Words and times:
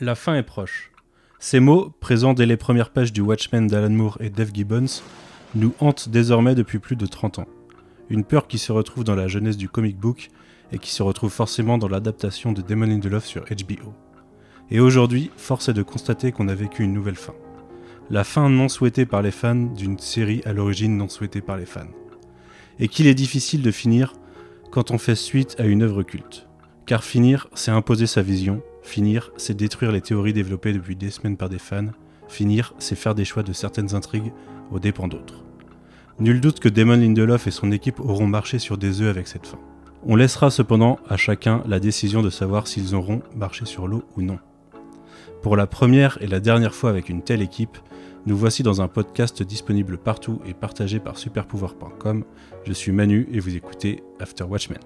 La 0.00 0.16
fin 0.16 0.34
est 0.34 0.42
proche. 0.42 0.90
Ces 1.38 1.60
mots, 1.60 1.94
présents 2.00 2.34
dès 2.34 2.46
les 2.46 2.56
premières 2.56 2.90
pages 2.90 3.12
du 3.12 3.20
Watchmen 3.20 3.68
d'Alan 3.68 3.90
Moore 3.90 4.18
et 4.18 4.28
Dave 4.28 4.50
Gibbons, 4.52 5.02
nous 5.54 5.72
hantent 5.78 6.08
désormais 6.08 6.56
depuis 6.56 6.80
plus 6.80 6.96
de 6.96 7.06
30 7.06 7.38
ans. 7.38 7.46
Une 8.10 8.24
peur 8.24 8.48
qui 8.48 8.58
se 8.58 8.72
retrouve 8.72 9.04
dans 9.04 9.14
la 9.14 9.28
jeunesse 9.28 9.56
du 9.56 9.68
comic 9.68 9.96
book 9.96 10.30
et 10.72 10.78
qui 10.78 10.90
se 10.90 11.04
retrouve 11.04 11.30
forcément 11.30 11.78
dans 11.78 11.86
l'adaptation 11.86 12.50
de 12.50 12.60
Demon 12.60 12.90
in 12.90 12.98
the 12.98 13.06
Love 13.06 13.24
sur 13.24 13.44
HBO. 13.44 13.94
Et 14.72 14.80
aujourd'hui, 14.80 15.30
force 15.36 15.68
est 15.68 15.74
de 15.74 15.84
constater 15.84 16.32
qu'on 16.32 16.48
a 16.48 16.56
vécu 16.56 16.82
une 16.82 16.92
nouvelle 16.92 17.14
fin. 17.14 17.34
La 18.10 18.24
fin 18.24 18.50
non 18.50 18.68
souhaitée 18.68 19.06
par 19.06 19.22
les 19.22 19.30
fans 19.30 19.54
d'une 19.54 20.00
série 20.00 20.42
à 20.44 20.52
l'origine 20.52 20.96
non 20.96 21.08
souhaitée 21.08 21.40
par 21.40 21.56
les 21.56 21.66
fans. 21.66 21.86
Et 22.80 22.88
qu'il 22.88 23.06
est 23.06 23.14
difficile 23.14 23.62
de 23.62 23.70
finir 23.70 24.14
quand 24.72 24.90
on 24.90 24.98
fait 24.98 25.14
suite 25.14 25.54
à 25.60 25.66
une 25.66 25.82
œuvre 25.82 26.02
culte. 26.02 26.48
Car 26.84 27.04
finir, 27.04 27.46
c'est 27.54 27.70
imposer 27.70 28.08
sa 28.08 28.22
vision, 28.22 28.60
finir, 28.84 29.32
c'est 29.36 29.56
détruire 29.56 29.90
les 29.90 30.00
théories 30.00 30.32
développées 30.32 30.72
depuis 30.72 30.94
des 30.94 31.10
semaines 31.10 31.36
par 31.36 31.48
des 31.48 31.58
fans, 31.58 31.88
finir, 32.28 32.74
c'est 32.78 32.94
faire 32.94 33.14
des 33.14 33.24
choix 33.24 33.42
de 33.42 33.52
certaines 33.52 33.94
intrigues 33.94 34.32
aux 34.70 34.78
dépens 34.78 35.08
d'autres. 35.08 35.42
Nul 36.20 36.40
doute 36.40 36.60
que 36.60 36.68
Damon 36.68 36.96
Lindelof 36.96 37.48
et 37.48 37.50
son 37.50 37.72
équipe 37.72 37.98
auront 37.98 38.26
marché 38.26 38.58
sur 38.60 38.78
des 38.78 39.00
œufs 39.00 39.10
avec 39.10 39.26
cette 39.26 39.46
fin. 39.46 39.58
On 40.06 40.16
laissera 40.16 40.50
cependant 40.50 40.98
à 41.08 41.16
chacun 41.16 41.62
la 41.66 41.80
décision 41.80 42.22
de 42.22 42.30
savoir 42.30 42.68
s'ils 42.68 42.94
auront 42.94 43.22
marché 43.34 43.64
sur 43.64 43.88
l'eau 43.88 44.04
ou 44.16 44.22
non. 44.22 44.38
Pour 45.42 45.56
la 45.56 45.66
première 45.66 46.18
et 46.20 46.26
la 46.26 46.40
dernière 46.40 46.74
fois 46.74 46.90
avec 46.90 47.08
une 47.08 47.22
telle 47.22 47.42
équipe, 47.42 47.78
nous 48.26 48.36
voici 48.36 48.62
dans 48.62 48.80
un 48.80 48.88
podcast 48.88 49.42
disponible 49.42 49.98
partout 49.98 50.40
et 50.46 50.54
partagé 50.54 51.00
par 51.00 51.18
superpouvoir.com. 51.18 52.24
Je 52.64 52.72
suis 52.72 52.92
Manu 52.92 53.28
et 53.32 53.40
vous 53.40 53.56
écoutez 53.56 54.02
After 54.20 54.44
Watchmen. 54.44 54.78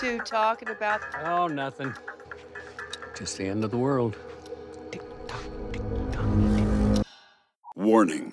Two 0.00 0.18
talking 0.20 0.70
about? 0.70 1.02
Oh, 1.24 1.46
nothing. 1.46 1.92
Just 3.18 3.36
the 3.36 3.44
end 3.44 3.64
of 3.64 3.70
the 3.70 3.76
world. 3.76 4.16
Warning. 7.76 8.32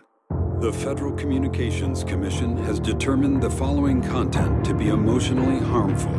The 0.61 0.71
Federal 0.71 1.13
Communications 1.13 2.05
Commission 2.05 2.55
has 2.63 2.79
determined 2.79 3.43
the 3.43 3.49
following 3.49 4.01
content 4.01 4.65
to 4.65 4.73
be 4.73 4.87
emotionally 4.87 5.59
harmful. 5.59 6.13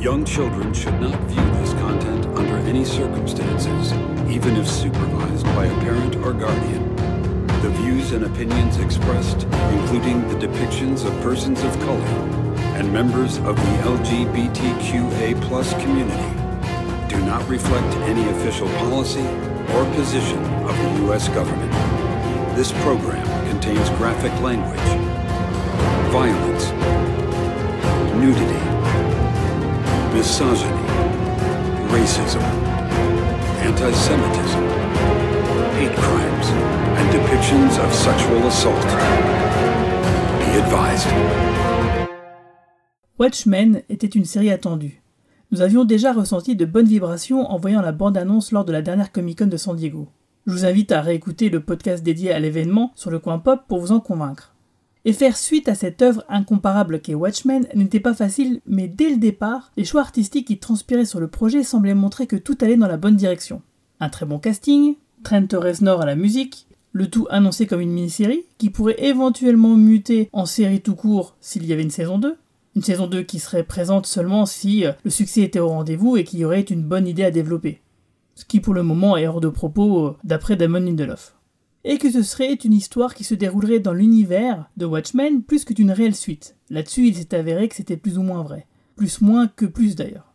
Young 0.00 0.24
children 0.24 0.72
should 0.72 0.98
not 1.00 1.18
view 1.22 1.44
this 1.60 1.72
content 1.74 2.26
under 2.38 2.56
any 2.68 2.84
circumstances, 2.84 3.92
even 4.30 4.56
if 4.56 4.68
supervised 4.68 5.44
by 5.56 5.66
a 5.66 5.80
parent 5.80 6.16
or 6.16 6.32
guardian. 6.32 6.94
The 7.62 7.70
views 7.70 8.12
and 8.12 8.24
opinions 8.24 8.78
expressed, 8.78 9.42
including 9.42 10.26
the 10.28 10.46
depictions 10.46 11.04
of 11.04 11.20
persons 11.20 11.62
of 11.62 11.78
color 11.80 12.41
and 12.82 12.92
members 12.92 13.36
of 13.38 13.54
the 13.54 13.74
LGBTQA 13.86 15.40
community, 15.80 16.32
do 17.08 17.24
not 17.24 17.48
reflect 17.48 17.86
any 18.08 18.28
official 18.30 18.66
policy 18.80 19.24
or 19.74 19.84
position 19.94 20.42
of 20.66 20.76
the 20.76 21.04
U.S. 21.04 21.28
government. 21.28 21.70
This 22.56 22.72
program 22.82 23.24
contains 23.48 23.88
graphic 23.90 24.32
language, 24.40 24.80
violence, 26.10 26.72
nudity, 28.18 28.64
misogyny, 30.12 30.82
racism, 31.94 32.42
anti-Semitism, 33.62 34.64
hate 35.78 35.96
crimes, 35.98 36.48
and 36.98 37.08
depictions 37.14 37.78
of 37.78 37.94
sexual 37.94 38.44
assault. 38.48 38.82
Be 40.40 40.58
advised. 40.58 41.61
Watchmen 43.22 43.82
était 43.88 44.08
une 44.08 44.24
série 44.24 44.50
attendue. 44.50 45.00
Nous 45.52 45.60
avions 45.60 45.84
déjà 45.84 46.12
ressenti 46.12 46.56
de 46.56 46.64
bonnes 46.64 46.88
vibrations 46.88 47.48
en 47.48 47.56
voyant 47.56 47.80
la 47.80 47.92
bande-annonce 47.92 48.50
lors 48.50 48.64
de 48.64 48.72
la 48.72 48.82
dernière 48.82 49.12
Comic-Con 49.12 49.46
de 49.46 49.56
San 49.56 49.76
Diego. 49.76 50.08
Je 50.44 50.52
vous 50.52 50.64
invite 50.64 50.90
à 50.90 51.02
réécouter 51.02 51.48
le 51.48 51.60
podcast 51.60 52.02
dédié 52.02 52.32
à 52.32 52.40
l'événement 52.40 52.90
sur 52.96 53.12
le 53.12 53.20
coin 53.20 53.38
pop 53.38 53.60
pour 53.68 53.78
vous 53.78 53.92
en 53.92 54.00
convaincre. 54.00 54.56
Et 55.04 55.12
faire 55.12 55.36
suite 55.36 55.68
à 55.68 55.76
cette 55.76 56.02
œuvre 56.02 56.24
incomparable 56.28 57.00
qu'est 57.00 57.14
Watchmen 57.14 57.68
n'était 57.76 58.00
pas 58.00 58.12
facile, 58.12 58.60
mais 58.66 58.88
dès 58.88 59.10
le 59.10 59.18
départ, 59.18 59.70
les 59.76 59.84
choix 59.84 60.00
artistiques 60.00 60.48
qui 60.48 60.58
transpiraient 60.58 61.04
sur 61.04 61.20
le 61.20 61.28
projet 61.28 61.62
semblaient 61.62 61.94
montrer 61.94 62.26
que 62.26 62.34
tout 62.34 62.58
allait 62.60 62.76
dans 62.76 62.88
la 62.88 62.96
bonne 62.96 63.14
direction. 63.14 63.62
Un 64.00 64.08
très 64.08 64.26
bon 64.26 64.40
casting, 64.40 64.96
Trent 65.22 65.46
Reznor 65.52 66.00
à 66.00 66.06
la 66.06 66.16
musique, 66.16 66.66
le 66.90 67.08
tout 67.08 67.28
annoncé 67.30 67.68
comme 67.68 67.80
une 67.82 67.92
mini-série, 67.92 68.46
qui 68.58 68.68
pourrait 68.68 69.00
éventuellement 69.00 69.76
muter 69.76 70.28
en 70.32 70.44
série 70.44 70.80
tout 70.80 70.96
court 70.96 71.36
s'il 71.40 71.64
y 71.66 71.72
avait 71.72 71.82
une 71.82 71.90
saison 71.90 72.18
2, 72.18 72.36
une 72.74 72.82
saison 72.82 73.06
2 73.06 73.22
qui 73.22 73.38
serait 73.38 73.64
présente 73.64 74.06
seulement 74.06 74.46
si 74.46 74.84
euh, 74.86 74.92
le 75.04 75.10
succès 75.10 75.42
était 75.42 75.58
au 75.58 75.68
rendez-vous 75.68 76.16
et 76.16 76.24
qu'il 76.24 76.40
y 76.40 76.44
aurait 76.44 76.60
une 76.60 76.84
bonne 76.84 77.06
idée 77.06 77.24
à 77.24 77.30
développer. 77.30 77.82
Ce 78.34 78.44
qui 78.44 78.60
pour 78.60 78.74
le 78.74 78.82
moment 78.82 79.16
est 79.16 79.26
hors 79.26 79.40
de 79.40 79.48
propos 79.48 80.06
euh, 80.06 80.16
d'après 80.24 80.56
Damon 80.56 80.80
Lindelof. 80.80 81.36
Et 81.84 81.98
que 81.98 82.10
ce 82.10 82.22
serait 82.22 82.54
une 82.54 82.72
histoire 82.72 83.14
qui 83.14 83.24
se 83.24 83.34
déroulerait 83.34 83.80
dans 83.80 83.92
l'univers 83.92 84.70
de 84.76 84.86
Watchmen 84.86 85.42
plus 85.42 85.64
que 85.64 85.74
d'une 85.74 85.90
réelle 85.90 86.14
suite. 86.14 86.56
Là-dessus, 86.70 87.08
il 87.08 87.16
s'est 87.16 87.34
avéré 87.34 87.68
que 87.68 87.74
c'était 87.74 87.96
plus 87.96 88.18
ou 88.18 88.22
moins 88.22 88.42
vrai. 88.42 88.66
Plus 88.96 89.20
moins 89.20 89.48
que 89.48 89.66
plus 89.66 89.96
d'ailleurs. 89.96 90.32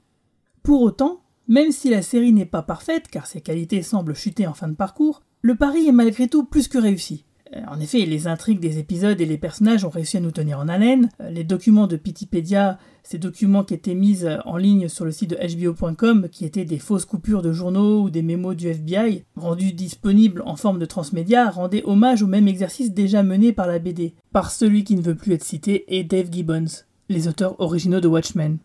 Pour 0.61 0.81
autant, 0.81 1.21
même 1.47 1.71
si 1.71 1.89
la 1.89 2.01
série 2.01 2.33
n'est 2.33 2.45
pas 2.45 2.61
parfaite, 2.61 3.07
car 3.09 3.25
ses 3.25 3.39
qualités 3.39 3.81
semblent 3.81 4.13
chuter 4.13 4.45
en 4.45 4.53
fin 4.53 4.67
de 4.67 4.75
parcours, 4.75 5.21
le 5.41 5.55
pari 5.55 5.87
est 5.87 5.93
malgré 5.93 6.27
tout 6.27 6.43
plus 6.43 6.67
que 6.67 6.77
réussi. 6.77 7.23
Euh, 7.55 7.61
En 7.67 7.79
effet, 7.79 8.05
les 8.05 8.27
intrigues 8.27 8.59
des 8.59 8.79
épisodes 8.79 9.19
et 9.19 9.25
les 9.25 9.37
personnages 9.37 9.85
ont 9.85 9.89
réussi 9.89 10.17
à 10.17 10.19
nous 10.19 10.31
tenir 10.31 10.59
en 10.59 10.67
haleine. 10.67 11.09
Euh, 11.21 11.29
Les 11.29 11.43
documents 11.43 11.87
de 11.87 11.95
Pitipédia, 11.95 12.77
ces 13.03 13.17
documents 13.17 13.63
qui 13.63 13.73
étaient 13.73 13.95
mis 13.95 14.25
euh, 14.25 14.37
en 14.45 14.57
ligne 14.57 14.87
sur 14.87 15.05
le 15.05 15.11
site 15.11 15.31
de 15.31 15.37
HBO.com, 15.37 16.27
qui 16.31 16.45
étaient 16.45 16.65
des 16.65 16.79
fausses 16.79 17.05
coupures 17.05 17.41
de 17.41 17.53
journaux 17.53 18.01
ou 18.03 18.09
des 18.09 18.21
mémos 18.21 18.55
du 18.55 18.67
FBI, 18.67 19.23
rendus 19.35 19.73
disponibles 19.73 20.41
en 20.45 20.55
forme 20.55 20.79
de 20.79 20.85
transmédia, 20.85 21.49
rendaient 21.49 21.83
hommage 21.85 22.23
au 22.23 22.27
même 22.27 22.47
exercice 22.47 22.93
déjà 22.93 23.23
mené 23.23 23.53
par 23.53 23.67
la 23.67 23.79
BD, 23.79 24.13
par 24.31 24.51
celui 24.51 24.83
qui 24.83 24.95
ne 24.95 25.01
veut 25.01 25.15
plus 25.15 25.33
être 25.33 25.43
cité 25.43 25.85
et 25.95 26.03
Dave 26.03 26.31
Gibbons, 26.31 26.83
les 27.09 27.27
auteurs 27.27 27.59
originaux 27.59 28.01
de 28.01 28.07
Watchmen. 28.07 28.57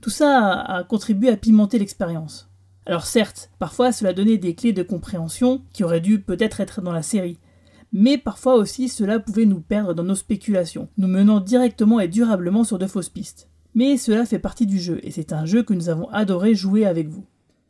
Tout 0.00 0.10
ça 0.10 0.38
a 0.38 0.78
a 0.78 0.84
contribué 0.84 1.28
à 1.28 1.36
pimenter 1.36 1.78
l'expérience. 1.78 2.48
Alors 2.86 3.06
certes, 3.06 3.50
parfois 3.60 3.92
cela 3.92 4.12
donnait 4.12 4.38
des 4.38 4.54
clés 4.54 4.72
de 4.72 4.82
compréhension 4.82 5.62
qui 5.72 5.84
auraient 5.84 6.00
dû 6.00 6.20
peut-être 6.20 6.60
être 6.60 6.82
dans 6.82 6.92
la 6.92 7.02
série, 7.02 7.38
mais 7.92 8.18
parfois 8.18 8.54
aussi 8.54 8.88
cela 8.88 9.18
pouvait 9.18 9.46
nous 9.46 9.60
perdre 9.60 9.94
dans 9.94 10.02
nos 10.02 10.14
spéculations, 10.14 10.88
nous 10.96 11.08
menant 11.08 11.40
directement 11.40 12.00
et 12.00 12.08
durablement 12.08 12.64
sur 12.64 12.78
de 12.78 12.86
fausses 12.86 13.08
pistes. 13.08 13.48
Mais 13.74 13.96
cela 13.96 14.24
fait 14.24 14.38
partie 14.38 14.66
du 14.66 14.78
jeu, 14.78 15.00
et 15.02 15.10
c'est 15.10 15.32
un 15.32 15.46
jeu 15.46 15.62
que 15.62 15.74
nous 15.74 15.88
avons 15.88 16.08
adoré 16.10 16.54
jouer 16.54 16.86
avec 16.86 17.08
vous. 17.08 17.24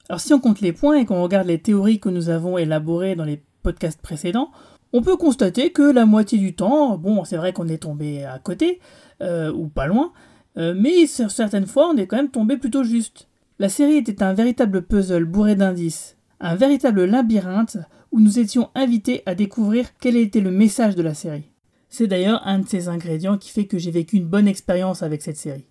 Alors 0.09 0.21
si 0.21 0.33
on 0.33 0.41
compte 0.41 0.61
les 0.61 0.73
points 0.73 0.99
et 0.99 1.05
qu'on 1.05 1.23
regarde 1.23 1.47
les 1.47 1.61
théories 1.61 2.01
que 2.01 2.09
nous 2.09 2.29
avons 2.29 2.59
élaborées 2.59 3.15
dans 3.15 3.25
les 3.25 3.43
podcasts 3.63 4.01
précédents, 4.01 4.51
on 4.93 5.03
peut 5.03 5.17
constater 5.17 5.71
que 5.71 5.83
la 5.83 6.07
moitié 6.07 6.39
du 6.39 6.55
temps, 6.55 6.99
bon 6.99 7.25
c'est 7.25 7.37
vrai 7.37 7.53
qu'on 7.53 7.69
est 7.69 7.83
tombé 7.83 8.25
à 8.25 8.39
côté, 8.39 8.81
euh, 9.23 9.53
ou 9.53 9.69
pas 9.69 9.87
loin, 9.87 10.13
euh, 10.59 10.75
mais 10.77 11.07
sur 11.07 11.31
certaines 11.31 11.67
fois 11.67 11.89
on 11.89 11.97
est 11.97 12.07
quand 12.07 12.17
même 12.17 12.31
tombé 12.31 12.57
plutôt 12.57 12.85
juste. 12.85 13.29
La 13.59 13.69
série 13.69 13.97
était 13.97 14.23
un 14.23 14.35
véritable 14.35 14.83
puzzle 14.83 15.25
bourré 15.25 15.55
d'indices, 15.55 16.17
un 16.41 16.57
véritable 16.57 17.05
labyrinthe 17.05 17.79
où 18.13 18.21
nous 18.21 18.39
étions 18.39 18.71
invités 18.75 19.23
à 19.27 19.35
découvrir 19.35 19.89
quel 19.99 20.17
était 20.17 20.41
le 20.41 20.51
message 20.51 20.95
de 20.95 21.03
la 21.03 21.15
série. 21.15 21.51
C'est 21.89 22.07
d'ailleurs 22.07 22.47
un 22.47 22.61
de 22.61 22.69
ces 22.69 22.89
ingrédients 22.89 23.39
qui 23.39 23.51
fait 23.51 23.67
que 23.67 23.79
j'ai 23.79 23.91
vécu 23.91 24.17
une 24.17 24.27
bonne 24.27 24.49
expérience 24.49 25.03
avec 25.03 25.23
cette 25.23 25.37
série. 25.37 25.67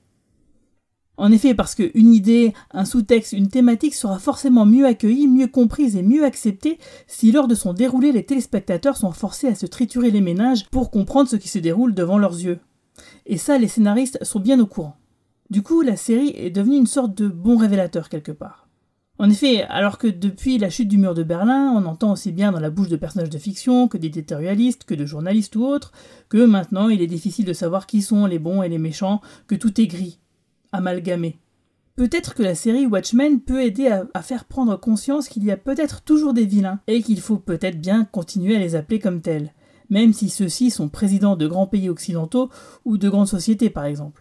En 1.18 1.32
effet, 1.32 1.54
parce 1.54 1.76
qu'une 1.76 2.14
idée, 2.14 2.54
un 2.72 2.86
sous-texte, 2.86 3.34
une 3.34 3.50
thématique 3.50 3.94
sera 3.94 4.18
forcément 4.18 4.66
mieux 4.66 4.86
accueillie, 4.86 5.28
mieux 5.28 5.48
comprise 5.48 5.96
et 5.96 6.02
mieux 6.02 6.26
acceptée 6.26 6.80
si 7.06 7.32
lors 7.32 7.48
de 7.48 7.54
son 7.54 7.74
déroulé 7.74 8.12
les 8.12 8.26
téléspectateurs 8.26 8.98
sont 8.98 9.12
forcés 9.12 9.48
à 9.48 9.56
se 9.56 9.68
triturer 9.68 10.10
les 10.10 10.22
ménages 10.22 10.66
pour 10.72 10.90
comprendre 10.90 11.30
ce 11.30 11.36
qui 11.36 11.48
se 11.48 11.60
déroule 11.60 11.94
devant 11.94 12.18
leurs 12.18 12.40
yeux. 12.40 12.60
Et 13.28 13.38
ça, 13.38 13.58
les 13.58 13.68
scénaristes 13.68 14.24
sont 14.24 14.40
bien 14.40 14.60
au 14.60 14.66
courant. 14.66 14.98
Du 15.52 15.62
coup, 15.62 15.82
la 15.82 15.96
série 15.96 16.34
est 16.36 16.50
devenue 16.50 16.78
une 16.78 16.88
sorte 16.88 17.14
de 17.14 17.28
bon 17.28 17.58
révélateur 17.58 18.10
quelque 18.10 18.32
part. 18.32 18.68
En 19.22 19.30
effet, 19.30 19.62
alors 19.70 20.00
que 20.00 20.08
depuis 20.08 20.58
la 20.58 20.72
chute 20.72 20.88
du 20.88 20.98
mur 20.98 21.14
de 21.14 21.22
Berlin, 21.22 21.72
on 21.76 21.86
entend 21.86 22.14
aussi 22.14 22.32
bien 22.32 22.52
dans 22.52 22.60
la 22.60 22.72
bouche 22.72 22.88
de 22.88 22.96
personnages 22.96 23.30
de 23.30 23.38
fiction 23.38 23.88
que 23.88 24.00
d'éditorialistes, 24.00 24.84
que 24.84 24.96
de 24.96 25.06
journalistes 25.06 25.56
ou 25.56 25.64
autres, 25.64 25.92
que 26.28 26.44
maintenant 26.44 26.90
il 26.90 27.04
est 27.04 27.08
difficile 27.08 27.46
de 27.46 27.54
savoir 27.54 27.86
qui 27.86 28.02
sont 28.02 28.26
les 28.26 28.40
bons 28.40 28.64
et 28.64 28.68
les 28.68 28.80
méchants, 28.80 29.22
que 29.46 29.54
tout 29.54 29.80
est 29.80 29.86
gris, 29.86 30.18
amalgamé. 30.72 31.38
Peut-être 31.96 32.34
que 32.34 32.42
la 32.42 32.56
série 32.56 32.88
Watchmen 32.88 33.42
peut 33.42 33.62
aider 33.62 33.90
à, 33.90 34.08
à 34.16 34.24
faire 34.24 34.46
prendre 34.46 34.76
conscience 34.76 35.28
qu'il 35.28 35.44
y 35.44 35.52
a 35.52 35.58
peut-être 35.58 36.02
toujours 36.02 36.34
des 36.34 36.48
vilains, 36.48 36.80
et 36.88 37.04
qu'il 37.04 37.22
faut 37.22 37.38
peut-être 37.38 37.80
bien 37.80 38.06
continuer 38.06 38.56
à 38.56 38.60
les 38.60 38.74
appeler 38.74 38.98
comme 38.98 39.22
tels, 39.22 39.54
même 39.92 40.14
si 40.14 40.30
ceux-ci 40.30 40.72
sont 40.72 40.90
présidents 40.90 41.36
de 41.36 41.46
grands 41.46 41.68
pays 41.68 41.90
occidentaux 41.90 42.50
ou 42.86 42.98
de 42.98 43.08
grandes 43.08 43.28
sociétés 43.28 43.70
par 43.70 43.86
exemple. 43.86 44.21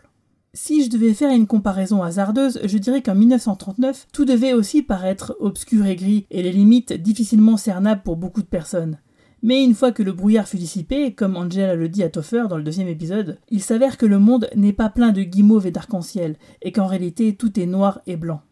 Si 0.53 0.83
je 0.83 0.91
devais 0.91 1.15
faire 1.15 1.31
une 1.31 1.47
comparaison 1.47 2.03
hasardeuse, 2.03 2.59
je 2.65 2.79
dirais 2.79 3.03
qu'en 3.03 3.15
1939, 3.15 4.09
tout 4.13 4.25
devait 4.25 4.53
aussi 4.53 4.83
paraître 4.83 5.37
obscur 5.39 5.87
et 5.87 5.95
gris, 5.95 6.27
et 6.33 6.43
les 6.43 6.51
limites 6.51 6.93
difficilement 6.93 7.57
cernables 7.57 8.03
pour 8.03 8.17
beaucoup 8.17 8.43
de 8.43 8.49
personnes. 8.49 8.99
Mais 9.45 9.63
une 9.63 9.77
fois 9.77 9.93
que 9.93 10.03
le 10.03 10.13
brouillard 10.13 10.49
fut 10.49 10.57
dissipé, 10.57 11.15
comme 11.15 11.37
Angela 11.37 11.77
le 11.77 11.89
dit 11.89 12.03
à 12.03 12.11
Toffer 12.11 12.45
dans 12.49 12.57
le 12.57 12.65
deuxième 12.65 12.89
épisode, 12.89 13.39
il 13.49 13.63
s'avère 13.63 13.97
que 13.97 14.07
le 14.07 14.19
monde 14.19 14.51
n'est 14.57 14.73
pas 14.73 14.91
plein 14.91 15.13
de 15.13 15.23
guimauves 15.23 15.69
et 15.69 15.71
d'arc-en-ciel, 15.71 16.37
et 16.63 16.73
qu'en 16.73 16.87
réalité 16.87 17.37
tout 17.37 17.61
est 17.61 17.67
noir 17.67 18.01
et 18.09 18.17
blanc. 18.17 18.43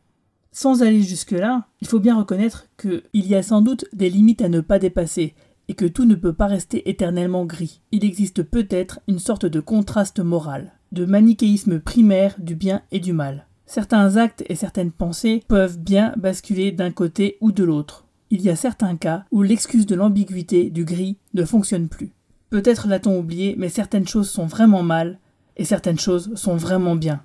Sans 0.52 0.84
aller 0.84 1.02
jusque-là, 1.02 1.66
il 1.80 1.88
faut 1.88 2.00
bien 2.00 2.16
reconnaître 2.16 2.68
qu'il 2.80 3.26
y 3.26 3.34
a 3.34 3.42
sans 3.42 3.60
doute 3.60 3.86
des 3.92 4.08
limites 4.08 4.40
à 4.42 4.48
ne 4.48 4.60
pas 4.60 4.78
dépasser, 4.78 5.34
et 5.66 5.74
que 5.74 5.84
tout 5.84 6.04
ne 6.04 6.14
peut 6.14 6.32
pas 6.32 6.46
rester 6.46 6.88
éternellement 6.88 7.44
gris. 7.44 7.82
Il 7.90 8.04
existe 8.04 8.44
peut-être 8.44 9.00
une 9.08 9.18
sorte 9.18 9.46
de 9.46 9.60
contraste 9.60 10.20
moral, 10.20 10.77
de 10.93 11.05
manichéisme 11.05 11.81
primaire 11.81 12.37
du 12.38 12.55
bien 12.55 12.82
et 12.90 13.00
du 13.00 13.12
mal. 13.12 13.46
Certains 13.67 14.17
actes 14.17 14.44
et 14.49 14.55
certaines 14.55 14.93
pensées 14.93 15.43
peuvent 15.46 15.79
bien 15.79 16.14
basculer 16.17 16.73
d'un 16.73 16.90
côté 16.90 17.37
ou 17.40 17.52
de 17.52 17.64
l'autre. 17.64 18.06
Il 18.31 18.43
y 18.43 18.50
a 18.50 18.56
certains 18.56 18.96
cas 18.96 19.25
où 19.31 19.43
l'excuse 19.43 19.87
de 19.87 19.94
l'ambiguïté, 19.94 20.70
du 20.70 20.85
gris, 20.85 21.19
ne 21.35 21.44
fonctionne 21.44 21.88
plus. 21.88 22.12
Peut-être 22.50 22.88
l'a-t-on 22.88 23.19
oublié, 23.19 23.55
mais 23.58 23.69
certaines 23.69 24.08
choses 24.08 24.31
sont 24.31 24.46
vraiment 24.46 24.82
mal, 24.82 25.19
et 25.56 25.64
certaines 25.64 25.99
choses 25.99 26.35
sont 26.35 26.56
vraiment 26.56 26.96
bien. 26.96 27.23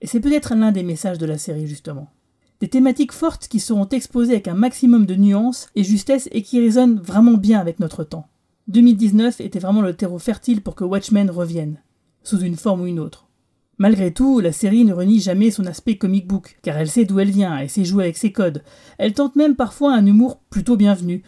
Et 0.00 0.06
c'est 0.06 0.20
peut-être 0.20 0.54
l'un 0.54 0.72
des 0.72 0.82
messages 0.82 1.18
de 1.18 1.26
la 1.26 1.38
série, 1.38 1.66
justement. 1.66 2.10
Des 2.60 2.68
thématiques 2.68 3.12
fortes 3.12 3.48
qui 3.48 3.58
seront 3.58 3.88
exposées 3.88 4.34
avec 4.34 4.48
un 4.48 4.54
maximum 4.54 5.06
de 5.06 5.14
nuances 5.14 5.68
et 5.74 5.82
justesse 5.82 6.28
et 6.30 6.42
qui 6.42 6.60
résonnent 6.60 7.00
vraiment 7.00 7.36
bien 7.36 7.58
avec 7.58 7.80
notre 7.80 8.04
temps. 8.04 8.28
2019 8.68 9.40
était 9.40 9.58
vraiment 9.58 9.82
le 9.82 9.94
terreau 9.94 10.18
fertile 10.18 10.60
pour 10.60 10.74
que 10.74 10.84
Watchmen 10.84 11.30
revienne, 11.30 11.80
sous 12.22 12.40
une 12.40 12.56
forme 12.56 12.82
ou 12.82 12.86
une 12.86 13.00
autre. 13.00 13.26
Malgré 13.78 14.12
tout, 14.12 14.40
la 14.40 14.52
série 14.52 14.84
ne 14.84 14.92
renie 14.92 15.20
jamais 15.20 15.50
son 15.50 15.64
aspect 15.64 15.96
comic 15.96 16.26
book, 16.26 16.58
car 16.62 16.76
elle 16.76 16.90
sait 16.90 17.06
d'où 17.06 17.18
elle 17.18 17.30
vient, 17.30 17.58
et 17.58 17.68
sait 17.68 17.84
jouer 17.84 18.04
avec 18.04 18.18
ses 18.18 18.30
codes. 18.30 18.62
Elle 18.98 19.14
tente 19.14 19.36
même 19.36 19.56
parfois 19.56 19.94
un 19.94 20.04
humour 20.04 20.40
plutôt 20.50 20.76
bienvenu, 20.76 21.22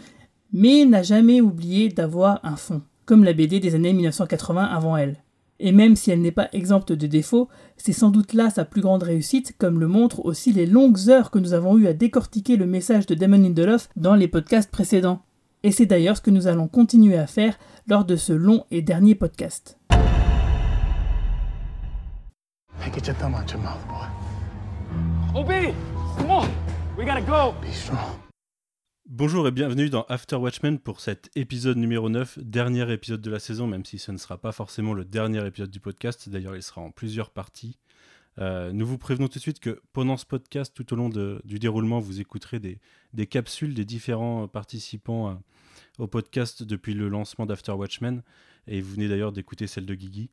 mais 0.53 0.85
n'a 0.85 1.03
jamais 1.03 1.41
oublié 1.41 1.89
d'avoir 1.89 2.41
un 2.43 2.57
fond, 2.57 2.83
comme 3.07 3.25
la 3.25 3.33
BD 3.33 3.59
des 3.59 3.75
années 3.75 3.95
1980 3.95 4.65
avant 4.65 4.99
elle. 4.99 5.17
Et 5.61 5.73
même 5.73 5.97
si 5.97 6.11
elle 6.11 6.21
n'est 6.21 6.31
pas 6.31 6.49
exempte 6.53 6.93
de 6.93 7.07
défauts, 7.07 7.49
c'est 7.79 7.93
sans 7.93 8.11
doute 8.11 8.35
là 8.35 8.51
sa 8.51 8.67
plus 8.67 8.83
grande 8.83 9.03
réussite, 9.03 9.55
comme 9.57 9.81
le 9.81 9.89
montrent 9.89 10.27
aussi 10.27 10.53
les 10.53 10.67
longues 10.67 11.09
heures 11.09 11.31
que 11.31 11.39
nous 11.39 11.55
avons 11.55 11.79
eues 11.79 11.87
à 11.87 11.95
décortiquer 11.95 12.57
le 12.57 12.67
message 12.67 13.07
de 13.07 13.15
Damon 13.15 13.39
Lindelof 13.39 13.89
dans 13.97 14.15
les 14.15 14.29
podcasts 14.29 14.71
précédents. 14.71 15.23
Et 15.63 15.71
c'est 15.71 15.87
d'ailleurs 15.87 16.17
ce 16.17 16.23
que 16.23 16.31
nous 16.31 16.49
allons 16.49 16.69
continuer 16.69 17.17
à 17.17 17.27
faire 17.27 17.59
lors 17.87 18.05
de 18.05 18.17
ce 18.17 18.33
long 18.33 18.65
et 18.71 18.83
dernier 18.83 19.15
podcast. 19.15 19.79
Hey, 22.83 22.91
get 22.93 23.07
your 23.07 23.15
thumb 23.17 23.35
out 23.35 23.51
your 23.53 23.61
mouth, 23.63 23.85
boy. 23.89 24.07
OB, 25.39 25.75
come 26.19 26.31
on, 26.31 26.49
we 26.97 27.05
gotta 27.05 27.21
go. 27.23 27.55
Be 27.61 27.73
strong. 27.73 28.19
Bonjour 29.09 29.47
et 29.47 29.51
bienvenue 29.51 29.91
dans 29.91 30.03
After 30.09 30.37
Watchmen 30.37 30.79
pour 30.79 31.01
cet 31.01 31.31
épisode 31.37 31.77
numéro 31.77 32.09
9, 32.09 32.39
dernier 32.41 32.91
épisode 32.93 33.21
de 33.21 33.31
la 33.31 33.39
saison, 33.39 33.67
même 33.67 33.85
si 33.85 33.99
ce 33.99 34.11
ne 34.13 34.17
sera 34.17 34.39
pas 34.39 34.53
forcément 34.53 34.95
le 34.95 35.05
dernier 35.05 35.45
épisode 35.47 35.71
du 35.71 35.81
podcast, 35.81 36.29
d'ailleurs 36.29 36.57
il 36.57 36.63
sera 36.63 36.81
en 36.81 36.91
plusieurs 36.91 37.31
parties. 37.31 37.79
Euh, 38.39 38.73
nous 38.73 38.87
vous 38.87 38.97
prévenons 38.99 39.29
tout 39.29 39.39
de 39.39 39.43
suite 39.43 39.61
que 39.61 39.81
pendant 39.93 40.17
ce 40.17 40.25
podcast, 40.25 40.73
tout 40.75 40.91
au 40.93 40.97
long 40.97 41.11
de- 41.11 41.43
du 41.45 41.59
déroulement, 41.59 42.01
vous 42.01 42.21
écouterez 42.21 42.59
des, 42.61 42.81
des 43.13 43.27
capsules 43.27 43.75
des 43.75 43.85
différents 43.85 44.49
participants 44.49 45.31
euh, 45.31 45.35
au 45.99 46.07
podcast 46.07 46.63
depuis 46.63 46.95
le 46.95 47.09
lancement 47.09 47.45
d'After 47.45 47.73
Watchmen, 47.73 48.23
et 48.67 48.81
vous 48.81 48.95
venez 48.95 49.09
d'ailleurs 49.09 49.33
d'écouter 49.33 49.67
celle 49.67 49.85
de 49.85 49.95
Guigui. 49.95 50.31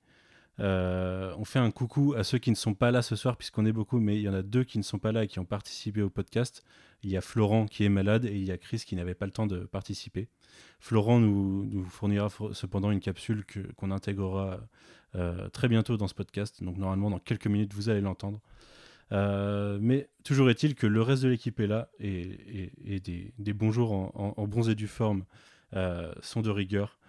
Euh, 0.60 1.34
on 1.38 1.46
fait 1.46 1.60
un 1.60 1.72
coucou 1.72 2.14
à 2.18 2.24
ceux 2.24 2.38
qui 2.38 2.50
ne 2.50 2.56
sont 2.56 2.74
pas 2.74 2.92
là 2.92 3.02
ce 3.02 3.16
soir, 3.16 3.38
puisqu'on 3.38 3.66
est 3.66 3.72
beaucoup, 3.72 4.00
mais 4.00 4.18
il 4.18 4.22
y 4.22 4.30
en 4.30 4.34
a 4.34 4.42
deux 4.42 4.64
qui 4.64 4.78
ne 4.78 4.84
sont 4.84 5.00
pas 5.00 5.12
là 5.12 5.24
et 5.24 5.28
qui 5.28 5.40
ont 5.40 5.46
participé 5.46 6.02
au 6.02 6.10
podcast. 6.10 6.64
Il 7.04 7.10
y 7.10 7.16
a 7.18 7.22
Florent 7.22 7.66
qui 7.66 7.86
est 7.86 7.90
malade 7.90 8.26
et 8.26 8.36
il 8.36 8.44
y 8.44 8.52
a 8.52 8.58
Chris 8.58 8.84
qui 8.86 8.96
n'avait 8.96 9.14
pas 9.16 9.26
le 9.26 9.32
temps 9.32 9.48
de 9.48 9.60
participer. 9.60 10.28
Florent 10.80 11.20
nous, 11.20 11.66
nous 11.66 11.84
fournira 11.86 12.28
cependant 12.54 12.92
une 12.92 13.00
capsule 13.00 13.46
qu'on 13.78 13.92
intégrera 13.92 14.60
euh, 15.16 15.48
très 15.50 15.70
bientôt 15.70 15.96
dans 15.96 16.08
ce 16.08 16.14
podcast. 16.14 16.62
Donc 16.62 16.78
normalement 16.78 17.10
dans 17.10 17.20
quelques 17.20 17.48
minutes 17.48 17.74
vous 17.74 17.88
allez 17.90 18.02
l'entendre. 18.02 18.42
Euh, 19.12 19.80
mais 19.82 20.10
toujours 20.24 20.50
est-il 20.50 20.76
que 20.76 20.86
le 20.88 21.02
reste 21.02 21.24
de 21.24 21.30
l'équipe 21.30 21.60
est 21.62 21.68
là 21.68 21.90
et, 22.00 22.20
et- 22.20 22.96
et 22.96 23.00
des, 23.00 23.34
des 23.40 23.54
bons 23.54 23.72
jours 23.72 23.92
en, 23.94 24.12
en, 24.14 24.34
en 24.42 24.48
bons 24.48 24.70
et 24.70 24.76
due 24.76 24.88
forme 24.88 25.24
sont 26.22 26.42
de 26.42 26.50
rigueur. 26.50 27.00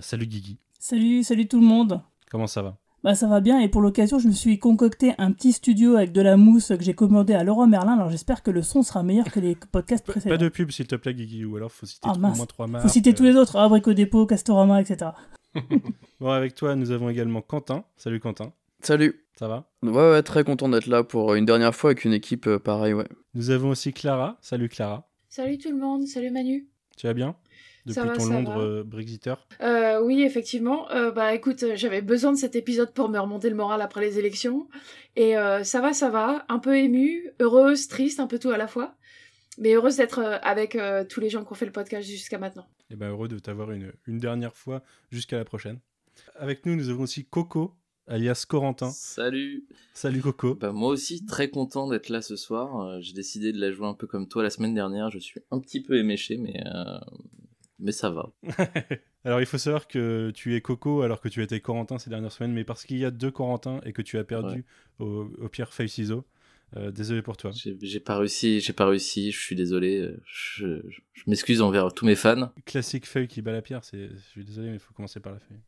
Salut 0.00 0.26
Guigui, 0.26 0.58
Salut, 0.78 1.22
salut 1.24 1.46
tout 1.48 1.60
le 1.60 1.66
monde 1.66 2.00
comment 2.30 2.46
ça 2.46 2.62
va? 2.62 2.76
Bah 3.04 3.14
ça 3.14 3.28
va 3.28 3.40
bien 3.40 3.60
et 3.60 3.68
pour 3.68 3.82
l'occasion 3.82 4.18
je 4.18 4.26
me 4.28 4.32
suis 4.32 4.58
concocté 4.58 5.12
un 5.18 5.30
petit 5.32 5.52
studio 5.52 5.96
avec 5.96 6.10
de 6.12 6.22
la 6.22 6.38
mousse 6.38 6.68
que 6.68 6.82
j'ai 6.82 6.94
commandé 6.94 7.34
à 7.34 7.44
Laurent 7.44 7.66
Merlin 7.66 7.92
alors 7.98 8.08
j'espère 8.08 8.42
que 8.42 8.50
le 8.50 8.62
son 8.62 8.82
sera 8.82 9.02
meilleur 9.02 9.30
que 9.30 9.40
les 9.40 9.56
podcasts 9.56 10.06
précédents. 10.06 10.34
Pas 10.34 10.42
de 10.42 10.48
pub 10.48 10.70
s'il 10.70 10.86
te 10.86 10.96
plaît 10.96 11.12
Guigui 11.12 11.44
ou 11.44 11.56
alors 11.56 11.70
faut 11.70 11.84
citer 11.84 12.08
Ah, 12.10 12.14
au 12.16 12.18
mince. 12.18 12.38
moins 12.38 12.46
trois 12.46 12.66
marques. 12.66 12.82
Faut 12.82 12.88
citer 12.88 13.12
tous 13.12 13.24
euh. 13.24 13.32
les 13.32 13.36
autres, 13.36 13.56
Abrico 13.56 13.92
Dépôt, 13.92 14.24
Castorama, 14.24 14.80
etc. 14.80 15.10
Bon 16.20 16.30
avec 16.30 16.54
toi 16.54 16.74
nous 16.76 16.92
avons 16.92 17.10
également 17.10 17.42
Quentin. 17.42 17.84
Salut 17.98 18.20
Quentin, 18.20 18.54
Salut. 18.80 19.26
ça 19.38 19.48
va? 19.48 19.70
Ouais, 19.82 19.90
ouais, 20.12 20.22
très 20.22 20.42
content 20.42 20.70
d'être 20.70 20.86
là 20.86 21.04
pour 21.04 21.34
une 21.34 21.44
dernière 21.44 21.74
fois 21.74 21.90
avec 21.90 22.06
une 22.06 22.14
équipe 22.14 22.46
euh, 22.46 22.58
pareille, 22.58 22.94
ouais. 22.94 23.06
Nous 23.34 23.50
avons 23.50 23.68
aussi 23.68 23.92
Clara. 23.92 24.38
Salut 24.40 24.70
Clara. 24.70 25.10
Salut 25.28 25.58
tout 25.58 25.70
le 25.70 25.76
monde, 25.76 26.06
salut 26.06 26.30
Manu. 26.30 26.68
Tu 26.96 27.06
vas 27.06 27.12
bien? 27.12 27.36
Depuis 27.86 28.00
va, 28.00 28.16
ton 28.16 28.26
Londres 28.26 28.52
va. 28.58 28.60
euh, 28.64 28.82
Brexiteur 28.84 29.46
Euh, 29.60 30.00
oui, 30.02 30.22
effectivement. 30.22 30.90
Euh, 30.90 31.10
bah 31.10 31.34
écoute, 31.34 31.64
j'avais 31.74 32.00
besoin 32.02 32.32
de 32.32 32.38
cet 32.38 32.56
épisode 32.56 32.92
pour 32.94 33.08
me 33.08 33.18
remonter 33.18 33.50
le 33.50 33.56
moral 33.56 33.82
après 33.82 34.00
les 34.00 34.18
élections. 34.18 34.68
Et 35.16 35.36
euh, 35.36 35.64
ça 35.64 35.80
va, 35.80 35.92
ça 35.92 36.08
va. 36.10 36.44
Un 36.48 36.58
peu 36.58 36.76
émue, 36.78 37.30
heureuse, 37.40 37.88
triste, 37.88 38.20
un 38.20 38.26
peu 38.26 38.38
tout 38.38 38.50
à 38.50 38.56
la 38.56 38.66
fois. 38.66 38.94
Mais 39.58 39.74
heureuse 39.74 39.96
d'être 39.96 40.20
avec 40.42 40.74
euh, 40.76 41.04
tous 41.08 41.20
les 41.20 41.28
gens 41.30 41.44
qui 41.44 41.52
ont 41.52 41.54
fait 41.54 41.66
le 41.66 41.72
podcast 41.72 42.08
jusqu'à 42.08 42.38
maintenant. 42.38 42.66
Et 42.90 42.96
ben 42.96 43.10
heureux 43.10 43.28
de 43.28 43.38
t'avoir 43.38 43.70
une, 43.70 43.92
une 44.06 44.18
dernière 44.18 44.56
fois 44.56 44.82
jusqu'à 45.12 45.36
la 45.36 45.44
prochaine. 45.44 45.78
Avec 46.36 46.66
nous, 46.66 46.74
nous 46.76 46.88
avons 46.90 47.02
aussi 47.04 47.24
Coco, 47.24 47.74
alias 48.08 48.44
Corentin. 48.48 48.90
Salut 48.90 49.64
Salut 49.92 50.20
Coco. 50.22 50.54
bah, 50.56 50.72
Moi 50.72 50.88
aussi, 50.90 51.24
très 51.24 51.50
content 51.50 51.86
d'être 51.88 52.08
là 52.08 52.20
ce 52.22 52.34
soir. 52.36 52.80
Euh, 52.80 52.98
J'ai 53.00 53.12
décidé 53.12 53.52
de 53.52 53.60
la 53.60 53.70
jouer 53.70 53.86
un 53.86 53.94
peu 53.94 54.06
comme 54.06 54.26
toi 54.26 54.42
la 54.42 54.50
semaine 54.50 54.74
dernière. 54.74 55.10
Je 55.10 55.18
suis 55.18 55.40
un 55.52 55.60
petit 55.60 55.80
peu 55.82 55.96
éméché, 55.98 56.36
mais, 56.36 56.60
euh, 56.66 56.98
mais 57.78 57.92
ça 57.92 58.10
va. 58.10 58.32
Alors 59.24 59.40
il 59.40 59.46
faut 59.46 59.58
savoir 59.58 59.88
que 59.88 60.30
tu 60.34 60.54
es 60.54 60.60
Coco 60.60 61.02
alors 61.02 61.20
que 61.20 61.28
tu 61.28 61.42
étais 61.42 61.60
Corentin 61.60 61.98
ces 61.98 62.10
dernières 62.10 62.32
semaines, 62.32 62.52
mais 62.52 62.64
parce 62.64 62.84
qu'il 62.84 62.98
y 62.98 63.04
a 63.04 63.10
deux 63.10 63.30
Corentin 63.30 63.80
et 63.84 63.92
que 63.92 64.02
tu 64.02 64.18
as 64.18 64.24
perdu 64.24 64.64
au, 64.98 65.30
au 65.38 65.48
pire 65.48 65.72
feuille 65.72 65.88
ciseau. 65.88 66.24
euh, 66.76 66.90
désolé 66.90 67.22
pour 67.22 67.36
toi. 67.36 67.50
J'ai 67.80 68.00
pas 68.00 68.18
réussi, 68.18 68.60
j'ai 68.60 68.72
pas 68.72 68.86
réussi, 68.86 69.30
je 69.32 69.38
suis 69.40 69.56
désolé. 69.56 69.98
euh, 70.00 70.20
Je, 70.26 70.82
je- 70.88 71.00
je 71.12 71.22
m'excuse 71.26 71.62
envers 71.62 71.92
tous 71.94 72.04
mes 72.04 72.16
fans. 72.16 72.52
Classique 72.66 73.06
feuille 73.06 73.28
qui 73.28 73.40
bat 73.42 73.52
la 73.52 73.62
pierre, 73.62 73.82
c'est... 73.84 74.08
je 74.10 74.16
suis 74.30 74.44
désolé 74.44 74.68
mais 74.68 74.74
il 74.74 74.80
faut 74.80 74.92
commencer 74.92 75.20
par 75.20 75.32
la 75.32 75.38
feuille. 75.40 75.60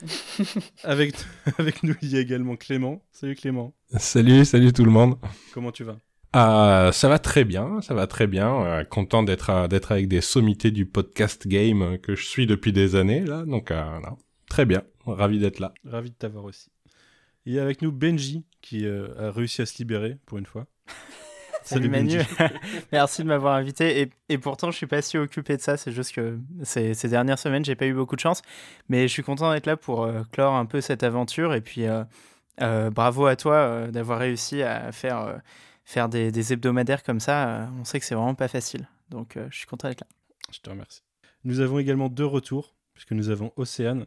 avec, 0.84 1.14
avec 1.58 1.82
nous 1.82 1.94
il 2.02 2.10
y 2.10 2.16
a 2.16 2.20
également 2.20 2.56
Clément. 2.56 3.02
Salut 3.12 3.34
Clément, 3.36 3.74
Salut, 3.96 4.44
salut 4.44 4.72
tout 4.72 4.84
le 4.84 4.90
monde. 4.90 5.16
comment 5.52 5.72
tu 5.72 5.84
vas? 5.84 5.98
Ah, 6.36 6.90
ça 6.92 7.08
va 7.08 7.20
très 7.20 7.44
bien, 7.44 7.80
ça 7.80 7.94
va 7.94 8.06
très 8.08 8.26
bien. 8.26 8.52
Euh, 8.64 8.84
content 8.84 9.22
d'être 9.22 9.50
à- 9.50 9.68
d'être 9.68 9.92
avec 9.92 10.08
des 10.08 10.20
sommités 10.20 10.72
du 10.72 10.84
podcast 10.84 11.46
game 11.46 11.82
euh, 11.82 11.96
que 11.96 12.16
je 12.16 12.24
suis 12.26 12.46
depuis 12.46 12.72
des 12.72 12.96
années 12.96 13.20
là, 13.24 13.44
donc 13.46 13.70
euh, 13.70 13.82
non, 14.00 14.16
très 14.50 14.64
bien, 14.64 14.82
ravi 15.06 15.38
d'être 15.38 15.60
là. 15.60 15.72
Ravi 15.84 16.10
de 16.10 16.16
t'avoir 16.16 16.44
aussi. 16.44 16.70
Il 17.46 17.52
y 17.54 17.60
a 17.60 17.62
avec 17.62 17.82
nous 17.82 17.92
Benji 17.92 18.44
qui 18.62 18.84
euh, 18.84 19.08
a 19.28 19.30
réussi 19.30 19.62
à 19.62 19.66
se 19.66 19.78
libérer 19.78 20.16
pour 20.26 20.38
une 20.38 20.46
fois. 20.46 20.66
Salut, 21.62 21.88
Manu, 21.88 22.16
Benji. 22.16 22.26
merci 22.92 23.22
de 23.22 23.28
m'avoir 23.28 23.54
invité. 23.54 24.00
Et, 24.02 24.10
et 24.28 24.36
pourtant, 24.38 24.70
je 24.70 24.76
suis 24.76 24.86
pas 24.86 25.00
si 25.02 25.16
occupé 25.16 25.56
de 25.56 25.62
ça. 25.62 25.76
C'est 25.78 25.92
juste 25.92 26.12
que 26.14 26.38
ces, 26.62 26.92
ces 26.94 27.08
dernières 27.08 27.38
semaines, 27.38 27.64
j'ai 27.64 27.74
pas 27.76 27.86
eu 27.86 27.94
beaucoup 27.94 28.16
de 28.16 28.20
chance. 28.20 28.42
Mais 28.90 29.02
je 29.08 29.12
suis 29.12 29.22
content 29.22 29.50
d'être 29.52 29.64
là 29.66 29.76
pour 29.76 30.02
euh, 30.04 30.22
clore 30.32 30.54
un 30.56 30.66
peu 30.66 30.80
cette 30.82 31.02
aventure. 31.04 31.54
Et 31.54 31.62
puis, 31.62 31.86
euh, 31.86 32.04
euh, 32.60 32.90
bravo 32.90 33.24
à 33.26 33.36
toi 33.36 33.54
euh, 33.54 33.90
d'avoir 33.90 34.18
réussi 34.18 34.62
à 34.62 34.92
faire, 34.92 35.20
euh, 35.20 35.36
faire 35.84 36.08
des, 36.08 36.52
hebdomadaires 36.52 37.02
comme 37.02 37.20
ça. 37.20 37.48
Euh, 37.48 37.66
on 37.80 37.84
sait 37.84 38.00
que 38.00 38.06
c'est 38.06 38.14
vraiment 38.14 38.34
pas 38.34 38.48
facile. 38.48 38.88
Donc, 39.10 39.36
euh, 39.36 39.46
je 39.50 39.58
suis 39.58 39.66
content 39.66 39.88
d'être 39.88 40.00
là. 40.00 40.06
Je 40.52 40.58
te 40.60 40.70
remercie. 40.70 41.02
Nous 41.44 41.60
avons 41.60 41.78
également 41.78 42.08
deux 42.08 42.24
retours, 42.24 42.74
puisque 42.94 43.12
nous 43.12 43.28
avons 43.28 43.52
Océane, 43.56 44.06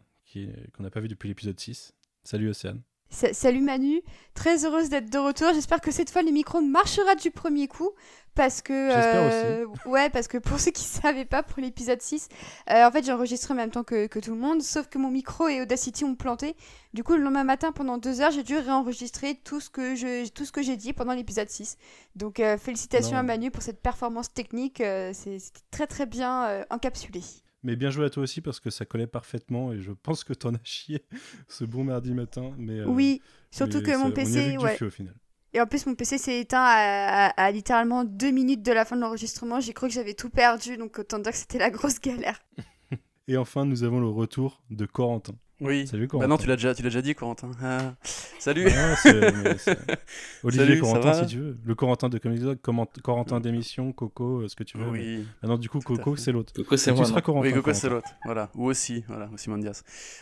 qu'on 0.74 0.84
n'a 0.84 0.90
pas 0.90 1.00
vu 1.00 1.08
depuis 1.08 1.30
l'épisode 1.30 1.60
6. 1.60 1.94
Salut 2.24 2.50
Océane. 2.50 2.82
Sa- 3.10 3.34
Salut 3.34 3.62
Manu, 3.62 4.02
très 4.34 4.66
heureuse 4.66 4.90
d'être 4.90 5.10
de 5.10 5.18
retour. 5.18 5.54
J'espère 5.54 5.80
que 5.82 5.92
cette 5.92 6.10
fois 6.10 6.22
le 6.24 6.32
micro 6.32 6.62
marchera 6.62 7.16
du 7.16 7.32
premier 7.32 7.68
coup. 7.68 7.92
Parce 8.36 8.62
que. 8.62 8.92
J'espère 8.92 9.88
Ouais, 9.88 10.10
parce 10.12 10.28
que 10.28 10.38
pour 10.38 10.60
ceux 10.60 10.70
qui 10.72 10.84
ne 10.84 11.02
savaient 11.02 11.26
pas, 11.26 11.42
pour 11.42 11.60
l'épisode 11.60 12.00
6, 12.02 12.28
euh, 12.70 12.86
en 12.86 12.92
fait 12.92 13.04
j'ai 13.04 13.12
enregistré 13.12 13.54
en 13.54 13.58
même 13.58 13.72
temps 13.72 13.84
que, 13.84 14.06
que 14.06 14.20
tout 14.20 14.30
le 14.32 14.40
monde, 14.40 14.62
sauf 14.62 14.88
que 14.88 15.00
mon 15.00 15.10
micro 15.10 15.48
et 15.48 15.62
Audacity 15.62 16.04
ont 16.06 16.14
planté. 16.16 16.56
Du 16.94 17.04
coup, 17.04 17.14
le 17.16 17.24
lendemain 17.24 17.44
matin, 17.44 17.72
pendant 17.72 17.98
deux 17.98 18.22
heures, 18.22 18.30
j'ai 18.32 18.44
dû 18.44 18.56
réenregistrer 18.58 19.36
tout 19.44 19.60
ce 19.60 19.70
que 19.72 19.96
je- 19.96 20.30
tout 20.30 20.46
ce 20.46 20.52
que 20.52 20.62
j'ai 20.62 20.76
dit 20.78 20.94
pendant 20.94 21.14
l'épisode 21.14 21.50
6. 21.50 21.78
Donc, 22.16 22.40
euh, 22.40 22.58
félicitations 22.60 23.14
Non. 23.14 23.20
à 23.20 23.24
Manu 23.24 23.50
pour 23.50 23.64
cette 23.64 23.82
performance 23.82 24.32
technique. 24.32 24.82
euh, 24.82 25.12
c'est- 25.14 25.40
C'était 25.40 25.62
très 25.72 25.88
très 25.88 26.06
bien 26.06 26.44
euh, 26.46 26.64
encapsulé. 26.70 27.22
Mais 27.68 27.76
bien 27.76 27.90
joué 27.90 28.06
à 28.06 28.10
toi 28.10 28.24
aussi 28.24 28.40
parce 28.40 28.62
que 28.62 28.70
ça 28.70 28.86
collait 28.86 29.08
parfaitement 29.08 29.74
et 29.74 29.82
je 29.82 29.92
pense 29.92 30.24
que 30.24 30.32
t'en 30.32 30.54
as 30.56 30.64
chié 30.64 31.04
ce 31.50 31.66
bon 31.66 31.84
mardi 31.84 32.14
matin. 32.14 32.54
Mais, 32.58 32.80
euh, 32.80 32.86
Oui, 32.88 33.22
surtout 33.52 33.80
mais 33.80 33.84
que 33.84 33.92
ça- 33.92 33.98
mon 33.98 34.12
PC, 34.12 34.58
ouais. 34.58 34.78
feu 34.78 34.88
au 34.88 34.90
final. 34.90 35.14
Et 35.54 35.60
en 35.60 35.68
plus, 35.68 35.86
mon 35.86 35.94
PC 35.94 36.18
s'est 36.18 36.40
éteint 36.40 36.62
à, 36.64 37.26
à- 37.28 37.30
à 37.32 37.52
littéralement 37.52 38.06
deux 38.06 38.32
minutes 38.32 38.64
de 38.64 38.72
la 38.72 38.86
fin 38.86 38.96
de 38.96 39.02
l'enregistrement. 39.02 39.60
J'ai 39.60 39.74
cru 39.74 39.88
que 39.90 39.94
j'avais 39.94 40.14
tout 40.14 40.30
perdu, 40.30 40.78
donc 40.78 40.98
autant 40.98 41.20
dire 41.20 41.34
que 41.34 41.38
c'était 41.38 41.58
la 41.60 41.70
grosse 41.70 42.00
galère. 42.00 42.40
Et 43.28 43.36
enfin, 43.36 43.66
nous 43.66 43.84
avons 43.84 44.00
le 44.00 44.08
retour 44.08 44.64
de 44.70 44.86
Corentin. 44.86 45.34
Oui. 45.60 45.88
Salut 45.88 46.04
Bah 46.04 46.12
Corentin. 46.12 46.28
non, 46.28 46.38
tu 46.38 46.46
l'as 46.48 46.56
déjà, 46.56 46.76
tu 46.76 46.84
l'as 46.84 46.90
déjà 46.90 47.02
dit, 47.02 47.16
Corentin. 47.16 47.50
Ah. 47.64 47.96
Salut. 48.38 48.68
Ah, 48.70 48.96
c'est- 48.96 49.32
mais 49.44 49.58
c'est- 49.58 49.78
Olivier 50.44 50.66
Salut, 50.66 50.76
ça 50.76 50.82
Corentin, 50.82 51.12
va 51.12 51.14
si 51.22 51.26
tu 51.26 51.40
veux. 51.40 51.58
Le 51.66 51.74
Corentin 51.76 52.10
de 52.10 52.18
Comics 52.20 52.42
Blog, 52.42 52.60
comment- 52.62 52.88
Corentin 53.04 53.40
d'émission, 53.40 53.92
Coco, 53.92 54.42
euh, 54.42 54.48
ce 54.48 54.56
que 54.56 54.64
tu 54.64 54.78
veux. 54.78 54.88
Oui. 54.90 55.00
mais 55.18 55.24
Maintenant, 55.42 55.58
du 55.58 55.68
coup, 55.68 55.80
Coco, 55.80 56.16
c'est 56.16 56.32
l'autre. 56.32 56.54
Coco, 56.54 56.78
c'est 56.78 56.92
Et 56.92 56.94
moi, 56.94 57.04
Tu 57.06 57.10
seras 57.10 57.22
Corentin. 57.22 57.48
oui, 57.48 57.54
Coco, 57.54 57.74
c'est 57.74 57.90
l'autre. 57.90 58.08
Voilà. 58.26 58.52
Ou 58.54 58.66
aussi, 58.66 59.04
voilà, 59.08 59.30
aussi 59.34 59.50
Mandias. 59.50 59.82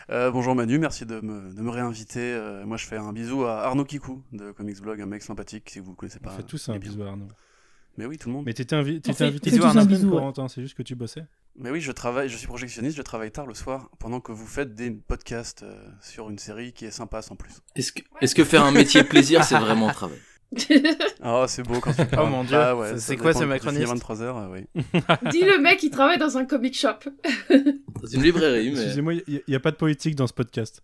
Euh, 0.10 0.32
bonjour 0.32 0.56
Manu, 0.56 0.80
merci 0.80 1.06
de 1.06 1.20
me, 1.20 1.54
de 1.54 1.62
me 1.62 1.70
réinviter. 1.70 2.20
Euh, 2.34 2.66
moi, 2.66 2.78
je 2.78 2.86
fais 2.86 2.98
un 2.98 3.12
bisou 3.12 3.44
à 3.44 3.64
Arnaud 3.64 3.84
Kikou 3.86 4.24
de 4.32 4.52
Comics 4.52 4.80
Blog, 4.82 5.02
un 5.02 5.06
mec 5.06 5.22
sympathique 5.22 5.70
si 5.70 5.80
vous 5.80 5.94
connaissez 5.96 6.20
On 6.22 6.26
pas. 6.26 6.32
fait 6.32 6.44
tous 6.44 6.70
un 6.70 6.78
bisou 6.80 7.04
à 7.04 7.08
Arnaud. 7.10 7.28
Mais 7.98 8.06
oui, 8.06 8.18
tout 8.18 8.30
le 8.30 8.36
monde. 8.36 8.46
Mais 8.46 8.54
t'étais 8.54 8.76
invi- 8.76 8.98
On 8.98 9.02
t'étais 9.02 9.14
fait- 9.14 9.26
invité 9.26 9.52
on 9.62 9.70
tous 9.72 9.78
un 9.80 9.86
bisou. 9.86 10.10
Corentin, 10.12 10.48
c'est 10.48 10.62
juste 10.62 10.76
que 10.78 10.84
tu 10.84 10.96
bossais. 10.96 11.26
Mais 11.58 11.70
oui, 11.72 11.80
je 11.80 11.92
travaille, 11.94 12.28
je 12.28 12.36
suis 12.38 12.48
projectionniste, 12.48 12.98
je 12.98 13.02
travaille 13.02 13.32
tard 13.32 13.46
le 13.46 13.54
soir 13.54 13.90
pendant 14.00 14.20
que 14.20 14.32
vous 14.34 14.46
faites 14.46 14.76
des 14.76 14.92
podcasts 14.92 15.64
euh, 15.64 15.74
sur 16.02 16.30
une 16.30 16.38
série 16.38 16.74
qui 16.74 16.86
est 16.86 16.92
sympa 16.92 17.22
sans 17.22 17.36
plus. 17.38 17.54
Est-ce 17.76 17.94
que, 17.94 18.02
est-ce 18.22 18.36
que 18.36 18.44
faire 18.44 18.66
un 18.66 18.72
métier 18.72 19.04
plaisir, 19.04 19.44
c'est 19.46 19.58
vraiment 19.58 19.90
un 19.90 19.94
travail? 19.94 20.20
Ah, 21.22 21.46
c'est 21.48 21.64
beau 21.64 21.80
quand 21.80 21.92
tu 21.92 22.02
Oh 22.04 22.06
parles. 22.16 22.30
mon 22.30 22.44
dieu, 22.44 22.56
Bah 22.56 22.76
ouais, 22.76 22.98
c'est- 23.00 23.18
quoi 23.18 23.34
ce 23.34 23.40
quand 23.40 23.46
tu 23.58 23.60
finis 23.68 23.80
macroniste 23.80 24.06
23h, 24.08 24.52
oui. 24.52 24.68
Dis 25.32 25.42
le 25.42 25.60
mec, 25.60 25.82
il 25.82 25.90
travaille 25.90 26.20
dans 26.20 26.38
un 26.38 26.46
comic 26.46 26.78
shop. 26.78 27.00
Dans 27.50 28.08
une 28.08 28.22
librairie, 28.22 28.70
mais. 28.72 28.78
Excusez-moi, 28.80 29.14
il 29.28 29.42
n'y 29.48 29.56
a, 29.56 29.60
pas 29.60 29.72
de 29.72 29.76
politique 29.78 30.16
dans 30.16 30.28
ce 30.28 30.34
podcast. 30.34 30.84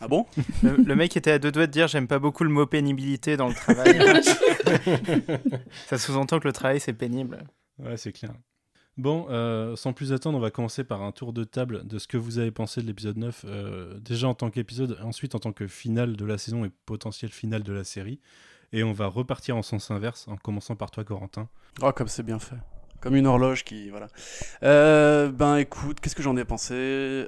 Ah 0.00 0.08
bon? 0.08 0.26
Le, 0.62 0.76
le 0.76 0.96
mec 0.96 1.16
était 1.16 1.30
à 1.30 1.38
deux 1.38 1.52
doigts 1.52 1.66
de 1.68 1.72
dire 1.72 1.86
j'aime 1.86 2.08
pas 2.08 2.18
beaucoup 2.18 2.42
le 2.44 2.50
mot 2.50 2.66
pénibilité 2.66 3.36
dans 3.36 3.48
le 3.48 3.54
travail. 3.54 4.00
Ça 5.86 5.96
sous-entend 5.98 6.40
que 6.40 6.48
le 6.48 6.52
travail 6.52 6.80
c'est 6.80 6.92
pénible. 6.92 7.44
Ouais, 7.78 7.96
c'est 7.96 8.12
clair. 8.12 8.32
Bon, 9.00 9.28
euh, 9.30 9.76
sans 9.76 9.94
plus 9.94 10.12
attendre, 10.12 10.36
on 10.36 10.42
va 10.42 10.50
commencer 10.50 10.84
par 10.84 11.00
un 11.00 11.10
tour 11.10 11.32
de 11.32 11.42
table 11.42 11.86
de 11.86 11.98
ce 11.98 12.06
que 12.06 12.18
vous 12.18 12.38
avez 12.38 12.50
pensé 12.50 12.82
de 12.82 12.86
l'épisode 12.86 13.16
9, 13.16 13.46
euh, 13.46 13.98
déjà 13.98 14.28
en 14.28 14.34
tant 14.34 14.50
qu'épisode, 14.50 14.98
ensuite 15.02 15.34
en 15.34 15.38
tant 15.38 15.52
que 15.52 15.66
finale 15.66 16.16
de 16.16 16.24
la 16.26 16.36
saison 16.36 16.66
et 16.66 16.70
potentiel 16.84 17.30
finale 17.30 17.62
de 17.62 17.72
la 17.72 17.82
série. 17.82 18.20
Et 18.74 18.84
on 18.84 18.92
va 18.92 19.06
repartir 19.06 19.56
en 19.56 19.62
sens 19.62 19.90
inverse, 19.90 20.28
en 20.28 20.36
commençant 20.36 20.76
par 20.76 20.90
toi, 20.90 21.02
Corentin. 21.02 21.48
Oh, 21.80 21.92
comme 21.92 22.08
c'est 22.08 22.22
bien 22.22 22.38
fait. 22.38 22.56
Comme 23.00 23.16
une 23.16 23.26
horloge 23.26 23.64
qui. 23.64 23.88
Voilà. 23.88 24.08
Euh, 24.64 25.30
ben 25.30 25.56
écoute, 25.56 26.00
qu'est-ce 26.00 26.14
que 26.14 26.22
j'en 26.22 26.36
ai 26.36 26.44
pensé? 26.44 26.74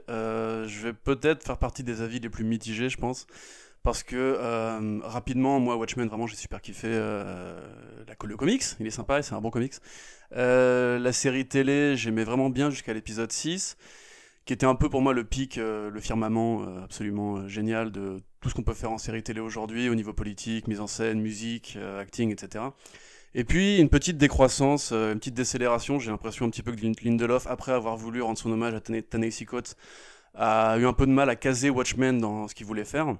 Je 0.09 0.83
vais 0.83 0.93
peut-être 0.93 1.43
faire 1.43 1.57
partie 1.57 1.83
des 1.83 2.02
avis 2.02 2.21
les 2.21 2.29
plus 2.29 2.45
mitigés, 2.45 2.91
je 2.91 2.99
pense. 2.99 3.26
Parce 3.83 4.05
que 4.05 4.15
euh, 4.17 5.01
rapidement, 5.03 5.59
moi, 5.59 5.77
Watchmen, 5.77 6.07
vraiment, 6.09 6.29
j'ai 6.29 6.37
super 6.37 6.61
kiffé 6.61 6.87
euh, 6.91 7.61
la, 8.07 8.15
le 8.25 8.37
comics. 8.37 8.62
Il 8.79 8.87
est 8.87 8.91
sympa 8.91 9.21
c'est 9.23 9.35
un 9.35 9.41
bon 9.41 9.51
comics. 9.51 9.75
Euh, 10.37 10.99
la 11.01 11.12
série 11.12 11.47
télé, 11.47 11.97
j'aimais 11.97 12.23
vraiment 12.25 12.49
bien 12.49 12.71
jusqu'à 12.71 12.95
l'épisode 12.95 13.33
6, 13.33 13.77
qui 14.45 14.53
était 14.53 14.67
un 14.67 14.77
peu 14.77 14.89
pour 14.89 15.03
moi 15.03 15.12
le 15.12 15.25
pic, 15.25 15.57
le 15.57 16.01
firmament 16.01 16.62
absolument 16.85 17.49
génial 17.49 17.91
de 17.91 18.19
tout 18.41 18.49
ce 18.49 18.55
qu'on 18.55 18.62
peut 18.62 18.75
faire 18.75 18.93
en 18.93 18.99
série 18.99 19.23
télé 19.25 19.41
aujourd'hui 19.41 19.89
au 19.89 19.95
niveau 19.97 20.12
politique, 20.12 20.69
mise 20.69 20.81
en 20.81 20.87
scène, 20.87 21.21
musique, 21.21 21.77
acting, 22.01 22.31
etc. 22.33 22.65
Et 23.35 23.45
puis 23.45 23.79
une 23.79 23.89
petite 23.89 24.17
décroissance, 24.19 24.93
une 24.93 25.19
petite 25.19 25.35
décélération. 25.35 25.99
J'ai 25.99 26.11
l'impression 26.11 26.47
un 26.47 26.51
petit 26.51 26.62
peu 26.62 26.73
que 26.73 26.81
Lin- 26.83 26.93
Lindelof, 27.03 27.47
après 27.49 27.73
avoir 27.73 27.97
voulu 27.97 28.23
rendre 28.23 28.39
son 28.39 28.51
hommage 28.53 28.75
à 28.75 28.81
Tane- 28.81 29.03
Ta-Nehisi 29.03 29.45
Coates, 29.45 29.77
a 30.35 30.77
eu 30.79 30.87
un 30.87 30.93
peu 30.93 31.07
de 31.07 31.12
mal 31.12 31.29
à 31.31 31.37
caser 31.37 31.71
Watchmen 31.71 32.19
dans 32.21 32.49
ce 32.49 32.55
qu'il 32.55 32.67
voulait 32.67 32.85
faire. 32.85 33.17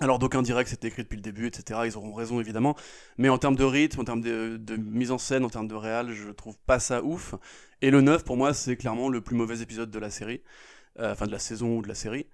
Alors 0.00 0.18
d'aucuns 0.18 0.42
diraient 0.42 0.64
que 0.64 0.70
c'était 0.70 0.88
écrit 0.88 1.02
depuis 1.02 1.16
le 1.16 1.22
début, 1.22 1.46
etc. 1.46 1.80
Ils 1.84 1.96
auront 1.96 2.14
raison 2.14 2.40
évidemment. 2.40 2.76
Mais 3.18 3.28
en 3.28 3.38
termes 3.38 3.56
de 3.56 3.64
rythme, 3.64 4.00
en 4.00 4.04
termes 4.04 4.22
de, 4.22 4.76
mise 4.76 5.10
en 5.10 5.18
scène, 5.18 5.44
en 5.44 5.50
termes 5.50 5.68
de 5.68 5.74
réal, 5.74 6.12
je 6.12 6.30
trouve 6.30 6.56
pas 6.66 6.78
ça 6.78 7.02
ouf. 7.02 7.34
Et 7.82 7.90
le 7.90 8.00
9, 8.00 8.24
pour 8.24 8.36
moi, 8.36 8.54
c'est 8.54 8.76
clairement 8.76 9.08
le 9.08 9.20
plus 9.20 9.36
mauvais 9.36 9.60
épisode 9.60 9.90
de 9.90 9.98
la 9.98 10.10
série. 10.10 10.42
Euh, 10.98 11.12
enfin 11.12 11.26
de 11.26 11.32
la 11.32 11.38
saison 11.38 11.78
ou 11.78 11.82
de 11.82 11.88
la 11.88 11.94
série. 11.94 12.26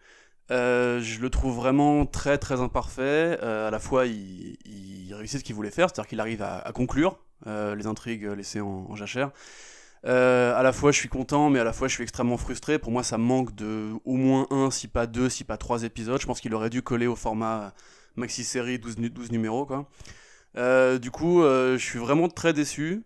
Euh, 0.51 1.01
je 1.01 1.21
le 1.21 1.29
trouve 1.29 1.57
vraiment 1.57 2.07
très 2.07 2.39
très 2.39 2.61
imparfait. 2.61 3.39
Euh, 3.43 3.69
à 3.69 3.71
la 3.71 3.79
fois, 3.79 4.07
il, 4.07 5.13
réussit 5.13 5.41
ce 5.41 5.45
qu'il 5.45 5.55
voulait 5.55 5.71
faire, 5.71 5.89
c'est-à-dire 5.89 6.09
qu'il 6.09 6.21
arrive 6.21 6.43
à, 6.43 6.71
conclure 6.75 7.19
les 7.47 7.87
intrigues 7.87 8.25
laissées 8.25 8.61
en 8.61 8.95
jachère. 8.97 9.31
Euh, 10.07 10.55
à 10.57 10.63
la 10.63 10.73
fois, 10.73 10.93
je 10.93 10.99
suis 10.99 11.09
content, 11.09 11.51
mais 11.51 11.59
à 11.59 11.65
la 11.65 11.73
fois, 11.73 11.89
je 11.89 11.95
suis 11.95 12.03
extrêmement 12.03 12.37
frustré. 12.37 12.79
Pour 12.79 12.93
moi, 12.93 13.03
ça 13.03 13.19
manque 13.19 13.55
de 13.55 13.91
au 14.05 14.15
moins 14.15 14.47
un, 14.51 14.71
si 14.71 14.87
pas 14.89 15.07
deux, 15.07 15.29
si 15.29 15.43
pas 15.45 15.57
trois 15.57 15.83
épisodes. 15.83 16.21
Je 16.21 16.27
pense 16.27 16.41
qu'il 16.41 16.55
aurait 16.55 16.71
dû 16.71 16.83
coller 16.83 17.07
au 17.09 17.17
format 17.17 17.73
maxi-série 18.15 18.79
12, 18.79 18.99
nu- 18.99 19.11
12 19.11 19.33
numéros, 19.33 19.67
quoi. 19.67 19.89
Euh, 20.57 20.99
du 20.99 21.11
coup, 21.11 21.43
euh, 21.43 21.77
je 21.77 21.85
suis 21.85 21.99
vraiment 21.99 22.29
très 22.29 22.53
déçu. 22.53 23.03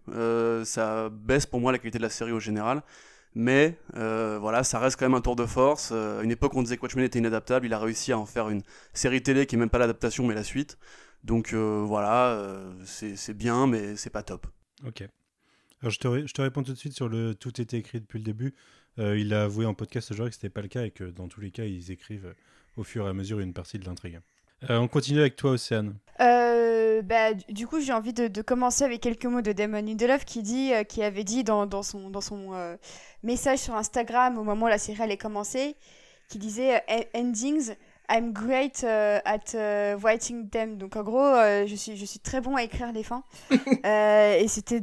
Ça 0.64 1.08
baisse 1.10 1.46
pour 1.46 1.60
moi 1.60 1.72
la 1.72 1.78
qualité 1.78 1.98
de 1.98 2.02
la 2.02 2.10
série 2.10 2.32
au 2.32 2.40
général. 2.40 2.82
Mais 3.34 3.78
voilà, 3.94 4.62
ça 4.64 4.78
reste 4.78 4.98
quand 4.98 5.06
même 5.06 5.14
un 5.14 5.20
tour 5.22 5.36
de 5.36 5.46
force. 5.46 5.92
À 5.92 6.22
une 6.22 6.30
époque, 6.30 6.54
on 6.54 6.62
disait 6.62 6.76
que 6.76 6.82
Watchmen 6.82 7.04
était 7.04 7.18
inadaptable. 7.18 7.64
Il 7.66 7.72
a 7.72 7.78
réussi 7.78 8.12
à 8.12 8.18
en 8.18 8.26
faire 8.26 8.50
une 8.50 8.62
série 8.92 9.22
télé 9.22 9.46
qui 9.46 9.56
est 9.56 9.58
même 9.58 9.70
pas 9.70 9.78
l'adaptation, 9.78 10.26
mais 10.26 10.34
la 10.34 10.44
suite. 10.44 10.76
Donc 11.24 11.54
voilà, 11.54 12.38
c'est 12.84 13.34
bien, 13.34 13.66
mais 13.66 13.96
c'est 13.96 14.10
pas 14.10 14.22
top. 14.22 14.46
Ok. 14.86 15.04
Alors 15.82 15.90
je 15.90 15.98
te, 15.98 16.26
je 16.26 16.32
te 16.32 16.42
réponds 16.42 16.62
tout 16.62 16.72
de 16.72 16.78
suite 16.78 16.92
sur 16.92 17.08
le 17.08 17.34
tout 17.34 17.60
était 17.60 17.78
écrit 17.78 18.00
depuis 18.00 18.18
le 18.18 18.24
début. 18.24 18.54
Euh, 18.98 19.18
il 19.18 19.32
a 19.32 19.44
avoué 19.44 19.64
en 19.64 19.72
podcast 19.72 20.10
aujourd'hui 20.10 20.30
que 20.30 20.34
c'était 20.34 20.50
pas 20.50 20.60
le 20.60 20.68
cas 20.68 20.84
et 20.84 20.90
que 20.90 21.04
dans 21.04 21.28
tous 21.28 21.40
les 21.40 21.50
cas 21.50 21.64
ils 21.64 21.90
écrivent 21.90 22.26
euh, 22.26 22.34
au 22.76 22.84
fur 22.84 23.06
et 23.06 23.08
à 23.08 23.12
mesure 23.14 23.40
une 23.40 23.54
partie 23.54 23.78
de 23.78 23.86
l'intrigue. 23.86 24.20
Euh, 24.68 24.76
on 24.76 24.88
continue 24.88 25.20
avec 25.20 25.36
toi 25.36 25.52
Océane. 25.52 25.94
Bah, 26.18 27.32
du 27.48 27.66
coup, 27.66 27.80
j'ai 27.80 27.94
envie 27.94 28.12
de, 28.12 28.42
commencer 28.42 28.84
avec 28.84 29.00
quelques 29.00 29.24
mots 29.24 29.40
de 29.40 29.52
Damon 29.52 29.80
Lindelof 29.80 30.26
qui, 30.26 30.42
dit, 30.42 30.72
qui 30.86 31.02
avait 31.02 31.24
dit 31.24 31.44
dans, 31.44 31.64
dans 31.64 31.82
son, 31.82 32.10
dans 32.10 32.20
son 32.20 32.76
message 33.22 33.60
sur 33.60 33.74
Instagram 33.74 34.36
au 34.36 34.44
moment 34.44 34.66
où 34.66 34.68
la 34.68 34.76
série 34.76 35.00
allait 35.00 35.16
commencer, 35.16 35.76
qui 36.28 36.38
disait 36.38 36.84
Endings, 37.14 37.72
I'm 38.10 38.32
great 38.32 38.82
euh, 38.82 39.20
at 39.24 39.54
euh, 39.54 39.96
writing 40.02 40.50
them. 40.50 40.76
Donc 40.78 40.96
en 40.96 41.02
gros, 41.02 41.20
euh, 41.20 41.64
je, 41.66 41.76
suis, 41.76 41.96
je 41.96 42.04
suis 42.04 42.18
très 42.18 42.40
bon 42.40 42.56
à 42.56 42.64
écrire 42.64 42.92
les 42.92 43.04
fins. 43.04 43.24
Euh, 43.86 44.34
et 44.34 44.48
c'était 44.48 44.80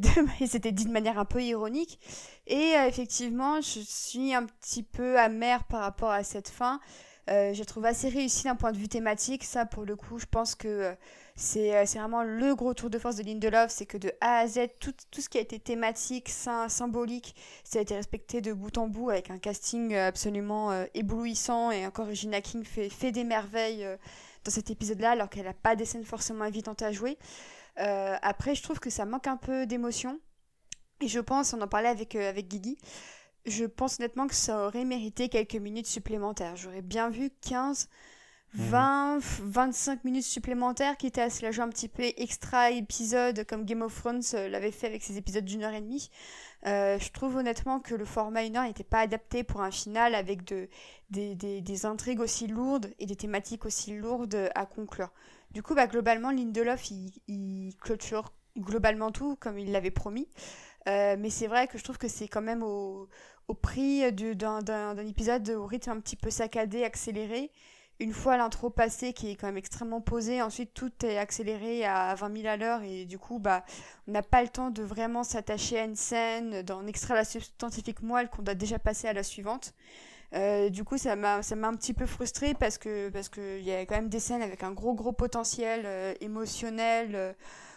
dit 0.71 0.85
de 0.85 0.91
manière 0.91 1.19
un 1.19 1.25
peu 1.25 1.43
ironique. 1.43 1.99
Et 2.47 2.73
euh, 2.75 2.87
effectivement, 2.87 3.61
je 3.61 3.79
suis 3.85 4.33
un 4.33 4.45
petit 4.45 4.81
peu 4.81 5.19
amère 5.19 5.65
par 5.65 5.81
rapport 5.81 6.09
à 6.09 6.23
cette 6.23 6.49
fin. 6.49 6.79
Je 7.27 7.57
la 7.57 7.65
trouve 7.65 7.85
assez 7.85 8.07
réussie 8.07 8.45
d'un 8.45 8.55
point 8.55 8.71
de 8.71 8.77
vue 8.77 8.87
thématique. 8.87 9.43
Ça, 9.43 9.65
pour 9.65 9.83
le 9.83 9.95
coup, 9.97 10.17
je 10.17 10.25
pense 10.25 10.55
que 10.55 10.95
c'est 11.37 11.73
euh, 11.77 11.85
c'est 11.85 11.99
vraiment 11.99 12.23
le 12.23 12.53
gros 12.55 12.73
tour 12.73 12.89
de 12.89 12.99
force 12.99 13.15
de 13.15 13.23
Lindelof. 13.23 13.71
C'est 13.71 13.85
que 13.85 13.97
de 13.97 14.11
A 14.19 14.39
à 14.39 14.47
Z, 14.47 14.59
tout, 14.79 14.93
tout 15.11 15.21
ce 15.21 15.29
qui 15.29 15.37
a 15.37 15.41
été 15.41 15.59
thématique, 15.59 16.27
sy- 16.29 16.49
symbolique, 16.67 17.35
ça 17.63 17.79
a 17.79 17.81
été 17.83 17.95
respecté 17.95 18.41
de 18.41 18.51
bout 18.51 18.77
en 18.77 18.87
bout 18.87 19.09
avec 19.11 19.29
un 19.31 19.37
casting 19.39 19.93
euh, 19.93 20.07
absolument 20.07 20.71
euh, 20.71 20.85
éblouissant. 20.93 21.71
Et 21.71 21.85
encore, 21.85 22.07
Regina 22.07 22.41
King 22.41 22.65
fait, 22.65 22.89
fait 22.89 23.13
des 23.13 23.23
merveilles 23.23 23.87
dans 24.43 24.51
cet 24.51 24.69
épisode-là, 24.71 25.11
alors 25.11 25.29
qu'elle 25.29 25.45
n'a 25.45 25.53
pas 25.53 25.75
des 25.77 25.85
scènes 25.85 26.05
forcément 26.05 26.43
évidentes 26.45 26.81
à 26.81 26.91
jouer. 26.91 27.17
Après, 27.77 28.55
je 28.55 28.63
trouve 28.63 28.79
que 28.79 28.89
ça 28.89 29.05
manque 29.05 29.27
un 29.27 29.37
peu 29.37 29.65
d'émotion. 29.67 30.19
Et 31.01 31.07
je 31.07 31.19
pense, 31.19 31.53
on 31.53 31.61
en 31.61 31.67
parlait 31.67 31.89
avec, 31.89 32.15
avec 32.15 32.47
Guigui, 32.47 32.77
je 33.45 33.65
pense 33.65 33.99
honnêtement 33.99 34.27
que 34.27 34.35
ça 34.35 34.65
aurait 34.67 34.83
mérité 34.85 35.29
quelques 35.29 35.55
minutes 35.55 35.87
supplémentaires. 35.87 36.55
J'aurais 36.55 36.81
bien 36.81 37.09
vu 37.09 37.29
15, 37.41 37.87
20, 38.57 39.19
25 39.19 40.03
minutes 40.03 40.23
supplémentaires, 40.23 40.97
quitte 40.97 41.19
à 41.19 41.29
se 41.29 41.51
jouer 41.51 41.63
un 41.63 41.69
petit 41.69 41.87
peu 41.87 42.01
extra 42.17 42.71
épisode 42.71 43.43
comme 43.45 43.65
Game 43.65 43.83
of 43.83 43.95
Thrones 43.95 44.23
euh, 44.33 44.49
l'avait 44.49 44.71
fait 44.71 44.87
avec 44.87 45.03
ses 45.03 45.15
épisodes 45.15 45.45
d'une 45.45 45.63
heure 45.63 45.75
et 45.75 45.81
demie. 45.81 46.09
Euh, 46.65 46.97
je 46.97 47.11
trouve 47.11 47.35
honnêtement 47.35 47.79
que 47.79 47.93
le 47.93 48.03
format 48.03 48.43
une 48.43 48.57
heure 48.57 48.63
n'était 48.63 48.83
pas 48.83 49.01
adapté 49.01 49.43
pour 49.43 49.61
un 49.61 49.69
final 49.69 50.15
avec 50.15 50.43
de, 50.43 50.69
des, 51.11 51.85
intrigues 51.85 52.19
aussi 52.19 52.47
lourdes 52.47 52.91
et 52.97 53.05
des 53.05 53.15
thématiques 53.15 53.63
aussi 53.63 53.95
lourdes 53.95 54.49
à 54.55 54.65
conclure. 54.65 55.11
Du 55.51 55.61
coup, 55.61 55.75
bah, 55.75 55.85
globalement, 55.85 56.31
Lindelof, 56.31 56.89
il, 57.27 57.75
clôture 57.79 58.33
globalement 58.57 59.11
tout 59.11 59.35
comme 59.35 59.59
il 59.59 59.71
l'avait 59.71 59.91
promis. 59.91 60.27
Euh, 60.87 61.15
mais 61.19 61.29
c'est 61.29 61.47
vrai 61.47 61.67
que 61.67 61.77
je 61.77 61.83
trouve 61.83 61.99
que 61.99 62.07
c'est 62.07 62.27
quand 62.27 62.41
même 62.41 62.63
au, 62.63 63.07
prix 63.61 64.11
du- 64.13 64.35
d'un 64.35 64.63
d'un- 64.63 64.95
d'un 64.95 65.05
épisode 65.05 65.47
au 65.51 65.67
rythme 65.67 65.91
un 65.91 65.99
petit 65.99 66.15
peu 66.15 66.31
saccadé, 66.31 66.83
accéléré. 66.83 67.51
Une 67.99 68.13
fois 68.13 68.37
l'intro 68.37 68.69
passée, 68.69 69.11
qui 69.11 69.31
est 69.31 69.35
quand 69.35 69.47
même 69.47 69.57
extrêmement 69.57 70.01
posée, 70.01 70.41
ensuite 70.41 70.73
tout 70.73 70.91
est 71.03 71.17
accéléré 71.17 71.83
à 71.83 72.13
20 72.13 72.41
000 72.41 72.47
à 72.47 72.55
l'heure 72.55 72.83
et 72.83 73.05
du 73.05 73.17
coup, 73.17 73.39
bah, 73.39 73.63
on 74.07 74.11
n'a 74.11 74.21
pas 74.21 74.43
le 74.43 74.49
temps 74.49 74.69
de 74.69 74.83
vraiment 74.83 75.23
s'attacher 75.23 75.79
à 75.79 75.83
une 75.83 75.95
scène, 75.95 76.61
d'en 76.61 76.85
extraire 76.85 77.17
la 77.17 77.25
substantifique 77.25 78.03
moelle 78.03 78.29
qu'on 78.29 78.43
doit 78.43 78.53
déjà 78.53 78.77
passer 78.77 79.07
à 79.07 79.13
la 79.13 79.23
suivante. 79.23 79.73
Euh, 80.33 80.69
du 80.69 80.83
coup, 80.83 80.97
ça 80.97 81.15
m'a 81.15 81.41
ça 81.41 81.55
m'a 81.55 81.67
un 81.67 81.75
petit 81.75 81.93
peu 81.93 82.05
frustrée 82.05 82.53
parce 82.53 82.77
que 82.77 83.09
parce 83.09 83.29
que 83.29 83.59
y 83.61 83.71
a 83.71 83.85
quand 83.85 83.95
même 83.95 84.09
des 84.09 84.19
scènes 84.19 84.41
avec 84.41 84.63
un 84.63 84.71
gros 84.71 84.93
gros 84.93 85.13
potentiel 85.13 85.83
euh, 85.85 86.13
émotionnel 86.19 87.11
euh, 87.15 87.33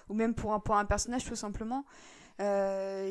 ou 0.08 0.14
même 0.14 0.34
pour 0.34 0.52
un 0.52 0.60
pour 0.60 0.76
un 0.76 0.84
personnage 0.84 1.24
tout 1.24 1.36
simplement. 1.36 1.84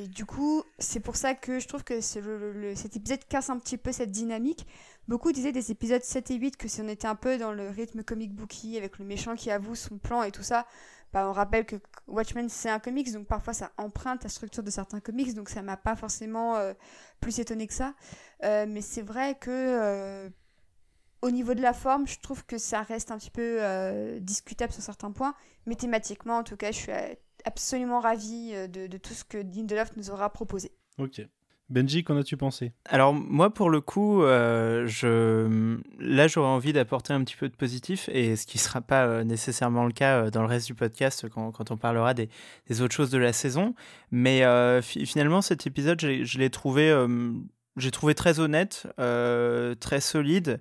Du 0.08 0.26
coup, 0.26 0.64
c'est 0.80 1.00
pour 1.00 1.16
ça 1.16 1.36
que 1.36 1.60
je 1.60 1.68
trouve 1.68 1.84
que 1.84 1.94
le, 2.20 2.74
cet 2.76 2.96
épisode 2.96 3.24
casse 3.30 3.52
un 3.52 3.60
petit 3.60 3.78
peu 3.78 3.92
cette 3.92 4.10
dynamique. 4.10 4.66
Beaucoup 5.10 5.32
disaient 5.32 5.52
des 5.52 5.72
épisodes 5.72 6.04
7 6.04 6.30
et 6.30 6.36
8 6.36 6.56
que 6.56 6.68
si 6.68 6.82
on 6.82 6.88
était 6.88 7.08
un 7.08 7.16
peu 7.16 7.40
dans 7.40 7.52
le 7.52 7.68
rythme 7.68 8.04
comic 8.04 8.32
booky, 8.32 8.78
avec 8.78 9.00
le 9.00 9.06
méchant 9.06 9.36
qui 9.36 9.50
avoue 9.50 9.74
son 9.74 9.98
plan 9.98 10.22
et 10.22 10.30
tout 10.30 10.44
ça, 10.44 10.68
bah, 11.14 11.28
on 11.28 11.32
rappelle 11.32 11.66
que 11.66 11.78
Watchmen 12.06 12.48
c'est 12.48 12.70
un 12.70 12.78
comics, 12.78 13.12
donc 13.12 13.26
parfois 13.26 13.54
ça 13.54 13.72
emprunte 13.78 14.22
la 14.22 14.30
structure 14.30 14.62
de 14.62 14.70
certains 14.70 15.00
comics, 15.00 15.34
donc 15.34 15.50
ça 15.50 15.64
m'a 15.64 15.78
pas 15.78 15.96
forcément 15.96 16.58
euh, 16.58 16.74
plus 17.22 17.40
étonné 17.40 17.66
que 17.66 17.74
ça. 17.74 17.96
Euh, 18.44 18.68
mais 18.70 18.82
c'est 18.82 19.02
vrai 19.02 19.34
que 19.34 19.50
euh, 19.50 20.30
au 21.24 21.32
niveau 21.32 21.56
de 21.56 21.62
la 21.64 21.74
forme, 21.74 22.08
je 22.08 22.20
trouve 22.20 22.46
que 22.46 22.60
ça 22.60 22.84
reste 22.84 23.10
un 23.10 23.18
petit 23.18 23.32
peu 23.32 23.62
discutable 24.20 24.72
sur 24.72 24.84
certains 24.84 25.10
points, 25.10 25.34
mais 25.66 25.74
thématiquement, 25.74 26.38
en 26.38 26.44
tout 26.44 26.56
cas, 26.56 26.72
je 26.72 26.78
suis 26.78 26.92
absolument 27.46 28.00
ravie 28.00 28.52
de, 28.70 28.98
tout 28.98 29.16
ce 29.16 29.24
que 29.24 29.40
Lindelof 29.40 29.98
nous 29.98 30.12
aura 30.12 30.30
proposé. 30.30 30.72
Ok. 31.00 31.20
Benji, 31.70 32.04
qu'en 32.04 32.18
as-tu 32.18 32.36
pensé? 32.36 32.72
Alors 32.86 33.14
moi, 33.14 33.54
pour 33.54 33.70
le 33.70 33.80
coup, 33.80 34.24
euh, 34.24 34.88
je... 34.88 35.78
là, 36.00 36.28
j'aurais 36.28 36.48
envie 36.48 36.74
d'apporter 36.74 37.14
un 37.14 37.24
petit 37.24 37.36
peu 37.36 37.48
de 37.48 37.56
positif, 37.56 38.10
et 38.12 38.36
ce 38.36 38.48
qui 38.48 38.58
ne 38.58 38.62
sera 38.62 38.82
pas 38.82 39.06
euh, 39.06 39.24
nécessairement 39.24 39.86
le 39.86 39.92
cas 39.92 40.24
euh, 40.24 40.30
dans 40.32 40.42
le 40.42 40.48
reste 40.48 40.66
du 40.66 40.74
podcast 40.74 41.30
quand, 41.30 41.52
quand 41.52 41.70
on 41.70 41.78
parlera 41.78 42.16
des, 42.16 42.28
des, 42.68 42.82
autres 42.82 42.96
choses 42.96 43.12
de 43.12 43.20
la 43.20 43.34
saison. 43.34 43.76
Mais 44.12 44.42
finalement, 44.82 45.42
cet 45.42 45.68
épisode, 45.68 46.00
je 46.02 46.38
l'ai 46.40 46.50
trouvé, 46.50 46.92
j'ai 47.78 47.92
trouvé 47.92 48.16
très 48.16 48.40
honnête, 48.40 48.88
très 48.98 50.02
solide. 50.02 50.60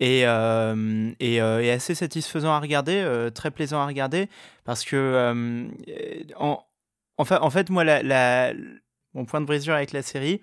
Et, 0.00 0.20
et, 0.20 1.40
assez 1.40 1.94
satisfaisant 1.94 2.52
à 2.52 2.60
regarder, 2.60 3.28
très 3.34 3.50
plaisant 3.50 3.80
à 3.80 3.86
regarder, 3.86 4.28
parce 4.64 4.84
que 4.84 5.68
en, 6.36 6.64
en 7.18 7.50
fait, 7.50 7.70
moi, 7.70 7.84
la 7.84 8.52
mon 9.16 9.24
point 9.24 9.40
de 9.40 9.46
brisure 9.46 9.74
avec 9.74 9.92
la 9.92 10.02
série, 10.02 10.40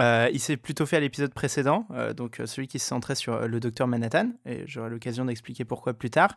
euh, 0.00 0.28
il 0.32 0.40
s'est 0.40 0.56
plutôt 0.56 0.86
fait 0.86 0.96
à 0.96 1.00
l'épisode 1.00 1.32
précédent, 1.32 1.86
euh, 1.92 2.12
donc 2.14 2.40
euh, 2.40 2.46
celui 2.46 2.66
qui 2.66 2.78
se 2.78 2.86
centrait 2.86 3.14
sur 3.14 3.46
le 3.46 3.60
docteur 3.60 3.86
Manhattan, 3.86 4.30
et 4.44 4.64
j'aurai 4.66 4.90
l'occasion 4.90 5.24
d'expliquer 5.24 5.64
pourquoi 5.64 5.94
plus 5.94 6.10
tard. 6.10 6.36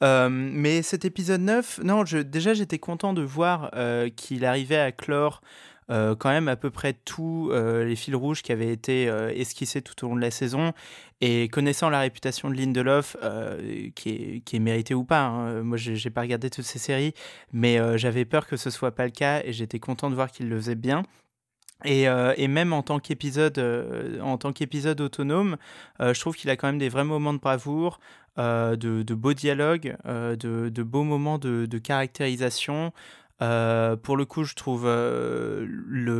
mais 0.00 0.82
cet 0.82 1.04
épisode 1.04 1.42
9, 1.42 1.80
non, 1.84 2.04
je, 2.04 2.18
déjà 2.18 2.54
j'étais 2.54 2.78
content 2.78 3.12
de 3.12 3.22
voir 3.22 3.70
qu'il 4.16 4.44
arrivait 4.44 4.78
à 4.78 4.92
clore 4.92 5.42
quand 5.88 6.30
même 6.30 6.48
à 6.48 6.56
peu 6.56 6.70
près 6.70 6.94
tous 6.94 7.50
les 7.52 7.96
fils 7.96 8.14
rouges 8.14 8.42
qui 8.42 8.52
avaient 8.52 8.72
été 8.72 9.04
esquissés 9.34 9.82
tout 9.82 10.04
au 10.04 10.08
long 10.08 10.16
de 10.16 10.20
la 10.20 10.30
saison. 10.30 10.72
Et 11.20 11.48
connaissant 11.48 11.88
la 11.88 12.00
réputation 12.00 12.50
de 12.50 12.54
Lindelof, 12.56 13.16
qui, 13.94 14.10
est, 14.10 14.40
qui 14.44 14.56
est 14.56 14.60
méritée 14.60 14.94
ou 14.94 15.04
pas, 15.04 15.22
hein, 15.22 15.62
moi 15.62 15.78
j'ai 15.78 16.10
pas 16.10 16.20
regardé 16.20 16.50
toutes 16.50 16.66
ces 16.66 16.78
séries, 16.78 17.14
mais 17.52 17.78
j'avais 17.98 18.26
peur 18.26 18.46
que 18.46 18.56
ce 18.56 18.68
soit 18.68 18.94
pas 18.94 19.04
le 19.04 19.10
cas 19.10 19.40
et 19.42 19.52
j'étais 19.54 19.78
content 19.78 20.10
de 20.10 20.14
voir 20.14 20.30
qu'il 20.30 20.48
le 20.50 20.56
faisait 20.56 20.74
bien. 20.74 21.04
Et, 21.86 22.06
même 22.48 22.74
en 22.74 22.82
tant 22.82 22.98
qu'épisode 22.98 23.58
en 24.22 24.36
tant 24.36 24.52
qu'épisode 24.52 25.00
autonome, 25.00 25.56
je 26.00 26.20
trouve 26.20 26.36
qu'il 26.36 26.50
a 26.50 26.56
quand 26.56 26.68
même 26.68 26.78
des 26.78 26.90
vrais 26.90 27.04
moments 27.04 27.32
de 27.32 27.38
bravoure, 27.38 27.98
de, 28.36 29.14
beaux 29.14 29.34
dialogues, 29.34 29.96
de, 30.04 30.82
beaux 30.82 31.04
moments 31.04 31.38
de, 31.38 31.78
caractérisation. 31.78 32.92
Euh, 33.42 33.96
pour 33.96 34.16
le 34.16 34.24
coup, 34.24 34.44
je 34.44 34.54
trouve 34.54 34.84
euh, 34.86 35.66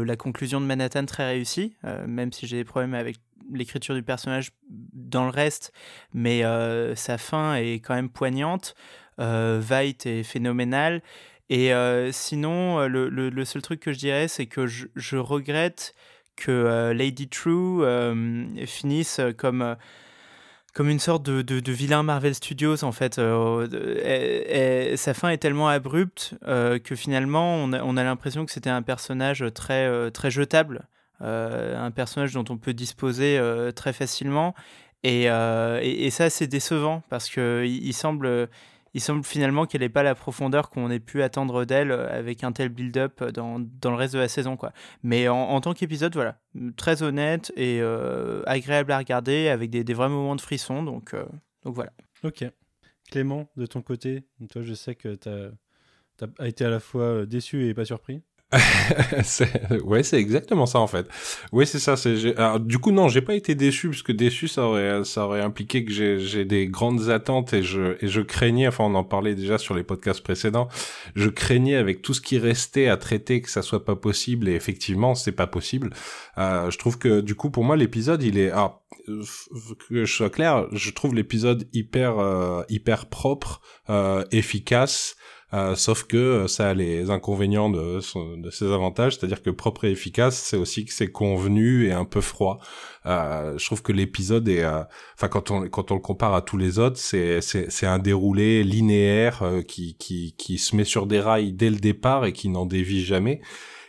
la 0.04 0.16
conclusion 0.16 0.60
de 0.60 0.66
Manhattan 0.66 1.06
très 1.06 1.26
réussie, 1.26 1.74
euh, 1.84 2.06
même 2.06 2.32
si 2.32 2.46
j'ai 2.46 2.58
des 2.58 2.64
problèmes 2.64 2.94
avec 2.94 3.16
l'écriture 3.52 3.94
du 3.94 4.02
personnage 4.02 4.50
dans 4.70 5.24
le 5.24 5.30
reste, 5.30 5.72
mais 6.12 6.42
sa 6.94 7.18
fin 7.18 7.56
est 7.56 7.80
quand 7.80 7.94
même 7.94 8.10
poignante. 8.10 8.74
Veit 9.18 9.96
est 10.04 10.22
phénoménal. 10.22 11.02
Et 11.48 11.72
sinon, 12.12 12.86
le, 12.86 13.08
le, 13.08 13.44
seul 13.44 13.62
truc 13.62 13.80
que 13.80 13.92
je 13.92 13.98
dirais, 13.98 14.28
c'est 14.28 14.46
que 14.46 14.66
je, 14.66 14.86
je, 14.96 15.16
regrette 15.16 15.94
que 16.34 16.92
Lady 16.92 17.28
True 17.28 17.84
finisse 18.66 19.20
comme 19.36 19.76
comme 20.76 20.90
une 20.90 21.00
sorte 21.00 21.22
de, 21.22 21.40
de, 21.40 21.72
vilain 21.72 22.02
Marvel 22.02 22.34
Studios 22.34 22.84
en 22.84 22.92
fait. 22.92 23.18
Euh, 23.18 24.94
sa 24.96 25.14
fin 25.14 25.30
est 25.30 25.38
tellement 25.38 25.68
abrupte 25.68 26.34
euh, 26.46 26.78
que 26.78 26.94
finalement 26.94 27.54
on 27.54 27.72
a, 27.72 27.82
on 27.82 27.96
a 27.96 28.04
l'impression 28.04 28.44
que 28.44 28.52
c'était 28.52 28.68
un 28.68 28.82
personnage 28.82 29.42
très, 29.54 29.86
euh, 29.86 30.10
très 30.10 30.30
jetable, 30.30 30.86
un 31.20 31.90
personnage 31.90 32.32
dont 32.32 32.44
on 32.50 32.58
peut 32.58 32.74
disposer 32.74 33.40
très 33.74 33.92
facilement. 33.92 34.54
Et, 35.02 35.24
et, 35.24 36.06
et 36.06 36.10
ça 36.10 36.30
c'est 36.30 36.46
décevant 36.46 37.02
parce 37.08 37.28
qu'il 37.28 37.66
il 37.66 37.92
semble 37.92 38.48
il 38.96 39.02
semble 39.02 39.24
finalement 39.24 39.66
qu'elle 39.66 39.82
n'ait 39.82 39.90
pas 39.90 40.02
la 40.02 40.14
profondeur 40.14 40.70
qu'on 40.70 40.90
ait 40.90 41.00
pu 41.00 41.22
attendre 41.22 41.66
d'elle 41.66 41.90
euh, 41.90 42.08
avec 42.10 42.42
un 42.44 42.52
tel 42.52 42.70
build-up 42.70 43.22
dans, 43.24 43.60
dans, 43.60 43.90
le 43.90 43.96
reste 43.96 44.14
de 44.14 44.18
la 44.18 44.26
saison. 44.26 44.56
Quoi. 44.56 44.72
Mais 45.02 45.28
en, 45.28 45.60
tant 45.60 45.74
qu'épisode, 45.74 46.14
voilà, 46.14 46.40
très 46.78 47.02
honnête 47.02 47.52
et 47.56 47.82
euh, 47.82 48.42
agréable 48.46 48.92
à 48.92 48.96
regarder 48.96 49.48
avec 49.48 49.68
des, 49.68 49.84
des, 49.84 49.92
vrais 49.92 50.08
moments 50.08 50.34
de 50.34 50.40
frisson. 50.40 50.82
Donc, 50.82 51.12
euh, 51.12 51.26
donc 51.62 51.74
voilà. 51.74 51.92
Ok. 52.24 52.46
Clément, 53.10 53.50
de 53.58 53.66
ton 53.66 53.82
côté, 53.82 54.24
toi 54.50 54.62
je 54.62 54.72
sais 54.72 54.94
que 54.94 55.14
tu 55.14 55.28
as, 55.28 55.50
as, 56.38 56.48
été 56.48 56.64
à 56.64 56.70
la 56.70 56.80
fois 56.80 57.26
déçu 57.26 57.68
et 57.68 57.74
pas 57.74 57.84
surpris. 57.84 58.22
ouais, 59.84 60.02
c'est 60.02 60.18
exactement 60.18 60.66
ça 60.66 60.78
en 60.78 60.86
fait. 60.86 61.06
Oui, 61.52 61.66
c'est 61.66 61.78
ça. 61.78 61.96
C'est 61.96 62.16
du 62.60 62.78
coup 62.78 62.92
non, 62.92 63.08
j'ai 63.08 63.22
pas 63.22 63.34
été 63.34 63.54
déçu 63.54 63.88
parce 63.88 64.02
que 64.02 64.12
déçu 64.12 64.48
ça 64.48 64.62
aurait 64.62 65.04
ça 65.04 65.24
aurait 65.26 65.42
impliqué 65.42 65.84
que 65.84 65.92
j'ai 65.92 66.18
j'ai 66.18 66.44
des 66.44 66.66
grandes 66.66 67.08
attentes 67.10 67.52
et 67.52 67.62
je 67.62 67.96
et 68.04 68.08
je 68.08 68.20
craignais. 68.20 68.68
Enfin, 68.68 68.84
on 68.84 68.94
en 68.94 69.04
parlait 69.04 69.34
déjà 69.34 69.58
sur 69.58 69.74
les 69.74 69.82
podcasts 69.82 70.22
précédents. 70.22 70.68
Je 71.14 71.28
craignais 71.28 71.76
avec 71.76 72.02
tout 72.02 72.14
ce 72.14 72.20
qui 72.20 72.38
restait 72.38 72.88
à 72.88 72.96
traiter 72.96 73.40
que 73.40 73.50
ça 73.50 73.62
soit 73.62 73.84
pas 73.84 73.96
possible 73.96 74.48
et 74.48 74.54
effectivement 74.54 75.14
c'est 75.14 75.32
pas 75.32 75.46
possible. 75.46 75.90
Euh, 76.38 76.70
je 76.70 76.78
trouve 76.78 76.98
que 76.98 77.20
du 77.20 77.34
coup 77.34 77.50
pour 77.50 77.64
moi 77.64 77.76
l'épisode 77.76 78.22
il 78.22 78.38
est 78.38 78.50
ah, 78.52 78.80
que 79.88 80.04
je 80.04 80.12
sois 80.12 80.30
clair, 80.30 80.66
je 80.72 80.90
trouve 80.90 81.14
l'épisode 81.14 81.68
hyper 81.72 82.18
euh, 82.18 82.62
hyper 82.68 83.06
propre, 83.06 83.60
euh, 83.90 84.24
efficace. 84.30 85.16
Euh, 85.54 85.76
sauf 85.76 86.02
que 86.04 86.16
euh, 86.16 86.48
ça 86.48 86.70
a 86.70 86.74
les 86.74 87.08
inconvénients 87.10 87.70
de, 87.70 88.00
de 88.36 88.50
ses 88.50 88.64
avantages, 88.72 89.16
c'est-à-dire 89.16 89.42
que 89.42 89.50
propre 89.50 89.84
et 89.84 89.92
efficace, 89.92 90.36
c'est 90.36 90.56
aussi 90.56 90.84
que 90.84 90.92
c'est 90.92 91.12
convenu 91.12 91.86
et 91.86 91.92
un 91.92 92.04
peu 92.04 92.20
froid. 92.20 92.58
Euh, 93.06 93.56
je 93.56 93.64
trouve 93.64 93.80
que 93.80 93.92
l'épisode 93.92 94.48
est, 94.48 94.66
enfin 94.66 95.28
quand 95.28 95.52
on 95.52 95.68
quand 95.68 95.92
on 95.92 95.94
le 95.94 96.00
compare 96.00 96.34
à 96.34 96.42
tous 96.42 96.56
les 96.56 96.80
autres, 96.80 96.96
c'est 96.98 97.40
c'est 97.40 97.70
c'est 97.70 97.86
un 97.86 98.00
déroulé 98.00 98.64
linéaire 98.64 99.44
qui 99.68 99.94
qui 99.96 100.34
qui 100.36 100.58
se 100.58 100.74
met 100.74 100.84
sur 100.84 101.06
des 101.06 101.20
rails 101.20 101.52
dès 101.52 101.70
le 101.70 101.76
départ 101.76 102.26
et 102.26 102.32
qui 102.32 102.48
n'en 102.48 102.66
dévie 102.66 103.04
jamais. 103.04 103.40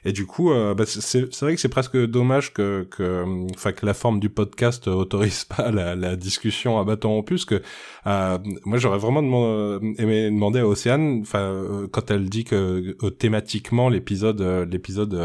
Et 0.07 0.13
du 0.13 0.25
coup, 0.25 0.53
euh, 0.53 0.73
bah, 0.73 0.85
c'est 0.85 1.41
vrai 1.41 1.55
que 1.55 1.59
c'est 1.59 1.67
presque 1.67 1.97
dommage 1.97 2.53
que, 2.53 2.87
que, 2.89 3.25
que 3.71 3.85
la 3.85 3.93
forme 3.93 4.21
du 4.21 4.29
podcast 4.29 4.87
autorise 4.87 5.43
pas 5.57 5.69
la, 5.69 5.97
la 5.97 6.15
discussion 6.15 6.79
à 6.79 6.85
bâton 6.85 7.09
rompu, 7.09 7.33
parce 7.33 7.43
que 7.43 7.61
euh, 8.07 8.37
moi 8.63 8.77
j'aurais 8.77 8.99
vraiment 8.99 9.21
demandé, 9.21 10.01
aimé 10.01 10.31
demander 10.31 10.59
à 10.59 10.67
Océane, 10.67 11.19
enfin, 11.23 11.41
euh, 11.41 11.87
quand 11.91 12.09
elle 12.09 12.29
dit 12.29 12.45
que 12.45 12.95
euh, 13.03 13.09
thématiquement 13.09 13.89
l'épisode 13.89 14.41
l'épisode 14.71 15.19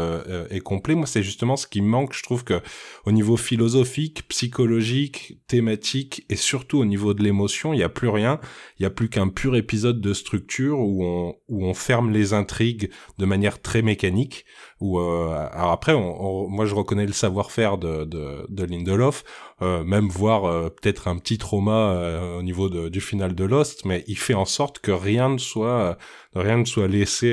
est 0.49 0.59
complet, 0.59 0.95
moi 0.95 1.07
c'est 1.07 1.23
justement 1.23 1.55
ce 1.55 1.65
qui 1.65 1.81
manque, 1.81 2.13
je 2.13 2.23
trouve 2.23 2.43
que 2.43 2.59
au 3.05 3.13
niveau 3.13 3.37
philosophique, 3.37 4.27
psychologique, 4.27 5.39
thématique 5.47 6.25
et 6.29 6.35
surtout 6.35 6.79
au 6.79 6.85
niveau 6.85 7.13
de 7.13 7.23
l'émotion, 7.23 7.73
il 7.73 7.77
n'y 7.77 7.83
a 7.83 7.89
plus 7.89 8.09
rien, 8.09 8.41
il 8.79 8.83
y 8.83 8.85
a 8.85 8.89
plus 8.89 9.07
qu'un 9.07 9.29
pur 9.29 9.55
épisode 9.55 10.01
de 10.01 10.13
structure 10.13 10.79
où 10.79 11.05
on 11.05 11.35
où 11.47 11.65
on 11.65 11.73
ferme 11.73 12.11
les 12.11 12.33
intrigues 12.33 12.89
de 13.17 13.25
manière 13.25 13.61
très 13.61 13.81
mécanique. 13.81 14.43
Ou 14.83 14.99
euh, 14.99 15.47
alors 15.53 15.71
après, 15.71 15.93
on, 15.93 16.49
moi 16.49 16.65
je 16.65 16.75
reconnais 16.75 17.05
le 17.05 17.13
savoir-faire 17.13 17.77
de, 17.77 18.03
de, 18.03 18.45
de 18.49 18.63
Lindelof, 18.65 19.23
euh, 19.61 19.81
même 19.85 20.09
voir 20.09 20.43
euh, 20.43 20.67
peut-être 20.67 21.07
un 21.07 21.17
petit 21.19 21.37
trauma 21.37 21.93
euh, 21.93 22.39
au 22.39 22.43
niveau 22.43 22.67
de, 22.67 22.89
du 22.89 22.99
final 22.99 23.33
de 23.33 23.45
Lost, 23.45 23.85
mais 23.85 24.03
il 24.07 24.17
fait 24.17 24.33
en 24.33 24.43
sorte 24.43 24.79
que 24.79 24.91
rien 24.91 25.29
ne 25.29 25.37
soit 25.37 25.97
rien 26.35 26.57
ne 26.57 26.65
soit 26.65 26.89
laissé, 26.89 27.31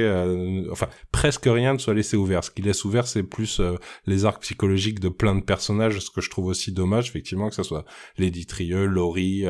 enfin 0.71 0.87
presque 1.11 1.47
rien 1.47 1.73
ne 1.73 1.79
soit 1.79 1.95
laissé 1.95 2.17
ouvert. 2.17 2.45
Ce 2.45 2.53
qui 2.53 2.63
laisse 2.63 2.85
ouvert, 2.85 3.09
c'est 3.09 3.25
plus 3.25 3.61
les 4.07 4.25
arcs 4.27 4.43
psychologiques 4.43 5.01
de 5.01 5.09
plein 5.09 5.35
de 5.35 5.43
personnages, 5.43 5.99
ce 5.99 6.11
que 6.11 6.21
je 6.21 6.31
trouve 6.31 6.47
aussi 6.47 6.71
dommage, 6.71 7.09
effectivement, 7.09 7.49
que 7.49 7.57
ce 7.57 7.65
soit 7.65 7.85
Lady 8.17 8.47
Trieux, 8.47 8.87
Laurie, 8.87 9.45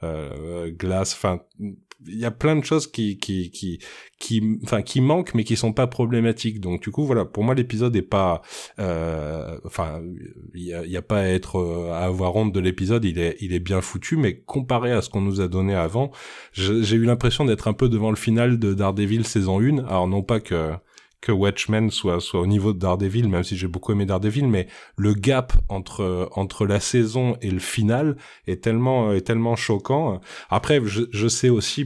Glass, 0.00 1.12
enfin 1.12 1.40
il 2.06 2.18
y 2.18 2.24
a 2.24 2.30
plein 2.30 2.56
de 2.56 2.64
choses 2.64 2.86
qui 2.86 3.18
qui 3.18 3.50
qui 3.50 3.78
qui 4.18 4.58
enfin 4.62 4.82
qui 4.82 5.00
manquent 5.00 5.34
mais 5.34 5.44
qui 5.44 5.56
sont 5.56 5.72
pas 5.72 5.86
problématiques. 5.86 6.60
Donc 6.60 6.82
du 6.82 6.90
coup 6.90 7.04
voilà 7.04 7.24
pour 7.24 7.44
moi 7.44 7.54
l'épisode 7.54 7.94
est 7.96 8.02
pas 8.02 8.42
euh, 8.78 9.58
enfin 9.64 10.02
il 10.54 10.66
y 10.66 10.96
a, 10.96 11.02
pas 11.02 11.20
à 11.20 11.24
être 11.24 11.58
euh, 11.58 11.92
à 11.92 12.04
avoir 12.04 12.36
honte 12.36 12.52
de 12.52 12.60
l'épisode. 12.60 13.04
Il 13.04 13.18
est 13.18 13.36
il 13.40 13.52
est 13.52 13.60
bien 13.60 13.80
foutu 13.80 14.16
mais 14.16 14.36
comparé 14.36 14.92
à 14.92 15.02
ce 15.02 15.08
qu'on 15.08 15.20
nous 15.20 15.40
a 15.40 15.48
donné 15.48 15.74
avant 15.74 16.10
j'ai 16.52 16.96
eu 16.96 17.04
l'impression 17.04 17.44
d'être 17.44 17.68
un 17.68 17.72
peu 17.72 17.88
devant 17.88 18.10
le 18.10 18.16
final 18.16 18.58
de 18.58 18.74
Daredevil 18.74 19.26
saison 19.26 19.60
1 19.60 19.78
alors 19.78 20.08
non 20.08 20.22
pas 20.22 20.40
que 20.40 20.72
que 21.22 21.32
Watchmen 21.32 21.90
soit 21.90 22.20
soit 22.20 22.40
au 22.40 22.46
niveau 22.46 22.74
de 22.74 22.78
Daredevil, 22.78 23.28
même 23.28 23.44
si 23.44 23.56
j'ai 23.56 23.68
beaucoup 23.68 23.92
aimé 23.92 24.04
Daredevil, 24.04 24.48
mais 24.48 24.66
le 24.96 25.14
gap 25.14 25.54
entre 25.70 26.28
entre 26.32 26.66
la 26.66 26.80
saison 26.80 27.36
et 27.40 27.50
le 27.50 27.60
final 27.60 28.16
est 28.46 28.62
tellement 28.62 29.12
est 29.12 29.22
tellement 29.22 29.56
choquant. 29.56 30.20
Après, 30.50 30.80
je, 30.84 31.02
je 31.10 31.28
sais 31.28 31.48
aussi, 31.48 31.84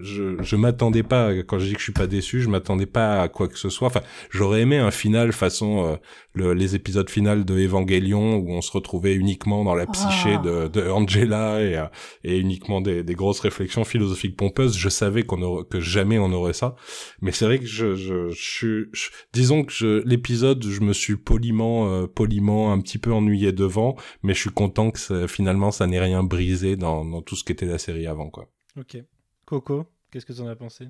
je, 0.00 0.40
je 0.40 0.56
m'attendais 0.56 1.02
pas 1.02 1.34
quand 1.42 1.58
je 1.58 1.66
dis 1.66 1.72
que 1.72 1.78
je 1.80 1.84
suis 1.84 1.92
pas 1.92 2.06
déçu, 2.06 2.40
je 2.40 2.48
m'attendais 2.48 2.86
pas 2.86 3.20
à 3.22 3.28
quoi 3.28 3.48
que 3.48 3.58
ce 3.58 3.68
soit. 3.68 3.88
Enfin, 3.88 4.02
j'aurais 4.30 4.60
aimé 4.60 4.78
un 4.78 4.92
final 4.92 5.32
façon 5.32 5.84
euh, 5.84 5.96
le, 6.32 6.54
les 6.54 6.74
épisodes 6.76 7.10
finales 7.10 7.44
de 7.44 7.54
Evangelion 7.58 8.36
où 8.36 8.50
on 8.52 8.60
se 8.60 8.70
retrouvait 8.70 9.14
uniquement 9.14 9.64
dans 9.64 9.74
la 9.74 9.86
psyché 9.86 10.34
Ah. 10.36 10.42
de, 10.42 10.68
de 10.68 10.88
Angela 10.88 11.60
et, 11.60 11.76
euh, 11.76 11.86
et 12.22 12.38
uniquement 12.38 12.80
des, 12.80 13.02
des 13.02 13.14
grosses 13.14 13.40
réflexions 13.40 13.84
philosophiques 13.84 14.36
pompeuses. 14.36 14.76
Je 14.76 14.88
savais 14.88 15.24
qu'on 15.24 15.42
aurait, 15.42 15.64
que 15.68 15.80
jamais 15.80 16.18
on 16.20 16.32
aurait 16.32 16.52
ça, 16.52 16.76
mais 17.20 17.32
c'est 17.32 17.44
vrai 17.44 17.58
que 17.58 17.66
je, 17.66 17.94
je, 17.96 18.30
je, 18.30 18.42
suis- 18.42 18.86
je- 18.92 19.08
disons 19.32 19.64
que 19.64 19.72
je, 19.72 20.02
l'épisode, 20.06 20.64
je 20.64 20.80
me 20.82 20.92
suis 20.92 21.16
poliment, 21.16 21.88
euh, 21.92 22.06
poliment 22.06 22.72
un 22.72 22.80
petit 22.80 22.98
peu 22.98 23.12
ennuyé 23.12 23.50
devant, 23.52 23.96
mais 24.22 24.34
je 24.34 24.38
suis 24.40 24.50
content 24.50 24.92
que 24.92 25.00
ça- 25.00 25.26
finalement 25.26 25.72
ça 25.72 25.86
n'ait 25.88 26.00
rien 26.00 26.22
brisé 26.22 26.76
dans, 26.76 27.04
dans 27.04 27.22
tout 27.22 27.34
ce 27.34 27.42
qu'était 27.42 27.66
la 27.66 27.78
série 27.78 28.06
avant, 28.06 28.30
quoi. 28.30 28.46
Ok. 28.78 28.96
Coco, 29.46 29.86
qu'est-ce 30.10 30.26
que 30.26 30.32
t'en 30.32 30.46
as 30.46 30.56
pensé? 30.56 30.88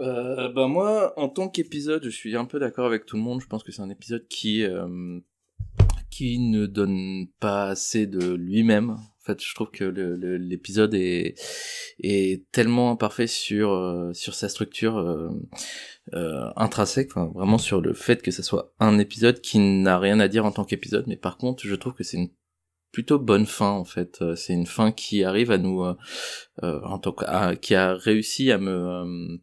Euh, 0.00 0.52
bah 0.52 0.68
moi, 0.68 1.14
en 1.18 1.28
tant 1.28 1.48
qu'épisode, 1.48 2.04
je 2.04 2.10
suis 2.10 2.36
un 2.36 2.44
peu 2.44 2.58
d'accord 2.58 2.86
avec 2.86 3.06
tout 3.06 3.16
le 3.16 3.22
monde. 3.22 3.40
Je 3.40 3.46
pense 3.46 3.62
que 3.62 3.72
c'est 3.72 3.82
un 3.82 3.90
épisode 3.90 4.26
qui 4.28 4.62
euh, 4.62 5.20
qui 6.10 6.38
ne 6.38 6.66
donne 6.66 7.26
pas 7.40 7.68
assez 7.68 8.06
de 8.06 8.34
lui-même. 8.34 8.90
En 8.90 9.24
fait, 9.24 9.42
je 9.42 9.54
trouve 9.54 9.70
que 9.70 9.84
l'épisode 9.84 10.94
est 10.94 11.34
est 11.98 12.50
tellement 12.52 12.92
imparfait 12.92 13.26
sur 13.26 13.72
euh, 13.72 14.12
sur 14.12 14.34
sa 14.34 14.48
structure 14.48 14.98
euh, 14.98 16.50
intrinsèque, 16.56 17.12
vraiment 17.14 17.58
sur 17.58 17.80
le 17.80 17.94
fait 17.94 18.22
que 18.22 18.30
ça 18.30 18.42
soit 18.42 18.72
un 18.78 18.98
épisode 18.98 19.40
qui 19.40 19.58
n'a 19.58 19.98
rien 19.98 20.20
à 20.20 20.28
dire 20.28 20.44
en 20.44 20.52
tant 20.52 20.64
qu'épisode. 20.64 21.06
Mais 21.06 21.16
par 21.16 21.38
contre, 21.38 21.66
je 21.66 21.74
trouve 21.74 21.94
que 21.94 22.04
c'est 22.04 22.18
une 22.18 22.30
plutôt 22.92 23.18
bonne 23.18 23.46
fin 23.46 23.70
en 23.70 23.84
fait. 23.84 24.18
Euh, 24.22 24.36
C'est 24.36 24.52
une 24.54 24.66
fin 24.66 24.92
qui 24.92 25.24
arrive 25.24 25.50
à 25.50 25.58
nous, 25.58 25.82
euh, 25.84 25.94
euh, 26.62 26.80
en 26.84 26.98
tant 26.98 27.12
que, 27.12 27.54
qui 27.56 27.74
a 27.74 27.94
réussi 27.94 28.50
à 28.52 28.58
me 28.58 29.38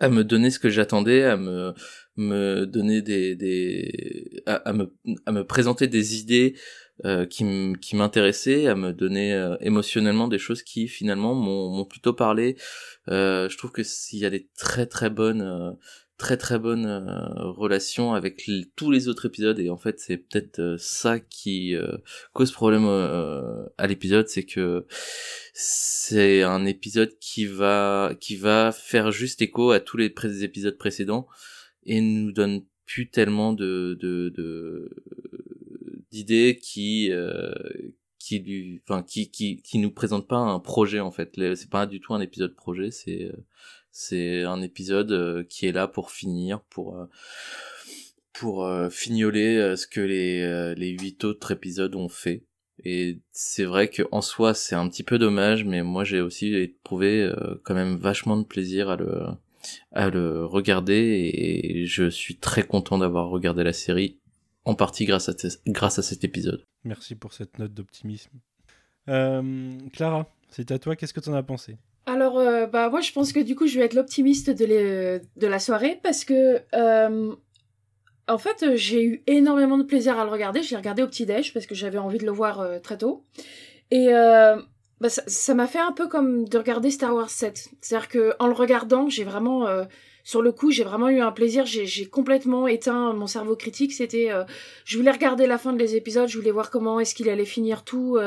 à 0.00 0.08
me 0.08 0.24
donner 0.24 0.50
ce 0.50 0.58
que 0.58 0.68
j'attendais, 0.68 1.24
à 1.24 1.36
me 1.36 1.72
me 2.16 2.64
donner 2.64 3.02
des 3.02 3.36
des 3.36 4.42
à, 4.46 4.54
à 4.56 4.72
me 4.72 4.92
à 5.26 5.32
me 5.32 5.44
présenter 5.44 5.86
des 5.86 6.18
idées 6.18 6.56
euh, 7.04 7.26
qui 7.26 7.94
m'intéressaient, 7.94 8.68
à 8.68 8.74
me 8.74 8.92
donner 8.92 9.34
euh, 9.34 9.56
émotionnellement 9.60 10.28
des 10.28 10.38
choses 10.38 10.62
qui 10.62 10.88
finalement 10.88 11.34
m'ont 11.34 11.84
plutôt 11.84 12.14
parlé. 12.14 12.56
Euh, 13.08 13.48
je 13.50 13.58
trouve 13.58 13.70
que 13.70 13.82
s'il 13.82 14.18
y 14.18 14.24
a 14.24 14.30
des 14.30 14.48
très 14.56 14.86
très 14.86 15.10
bonnes 15.10 15.76
très 16.18 16.36
très 16.36 16.58
bonnes 16.58 16.86
euh, 16.86 17.50
relations 17.50 18.14
avec 18.14 18.48
tous 18.74 18.90
les 18.90 19.08
autres 19.08 19.26
épisodes. 19.26 19.58
Et 19.58 19.70
en 19.70 19.76
fait 19.76 20.00
c'est 20.00 20.16
peut-être 20.16 20.58
euh, 20.60 20.76
ça 20.78 21.20
qui 21.20 21.74
euh, 21.74 21.96
cause 22.32 22.52
problème 22.52 22.86
à 22.86 23.86
l'épisode. 23.86 24.28
C'est 24.28 24.44
que 24.44 24.86
c'est 25.52 26.42
un 26.42 26.64
épisode 26.64 27.18
qui 27.20 27.46
va 27.46 28.14
qui 28.20 28.36
va 28.36 28.72
faire 28.72 29.10
juste 29.10 29.42
écho 29.42 29.70
à 29.70 29.80
tous 29.80 29.96
les 29.96 30.12
épisodes 30.42 30.78
précédents 30.78 31.26
et 31.84 32.00
nous 32.00 32.32
donne 32.32 32.64
plus 32.86 33.10
tellement 33.10 33.52
de 33.52 33.96
de 34.00 34.90
d'idées 36.10 36.58
qui 36.60 37.10
qui 38.18 38.38
lui 38.40 38.80
enfin 38.88 39.02
qui 39.02 39.30
qui 39.30 39.62
qui 39.62 39.78
nous 39.78 39.90
présente 39.90 40.26
pas 40.28 40.36
un 40.36 40.60
projet 40.60 41.00
en 41.00 41.10
fait. 41.10 41.32
C'est 41.54 41.70
pas 41.70 41.86
du 41.86 42.00
tout 42.00 42.14
un 42.14 42.20
épisode 42.20 42.54
projet. 42.54 42.90
C'est 42.90 43.32
c'est 43.98 44.42
un 44.42 44.60
épisode 44.60 45.10
euh, 45.10 45.42
qui 45.48 45.64
est 45.64 45.72
là 45.72 45.88
pour 45.88 46.10
finir 46.10 46.60
pour 46.68 46.98
euh, 46.98 47.06
pour 48.34 48.66
euh, 48.66 48.90
fignoler 48.90 49.74
ce 49.74 49.86
que 49.86 50.02
les 50.02 50.74
les 50.74 50.90
huit 50.90 51.24
autres 51.24 51.52
épisodes 51.52 51.94
ont 51.94 52.10
fait. 52.10 52.44
Et 52.84 53.20
c'est 53.32 53.64
vrai 53.64 53.88
que 53.88 54.02
en 54.12 54.20
soi 54.20 54.52
c'est 54.52 54.74
un 54.74 54.86
petit 54.90 55.02
peu 55.02 55.18
dommage 55.18 55.64
mais 55.64 55.82
moi 55.82 56.04
j'ai 56.04 56.20
aussi 56.20 56.54
éprouvé 56.54 57.22
euh, 57.22 57.58
quand 57.64 57.72
même 57.72 57.96
vachement 57.96 58.36
de 58.36 58.44
plaisir 58.44 58.90
à 58.90 58.96
le 58.96 59.22
à 59.92 60.10
le 60.10 60.44
regarder. 60.44 61.32
Et 61.32 61.86
je 61.86 62.10
suis 62.10 62.36
très 62.36 62.64
content 62.64 62.98
d'avoir 62.98 63.30
regardé 63.30 63.64
la 63.64 63.72
série 63.72 64.18
en 64.66 64.74
partie 64.74 65.06
grâce 65.06 65.30
à 65.30 65.34
grâce 65.66 65.98
à 65.98 66.02
cet 66.02 66.22
épisode. 66.22 66.62
Merci 66.84 67.14
pour 67.14 67.32
cette 67.32 67.58
note 67.58 67.72
d'optimisme. 67.72 68.38
Clara, 69.06 70.30
c'est 70.50 70.70
à 70.70 70.78
toi, 70.78 70.96
qu'est-ce 70.96 71.14
que 71.14 71.20
t'en 71.20 71.32
as 71.32 71.42
pensé? 71.42 71.78
Alors, 72.06 72.38
euh, 72.38 72.66
bah, 72.66 72.88
moi, 72.88 73.00
je 73.00 73.10
pense 73.10 73.32
que 73.32 73.40
du 73.40 73.56
coup, 73.56 73.66
je 73.66 73.78
vais 73.78 73.84
être 73.84 73.94
l'optimiste 73.94 74.50
de, 74.50 75.20
la 75.40 75.58
soirée 75.58 75.98
parce 76.04 76.24
que, 76.24 76.60
euh, 76.72 77.34
en 78.28 78.38
fait, 78.38 78.76
j'ai 78.76 79.04
eu 79.04 79.22
énormément 79.26 79.76
de 79.76 79.82
plaisir 79.82 80.18
à 80.18 80.24
le 80.24 80.30
regarder. 80.30 80.62
Je 80.62 80.70
l'ai 80.70 80.76
regardé 80.76 81.02
au 81.02 81.08
petit-déj 81.08 81.52
parce 81.52 81.66
que 81.66 81.74
j'avais 81.74 81.98
envie 81.98 82.18
de 82.18 82.24
le 82.24 82.30
voir 82.30 82.60
euh, 82.60 82.78
très 82.78 82.96
tôt. 82.96 83.24
Et 83.90 84.08
bah, 84.08 85.08
ça 85.10 85.54
m'a 85.54 85.66
fait 85.66 85.78
un 85.78 85.92
peu 85.92 86.08
comme 86.08 86.48
de 86.48 86.58
regarder 86.58 86.90
Star 86.90 87.14
Wars 87.14 87.28
7. 87.28 87.70
C'est-à-dire 87.80 88.08
que 88.08 88.34
en 88.38 88.46
le 88.46 88.54
regardant, 88.54 89.08
j'ai 89.08 89.24
vraiment, 89.24 89.66
sur 90.24 90.42
le 90.42 90.50
coup, 90.50 90.70
j'ai 90.70 90.82
vraiment 90.82 91.08
eu 91.08 91.20
un 91.20 91.30
plaisir. 91.30 91.66
J'ai 91.66 91.86
j'ai 91.86 92.06
complètement 92.06 92.66
éteint 92.66 93.12
mon 93.12 93.28
cerveau 93.28 93.54
critique. 93.54 93.92
C'était, 93.92 94.30
je 94.84 94.96
voulais 94.96 95.12
regarder 95.12 95.46
la 95.46 95.58
fin 95.58 95.72
de 95.72 95.78
les 95.78 95.94
épisodes. 95.94 96.28
Je 96.28 96.36
voulais 96.36 96.50
voir 96.50 96.70
comment 96.70 96.98
est-ce 96.98 97.14
qu'il 97.14 97.28
allait 97.28 97.44
finir 97.44 97.84
tout. 97.84 98.18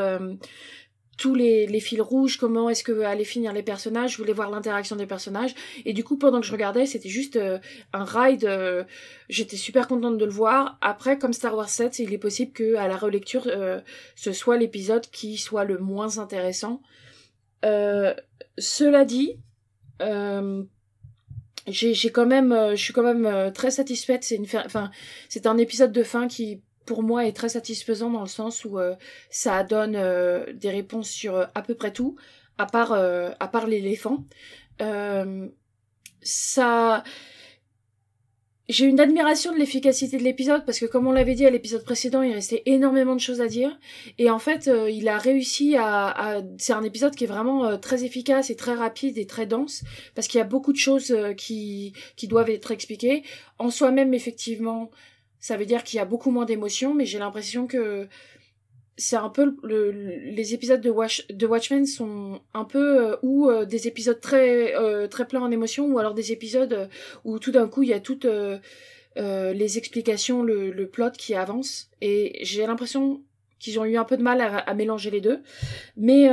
Tous 1.21 1.35
les, 1.35 1.67
les 1.67 1.81
fils 1.81 1.99
rouges, 1.99 2.37
comment 2.37 2.69
est-ce 2.69 2.81
que 2.81 3.01
allaient 3.01 3.25
finir 3.25 3.51
les 3.51 3.61
personnages, 3.61 4.13
je 4.13 4.17
voulais 4.17 4.31
voir 4.31 4.49
l'interaction 4.49 4.95
des 4.95 5.05
personnages, 5.05 5.53
et 5.83 5.91
du 5.91 6.05
coup 6.05 6.17
pendant 6.17 6.39
que 6.39 6.47
je 6.47 6.53
regardais, 6.53 6.85
c'était 6.85 7.09
juste 7.09 7.35
euh, 7.35 7.59
un 7.91 8.05
ride, 8.05 8.45
euh, 8.45 8.85
j'étais 9.27 9.57
super 9.57 9.89
contente 9.89 10.17
de 10.17 10.23
le 10.23 10.31
voir. 10.31 10.77
Après, 10.79 11.17
comme 11.19 11.33
Star 11.33 11.57
Wars 11.57 11.67
7, 11.67 11.99
il 11.99 12.13
est 12.13 12.17
possible 12.17 12.53
que 12.53 12.75
à 12.75 12.87
la 12.87 12.95
relecture, 12.95 13.47
euh, 13.47 13.81
ce 14.15 14.31
soit 14.31 14.55
l'épisode 14.55 15.05
qui 15.11 15.37
soit 15.37 15.65
le 15.65 15.77
moins 15.77 16.19
intéressant. 16.19 16.81
Euh, 17.65 18.13
cela 18.57 19.03
dit, 19.03 19.37
j'ai 21.67 22.09
quand 22.11 22.25
même, 22.25 22.55
je 22.71 22.81
suis 22.81 22.93
quand 22.93 23.03
même 23.13 23.51
très 23.51 23.71
satisfaite. 23.71 24.23
C'est 24.23 24.35
une, 24.37 24.45
fin- 24.45 24.63
enfin, 24.65 24.89
c'est 25.27 25.45
un 25.47 25.57
épisode 25.57 25.91
de 25.91 26.03
fin 26.03 26.29
qui 26.29 26.61
pour 26.89 27.03
moi 27.03 27.27
est 27.27 27.33
très 27.33 27.49
satisfaisant 27.49 28.09
dans 28.09 28.21
le 28.21 28.27
sens 28.27 28.65
où 28.65 28.79
euh, 28.79 28.95
ça 29.29 29.63
donne 29.63 29.95
euh, 29.95 30.51
des 30.53 30.71
réponses 30.71 31.07
sur 31.07 31.35
euh, 31.35 31.45
à 31.53 31.61
peu 31.61 31.75
près 31.75 31.93
tout, 31.93 32.15
à 32.57 32.65
part 32.65 32.93
à 32.93 33.47
part 33.47 33.67
l'éléphant. 33.67 34.25
Ça, 36.21 37.03
j'ai 38.67 38.85
une 38.85 38.99
admiration 38.99 39.53
de 39.53 39.57
l'efficacité 39.57 40.17
de 40.17 40.23
l'épisode 40.23 40.65
parce 40.65 40.79
que 40.79 40.87
comme 40.87 41.05
on 41.05 41.11
l'avait 41.11 41.35
dit 41.35 41.45
à 41.45 41.51
l'épisode 41.51 41.85
précédent, 41.85 42.23
il 42.23 42.33
restait 42.33 42.63
énormément 42.65 43.15
de 43.15 43.21
choses 43.21 43.39
à 43.39 43.47
dire 43.47 43.79
et 44.17 44.31
en 44.31 44.39
fait, 44.39 44.69
il 44.89 45.07
a 45.07 45.19
réussi 45.19 45.75
à, 45.77 46.41
c'est 46.57 46.73
un 46.73 46.83
épisode 46.83 47.15
qui 47.15 47.25
est 47.25 47.27
vraiment 47.27 47.77
très 47.77 48.03
efficace 48.03 48.49
et 48.49 48.55
très 48.55 48.73
rapide 48.73 49.17
et 49.19 49.27
très 49.27 49.45
dense 49.45 49.83
parce 50.15 50.27
qu'il 50.27 50.39
y 50.39 50.41
a 50.41 50.47
beaucoup 50.55 50.73
de 50.73 50.77
choses 50.77 51.15
qui 51.37 51.93
qui 52.17 52.27
doivent 52.27 52.49
être 52.49 52.71
expliquées 52.71 53.23
en 53.59 53.69
soi-même 53.69 54.13
effectivement. 54.15 54.89
Ça 55.39 55.57
veut 55.57 55.65
dire 55.65 55.83
qu'il 55.83 55.97
y 55.97 55.99
a 56.01 56.05
beaucoup 56.05 56.31
moins 56.31 56.45
d'émotions, 56.45 56.93
mais 56.93 57.05
j'ai 57.05 57.19
l'impression 57.19 57.65
que 57.67 58.07
c'est 58.97 59.15
un 59.15 59.29
peu 59.29 59.55
le, 59.63 59.91
le- 59.91 60.17
les 60.31 60.53
épisodes 60.53 60.81
de, 60.81 60.89
Watch, 60.89 61.25
de 61.29 61.47
Watchmen 61.47 61.85
sont 61.85 62.41
un 62.53 62.65
peu 62.65 63.11
euh, 63.11 63.15
ou 63.21 63.49
euh, 63.49 63.63
des 63.65 63.87
épisodes 63.87 64.19
très 64.19 64.75
euh, 64.75 65.07
très 65.07 65.25
pleins 65.25 65.41
en 65.41 65.51
émotions 65.51 65.85
ou 65.87 65.99
alors 65.99 66.13
des 66.13 66.33
épisodes 66.33 66.89
où 67.23 67.39
tout 67.39 67.51
d'un 67.51 67.69
coup 67.69 67.83
il 67.83 67.89
y 67.89 67.93
a 67.93 68.01
toutes 68.01 68.25
les 69.15 69.77
explications, 69.77 70.43
le, 70.43 70.71
le 70.71 70.87
plot 70.87 71.11
qui 71.11 71.33
avance 71.35 71.89
et 72.01 72.39
j'ai 72.43 72.65
l'impression 72.65 73.21
qu'ils 73.59 73.77
ont 73.79 73.83
eu 73.85 73.97
un 73.97 74.05
peu 74.05 74.15
de 74.15 74.23
mal 74.23 74.39
à, 74.39 74.57
à 74.59 74.73
mélanger 74.73 75.11
les 75.11 75.19
deux. 75.19 75.41
Mais 75.97 76.29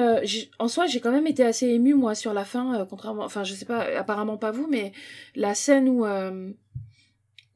en 0.61 0.69
soi, 0.69 0.87
j'ai 0.87 1.01
quand 1.01 1.11
même 1.11 1.27
été 1.27 1.45
assez 1.45 1.67
émue 1.67 1.95
moi 1.95 2.15
sur 2.15 2.33
la 2.33 2.45
fin, 2.45 2.87
contrairement, 2.89 3.25
enfin 3.25 3.43
je 3.43 3.55
sais 3.55 3.65
pas, 3.65 3.81
apparemment 3.99 4.37
pas 4.37 4.53
vous, 4.53 4.69
mais 4.71 4.93
la 5.35 5.55
scène 5.55 5.89
où 5.89 6.05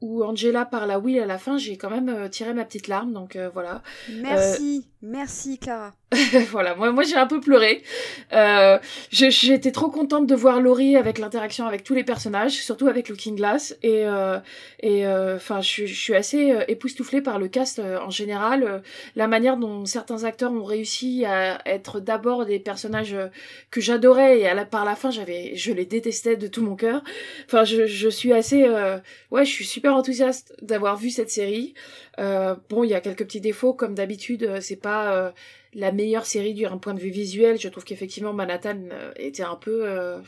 où 0.01 0.23
Angela 0.23 0.65
parle 0.65 0.91
à 0.91 0.99
Will 0.99 1.19
à 1.19 1.25
la 1.25 1.37
fin, 1.37 1.57
j'ai 1.57 1.77
quand 1.77 1.89
même 1.89 2.09
euh, 2.09 2.27
tiré 2.27 2.53
ma 2.53 2.65
petite 2.65 2.87
larme, 2.87 3.13
donc 3.13 3.35
euh, 3.35 3.49
voilà. 3.53 3.81
Merci, 4.21 4.87
merci 5.01 5.57
Clara. 5.57 5.93
voilà, 6.51 6.75
moi, 6.75 6.91
moi 6.91 7.03
j'ai 7.03 7.15
un 7.15 7.25
peu 7.25 7.39
pleuré. 7.39 7.83
Euh, 8.33 8.77
J'étais 9.11 9.71
trop 9.71 9.89
contente 9.89 10.27
de 10.27 10.35
voir 10.35 10.59
Laurie 10.59 10.97
avec 10.97 11.17
l'interaction 11.19 11.65
avec 11.65 11.85
tous 11.85 11.93
les 11.93 12.03
personnages, 12.03 12.51
surtout 12.51 12.87
avec 12.87 13.07
Looking 13.07 13.37
Glass. 13.37 13.77
Et 13.81 14.05
euh, 14.05 14.37
et 14.81 15.05
euh, 15.05 15.39
je, 15.39 15.85
je 15.85 15.93
suis 15.93 16.15
assez 16.15 16.51
euh, 16.51 16.63
époustouflée 16.67 17.21
par 17.21 17.39
le 17.39 17.47
cast 17.47 17.79
euh, 17.79 17.97
en 17.99 18.09
général, 18.09 18.63
euh, 18.63 18.79
la 19.15 19.27
manière 19.27 19.55
dont 19.55 19.85
certains 19.85 20.25
acteurs 20.25 20.51
ont 20.51 20.65
réussi 20.65 21.23
à 21.23 21.61
être 21.65 22.01
d'abord 22.01 22.45
des 22.45 22.59
personnages 22.59 23.15
que 23.69 23.79
j'adorais 23.79 24.39
et 24.39 24.47
à 24.47 24.53
la, 24.53 24.65
par 24.65 24.83
la 24.83 24.95
fin 24.95 25.11
j'avais, 25.11 25.55
je 25.55 25.71
les 25.71 25.85
détestais 25.85 26.35
de 26.35 26.47
tout 26.47 26.61
mon 26.61 26.75
cœur. 26.75 27.03
Enfin, 27.45 27.63
je, 27.63 27.85
je 27.85 28.09
suis 28.09 28.33
assez, 28.33 28.67
ouais, 29.31 29.45
je 29.45 29.51
suis 29.51 29.65
super 29.65 29.95
enthousiaste 29.95 30.53
d'avoir 30.61 30.97
vu 30.97 31.09
cette 31.09 31.29
série. 31.29 31.73
Euh, 32.19 32.55
bon, 32.69 32.83
il 32.83 32.89
y 32.89 32.93
a 32.93 33.01
quelques 33.01 33.23
petits 33.25 33.41
défauts, 33.41 33.73
comme 33.73 33.95
d'habitude, 33.95 34.43
euh, 34.43 34.61
c'est 34.61 34.75
pas 34.75 35.15
euh, 35.15 35.31
la 35.73 35.91
meilleure 35.91 36.25
série 36.25 36.53
d'un 36.53 36.77
point 36.77 36.93
de 36.93 36.99
vue 36.99 37.09
visuel. 37.09 37.59
Je 37.59 37.69
trouve 37.69 37.83
qu'effectivement 37.83 38.33
Manhattan 38.33 38.89
était 39.15 39.43
un 39.43 39.55
peu. 39.55 40.21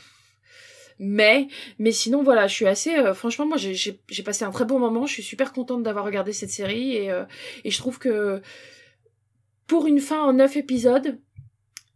Mais, 1.00 1.48
mais 1.78 1.90
sinon 1.90 2.22
voilà, 2.22 2.46
je 2.46 2.54
suis 2.54 2.66
assez. 2.66 2.94
franchement, 3.14 3.46
moi 3.46 3.56
j'ai- 3.56 4.00
passé 4.24 4.44
un 4.44 4.50
très 4.52 4.64
bon 4.64 4.78
moment. 4.78 5.06
Je 5.06 5.12
suis 5.12 5.22
super 5.22 5.52
contente 5.52 5.82
d'avoir 5.82 6.04
regardé 6.04 6.32
cette 6.32 6.50
série 6.50 6.96
et, 6.96 7.10
et 7.64 7.70
je 7.70 7.78
trouve 7.78 7.98
que 7.98 8.40
pour 9.66 9.86
une 9.86 10.00
fin 10.00 10.22
en 10.22 10.32
neuf 10.34 10.56
épisodes, 10.56 11.18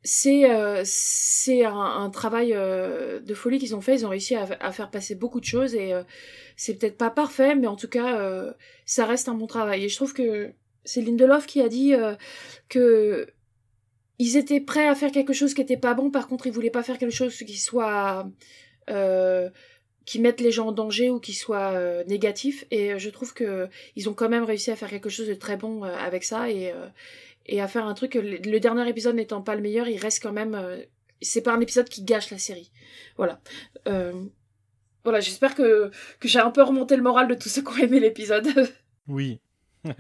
c'est 0.04 0.50
euh, 0.50 0.82
c'est 0.84 1.64
un, 1.64 2.11
travail 2.11 2.52
euh, 2.54 3.20
de 3.20 3.34
folie 3.34 3.58
qu'ils 3.58 3.74
ont 3.74 3.80
fait. 3.80 3.94
Ils 3.94 4.06
ont 4.06 4.11
réussi 4.11 4.34
à, 4.34 4.72
faire 4.72 4.90
passer 4.90 5.14
beaucoup 5.14 5.40
de 5.40 5.44
choses 5.44 5.74
et 5.74 5.92
euh, 5.92 6.02
c'est 6.56 6.74
peut-être 6.74 6.96
pas 6.96 7.11
parfait, 7.11 7.54
mais 7.54 7.66
en 7.66 7.76
tout 7.76 7.88
cas, 7.88 8.54
ça 8.87 9.06
reste 9.06 9.28
un 9.28 9.34
bon 9.34 9.46
travail. 9.46 9.84
Et 9.84 9.88
je 9.88 9.96
trouve 9.96 10.12
que 10.12 10.52
c'est 10.84 11.00
Lindelof 11.00 11.46
qui 11.46 11.61
a 11.61 11.68
dit 11.68 11.94
que 12.68 13.28
ils 14.18 14.37
étaient 14.37 14.61
prêts 14.61 14.88
à 14.88 14.94
faire 14.94 15.12
quelque 15.12 15.32
chose 15.32 15.54
qui 15.54 15.61
était 15.61 15.76
pas 15.76 15.94
bon. 15.94 16.11
Par 16.11 16.26
contre, 16.26 16.46
ils 16.46 16.52
voulaient 16.52 16.70
pas 16.70 16.82
faire 16.82 16.98
quelque 16.98 17.14
chose 17.14 17.37
qui 17.37 17.58
soit 17.58 18.28
qui 20.04 20.20
mette 20.20 20.40
les 20.40 20.50
gens 20.50 20.68
en 20.68 20.72
danger 20.72 21.11
ou 21.11 21.20
qui 21.20 21.34
soit 21.34 22.04
négatif. 22.06 22.64
Et 22.70 22.98
je 22.98 23.11
trouve 23.11 23.34
que 23.34 23.68
ils 23.94 24.08
ont 24.08 24.14
quand 24.14 24.28
même 24.28 24.44
réussi 24.44 24.70
à 24.70 24.76
faire 24.76 24.90
quelque 24.90 25.11
chose 25.11 25.28
de 25.28 25.34
très 25.34 25.56
bon 25.56 25.82
avec 25.82 26.24
ça 26.24 26.50
et 26.50 26.72
et 27.48 27.61
à 27.61 27.68
faire 27.68 27.87
un 27.87 27.94
truc. 27.94 28.14
Le, 28.14 28.58
dernier 28.61 28.88
épisode 28.88 29.16
n'étant 29.16 29.42
pas 29.42 29.54
le 29.54 29.62
meilleur, 29.62 29.88
il 29.88 29.98
reste 29.98 30.22
quand 30.22 30.32
même. 30.32 30.54
euh, 30.54 30.82
c'est 31.20 31.42
pas 31.42 31.52
un 31.52 31.61
épisode 31.61 31.88
qui 31.88 32.04
gâche 32.04 32.30
la 32.30 32.38
série. 32.38 32.70
Voilà. 33.16 33.40
Euh, 33.88 34.12
voilà, 35.02 35.20
j'espère 35.20 35.54
que, 35.54 35.90
que 36.20 36.28
j'ai 36.28 36.38
un 36.38 36.50
peu 36.50 36.62
remonté 36.62 36.96
le 36.96 37.02
moral 37.02 37.26
de 37.28 37.34
tous 37.34 37.48
ceux 37.48 37.62
qui 37.62 37.68
ont 37.68 37.76
aimé 37.76 38.00
l'épisode. 38.00 38.48
Oui. 39.08 39.40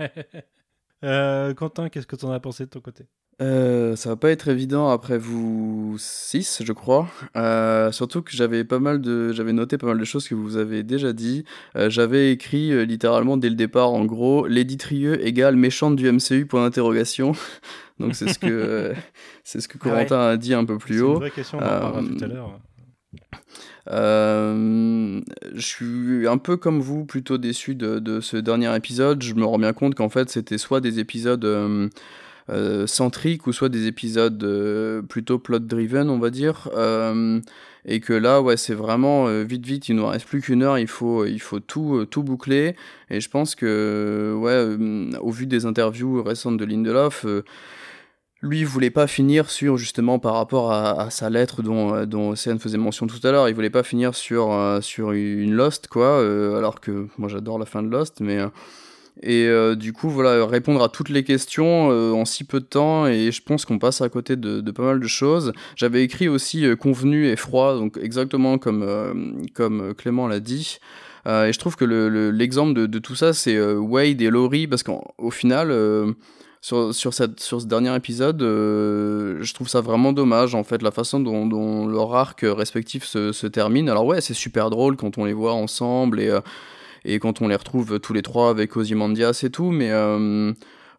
Euh, 1.04 1.54
Quentin, 1.54 1.90
qu'est-ce 1.90 2.08
que 2.08 2.16
t'en 2.16 2.32
as 2.32 2.40
pensé 2.40 2.64
de 2.64 2.70
ton 2.70 2.80
côté? 2.80 3.06
Euh, 3.40 3.94
ça 3.94 4.08
va 4.10 4.16
pas 4.16 4.30
être 4.30 4.48
évident 4.48 4.88
après 4.88 5.16
vous 5.16 5.94
6, 5.96 6.62
je 6.64 6.72
crois. 6.72 7.08
Euh, 7.36 7.92
surtout 7.92 8.20
que 8.20 8.32
j'avais 8.32 8.64
pas 8.64 8.80
mal 8.80 9.00
de, 9.00 9.32
j'avais 9.32 9.52
noté 9.52 9.78
pas 9.78 9.86
mal 9.86 9.98
de 9.98 10.04
choses 10.04 10.26
que 10.26 10.34
vous 10.34 10.56
avez 10.56 10.82
déjà 10.82 11.12
dit. 11.12 11.44
Euh, 11.76 11.88
j'avais 11.88 12.32
écrit 12.32 12.72
euh, 12.72 12.82
littéralement 12.84 13.36
dès 13.36 13.48
le 13.48 13.54
départ, 13.54 13.92
en 13.92 14.04
gros, 14.06 14.46
Lady 14.48 14.76
Trieux 14.76 15.24
égale 15.24 15.54
méchante 15.54 15.94
du 15.94 16.10
MCU 16.10 16.46
point 16.46 16.62
d'interrogation. 16.64 17.32
Donc 18.00 18.16
c'est 18.16 18.28
ce 18.28 18.40
que 18.40 18.92
c'est 19.44 19.60
ce 19.60 19.68
que 19.68 19.78
Ah 19.84 19.94
ouais. 19.94 20.06
Corentin 20.08 20.20
a 20.20 20.36
dit 20.36 20.52
un 20.54 20.64
peu 20.64 20.78
plus 20.78 20.96
C'est 20.96 21.02
haut. 21.02 21.12
une 21.12 21.18
vraie 21.20 21.30
question, 21.30 21.58
on 21.58 21.70
en 21.70 21.78
parlera 21.78 22.02
tout 22.02 22.24
à 22.24 22.26
l'heure. 22.26 22.60
euh, 23.90 25.20
je 25.54 25.60
suis 25.66 26.26
un 26.28 26.38
peu 26.38 26.56
comme 26.56 26.80
vous, 26.80 27.04
plutôt 27.04 27.38
déçu 27.38 27.74
de, 27.74 27.98
de 28.00 28.20
ce 28.20 28.36
dernier 28.36 28.74
épisode. 28.76 29.22
Je 29.22 29.34
me 29.34 29.44
rends 29.44 29.58
bien 29.58 29.72
compte 29.72 29.94
qu'en 29.94 30.08
fait, 30.08 30.28
c'était 30.28 30.58
soit 30.58 30.80
des 30.80 30.98
épisodes 30.98 31.44
euh, 31.44 31.88
euh, 32.50 32.86
centriques 32.86 33.46
ou 33.46 33.52
soit 33.52 33.68
des 33.68 33.86
épisodes 33.86 34.42
euh, 34.42 35.02
plutôt 35.02 35.38
plot-driven, 35.38 36.08
on 36.08 36.18
va 36.18 36.30
dire. 36.30 36.68
Euh, 36.74 37.40
et 37.84 38.00
que 38.00 38.12
là, 38.12 38.40
ouais, 38.42 38.56
c'est 38.56 38.74
vraiment 38.74 39.28
euh, 39.28 39.44
vite, 39.44 39.66
vite, 39.66 39.88
il 39.88 39.96
nous 39.96 40.06
reste 40.06 40.26
plus 40.26 40.40
qu'une 40.40 40.62
heure, 40.62 40.78
il 40.78 40.88
faut, 40.88 41.24
il 41.24 41.40
faut 41.40 41.60
tout, 41.60 42.06
tout 42.06 42.22
boucler. 42.22 42.74
Et 43.10 43.20
je 43.20 43.28
pense 43.30 43.54
que, 43.54 44.34
ouais, 44.36 45.18
au 45.20 45.30
vu 45.30 45.46
des 45.46 45.66
interviews 45.66 46.22
récentes 46.22 46.56
de 46.56 46.64
Lindelof, 46.64 47.26
lui, 48.40 48.60
il 48.60 48.66
voulait 48.66 48.90
pas 48.90 49.06
finir 49.06 49.50
sur, 49.50 49.76
justement, 49.76 50.18
par 50.18 50.34
rapport 50.34 50.72
à, 50.72 51.10
sa 51.10 51.28
lettre 51.28 51.62
dont, 51.62 52.04
dont 52.06 52.30
Océane 52.30 52.58
faisait 52.58 52.78
mention 52.78 53.06
tout 53.06 53.26
à 53.26 53.32
l'heure, 53.32 53.48
il 53.48 53.54
voulait 53.54 53.70
pas 53.70 53.82
finir 53.82 54.14
sur, 54.14 54.78
sur 54.80 55.12
une 55.12 55.52
Lost, 55.52 55.88
quoi, 55.88 56.18
alors 56.18 56.80
que 56.80 57.08
moi 57.18 57.28
j'adore 57.28 57.58
la 57.58 57.66
fin 57.66 57.82
de 57.82 57.88
Lost, 57.88 58.20
mais. 58.20 58.40
Et 59.22 59.46
euh, 59.46 59.74
du 59.74 59.92
coup, 59.92 60.08
voilà, 60.08 60.46
répondre 60.46 60.82
à 60.82 60.88
toutes 60.88 61.08
les 61.08 61.24
questions 61.24 61.90
euh, 61.90 62.12
en 62.12 62.24
si 62.24 62.44
peu 62.44 62.60
de 62.60 62.64
temps, 62.64 63.06
et 63.06 63.30
je 63.32 63.42
pense 63.42 63.64
qu'on 63.64 63.78
passe 63.78 64.00
à 64.00 64.08
côté 64.08 64.36
de, 64.36 64.60
pas 64.70 64.82
mal 64.82 65.00
de 65.00 65.06
choses. 65.06 65.52
J'avais 65.76 66.02
écrit 66.02 66.28
aussi 66.28 66.64
euh, 66.64 66.76
convenu 66.76 67.26
et 67.26 67.36
froid, 67.36 67.74
donc 67.76 67.98
exactement 68.00 68.58
comme, 68.58 69.46
comme 69.54 69.94
Clément 69.94 70.28
l'a 70.28 70.40
dit. 70.40 70.78
Et 71.26 71.52
je 71.52 71.58
trouve 71.58 71.76
que 71.76 71.84
le- 71.84 72.08
le- 72.08 72.30
l'exemple 72.30 72.72
de, 72.86 72.98
tout 72.98 73.14
ça, 73.14 73.34
c'est 73.34 73.60
Wade 73.60 74.22
et 74.22 74.30
Laurie, 74.30 74.66
parce 74.66 74.82
qu'au 74.82 75.30
final, 75.30 75.74
sur, 76.62 76.94
sur, 76.94 77.12
cette, 77.12 77.40
sur 77.40 77.60
ce 77.60 77.66
dernier 77.66 77.94
épisode, 77.94 78.40
je 78.40 79.52
trouve 79.52 79.68
ça 79.68 79.82
vraiment 79.82 80.14
dommage, 80.14 80.54
en 80.54 80.64
fait, 80.64 80.80
la 80.80 80.90
façon 80.90 81.20
dont, 81.20 81.86
leur 81.86 82.14
arc 82.14 82.40
respectif 82.44 83.04
se, 83.04 83.32
se 83.32 83.46
termine. 83.46 83.90
Alors 83.90 84.06
ouais, 84.06 84.22
c'est 84.22 84.32
super 84.32 84.70
drôle 84.70 84.96
quand 84.96 85.18
on 85.18 85.26
les 85.26 85.34
voit 85.34 85.52
ensemble 85.52 86.20
et, 86.20 86.30
et 87.04 87.18
quand 87.18 87.40
on 87.40 87.48
les 87.48 87.56
retrouve 87.56 88.00
tous 88.00 88.12
les 88.12 88.22
trois 88.22 88.50
avec 88.50 88.76
Ozymandias 88.76 89.40
et 89.44 89.50
tout, 89.50 89.70
mais... 89.70 89.90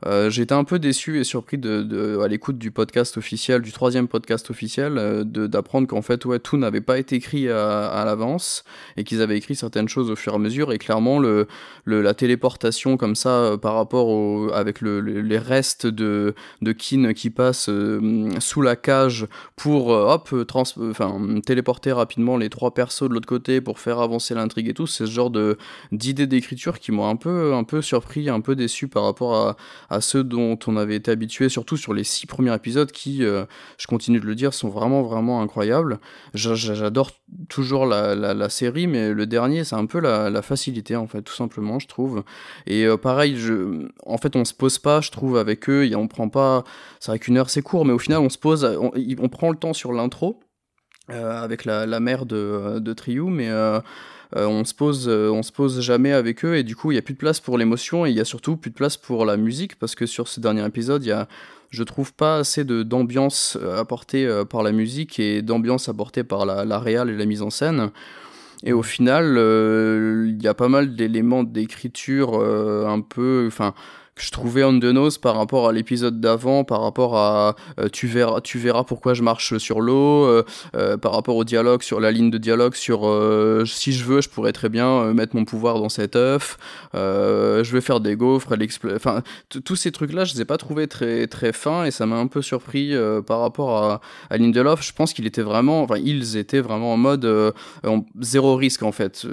euh, 0.05 0.29
J'étais 0.29 0.53
un 0.53 0.63
peu 0.63 0.79
déçu 0.79 1.19
et 1.19 1.23
surpris 1.23 1.57
de, 1.57 2.19
à 2.23 2.27
l'écoute 2.27 2.57
du 2.57 2.71
podcast 2.71 3.17
officiel, 3.17 3.61
du 3.61 3.71
troisième 3.71 4.07
podcast 4.07 4.49
officiel, 4.49 4.97
euh, 4.97 5.23
d'apprendre 5.23 5.87
qu'en 5.87 6.01
fait, 6.01 6.23
ouais, 6.25 6.39
tout 6.39 6.55
n'avait 6.57 6.81
pas 6.81 6.97
été 6.99 7.15
écrit 7.17 7.49
à, 7.49 7.87
à 7.87 8.05
l'avance 8.05 8.63
et 8.95 9.03
qu'ils 9.03 9.21
avaient 9.21 9.37
écrit 9.37 9.55
certaines 9.55 9.89
choses 9.89 10.09
au 10.09 10.15
fur 10.15 10.33
et 10.33 10.35
à 10.35 10.39
mesure. 10.39 10.71
Et 10.71 10.77
clairement, 10.77 11.19
le, 11.19 11.47
le- 11.83 12.01
la 12.01 12.13
téléportation 12.13 12.95
comme 12.97 13.15
ça 13.15 13.29
euh, 13.29 13.57
par 13.57 13.75
rapport 13.75 14.07
au, 14.07 14.51
avec 14.53 14.79
le, 14.81 15.01
le- 15.01 15.21
les 15.21 15.37
restes 15.37 15.85
de, 15.85 16.33
de 16.61 16.71
Kin 16.71 17.13
qui 17.13 17.29
passent 17.29 17.69
euh, 17.69 18.29
sous 18.39 18.61
la 18.61 18.75
cage 18.77 19.27
pour 19.57 19.89
hop, 19.89 20.33
trans, 20.47 20.63
téléporter 21.45 21.91
rapidement 21.91 22.37
les 22.37 22.49
trois 22.49 22.73
persos 22.73 23.09
de 23.09 23.13
l'autre 23.13 23.27
côté 23.27 23.59
pour 23.59 23.79
faire 23.79 23.99
avancer 23.99 24.33
l'intrigue 24.33 24.69
et 24.69 24.73
tout, 24.73 24.87
c'est 24.87 25.05
ce 25.05 25.11
genre 25.11 25.31
d'idées 25.91 26.27
d'écriture 26.27 26.79
qui 26.79 26.91
m'ont 26.91 27.07
un 27.07 27.15
peu, 27.15 27.53
un 27.53 27.63
peu 27.63 27.81
surpris, 27.81 28.29
un 28.29 28.39
peu 28.41 28.55
déçu 28.55 28.87
par 28.87 29.03
rapport 29.03 29.35
à, 29.35 29.57
à 29.89 30.01
ceux 30.01 30.23
dont 30.23 30.57
on 30.67 30.77
avait 30.77 30.95
été 30.95 31.11
habitué, 31.11 31.49
surtout 31.49 31.77
sur 31.77 31.93
les 31.93 32.03
six 32.03 32.27
premiers 32.27 32.53
épisodes 32.53 32.91
qui, 32.91 33.23
euh, 33.23 33.45
je 33.77 33.87
continue 33.87 34.19
de 34.19 34.25
le 34.25 34.35
dire, 34.35 34.53
sont 34.53 34.69
vraiment, 34.69 35.01
vraiment 35.01 35.41
incroyables. 35.41 35.99
J'a- 36.33 36.55
j'a- 36.55 36.75
J'adore 36.75 37.11
toujours 37.49 37.85
la, 37.85 38.15
la, 38.15 38.49
série, 38.49 38.87
mais 38.87 39.13
le 39.13 39.25
dernier, 39.25 39.63
c'est 39.63 39.75
un 39.75 39.85
peu 39.85 39.99
la, 39.99 40.41
facilité, 40.41 40.95
en 40.95 41.07
fait, 41.07 41.21
tout 41.21 41.33
simplement, 41.33 41.79
je 41.79 41.87
trouve. 41.87 42.23
Et 42.65 42.85
euh, 42.85 42.97
pareil, 42.97 43.35
je, 43.37 43.87
en 44.05 44.17
fait, 44.17 44.35
on 44.35 44.45
se 44.45 44.53
pose 44.53 44.79
pas, 44.79 45.01
je 45.01 45.11
trouve, 45.11 45.37
avec 45.37 45.69
eux, 45.69 45.85
et 45.85 45.95
on 45.95 46.07
prend 46.07 46.29
pas. 46.29 46.63
C'est 46.99 47.11
vrai 47.11 47.19
qu'une 47.19 47.37
heure, 47.37 47.49
c'est 47.49 47.61
court, 47.61 47.85
mais 47.85 47.93
au 47.93 47.99
final, 47.99 48.19
on 48.19 48.29
se 48.29 48.37
pose, 48.37 48.63
on, 48.65 49.29
prend 49.29 49.49
le 49.51 49.57
temps 49.57 49.73
sur 49.73 49.91
l'intro. 49.93 50.39
euh, 51.11 51.43
avec 51.43 51.65
la, 51.65 51.85
la 51.85 51.99
mère 51.99 52.25
de, 52.25 52.79
de 52.79 52.93
Triou, 52.93 53.29
mais 53.29 53.49
euh, 54.35 54.45
on 54.45 54.63
se 54.63 54.75
pose, 54.75 55.07
euh, 55.07 55.29
on 55.31 55.41
se 55.41 55.51
pose 55.51 55.81
jamais 55.81 56.11
avec 56.11 56.45
eux 56.45 56.55
et 56.55 56.63
du 56.63 56.75
coup 56.75 56.91
il 56.91 56.95
y 56.95 56.97
a 56.99 57.01
plus 57.01 57.15
de 57.15 57.19
place 57.19 57.39
pour 57.39 57.57
l'émotion 57.57 58.05
et 58.05 58.11
il 58.11 58.15
y 58.15 58.19
a 58.19 58.25
surtout 58.25 58.57
plus 58.57 58.69
de 58.69 58.75
place 58.75 58.95
pour 58.95 59.25
la 59.25 59.37
musique 59.37 59.77
parce 59.79 59.95
que 59.95 60.05
sur 60.05 60.27
ce 60.27 60.39
dernier 60.39 60.63
épisode 60.65 61.03
il 61.03 61.07
y 61.07 61.11
a, 61.11 61.27
je 61.71 61.81
trouve 61.81 62.13
pas 62.13 62.37
assez 62.37 62.63
de 62.63 62.83
d'ambiance 62.83 63.57
euh, 63.59 63.79
apportée 63.79 64.27
par 64.49 64.61
la 64.61 64.71
musique 64.71 65.19
et 65.19 65.41
d'ambiance 65.41 65.89
apportée 65.89 66.23
par 66.23 66.45
la, 66.45 66.63
la 66.63 66.83
et 66.87 67.17
la 67.17 67.25
mise 67.25 67.41
en 67.41 67.49
scène. 67.49 67.89
Et 68.65 68.73
au 68.73 68.83
final, 68.83 69.37
il 69.37 70.43
y 70.43 70.47
a 70.47 70.53
pas 70.53 70.67
mal 70.67 70.93
d'éléments 70.93 71.45
d'écriture 71.45 72.41
un 72.41 72.99
peu, 72.99 73.45
enfin, 73.47 73.73
je 74.19 74.31
trouvais 74.31 74.63
on 74.63 74.77
the 74.79 74.83
nose 74.83 75.17
par 75.17 75.35
rapport 75.35 75.67
à 75.67 75.71
l'épisode 75.71 76.19
d'avant, 76.19 76.63
par 76.63 76.81
rapport 76.81 77.15
à 77.17 77.55
euh, 77.79 77.87
tu 77.91 78.07
verras, 78.07 78.41
tu 78.41 78.59
verras 78.59 78.83
pourquoi 78.83 79.13
je 79.13 79.23
marche 79.23 79.57
sur 79.57 79.79
l'eau, 79.81 80.25
euh, 80.25 80.43
euh, 80.75 80.97
par 80.97 81.13
rapport 81.13 81.37
au 81.37 81.43
dialogue, 81.43 81.81
sur 81.81 81.99
la 81.99 82.11
ligne 82.11 82.29
de 82.29 82.37
dialogue, 82.37 82.75
sur 82.75 82.99
si 83.65 83.93
je 83.93 84.05
veux, 84.05 84.21
je 84.21 84.29
pourrais 84.29 84.51
très 84.51 84.69
bien 84.69 85.13
mettre 85.13 85.35
mon 85.35 85.45
pouvoir 85.45 85.79
dans 85.79 85.89
cet 85.89 86.15
œuf, 86.15 86.57
je 86.93 87.71
vais 87.71 87.81
faire 87.81 87.99
des 87.99 88.15
gaufres, 88.15 88.53
enfin, 88.95 89.21
tous 89.63 89.75
ces 89.75 89.91
trucs-là, 89.91 90.25
je 90.25 90.33
les 90.33 90.41
ai 90.41 90.45
pas 90.45 90.57
trouvés 90.57 90.87
très 90.87 91.27
très 91.27 91.53
fins 91.53 91.85
et 91.85 91.91
ça 91.91 92.05
m'a 92.05 92.17
un 92.17 92.27
peu 92.27 92.41
surpris 92.41 92.93
par 93.25 93.39
rapport 93.39 93.77
à, 93.77 94.01
à 94.29 94.37
Lindelof. 94.37 94.83
Je 94.85 94.93
pense 94.93 95.13
qu'il 95.13 95.25
était 95.25 95.41
vraiment, 95.41 95.81
enfin, 95.83 95.97
ils 95.97 96.37
étaient 96.37 96.61
vraiment 96.61 96.93
en 96.93 96.97
mode 96.97 97.53
zéro 98.19 98.55
risque 98.55 98.83
en 98.83 98.91
fait. 98.91 99.25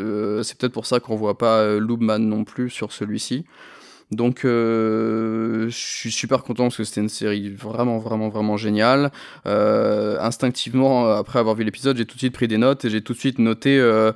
C'est 0.43 0.59
peut-être 0.59 0.73
pour 0.73 0.87
ça 0.87 1.01
qu'on 1.01 1.17
voit 1.17 1.39
pas 1.39 1.77
Loubman 1.77 2.19
non 2.19 2.45
plus 2.45 2.71
sur 2.71 2.93
celui-ci. 2.93 3.45
Donc 4.13 4.45
euh, 4.45 5.69
je 5.69 5.77
suis 5.77 6.13
super 6.13 6.45
content 6.45 6.65
parce 6.65 6.77
que 6.77 6.85
c'était 6.85 7.01
une 7.01 7.09
série 7.09 7.51
vraiment 7.51 7.99
vraiment 7.99 8.29
vraiment 8.29 8.57
géniale. 8.57 9.11
Euh, 9.47 10.17
instinctivement, 10.21 11.09
après 11.11 11.41
avoir 11.41 11.57
vu 11.57 11.65
l'épisode, 11.65 11.97
j'ai 11.97 12.07
tout 12.07 12.15
de 12.15 12.21
suite 12.21 12.35
pris 12.35 12.47
des 12.47 12.59
notes 12.59 12.85
et 12.85 12.91
j'ai 12.91 13.03
tout 13.03 13.15
de 13.15 13.19
suite 13.19 13.41
noté 13.41 13.79
euh, 13.81 14.13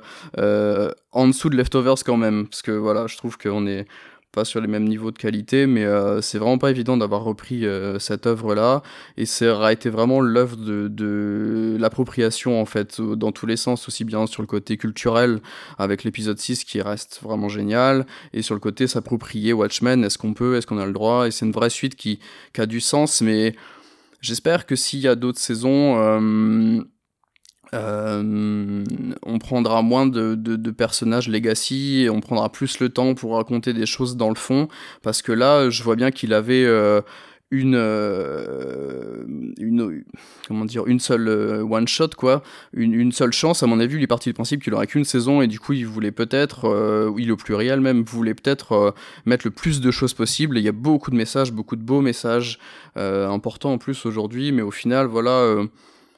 en 1.11 1.27
dessous 1.27 1.49
de 1.49 1.57
Leftovers 1.57 2.03
quand 2.05 2.17
même 2.17 2.47
parce 2.47 2.61
que 2.61 2.71
voilà, 2.71 3.07
je 3.07 3.17
trouve 3.17 3.37
qu'on 3.37 3.67
est 3.67 3.85
pas 4.31 4.45
sur 4.45 4.61
les 4.61 4.67
mêmes 4.67 4.87
niveaux 4.87 5.11
de 5.11 5.17
qualité, 5.17 5.67
mais 5.67 5.83
euh, 5.83 6.21
c'est 6.21 6.37
vraiment 6.37 6.57
pas 6.57 6.71
évident 6.71 6.95
d'avoir 6.95 7.23
repris 7.23 7.65
euh, 7.65 7.99
cette 7.99 8.27
œuvre-là, 8.27 8.81
et 9.17 9.25
ça 9.25 9.53
aura 9.53 9.73
été 9.73 9.89
vraiment 9.89 10.21
l'œuvre 10.21 10.55
de, 10.55 10.87
de 10.87 11.75
l'appropriation, 11.79 12.61
en 12.61 12.65
fait, 12.65 13.01
dans 13.01 13.31
tous 13.31 13.45
les 13.45 13.57
sens, 13.57 13.87
aussi 13.87 14.05
bien 14.05 14.25
sur 14.27 14.41
le 14.41 14.47
côté 14.47 14.77
culturel, 14.77 15.39
avec 15.77 16.03
l'épisode 16.03 16.39
6 16.39 16.63
qui 16.63 16.81
reste 16.81 17.19
vraiment 17.21 17.49
génial, 17.49 18.05
et 18.33 18.41
sur 18.41 18.55
le 18.55 18.61
côté 18.61 18.87
s'approprier 18.87 19.53
Watchmen, 19.53 20.03
est-ce 20.03 20.17
qu'on 20.17 20.33
peut, 20.33 20.55
est-ce 20.55 20.67
qu'on 20.67 20.79
a 20.79 20.85
le 20.85 20.93
droit, 20.93 21.27
et 21.27 21.31
c'est 21.31 21.45
une 21.45 21.51
vraie 21.51 21.69
suite 21.69 21.95
qui, 21.95 22.19
qui 22.53 22.61
a 22.61 22.65
du 22.65 22.79
sens, 22.79 23.21
mais 23.21 23.55
j'espère 24.21 24.65
que 24.65 24.75
s'il 24.75 24.99
y 24.99 25.07
a 25.07 25.15
d'autres 25.15 25.39
saisons... 25.39 25.97
Euh, 25.97 26.81
euh, 27.73 28.83
on 29.23 29.39
prendra 29.39 29.81
moins 29.81 30.05
de, 30.05 30.35
de, 30.35 30.71
personnages 30.71 31.29
legacy 31.29 32.07
on 32.11 32.19
prendra 32.19 32.51
plus 32.51 32.79
le 32.79 32.89
temps 32.89 33.13
pour 33.13 33.35
raconter 33.35 33.73
des 33.73 33.85
choses 33.85 34.17
dans 34.17 34.29
le 34.29 34.35
fond. 34.35 34.67
Parce 35.03 35.21
que 35.21 35.31
là 35.31 35.69
je 35.69 35.83
vois 35.83 35.95
bien 35.95 36.11
qu'il 36.11 36.33
avait 36.33 36.65
euh, 36.65 37.01
une, 37.51 37.75
euh, 37.75 39.23
une 39.59 40.03
comment 40.47 40.63
dire 40.63 40.87
une 40.87 40.99
seule 40.99 41.27
euh, 41.27 41.63
one 41.63 41.87
shot 41.87 42.09
quoi. 42.17 42.41
Une, 42.73 42.93
une, 42.93 43.11
seule 43.11 43.33
chance 43.33 43.61
à 43.61 43.67
mon 43.67 43.79
avis 43.81 43.97
il 43.97 44.03
est 44.03 44.07
parti 44.07 44.29
du 44.29 44.33
principe 44.33 44.63
qu'il 44.63 44.73
aurait 44.73 44.87
qu'une 44.87 45.03
saison 45.03 45.41
et 45.41 45.47
du 45.47 45.59
coup 45.59 45.73
il 45.73 45.85
voulait 45.85 46.11
peut-être 46.11 46.65
euh, 46.65 47.07
oui 47.07 47.25
le 47.25 47.35
pluriel 47.35 47.81
même 47.81 48.03
voulait 48.03 48.33
peut-être 48.33 48.71
euh, 48.71 48.91
mettre 49.25 49.45
le 49.45 49.51
plus 49.51 49.81
de 49.81 49.91
choses 49.91 50.13
possible. 50.13 50.57
Il 50.57 50.63
y 50.63 50.69
a 50.69 50.73
beaucoup 50.73 51.11
de 51.11 51.17
messages 51.17 51.51
beaucoup 51.51 51.75
de 51.75 51.83
beaux 51.83 52.01
messages 52.01 52.57
importants 52.95 53.73
en 53.73 53.77
plus 53.77 54.05
aujourd'hui. 54.05 54.51
Mais 54.51 54.61
au 54.61 54.71
final 54.71 55.07
voilà 55.07 55.57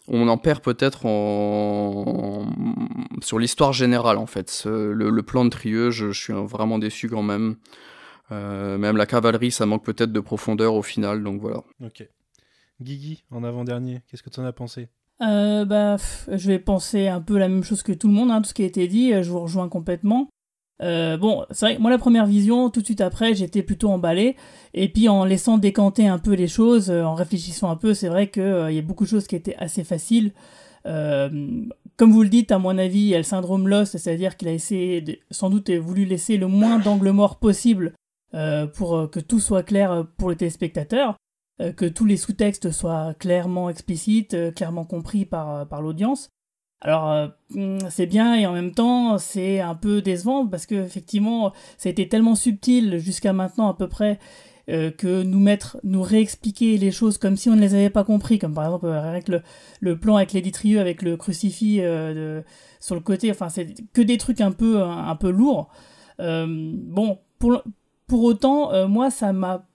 on 0.08 0.28
en 0.28 0.38
perd 0.38 0.62
peut-être 0.62 1.06
en... 1.06 2.46
sur 3.22 3.40
l'histoire 3.40 3.74
générale 3.74 4.18
en 4.18 4.26
fait 4.26 4.64
le, 4.66 5.10
le, 5.10 5.24
plan 5.24 5.46
de 5.46 5.50
Trieux 5.50 5.92
je, 5.92 6.12
je 6.12 6.20
suis 6.22 6.34
vraiment 6.34 6.78
déçu 6.78 7.08
quand 7.10 7.24
même 7.24 7.56
euh, 8.32 8.78
même 8.78 8.98
la 8.98 9.06
cavalerie, 9.06 9.52
ça 9.52 9.66
manque 9.66 9.84
peut-être 9.84 10.12
de 10.12 10.20
profondeur 10.20 10.74
au 10.76 10.82
final, 10.82 11.24
donc 11.24 11.42
voilà. 11.42 11.64
Ok. 11.84 12.08
Guigui, 12.82 13.24
en 13.32 13.44
avant-dernier, 13.44 14.02
qu'est-ce 14.08 14.24
que 14.24 14.30
tu 14.30 14.40
en 14.40 14.46
as 14.46 14.54
pensé? 14.54 14.90
Euh, 15.22 15.66
bah, 15.66 15.98
je 16.28 16.48
vais 16.48 16.60
penser 16.60 17.08
un 17.08 17.22
peu 17.22 17.38
la 17.38 17.48
même 17.48 17.64
chose 17.64 17.84
que 17.84 17.92
tout 17.92 18.08
le 18.08 18.14
monde, 18.14 18.32
hein, 18.32 18.42
tout 18.42 18.50
ce 18.50 18.54
qui 18.54 18.64
a 18.64 18.66
été 18.66 18.88
dit, 18.88 19.12
je 19.22 19.30
vous 19.30 19.40
rejoins 19.40 19.70
complètement. 19.70 20.30
Euh, 20.82 21.18
bon, 21.18 21.46
c'est 21.52 21.66
vrai 21.68 21.78
moi 21.78 21.92
la 21.92 21.98
première 21.98 22.26
vision, 22.26 22.70
tout 22.70 22.82
de 22.82 22.86
suite 22.86 23.02
après, 23.02 23.36
j'étais 23.36 23.64
plutôt 23.64 23.90
emballé. 23.90 24.36
Et 24.74 24.90
puis 24.90 25.08
en 25.08 25.26
laissant 25.26 25.58
décanter 25.58 26.08
un 26.08 26.20
peu 26.20 26.34
les 26.34 26.48
choses, 26.48 26.90
en 26.90 27.14
réfléchissant 27.14 27.70
un 27.70 27.76
peu, 27.76 27.94
c'est 27.94 28.10
vrai 28.10 28.30
qu'il 28.30 28.44
y 28.72 28.80
a 28.80 28.82
beaucoup 28.82 29.04
de 29.06 29.10
choses 29.10 29.28
qui 29.28 29.36
étaient 29.36 29.56
assez 29.58 29.84
faciles. 29.84 30.34
comme 30.84 32.12
vous 32.12 32.24
le 32.24 32.30
dites, 32.30 32.52
à 32.52 32.60
mon 32.60 32.78
avis, 32.78 33.00
il 33.00 33.08
y 33.08 33.16
a 33.16 33.18
le 33.18 33.24
syndrome 33.24 33.68
Lost, 33.68 33.98
c'est-à-dire 33.98 34.36
qu'il 34.38 34.48
a 34.48 34.54
essayé, 34.54 35.22
sans 35.32 35.50
doute, 35.50 35.70
voulu 35.72 36.06
laisser 36.06 36.38
le 36.38 36.48
moins 36.48 36.80
d'angles 36.80 37.12
morts 37.12 37.40
possible 37.40 37.94
euh, 38.36 38.66
pour 38.66 38.96
euh, 38.96 39.08
que 39.08 39.20
tout 39.20 39.40
soit 39.40 39.62
clair 39.62 40.08
pour 40.18 40.32
les 40.32 40.36
téléspectateurs, 40.36 41.18
euh, 41.62 41.72
que 41.72 41.86
tous 41.86 42.06
les 42.06 42.18
sous-textes 42.18 42.72
soient 42.72 43.14
clairement 43.14 43.70
explicites, 43.70 44.36
clairement 44.56 44.86
compris 44.86 45.26
par 45.26 45.82
l'audience. 45.82 46.30
Alors 46.84 47.30
hmm, 47.52 47.78
c'est 47.90 48.06
bien 48.06 48.36
et 48.36 48.46
en 48.46 48.54
même 48.54 48.74
temps 48.74 49.18
c'est 49.18 49.60
un 49.60 49.76
peu 49.76 50.02
décevant 50.02 50.46
parce 50.46 50.66
que 50.66 50.76
effectivement 50.76 51.54
ça 51.78 51.90
a 51.90 51.92
été 51.92 52.08
tellement 52.08 52.36
subtil 52.36 53.00
jusqu'à 53.00 53.34
maintenant 53.34 53.70
à 53.70 53.74
peu 53.74 53.88
près 53.88 54.20
que 54.66 55.24
nous 55.24 55.42
mettre, 55.42 55.78
nous 55.84 56.02
réexpliquer 56.02 56.78
les 56.78 56.92
choses 56.92 57.18
comme 57.18 57.36
si 57.36 57.50
on 57.50 57.56
ne 57.58 57.60
les 57.60 57.76
avait 57.76 57.90
pas 57.90 58.06
compris, 58.06 58.40
comme 58.40 58.54
par 58.54 58.64
exemple 58.64 58.88
avec 58.88 59.28
le, 59.28 59.98
plan 59.98 60.16
avec 60.16 60.32
l'éditrieux 60.32 60.80
avec 60.80 61.02
le 61.02 61.18
crucifix 61.18 61.82
sur 62.80 62.96
le 62.96 63.02
côté, 63.02 63.30
enfin 63.30 63.50
c'est 63.50 63.74
que 63.92 64.02
des 64.02 64.18
trucs 64.18 64.40
un 64.40 64.52
peu 64.52 64.82
un, 64.82 65.18
peu 65.18 65.32
lourds. 65.32 65.68
bon 66.18 67.18
pour 68.08 68.24
autant, 68.24 68.72
euh, 68.74 68.88
moi, 68.88 69.10
ça 69.10 69.34
m'a 69.34 69.66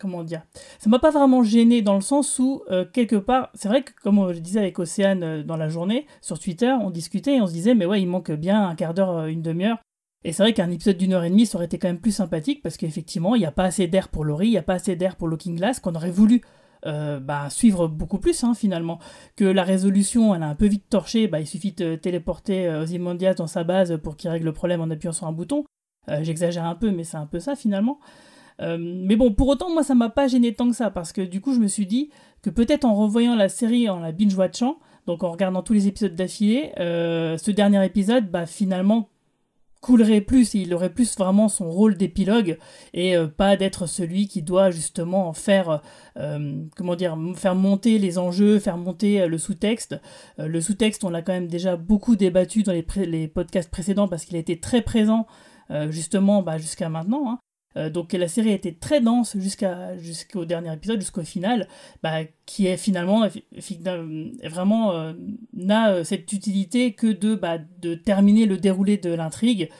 comment 0.00 0.24
dire 0.24 0.42
ça 0.78 0.88
m'a 0.90 0.98
pas 0.98 1.10
vraiment 1.10 1.42
gêné 1.42 1.82
dans 1.82 1.94
le 1.94 2.00
sens 2.00 2.38
où 2.38 2.62
euh, 2.70 2.84
quelque 2.84 3.16
part 3.16 3.50
c'est 3.54 3.68
vrai 3.68 3.82
que 3.82 3.92
comme 4.02 4.32
je 4.32 4.38
disais 4.38 4.60
avec 4.60 4.78
Océane 4.78 5.22
euh, 5.22 5.42
dans 5.42 5.56
la 5.56 5.68
journée 5.68 6.06
sur 6.20 6.38
Twitter 6.38 6.74
on 6.80 6.90
discutait 6.90 7.36
et 7.36 7.40
on 7.40 7.46
se 7.46 7.52
disait 7.52 7.74
mais 7.74 7.86
ouais 7.86 8.00
il 8.00 8.06
manque 8.06 8.32
bien 8.32 8.68
un 8.68 8.74
quart 8.74 8.94
d'heure 8.94 9.26
une 9.26 9.42
demi-heure. 9.42 9.78
Et 10.22 10.32
c'est 10.32 10.42
vrai 10.42 10.52
qu'un 10.52 10.70
épisode 10.70 10.98
d'une 10.98 11.14
heure 11.14 11.24
et 11.24 11.30
demie 11.30 11.46
ça 11.46 11.56
aurait 11.56 11.64
été 11.66 11.78
quand 11.78 11.88
même 11.88 12.00
plus 12.00 12.12
sympathique 12.12 12.62
parce 12.62 12.76
qu'effectivement 12.76 13.34
il 13.34 13.38
n'y 13.38 13.46
a 13.46 13.52
pas 13.52 13.64
assez 13.64 13.86
d'air 13.86 14.08
pour 14.08 14.24
Laurie 14.24 14.48
il 14.48 14.52
n'y 14.52 14.58
a 14.58 14.62
pas 14.62 14.74
assez 14.74 14.96
d'air 14.96 15.16
pour 15.16 15.28
Looking 15.28 15.56
Glass 15.56 15.80
qu'on 15.80 15.94
aurait 15.94 16.10
voulu 16.10 16.42
bah, 16.82 17.50
suivre 17.50 17.88
beaucoup 17.88 18.18
plus 18.18 18.42
hein, 18.42 18.54
finalement. 18.54 18.98
Que 19.36 19.44
la 19.44 19.62
résolution 19.62 20.34
elle 20.34 20.42
a 20.42 20.48
un 20.48 20.54
peu 20.54 20.66
vite 20.66 20.88
torché 20.90 21.26
bah, 21.26 21.40
il 21.40 21.46
suffit 21.46 21.72
de 21.72 21.94
téléporter 21.96 22.68
Ozymandias 22.68 23.34
dans 23.34 23.46
sa 23.46 23.64
base 23.64 23.98
pour 24.02 24.16
qu'il 24.16 24.30
règle 24.30 24.46
le 24.46 24.52
problème 24.52 24.80
en 24.80 24.90
appuyant 24.90 25.12
sur 25.12 25.26
un 25.26 25.32
bouton. 25.32 25.64
Euh, 26.08 26.20
j'exagère 26.22 26.64
un 26.64 26.74
peu, 26.74 26.90
mais 26.90 27.04
c'est 27.04 27.16
un 27.16 27.26
peu 27.26 27.40
ça 27.40 27.56
finalement. 27.56 27.98
Euh, 28.60 28.76
mais 28.78 29.16
bon, 29.16 29.32
pour 29.32 29.48
autant, 29.48 29.70
moi, 29.70 29.82
ça 29.82 29.94
m'a 29.94 30.10
pas 30.10 30.28
gêné 30.28 30.54
tant 30.54 30.68
que 30.68 30.76
ça, 30.76 30.90
parce 30.90 31.12
que 31.12 31.22
du 31.22 31.40
coup, 31.40 31.54
je 31.54 31.60
me 31.60 31.68
suis 31.68 31.86
dit 31.86 32.10
que 32.42 32.50
peut-être 32.50 32.84
en 32.84 32.94
revoyant 32.94 33.36
la 33.36 33.48
série, 33.48 33.88
en 33.88 34.00
la 34.00 34.12
binge-watchant, 34.12 34.78
donc 35.06 35.22
en 35.22 35.30
regardant 35.30 35.62
tous 35.62 35.72
les 35.72 35.88
épisodes 35.88 36.14
d'affilée, 36.14 36.72
euh, 36.78 37.38
ce 37.38 37.50
dernier 37.50 37.84
épisode, 37.84 38.30
bah 38.30 38.46
finalement, 38.46 39.08
coulerait 39.80 40.20
plus, 40.20 40.52
il 40.52 40.74
aurait 40.74 40.92
plus 40.92 41.16
vraiment 41.16 41.48
son 41.48 41.70
rôle 41.70 41.96
d'épilogue 41.96 42.58
et 42.92 43.14
pas 43.38 43.56
d'être 43.56 43.86
celui 43.86 44.28
qui 44.28 44.42
doit 44.42 44.70
justement 44.70 45.32
faire, 45.32 45.80
comment 46.76 46.96
dire, 46.96 47.16
faire 47.34 47.54
monter 47.54 47.98
les 47.98 48.18
enjeux, 48.18 48.58
faire 48.58 48.76
monter 48.76 49.26
le 49.26 49.38
sous-texte. 49.38 49.98
le 50.36 50.60
sous-texte, 50.60 51.02
on 51.02 51.08
l'a 51.08 51.22
quand 51.22 51.32
même 51.32 51.48
déjà 51.48 51.76
beaucoup 51.76 52.14
débattu 52.14 52.62
dans 52.62 52.74
les, 52.74 53.28
podcasts 53.28 53.70
précédents 53.70 54.06
parce 54.06 54.26
qu'il 54.26 54.36
a 54.36 54.40
été 54.40 54.60
très 54.60 54.82
présent 54.82 55.26
euh, 55.70 55.90
justement 55.90 56.42
bah, 56.42 56.58
jusqu'à 56.58 56.88
maintenant. 56.88 57.30
Hein. 57.30 57.38
Euh, 57.76 57.88
donc 57.88 58.12
la 58.12 58.26
série 58.26 58.50
été 58.50 58.74
très 58.74 59.00
dense 59.00 59.36
jusqu'à 59.36 59.96
jusqu'au 59.96 60.44
dernier 60.44 60.72
épisode, 60.72 61.00
jusqu'au 61.00 61.22
final, 61.22 61.68
bah, 62.02 62.24
qui 62.46 62.66
est 62.66 62.76
finalement 62.76 63.28
vraiment 64.44 64.92
euh, 64.92 65.12
n'a 65.52 66.02
cette 66.04 66.32
utilité 66.32 66.94
que 66.94 67.06
de, 67.06 67.34
bah, 67.34 67.58
de 67.58 67.94
terminer 67.94 68.46
le 68.46 68.58
déroulé 68.58 68.96
de 68.96 69.10
l'intrigue, 69.10 69.70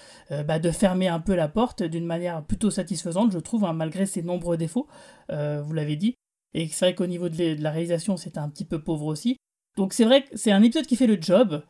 bah, 0.46 0.60
de 0.60 0.70
fermer 0.70 1.08
un 1.08 1.18
peu 1.18 1.34
la 1.34 1.48
porte 1.48 1.82
d'une 1.82 2.06
manière 2.06 2.44
plutôt 2.44 2.70
satisfaisante, 2.70 3.32
je 3.32 3.38
trouve, 3.38 3.64
hein, 3.64 3.72
malgré 3.72 4.06
ses 4.06 4.22
nombreux 4.22 4.56
défauts, 4.56 4.86
vous 5.28 5.72
l'avez 5.72 5.96
dit. 5.96 6.14
Et 6.54 6.68
c'est 6.68 6.86
vrai 6.86 6.94
qu'au 6.94 7.06
niveau 7.06 7.28
de, 7.28 7.54
de, 7.54 7.62
la 7.62 7.70
réalisation, 7.70 8.16
c'était 8.16 8.38
un 8.38 8.48
petit 8.48 8.64
peu 8.64 8.80
pauvre 8.82 9.06
aussi. 9.06 9.36
Donc 9.76 9.92
c'est 9.92 10.04
vrai 10.04 10.24
que 10.24 10.36
c'est 10.36 10.52
un 10.52 10.62
épisode 10.62 10.86
qui 10.86 10.96
fait 10.96 11.08
le 11.08 11.18
job. 11.20 11.64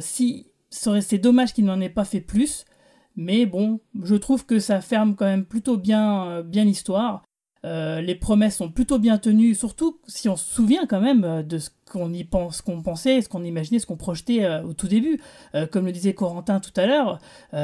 si 0.00 0.48
c'est 0.70 1.18
dommage 1.18 1.52
qu'il 1.52 1.64
n'en 1.64 1.80
ait 1.80 1.88
pas 1.88 2.04
fait 2.04 2.20
plus, 2.20 2.64
mais 3.20 3.44
bon, 3.44 3.80
je 4.02 4.14
trouve 4.14 4.46
que 4.46 4.58
ça 4.58 4.80
ferme 4.80 5.14
quand 5.14 5.26
même 5.26 5.44
plutôt 5.44 5.76
bien, 5.76 6.24
euh, 6.24 6.42
bien 6.42 6.64
l'histoire. 6.64 7.22
Euh, 7.66 8.00
les 8.00 8.14
promesses 8.14 8.56
sont 8.56 8.70
plutôt 8.70 8.98
bien 8.98 9.18
tenues, 9.18 9.54
surtout 9.54 10.00
si 10.06 10.30
on 10.30 10.36
se 10.36 10.54
souvient 10.54 10.86
quand 10.86 11.02
même 11.02 11.24
euh, 11.24 11.42
de 11.42 11.58
ce 11.58 11.68
qu'on 11.92 12.14
y 12.14 12.24
pense, 12.24 12.62
qu'on 12.62 12.80
pensait, 12.80 13.20
ce 13.20 13.28
qu'on 13.28 13.44
imaginait, 13.44 13.78
ce 13.78 13.84
qu'on 13.84 13.98
projetait 13.98 14.48
au 14.60 14.72
tout 14.72 14.86
début. 14.86 15.20
comme 15.72 15.86
le 15.86 15.92
disait 15.92 16.14
Corentin 16.14 16.60
tout 16.60 16.72
à 16.76 16.86
l'heure, 16.86 17.18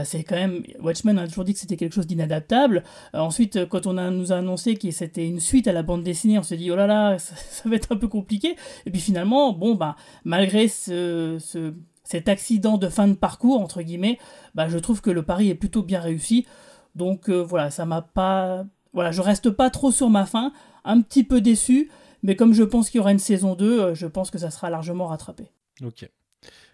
c'est 0.04 0.24
quand 0.24 0.34
même 0.34 0.64
Watchmen 0.80 1.16
a 1.16 1.28
toujours 1.28 1.44
dit 1.44 1.54
que 1.54 1.60
c'était 1.60 1.76
quelque 1.76 1.94
chose 1.94 2.08
d'inadaptable. 2.08 2.82
ensuite, 3.12 3.68
quand 3.68 3.86
on 3.86 3.96
a, 3.96 4.10
nous 4.10 4.32
a 4.32 4.38
annoncé 4.38 4.74
que 4.74 4.90
c'était 4.90 5.24
une 5.24 5.38
suite 5.38 5.68
à 5.68 5.72
la 5.72 5.84
bande 5.84 6.02
dessinée, 6.02 6.40
on 6.40 6.42
s'est 6.42 6.56
dit 6.56 6.72
oh 6.72 6.76
là 6.76 6.88
là, 6.88 7.18
ça, 7.20 7.36
ça, 7.36 7.68
va 7.68 7.76
être 7.76 7.92
un 7.92 7.96
peu 7.96 8.08
compliqué. 8.08 8.56
Et 8.84 8.90
puis 8.90 9.00
finalement, 9.00 9.52
bon 9.52 9.76
bah 9.76 9.94
malgré 10.24 10.66
ce, 10.66 11.36
ce 11.38 11.72
cet 12.06 12.28
accident 12.28 12.78
de 12.78 12.88
fin 12.88 13.08
de 13.08 13.14
parcours, 13.14 13.60
entre 13.60 13.82
guillemets, 13.82 14.18
bah, 14.54 14.68
je 14.68 14.78
trouve 14.78 15.00
que 15.02 15.10
le 15.10 15.22
pari 15.22 15.50
est 15.50 15.54
plutôt 15.56 15.82
bien 15.82 16.00
réussi. 16.00 16.46
Donc 16.94 17.28
euh, 17.28 17.42
voilà, 17.42 17.70
ça 17.70 17.84
m'a 17.84 18.00
pas. 18.00 18.64
Voilà, 18.92 19.10
je 19.10 19.20
reste 19.20 19.50
pas 19.50 19.68
trop 19.68 19.90
sur 19.90 20.08
ma 20.08 20.24
fin, 20.24 20.52
un 20.84 21.02
petit 21.02 21.24
peu 21.24 21.42
déçu, 21.42 21.90
mais 22.22 22.36
comme 22.36 22.54
je 22.54 22.62
pense 22.62 22.88
qu'il 22.88 22.98
y 22.98 23.00
aura 23.00 23.12
une 23.12 23.18
saison 23.18 23.54
2, 23.54 23.80
euh, 23.80 23.94
je 23.94 24.06
pense 24.06 24.30
que 24.30 24.38
ça 24.38 24.50
sera 24.50 24.70
largement 24.70 25.08
rattrapé. 25.08 25.50
Ok. 25.82 26.08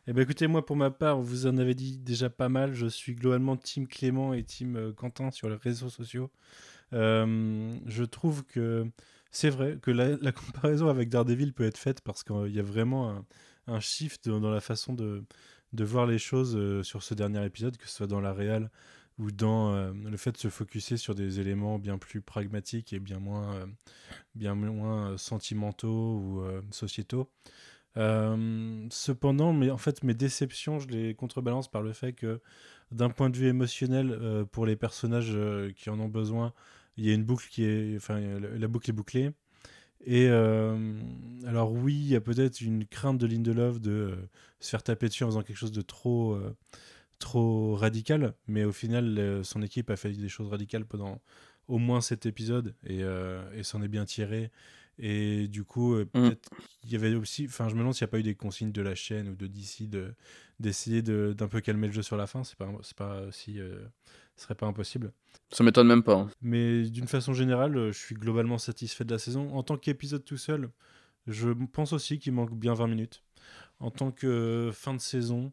Eh 0.07 0.13
ben 0.13 0.23
écoutez, 0.23 0.47
moi 0.47 0.67
pour 0.67 0.77
ma 0.77 0.91
part, 0.91 1.21
vous 1.21 1.47
en 1.47 1.57
avez 1.57 1.75
dit 1.75 1.99
déjà 1.99 2.29
pas 2.29 2.51
mal. 2.51 2.75
Je 2.75 2.87
suis 2.87 3.15
globalement 3.15 3.57
team 3.57 3.89
Clément 3.89 4.35
et 4.35 4.45
team 4.45 4.77
euh, 4.77 4.93
Quentin 4.93 5.31
sur 5.31 5.49
les 5.49 5.57
réseaux 5.57 5.89
sociaux. 5.89 6.31
je 6.93 8.05
trouve 8.05 8.45
que 8.45 8.87
c'est 9.31 9.49
vrai 9.49 9.79
que 9.81 9.91
la, 9.91 10.17
la, 10.21 10.31
comparaison 10.33 10.89
avec 10.89 11.09
Daredevil 11.09 11.55
peut 11.55 11.65
être 11.65 11.79
faite 11.79 12.03
parce 12.03 12.23
qu'il 12.23 12.55
y 12.55 12.61
a 12.61 12.63
vraiment 12.63 13.09
un, 13.09 13.25
un 13.67 13.81
shift 13.81 14.29
dans 14.29 14.51
la 14.51 14.61
façon 14.61 14.93
de, 14.93 15.25
de 15.73 15.85
voir 15.85 16.07
les 16.07 16.19
choses 16.19 16.57
euh, 16.57 16.83
sur 16.83 17.03
ce 17.03 17.15
dernier 17.15 17.45
épisode, 17.45 17.77
que 17.77 17.89
ce 17.89 17.97
soit 17.97 18.07
dans 18.07 18.21
la 18.21 18.33
réal 18.33 18.71
ou 19.19 19.31
dans 19.31 19.75
euh, 19.75 19.93
le 19.93 20.17
fait 20.17 20.33
de 20.33 20.39
se 20.39 20.49
focuser 20.49 20.97
sur 20.97 21.15
des 21.15 21.41
éléments 21.41 21.79
bien 21.79 21.99
plus 21.99 22.21
pragmatiques 22.21 22.93
et 22.93 23.01
bien 23.01 23.19
moins, 23.19 23.55
euh, 23.55 23.67
bien 24.35 24.55
moins 24.55 25.17
sentimentaux 25.19 26.17
ou 26.17 26.45
sociétaux. 26.71 27.31
cependant, 27.97 29.53
mais 29.53 29.71
en 29.71 29.79
fait, 29.79 30.03
mes 30.03 30.15
déceptions, 30.15 30.79
je 30.79 30.89
les 30.89 31.15
contrebalance 31.15 31.71
par 31.71 31.83
le 31.83 31.93
fait 31.93 32.13
que, 32.13 32.41
d'un 32.91 33.11
point 33.11 33.31
de 33.31 33.37
vue 33.37 33.49
émotionnel, 33.49 34.47
pour 34.53 34.67
les 34.67 34.77
personnages 34.77 35.37
qui 35.77 35.89
en 35.91 35.99
ont 36.01 36.09
besoin, 36.09 36.53
il 36.97 37.07
y 37.07 37.11
a 37.11 37.15
une 37.15 37.25
boucle 37.25 37.49
qui 37.49 37.65
est, 37.65 37.97
enfin, 37.97 38.21
la 38.21 38.69
boucle 38.69 38.91
est 38.91 38.95
bouclée. 38.95 39.33
Et 40.05 40.29
euh, 40.29 40.95
alors 41.47 41.73
oui, 41.73 41.95
il 41.95 42.09
y 42.09 42.17
a 42.17 42.21
peut-être 42.21 42.61
une 42.61 42.87
crainte 42.87 43.19
de 43.19 43.27
Lindelof 43.27 43.81
de 43.81 43.91
euh, 43.91 44.17
se 44.61 44.71
faire 44.71 44.83
taper 44.83 45.09
dessus 45.09 45.25
en 45.25 45.29
faisant 45.29 45.43
quelque 45.43 45.57
chose 45.57 45.73
de 45.73 45.83
trop, 45.83 46.35
euh, 46.35 46.57
trop 47.19 47.77
radical, 47.77 48.35
mais 48.49 48.65
au 48.65 48.73
final, 48.73 49.43
son 49.45 49.63
équipe 49.63 49.91
a 49.91 49.97
fait 49.97 50.11
des 50.11 50.29
choses 50.29 50.49
radicales 50.49 50.85
pendant 50.85 51.21
au 51.69 51.79
moins 51.79 52.01
cet 52.01 52.27
épisode 52.27 52.75
et, 52.85 53.03
et 53.55 53.63
s'en 53.63 53.83
est 53.83 53.89
bien 53.89 54.05
tiré. 54.05 54.51
Et 54.99 55.49
du 55.49 55.65
coup, 55.65 55.95
mm. 55.95 56.07
peut-être 56.07 56.51
qu'il 56.81 56.93
y 56.93 56.97
avait 56.97 57.15
aussi, 57.15 57.47
enfin, 57.47 57.69
je 57.69 57.75
me 57.75 57.81
demande 57.81 57.95
s'il 57.95 58.05
n'y 58.05 58.11
a 58.11 58.13
pas 58.13 58.19
eu 58.19 58.25
des 58.25 58.35
consignes 58.35 58.73
de 58.73 58.83
la 58.83 58.95
chaîne 58.95 59.29
ou 59.29 59.37
de 59.37 59.47
DC 59.47 59.89
de 59.89 60.15
d'essayer 60.61 61.03
d'un 61.03 61.49
peu 61.49 61.61
calmer 61.61 61.89
le 61.89 61.93
jeu 61.93 62.03
sur 62.03 62.17
la 62.17 62.27
fin. 62.27 62.45
C'est 62.45 62.57
pas, 62.57 62.71
c'est 62.83 62.97
pas 62.97 63.23
si 63.31 63.59
ce 64.43 64.47
serait 64.47 64.57
pas 64.57 64.67
impossible. 64.67 65.13
Ça 65.51 65.63
m'étonne 65.63 65.87
même 65.87 66.03
pas. 66.03 66.17
Hein. 66.17 66.31
Mais 66.43 66.83
d'une 66.91 67.07
façon 67.07 67.33
générale, 67.33 67.77
euh, 67.77 67.93
je 67.93 67.99
suis 67.99 68.17
globalement 68.17 68.59
satisfait 68.59 69.05
de 69.05 69.13
la 69.13 69.19
saison. 69.21 69.55
En 69.55 69.63
tant 69.63 69.77
qu'épisode 69.77 70.25
tout 70.25 70.37
seul, 70.37 70.69
je 71.29 71.51
pense 71.73 71.93
aussi 71.93 72.19
qu'il 72.19 72.33
manque 72.33 72.53
bien 72.59 72.75
20 72.75 72.89
minutes. 72.89 73.23
En 73.79 73.93
tant 73.93 74.11
que 74.11 74.71
fin 74.75 74.95
de 74.95 75.01
saison, 75.01 75.53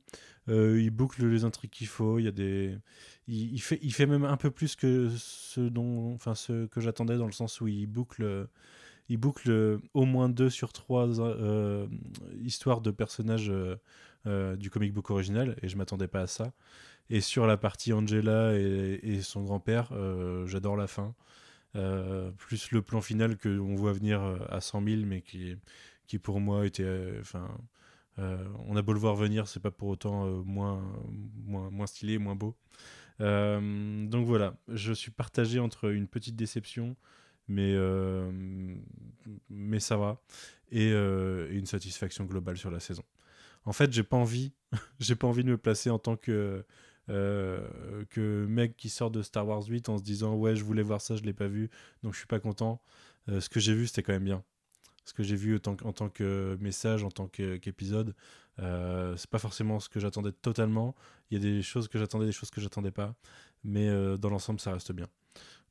Euh, 0.50 0.82
il 0.82 0.90
boucle 0.90 1.28
les 1.28 1.44
intrigues 1.44 1.70
qu'il 1.70 1.86
faut. 1.86 2.18
Il 2.18 2.26
y 2.26 2.28
a 2.28 2.32
des, 2.32 2.76
il, 3.28 3.54
il, 3.54 3.62
fait, 3.62 3.78
il 3.84 3.94
fait 3.94 4.08
même 4.08 4.26
un 4.26 4.38
peu 4.38 4.50
plus 4.50 4.76
que 4.76 5.08
ce 5.16 5.62
dont, 5.62 6.12
enfin 6.16 6.34
ce 6.34 6.66
que 6.66 6.82
j'attendais 6.82 7.18
dans 7.18 7.28
le 7.28 7.32
sens 7.34 7.62
où 7.62 7.68
il 7.68 7.86
boucle, 7.86 8.48
il 9.10 9.18
boucle 9.18 9.80
au 9.94 10.06
moins 10.06 10.28
deux 10.28 10.50
sur 10.50 10.74
trois 10.74 11.20
euh, 11.20 11.86
histoires 12.42 12.82
de 12.82 12.90
personnages 12.90 13.52
euh, 14.26 14.56
du 14.56 14.72
comic 14.72 14.92
book 14.92 15.12
original 15.12 15.56
et 15.62 15.68
je 15.70 15.78
m'attendais 15.78 16.08
pas 16.08 16.22
à 16.22 16.28
ça. 16.28 16.52
Et 17.10 17.22
sur 17.22 17.48
la 17.48 17.58
partie 17.58 17.94
Angela 17.94 18.54
et, 18.56 19.00
et 19.04 19.22
son 19.22 19.44
grand-père, 19.44 19.92
j'adore 20.46 20.78
la 20.78 20.88
fin. 20.88 21.16
plus 22.38 22.72
le 22.72 22.82
plan 22.82 23.02
final 23.02 23.38
que 23.38 23.60
on 23.60 23.76
voit 23.76 23.94
venir 23.94 24.22
à 24.50 24.62
100 24.62 24.84
000, 24.84 25.02
mais 25.06 25.22
qui, 25.22 25.56
qui 26.08 26.20
pour 26.20 26.40
moi 26.40 26.66
était, 26.66 27.18
enfin, 27.20 27.50
euh, 28.20 28.44
on 28.68 28.76
a 28.76 28.82
beau 28.82 28.94
le 28.94 29.00
voir 29.00 29.16
venir, 29.16 29.48
c'est 29.48 29.60
pas 29.62 29.72
pour 29.72 29.88
autant 29.90 30.26
euh, 30.26 30.42
moins, 30.44 30.84
moins, 31.46 31.70
moins 31.70 31.88
stylé, 31.88 32.18
moins 32.18 32.36
beau. 32.36 32.56
Euh, 33.22 34.08
donc 34.08 34.26
voilà, 34.26 34.58
je 34.68 34.92
suis 34.94 35.12
partagé 35.12 35.60
entre 35.60 35.92
une 35.92 36.08
petite 36.08 36.36
déception, 36.36 36.96
mais, 37.48 37.76
mais 39.50 39.80
ça 39.80 39.98
va, 39.98 40.22
et, 40.72 40.90
une 40.92 41.66
satisfaction 41.66 42.26
globale 42.26 42.58
sur 42.58 42.72
la 42.72 42.80
saison. 42.80 43.04
En 43.66 43.74
fait, 43.74 43.92
j'ai 43.94 44.04
pas 44.04 44.18
envie, 44.18 44.54
j'ai 45.00 45.16
pas 45.16 45.28
envie 45.28 45.44
de 45.44 45.50
me 45.50 45.58
placer 45.58 45.90
en 45.90 46.00
tant 46.00 46.16
que 46.16 46.66
que 47.10 48.46
mec 48.48 48.78
qui 48.78 48.90
sort 48.90 49.12
de 49.12 49.22
Star 49.22 49.48
Wars 49.48 49.64
8 49.68 49.90
en 49.90 49.98
se 49.98 50.04
disant 50.04 50.36
ouais 50.36 50.56
je 50.56 50.64
voulais 50.64 50.84
voir 50.84 51.02
ça 51.02 51.16
je 51.16 51.24
l'ai 51.24 51.34
pas 51.34 51.48
vu 51.48 51.70
donc 52.04 52.14
je 52.14 52.20
suis 52.20 52.28
pas 52.28 52.40
content 52.40 52.82
ce 53.28 53.50
que 53.50 53.60
j'ai 53.60 53.74
vu 53.74 53.88
c'était 53.88 54.04
quand 54.04 54.14
même 54.14 54.24
bien 54.24 54.44
ce 55.10 55.14
que 55.14 55.24
j'ai 55.24 55.36
vu 55.36 55.56
en 55.56 55.60
tant, 55.60 55.78
en 55.84 55.92
tant, 55.92 56.10
que 56.10 56.58
message, 56.62 57.04
en 57.04 57.10
tant 57.10 57.28
qu'épisode. 57.28 58.16
Euh, 58.60 59.16
c'est 59.18 59.30
pas 59.30 59.40
forcément 59.40 59.80
ce 59.80 59.90
que 59.90 60.00
j'attendais 60.00 60.32
totalement. 60.32 60.96
Il 61.30 61.38
y 61.38 61.42
a 61.42 61.52
des 61.52 61.62
choses 61.62 61.88
que 61.88 61.98
j'attendais, 61.98 62.28
des 62.28 62.32
choses 62.32 62.52
que 62.52 62.62
j'attendais 62.62 62.92
pas. 62.92 63.16
Mais 63.64 63.90
euh, 63.90 64.18
dans 64.18 64.30
l'ensemble, 64.30 64.60
ça 64.60 64.72
reste 64.72 64.92
bien. 64.92 65.08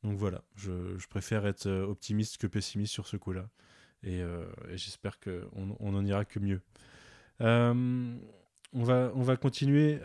Donc 0.02 0.16
voilà, 0.16 0.42
je, 0.56 1.06
préfère 1.08 1.46
être 1.46 1.66
euh, 1.66 1.86
optimiste 1.86 2.38
que 2.38 2.46
pessimiste 2.46 2.92
sur 2.92 3.06
ce 3.06 3.16
coup-là. 3.16 3.48
Et, 4.02 4.20
euh, 4.22 4.44
et 4.70 4.76
j'espère 4.76 5.18
qu'on 5.20 5.76
on 5.80 5.94
en 5.94 6.04
ira 6.04 6.24
que 6.24 6.38
mieux. 6.40 6.60
On 8.74 8.82
va, 8.82 9.10
on 9.14 9.22
va 9.22 9.36
continuer. 9.36 9.98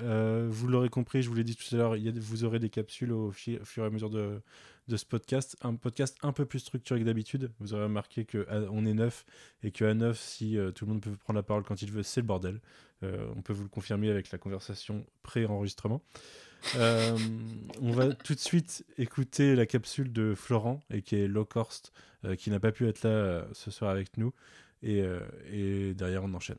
vous 0.47 0.67
l'aurez 0.67 0.89
compris, 0.89 1.21
je 1.21 1.29
vous 1.29 1.35
l'ai 1.35 1.43
dit 1.43 1.55
tout 1.55 1.75
à 1.75 1.77
l'heure, 1.77 1.95
vous 2.15 2.43
aurez 2.45 2.59
des 2.59 2.69
capsules 2.69 3.11
au, 3.11 3.27
au, 3.27 3.31
fur 3.31 3.83
et 3.83 3.87
à 3.87 3.89
mesure 3.89 4.09
de, 4.09 4.41
de 4.87 4.97
ce 4.97 5.05
podcast, 5.05 5.55
un 5.61 5.75
podcast 5.75 6.17
un 6.23 6.33
peu 6.33 6.45
plus 6.45 6.59
structuré 6.59 6.99
que 6.99 7.05
d'habitude. 7.05 7.51
Vous 7.59 7.73
aurez 7.73 7.83
remarqué 7.83 8.25
qu'on 8.25 8.85
est 8.85 8.93
neuf 8.93 9.25
et 9.63 9.71
qu'à 9.71 9.93
neuf, 9.93 10.19
si 10.19 10.57
euh, 10.57 10.71
tout 10.71 10.85
le 10.85 10.91
monde 10.91 11.01
peut 11.01 11.15
prendre 11.15 11.37
la 11.37 11.43
parole 11.43 11.63
quand 11.63 11.81
il 11.81 11.91
veut, 11.91 12.03
c'est 12.03 12.21
le 12.21 12.27
bordel. 12.27 12.59
Euh, 13.03 13.27
on 13.35 13.41
peut 13.41 13.53
vous 13.53 13.63
le 13.63 13.69
confirmer 13.69 14.09
avec 14.09 14.31
la 14.31 14.37
conversation 14.37 15.05
pré-enregistrement. 15.23 16.01
Euh, 16.75 17.17
on 17.81 17.91
va 17.91 18.13
tout 18.13 18.35
de 18.35 18.39
suite 18.39 18.85
écouter 18.97 19.55
la 19.55 19.65
capsule 19.65 20.11
de 20.11 20.35
Florent, 20.35 20.81
et 20.89 21.01
qui 21.01 21.15
est 21.15 21.27
Lockhorst, 21.27 21.91
qui 22.37 22.49
n'a 22.49 22.59
pas 22.59 22.71
pu 22.71 22.87
être 22.87 23.03
là 23.03 23.45
ce 23.51 23.69
soir 23.69 23.91
avec 23.91 24.17
nous. 24.17 24.33
Et, 24.81 25.01
et 25.51 25.93
derrière, 25.93 26.23
on 26.23 26.33
enchaîne. 26.33 26.57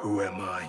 Who 0.00 0.20
am 0.22 0.40
I? 0.40 0.68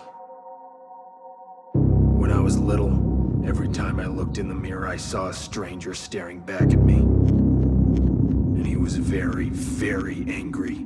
When 1.74 2.32
I 2.32 2.40
was 2.40 2.58
little, 2.58 3.10
Every 3.50 3.70
time 3.70 4.00
I 4.00 4.06
looked 4.06 4.38
in 4.38 4.48
the 4.48 4.54
mirror, 4.54 4.86
I 4.86 4.98
saw 4.98 5.30
a 5.30 5.34
stranger 5.34 5.96
staring 5.96 6.42
back 6.42 6.74
at 6.74 6.84
me. 6.84 6.98
And 6.98 8.66
he 8.66 8.76
was 8.76 8.98
very, 8.98 9.50
very 9.50 10.26
angry. 10.30 10.86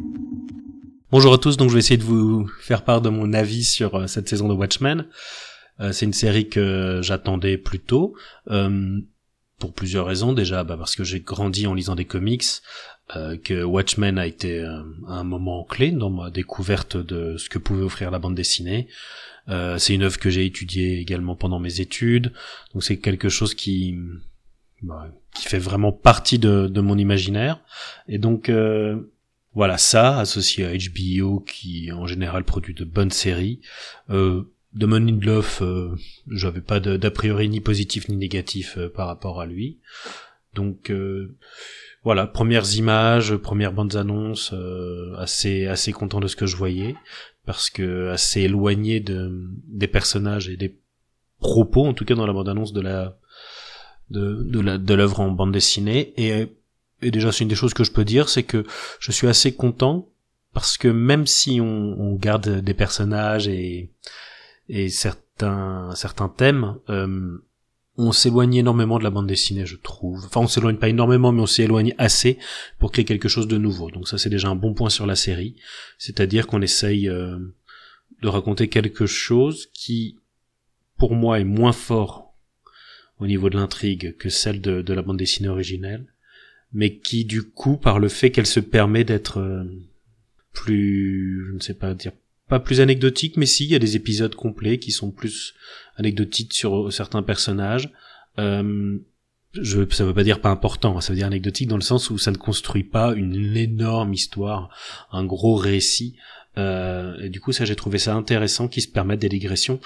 Bonjour 1.12 1.34
à 1.34 1.38
tous, 1.40 1.58
donc 1.58 1.70
je 1.70 1.74
vais 1.74 1.80
essayer 1.80 1.98
de 1.98 2.04
vous 2.04 2.48
faire 2.62 2.86
part 2.86 3.02
de 3.02 3.10
mon 3.10 3.34
avis 3.34 3.64
sur 3.64 3.96
euh, 3.96 4.08
cette 4.08 4.30
saison 4.30 4.48
de 4.48 4.54
Watchmen. 4.54 5.08
Euh, 5.80 5.92
c'est 5.92 6.06
une 6.06 6.14
série 6.14 6.48
que 6.48 7.00
j'attendais 7.02 7.58
plus 7.58 7.80
tôt, 7.80 8.16
euh, 8.50 9.00
pour 9.60 9.74
plusieurs 9.74 10.06
raisons. 10.06 10.32
Déjà, 10.32 10.64
bah, 10.64 10.78
parce 10.78 10.96
que 10.96 11.04
j'ai 11.04 11.22
grandi 11.22 11.66
en 11.68 11.74
lisant 11.74 11.96
des 11.96 12.06
comics, 12.06 12.46
euh, 13.16 13.38
que 13.38 13.64
Watchmen 13.64 14.18
a 14.18 14.26
été 14.26 14.60
euh, 14.60 14.82
un 15.08 15.24
moment 15.24 15.64
clé 15.64 15.92
dans 15.92 16.10
ma 16.10 16.30
découverte 16.30 16.98
de 16.98 17.38
ce 17.38 17.50
que 17.50 17.58
pouvait 17.58 17.84
offrir 17.84 18.12
la 18.12 18.20
bande 18.20 18.36
dessinée. 18.36 18.88
Euh, 19.50 19.78
c'est 19.78 19.94
une 19.94 20.04
œuvre 20.04 20.20
que 20.20 20.30
j'ai 20.30 20.46
étudiée 20.46 21.00
également 21.00 21.36
pendant 21.36 21.60
mes 21.60 21.82
études, 21.82 22.32
donc 22.74 22.84
c'est 22.84 22.98
quelque 22.98 23.28
chose 23.28 23.54
qui 23.54 23.98
bah, 24.84 25.08
qui 25.34 25.48
fait 25.48 25.60
vraiment 25.60 25.92
partie 25.92 26.40
de, 26.40 26.68
de 26.68 26.82
mon 26.82 26.98
imaginaire. 26.98 27.60
Et 28.08 28.18
donc 28.18 28.50
euh, 28.50 29.14
voilà 29.54 29.78
ça 29.78 30.20
associé 30.20 30.66
à 30.66 30.74
HBO 30.74 31.40
qui 31.40 31.92
en 31.92 32.06
général 32.06 32.44
produit 32.44 32.74
de 32.74 32.84
bonnes 32.84 33.12
séries. 33.12 33.62
Euh, 34.10 34.44
de 34.74 34.88
Mon 34.88 35.00
Love, 35.00 35.60
euh, 35.62 35.96
j'avais 36.32 36.62
pas 36.62 36.80
d'a 36.80 37.12
priori 37.12 37.48
ni 37.48 37.62
positif 37.62 38.10
ni 38.10 38.18
négatif 38.18 38.78
par 38.96 39.08
rapport 39.08 39.40
à 39.40 39.46
lui. 39.46 39.80
Donc 40.56 40.92
voilà, 42.04 42.28
premières 42.28 42.76
images, 42.76 43.36
premières 43.36 43.74
bandes 43.74 43.96
annonces, 43.96 44.54
assez 45.18 45.68
assez 45.68 45.92
content 45.94 46.20
de 46.20 46.28
ce 46.28 46.36
que 46.36 46.46
je 46.46 46.58
voyais 46.58 46.96
parce 47.46 47.70
que 47.70 48.10
assez 48.10 48.42
éloigné 48.42 49.00
de 49.00 49.32
des 49.68 49.88
personnages 49.88 50.50
et 50.50 50.58
des 50.58 50.78
propos 51.40 51.86
en 51.86 51.94
tout 51.94 52.06
cas 52.06 52.16
dans 52.16 52.26
la 52.26 52.34
bande 52.34 52.50
annonce 52.50 52.74
de 52.74 52.82
la 52.82 53.18
de 54.10 54.44
de 54.44 54.94
l'œuvre 54.94 55.20
en 55.20 55.32
bande 55.32 55.52
dessinée. 55.52 56.14
Et 56.18 56.48
et 57.02 57.12
déjà 57.12 57.32
c'est 57.32 57.44
une 57.44 57.50
des 57.50 57.56
choses 57.56 57.74
que 57.74 57.84
je 57.84 57.92
peux 57.92 58.06
dire 58.06 58.30
c'est 58.30 58.44
que 58.44 58.66
je 59.00 59.12
suis 59.12 59.28
assez 59.28 59.56
content 59.56 60.10
parce 60.54 60.78
que 60.78 60.88
même 60.88 61.28
si 61.28 61.60
on, 61.60 62.00
on 62.00 62.16
garde 62.16 62.62
des 62.62 62.74
personnages 62.74 63.48
et 63.48 63.92
et 64.70 64.90
certains 64.90 65.94
certains 65.96 66.30
thèmes 66.30 66.78
euh, 66.90 67.38
on 67.98 68.12
s'éloigne 68.12 68.56
énormément 68.56 68.98
de 68.98 69.04
la 69.04 69.12
bande 69.12 69.28
dessinée, 69.28 69.66
je 69.66 69.76
trouve. 69.76 70.26
Enfin, 70.26 70.42
on 70.42 70.48
s'éloigne 70.48 70.78
pas 70.78 70.90
énormément, 70.90 71.32
mais 71.32 71.42
on 71.42 71.48
s'éloigne 71.48 71.94
assez 71.98 72.40
pour 72.80 72.92
créer 72.92 73.06
quelque 73.06 73.30
chose 73.30 73.48
de 73.48 73.58
nouveau. 73.58 73.92
Donc 73.92 74.08
ça, 74.08 74.18
c'est 74.18 74.30
déjà 74.30 74.50
un 74.50 74.56
bon 74.56 74.74
point 74.74 74.90
sur 74.90 75.06
la 75.06 75.16
série. 75.16 75.56
C'est-à-dire 76.00 76.48
qu'on 76.48 76.62
essaye 76.62 77.08
euh, 77.08 77.38
de 78.22 78.28
raconter 78.28 78.68
quelque 78.68 79.06
chose 79.06 79.70
qui, 79.74 80.18
pour 80.98 81.14
moi, 81.14 81.40
est 81.40 81.46
moins 81.46 81.72
fort 81.72 82.36
au 83.20 83.28
niveau 83.28 83.50
de 83.50 83.58
l'intrigue 83.58 84.18
que 84.18 84.30
celle 84.30 84.60
de, 84.60 84.94
la 84.94 85.02
bande 85.04 85.18
dessinée 85.18 85.50
originelle, 85.50 86.08
mais 86.72 86.98
qui, 86.98 87.26
du 87.26 87.44
coup, 87.44 87.78
par 87.78 88.00
le 88.00 88.10
fait 88.10 88.32
qu'elle 88.32 88.48
se 88.48 88.60
permet 88.60 89.04
d'être 89.04 89.38
euh, 89.38 89.64
plus, 90.52 91.46
je 91.48 91.54
ne 91.54 91.60
sais 91.60 91.76
pas 91.76 91.94
dire 91.94 92.12
pas 92.50 92.60
plus 92.60 92.82
anecdotique, 92.82 93.38
mais 93.38 93.46
si, 93.46 93.66
il 93.66 93.72
y 93.72 93.76
a 93.76 93.80
des 93.80 93.96
épisodes 93.96 94.36
complets 94.36 94.78
qui 94.78 94.92
sont 94.92 95.12
plus 95.12 95.54
anecdotiques 95.98 96.54
sur 96.54 96.92
certains 96.92 97.24
personnages. 97.24 97.92
Euh, 98.40 98.98
je, 99.54 99.88
ça 99.92 100.04
veut 100.04 100.14
pas 100.14 100.24
dire 100.24 100.42
pas 100.42 100.50
important, 100.50 101.00
ça 101.00 101.14
veut 101.14 101.18
dire 101.18 101.28
anecdotique 101.28 101.68
dans 101.68 101.76
le 101.76 101.82
sens 101.82 102.10
où 102.10 102.18
ça 102.18 102.32
ne 102.32 102.38
construit 102.38 102.84
pas 102.84 103.14
une 103.14 103.56
énorme 103.56 104.14
histoire, 104.14 104.70
un 105.12 105.24
gros 105.24 105.56
récit. 105.56 106.16
Euh, 106.58 107.20
et 107.20 107.30
du 107.30 107.40
coup, 107.40 107.52
ça, 107.52 107.66
j'ai 107.66 107.76
trouvé 107.76 108.00
ça 108.00 108.16
intéressant 108.16 108.68
qu'ils 108.68 108.84
se 108.84 108.88
permettent 108.88 109.22
des 109.22 109.30
digressions. 109.30 109.80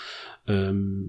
Euh, 0.49 1.03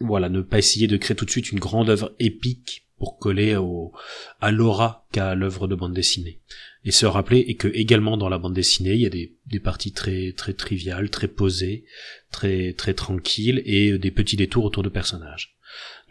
voilà, 0.00 0.28
ne 0.28 0.42
pas 0.42 0.58
essayer 0.58 0.86
de 0.86 0.96
créer 0.98 1.16
tout 1.16 1.24
de 1.24 1.30
suite 1.30 1.52
une 1.52 1.58
grande 1.58 1.88
œuvre 1.88 2.14
épique 2.18 2.86
pour 2.98 3.18
coller 3.18 3.56
au, 3.56 3.92
à 4.40 4.50
l'aura 4.50 5.06
qu'a 5.12 5.34
l'œuvre 5.34 5.66
de 5.68 5.74
bande 5.74 5.94
dessinée. 5.94 6.40
Et 6.86 6.92
se 6.92 7.04
rappeler 7.04 7.40
et 7.40 7.56
que 7.56 7.68
également 7.68 8.16
dans 8.16 8.30
la 8.30 8.38
bande 8.38 8.54
dessinée, 8.54 8.94
il 8.94 9.00
y 9.00 9.06
a 9.06 9.10
des, 9.10 9.34
des 9.46 9.60
parties 9.60 9.92
très 9.92 10.32
très 10.32 10.54
triviales, 10.54 11.10
très 11.10 11.28
posées, 11.28 11.84
très 12.30 12.72
très 12.72 12.94
tranquilles 12.94 13.60
et 13.66 13.98
des 13.98 14.10
petits 14.10 14.36
détours 14.36 14.64
autour 14.64 14.82
de 14.82 14.88
personnages. 14.88 15.58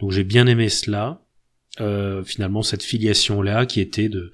Donc 0.00 0.12
j'ai 0.12 0.24
bien 0.24 0.46
aimé 0.46 0.68
cela. 0.68 1.22
Euh, 1.80 2.24
finalement 2.24 2.62
cette 2.62 2.82
filiation 2.82 3.42
là 3.42 3.66
qui 3.66 3.82
était 3.82 4.08
de 4.08 4.32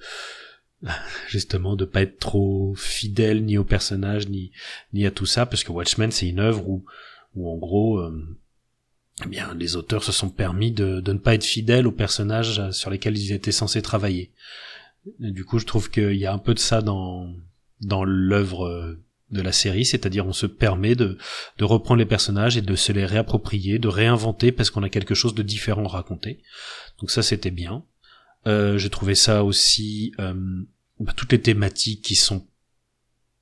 justement 1.27 1.75
de 1.75 1.83
pas 1.83 2.03
être 2.03 2.17
trop 2.17 2.73
fidèle 2.75 3.43
ni 3.43 3.57
au 3.57 3.65
personnage 3.65 4.29
ni 4.29 4.53
ni 4.93 5.05
à 5.05 5.11
tout 5.11 5.25
ça 5.25 5.45
parce 5.45 5.65
que 5.65 5.73
Watchmen 5.73 6.09
c'est 6.09 6.29
une 6.29 6.39
œuvre 6.39 6.65
où 6.69 6.85
où 7.35 7.51
en 7.51 7.57
gros 7.57 7.99
euh, 7.99 8.37
eh 9.25 9.27
bien, 9.27 9.53
les 9.55 9.75
auteurs 9.75 10.03
se 10.03 10.11
sont 10.11 10.29
permis 10.29 10.71
de, 10.71 10.99
de, 10.99 11.13
ne 11.13 11.19
pas 11.19 11.35
être 11.35 11.43
fidèles 11.43 11.85
aux 11.85 11.91
personnages 11.91 12.71
sur 12.71 12.89
lesquels 12.89 13.17
ils 13.17 13.31
étaient 13.31 13.51
censés 13.51 13.81
travailler. 13.81 14.31
Du 15.19 15.45
coup, 15.45 15.59
je 15.59 15.65
trouve 15.65 15.89
qu'il 15.89 16.15
y 16.15 16.25
a 16.25 16.33
un 16.33 16.37
peu 16.37 16.53
de 16.53 16.59
ça 16.59 16.81
dans, 16.81 17.33
dans 17.81 18.03
l'œuvre 18.03 18.97
de 19.33 19.41
la 19.41 19.51
série, 19.51 19.85
c'est-à-dire 19.85 20.25
on 20.25 20.33
se 20.33 20.45
permet 20.45 20.95
de, 20.95 21.17
de 21.57 21.63
reprendre 21.65 21.99
les 21.99 22.05
personnages 22.05 22.55
et 22.55 22.61
de 22.61 22.75
se 22.75 22.91
les 22.91 23.05
réapproprier, 23.05 23.79
de 23.79 23.87
réinventer 23.87 24.51
parce 24.51 24.69
qu'on 24.69 24.83
a 24.83 24.89
quelque 24.89 25.15
chose 25.15 25.35
de 25.35 25.43
différent 25.43 25.85
à 25.85 25.89
raconter. 25.89 26.41
Donc 26.99 27.11
ça, 27.11 27.23
c'était 27.23 27.51
bien. 27.51 27.83
Euh, 28.47 28.77
je 28.77 28.87
trouvais 28.87 29.15
ça 29.15 29.43
aussi 29.43 30.13
euh, 30.19 30.33
bah, 30.99 31.13
toutes 31.15 31.31
les 31.31 31.41
thématiques 31.41 32.03
qui 32.03 32.15
sont 32.15 32.47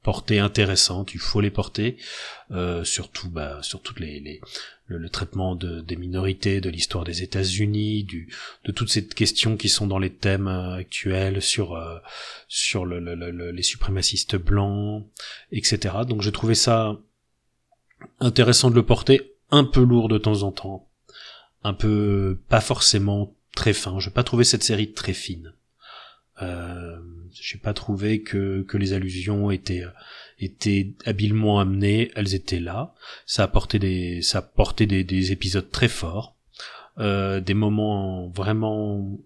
portées 0.04 0.40
intéressantes, 0.40 1.14
il 1.14 1.20
faut 1.20 1.42
les 1.42 1.52
porter, 1.52 1.98
euh, 2.52 2.84
surtout 2.84 3.30
bah, 3.30 3.60
sur 3.62 3.82
toutes 3.82 4.00
les, 4.00 4.20
les 4.20 4.42
le, 4.88 5.10
traitement 5.10 5.56
de, 5.56 5.82
des 5.82 5.96
minorités, 5.96 6.60
de 6.60 6.70
l'histoire 6.70 7.04
des 7.04 7.24
États-Unis, 7.24 8.04
du, 8.04 8.34
de 8.66 8.72
toutes 8.72 8.90
ces 8.90 9.08
questions 9.08 9.56
qui 9.56 9.70
sont 9.70 9.88
dans 9.88 10.00
les 10.00 10.10
thèmes 10.10 10.48
euh, 10.48 10.76
actuels 10.76 11.42
sur 11.42 11.76
euh, 11.76 11.98
sur 12.48 12.86
le, 12.86 13.00
les 13.52 13.64
suprémacistes 13.64 14.36
blancs, 14.36 15.06
etc. 15.52 15.96
Donc 16.08 16.22
j'ai 16.22 16.32
trouvé 16.32 16.56
ça 16.56 16.98
intéressant 18.20 18.70
de 18.70 18.76
le 18.76 18.86
porter 18.86 19.34
un 19.52 19.64
peu 19.64 19.84
lourd 19.84 20.10
de 20.10 20.18
temps 20.18 20.44
en 20.44 20.52
temps, 20.52 20.90
un 21.64 21.74
peu 21.74 22.40
pas 22.50 22.62
forcément 22.62 23.36
très 23.56 23.74
fin. 23.74 24.00
Je 24.00 24.10
n'ai 24.10 24.14
pas 24.14 24.24
trouvé 24.24 24.44
cette 24.44 24.64
série 24.64 24.94
très 24.94 25.14
fine. 25.14 25.54
Euh, 26.42 27.00
j'ai 27.34 27.58
pas 27.58 27.74
trouvé 27.74 28.22
que, 28.22 28.66
les 28.74 28.94
allusions 28.94 29.52
étaient 29.52 29.86
étaient 30.40 30.94
habilement 31.06 31.60
amenées, 31.60 32.12
elles 32.16 32.34
étaient 32.34 32.60
là. 32.60 32.94
Ça 33.26 33.44
apportait 33.44 33.80
des 33.80 35.32
épisodes 35.32 35.70
très 35.70 35.88
forts, 35.88 36.36
euh, 36.98 37.40
des 37.40 37.54
moments 37.54 38.28
vraiment 38.30 39.18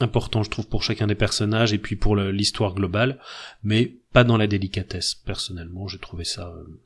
importants 0.00 0.42
je 0.42 0.50
trouve 0.50 0.68
pour 0.68 0.82
chacun 0.82 1.06
des 1.06 1.14
personnages 1.14 1.72
et 1.72 1.78
puis 1.78 1.96
pour 1.96 2.16
l'histoire 2.16 2.74
globale, 2.74 3.18
mais 3.62 3.96
pas 4.12 4.24
dans 4.24 4.36
la 4.36 4.46
délicatesse. 4.46 5.14
Personnellement, 5.14 5.88
j'ai 5.88 5.98
trouvé 5.98 6.24
ça 6.24 6.48
euh, 6.48 6.80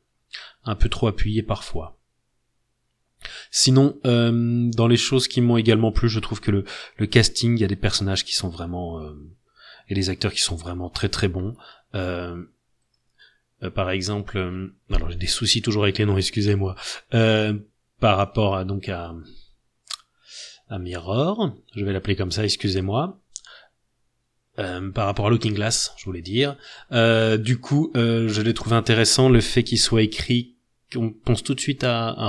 un 0.65 0.75
peu 0.75 0.89
trop 0.89 1.09
appuyé 1.09 1.43
parfois. 1.43 2.00
Sinon, 3.51 3.99
euh, 4.07 4.71
dans 4.71 4.87
les 4.87 4.97
choses 4.97 5.29
qui 5.29 5.41
m'ont 5.41 5.57
également 5.57 5.93
plu, 5.93 6.09
je 6.09 6.21
trouve 6.21 6.41
que 6.41 6.51
le, 6.51 7.07
casting, 7.07 7.57
il 7.57 7.61
y 7.61 7.65
a 7.65 7.69
des 7.69 7.77
personnages 7.77 8.25
qui 8.25 8.35
sont 8.35 8.49
vraiment 8.49 9.01
euh, 9.01 9.13
et 9.89 9.95
des 9.95 10.11
acteurs 10.11 10.33
qui 10.33 10.41
sont 10.41 10.57
vraiment 10.57 10.89
très 10.89 11.09
très 11.09 11.29
bons. 11.29 11.57
Euh, 11.95 12.43
par 13.75 13.91
exemple, 13.91 14.73
alors 14.91 15.11
j'ai 15.11 15.19
des 15.19 15.27
soucis 15.27 15.63
toujours 15.63 15.83
avec 15.83 15.99
les 15.99 16.07
noms, 16.07 16.17
excusez-moi. 16.17 16.77
par 17.11 18.17
rapport 18.17 18.57
à 18.57 18.65
donc 18.65 18.89
à 18.89 19.15
à 20.69 20.79
Mirror, 20.79 21.57
je 21.75 21.85
vais 21.85 21.93
l'appeler 21.93 22.15
comme 22.15 22.31
ça, 22.31 22.45
excusez-moi. 22.45 23.21
par 24.57 25.07
rapport 25.07 25.27
à 25.27 25.31
Looking 25.31 25.55
Glass, 25.55 25.93
je 25.99 26.05
voulais 26.05 26.23
dire. 26.23 26.57
du 26.93 27.59
coup, 27.59 27.91
je 27.95 28.41
l'ai 28.41 28.55
trouvé 28.55 28.77
intéressant 28.77 29.29
le 29.29 29.41
fait 29.41 29.65
qu'il 29.65 29.81
soit 29.81 30.03
écrit, 30.03 30.55
qu'on 30.93 31.11
pense 31.11 31.43
tout 31.43 31.55
de 31.55 31.61
suite 31.61 31.83
à 31.83 32.15
un 32.17 32.29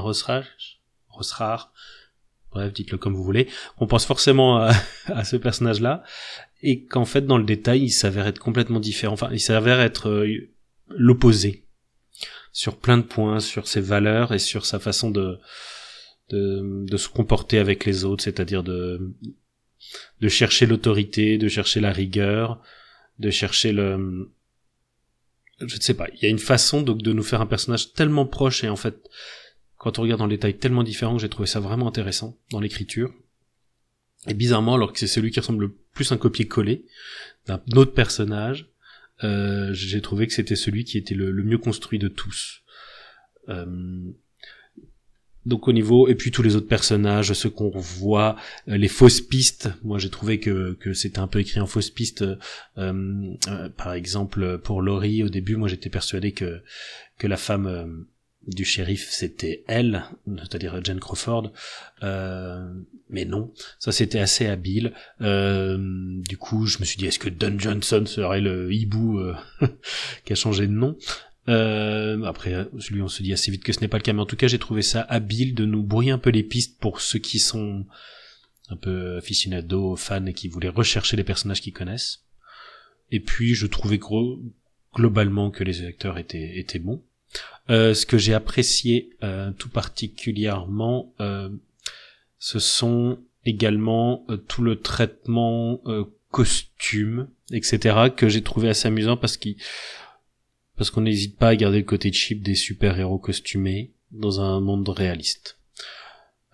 Rare. 1.29 1.71
Bref, 2.51 2.73
dites-le 2.73 2.97
comme 2.97 3.13
vous 3.13 3.23
voulez. 3.23 3.47
On 3.77 3.87
pense 3.87 4.05
forcément 4.05 4.57
à, 5.05 5.23
ce 5.23 5.35
personnage-là 5.35 6.03
et 6.63 6.85
qu'en 6.85 7.05
fait, 7.05 7.21
dans 7.21 7.37
le 7.37 7.43
détail, 7.43 7.83
il 7.83 7.91
s'avère 7.91 8.27
être 8.27 8.39
complètement 8.39 8.79
différent. 8.79 9.13
Enfin, 9.13 9.29
il 9.31 9.39
s'avère 9.39 9.79
être 9.79 10.09
euh, 10.09 10.49
l'opposé 10.89 11.65
sur 12.51 12.77
plein 12.77 12.97
de 12.97 13.03
points, 13.03 13.39
sur 13.39 13.67
ses 13.67 13.81
valeurs 13.81 14.33
et 14.33 14.39
sur 14.39 14.65
sa 14.65 14.79
façon 14.79 15.11
de, 15.11 15.39
se 16.29 17.07
comporter 17.07 17.59
avec 17.59 17.85
les 17.85 18.03
autres, 18.03 18.23
c'est-à-dire 18.23 18.63
de, 18.63 19.13
de 20.19 20.27
chercher 20.27 20.65
l'autorité, 20.65 21.37
de 21.37 21.47
chercher 21.47 21.79
la 21.79 21.91
rigueur, 21.91 22.61
de 23.19 23.29
chercher 23.29 23.71
le, 23.71 24.29
je 25.67 25.75
ne 25.75 25.81
sais 25.81 25.93
pas, 25.93 26.07
il 26.13 26.23
y 26.23 26.25
a 26.25 26.29
une 26.29 26.39
façon 26.39 26.81
donc 26.81 27.01
de 27.01 27.13
nous 27.13 27.23
faire 27.23 27.41
un 27.41 27.45
personnage 27.45 27.93
tellement 27.93 28.25
proche 28.25 28.63
et 28.63 28.69
en 28.69 28.75
fait 28.75 28.97
quand 29.81 29.97
on 29.97 30.03
regarde 30.03 30.21
le 30.21 30.27
détail 30.27 30.59
tellement 30.59 30.83
différent 30.83 31.15
que 31.15 31.21
j'ai 31.23 31.27
trouvé 31.27 31.47
ça 31.47 31.59
vraiment 31.59 31.87
intéressant 31.87 32.37
dans 32.51 32.59
l'écriture. 32.59 33.11
Et 34.27 34.35
bizarrement, 34.35 34.75
alors 34.75 34.93
que 34.93 34.99
c'est 34.99 35.07
celui 35.07 35.31
qui 35.31 35.39
ressemble 35.39 35.61
le 35.61 35.75
plus 35.95 36.11
un 36.11 36.17
copier-coller 36.17 36.85
d'un 37.47 37.59
autre 37.75 37.95
personnage, 37.95 38.69
euh, 39.23 39.73
j'ai 39.73 39.99
trouvé 39.99 40.27
que 40.27 40.33
c'était 40.33 40.55
celui 40.55 40.83
qui 40.83 40.99
était 40.99 41.15
le, 41.15 41.33
mieux 41.33 41.57
construit 41.57 41.97
de 41.97 42.09
tous. 42.09 42.61
Euh, 43.49 43.65
donc 45.47 45.67
au 45.67 45.73
niveau 45.73 46.07
et 46.07 46.13
puis 46.13 46.29
tous 46.29 46.43
les 46.43 46.55
autres 46.55 46.67
personnages, 46.67 47.33
ceux 47.33 47.49
qu'on 47.49 47.71
voit, 47.71 48.35
euh, 48.67 48.77
les 48.77 48.87
fausses 48.87 49.21
pistes. 49.21 49.71
Moi 49.83 49.97
j'ai 49.97 50.11
trouvé 50.11 50.39
que 50.39 50.73
que 50.73 50.93
c'était 50.93 51.17
un 51.17 51.27
peu 51.27 51.39
écrit 51.39 51.59
en 51.59 51.65
fausses 51.65 51.89
pistes. 51.89 52.23
par 52.75 53.93
exemple 53.93 54.59
pour 54.59 54.83
Laurie 54.83 55.23
au 55.23 55.29
début, 55.29 55.55
moi 55.55 55.67
j'étais 55.67 55.89
persuadé 55.89 56.33
que 56.33 56.61
la 57.23 57.37
femme 57.37 58.05
du 58.47 58.65
shérif 58.65 59.09
c'était 59.09 59.63
elle, 59.67 60.03
c'est-à-dire 60.25 60.83
Jane 60.83 60.99
Crawford, 60.99 61.51
euh, 62.03 62.73
mais 63.09 63.25
non, 63.25 63.53
ça 63.79 63.91
c'était 63.91 64.19
assez 64.19 64.47
habile. 64.47 64.93
Euh, 65.21 65.77
du 66.21 66.37
coup, 66.37 66.65
je 66.65 66.79
me 66.79 66.85
suis 66.85 66.97
dit 66.97 67.05
est-ce 67.05 67.19
que 67.19 67.29
Don 67.29 67.57
Johnson 67.57 68.03
serait 68.05 68.41
le 68.41 68.73
hibou 68.73 69.19
euh, 69.19 69.35
qui 70.25 70.33
a 70.33 70.35
changé 70.35 70.67
de 70.67 70.73
nom? 70.73 70.97
Après, 71.47 72.65
lui 72.91 73.01
on 73.01 73.09
se 73.09 73.23
dit 73.23 73.33
assez 73.33 73.51
vite 73.51 73.63
que 73.63 73.73
ce 73.73 73.81
n'est 73.81 73.89
pas 73.89 73.97
le 73.97 74.03
cas, 74.03 74.13
mais 74.13 74.21
en 74.21 74.25
tout 74.25 74.37
cas 74.37 74.47
j'ai 74.47 74.59
trouvé 74.59 74.81
ça 74.81 75.01
habile 75.01 75.53
de 75.53 75.65
nous 75.65 75.83
brouiller 75.83 76.11
un 76.11 76.17
peu 76.17 76.29
les 76.29 76.43
pistes 76.43 76.79
pour 76.79 77.01
ceux 77.01 77.19
qui 77.19 77.39
sont 77.39 77.85
un 78.69 78.77
peu 78.77 79.17
aficionados, 79.17 79.97
fans 79.97 80.25
et 80.25 80.33
qui 80.33 80.47
voulaient 80.47 80.69
rechercher 80.69 81.17
les 81.17 81.25
personnages 81.25 81.61
qu'ils 81.61 81.73
connaissent. 81.73 82.23
Et 83.11 83.19
puis 83.19 83.53
je 83.53 83.67
trouvais 83.67 83.97
gros, 83.97 84.39
globalement 84.95 85.51
que 85.51 85.63
les 85.63 85.83
acteurs 85.85 86.17
étaient, 86.17 86.57
étaient 86.57 86.79
bons. 86.79 87.03
Euh, 87.71 87.93
ce 87.93 88.05
que 88.05 88.17
j'ai 88.17 88.33
apprécié 88.33 89.11
euh, 89.23 89.51
tout 89.51 89.69
particulièrement, 89.69 91.13
euh, 91.21 91.49
ce 92.37 92.59
sont 92.59 93.19
également 93.45 94.27
tout 94.47 94.61
le 94.61 94.81
traitement 94.81 95.81
costume, 96.29 97.27
etc., 97.51 98.09
que 98.15 98.29
j'ai 98.29 98.43
trouvé 98.43 98.69
assez 98.69 98.87
amusant 98.87 99.17
parce 99.17 99.37
qu'on 99.37 101.01
n'hésite 101.01 101.37
pas 101.37 101.49
à 101.49 101.55
garder 101.55 101.79
le 101.79 101.85
côté 101.85 102.11
cheap 102.11 102.43
des 102.43 102.53
super-héros 102.53 103.17
costumés 103.17 103.93
dans 104.11 104.41
un 104.41 104.59
monde 104.59 104.89
réaliste. 104.89 105.57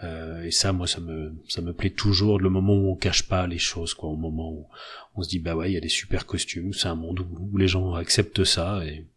Et 0.02 0.52
ça, 0.52 0.72
moi, 0.72 0.88
ça 0.88 1.02
me, 1.02 1.74
plaît 1.74 1.90
toujours 1.90 2.40
le 2.40 2.50
moment 2.50 2.74
où 2.74 2.92
on 2.92 2.96
cache 2.96 3.28
pas 3.28 3.48
les 3.48 3.58
choses. 3.58 3.94
Au 4.00 4.16
moment 4.16 4.52
où 4.52 4.68
on 5.16 5.24
se 5.24 5.30
dit, 5.30 5.40
bah 5.40 5.56
ouais, 5.56 5.72
il 5.72 5.74
y 5.74 5.78
a 5.78 5.82
des 5.82 5.90
super 5.90 6.26
costumes, 6.26 6.72
c'est 6.72 6.88
un 6.88 6.96
monde 6.96 7.20
où, 7.20 7.50
où 7.52 7.58
les 7.58 7.68
gens 7.68 7.96
acceptent 7.96 8.46
ça 8.46 8.86
et 8.86 9.08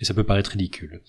et 0.00 0.04
ça 0.04 0.14
peut 0.14 0.24
paraître 0.24 0.50
ridicule. 0.50 1.00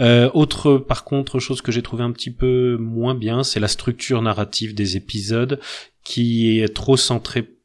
Euh, 0.00 0.30
autre, 0.34 0.78
par 0.78 1.04
contre, 1.04 1.38
chose 1.38 1.62
que 1.62 1.72
j'ai 1.72 1.82
trouvé 1.82 2.02
un 2.02 2.12
petit 2.12 2.30
peu 2.30 2.76
moins 2.78 3.14
bien, 3.14 3.42
c'est 3.42 3.60
la 3.60 3.68
structure 3.68 4.22
narrative 4.22 4.74
des 4.74 4.96
épisodes 4.96 5.60
qui 6.04 6.60
est 6.60 6.74
trop 6.74 6.96
centrée 6.96 7.56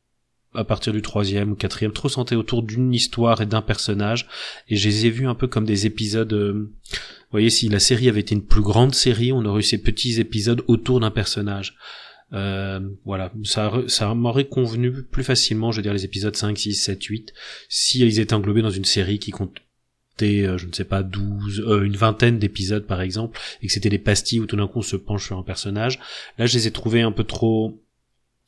à 0.54 0.64
partir 0.64 0.94
du 0.94 1.02
troisième 1.02 1.52
ou 1.52 1.56
quatrième, 1.56 1.92
trop 1.92 2.10
centrée 2.10 2.36
autour 2.36 2.64
d'une 2.64 2.94
histoire 2.94 3.42
et 3.42 3.46
d'un 3.46 3.62
personnage. 3.62 4.28
Et 4.70 4.76
je 4.76 4.88
les 4.88 5.06
ai 5.06 5.10
vus 5.10 5.28
un 5.28 5.36
peu 5.36 5.48
comme 5.48 5.66
des 5.66 5.86
épisodes. 5.86 6.32
Euh, 6.32 6.54
vous 6.54 7.32
voyez, 7.32 7.50
si 7.50 7.68
la 7.68 7.80
série 7.80 8.08
avait 8.08 8.22
été 8.22 8.36
une 8.36 8.46
plus 8.46 8.62
grande 8.62 8.96
série, 8.96 9.32
on 9.32 9.44
aurait 9.46 9.60
eu 9.60 9.64
ces 9.64 9.82
petits 9.82 10.20
épisodes 10.20 10.64
autour 10.68 11.02
d'un 11.02 11.12
personnage. 11.12 11.76
Euh, 12.34 12.80
voilà, 13.06 13.32
ça, 13.44 13.72
ça 13.88 14.14
m'aurait 14.14 14.48
convenu 14.48 14.92
plus 15.04 15.24
facilement, 15.24 15.72
je 15.72 15.78
veux 15.78 15.84
dire, 15.84 15.94
les 15.94 16.06
épisodes 16.06 16.36
5, 16.36 16.58
6, 16.58 16.74
7, 16.76 17.04
8, 17.04 17.34
si 17.70 18.00
ils 18.00 18.20
étaient 18.20 18.34
englobés 18.34 18.62
dans 18.62 18.72
une 18.72 18.86
série 18.86 19.20
qui 19.20 19.32
compte 19.32 19.56
je 20.20 20.66
ne 20.66 20.74
sais 20.74 20.86
pas, 20.86 21.04
12, 21.04 21.64
euh, 21.68 21.84
une 21.84 21.96
vingtaine 21.96 22.40
d'épisodes 22.40 22.86
par 22.86 23.02
exemple, 23.02 23.40
et 23.62 23.68
que 23.68 23.74
c'était 23.74 23.90
des 23.90 24.00
pastilles 24.00 24.40
où 24.40 24.46
tout 24.46 24.56
d'un 24.56 24.68
coup 24.68 24.80
on 24.80 24.84
se 24.84 24.96
penche 24.96 25.26
sur 25.26 25.38
un 25.38 25.44
personnage. 25.44 26.00
Là, 26.38 26.46
je 26.46 26.58
les 26.58 26.68
ai 26.68 26.72
trouvés 26.72 27.02
un 27.02 27.12
peu 27.12 27.24
trop 27.24 27.82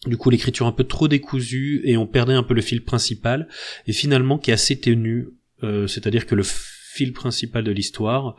du 0.05 0.15
coup 0.15 0.29
l'écriture 0.29 0.67
un 0.67 0.71
peu 0.71 0.83
trop 0.83 1.07
décousue 1.07 1.81
et 1.83 1.97
on 1.97 2.05
perdait 2.05 2.33
un 2.33 2.43
peu 2.43 2.53
le 2.53 2.61
fil 2.61 2.83
principal. 2.83 3.47
Et 3.87 3.93
finalement 3.93 4.37
qui 4.37 4.51
est 4.51 4.53
assez 4.53 4.79
ténu 4.79 5.29
euh, 5.63 5.87
c'est-à-dire 5.87 6.27
que 6.27 6.35
le 6.35 6.43
fil 6.43 7.13
principal 7.13 7.63
de 7.63 7.71
l'histoire 7.71 8.35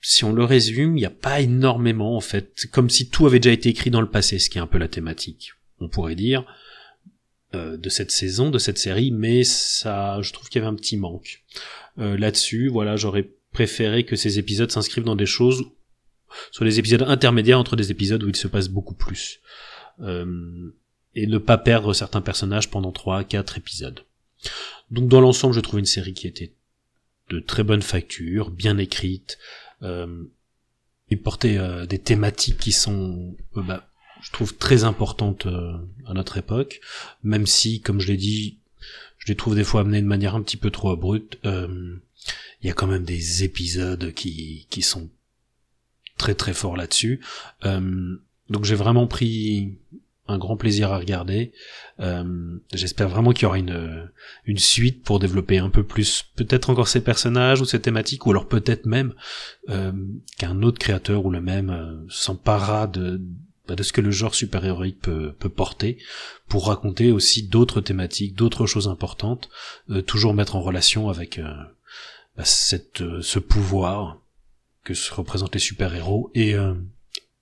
si 0.00 0.24
on 0.24 0.32
le 0.32 0.44
résume 0.44 0.96
il 0.96 1.00
n'y 1.00 1.06
a 1.06 1.10
pas 1.10 1.40
énormément 1.40 2.16
en 2.16 2.20
fait. 2.20 2.66
Comme 2.72 2.90
si 2.90 3.10
tout 3.10 3.26
avait 3.26 3.38
déjà 3.38 3.52
été 3.52 3.68
écrit 3.68 3.90
dans 3.90 4.00
le 4.00 4.10
passé 4.10 4.40
ce 4.40 4.50
qui 4.50 4.58
est 4.58 4.60
un 4.60 4.66
peu 4.66 4.78
la 4.78 4.88
thématique 4.88 5.52
on 5.80 5.88
pourrait 5.88 6.16
dire. 6.16 6.40
euh, 6.40 6.67
de 7.54 7.88
cette 7.88 8.10
saison, 8.10 8.50
de 8.50 8.58
cette 8.58 8.78
série, 8.78 9.10
mais 9.10 9.42
ça, 9.42 10.20
je 10.20 10.32
trouve 10.32 10.48
qu'il 10.48 10.60
y 10.60 10.64
avait 10.64 10.72
un 10.72 10.76
petit 10.76 10.96
manque. 10.96 11.42
Euh, 11.98 12.16
là-dessus, 12.16 12.68
voilà, 12.68 12.96
j'aurais 12.96 13.30
préféré 13.52 14.04
que 14.04 14.16
ces 14.16 14.38
épisodes 14.38 14.70
s'inscrivent 14.70 15.04
dans 15.04 15.16
des 15.16 15.26
choses, 15.26 15.64
soit 16.52 16.66
des 16.66 16.78
épisodes 16.78 17.02
intermédiaires 17.02 17.58
entre 17.58 17.76
des 17.76 17.90
épisodes 17.90 18.22
où 18.22 18.28
il 18.28 18.36
se 18.36 18.48
passe 18.48 18.68
beaucoup 18.68 18.94
plus. 18.94 19.40
Euh, 20.00 20.70
et 21.14 21.26
ne 21.26 21.38
pas 21.38 21.58
perdre 21.58 21.94
certains 21.94 22.20
personnages 22.20 22.70
pendant 22.70 22.92
3 22.92 23.24
4 23.24 23.58
épisodes. 23.58 24.04
Donc 24.90 25.08
dans 25.08 25.20
l'ensemble, 25.20 25.54
je 25.54 25.60
trouve 25.60 25.80
une 25.80 25.86
série 25.86 26.14
qui 26.14 26.28
était 26.28 26.54
de 27.30 27.40
très 27.40 27.64
bonne 27.64 27.82
facture, 27.82 28.50
bien 28.50 28.78
écrite, 28.78 29.38
euh, 29.82 30.24
et 31.10 31.16
portait 31.16 31.58
des 31.86 31.98
thématiques 31.98 32.58
qui 32.58 32.72
sont 32.72 33.34
bah, 33.54 33.87
je 34.20 34.32
trouve 34.32 34.56
très 34.56 34.84
importante 34.84 35.46
euh, 35.46 35.76
à 36.06 36.14
notre 36.14 36.38
époque, 36.38 36.80
même 37.22 37.46
si, 37.46 37.80
comme 37.80 38.00
je 38.00 38.08
l'ai 38.08 38.16
dit, 38.16 38.58
je 39.18 39.26
les 39.28 39.36
trouve 39.36 39.54
des 39.54 39.64
fois 39.64 39.82
amenés 39.82 40.02
de 40.02 40.06
manière 40.06 40.34
un 40.34 40.42
petit 40.42 40.56
peu 40.56 40.70
trop 40.70 40.90
abrupte. 40.90 41.38
Euh, 41.44 41.96
il 42.62 42.66
y 42.66 42.70
a 42.70 42.74
quand 42.74 42.86
même 42.86 43.04
des 43.04 43.44
épisodes 43.44 44.12
qui, 44.12 44.66
qui 44.70 44.82
sont 44.82 45.08
très 46.16 46.34
très 46.34 46.52
forts 46.52 46.76
là-dessus. 46.76 47.20
Euh, 47.64 48.16
donc 48.50 48.64
j'ai 48.64 48.74
vraiment 48.74 49.06
pris 49.06 49.76
un 50.26 50.36
grand 50.36 50.56
plaisir 50.56 50.92
à 50.92 50.98
regarder. 50.98 51.52
J'espère 52.74 53.08
vraiment 53.08 53.32
qu'il 53.32 53.44
y 53.44 53.46
aura 53.46 53.58
une, 53.58 54.10
une 54.44 54.58
suite 54.58 55.02
pour 55.02 55.20
développer 55.20 55.56
un 55.56 55.70
peu 55.70 55.84
plus 55.84 56.26
peut-être 56.36 56.68
encore 56.68 56.88
ces 56.88 57.02
personnages 57.02 57.62
ou 57.62 57.64
ces 57.64 57.80
thématiques, 57.80 58.26
ou 58.26 58.30
alors 58.32 58.46
peut-être 58.46 58.84
même 58.84 59.14
qu'un 59.66 60.62
autre 60.62 60.78
créateur 60.78 61.24
ou 61.24 61.30
le 61.30 61.40
même 61.40 62.04
s'emparera 62.10 62.86
de 62.86 63.22
de 63.76 63.82
ce 63.82 63.92
que 63.92 64.00
le 64.00 64.10
genre 64.10 64.34
super-héroïque 64.34 65.00
peut, 65.00 65.32
porter, 65.48 65.98
pour 66.48 66.66
raconter 66.68 67.12
aussi 67.12 67.46
d'autres 67.46 67.80
thématiques, 67.80 68.34
d'autres 68.34 68.66
choses 68.66 68.88
importantes, 68.88 69.48
euh, 69.90 70.02
toujours 70.02 70.34
mettre 70.34 70.56
en 70.56 70.60
relation 70.60 71.08
avec 71.08 71.38
euh, 71.38 71.52
bah, 72.36 72.44
cette, 72.44 73.02
euh, 73.02 73.20
ce 73.22 73.38
pouvoir 73.38 74.20
que 74.84 74.94
se 74.94 75.12
représentent 75.12 75.54
les 75.54 75.60
super-héros 75.60 76.30
et, 76.34 76.54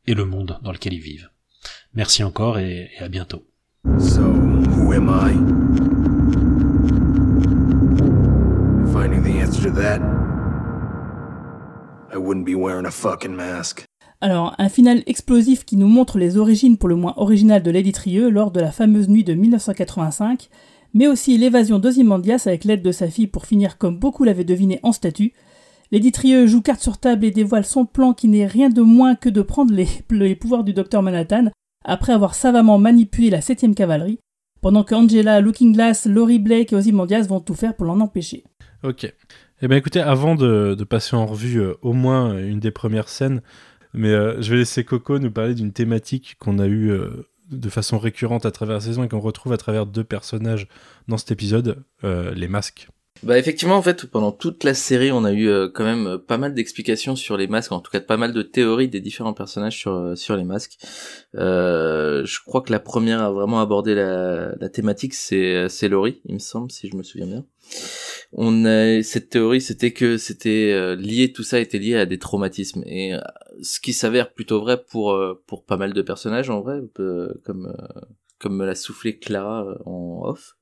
et 0.07 0.15
le 0.15 0.25
monde 0.25 0.59
dans 0.63 0.73
lequel 0.73 0.95
ils 0.95 1.01
vivent. 1.01 1.31
Merci 1.95 2.25
encore 2.25 2.59
et, 2.59 2.91
et 2.99 3.03
à 3.03 3.09
bientôt. 3.09 3.47
So, 3.99 4.23
who 4.23 4.93
am 4.93 5.09
I? 5.09 5.67
Knew 9.07 9.23
the 9.23 9.39
answer 9.39 9.63
to 9.63 9.71
that, 9.71 10.01
I 12.13 12.19
wouldn't 12.19 12.45
be 12.45 12.57
wearing 12.57 12.87
a 12.87 12.91
fucking 12.91 13.37
mask. 13.37 13.85
Alors, 14.21 14.55
un 14.59 14.69
final 14.71 15.03
explosif 15.07 15.65
qui 15.65 15.77
nous 15.77 15.89
montre 15.89 16.19
les 16.19 16.39
origines 16.39 16.79
pour 16.79 16.89
le 16.89 16.97
moins 16.97 17.13
originales 17.17 17.63
de 17.63 17.71
Lady 17.71 17.93
Trieux 17.93 18.31
lors 18.31 18.51
de 18.51 18.61
la 18.61 18.73
fameuse 18.73 19.09
nuit 19.09 19.25
de 19.25 19.35
1985, 19.35 20.49
mais 20.95 21.07
aussi 21.07 21.37
l'évasion 21.37 21.79
d'Ozymandias 21.79 22.45
avec 22.47 22.65
l'aide 22.65 22.83
de 22.83 22.93
sa 22.93 23.09
fille 23.09 23.27
pour 23.27 23.45
finir 23.45 23.77
comme 23.77 23.99
beaucoup 23.99 24.25
l'avaient 24.25 24.45
deviné 24.45 24.81
en 24.83 24.93
statue. 24.93 25.35
Lady 25.93 26.13
Trieux 26.13 26.47
joue 26.47 26.63
carte 26.63 26.81
sur 26.81 26.97
table 26.99 27.27
et 27.27 27.31
dévoile 27.31 27.67
son 27.67 27.85
plan 27.85 28.15
qui 28.15 28.29
n'est 28.29 28.47
rien 28.47 28.71
de 28.71 28.81
moins 28.81 29.15
que 29.15 29.29
de 29.29 29.43
prendre 29.43 29.75
les, 29.75 30.35
pouvoirs 30.35 30.65
du 30.65 30.73
docteur 30.73 31.03
Manhattan 31.03 31.51
après 31.85 32.15
avoir 32.15 32.35
savamment 32.35 32.79
manipulé 32.79 33.31
la 33.31 33.41
7ème 33.41 33.75
cavalerie, 33.75 34.19
pendant 34.63 34.83
que 34.83 34.95
Angela, 34.95 35.41
Looking 35.41 35.75
Glass, 35.75 36.07
Laurie 36.07 36.41
Blake 36.41 36.73
et 36.73 36.77
Ozymandias 36.77 37.27
vont 37.29 37.41
tout 37.41 37.55
faire 37.55 37.77
pour 37.77 37.87
l'en 37.87 38.01
empêcher. 38.01 38.45
Ok. 38.83 39.13
Eh 39.63 39.69
bien 39.69 39.77
écoutez, 39.77 40.01
avant 40.01 40.35
de, 40.35 40.75
de 40.75 40.85
passer 40.85 41.15
en 41.15 41.27
revue 41.27 41.61
euh, 41.61 41.75
au 41.83 41.93
moins 41.93 42.37
une 42.39 42.59
des 42.59 42.71
premières 42.71 43.09
scènes, 43.09 43.41
mais 43.97 44.11
euh, 44.11 44.41
je 44.41 44.51
vais 44.51 44.59
laisser 44.59 44.85
Coco 44.85 45.19
nous 45.19 45.31
parler 45.31 45.55
d'une 45.55 45.73
thématique 45.73 46.37
qu'on 46.39 46.59
a 46.59 46.67
eue 46.67 46.93
euh, 46.93 47.27
de 47.51 47.69
façon 47.71 47.99
récurrente 47.99 48.45
à 48.45 48.51
travers 48.51 48.75
la 48.75 48.81
saison 48.81 49.03
et 49.03 49.09
qu'on 49.09 49.21
retrouve 49.21 49.55
à 49.55 49.57
travers 49.57 49.87
deux 49.87 50.05
personnages 50.05 50.69
dans 51.09 51.17
cet 51.17 51.31
épisode, 51.31 51.83
euh, 52.05 52.33
les 52.35 52.47
masques. 52.47 52.89
Bah 53.23 53.39
effectivement 53.39 53.77
en 53.77 53.83
fait 53.83 54.05
pendant 54.05 54.31
toute 54.31 54.63
la 54.63 54.75
série 54.75 55.11
on 55.11 55.25
a 55.25 55.33
eu 55.33 55.49
quand 55.73 55.85
même 55.85 56.19
pas 56.19 56.37
mal 56.37 56.53
d'explications 56.53 57.17
sur 57.17 57.39
les 57.39 57.47
masques 57.47 57.73
en 57.73 57.81
tout 57.81 57.91
cas 57.91 57.99
pas 57.99 58.19
mal 58.19 58.35
de 58.35 58.43
théories 58.43 58.89
des 58.89 59.01
différents 59.01 59.33
personnages 59.33 59.79
sur 59.79 60.13
sur 60.19 60.37
les 60.37 60.45
masques. 60.45 60.77
Je 61.33 62.45
crois 62.45 62.61
que 62.61 62.71
la 62.71 62.79
première 62.79 63.23
à 63.23 63.31
vraiment 63.31 63.63
aborder 63.63 63.95
la, 63.95 64.55
la 64.61 64.69
thématique 64.69 65.15
c'est 65.15 65.67
c'est 65.71 65.89
Laurie 65.89 66.21
il 66.27 66.35
me 66.35 66.39
semble 66.39 66.71
si 66.71 66.91
je 66.91 66.95
me 66.95 67.03
souviens 67.03 67.27
bien. 67.27 67.47
On 68.33 68.65
a 68.65 69.03
cette 69.03 69.31
théorie 69.31 69.61
c'était 69.61 69.93
que 69.93 70.19
c'était 70.19 70.73
euh, 70.73 70.97
lié 70.97 71.33
tout 71.33 71.43
ça 71.43 71.61
était 71.61 71.79
lié 71.79 71.95
à 71.97 72.07
des 72.07 72.19
traumatismes 72.19 72.83
et 72.85 73.15
euh, 73.15 73.21
ce 73.63 73.81
qui 73.81 73.93
s'avère 73.93 74.33
plutôt 74.33 74.61
vrai 74.61 74.83
pour 74.83 75.13
euh, 75.13 75.43
pour 75.47 75.65
pas 75.65 75.77
mal 75.77 75.93
de 75.93 76.03
personnages 76.03 76.51
en 76.51 76.61
vrai 76.61 76.81
comme 77.45 77.75
comme 78.39 78.57
me 78.57 78.67
l'a 78.67 78.75
soufflé 78.75 79.19
Clara 79.19 79.79
en 79.87 80.23
off. 80.25 80.57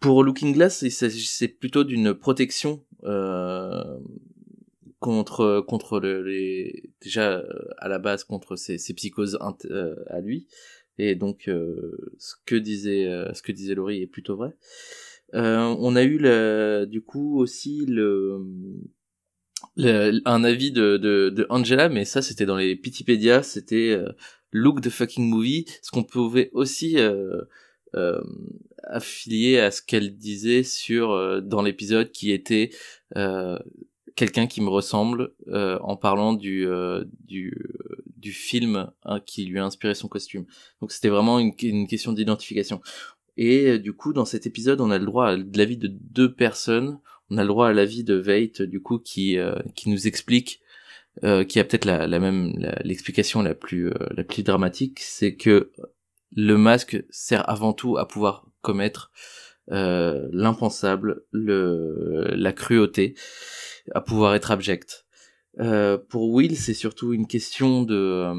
Pour 0.00 0.22
Looking 0.22 0.52
Glass, 0.52 0.82
il 0.82 0.90
s'agissait 0.90 1.48
plutôt 1.48 1.84
d'une 1.84 2.12
protection 2.12 2.84
euh, 3.04 3.98
contre 4.98 5.64
contre 5.66 6.00
le, 6.00 6.22
les 6.22 6.90
déjà 7.00 7.42
à 7.78 7.88
la 7.88 7.98
base 7.98 8.24
contre 8.24 8.56
ses, 8.56 8.78
ses 8.78 8.94
psychoses 8.94 9.38
à 10.08 10.20
lui 10.20 10.46
et 10.98 11.14
donc 11.14 11.44
ce 11.46 12.34
que 12.44 12.56
disait 12.56 13.08
ce 13.32 13.42
que 13.42 13.52
disait 13.52 13.74
Laurie 13.74 14.02
est 14.02 14.06
plutôt 14.06 14.36
vrai. 14.36 14.54
Euh, 15.34 15.74
on 15.80 15.96
a 15.96 16.02
eu 16.04 16.18
le, 16.18 16.86
du 16.88 17.02
coup 17.02 17.38
aussi 17.40 17.84
le, 17.86 18.40
le- 19.76 20.20
un 20.24 20.44
avis 20.44 20.70
de, 20.72 20.96
de, 20.96 21.30
de 21.30 21.46
Angela, 21.50 21.88
mais 21.88 22.04
ça 22.04 22.22
c'était 22.22 22.46
dans 22.46 22.56
les 22.56 22.76
Pitipédia, 22.76 23.42
c'était 23.42 23.90
euh, 23.90 24.08
Look 24.52 24.80
the 24.80 24.90
fucking 24.90 25.28
movie, 25.28 25.66
ce 25.82 25.90
qu'on 25.90 26.04
pouvait 26.04 26.50
aussi 26.52 26.98
euh, 26.98 27.42
euh, 27.96 28.20
affilier 28.84 29.58
à 29.58 29.70
ce 29.70 29.82
qu'elle 29.82 30.16
disait 30.16 30.62
sur 30.62 31.10
euh, 31.10 31.40
dans 31.40 31.62
l'épisode 31.62 32.10
qui 32.12 32.30
était 32.30 32.70
euh, 33.16 33.58
quelqu'un 34.14 34.46
qui 34.46 34.60
me 34.60 34.68
ressemble 34.68 35.32
en 35.52 35.96
parlant 35.96 36.34
du 36.34 36.68
du 37.24 37.52
du 38.16 38.32
film 38.32 38.90
hein, 39.04 39.20
qui 39.26 39.44
lui 39.44 39.58
a 39.58 39.64
inspiré 39.64 39.94
son 39.94 40.06
costume. 40.08 40.46
Donc 40.80 40.92
c'était 40.92 41.08
vraiment 41.08 41.40
une, 41.40 41.52
une 41.62 41.88
question 41.88 42.12
d'identification. 42.12 42.80
Et 43.36 43.70
euh, 43.70 43.78
du 43.78 43.92
coup, 43.92 44.12
dans 44.12 44.24
cet 44.24 44.46
épisode, 44.46 44.80
on 44.80 44.90
a 44.90 44.98
le 44.98 45.06
droit 45.06 45.28
à 45.28 45.36
l'avis 45.36 45.76
de 45.76 45.88
deux 45.88 46.32
personnes. 46.32 46.98
On 47.30 47.38
a 47.38 47.42
le 47.42 47.48
droit 47.48 47.68
à 47.68 47.72
l'avis 47.72 48.04
de 48.04 48.14
Veit, 48.14 48.62
du 48.62 48.80
coup, 48.80 48.98
qui 48.98 49.38
euh, 49.38 49.56
qui 49.74 49.88
nous 49.88 50.06
explique, 50.06 50.60
euh, 51.24 51.44
qui 51.44 51.58
a 51.58 51.64
peut-être 51.64 51.84
la, 51.84 52.06
la 52.06 52.18
même 52.18 52.52
l'explication 52.84 53.42
la, 53.42 53.54
plus 53.54 53.88
euh, 53.88 53.94
la 54.16 54.24
plus 54.24 54.42
dramatique, 54.42 55.00
c'est 55.00 55.34
que 55.34 55.70
le 56.36 56.56
masque 56.58 57.02
sert 57.10 57.48
avant 57.48 57.72
tout 57.72 57.96
à 57.96 58.06
pouvoir 58.06 58.46
commettre 58.60 59.12
euh, 59.70 60.28
l'impensable, 60.32 61.24
le 61.30 62.28
la 62.34 62.52
cruauté, 62.52 63.14
à 63.94 64.00
pouvoir 64.00 64.34
être 64.34 64.50
abject. 64.50 65.06
Euh, 65.60 65.96
pour 65.96 66.30
Will, 66.30 66.56
c'est 66.56 66.74
surtout 66.74 67.12
une 67.12 67.26
question 67.26 67.82
de 67.82 68.32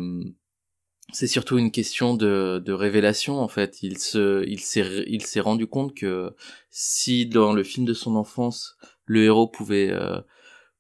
c'est 1.14 1.28
surtout 1.28 1.58
une 1.58 1.72
question 1.72 2.16
de, 2.16 2.62
de 2.66 2.74
révélation 2.74 3.40
en 3.40 3.48
fait. 3.48 3.84
Il 3.84 3.98
se, 3.98 4.46
il 4.48 4.60
s'est, 4.60 5.06
il 5.08 5.24
s'est 5.24 5.40
rendu 5.40 5.68
compte 5.68 5.94
que 5.96 6.34
si 6.70 7.26
dans 7.26 7.54
le 7.54 7.64
film 7.64 7.86
de 7.86 7.94
son 7.94 8.16
enfance 8.16 8.76
le 9.06 9.24
héros 9.24 9.48
pouvait, 9.48 9.92
euh, 9.92 10.20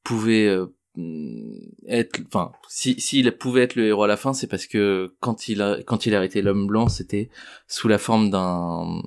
pouvait 0.03 0.47
euh, 0.47 0.67
être, 1.87 2.21
enfin, 2.27 2.51
si 2.69 2.99
s'il 2.99 3.31
pouvait 3.33 3.61
être 3.63 3.75
le 3.75 3.85
héros 3.87 4.03
à 4.03 4.07
la 4.07 4.17
fin, 4.17 4.33
c'est 4.33 4.47
parce 4.47 4.65
que 4.65 5.13
quand 5.19 5.47
il 5.47 5.61
a, 5.61 5.77
quand 5.83 6.05
il 6.05 6.15
a 6.15 6.17
arrêté 6.17 6.41
l'homme 6.41 6.67
blanc, 6.67 6.87
c'était 6.87 7.29
sous 7.67 7.87
la 7.87 7.97
forme 7.97 8.29
d'un, 8.29 9.01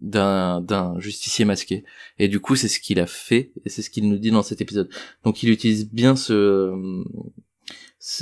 d'un, 0.00 0.60
d'un 0.60 0.98
justicier 1.00 1.44
masqué. 1.44 1.84
Et 2.18 2.28
du 2.28 2.40
coup, 2.40 2.56
c'est 2.56 2.68
ce 2.68 2.80
qu'il 2.80 3.00
a 3.00 3.06
fait 3.06 3.52
et 3.64 3.68
c'est 3.68 3.82
ce 3.82 3.90
qu'il 3.90 4.08
nous 4.08 4.18
dit 4.18 4.30
dans 4.30 4.42
cet 4.42 4.60
épisode. 4.60 4.88
Donc, 5.24 5.42
il 5.42 5.50
utilise 5.50 5.90
bien 5.90 6.16
ce- 6.16 6.72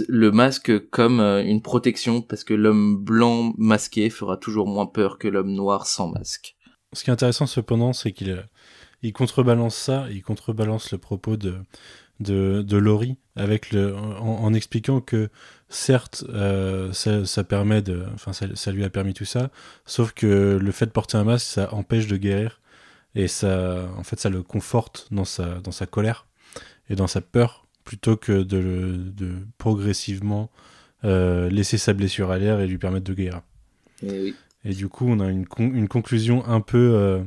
le 0.08 0.30
masque 0.30 0.88
comme 0.90 1.20
euh, 1.20 1.44
une 1.44 1.62
protection 1.62 2.22
parce 2.22 2.44
que 2.44 2.54
l'homme 2.54 2.96
blanc 2.96 3.52
masqué 3.58 4.10
fera 4.10 4.36
toujours 4.36 4.66
moins 4.66 4.86
peur 4.86 5.18
que 5.18 5.28
l'homme 5.28 5.52
noir 5.52 5.86
sans 5.86 6.08
masque. 6.08 6.56
Ce 6.92 7.04
qui 7.04 7.10
est 7.10 7.12
intéressant 7.12 7.46
cependant, 7.46 7.92
c'est 7.92 8.12
qu'il 8.12 8.30
euh, 8.30 8.42
il 9.02 9.12
contrebalance 9.12 9.76
ça, 9.76 10.06
il 10.10 10.22
contrebalance 10.22 10.90
le 10.92 10.98
propos 10.98 11.36
de, 11.36 11.56
de, 12.20 12.76
Laurie 12.76 13.18
avec 13.36 13.70
le, 13.72 13.94
en, 13.94 14.44
en 14.44 14.54
expliquant 14.54 15.00
que 15.00 15.28
certes, 15.68 16.24
euh, 16.30 16.92
ça, 16.92 17.26
ça 17.26 17.44
permet 17.44 17.82
de, 17.82 18.06
enfin, 18.14 18.32
ça, 18.32 18.46
ça 18.54 18.72
lui 18.72 18.84
a 18.84 18.90
permis 18.90 19.12
tout 19.12 19.26
ça, 19.26 19.50
sauf 19.84 20.12
que 20.12 20.58
le 20.60 20.72
fait 20.72 20.86
de 20.86 20.90
porter 20.92 21.18
un 21.18 21.24
masque, 21.24 21.46
ça 21.46 21.74
empêche 21.74 22.06
de 22.06 22.16
guérir 22.16 22.62
et 23.14 23.28
ça, 23.28 23.86
en 23.98 24.04
fait, 24.04 24.18
ça 24.18 24.30
le 24.30 24.42
conforte 24.42 25.08
dans 25.10 25.24
sa, 25.24 25.60
dans 25.60 25.72
sa 25.72 25.86
colère 25.86 26.26
et 26.88 26.96
dans 26.96 27.06
sa 27.06 27.20
peur 27.20 27.63
plutôt 27.84 28.16
que 28.16 28.42
de, 28.42 28.56
le- 28.56 28.96
de 28.96 29.32
progressivement 29.58 30.50
euh, 31.04 31.48
laisser 31.50 31.76
sa 31.78 31.92
blessure 31.92 32.30
à 32.30 32.38
l'air 32.38 32.60
et 32.60 32.66
lui 32.66 32.78
permettre 32.78 33.04
de 33.04 33.14
guérir. 33.14 33.42
Et 34.02 34.10
oui. 34.22 34.34
Et 34.64 34.72
du 34.74 34.88
coup, 34.88 35.06
on 35.06 35.20
a 35.20 35.28
une, 35.28 35.46
con- 35.46 35.70
une 35.74 35.88
conclusion 35.88 36.42
un 36.46 36.62
peu, 36.62 36.94
euh, 36.94 37.22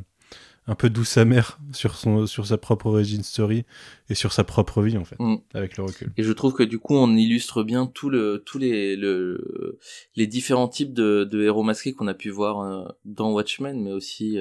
un 0.65 0.73
peu 0.73 0.89
douce 0.89 1.17
amère 1.17 1.59
sur, 1.71 1.93
son, 1.95 2.25
sur 2.25 2.47
sa 2.47 2.57
propre 2.57 2.87
origin 2.87 3.21
story 3.21 3.63
et 4.09 4.15
sur 4.15 4.33
sa 4.33 4.43
propre 4.43 4.81
vie, 4.81 4.97
en 4.97 5.05
fait, 5.05 5.15
Mm. 5.19 5.35
avec 5.53 5.77
le 5.77 5.83
recul. 5.83 6.11
Et 6.17 6.23
je 6.23 6.31
trouve 6.33 6.53
que 6.53 6.63
du 6.63 6.79
coup, 6.79 6.95
on 6.95 7.15
illustre 7.15 7.61
bien 7.63 7.85
tout 7.85 8.09
le, 8.09 8.41
tous 8.43 8.57
les, 8.57 8.95
le, 8.95 9.77
les 10.15 10.25
différents 10.25 10.67
types 10.67 10.93
de, 10.93 11.23
de 11.25 11.43
héros 11.43 11.61
masqués 11.63 11.93
qu'on 11.93 12.07
a 12.07 12.15
pu 12.15 12.31
voir 12.31 12.61
euh, 12.61 12.87
dans 13.05 13.31
Watchmen, 13.31 13.79
mais 13.83 13.91
aussi 13.91 14.39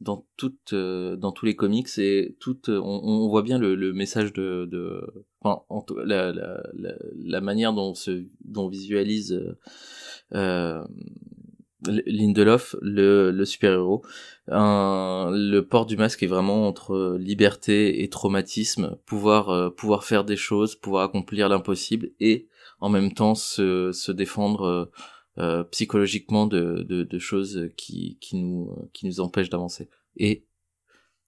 dans 0.00 0.26
toutes, 0.36 0.72
euh, 0.72 1.16
dans 1.16 1.32
tous 1.32 1.46
les 1.46 1.56
comics 1.56 1.88
et 1.98 2.36
toutes, 2.40 2.68
on, 2.68 3.00
on 3.02 3.28
voit 3.28 3.42
bien 3.42 3.58
le, 3.58 3.74
le 3.74 3.92
message 3.92 4.32
de, 4.32 4.66
de 4.70 5.04
enfin, 5.40 5.62
en 5.68 5.84
la, 6.04 6.32
la, 6.32 6.62
la, 7.16 7.40
manière 7.40 7.72
dont 7.72 7.94
se, 7.94 8.24
dont 8.44 8.66
on 8.66 8.68
visualise 8.68 9.32
euh, 9.32 9.58
euh, 10.34 10.84
Lindelof, 11.86 12.74
le, 12.82 13.30
le 13.30 13.44
super-héros. 13.44 14.02
Un- 14.48 15.30
Le 15.32 15.60
port 15.60 15.86
du 15.86 15.96
masque 15.96 16.22
est 16.22 16.26
vraiment 16.26 16.66
entre 16.66 17.16
liberté 17.18 18.02
et 18.02 18.08
traumatisme, 18.08 18.96
pouvoir 19.06 19.50
euh, 19.50 19.70
pouvoir 19.70 20.04
faire 20.04 20.24
des 20.24 20.36
choses, 20.36 20.74
pouvoir 20.74 21.04
accomplir 21.04 21.48
l'impossible 21.48 22.10
et 22.20 22.48
en 22.80 22.88
même 22.88 23.12
temps 23.12 23.34
se, 23.34 23.92
se 23.92 24.12
défendre 24.12 24.90
euh, 25.38 25.62
psychologiquement 25.64 26.46
de, 26.46 26.82
de, 26.82 27.18
choses 27.18 27.70
qui, 27.76 28.18
qui 28.20 28.36
nous 28.36 28.74
qui 28.92 29.06
nous 29.06 29.20
empêchent 29.20 29.50
d'avancer 29.50 29.88
et 30.16 30.46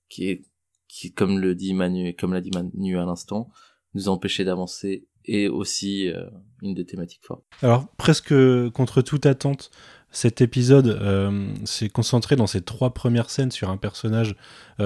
qui 0.09 0.45
qui 0.89 1.13
comme 1.13 1.39
le 1.39 1.55
dit 1.55 1.75
Manu 1.75 2.17
comme 2.17 2.33
l'a 2.33 2.41
dit 2.41 2.51
Manu 2.51 2.99
à 2.99 3.05
l'instant 3.05 3.51
nous 3.95 4.09
empêcher 4.09 4.45
d'avancer 4.45 5.07
et 5.27 5.49
aussi 5.49 6.09
euh, 6.09 6.25
une 6.63 6.75
des 6.75 6.87
thématiques 6.87 7.25
fortes. 7.25 7.45
Alors, 7.63 7.87
presque 7.97 8.35
contre 8.71 9.03
toute 9.03 9.27
attente, 9.27 9.71
cet 10.11 10.41
épisode 10.41 10.89
euh, 10.89 11.55
s'est 11.65 11.89
concentré 11.89 12.35
dans 12.35 12.49
ces 12.49 12.63
trois 12.63 12.95
premières 12.95 13.31
scènes 13.31 13.53
sur 13.53 13.71
un 13.71 13.77
personnage 13.77 14.35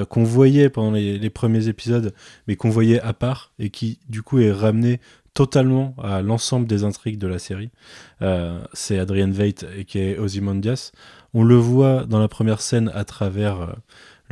qu'on 0.08 0.24
voyait 0.24 0.70
pendant 0.70 0.90
les 0.90 1.30
premiers 1.30 1.68
épisodes, 1.68 2.12
mais 2.48 2.56
qu'on 2.56 2.68
voyait 2.68 3.00
à 3.00 3.12
part, 3.12 3.52
et 3.60 3.70
qui 3.70 4.00
du 4.08 4.22
coup 4.22 4.40
est 4.40 4.50
ramené 4.50 4.98
totalement 5.34 5.94
à 6.02 6.22
l'ensemble 6.22 6.66
des 6.66 6.84
intrigues 6.84 7.18
de 7.18 7.26
la 7.26 7.40
série. 7.40 7.70
Euh, 8.22 8.60
c'est 8.72 8.98
Adrian 8.98 9.30
Veidt 9.30 9.66
et 9.76 9.84
qui 9.84 9.98
est 9.98 10.16
Ozymandias. 10.16 10.92
On 11.34 11.42
le 11.42 11.56
voit 11.56 12.06
dans 12.06 12.20
la 12.20 12.28
première 12.28 12.60
scène 12.60 12.90
à 12.94 13.04
travers 13.04 13.74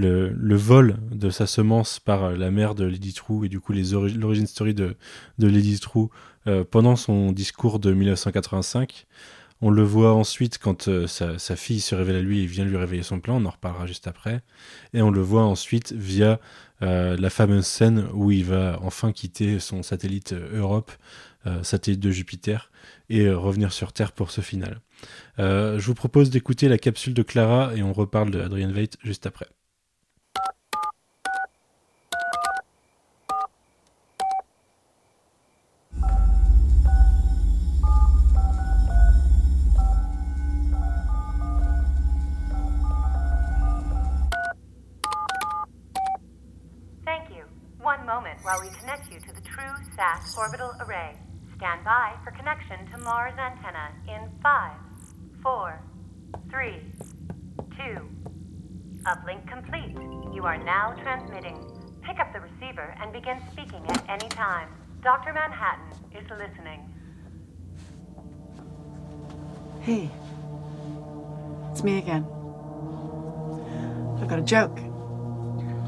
euh, 0.01 0.31
le, 0.37 0.57
vol 0.57 0.97
de 1.11 1.29
sa 1.29 1.47
semence 1.47 1.99
par 1.99 2.23
euh, 2.25 2.37
la 2.37 2.53
mère 2.53 2.77
de 2.77 2.85
Lady 2.85 3.13
True 3.13 3.47
et 3.47 3.49
du 3.49 3.59
coup 3.59 3.73
l'origine 3.73 4.47
story 4.47 4.75
de, 4.75 4.97
de 5.39 5.47
Lady 5.49 5.79
True 5.79 6.09
pendant 6.73 6.97
son 6.97 7.31
discours 7.31 7.79
de 7.79 7.93
1985. 7.93 9.07
On 9.61 9.71
le 9.71 9.85
voit 9.85 10.13
ensuite 10.13 10.59
quand 10.59 11.07
sa, 11.07 11.39
sa 11.39 11.55
fille 11.55 11.81
se 11.81 11.95
révèle 11.95 12.17
à 12.17 12.21
lui 12.21 12.43
et 12.43 12.47
vient 12.47 12.65
lui 12.65 12.77
révéler 12.77 13.05
son 13.05 13.21
plan, 13.21 13.41
on 13.41 13.47
en 13.47 13.51
reparlera 13.51 13.87
juste 13.87 14.09
après. 14.09 14.43
Et 14.93 15.03
on 15.03 15.13
le 15.13 15.21
voit 15.21 15.45
ensuite 15.45 15.93
via 15.93 16.41
euh, 16.83 17.17
la 17.17 17.31
fameuse 17.31 17.67
scène 17.67 18.07
où 18.13 18.31
il 18.31 18.45
va 18.45 18.79
enfin 18.83 19.13
quitter 19.13 19.61
son 19.61 19.83
satellite 19.83 20.33
euh, 20.33 20.59
Europe, 20.59 20.91
euh, 21.47 21.63
satellite 21.63 22.01
de 22.01 22.11
Jupiter, 22.11 22.71
et 23.09 23.31
revenir 23.31 23.73
sur 23.73 23.93
Terre 23.93 24.13
pour 24.13 24.31
ce 24.31 24.41
final. 24.41 24.81
Je 25.39 25.85
vous 25.85 25.95
propose 25.95 26.31
d'écouter 26.31 26.69
la 26.69 26.79
capsule 26.79 27.15
de 27.15 27.23
Clara 27.23 27.73
et 27.75 27.83
on 27.83 27.93
reparle 27.93 28.31
de 28.31 28.41
Adrian 28.41 28.71
Veidt 28.71 28.97
juste 29.03 29.27
après. 29.27 29.49
While 48.43 48.61
we 48.61 48.69
connect 48.79 49.13
you 49.13 49.21
to 49.21 49.33
the 49.35 49.41
true 49.41 49.73
SAS 49.95 50.37
orbital 50.37 50.73
array. 50.81 51.15
Stand 51.57 51.85
by 51.85 52.15
for 52.25 52.33
connection 52.33 52.87
to 52.91 52.99
Mars 52.99 53.35
antenna 53.39 53.93
in 54.09 54.29
five, 54.43 54.77
four, 55.43 55.81
three, 56.51 56.81
two. 57.77 58.09
Uplink 59.05 59.47
complete. 59.49 59.97
You 60.35 60.45
are 60.45 60.59
now 60.59 60.95
transmitting. 61.03 61.57
Pick 62.03 62.19
up 62.19 62.33
the 62.33 62.41
receiver 62.41 62.97
and 63.01 63.13
begin 63.13 63.41
speaking 63.53 63.85
at 63.89 64.05
any 64.09 64.29
time. 64.29 64.69
Dr. 65.03 65.33
Manhattan 65.33 65.93
is 66.13 66.29
listening. 66.31 66.81
Hey, 69.83 70.11
it's 71.71 71.83
me 71.83 71.99
again. 71.99 72.25
I've 74.21 74.29
got 74.29 74.39
a 74.39 74.43
joke. 74.43 74.79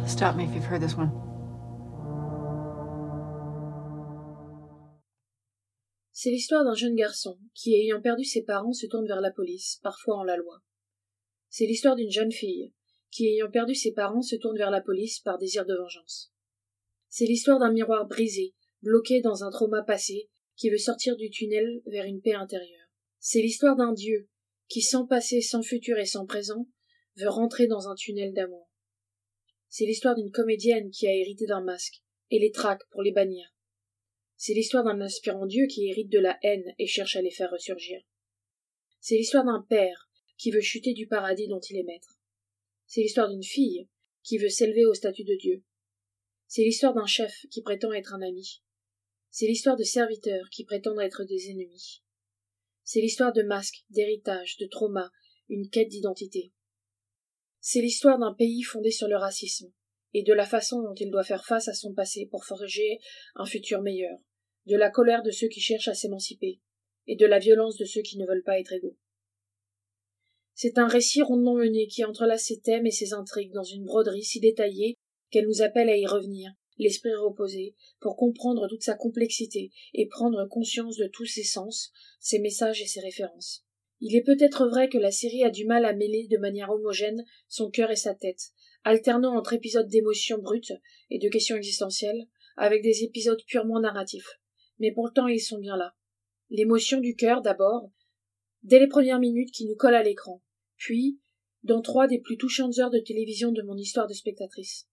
Stop 0.06 0.36
me 0.36 0.44
if 0.44 0.54
you've 0.54 0.64
heard 0.64 0.80
this 0.80 0.96
one. 0.96 1.23
C'est 6.16 6.30
l'histoire 6.30 6.62
d'un 6.62 6.76
jeune 6.76 6.94
garçon 6.94 7.40
qui, 7.54 7.74
ayant 7.74 8.00
perdu 8.00 8.22
ses 8.22 8.44
parents, 8.44 8.72
se 8.72 8.86
tourne 8.86 9.08
vers 9.08 9.20
la 9.20 9.32
police, 9.32 9.80
parfois 9.82 10.18
en 10.18 10.22
la 10.22 10.36
loi. 10.36 10.62
C'est 11.48 11.66
l'histoire 11.66 11.96
d'une 11.96 12.12
jeune 12.12 12.30
fille 12.30 12.72
qui, 13.10 13.26
ayant 13.26 13.50
perdu 13.50 13.74
ses 13.74 13.92
parents, 13.92 14.22
se 14.22 14.36
tourne 14.36 14.56
vers 14.56 14.70
la 14.70 14.80
police 14.80 15.18
par 15.18 15.38
désir 15.38 15.66
de 15.66 15.74
vengeance. 15.74 16.32
C'est 17.08 17.26
l'histoire 17.26 17.58
d'un 17.58 17.72
miroir 17.72 18.06
brisé, 18.06 18.54
bloqué 18.80 19.22
dans 19.22 19.42
un 19.42 19.50
trauma 19.50 19.82
passé, 19.82 20.30
qui 20.54 20.70
veut 20.70 20.78
sortir 20.78 21.16
du 21.16 21.30
tunnel 21.30 21.82
vers 21.86 22.04
une 22.04 22.20
paix 22.20 22.34
intérieure. 22.34 22.88
C'est 23.18 23.42
l'histoire 23.42 23.74
d'un 23.74 23.92
Dieu 23.92 24.28
qui, 24.68 24.82
sans 24.82 25.06
passé, 25.06 25.40
sans 25.40 25.62
futur 25.62 25.98
et 25.98 26.06
sans 26.06 26.26
présent, 26.26 26.68
veut 27.16 27.28
rentrer 27.28 27.66
dans 27.66 27.88
un 27.88 27.96
tunnel 27.96 28.32
d'amour. 28.32 28.70
C'est 29.68 29.84
l'histoire 29.84 30.14
d'une 30.14 30.30
comédienne 30.30 30.92
qui 30.92 31.08
a 31.08 31.12
hérité 31.12 31.46
d'un 31.46 31.64
masque 31.64 32.04
et 32.30 32.38
les 32.38 32.52
traque 32.52 32.88
pour 32.92 33.02
les 33.02 33.12
bannir. 33.12 33.53
C'est 34.36 34.54
l'histoire 34.54 34.84
d'un 34.84 35.00
aspirant 35.00 35.46
Dieu 35.46 35.66
qui 35.66 35.88
hérite 35.88 36.10
de 36.10 36.18
la 36.18 36.38
haine 36.42 36.74
et 36.78 36.86
cherche 36.86 37.16
à 37.16 37.22
les 37.22 37.30
faire 37.30 37.50
ressurgir. 37.50 38.00
C'est 39.00 39.16
l'histoire 39.16 39.44
d'un 39.44 39.64
père 39.68 40.08
qui 40.36 40.50
veut 40.50 40.60
chuter 40.60 40.92
du 40.92 41.06
paradis 41.06 41.48
dont 41.48 41.60
il 41.60 41.78
est 41.78 41.84
maître. 41.84 42.18
C'est 42.86 43.02
l'histoire 43.02 43.28
d'une 43.28 43.42
fille 43.42 43.88
qui 44.22 44.38
veut 44.38 44.48
s'élever 44.48 44.84
au 44.84 44.94
statut 44.94 45.24
de 45.24 45.36
Dieu. 45.36 45.62
C'est 46.46 46.62
l'histoire 46.62 46.94
d'un 46.94 47.06
chef 47.06 47.46
qui 47.50 47.62
prétend 47.62 47.92
être 47.92 48.14
un 48.14 48.22
ami. 48.22 48.62
C'est 49.30 49.46
l'histoire 49.46 49.76
de 49.76 49.84
serviteurs 49.84 50.48
qui 50.50 50.64
prétendent 50.64 51.00
être 51.00 51.24
des 51.24 51.50
ennemis. 51.50 52.02
C'est 52.82 53.00
l'histoire 53.00 53.32
de 53.32 53.42
masques, 53.42 53.84
d'héritage, 53.90 54.56
de 54.58 54.66
trauma, 54.66 55.10
une 55.48 55.68
quête 55.70 55.88
d'identité. 55.88 56.52
C'est 57.60 57.80
l'histoire 57.80 58.18
d'un 58.18 58.34
pays 58.34 58.62
fondé 58.62 58.90
sur 58.90 59.08
le 59.08 59.16
racisme 59.16 59.72
et 60.14 60.22
de 60.22 60.32
la 60.32 60.46
façon 60.46 60.82
dont 60.82 60.94
il 60.94 61.10
doit 61.10 61.24
faire 61.24 61.44
face 61.44 61.68
à 61.68 61.74
son 61.74 61.92
passé 61.92 62.26
pour 62.30 62.44
forger 62.44 62.98
un 63.34 63.44
futur 63.44 63.82
meilleur, 63.82 64.16
de 64.66 64.76
la 64.76 64.90
colère 64.90 65.22
de 65.22 65.30
ceux 65.30 65.48
qui 65.48 65.60
cherchent 65.60 65.88
à 65.88 65.94
s'émanciper 65.94 66.60
et 67.06 67.16
de 67.16 67.26
la 67.26 67.38
violence 67.38 67.76
de 67.76 67.84
ceux 67.84 68.02
qui 68.02 68.16
ne 68.16 68.26
veulent 68.26 68.44
pas 68.44 68.58
être 68.58 68.72
égaux. 68.72 68.96
C'est 70.54 70.78
un 70.78 70.86
récit 70.86 71.20
rondement 71.20 71.56
mené 71.56 71.88
qui 71.88 72.04
entrelace 72.04 72.44
ses 72.44 72.60
thèmes 72.60 72.86
et 72.86 72.92
ses 72.92 73.12
intrigues 73.12 73.52
dans 73.52 73.64
une 73.64 73.84
broderie 73.84 74.22
si 74.22 74.38
détaillée 74.40 74.94
qu'elle 75.30 75.48
nous 75.48 75.62
appelle 75.62 75.88
à 75.88 75.96
y 75.96 76.06
revenir, 76.06 76.52
l'esprit 76.78 77.14
reposé, 77.14 77.74
pour 78.00 78.16
comprendre 78.16 78.68
toute 78.68 78.84
sa 78.84 78.94
complexité 78.94 79.72
et 79.94 80.06
prendre 80.06 80.46
conscience 80.48 80.96
de 80.96 81.08
tous 81.08 81.26
ses 81.26 81.42
sens, 81.42 81.90
ses 82.20 82.38
messages 82.38 82.80
et 82.80 82.86
ses 82.86 83.00
références. 83.00 83.64
Il 84.00 84.14
est 84.14 84.22
peut-être 84.22 84.68
vrai 84.68 84.88
que 84.88 84.98
la 84.98 85.10
série 85.10 85.44
a 85.44 85.50
du 85.50 85.64
mal 85.64 85.84
à 85.84 85.92
mêler 85.92 86.28
de 86.28 86.38
manière 86.38 86.70
homogène 86.70 87.24
son 87.48 87.70
cœur 87.70 87.90
et 87.90 87.96
sa 87.96 88.14
tête, 88.14 88.52
alternant 88.84 89.36
entre 89.36 89.54
épisodes 89.54 89.88
d'émotions 89.88 90.38
brutes 90.38 90.72
et 91.10 91.18
de 91.18 91.28
questions 91.28 91.56
existentielles, 91.56 92.28
avec 92.56 92.82
des 92.82 93.02
épisodes 93.02 93.42
purement 93.46 93.80
narratifs. 93.80 94.38
Mais 94.78 94.92
pourtant 94.92 95.26
ils 95.26 95.40
sont 95.40 95.58
bien 95.58 95.76
là. 95.76 95.94
L'émotion 96.50 97.00
du 97.00 97.16
cœur 97.16 97.42
d'abord, 97.42 97.90
dès 98.62 98.78
les 98.78 98.86
premières 98.86 99.18
minutes 99.18 99.52
qui 99.52 99.66
nous 99.66 99.76
collent 99.76 99.94
à 99.94 100.02
l'écran, 100.02 100.42
puis 100.76 101.18
dans 101.62 101.80
trois 101.80 102.06
des 102.06 102.20
plus 102.20 102.36
touchantes 102.36 102.78
heures 102.78 102.90
de 102.90 102.98
télévision 102.98 103.50
de 103.50 103.62
mon 103.62 103.76
histoire 103.76 104.06
de 104.06 104.12
spectatrice. 104.12 104.86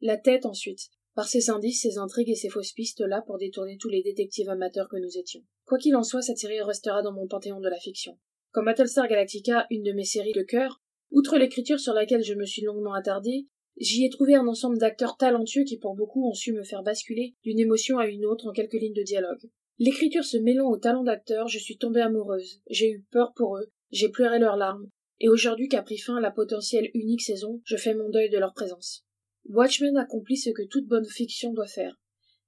La 0.00 0.16
tête 0.16 0.46
ensuite, 0.46 0.90
par 1.14 1.28
ses 1.28 1.50
indices, 1.50 1.82
ses 1.82 1.98
intrigues 1.98 2.30
et 2.30 2.34
ses 2.34 2.48
fausses 2.48 2.72
pistes 2.72 3.00
là 3.00 3.22
pour 3.26 3.38
détourner 3.38 3.76
tous 3.78 3.88
les 3.88 4.02
détectives 4.02 4.48
amateurs 4.48 4.88
que 4.88 4.96
nous 4.96 5.18
étions. 5.18 5.42
Quoi 5.64 5.78
qu'il 5.78 5.94
en 5.94 6.02
soit, 6.02 6.22
cette 6.22 6.38
série 6.38 6.60
restera 6.60 7.02
dans 7.02 7.12
mon 7.12 7.28
panthéon 7.28 7.60
de 7.60 7.68
la 7.68 7.78
fiction. 7.78 8.18
Comme 8.50 8.64
Battlestar 8.64 9.06
Galactica, 9.06 9.66
une 9.70 9.82
de 9.82 9.92
mes 9.92 10.04
séries 10.04 10.32
de 10.32 10.42
cœur, 10.42 10.82
outre 11.10 11.38
l'écriture 11.38 11.80
sur 11.80 11.94
laquelle 11.94 12.22
je 12.22 12.34
me 12.34 12.44
suis 12.44 12.62
longuement 12.62 12.94
attardée, 12.94 13.46
j'y 13.78 14.04
ai 14.04 14.10
trouvé 14.10 14.34
un 14.34 14.46
ensemble 14.46 14.78
d'acteurs 14.78 15.16
talentueux 15.16 15.64
qui 15.64 15.78
pour 15.78 15.94
beaucoup 15.94 16.28
ont 16.28 16.34
su 16.34 16.52
me 16.52 16.64
faire 16.64 16.82
basculer 16.82 17.34
d'une 17.42 17.58
émotion 17.58 17.98
à 17.98 18.06
une 18.06 18.26
autre 18.26 18.46
en 18.46 18.52
quelques 18.52 18.74
lignes 18.74 18.94
de 18.94 19.02
dialogue. 19.02 19.50
L'écriture 19.78 20.24
se 20.24 20.36
mêlant 20.36 20.68
au 20.68 20.76
talent 20.76 21.02
d'acteur, 21.02 21.48
je 21.48 21.58
suis 21.58 21.78
tombée 21.78 22.00
amoureuse, 22.00 22.60
j'ai 22.70 22.90
eu 22.90 23.04
peur 23.10 23.32
pour 23.34 23.56
eux, 23.56 23.72
j'ai 23.90 24.08
pleuré 24.08 24.38
leurs 24.38 24.56
larmes, 24.56 24.88
et 25.20 25.28
aujourd'hui 25.28 25.68
qu'a 25.68 25.82
pris 25.82 25.98
fin 25.98 26.20
la 26.20 26.30
potentielle 26.30 26.90
unique 26.94 27.22
saison, 27.22 27.60
je 27.64 27.76
fais 27.76 27.94
mon 27.94 28.08
deuil 28.08 28.30
de 28.30 28.38
leur 28.38 28.54
présence. 28.54 29.04
Watchmen 29.46 29.96
accomplit 29.96 30.36
ce 30.36 30.50
que 30.50 30.62
toute 30.62 30.86
bonne 30.86 31.04
fiction 31.04 31.52
doit 31.52 31.66
faire. 31.66 32.00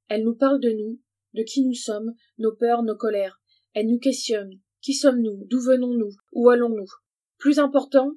Elle 0.08 0.24
nous 0.24 0.34
parle 0.34 0.60
de 0.60 0.70
nous, 0.70 1.00
de 1.34 1.42
qui 1.42 1.64
nous 1.64 1.74
sommes, 1.74 2.14
nos 2.38 2.54
peurs, 2.54 2.82
nos 2.82 2.96
colères. 2.96 3.40
Elle 3.74 3.88
nous 3.88 3.98
questionne. 3.98 4.60
Qui 4.80 4.94
sommes-nous? 4.94 5.44
D'où 5.50 5.60
venons-nous? 5.60 6.12
Où 6.32 6.48
allons-nous? 6.48 6.88
Plus 7.38 7.58
important, 7.58 8.12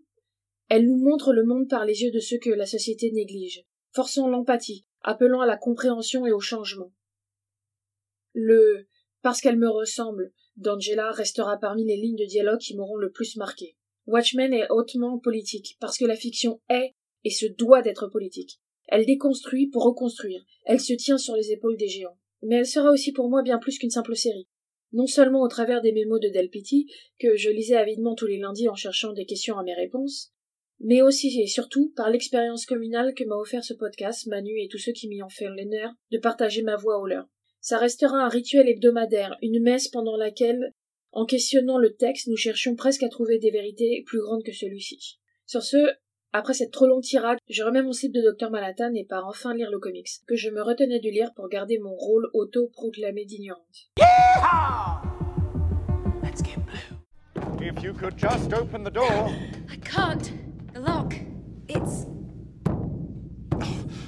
elle 0.70 0.86
nous 0.86 0.98
montre 0.98 1.34
le 1.34 1.44
monde 1.44 1.68
par 1.68 1.86
les 1.86 2.04
yeux 2.04 2.12
de 2.12 2.20
ceux 2.20 2.38
que 2.38 2.50
la 2.50 2.66
société 2.66 3.12
néglige, 3.12 3.66
forçant 3.92 4.28
l'empathie, 4.28 4.86
appelant 5.02 5.42
à 5.42 5.48
la 5.48 5.58
compréhension 5.58 6.26
et 6.26 6.32
au 6.32 6.40
changement. 6.40 6.94
Le 8.34 8.88
parce 9.22 9.42
qu'elle 9.42 9.58
me 9.58 9.70
ressemble 9.70 10.32
d'Angela 10.56 11.12
restera 11.12 11.58
parmi 11.58 11.86
les 11.86 11.98
lignes 11.98 12.18
de 12.18 12.26
dialogue 12.26 12.60
qui 12.60 12.76
m'auront 12.76 12.96
le 12.96 13.12
plus 13.12 13.36
marqué. 13.36 13.76
Watchmen 14.08 14.54
est 14.54 14.70
hautement 14.70 15.20
politique, 15.20 15.78
parce 15.80 15.98
que 15.98 16.06
la 16.06 16.16
fiction 16.16 16.62
est 16.70 16.94
et 17.24 17.30
se 17.30 17.46
doit 17.46 17.82
d'être 17.82 18.08
politique. 18.08 18.60
Elle 18.88 19.06
déconstruit 19.06 19.68
pour 19.68 19.84
reconstruire, 19.84 20.44
elle 20.66 20.80
se 20.80 20.94
tient 20.94 21.18
sur 21.18 21.36
les 21.36 21.52
épaules 21.52 21.78
des 21.78 21.88
géants. 21.88 22.18
Mais 22.42 22.56
elle 22.56 22.66
sera 22.66 22.92
aussi 22.92 23.12
pour 23.12 23.30
moi 23.30 23.44
bien 23.44 23.60
plus 23.60 23.78
qu'une 23.78 23.90
simple 23.90 24.16
série. 24.16 24.48
Non 24.92 25.06
seulement 25.06 25.42
au 25.42 25.48
travers 25.48 25.82
des 25.82 25.92
mémos 25.92 26.20
de 26.20 26.30
Del 26.30 26.50
Pitti, 26.50 26.88
que 27.20 27.36
je 27.36 27.50
lisais 27.50 27.76
avidement 27.76 28.16
tous 28.16 28.26
les 28.26 28.40
lundis 28.40 28.70
en 28.70 28.76
cherchant 28.76 29.14
des 29.14 29.26
questions 29.26 29.58
à 29.58 29.64
mes 29.64 29.76
réponses, 29.76 30.34
mais 30.80 31.02
aussi 31.02 31.42
et 31.42 31.48
surtout 31.48 31.92
par 31.96 32.10
l'expérience 32.10 32.66
communale 32.66 33.14
que 33.14 33.24
m'a 33.24 33.36
offert 33.36 33.64
ce 33.64 33.74
podcast, 33.74 34.28
Manu 34.28 34.60
et 34.60 34.68
tous 34.70 34.78
ceux 34.78 34.92
qui 34.92 35.08
m'y 35.08 35.22
ont 35.22 35.30
fait 35.30 35.50
l'honneur 35.50 35.92
de 36.12 36.18
partager 36.18 36.62
ma 36.62 36.76
voix 36.76 37.00
au 37.00 37.08
leur. 37.08 37.26
Ça 37.62 37.78
restera 37.78 38.18
un 38.18 38.30
rituel 38.30 38.70
hebdomadaire, 38.70 39.38
une 39.42 39.62
messe 39.62 39.90
pendant 39.90 40.16
laquelle, 40.16 40.74
en 41.12 41.26
questionnant 41.26 41.78
le 41.78 41.96
texte, 41.96 42.28
nous 42.28 42.38
cherchions 42.38 42.76
presque 42.76 43.04
à 43.04 43.10
trouver 43.10 43.40
des 43.40 43.52
vérités 43.52 44.04
plus 44.06 44.22
grandes 44.22 44.44
que 44.44 44.54
celui-ci. 44.54 45.20
Sur 45.46 45.64
ce, 45.64 45.78
après 46.32 46.54
cette 46.54 46.72
trop 46.72 46.86
longue 46.86 47.04
tirade, 47.04 47.40
je 47.50 47.64
remets 47.64 47.82
mon 47.82 47.92
slip 47.92 48.14
de 48.14 48.22
Dr 48.22 48.50
Manhattan 48.50 48.94
et 48.94 49.04
pars 49.04 49.28
enfin 49.28 49.54
lire 49.54 49.72
le 49.72 49.80
comics, 49.80 50.08
que 50.28 50.36
je 50.36 50.50
me 50.50 50.62
retenais 50.62 51.00
de 51.00 51.10
lire 51.10 51.34
pour 51.36 51.50
garder 51.50 51.80
mon 51.80 51.96
rôle 51.96 52.30
auto-proclamé 52.34 53.26
d'ignorante. 53.26 53.90
If 57.62 57.84
you 57.84 57.94
could 57.94 58.18
just 58.18 58.54
open 58.54 58.84
the 58.84 58.90
door. 58.90 59.30
I 59.70 59.76
can't. 59.84 60.32
The 60.80 60.86
lock. 60.86 61.14
It's. 61.68 62.06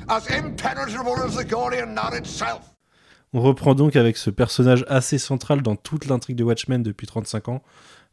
As 0.07 0.29
impenetrable 0.29 1.21
as 1.23 1.35
the 1.35 1.45
Gordian 1.45 1.93
knot 1.93 2.15
itself. 2.15 2.75
On 3.33 3.41
reprend 3.41 3.75
donc 3.75 3.95
avec 3.95 4.17
ce 4.17 4.29
personnage 4.29 4.85
assez 4.87 5.17
central 5.17 5.61
dans 5.61 5.75
toute 5.75 6.05
l'intrigue 6.05 6.35
de 6.35 6.43
Watchmen 6.43 6.83
depuis 6.83 7.07
35 7.07 7.49
ans. 7.49 7.61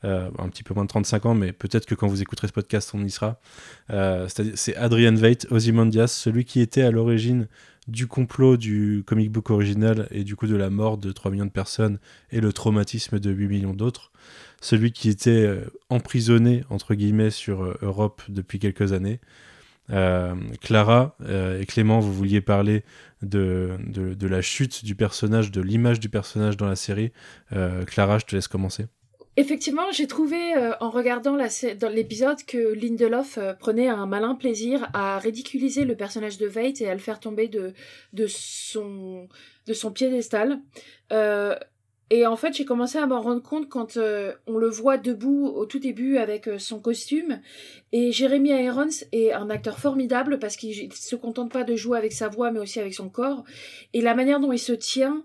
Euh, 0.04 0.30
un 0.38 0.48
petit 0.48 0.62
peu 0.62 0.74
moins 0.74 0.84
de 0.84 0.88
35 0.88 1.26
ans, 1.26 1.34
mais 1.34 1.52
peut-être 1.52 1.86
que 1.86 1.94
quand 1.94 2.06
vous 2.06 2.22
écouterez 2.22 2.46
ce 2.46 2.52
podcast, 2.52 2.92
on 2.94 3.04
y 3.04 3.10
sera. 3.10 3.40
Euh, 3.90 4.28
c'est 4.54 4.76
Adrian 4.76 5.14
Veidt, 5.14 5.46
Ozymandias, 5.50 6.08
celui 6.08 6.44
qui 6.44 6.60
était 6.60 6.82
à 6.82 6.90
l'origine 6.90 7.48
du 7.88 8.06
complot 8.06 8.56
du 8.56 9.02
comic 9.06 9.32
book 9.32 9.50
original 9.50 10.06
et 10.10 10.22
du 10.22 10.36
coup 10.36 10.46
de 10.46 10.54
la 10.54 10.70
mort 10.70 10.98
de 10.98 11.10
3 11.10 11.30
millions 11.30 11.46
de 11.46 11.50
personnes 11.50 11.98
et 12.30 12.40
le 12.40 12.52
traumatisme 12.52 13.18
de 13.18 13.30
8 13.30 13.48
millions 13.48 13.74
d'autres. 13.74 14.12
Celui 14.60 14.92
qui 14.92 15.08
était 15.08 15.30
euh, 15.30 15.64
emprisonné, 15.88 16.64
entre 16.68 16.94
guillemets, 16.94 17.30
sur 17.30 17.62
euh, 17.62 17.78
Europe 17.82 18.22
depuis 18.28 18.58
quelques 18.58 18.92
années. 18.92 19.20
Euh, 19.90 20.34
Clara 20.60 21.16
et 21.58 21.64
Clément, 21.64 21.98
vous 22.00 22.12
vouliez 22.12 22.42
parler 22.42 22.84
de, 23.22 23.78
la 24.20 24.42
chute 24.42 24.84
du 24.84 24.94
personnage, 24.94 25.50
de 25.50 25.62
l'image 25.62 25.98
du 25.98 26.10
personnage 26.10 26.58
dans 26.58 26.66
la 26.66 26.76
série. 26.76 27.10
Clara, 27.86 28.18
je 28.18 28.26
te 28.26 28.36
laisse 28.36 28.48
commencer. 28.48 28.86
Effectivement, 29.38 29.92
j'ai 29.92 30.08
trouvé 30.08 30.56
euh, 30.56 30.72
en 30.80 30.90
regardant 30.90 31.36
l'épisode 31.36 32.42
que 32.44 32.74
Lindelof 32.74 33.38
euh, 33.38 33.52
prenait 33.54 33.86
un 33.86 34.04
malin 34.04 34.34
plaisir 34.34 34.90
à 34.94 35.16
ridiculiser 35.20 35.84
le 35.84 35.94
personnage 35.94 36.38
de 36.38 36.46
Veidt 36.48 36.82
et 36.82 36.88
à 36.88 36.92
le 36.92 36.98
faire 36.98 37.20
tomber 37.20 37.46
de, 37.46 37.72
son, 38.26 39.28
de 39.68 39.72
son 39.72 39.92
piédestal. 39.92 40.58
Euh, 41.12 41.54
et 42.10 42.26
en 42.26 42.34
fait, 42.34 42.52
j'ai 42.52 42.64
commencé 42.64 42.98
à 42.98 43.06
m'en 43.06 43.20
rendre 43.20 43.40
compte 43.40 43.68
quand 43.68 43.96
on 43.96 44.58
le 44.58 44.68
voit 44.68 44.98
debout 44.98 45.46
au 45.46 45.66
tout 45.66 45.78
début 45.78 46.16
avec 46.16 46.50
son 46.58 46.80
costume. 46.80 47.40
Et 47.92 48.10
Jeremy 48.10 48.48
Irons 48.48 48.88
est 49.12 49.32
un 49.32 49.50
acteur 49.50 49.78
formidable 49.78 50.40
parce 50.40 50.56
qu'il 50.56 50.92
se 50.92 51.14
contente 51.14 51.52
pas 51.52 51.62
de 51.62 51.76
jouer 51.76 51.96
avec 51.96 52.12
sa 52.12 52.28
voix 52.28 52.50
mais 52.50 52.58
aussi 52.58 52.80
avec 52.80 52.94
son 52.94 53.08
corps. 53.08 53.44
Et 53.92 54.00
la 54.00 54.16
manière 54.16 54.40
dont 54.40 54.50
il 54.52 54.58
se 54.58 54.72
tient, 54.72 55.22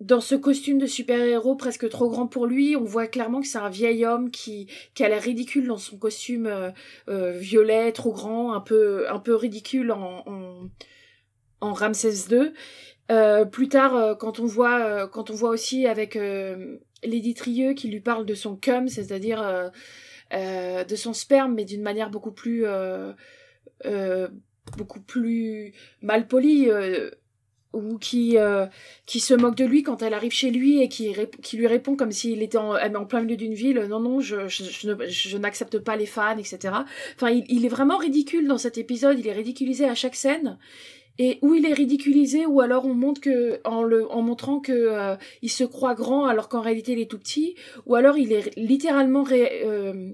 dans 0.00 0.20
ce 0.20 0.34
costume 0.34 0.78
de 0.78 0.86
super-héros 0.86 1.56
presque 1.56 1.88
trop 1.88 2.10
grand 2.10 2.26
pour 2.26 2.46
lui, 2.46 2.76
on 2.76 2.84
voit 2.84 3.06
clairement 3.06 3.40
que 3.40 3.46
c'est 3.46 3.58
un 3.58 3.70
vieil 3.70 4.04
homme 4.04 4.30
qui, 4.30 4.68
qui 4.94 5.04
a 5.04 5.08
l'air 5.08 5.22
ridicule 5.22 5.66
dans 5.66 5.78
son 5.78 5.96
costume 5.96 6.46
euh, 6.46 6.70
euh, 7.08 7.32
violet, 7.32 7.92
trop 7.92 8.12
grand, 8.12 8.52
un 8.52 8.60
peu, 8.60 9.10
un 9.10 9.18
peu 9.18 9.34
ridicule 9.34 9.92
en, 9.92 10.22
en, 10.26 10.68
en 11.60 11.72
Ramsès 11.72 12.30
II. 12.30 12.52
Euh, 13.10 13.44
plus 13.44 13.68
tard, 13.68 13.94
euh, 13.94 14.14
quand 14.14 14.40
on 14.40 14.46
voit, 14.46 14.80
euh, 14.80 15.06
quand 15.06 15.30
on 15.30 15.34
voit 15.34 15.50
aussi 15.50 15.86
avec 15.86 16.18
Lady 17.04 17.34
Trieux 17.34 17.74
qui 17.74 17.88
lui 17.88 18.00
parle 18.00 18.26
de 18.26 18.34
son 18.34 18.56
cum, 18.56 18.88
c'est-à-dire 18.88 19.70
de 20.32 20.96
son 20.96 21.12
sperme, 21.12 21.54
mais 21.54 21.64
d'une 21.64 21.82
manière 21.82 22.10
beaucoup 22.10 22.32
plus, 22.32 22.64
beaucoup 24.76 25.00
plus 25.00 25.72
mal 26.02 26.26
polie. 26.26 26.68
Euh, 27.74 27.78
ou 27.78 27.98
qui 27.98 28.38
euh, 28.38 28.66
qui 29.06 29.20
se 29.20 29.34
moque 29.34 29.56
de 29.56 29.64
lui 29.64 29.82
quand 29.82 30.02
elle 30.02 30.14
arrive 30.14 30.32
chez 30.32 30.50
lui 30.50 30.82
et 30.82 30.88
qui, 30.88 31.14
qui 31.42 31.56
lui 31.56 31.66
répond 31.66 31.96
comme 31.96 32.12
s'il 32.12 32.42
était 32.42 32.58
en, 32.58 32.74
en 32.74 33.04
plein 33.04 33.20
milieu 33.20 33.36
d'une 33.36 33.54
ville 33.54 33.80
non 33.88 34.00
non 34.00 34.20
je, 34.20 34.48
je, 34.48 34.64
je 34.64 34.92
je 35.08 35.38
n'accepte 35.38 35.78
pas 35.78 35.96
les 35.96 36.06
fans 36.06 36.38
etc 36.38 36.74
enfin 37.14 37.30
il, 37.30 37.44
il 37.48 37.64
est 37.64 37.68
vraiment 37.68 37.96
ridicule 37.98 38.48
dans 38.48 38.58
cet 38.58 38.78
épisode 38.78 39.18
il 39.18 39.26
est 39.26 39.32
ridiculisé 39.32 39.84
à 39.84 39.94
chaque 39.94 40.16
scène. 40.16 40.58
Et 41.18 41.38
où 41.40 41.54
il 41.54 41.64
est 41.64 41.72
ridiculisé 41.72 42.44
ou 42.44 42.60
alors 42.60 42.84
on 42.84 42.92
montre 42.92 43.22
que 43.22 43.58
en 43.64 43.82
le 43.82 44.06
en 44.12 44.20
montrant 44.20 44.60
que 44.60 44.72
euh, 44.72 45.16
il 45.40 45.48
se 45.50 45.64
croit 45.64 45.94
grand 45.94 46.26
alors 46.26 46.50
qu'en 46.50 46.60
réalité 46.60 46.92
il 46.92 47.00
est 47.00 47.10
tout 47.10 47.18
petit 47.18 47.54
ou 47.86 47.94
alors 47.94 48.18
il 48.18 48.34
est 48.34 48.54
littéralement 48.58 49.24
euh, 49.32 50.12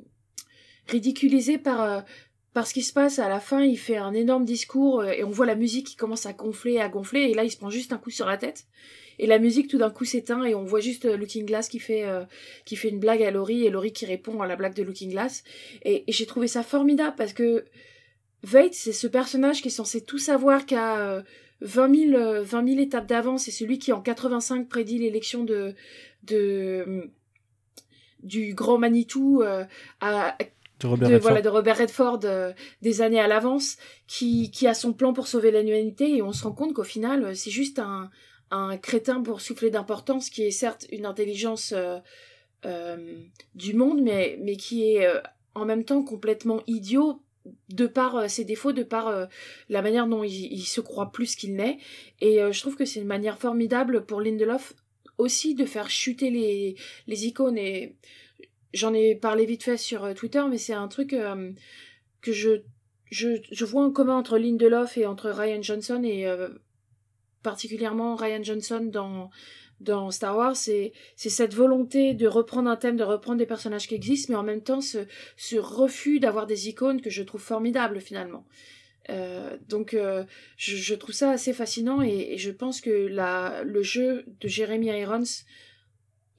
ridiculisé 0.86 1.58
par 1.58 2.04
euh, 2.52 2.54
par 2.54 2.66
ce 2.66 2.74
qui 2.74 2.82
se 2.82 2.92
passe 2.92 3.18
à 3.18 3.28
la 3.28 3.40
fin, 3.40 3.62
il 3.62 3.78
fait 3.78 3.96
un 3.96 4.12
énorme 4.12 4.44
discours 4.44 5.00
euh, 5.00 5.12
et 5.12 5.24
on 5.24 5.30
voit 5.30 5.46
la 5.46 5.54
musique 5.54 5.86
qui 5.86 5.96
commence 5.96 6.26
à 6.26 6.32
gonfler, 6.32 6.78
à 6.78 6.88
gonfler 6.88 7.22
et 7.22 7.34
là 7.34 7.44
il 7.44 7.50
se 7.50 7.56
prend 7.56 7.70
juste 7.70 7.92
un 7.92 7.98
coup 7.98 8.10
sur 8.10 8.26
la 8.26 8.36
tête. 8.36 8.66
Et 9.18 9.26
la 9.26 9.38
musique 9.38 9.68
tout 9.68 9.78
d'un 9.78 9.90
coup 9.90 10.04
s'éteint 10.04 10.44
et 10.44 10.54
on 10.54 10.64
voit 10.64 10.80
juste 10.80 11.04
euh, 11.04 11.16
Looking 11.16 11.46
Glass 11.46 11.68
qui 11.68 11.78
fait 11.78 12.04
euh, 12.04 12.24
qui 12.64 12.76
fait 12.76 12.88
une 12.88 12.98
blague 12.98 13.22
à 13.22 13.30
Laurie 13.30 13.64
et 13.64 13.70
Laurie 13.70 13.92
qui 13.92 14.06
répond 14.06 14.40
à 14.40 14.46
la 14.46 14.56
blague 14.56 14.74
de 14.74 14.82
Looking 14.82 15.10
Glass. 15.10 15.44
Et, 15.84 16.04
j'ai 16.08 16.26
trouvé 16.26 16.46
ça 16.48 16.62
formidable 16.62 17.14
parce 17.16 17.32
que 17.32 17.64
Veidt 18.42 18.74
c'est 18.74 18.92
ce 18.92 19.06
personnage 19.06 19.62
qui 19.62 19.68
est 19.68 19.70
censé 19.70 20.00
tout 20.00 20.18
savoir 20.18 20.66
qui 20.66 20.74
a 20.74 20.98
euh, 20.98 21.22
20 21.60 21.94
000 22.10 22.12
euh, 22.14 22.42
20 22.42 22.68
000 22.68 22.80
étapes 22.80 23.06
d'avance 23.06 23.44
c'est 23.44 23.50
celui 23.50 23.78
qui 23.78 23.92
en 23.92 24.00
85 24.00 24.68
prédit 24.68 24.98
l'élection 24.98 25.44
de 25.44 25.74
de 26.24 27.10
du 28.22 28.54
grand 28.54 28.78
Manitou 28.78 29.42
à 30.00 30.36
De 30.82 30.88
Robert 30.88 31.08
de, 31.08 31.14
Redford. 31.14 31.30
voilà, 31.30 31.42
de 31.42 31.48
Robert 31.48 31.78
Redford 31.78 32.20
euh, 32.24 32.52
des 32.80 33.02
années 33.02 33.20
à 33.20 33.28
l'avance, 33.28 33.76
qui, 34.06 34.50
qui 34.50 34.66
a 34.66 34.74
son 34.74 34.92
plan 34.92 35.12
pour 35.12 35.28
sauver 35.28 35.50
l'humanité, 35.50 36.16
et 36.16 36.22
on 36.22 36.32
se 36.32 36.42
rend 36.44 36.52
compte 36.52 36.74
qu'au 36.74 36.84
final, 36.84 37.24
euh, 37.24 37.34
c'est 37.34 37.50
juste 37.50 37.78
un, 37.78 38.10
un 38.50 38.76
crétin 38.76 39.22
pour 39.22 39.40
souffler 39.40 39.70
d'importance, 39.70 40.28
qui 40.28 40.42
est 40.42 40.50
certes 40.50 40.86
une 40.90 41.06
intelligence 41.06 41.72
euh, 41.76 41.98
euh, 42.66 43.16
du 43.54 43.74
monde, 43.74 44.02
mais, 44.02 44.38
mais 44.42 44.56
qui 44.56 44.94
est 44.94 45.08
en 45.54 45.64
même 45.64 45.84
temps 45.84 46.02
complètement 46.02 46.60
idiot 46.66 47.20
de 47.70 47.86
par 47.86 48.30
ses 48.30 48.44
défauts, 48.44 48.72
de 48.72 48.84
par 48.84 49.28
la 49.68 49.82
manière 49.82 50.06
dont 50.06 50.22
il, 50.22 50.52
il 50.52 50.64
se 50.64 50.80
croit 50.80 51.10
plus 51.10 51.34
qu'il 51.34 51.56
n'est. 51.56 51.78
Et 52.20 52.38
je 52.52 52.60
trouve 52.60 52.76
que 52.76 52.84
c'est 52.84 53.00
une 53.00 53.06
manière 53.06 53.38
formidable 53.38 54.06
pour 54.06 54.20
Lindelof 54.20 54.74
aussi 55.18 55.54
de 55.54 55.64
faire 55.64 55.90
chuter 55.90 56.30
les, 56.30 56.76
les 57.06 57.26
icônes. 57.26 57.58
Et 57.58 57.96
j'en 58.72 58.94
ai 58.94 59.14
parlé 59.14 59.46
vite 59.46 59.62
fait 59.62 59.76
sur 59.76 60.04
euh, 60.04 60.14
Twitter, 60.14 60.42
mais 60.48 60.58
c'est 60.58 60.72
un 60.72 60.88
truc 60.88 61.12
euh, 61.12 61.52
que 62.20 62.32
je, 62.32 62.62
je, 63.10 63.64
vois 63.64 63.84
en 63.84 63.90
commun 63.90 64.16
entre 64.16 64.38
Lindelof 64.38 64.96
et 64.96 65.06
entre 65.06 65.30
Ryan 65.30 65.62
Johnson, 65.62 66.02
et 66.04 66.26
euh, 66.26 66.48
particulièrement 67.42 68.14
Ryan 68.16 68.42
Johnson 68.42 68.80
dans, 68.90 69.30
dans 69.80 70.10
Star 70.10 70.36
Wars, 70.36 70.56
c'est 70.56 70.92
cette 71.16 71.54
volonté 71.54 72.14
de 72.14 72.26
reprendre 72.26 72.70
un 72.70 72.76
thème, 72.76 72.96
de 72.96 73.04
reprendre 73.04 73.38
des 73.38 73.46
personnages 73.46 73.88
qui 73.88 73.94
existent, 73.94 74.32
mais 74.32 74.38
en 74.38 74.44
même 74.44 74.62
temps 74.62 74.80
ce, 74.80 75.06
ce 75.36 75.56
refus 75.56 76.20
d'avoir 76.20 76.46
des 76.46 76.68
icônes 76.68 77.00
que 77.00 77.10
je 77.10 77.22
trouve 77.22 77.42
formidables 77.42 78.00
finalement. 78.00 78.46
Donc 79.68 79.96
je, 80.56 80.76
je 80.76 80.94
trouve 80.94 81.14
ça 81.14 81.32
assez 81.32 81.52
fascinant 81.52 82.02
et, 82.02 82.34
et 82.34 82.38
je 82.38 82.52
pense 82.52 82.80
que 82.80 83.08
la, 83.08 83.64
le 83.64 83.82
jeu 83.82 84.24
de 84.40 84.46
Jeremy 84.46 84.86
Irons 85.00 85.24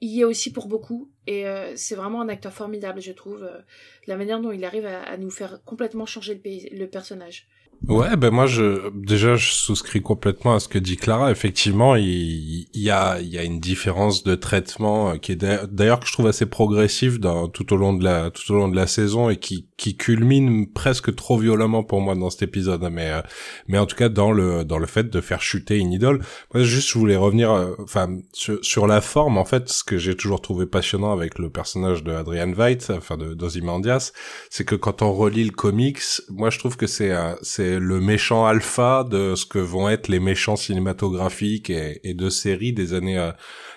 y 0.00 0.20
est 0.20 0.24
aussi 0.24 0.52
pour 0.52 0.66
beaucoup 0.66 1.10
et 1.26 1.46
euh, 1.46 1.74
c'est 1.76 1.94
vraiment 1.94 2.20
un 2.20 2.28
acteur 2.28 2.52
formidable 2.52 3.00
je 3.00 3.12
trouve 3.12 3.42
euh, 3.42 3.58
la 4.06 4.16
manière 4.16 4.40
dont 4.40 4.52
il 4.52 4.64
arrive 4.64 4.86
à, 4.86 5.16
nous 5.16 5.30
faire 5.30 5.62
complètement 5.64 6.06
changer 6.06 6.34
le, 6.34 6.40
pays, 6.40 6.68
le 6.70 6.88
personnage. 6.88 7.46
Ouais, 7.86 8.16
ben 8.16 8.30
moi 8.30 8.46
je 8.46 8.88
déjà 8.94 9.36
je 9.36 9.52
souscris 9.52 10.00
complètement 10.00 10.54
à 10.54 10.60
ce 10.60 10.68
que 10.68 10.78
dit 10.78 10.96
Clara. 10.96 11.30
Effectivement, 11.30 11.96
il, 11.96 12.66
y 12.72 12.88
a 12.90 13.20
il 13.20 13.28
y 13.28 13.36
a 13.36 13.42
une 13.44 13.60
différence 13.60 14.22
de 14.24 14.34
traitement 14.34 15.10
euh, 15.10 15.16
qui 15.18 15.32
est 15.32 15.36
d'a- 15.36 15.66
d'ailleurs 15.66 16.00
que 16.00 16.06
je 16.06 16.12
trouve 16.14 16.26
assez 16.28 16.46
progressive 16.46 17.20
dans 17.20 17.46
tout 17.48 17.74
au 17.74 17.76
long 17.76 17.92
de 17.92 18.02
la 18.02 18.30
tout 18.30 18.50
au 18.52 18.56
long 18.56 18.68
de 18.68 18.76
la 18.76 18.86
saison 18.86 19.28
et 19.28 19.36
qui 19.36 19.68
qui 19.76 19.98
culmine 19.98 20.66
presque 20.72 21.14
trop 21.14 21.36
violemment 21.36 21.82
pour 21.84 22.00
moi 22.00 22.14
dans 22.14 22.30
cet 22.30 22.40
épisode. 22.42 22.88
Mais 22.90 23.10
euh, 23.10 23.20
mais 23.68 23.76
en 23.76 23.84
tout 23.84 23.96
cas 23.96 24.08
dans 24.08 24.32
le 24.32 24.64
dans 24.64 24.78
le 24.78 24.86
fait 24.86 25.10
de 25.10 25.20
faire 25.20 25.42
chuter 25.42 25.76
une 25.76 25.92
idole. 25.92 26.24
Moi 26.54 26.62
juste 26.64 26.88
je 26.88 26.98
voulais 26.98 27.16
revenir 27.16 27.50
euh, 27.52 27.74
enfin 27.82 28.08
sur, 28.32 28.64
sur 28.64 28.86
la 28.86 29.02
forme 29.02 29.36
en 29.36 29.44
fait 29.44 29.68
ce 29.68 29.84
que 29.84 29.98
j'ai 29.98 30.16
toujours 30.16 30.40
trouvé 30.40 30.64
passionnant 30.64 31.12
avec 31.12 31.38
le 31.38 31.50
personnage 31.50 32.02
de 32.02 32.12
Adrian 32.12 32.50
Veidt 32.52 32.90
enfin 32.96 33.18
de 33.18 33.34
d'Ozymandias, 33.34 34.12
c'est 34.48 34.64
que 34.64 34.74
quand 34.74 35.02
on 35.02 35.12
relit 35.12 35.44
le 35.44 35.50
comics, 35.50 36.00
moi 36.30 36.48
je 36.48 36.58
trouve 36.58 36.78
que 36.78 36.86
c'est 36.86 37.12
c'est 37.42 37.73
le 37.78 38.00
méchant 38.00 38.46
alpha 38.46 39.04
de 39.04 39.34
ce 39.34 39.46
que 39.46 39.58
vont 39.58 39.88
être 39.88 40.08
les 40.08 40.20
méchants 40.20 40.56
cinématographiques 40.56 41.70
et, 41.70 42.14
de 42.14 42.30
séries 42.30 42.72
des 42.72 42.94
années 42.94 43.18
euh, 43.18 43.32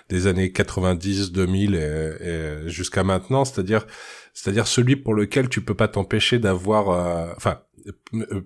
des 0.08 0.26
années 0.26 0.52
90, 0.52 1.32
2000 1.32 1.74
et, 1.74 2.68
jusqu'à 2.68 3.04
maintenant, 3.04 3.44
c'est-à-dire 3.44 3.86
c'est-à-dire 4.32 4.66
celui 4.66 4.96
pour 4.96 5.14
lequel 5.14 5.48
tu 5.48 5.60
peux 5.60 5.74
pas 5.74 5.88
t'empêcher 5.88 6.38
d'avoir 6.38 6.90
euh, 6.90 7.32
enfin 7.36 7.60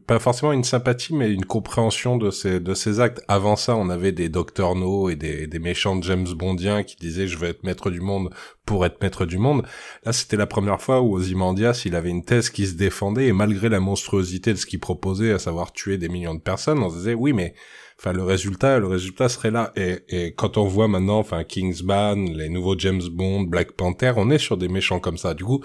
pas 0.06 0.18
forcément 0.18 0.52
une 0.52 0.64
sympathie 0.64 1.14
mais 1.14 1.32
une 1.32 1.44
compréhension 1.44 2.16
de 2.16 2.30
ces 2.30 2.60
de 2.60 2.74
ces 2.74 3.00
actes. 3.00 3.22
Avant 3.28 3.56
ça 3.56 3.76
on 3.76 3.88
avait 3.88 4.12
des 4.12 4.28
Dr 4.28 4.74
No 4.74 5.08
et 5.08 5.16
des 5.16 5.46
des 5.46 5.58
méchants 5.58 6.00
James 6.02 6.26
Bondiens 6.34 6.82
qui 6.82 6.96
disaient 6.96 7.26
je 7.26 7.38
veux 7.38 7.48
être 7.48 7.64
maître 7.64 7.90
du 7.90 8.00
monde 8.00 8.30
pour 8.66 8.86
être 8.86 9.02
maître 9.02 9.26
du 9.26 9.38
monde. 9.38 9.64
Là 10.04 10.12
c'était 10.12 10.36
la 10.36 10.46
première 10.46 10.80
fois 10.80 11.00
où 11.00 11.14
Ozymandias 11.14 11.82
il 11.84 11.94
avait 11.94 12.10
une 12.10 12.24
thèse 12.24 12.50
qui 12.50 12.66
se 12.66 12.74
défendait 12.74 13.26
et 13.26 13.32
malgré 13.32 13.68
la 13.68 13.80
monstruosité 13.80 14.52
de 14.52 14.58
ce 14.58 14.66
qu'il 14.66 14.80
proposait 14.80 15.32
à 15.32 15.38
savoir 15.38 15.72
tuer 15.72 15.98
des 15.98 16.08
millions 16.08 16.34
de 16.34 16.40
personnes 16.40 16.82
on 16.82 16.90
se 16.90 16.96
disait 16.96 17.14
oui 17.14 17.32
mais 17.32 17.54
enfin 17.98 18.12
le 18.12 18.22
résultat 18.22 18.78
le 18.78 18.86
résultat 18.86 19.28
serait 19.28 19.50
là. 19.50 19.72
Et, 19.76 19.98
et 20.08 20.34
quand 20.34 20.56
on 20.56 20.66
voit 20.66 20.88
maintenant 20.88 21.18
enfin 21.18 21.44
Kingsman 21.44 22.32
les 22.32 22.48
nouveaux 22.48 22.78
James 22.78 23.02
Bond 23.10 23.42
Black 23.42 23.72
Panther 23.72 24.12
on 24.16 24.30
est 24.30 24.38
sur 24.38 24.56
des 24.56 24.68
méchants 24.68 25.00
comme 25.00 25.18
ça. 25.18 25.34
Du 25.34 25.44
coup 25.44 25.62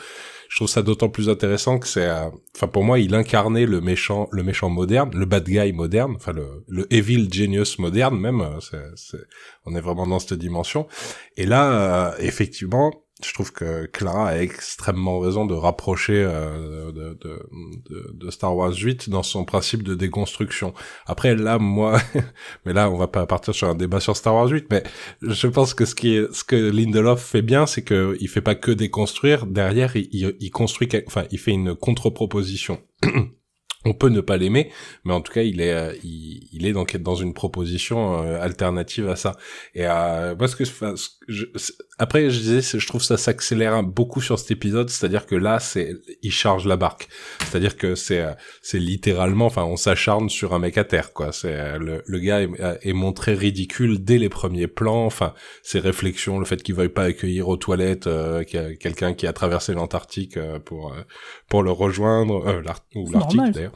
je 0.49 0.55
trouve 0.55 0.67
ça 0.67 0.81
d'autant 0.81 1.09
plus 1.09 1.29
intéressant 1.29 1.79
que 1.79 1.87
c'est 1.87 2.07
euh, 2.07 2.29
enfin 2.55 2.67
pour 2.67 2.83
moi 2.83 2.99
il 2.99 3.13
incarnait 3.15 3.65
le 3.65 3.81
méchant 3.81 4.27
le 4.31 4.43
méchant 4.43 4.69
moderne 4.69 5.11
le 5.13 5.25
bad 5.25 5.45
guy 5.45 5.73
moderne 5.73 6.13
enfin 6.15 6.33
le 6.33 6.63
le 6.67 6.91
evil 6.93 7.27
genius 7.31 7.79
moderne 7.79 8.19
même 8.19 8.41
euh, 8.41 8.59
on 9.65 9.75
est 9.75 9.81
vraiment 9.81 10.07
dans 10.07 10.19
cette 10.19 10.33
dimension. 10.33 10.87
Et 11.35 11.45
là 11.45 11.71
euh, 11.71 12.15
effectivement 12.19 12.91
je 13.26 13.34
trouve 13.34 13.51
que 13.51 13.86
Clara 13.88 14.30
a 14.30 14.38
extrêmement 14.38 15.20
raison 15.20 15.45
de 15.45 15.55
rapprocher 15.55 16.24
euh, 16.24 16.91
de, 16.91 17.18
de, 17.20 18.11
de, 18.13 18.30
Star 18.30 18.55
Wars 18.55 18.74
8 18.74 19.09
dans 19.09 19.24
son 19.24 19.43
principe 19.43 19.82
de 19.82 19.95
déconstruction. 19.95 20.74
Après, 21.07 21.36
là, 21.36 21.57
moi, 21.57 21.99
mais 22.65 22.74
là, 22.74 22.91
on 22.91 22.97
va 22.97 23.07
pas 23.07 23.26
partir 23.26 23.55
sur 23.55 23.70
un 23.70 23.76
débat 23.76 23.99
sur 23.99 24.15
Star 24.15 24.36
Wars 24.36 24.49
8, 24.49 24.68
mais 24.70 24.84
je 25.22 25.47
pense 25.47 25.74
que 25.74 25.86
ce 25.86 25.95
qui 25.95 26.15
est, 26.15 26.32
ce 26.32 26.43
que 26.43 26.55
Lindelof 26.55 27.24
fait 27.24 27.41
bien, 27.41 27.65
c'est 27.65 27.82
que 27.82 28.15
il 28.20 28.28
fait 28.28 28.41
pas 28.41 28.55
que 28.55 28.72
déconstruire. 28.72 29.47
Derrière, 29.47 29.95
il, 29.95 30.36
il 30.39 30.51
construit, 30.51 30.89
enfin, 31.07 31.24
il 31.32 31.39
fait 31.39 31.51
une 31.51 31.76
contre-proposition. 31.76 32.80
on 33.88 33.93
peut 33.93 34.09
ne 34.09 34.21
pas 34.21 34.38
l'aimer, 34.38 34.69
mais 35.05 35.13
en 35.13 35.21
tout 35.21 35.31
cas, 35.31 35.41
il 35.41 35.61
est, 35.61 35.73
euh, 35.73 35.93
il, 36.03 36.47
il, 36.51 36.65
est 36.65 36.73
donc 36.73 36.95
dans 36.97 37.15
une 37.15 37.33
proposition 37.33 38.21
euh, 38.21 38.41
alternative 38.41 39.09
à 39.09 39.15
ça. 39.15 39.35
Et 39.73 39.85
euh, 39.85 40.35
parce 40.35 40.55
que, 40.55 40.63
je, 41.27 41.45
après, 41.97 42.29
je 42.29 42.39
disais, 42.39 42.79
je 42.79 42.88
trouve 42.88 43.01
ça 43.01 43.17
s'accélère 43.17 43.81
beaucoup 43.83 44.21
sur 44.21 44.38
cet 44.38 44.51
épisode, 44.51 44.89
c'est-à-dire 44.89 45.25
que 45.25 45.35
là, 45.35 45.59
c'est, 45.59 45.95
il 46.21 46.31
charge 46.31 46.67
la 46.67 46.75
barque. 46.75 47.07
C'est-à-dire 47.39 47.77
que 47.77 47.95
c'est, 47.95 48.21
euh, 48.21 48.33
c'est 48.61 48.79
littéralement, 48.79 49.45
enfin, 49.45 49.63
on 49.63 49.77
s'acharne 49.77 50.29
sur 50.29 50.53
un 50.53 50.59
mec 50.59 50.77
à 50.77 50.83
terre, 50.83 51.13
quoi. 51.13 51.31
C'est 51.31 51.79
le, 51.79 52.03
le 52.05 52.19
gars 52.19 52.41
est, 52.41 52.49
est, 52.81 52.93
montré 52.93 53.33
ridicule 53.33 54.03
dès 54.03 54.17
les 54.17 54.29
premiers 54.29 54.67
plans. 54.67 55.05
Enfin, 55.05 55.33
ses 55.63 55.79
réflexions, 55.79 56.39
le 56.39 56.45
fait 56.45 56.61
qu'il 56.61 56.75
veuille 56.75 56.89
pas 56.89 57.03
accueillir 57.03 57.47
aux 57.47 57.57
toilettes 57.57 58.09
quelqu'un 58.47 59.13
qui 59.13 59.27
a 59.27 59.33
traversé 59.33 59.73
l'Antarctique 59.73 60.38
pour 60.65 60.93
pour 61.49 61.63
le 61.63 61.71
rejoindre, 61.71 62.45
euh, 62.47 62.61
ou 62.95 63.11
l'Arctique 63.11 63.41
d'ailleurs. 63.53 63.73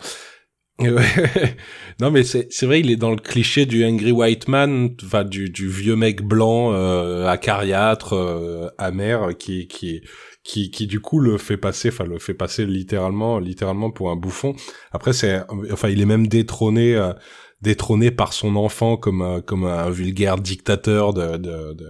non 1.99 2.12
mais 2.12 2.24
c'est 2.24 2.52
c'est 2.52 2.66
vrai 2.66 2.80
il 2.80 2.89
est 2.89 2.95
dans 2.95 3.12
le 3.12 3.18
cliché 3.18 3.66
du 3.66 3.86
angry 3.86 4.12
white 4.12 4.47
man 4.47 4.95
enfin 5.04 5.24
du 5.24 5.49
du 5.49 5.68
vieux 5.68 5.95
mec 5.95 6.24
blanc 6.24 6.74
euh, 6.74 7.28
acariâtre 7.28 8.14
euh, 8.14 8.70
amer 8.78 9.38
qui 9.38 9.68
qui 9.68 10.02
qui 10.43 10.72
qui 10.72 10.88
du 10.88 10.99
coup 10.99 11.20
le 11.20 11.38
fait 11.38 11.58
passer 11.58 11.89
enfin 11.89 12.06
le 12.06 12.18
fait 12.18 12.34
passer 12.34 12.66
littéralement 12.66 13.38
littéralement 13.39 13.91
pour 13.91 14.10
un 14.10 14.16
bouffon. 14.16 14.56
Après 14.91 15.14
c'est 15.14 15.41
enfin 15.72 15.89
il 15.89 16.02
est 16.02 16.06
même 16.06 16.28
détrôné 16.28 16.95
euh, 16.95 17.14
détrôné 17.62 18.09
par 18.12 18.34
son 18.34 18.55
enfant 18.55 18.97
comme 18.97 19.22
un, 19.22 19.41
comme 19.41 19.66
un 19.66 19.89
vulgaire 19.89 20.38
dictateur 20.38 21.14
de 21.14 21.38
de, 21.38 21.74
de, 21.74 21.89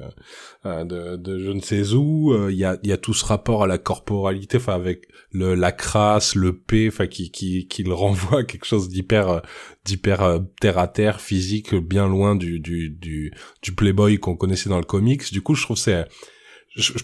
euh, 0.66 0.84
de, 0.84 1.16
de 1.16 1.40
je 1.40 1.52
ne 1.52 1.62
sais 1.62 1.94
où. 1.94 2.34
Euh, 2.34 2.52
il 2.52 2.58
y 2.58 2.66
a 2.66 2.78
il 2.84 2.90
y 2.90 2.94
a 2.94 2.98
tout 2.98 3.14
ce 3.14 3.26
rapport 3.26 3.64
à 3.64 3.68
la 3.68 3.78
corporalité, 3.78 4.58
enfin 4.58 4.74
avec 4.76 5.08
le 5.32 5.56
la 5.56 5.72
crasse, 5.72 6.36
le 6.36 6.58
P, 6.58 6.88
enfin 6.90 7.08
qui 7.08 7.32
qui 7.32 7.68
qui 7.68 7.84
le 7.84 7.94
renvoie 8.06 8.40
à 8.40 8.44
quelque 8.44 8.66
chose 8.66 8.90
d'hyper 8.90 9.30
euh, 9.30 9.40
d'hyper 9.86 10.40
terre 10.60 10.78
à 10.78 10.88
terre, 10.88 11.22
physique, 11.22 11.74
bien 11.76 12.08
loin 12.08 12.36
du 12.36 12.60
du 12.60 12.90
du, 12.90 13.34
du 13.62 13.72
playboy 13.74 14.20
qu'on 14.20 14.36
connaissait 14.36 14.70
dans 14.70 14.80
le 14.80 14.86
comics. 14.86 15.32
Du 15.32 15.42
coup, 15.42 15.56
je 15.56 15.64
trouve 15.64 15.78
c'est 15.78 16.06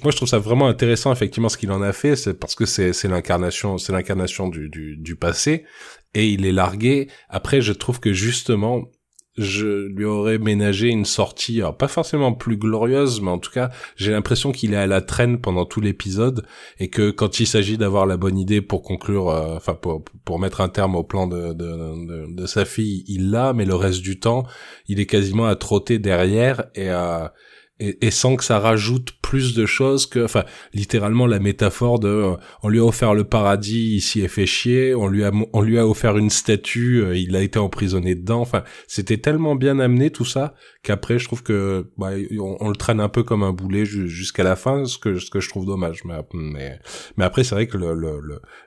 moi 0.01 0.11
je 0.11 0.15
trouve 0.15 0.29
ça 0.29 0.39
vraiment 0.39 0.67
intéressant 0.67 1.11
effectivement 1.11 1.49
ce 1.49 1.57
qu'il 1.57 1.71
en 1.71 1.81
a 1.81 1.91
fait 1.91 2.15
c'est 2.15 2.33
parce 2.33 2.55
que 2.55 2.65
c'est 2.65 2.93
c'est 2.93 3.09
l'incarnation 3.09 3.77
c'est 3.77 3.91
l'incarnation 3.91 4.47
du, 4.47 4.69
du 4.69 4.95
du 4.95 5.17
passé 5.17 5.65
et 6.13 6.29
il 6.29 6.45
est 6.45 6.51
largué. 6.51 7.07
Après, 7.29 7.61
je 7.61 7.73
trouve 7.73 7.99
que 7.99 8.13
justement, 8.13 8.89
je 9.37 9.87
lui 9.87 10.05
aurais 10.05 10.39
ménagé 10.39 10.87
une 10.87 11.05
sortie, 11.05 11.61
pas 11.77 11.87
forcément 11.87 12.33
plus 12.33 12.57
glorieuse, 12.57 13.21
mais 13.21 13.29
en 13.29 13.37
tout 13.37 13.51
cas, 13.51 13.69
j'ai 13.95 14.11
l'impression 14.11 14.51
qu'il 14.51 14.73
est 14.73 14.77
à 14.77 14.87
la 14.87 15.01
traîne 15.01 15.39
pendant 15.39 15.65
tout 15.65 15.79
l'épisode 15.79 16.45
et 16.79 16.89
que 16.89 17.11
quand 17.11 17.39
il 17.39 17.45
s'agit 17.45 17.77
d'avoir 17.77 18.07
la 18.07 18.17
bonne 18.17 18.37
idée 18.37 18.61
pour 18.61 18.81
conclure, 18.81 19.29
euh, 19.29 19.55
enfin 19.55 19.75
pour, 19.75 20.39
mettre 20.39 20.61
un 20.61 20.69
terme 20.69 20.95
au 20.95 21.03
plan 21.03 21.27
de, 21.27 22.45
sa 22.45 22.65
fille, 22.65 23.03
il 23.07 23.29
l'a, 23.29 23.53
mais 23.53 23.65
le 23.65 23.75
reste 23.75 24.01
du 24.01 24.19
temps, 24.19 24.43
il 24.87 24.99
est 24.99 25.05
quasiment 25.05 25.45
à 25.45 25.55
trotter 25.55 25.99
derrière 25.99 26.65
et 26.75 26.89
à 26.89 27.33
et, 27.79 28.07
et, 28.07 28.11
sans 28.11 28.35
que 28.35 28.43
ça 28.43 28.59
rajoute 28.59 29.11
plus 29.21 29.53
de 29.53 29.65
choses 29.65 30.05
que, 30.05 30.23
enfin, 30.23 30.45
littéralement 30.73 31.27
la 31.27 31.39
métaphore 31.39 31.99
de, 31.99 32.07
euh, 32.07 32.35
on 32.63 32.69
lui 32.69 32.79
a 32.79 32.85
offert 32.85 33.13
le 33.13 33.23
paradis, 33.23 33.95
ici 33.95 34.21
est 34.21 34.27
fait 34.27 34.45
chier, 34.45 34.95
on 34.95 35.07
lui 35.07 35.23
a, 35.23 35.31
on 35.53 35.61
lui 35.61 35.77
a 35.77 35.85
offert 35.85 36.17
une 36.17 36.29
statue, 36.29 37.03
euh, 37.03 37.15
il 37.15 37.35
a 37.35 37.41
été 37.41 37.59
emprisonné 37.59 38.15
dedans. 38.15 38.41
Enfin, 38.41 38.63
c'était 38.87 39.17
tellement 39.17 39.55
bien 39.55 39.79
amené 39.79 40.09
tout 40.09 40.25
ça 40.25 40.55
qu'après, 40.81 41.19
je 41.19 41.25
trouve 41.25 41.43
que, 41.43 41.91
bah, 41.97 42.11
on, 42.39 42.69
le 42.69 42.75
traîne 42.75 42.99
un 42.99 43.09
peu 43.09 43.23
comme 43.23 43.43
un 43.43 43.51
boulet 43.51 43.85
jusqu'à 43.85 44.43
la 44.43 44.55
fin, 44.55 44.85
ce 44.85 44.97
que, 44.97 45.19
ce 45.19 45.29
que 45.29 45.39
je 45.39 45.49
trouve 45.49 45.65
dommage. 45.65 46.03
Mais, 46.05 46.15
mais, 46.33 46.79
mais 47.17 47.25
après, 47.25 47.43
c'est 47.43 47.53
vrai 47.53 47.67
que 47.67 47.77
le, 47.77 47.93
le, 47.93 48.19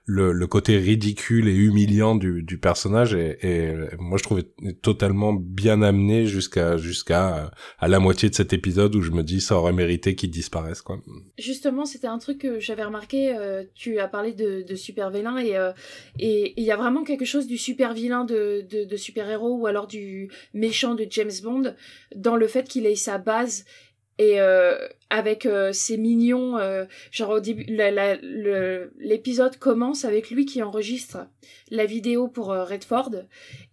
le, 0.04 0.32
le, 0.32 0.46
côté 0.46 0.76
ridicule 0.76 1.48
et 1.48 1.54
humiliant 1.54 2.14
du, 2.14 2.42
du 2.42 2.58
personnage 2.58 3.14
est, 3.14 3.38
est, 3.42 3.96
moi, 3.98 4.18
je 4.18 4.22
trouve 4.22 4.42
totalement 4.82 5.32
bien 5.32 5.80
amené 5.82 6.26
jusqu'à, 6.26 6.76
jusqu'à 6.76 7.50
à 7.78 7.88
la 7.88 7.98
moitié 7.98 8.28
de 8.28 8.34
cet 8.34 8.52
épisode 8.52 8.99
je 9.00 9.10
me 9.10 9.22
dis 9.22 9.40
ça 9.40 9.56
aurait 9.56 9.72
mérité 9.72 10.14
qu'ils 10.14 10.30
disparaissent. 10.30 10.82
Justement, 11.38 11.84
c'était 11.84 12.06
un 12.06 12.18
truc 12.18 12.38
que 12.38 12.60
j'avais 12.60 12.84
remarqué. 12.84 13.36
Euh, 13.36 13.64
tu 13.74 13.98
as 13.98 14.08
parlé 14.08 14.32
de, 14.32 14.74
super 14.74 15.10
vilain 15.10 15.38
et 15.38 15.56
euh, 15.56 15.72
et 16.18 16.54
il 16.56 16.64
y 16.64 16.70
a 16.70 16.76
vraiment 16.76 17.04
quelque 17.04 17.24
chose 17.24 17.46
du 17.46 17.58
super 17.58 17.92
vilain 17.92 18.24
de 18.24 18.96
super 18.96 19.28
héros 19.28 19.56
ou 19.56 19.66
alors 19.66 19.86
du 19.86 20.30
méchant 20.54 20.94
de 20.94 21.06
James 21.10 21.30
Bond 21.42 21.74
dans 22.14 22.36
le 22.36 22.46
fait 22.46 22.68
qu'il 22.68 22.86
ait 22.86 22.94
sa 22.94 23.18
base 23.18 23.64
et 24.20 24.38
euh, 24.38 24.76
avec 25.08 25.46
euh, 25.46 25.72
ses 25.72 25.96
mignons, 25.96 26.58
euh, 26.58 26.84
genre 27.10 27.30
au 27.30 27.40
l'épisode 28.98 29.56
commence 29.56 30.04
avec 30.04 30.30
lui 30.30 30.44
qui 30.44 30.62
enregistre 30.62 31.26
la 31.70 31.86
vidéo 31.86 32.28
pour 32.28 32.48
Redford, 32.48 33.12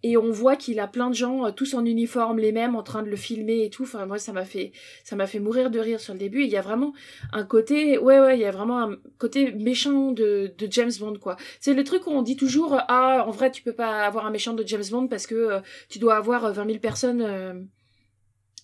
et 0.02 0.16
on 0.16 0.30
voit 0.30 0.56
qu'il 0.56 0.80
a 0.80 0.86
plein 0.86 1.10
de 1.10 1.14
gens, 1.14 1.52
tous 1.52 1.74
en 1.74 1.84
uniforme, 1.84 2.38
les 2.38 2.52
mêmes, 2.52 2.76
en 2.76 2.82
train 2.82 3.02
de 3.02 3.10
le 3.10 3.16
filmer 3.16 3.64
et 3.64 3.68
tout. 3.68 3.82
Enfin, 3.82 4.06
moi, 4.06 4.18
ça 4.18 4.32
m'a 4.32 4.46
fait, 4.46 4.72
ça 5.04 5.16
m'a 5.16 5.26
fait 5.26 5.38
mourir 5.38 5.70
de 5.70 5.78
rire 5.78 6.00
sur 6.00 6.14
le 6.14 6.18
début. 6.18 6.44
Il 6.44 6.48
y 6.50 6.56
a 6.56 6.62
vraiment 6.62 6.94
un 7.34 7.44
côté, 7.44 7.98
ouais, 7.98 8.18
ouais, 8.18 8.38
il 8.38 8.40
y 8.40 8.46
a 8.46 8.50
vraiment 8.50 8.80
un 8.80 8.96
côté 9.18 9.52
méchant 9.52 10.12
de, 10.12 10.54
de 10.56 10.72
James 10.72 10.92
Bond, 10.98 11.18
quoi. 11.20 11.36
C'est 11.60 11.74
le 11.74 11.84
truc 11.84 12.06
où 12.06 12.10
on 12.10 12.22
dit 12.22 12.36
toujours, 12.36 12.74
ah, 12.88 13.22
en 13.28 13.32
vrai, 13.32 13.50
tu 13.50 13.62
peux 13.62 13.74
pas 13.74 14.06
avoir 14.06 14.24
un 14.24 14.30
méchant 14.30 14.54
de 14.54 14.66
James 14.66 14.88
Bond 14.90 15.08
parce 15.08 15.26
que 15.26 15.60
tu 15.90 15.98
dois 15.98 16.16
avoir 16.16 16.50
20 16.50 16.64
000 16.64 16.78
personnes 16.78 17.68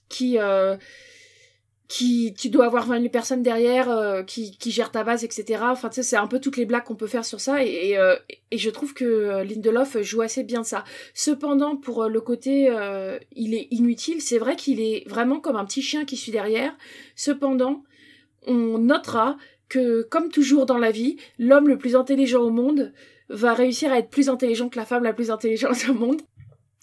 qui 0.09 0.39
qui 1.89 2.33
tu 2.35 2.49
dois 2.49 2.67
avoir 2.67 2.87
20 2.87 2.99
000 2.99 3.09
personnes 3.11 3.43
derrière 3.43 3.91
euh, 3.91 4.23
qui, 4.23 4.57
qui 4.57 4.71
gèrent 4.71 4.91
ta 4.91 5.05
base 5.05 5.23
etc 5.23 5.61
enfin 5.65 5.91
tu 5.91 5.97
sais 5.97 6.03
c'est 6.03 6.17
un 6.17 6.27
peu 6.27 6.41
toutes 6.41 6.57
les 6.57 6.65
blagues 6.65 6.85
qu'on 6.85 6.95
peut 6.95 7.07
faire 7.07 7.25
sur 7.25 7.41
ça 7.41 7.63
et, 7.63 7.91
et, 7.91 7.99
euh, 7.99 8.17
je 8.53 8.71
trouve 8.71 8.95
que 8.95 9.05
euh, 9.05 9.45
Lindelof 9.45 10.01
joue 10.01 10.23
assez 10.23 10.45
bien 10.45 10.65
ça. 10.65 10.85
Cependant 11.13 11.77
pour 11.77 12.07
le 12.07 12.21
côté 12.21 12.73
il 13.37 13.55
est 13.55 13.69
inutile 13.71 14.23
c'est 14.23 14.39
vrai 14.39 14.57
qu'il 14.57 14.81
est 14.81 15.07
vraiment 15.09 15.41
comme 15.41 15.57
un 15.57 15.65
petit 15.65 15.83
chien 15.83 16.05
qui 16.05 16.17
suit 16.17 16.33
derrière. 16.33 16.75
Cependant 17.17 17.83
on 18.47 18.79
notera 18.79 19.37
que 19.69 20.03
comme 20.03 20.31
toujours 20.31 20.67
dans 20.67 20.79
la 20.79 20.91
vie 20.91 21.17
l'homme 21.39 21.69
le 21.69 21.77
plus 21.77 21.97
intelligent 21.97 22.41
au 22.41 22.51
monde 22.51 22.93
va 23.29 23.55
réussir 23.55 23.93
à 23.93 23.99
être 23.99 24.11
plus 24.11 24.29
intelligent 24.29 24.69
que 24.69 24.79
la 24.79 24.87
femme 24.87 25.05
la 25.05 25.13
plus 25.13 25.31
intelligente 25.31 25.85
au 25.91 25.95
monde 25.95 26.23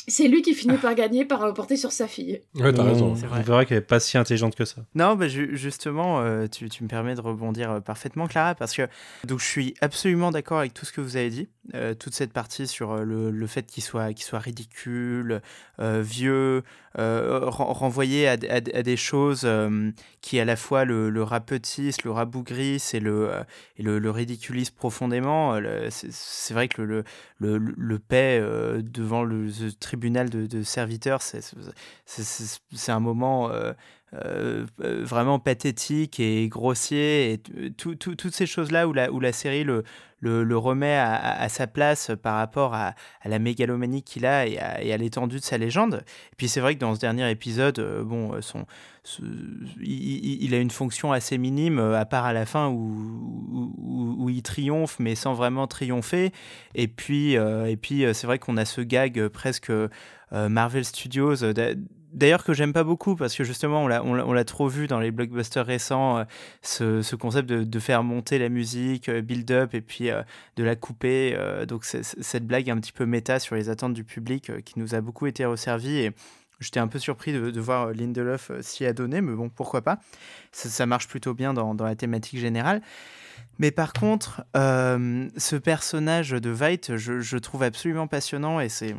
c'est 0.07 0.27
lui 0.27 0.41
qui 0.41 0.53
finit 0.53 0.77
par 0.77 0.95
gagner 0.95 1.25
par 1.25 1.45
l'emporter 1.45 1.77
sur 1.77 1.91
sa 1.91 2.07
fille. 2.07 2.41
Ouais, 2.55 2.73
t'as 2.73 2.83
raison. 2.83 3.07
On 3.07 3.41
verra 3.41 3.65
qu'elle 3.65 3.77
est 3.77 3.81
pas 3.81 3.99
si 3.99 4.17
intelligente 4.17 4.55
que 4.55 4.65
ça. 4.65 4.81
Non, 4.95 5.15
bah, 5.15 5.27
justement, 5.27 6.21
euh, 6.21 6.47
tu, 6.47 6.69
tu, 6.69 6.83
me 6.83 6.89
permets 6.89 7.15
de 7.15 7.21
rebondir 7.21 7.71
euh, 7.71 7.79
parfaitement, 7.79 8.27
Clara, 8.27 8.55
parce 8.55 8.75
que 8.75 8.87
donc, 9.25 9.39
je 9.39 9.45
suis 9.45 9.75
absolument 9.81 10.31
d'accord 10.31 10.59
avec 10.59 10.73
tout 10.73 10.85
ce 10.85 10.91
que 10.91 11.01
vous 11.01 11.17
avez 11.17 11.29
dit. 11.29 11.49
Euh, 11.75 11.93
toute 11.93 12.13
cette 12.13 12.33
partie 12.33 12.67
sur 12.67 12.97
le, 12.97 13.29
le 13.29 13.47
fait 13.47 13.63
qu'il 13.63 13.83
soit, 13.83 14.13
qu'il 14.13 14.25
soit 14.25 14.39
ridicule, 14.39 15.41
vieux, 15.79 16.63
renvoyé 16.95 18.27
à, 18.27 18.33
à, 18.33 18.37
des 18.83 18.97
choses 18.97 19.47
qui 20.21 20.39
à 20.39 20.45
la 20.45 20.55
fois 20.55 20.85
le, 20.85 21.09
le 21.09 21.23
rapetissent, 21.23 22.03
le 22.03 22.11
rabougrissent 22.11 22.93
et 22.93 22.99
le, 22.99 23.31
et 23.77 23.83
le, 23.83 23.99
le 23.99 24.11
ridiculisent 24.11 24.71
profondément. 24.71 25.59
C'est 25.89 26.53
vrai 26.53 26.67
que 26.67 26.81
le, 26.81 27.03
le, 27.39 27.57
le, 27.57 27.99
paix 27.99 28.41
devant 28.83 29.23
le, 29.23 29.49
tribunal 29.79 30.29
de, 30.29 30.63
serviteurs, 30.63 31.21
c'est 31.21 32.91
un 32.91 32.99
moment 32.99 33.49
euh, 34.13 34.65
euh, 34.81 35.05
vraiment 35.05 35.39
pathétique 35.39 36.19
et 36.19 36.49
grossier. 36.49 37.31
Et 37.31 37.71
toutes 37.71 38.31
ces 38.31 38.45
choses-là 38.45 38.85
où 38.89 38.93
la, 38.93 39.31
série 39.31 39.63
le, 39.63 40.57
remet 40.57 40.97
à, 40.97 41.47
sa 41.47 41.65
place 41.65 42.11
par 42.21 42.35
rapport 42.35 42.73
à, 42.73 42.93
la 43.23 43.39
mégalomanie 43.39 44.03
qu'il 44.03 44.25
a 44.25 44.47
et 44.47 44.59
à, 44.59 44.97
l'étendue 44.97 45.37
de 45.37 45.43
sa 45.43 45.57
légende. 45.57 46.03
Et 46.33 46.35
puis 46.35 46.49
c'est 46.49 46.59
vrai 46.59 46.75
que 46.75 46.81
dans 46.81 46.93
ce 46.93 46.99
dernier 46.99 47.31
épisode, 47.31 47.79
euh, 47.79 48.03
bon, 48.03 48.41
son, 48.41 48.65
il, 49.79 50.53
a 50.53 50.57
une 50.57 50.71
fonction 50.71 51.13
assez 51.13 51.37
minime, 51.37 51.79
à 51.79 52.03
part 52.03 52.25
à 52.25 52.33
la 52.33 52.45
fin 52.45 52.67
où, 52.67 54.27
il 54.29 54.43
triomphe, 54.43 54.97
mais 54.99 55.15
sans 55.15 55.33
vraiment 55.33 55.67
triompher. 55.67 56.33
Et 56.75 56.89
puis 56.89 57.37
c'est 58.13 58.25
vrai 58.25 58.39
qu'on 58.39 58.57
a 58.57 58.65
ce 58.65 58.81
gag 58.81 59.29
presque 59.29 59.71
Marvel 60.31 60.83
Studios 60.83 61.45
D'ailleurs 62.13 62.43
que 62.43 62.53
j'aime 62.53 62.73
pas 62.73 62.83
beaucoup 62.83 63.15
parce 63.15 63.35
que 63.35 63.43
justement 63.43 63.83
on 63.83 63.87
l'a, 64.33 64.43
trop 64.43 64.67
vu 64.67 64.87
dans 64.87 64.99
les 64.99 65.11
blockbusters 65.11 65.65
récents, 65.65 66.17
euh, 66.17 66.23
ce, 66.61 67.01
ce, 67.01 67.15
concept 67.15 67.47
de, 67.49 67.79
faire 67.79 68.03
monter 68.03 68.37
la 68.37 68.49
musique, 68.49 69.07
euh, 69.07 69.21
build-up 69.21 69.73
et 69.73 69.81
puis 69.81 70.09
euh, 70.09 70.21
de 70.57 70.63
la 70.63 70.75
couper. 70.75 71.37
donc 71.67 71.85
cette 71.85 72.45
blague 72.45 72.69
un 72.69 72.77
petit 72.77 72.91
peu 72.91 73.05
méta 73.05 73.39
sur 73.39 73.55
les 73.55 73.69
attentes 73.69 73.93
du 73.93 74.03
public 74.03 74.51
qui 74.63 74.79
nous 74.79 74.93
a 74.93 75.01
beaucoup 75.01 75.25
été 75.25 75.45
resservie 75.45 75.99
et 75.99 76.11
j'étais 76.59 76.79
un 76.79 76.87
peu 76.87 76.99
surpris 76.99 77.31
de, 77.31 77.49
de 77.49 77.61
voir 77.61 77.93
Lindelof 77.93 78.51
s'y 78.61 78.85
adonner, 78.85 79.21
mais 79.21 79.33
bon, 79.33 79.49
pourquoi 79.49 79.81
pas. 79.81 79.99
Ça, 80.51 80.85
marche 80.85 81.07
plutôt 81.07 81.33
bien 81.33 81.53
dans, 81.53 81.73
la 81.73 81.95
thématique 81.95 82.39
générale. 82.39 82.81
Mais 83.57 83.71
par 83.71 83.93
contre, 83.93 84.43
ce 84.53 85.55
personnage 85.55 86.31
de 86.31 86.49
Veidt, 86.49 86.97
je, 86.97 87.19
je 87.19 87.37
trouve 87.37 87.63
absolument 87.63 88.07
passionnant 88.07 88.59
et 88.59 88.69
c'est 88.69 88.95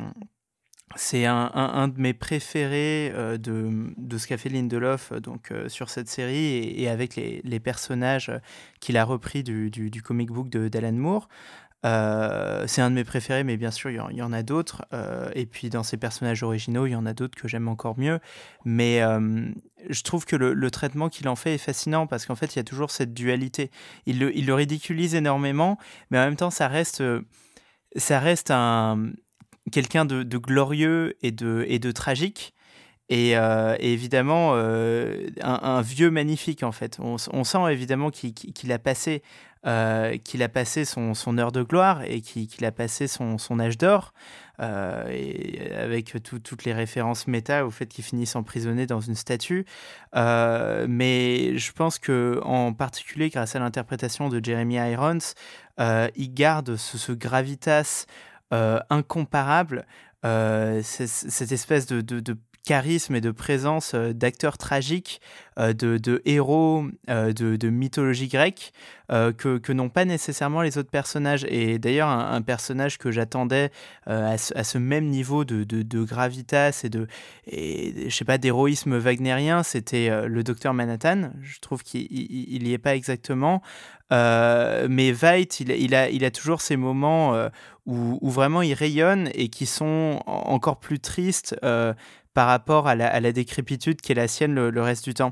c'est 0.95 1.25
un, 1.25 1.51
un, 1.53 1.87
de 1.87 1.99
mes 1.99 2.13
préférés 2.13 3.11
euh, 3.15 3.37
de, 3.37 3.93
de, 3.97 4.17
ce 4.17 4.27
qu'a 4.27 4.37
fait 4.37 4.49
Lindelof 4.49 5.13
donc, 5.13 5.51
euh, 5.51 5.69
sur 5.69 5.89
cette 5.89 6.07
série 6.07 6.57
et, 6.81 6.87
avec 6.89 7.15
les, 7.15 7.41
les 7.43 7.59
personnages 7.59 8.31
qu'il 8.79 8.97
a 8.97 9.03
repris 9.03 9.43
du, 9.43 9.71
du, 9.71 10.01
comic 10.01 10.31
book 10.31 10.49
d'Alan 10.49 10.93
Moore. 10.93 11.27
Euh, 11.85 12.63
c'est 12.67 12.81
un 12.81 12.89
de 12.89 12.95
mes 12.95 13.03
préférés, 13.03 13.43
mais 13.43 13.57
bien 13.57 13.71
sûr, 13.71 13.89
il 13.89 14.01
y, 14.13 14.17
y, 14.17 14.21
en 14.21 14.31
a 14.31 14.43
d'autres. 14.43 14.85
Euh, 14.93 15.29
et 15.35 15.45
puis, 15.45 15.69
dans 15.69 15.83
ces 15.83 15.97
personnages 15.97 16.43
originaux, 16.43 16.85
il 16.85 16.91
y 16.91 16.95
en 16.95 17.05
a 17.05 17.13
d'autres 17.13 17.35
que 17.35 17.47
j'aime 17.47 17.67
encore 17.67 17.99
mieux. 17.99 18.19
Mais 18.63 19.01
euh, 19.01 19.49
je 19.89 20.03
trouve 20.03 20.25
que 20.25 20.35
le, 20.35 20.53
le 20.53 20.71
traitement 20.71 21.09
qu'il 21.09 21.27
en 21.27 21.35
fait 21.35 21.55
est 21.55 21.57
fascinant 21.57 22.07
parce 22.07 22.25
qu'en 22.25 22.35
fait, 22.35 22.55
il 22.55 22.59
y 22.59 22.61
a 22.61 22.63
toujours 22.63 22.91
cette 22.91 23.13
dualité. 23.13 23.69
Il 24.05 24.19
le, 24.19 24.35
il 24.35 24.45
le, 24.45 24.53
ridiculise 24.53 25.13
énormément, 25.15 25.77
mais 26.09 26.19
en 26.19 26.23
même 26.23 26.37
temps, 26.37 26.51
ça 26.51 26.69
reste, 26.69 27.03
ça 27.97 28.19
reste 28.19 28.49
un, 28.51 29.11
quelqu'un 29.71 30.05
de, 30.05 30.37
glorieux 30.37 31.17
et 31.21 31.31
de, 31.31 31.91
tragique. 31.91 32.53
Et, 33.09 33.37
euh, 33.37 33.75
évidemment, 33.79 34.51
euh, 34.53 35.27
un, 35.41 35.81
vieux 35.81 36.09
magnifique, 36.09 36.63
en 36.63 36.71
fait. 36.71 36.99
On, 36.99 37.17
sent 37.17 37.71
évidemment 37.71 38.09
qu'il 38.09 38.33
qu 38.33 38.71
a 38.71 38.79
passé 38.79 39.21
euh, 39.65 40.17
qu'il 40.17 40.43
a 40.43 40.49
passé 40.49 40.83
son, 40.83 41.13
son, 41.13 41.37
heure 41.37 41.53
de 41.53 41.63
gloire 41.63 42.01
et 42.03 42.19
qu'il 42.19 42.49
qu 42.49 42.65
a 42.65 42.71
passé 42.73 43.07
son, 43.07 43.37
âge 43.61 43.77
d'or, 43.77 44.13
euh, 44.59 45.05
avec 45.81 46.21
tout, 46.21 46.39
toutes 46.39 46.65
les 46.65 46.73
références 46.73 47.27
méta 47.27 47.65
au 47.65 47.71
fait 47.71 47.85
qu'il 47.85 48.03
finisse 48.03 48.35
emprisonné 48.35 48.87
dans 48.87 48.99
une 48.99 49.15
statue. 49.15 49.65
Euh, 50.17 50.85
mais 50.89 51.57
je 51.57 51.71
pense 51.71 51.97
que 51.97 52.41
en 52.43 52.73
particulier 52.73 53.29
grâce 53.29 53.55
à 53.55 53.59
l'interprétation 53.59 54.27
de 54.27 54.43
Jeremy 54.43 54.75
Irons, 54.75 55.33
euh, 55.79 56.09
il 56.17 56.33
garde 56.33 56.75
ce, 56.75 57.13
gravitas 57.13 58.05
euh, 58.05 58.32
incomparable, 58.89 59.85
cette 60.23 61.51
espèce 61.51 61.85
de, 61.85 62.01
de, 62.01 62.37
charisme 62.65 63.15
et 63.15 63.21
de 63.21 63.31
présence 63.31 63.93
euh, 63.93 64.13
d'acteurs 64.13 64.57
tragiques, 64.57 65.21
euh, 65.59 65.73
de, 65.73 65.97
de, 65.97 66.21
héros 66.25 66.85
euh, 67.09 67.33
de, 67.33 67.55
de, 67.55 67.69
mythologie 67.69 68.27
grecque 68.27 68.73
que, 69.37 69.59
que 69.59 69.71
n'ont 69.71 69.89
pas 69.89 70.05
nécessairement 70.05 70.63
les 70.63 70.79
autres 70.79 70.89
personnages. 70.89 71.45
Et 71.47 71.77
d'ailleurs, 71.77 72.07
un, 72.07 72.41
personnage 72.41 72.97
que 72.97 73.11
j'attendais 73.11 73.69
à, 74.07 74.31
à, 74.31 74.37
ce 74.63 74.77
même 74.79 75.05
niveau 75.05 75.45
de, 75.45 75.63
de 75.63 76.03
gravitas 76.03 76.81
et 76.83 76.89
de, 76.89 77.05
et, 77.45 78.09
je 78.09 78.15
sais 78.15 78.25
pas, 78.25 78.39
d'héroïsme 78.39 78.97
wagnérien, 78.97 79.61
c'était 79.61 80.25
le 80.25 80.43
docteur 80.43 80.73
Manhattan. 80.73 81.29
Je 81.43 81.59
trouve 81.59 81.83
qu'il 81.83 82.07
n'y 82.63 82.73
est 82.73 82.79
pas 82.79 82.95
exactement. 82.95 83.61
Euh, 84.13 84.87
mais 84.89 85.11
Veidt, 85.11 85.59
il, 85.59 85.71
il, 85.71 85.95
a, 85.95 86.09
il 86.09 86.23
a 86.23 86.31
toujours 86.31 86.61
ces 86.61 86.77
moments 86.77 87.33
euh, 87.33 87.49
où, 87.85 88.29
vraiment 88.29 88.61
il 88.61 88.73
rayonne 88.73 89.29
et 89.33 89.49
qui 89.49 89.65
sont 89.65 90.21
encore 90.25 90.79
plus 90.79 90.99
tristes 90.99 91.55
euh, 91.63 91.93
par 92.33 92.47
rapport 92.47 92.87
à 92.87 92.95
la, 92.95 93.13
à 93.13 93.31
décrépitude 93.31 94.01
qui 94.01 94.11
est 94.11 94.15
la 94.15 94.27
sienne 94.27 94.53
le, 94.53 94.81
reste 94.81 95.03
du 95.05 95.13
temps. 95.13 95.31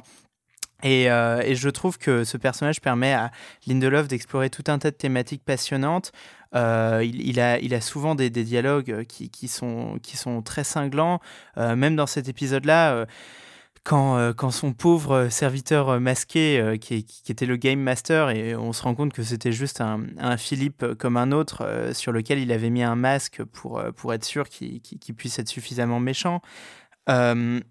Et, 0.84 1.12
euh, 1.12 1.42
et, 1.46 1.56
je 1.56 1.70
trouve 1.70 1.98
que 1.98 2.24
ce 2.24 2.38
personnage 2.38 2.82
permet 2.82 3.14
à 3.14 3.32
Lindelof 3.68 4.08
d'explorer 4.08 4.50
tout 4.50 4.64
un 4.68 4.80
tas 4.80 4.90
de 4.90 4.96
thématiques 4.96 5.44
passionnantes. 5.46 6.12
Euh, 6.56 7.02
il, 7.06 7.40
a, 7.40 7.60
il 7.60 7.74
a 7.76 7.82
souvent 7.82 8.16
des, 8.16 8.30
dialogues 8.32 9.06
qui, 9.06 9.30
qui, 9.30 9.48
sont, 9.48 10.00
qui 10.02 10.18
sont 10.18 10.42
très 10.42 10.64
cinglants. 10.64 11.20
Même 11.56 11.96
dans 11.96 12.08
cet 12.08 12.28
épisode-là, 12.28 13.06
quand, 13.84 14.18
euh, 14.18 14.34
quand 14.34 14.52
son 14.52 14.74
pauvre 14.74 15.30
serviteur 15.30 16.00
masqué, 16.00 16.60
euh, 16.60 16.78
qui, 16.78 17.04
qui, 17.04 17.32
était 17.32 17.46
le 17.46 17.58
Game 17.58 17.80
Master, 17.80 18.30
et 18.30 18.56
on 18.56 18.74
se 18.74 18.84
rend 18.84 18.96
compte 18.96 19.14
que 19.14 19.24
c'était 19.24 19.52
juste 19.52 19.82
un, 19.82 20.06
un, 20.20 20.38
Philippe 20.38 20.94
comme 20.96 21.18
un 21.18 21.32
autre, 21.32 21.64
euh, 21.66 21.94
sur 21.94 22.12
lequel 22.12 22.40
il 22.40 22.52
avait 22.52 22.70
mis 22.70 22.84
un 22.84 22.96
masque 22.96 23.44
pour, 23.44 23.84
pour 23.96 24.14
être 24.14 24.26
sûr 24.26 24.50
qu'il 24.50 24.82
qu 24.82 24.98
qu 25.00 25.14
puisse 25.14 25.40
être 25.40 25.50
suffisamment 25.50 26.00
méchant. 26.00 26.42
attends. 27.08 27.62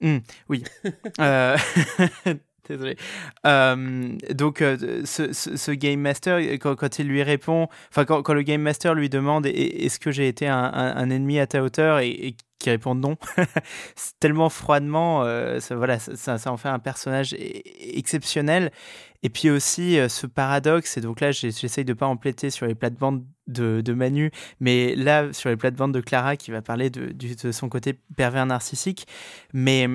Mmh, 0.00 0.18
oui. 0.48 0.64
Désolé. 2.68 2.96
Euh, 3.46 4.16
donc, 4.34 4.60
euh, 4.60 5.02
ce, 5.04 5.32
ce, 5.32 5.70
Game 5.70 6.00
Master, 6.00 6.38
quand, 6.58 6.74
quand, 6.74 6.98
il 6.98 7.06
lui 7.06 7.22
répond, 7.22 7.68
enfin, 7.90 8.04
quand, 8.04 8.22
quand, 8.22 8.34
le 8.34 8.42
Game 8.42 8.62
Master 8.62 8.94
lui 8.94 9.08
demande 9.08 9.46
est-ce 9.46 9.98
que 9.98 10.10
j'ai 10.10 10.28
été 10.28 10.48
un, 10.48 10.72
un, 10.72 11.10
ennemi 11.10 11.38
à 11.38 11.46
ta 11.46 11.62
hauteur? 11.62 12.00
Et, 12.00 12.08
et 12.08 12.36
qui 12.58 12.70
répond 12.70 12.94
non, 12.94 13.16
tellement 14.20 14.48
froidement, 14.48 15.22
euh, 15.22 15.60
ça, 15.60 15.76
voilà, 15.76 15.98
ça, 15.98 16.38
ça, 16.38 16.50
en 16.50 16.56
fait 16.56 16.70
un 16.70 16.78
personnage 16.78 17.36
exceptionnel. 17.38 18.72
Et 19.22 19.28
puis 19.28 19.50
aussi 19.50 19.98
ce 20.08 20.26
paradoxe, 20.26 20.96
et 20.96 21.00
donc 21.00 21.20
là 21.20 21.32
j'essaye 21.32 21.84
de 21.84 21.94
pas 21.94 22.06
empléter 22.06 22.50
sur 22.50 22.66
les 22.66 22.74
plates-bandes 22.74 23.24
de, 23.48 23.80
de, 23.80 23.92
Manu, 23.92 24.30
mais 24.60 24.94
là 24.94 25.32
sur 25.32 25.48
les 25.48 25.56
plates-bandes 25.56 25.92
de 25.92 26.00
Clara 26.00 26.36
qui 26.36 26.50
va 26.52 26.62
parler 26.62 26.90
de, 26.90 27.12
de, 27.12 27.52
son 27.52 27.68
côté 27.68 27.94
pervers 28.16 28.46
narcissique. 28.46 29.06
Mais 29.52 29.88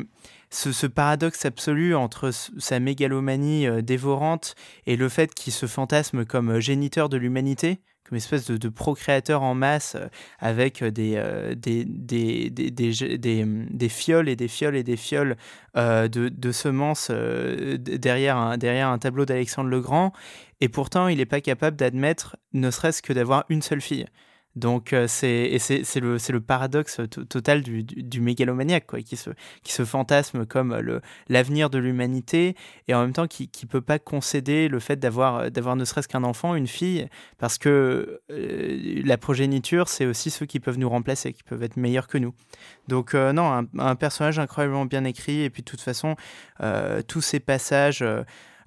ce, 0.52 0.72
ce, 0.72 0.86
paradoxe 0.86 1.46
absolu 1.46 1.96
entre 1.96 2.32
sa 2.32 2.80
mégalomanie 2.80 3.68
euh, 3.68 3.82
dévorante 3.82 4.56
et 4.86 4.98
le 4.98 5.10
fait 5.10 5.34
qu'il 5.34 5.54
se 5.54 5.66
fantasme 5.66 6.26
comme 6.26 6.52
euh, 6.52 6.60
géniteur 6.60 7.08
de 7.08 7.16
l'humanité, 7.16 7.80
comme 8.04 8.18
espèce 8.18 8.46
de, 8.46 8.70
procréateur 8.70 9.44
en 9.44 9.56
masse 9.56 9.96
euh, 9.96 10.08
avec 10.40 10.84
des, 10.84 11.22
des, 11.56 11.86
des, 11.86 12.50
des, 12.50 13.90
fioles 13.90 14.28
et 14.28 14.36
des 14.36 14.50
fioles 14.50 14.76
et 14.76 14.84
des 14.84 14.98
fioles 14.98 15.38
de, 15.76 16.52
semences 16.52 17.10
derrière, 17.10 18.36
un, 18.36 18.58
derrière 18.58 18.90
un 18.90 19.00
tableau 19.00 19.26
d'Alexandre 19.26 19.70
le 19.70 19.80
Grand. 19.80 20.12
Et 20.60 20.68
pourtant, 20.68 21.08
il 21.08 21.18
n'est 21.18 21.26
pas 21.26 21.42
capable 21.42 21.78
d'admettre 21.78 22.36
ne 22.54 22.70
serait-ce 22.70 23.02
que 23.02 23.14
d'avoir 23.14 23.46
une 23.50 23.62
seule 23.62 23.82
fille. 23.82 24.06
Donc 24.56 24.92
euh, 24.92 25.08
c'est 25.08 25.50
le 25.96 26.18
le 26.32 26.42
paradoxe 26.42 27.00
total 27.30 27.62
du, 27.62 27.84
du, 27.84 28.04
du, 28.04 28.22
mégalomaniaque 28.22 28.86
quoi 28.86 29.02
qui 29.02 29.16
se 29.16 29.30
qui 29.64 29.72
se 29.72 29.86
fantasme 29.86 30.46
comme 30.46 30.76
le 30.78 31.02
l'avenir 31.30 31.70
de 31.70 31.78
l'humanité 31.78 32.56
et 32.88 32.94
en 32.94 33.02
même 33.02 33.14
temps 33.14 33.28
qui 33.28 33.48
qui 33.48 33.66
peut 33.66 33.82
pas 33.82 33.98
concéder 33.98 34.68
le 34.68 34.80
fait 34.80 34.98
d'avoir 34.98 35.52
d'avoir 35.52 35.76
ne 35.78 35.86
serait-ce 35.86 36.08
qu'un 36.08 36.24
enfant 36.24 36.56
une 36.56 36.68
fille 36.68 37.08
parce 37.38 37.58
que 37.58 38.22
euh, 38.30 39.02
la 39.06 39.18
progéniture 39.18 39.88
c'est 39.88 40.06
aussi 40.06 40.30
ceux 40.30 40.46
qui 40.46 40.60
peuvent 40.60 40.80
nous 40.80 40.90
remplacer 40.90 41.32
qui 41.32 41.44
peuvent 41.44 41.64
être 41.64 41.78
meilleurs 41.78 42.08
que 42.08 42.18
nous. 42.18 42.34
Donc 42.90 43.16
euh, 43.16 43.32
non 43.32 43.68
un, 43.78 43.96
personnage 43.96 44.38
incroyablement 44.38 44.86
bien 44.86 45.06
écrit 45.06 45.42
et 45.44 45.50
puis 45.50 45.64
de 45.64 45.70
toute 45.70 45.82
façon 45.82 46.16
euh, 46.62 47.02
tous 47.02 47.22
ces 47.22 47.40
passages 47.40 48.04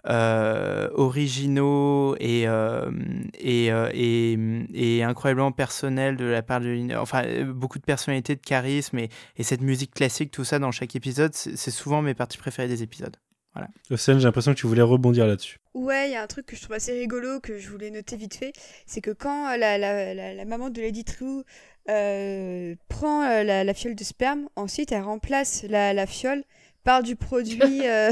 euh, 0.06 0.88
originaux 0.92 2.14
et, 2.20 2.46
euh, 2.46 2.90
et, 3.38 3.72
euh, 3.72 3.88
et, 3.94 4.38
et, 4.74 5.02
incroyablement 5.02 5.52
personnels 5.52 6.16
de 6.16 6.26
la 6.26 6.42
part 6.42 6.60
de 6.60 6.94
enfin 6.96 7.22
beaucoup 7.46 7.78
de 7.78 7.84
personnalité 7.84 8.36
de 8.36 8.40
charisme 8.40 8.98
et, 8.98 9.08
et 9.38 9.42
cette 9.42 9.62
musique 9.62 9.94
classique 9.94 10.30
tout 10.30 10.44
ça 10.44 10.58
dans 10.58 10.72
chaque 10.72 10.94
épisode 10.94 11.34
c'est 11.34 11.70
souvent 11.70 12.02
mes 12.02 12.12
parties 12.12 12.36
préférées 12.36 12.68
des 12.68 12.82
épisodes 12.82 13.16
voilà. 13.54 13.68
Océane, 13.88 14.18
j'ai 14.18 14.24
l'impression 14.24 14.52
que 14.52 14.58
tu 14.58 14.66
voulais 14.66 14.82
rebondir 14.82 15.28
là-dessus. 15.28 15.58
Ouais, 15.74 16.08
il 16.08 16.12
y 16.12 16.16
a 16.16 16.22
un 16.22 16.26
truc 16.26 16.44
que 16.44 16.56
je 16.56 16.62
trouve 16.62 16.74
assez 16.74 16.92
rigolo 16.92 17.38
que 17.38 17.56
je 17.56 17.70
voulais 17.70 17.90
noter 17.90 18.16
vite 18.16 18.34
fait, 18.34 18.52
c'est 18.84 19.00
que 19.00 19.12
quand 19.12 19.56
la, 19.56 19.78
la, 19.78 20.12
la, 20.12 20.34
la, 20.34 20.44
maman 20.44 20.70
de 20.70 20.80
Lady 20.80 21.04
True 21.04 21.44
euh, 21.88 22.74
prend 22.88 23.22
la, 23.22 23.62
la, 23.62 23.74
fiole 23.74 23.94
de 23.94 24.02
sperme, 24.02 24.48
ensuite 24.56 24.90
elle 24.90 25.02
remplace 25.02 25.64
la, 25.68 26.06
fiole 26.06 26.42
par 26.82 27.04
du 27.04 27.14
produit 27.14 27.86
euh, 27.86 28.10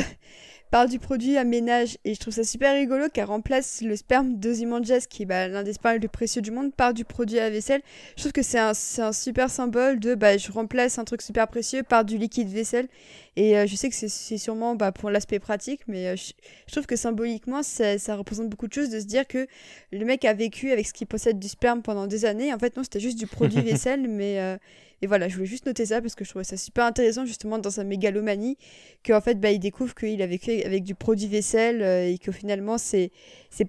parle 0.73 0.89
du 0.89 0.99
produit 0.99 1.37
à 1.37 1.45
ménage 1.45 1.99
et 2.07 2.15
je 2.15 2.19
trouve 2.19 2.33
ça 2.33 2.45
super 2.45 2.73
rigolo 2.73 3.11
qu'elle 3.13 3.27
remplace 3.27 3.83
le 3.83 3.95
sperme 3.95 4.37
d'Ozymandias 4.37 5.05
qui 5.07 5.25
est 5.25 5.27
bah, 5.27 5.47
l'un 5.47 5.63
des 5.63 5.75
spermes 5.75 5.97
les 5.97 6.01
plus 6.01 6.09
précieux 6.09 6.41
du 6.41 6.51
monde 6.51 6.73
par 6.73 6.95
du 6.95 7.05
produit 7.05 7.39
à 7.39 7.51
vaisselle. 7.51 7.83
Je 8.17 8.23
trouve 8.23 8.33
que 8.33 8.43
c'est 8.43 8.59
un, 8.59 8.73
un 8.99 9.13
super 9.13 9.51
symbole 9.51 10.01
de 10.01 10.15
bah, 10.15 10.39
je 10.39 10.51
remplace 10.51 10.99
un 10.99 11.05
truc 11.05 11.21
super 11.21 11.47
précieux 11.47 11.83
par 11.83 12.07
du 12.07 12.17
liquide 12.17 12.49
vaisselle 12.49 12.89
et 13.37 13.57
euh, 13.57 13.67
je 13.67 13.77
sais 13.77 13.89
que 13.89 13.95
c'est 13.95 14.39
sûrement 14.39 14.75
bah, 14.75 14.93
pour 14.93 15.09
l'aspect 15.09 15.39
pratique 15.39 15.81
mais 15.87 16.09
euh, 16.09 16.17
je, 16.17 16.33
je, 16.67 16.73
trouve 16.73 16.87
que 16.87 16.97
symboliquement 16.97 17.63
ça, 17.63 17.99
ça, 17.99 18.17
représente 18.17 18.51
beaucoup 18.51 18.69
de 18.69 18.73
choses 18.75 18.91
de 18.91 19.01
se 19.01 19.07
dire 19.07 19.27
que 19.27 19.47
le 19.91 20.05
mec 20.05 20.27
a 20.27 20.35
vécu 20.35 20.71
avec 20.71 20.87
ce 20.87 20.93
qu'il 20.93 21.07
possède 21.07 21.39
du 21.39 21.49
sperme 21.49 21.81
pendant 21.81 22.07
des 22.07 22.27
années. 22.27 22.53
En 22.53 22.59
fait 22.59 22.77
non 22.77 22.83
c'était 22.83 23.01
juste 23.01 23.19
du 23.19 23.27
produit 23.27 23.61
vaisselle 23.63 24.07
mais... 24.09 24.41
Euh, 24.41 24.57
et 25.05 25.09
voilà, 25.09 25.29
je 25.29 25.35
voulais 25.35 25.47
juste 25.47 25.67
noter 25.67 25.85
ça 25.85 26.01
parce 26.01 26.15
que 26.15 26.25
je 26.25 26.31
trouvais 26.31 26.45
ça 26.45 26.57
super 26.57 26.85
intéressant 26.85 27.27
justement 27.27 27.59
dans 27.59 27.73
sa 27.73 27.83
mégalomanie, 27.83 28.57
qu'en 29.05 29.21
fait 29.21 29.35
bah, 29.35 29.51
il 29.51 29.59
découvre 29.59 29.97
qu'il 29.97 30.23
a 30.23 30.29
vécu 30.29 30.63
avec 30.63 30.85
du 30.85 30.95
produit 30.95 31.27
vaisselle 31.27 31.83
et 31.83 32.19
que 32.19 32.31
finalement 32.31 32.79
c'est 32.79 33.11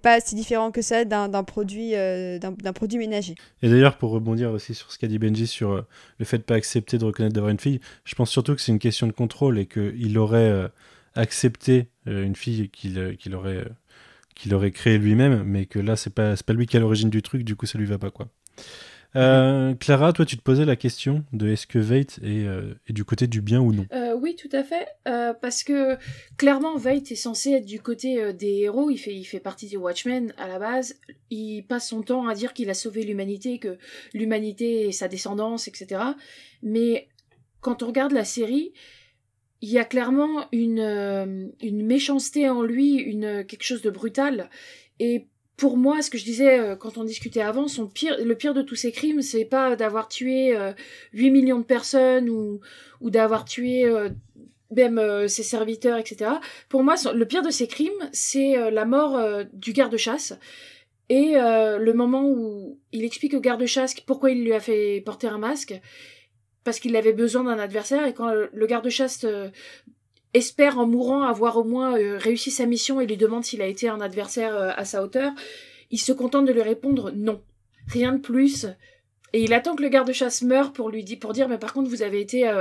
pas 0.04 0.20
si 0.20 0.36
différent 0.36 0.70
que 0.70 0.84
ça 0.84 1.06
d'un 1.06 1.44
produit 1.44 1.94
d'un 1.94 2.74
produit 2.74 3.00
ménager. 3.00 3.34
Et 3.64 3.70
d'ailleurs 3.70 3.98
pour 3.98 4.12
rebondir 4.12 4.52
aussi 4.52 4.76
sur 4.76 4.92
ce 4.92 5.00
qu'a 5.00 5.08
dit 5.08 5.18
Benji 5.18 5.48
sur 5.48 5.84
le 6.20 6.26
fait 6.26 6.38
de 6.38 6.44
pas 6.44 6.54
accepter 6.54 7.00
de 7.00 7.06
reconnaître 7.06 7.34
d'avoir 7.34 7.50
une 7.50 7.60
fille, 7.60 7.80
je 8.06 8.14
pense 8.14 8.30
surtout 8.30 8.54
que 8.54 8.62
c'est 8.62 8.72
une 8.72 8.78
question 8.78 9.08
de 9.08 9.12
contrôle 9.12 9.53
et 9.60 9.66
qu'il 9.66 10.18
aurait 10.18 10.50
euh, 10.50 10.68
accepté 11.16 11.90
euh, 12.08 12.24
une 12.24 12.36
fille 12.36 12.70
qu'il 12.70 13.18
qu'il 13.18 13.36
aurait 13.36 13.66
qu'il 14.36 14.54
aurait 14.54 14.72
créé 14.72 14.98
lui-même, 14.98 15.44
mais 15.44 15.66
que 15.66 15.80
là 15.80 15.96
c'est 15.96 16.14
pas 16.14 16.36
c'est 16.36 16.46
pas 16.46 16.54
lui 16.54 16.66
qui 16.66 16.76
est 16.76 16.80
à 16.80 16.82
l'origine 16.82 17.10
du 17.10 17.22
truc, 17.22 17.44
du 17.44 17.56
coup 17.56 17.66
ça 17.66 17.78
lui 17.78 17.86
va 17.86 17.98
pas 17.98 18.12
quoi. 18.12 18.30
Euh, 19.16 19.76
Clara, 19.76 20.12
toi, 20.12 20.26
tu 20.26 20.38
te 20.38 20.42
posais 20.42 20.66
la 20.66 20.76
question 20.76 21.24
de 21.34 21.48
est-ce 21.48 21.68
que 21.68 21.78
Veidt 21.78 22.20
est, 22.24 22.48
euh, 22.48 22.74
est 22.88 22.94
du 22.94 23.06
côté 23.06 23.28
du 23.28 23.42
bien 23.42 23.60
ou 23.62 23.72
non? 23.72 23.86
Euh, 23.94 24.16
oui, 24.16 24.36
tout 24.36 24.50
à 24.52 24.64
fait. 24.64 24.88
Euh, 25.08 25.34
parce 25.34 25.64
que 25.64 25.98
clairement, 26.38 26.78
Veidt 26.78 27.12
est 27.14 27.18
censé 27.18 27.52
être 27.52 27.66
du 27.66 27.80
côté 27.80 28.22
euh, 28.22 28.34
des 28.34 28.62
héros. 28.62 28.90
Il 28.90 28.98
fait, 28.98 29.14
il 29.14 29.26
fait 29.26 29.40
partie 29.40 29.68
des 29.68 29.78
Watchmen 29.78 30.34
à 30.38 30.48
la 30.48 30.58
base. 30.58 30.96
Il 31.30 31.64
passe 31.64 31.90
son 31.90 32.02
temps 32.02 32.28
à 32.28 32.34
dire 32.34 32.54
qu'il 32.54 32.70
a 32.70 32.74
sauvé 32.74 33.04
l'humanité, 33.04 33.60
que 33.60 33.78
l'humanité 34.14 34.88
et 34.88 34.92
sa 34.92 35.08
descendance, 35.08 35.68
etc. 35.68 36.02
Mais 36.64 37.08
quand 37.62 37.84
on 37.84 37.88
regarde 37.88 38.14
la 38.14 38.26
série, 38.26 38.74
il 39.64 39.70
y 39.70 39.80
a 39.80 39.86
clairement 39.86 40.46
une, 40.52 40.82
euh, 40.82 41.48
méchanceté 41.62 42.50
en 42.50 42.64
lui, 42.64 42.96
une, 42.96 43.46
quelque 43.46 43.64
chose 43.64 43.82
de 43.82 43.90
brutal. 43.90 44.50
Et 45.00 45.28
pour 45.56 45.78
moi, 45.78 46.02
ce 46.02 46.10
que 46.10 46.18
je 46.18 46.26
disais 46.26 46.60
euh, 46.60 46.76
quand 46.76 46.98
on 46.98 47.06
discutait 47.06 47.42
avant, 47.42 47.70
son 47.70 47.88
pire, 47.88 48.18
le 48.22 48.36
pire 48.36 48.54
de 48.54 48.62
tous 48.62 48.76
ces 48.76 48.92
crimes, 48.92 49.22
c'est 49.22 49.46
pas 49.46 49.78
d'avoir 49.78 50.10
tué 50.10 50.54
euh, 50.54 50.74
8 51.14 51.32
millions 51.32 51.60
de 51.60 51.64
personnes 51.64 52.30
ou, 52.30 52.60
d'avoir 53.10 53.46
tué 53.46 53.86
euh, 53.86 54.10
même 54.76 55.00
euh, 55.00 55.30
ses 55.30 55.44
serviteurs, 55.44 55.98
etc. 55.98 56.32
Pour 56.68 56.84
moi, 56.84 56.96
le 57.14 57.26
pire 57.26 57.42
de 57.42 57.50
ces 57.50 57.68
crimes, 57.68 57.92
c'est 58.12 58.58
euh, 58.58 58.70
la 58.70 58.84
mort 58.84 59.16
euh, 59.16 59.46
du 59.54 59.72
garde-chasse. 59.72 60.34
Et 61.10 61.38
euh, 61.38 61.78
le 61.78 61.94
moment 61.94 62.28
où 62.28 62.80
il 62.92 63.04
explique 63.04 63.34
au 63.34 63.40
garde-chasse 63.40 63.94
pourquoi 64.02 64.32
il 64.32 64.44
lui 64.44 64.54
a 64.54 64.60
fait 64.60 65.02
porter 65.06 65.28
un 65.28 65.38
masque, 65.38 65.80
parce 66.64 66.80
qu'il 66.80 66.96
avait 66.96 67.14
besoin 67.14 67.44
d'un 67.44 67.60
adversaire, 67.60 68.06
et 68.06 68.14
quand 68.14 68.32
le, 68.32 68.68
garde-chasse 68.68 69.26
euh, 69.26 69.50
espère 70.34 70.80
en 70.80 70.88
mourant 70.88 71.24
avoir 71.24 71.58
au 71.58 71.64
moins 71.64 71.98
euh, 71.98 72.18
réussi 72.18 72.52
sa 72.52 72.66
mission 72.66 73.02
et 73.02 73.08
lui 73.08 73.18
demande 73.18 73.44
s'il 73.44 73.62
a 73.62 73.68
été 73.68 73.90
un 73.90 74.02
adversaire 74.02 74.56
euh, 74.56 74.72
à 74.76 74.86
sa 74.86 75.04
hauteur, 75.04 75.32
il 75.92 76.00
se 76.00 76.12
contente 76.12 76.46
de 76.46 76.54
lui 76.54 76.62
répondre 76.62 77.12
non, 77.14 77.42
rien 77.88 78.14
de 78.14 78.20
plus. 78.20 78.66
Et 79.34 79.44
il 79.44 79.54
attend 79.54 79.76
que 79.76 79.84
le 79.84 79.90
garde-chasse 79.90 80.42
meure 80.42 80.74
pour 80.74 80.90
lui 80.90 81.04
dire, 81.04 81.20
pour 81.20 81.34
dire, 81.34 81.50
mais 81.50 81.58
par 81.58 81.74
contre 81.74 81.90
vous 81.90 82.02
avez 82.02 82.22
été, 82.22 82.52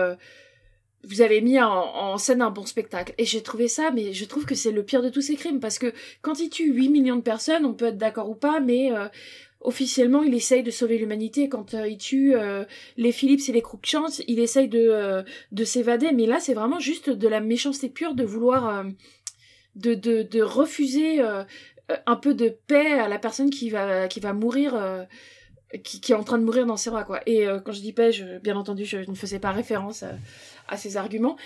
vous 1.05 1.21
avez 1.21 1.43
mis 1.43 1.61
en, 1.61 2.17
scène 2.17 2.41
un 2.41 2.51
bon 2.51 2.65
spectacle. 2.65 3.15
Et 3.19 3.27
j'ai 3.27 3.43
trouvé 3.43 3.69
ça, 3.69 3.91
mais 3.91 4.15
je 4.15 4.25
trouve 4.25 4.47
que 4.47 4.55
c'est 4.55 4.73
le 4.73 4.83
pire 4.83 5.03
de 5.03 5.11
tous 5.11 5.21
ces 5.21 5.37
crimes 5.37 5.61
parce 5.61 5.79
que 5.79 5.93
quand 6.23 6.41
il 6.41 6.49
tue 6.49 6.73
8 6.73 6.89
millions 6.89 7.17
de 7.17 7.21
personnes, 7.21 7.67
on 7.67 7.75
peut 7.75 7.87
être 7.87 7.99
d'accord 7.99 8.31
ou 8.31 8.35
pas, 8.35 8.61
mais 8.61 8.91
officiellement 9.65 10.23
il 10.23 10.35
essaye 10.35 10.63
de 10.63 10.71
sauver 10.71 10.99
l'humanité. 10.99 11.49
Quand 11.49 11.75
euh, 11.75 11.89
il 11.89 11.99
tue 11.99 12.35
euh, 12.35 12.65
les 12.97 13.13
Phillips 13.13 13.49
et 13.49 13.53
les 13.53 13.63
Cruikshanks, 13.63 14.23
il 14.27 14.39
essaye 14.39 14.69
de, 14.69 14.79
euh, 14.79 15.23
de 15.53 15.65
s'évader. 15.65 16.13
Mais 16.13 16.27
là, 16.27 16.41
c'est 16.41 16.55
vraiment 16.55 16.81
juste 16.81 17.11
de 17.11 17.29
la 17.29 17.41
méchanceté 17.41 17.89
pure 17.89 18.15
de 18.15 18.25
vouloir 18.25 18.85
de, 19.77 19.95
de, 19.95 20.23
de 20.23 20.43
refuser 20.43 21.21
un 22.07 22.17
peu 22.17 22.35
de 22.35 22.49
paix 22.67 22.93
à 22.93 23.09
la 23.09 23.19
personne 23.19 23.51
qui 23.51 23.71
va, 23.71 24.09
qui 24.09 24.21
va 24.21 24.33
mourir. 24.33 25.07
qui, 25.85 26.13
est 26.13 26.15
en 26.15 26.25
train 26.25 26.39
de 26.39 26.45
mourir 26.45 26.67
dans 26.67 26.77
ses 26.77 26.91
bras 26.91 27.05
quoi 27.05 27.21
et 27.25 27.47
quand 27.65 27.73
je 27.73 27.81
dis 27.81 27.95
paix 27.95 28.11
bien 28.43 28.57
entendu 28.57 28.85
je 28.85 28.99
ne 28.99 29.15
faisais 29.15 29.39
pas 29.39 29.53
référence 29.53 30.05
à, 30.69 30.77
ces 30.77 30.99
arguments 30.99 31.39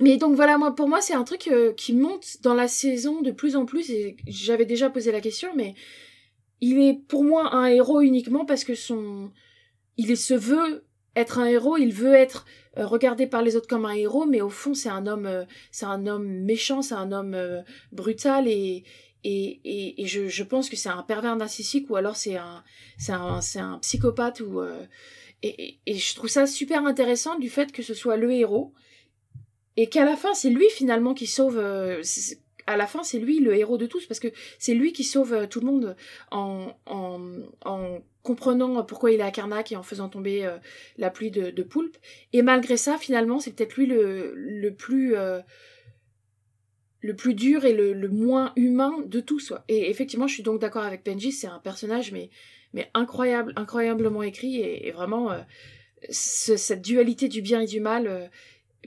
mais 0.00 0.16
donc 0.16 0.34
voilà, 0.34 0.58
moi 0.58 0.74
pour 0.74 0.88
moi 0.88 1.00
c'est 1.00 1.14
un 1.14 1.22
truc 1.22 1.48
qui 1.76 1.92
monte 1.94 2.42
dans 2.42 2.54
la 2.54 2.66
saison 2.66 3.20
de 3.20 3.30
plus 3.30 3.54
en 3.54 3.64
plus 3.64 3.90
et 3.90 4.16
j'avais 4.26 4.64
déjà 4.64 4.90
posé 4.90 5.12
la 5.12 5.20
question, 5.20 5.50
mais 5.54 5.74
il 6.62 6.80
est 6.80 6.94
pour 6.94 7.24
moi 7.24 7.54
un 7.54 7.66
héros 7.66 8.00
uniquement 8.00 8.46
parce 8.46 8.64
que 8.64 8.76
son, 8.76 9.32
il 9.98 10.16
se 10.16 10.32
veut 10.32 10.86
être 11.16 11.40
un 11.40 11.46
héros, 11.46 11.76
il 11.76 11.92
veut 11.92 12.14
être 12.14 12.46
euh, 12.78 12.86
regardé 12.86 13.26
par 13.26 13.42
les 13.42 13.56
autres 13.56 13.66
comme 13.66 13.84
un 13.84 13.92
héros, 13.92 14.26
mais 14.26 14.40
au 14.40 14.48
fond 14.48 14.72
c'est 14.72 14.88
un 14.88 15.06
homme, 15.08 15.26
euh, 15.26 15.44
c'est 15.72 15.86
un 15.86 16.06
homme 16.06 16.26
méchant, 16.26 16.80
c'est 16.80 16.94
un 16.94 17.10
homme 17.10 17.34
euh, 17.34 17.60
brutal 17.90 18.48
et 18.48 18.84
et, 19.24 20.02
et, 20.02 20.06
je, 20.06 20.42
pense 20.42 20.68
que 20.68 20.74
c'est 20.74 20.88
un 20.88 21.04
pervers 21.04 21.36
narcissique 21.36 21.88
ou 21.90 21.94
alors 21.94 22.16
c'est 22.16 22.36
un 22.36 22.64
c'est 22.98 23.12
un 23.12 23.38
un 23.56 23.78
psychopathe 23.78 24.40
ou 24.40 24.60
et, 25.44 25.78
et, 25.86 25.94
je 25.94 26.14
trouve 26.16 26.28
ça 26.28 26.44
super 26.48 26.84
intéressant 26.84 27.38
du 27.38 27.48
fait 27.48 27.70
que 27.70 27.84
ce 27.84 27.94
soit 27.94 28.16
le 28.16 28.32
héros 28.32 28.72
et 29.76 29.88
qu'à 29.88 30.04
la 30.04 30.16
fin 30.16 30.34
c'est 30.34 30.50
lui 30.50 30.68
finalement 30.70 31.14
qui 31.14 31.28
sauve 31.28 31.56
à 32.72 32.76
la 32.76 32.86
fin 32.86 33.02
c'est 33.02 33.18
lui 33.18 33.38
le 33.40 33.54
héros 33.54 33.78
de 33.78 33.86
tous 33.86 34.06
parce 34.06 34.20
que 34.20 34.28
c'est 34.58 34.74
lui 34.74 34.92
qui 34.92 35.04
sauve 35.04 35.32
euh, 35.32 35.46
tout 35.46 35.60
le 35.60 35.66
monde 35.66 35.96
en, 36.30 36.72
en, 36.86 37.20
en 37.64 37.98
comprenant 38.22 38.82
pourquoi 38.84 39.10
il 39.12 39.20
est 39.20 39.24
à 39.24 39.30
Karnak 39.30 39.72
et 39.72 39.76
en 39.76 39.82
faisant 39.82 40.08
tomber 40.08 40.44
euh, 40.44 40.56
la 40.96 41.10
pluie 41.10 41.30
de, 41.30 41.50
de 41.50 41.62
poulpe 41.62 41.96
et 42.32 42.42
malgré 42.42 42.76
ça 42.76 42.98
finalement 42.98 43.38
c'est 43.40 43.52
peut-être 43.52 43.76
lui 43.76 43.86
le, 43.86 44.70
plus 44.76 45.14
euh, 45.16 45.40
le 47.00 47.14
plus 47.14 47.34
dur 47.34 47.64
et 47.64 47.72
le, 47.72 48.08
moins 48.08 48.52
humain 48.56 48.94
de 49.06 49.18
tous. 49.20 49.52
Et 49.68 49.90
effectivement, 49.90 50.28
je 50.28 50.34
suis 50.34 50.42
donc 50.44 50.60
d'accord 50.60 50.84
avec 50.84 51.04
Benji, 51.04 51.32
c'est 51.32 51.48
un 51.48 51.58
personnage 51.58 52.12
mais, 52.12 52.30
mais 52.74 52.88
incroyable, 52.94 53.52
incroyablement 53.56 54.22
écrit 54.22 54.60
et, 54.60 54.92
vraiment 54.92 55.30
ce- 56.10 56.56
cette 56.56 56.82
dualité 56.82 57.28
du 57.28 57.42
bien 57.42 57.60
et 57.60 57.66
du 57.66 57.80
mal, 57.80 58.30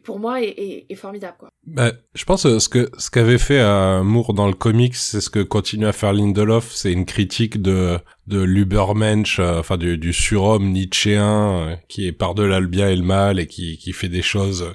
pour 0.04 0.20
moi, 0.20 0.42
est, 0.42 0.50
est- 0.50 0.86
est 0.90 0.96
formidable. 0.96 1.36
Quoi. 1.40 1.50
Bah, 1.66 1.92
je 2.14 2.26
pense 2.26 2.46
euh, 2.46 2.60
ce 2.60 2.70
que 2.70 2.90
ce 2.98 3.10
qu'avait 3.10 3.38
fait 3.38 3.60
euh, 3.60 4.04
Moore 4.04 4.34
dans 4.34 4.48
le 4.48 4.54
comics, 4.54 4.96
c'est 4.96 5.22
ce 5.22 5.30
que 5.30 5.40
continue 5.42 5.86
à 5.88 5.94
faire 5.94 6.14
Lindelof, 6.14 6.72
c'est 6.72 6.92
une 6.92 7.06
critique 7.06 7.62
de 7.62 7.98
de 8.28 8.42
l'Ubermensch, 8.42 9.40
euh, 9.40 9.60
enfin 9.60 9.78
du, 9.78 9.98
du 9.98 10.12
surhomme 10.12 10.72
nietzschéen 10.72 11.70
euh, 11.70 11.76
qui 11.88 12.08
est 12.08 12.12
par-delà 12.12 12.60
le 12.60 12.68
bien 12.68 12.90
et 12.90 12.96
le 12.96 13.04
mal 13.04 13.40
et 13.40 13.48
qui 13.48 13.78
qui 13.78 13.94
fait 13.94 14.10
des 14.10 14.22
choses 14.24 14.74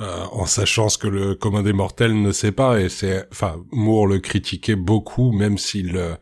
euh, 0.00 0.24
en 0.32 0.46
sachant 0.46 0.88
ce 0.88 0.98
que 0.98 1.08
le 1.08 1.34
commun 1.34 1.62
des 1.62 1.72
mortels 1.72 2.20
ne 2.20 2.32
sait 2.32 2.52
pas 2.52 2.80
et 2.80 2.88
c'est 2.88 3.26
enfin 3.32 3.56
Moore 3.72 4.06
le 4.06 4.18
critiquait 4.18 4.76
beaucoup 4.76 5.32
même 5.32 5.58
s'il 5.58 5.96
euh, 5.96 6.14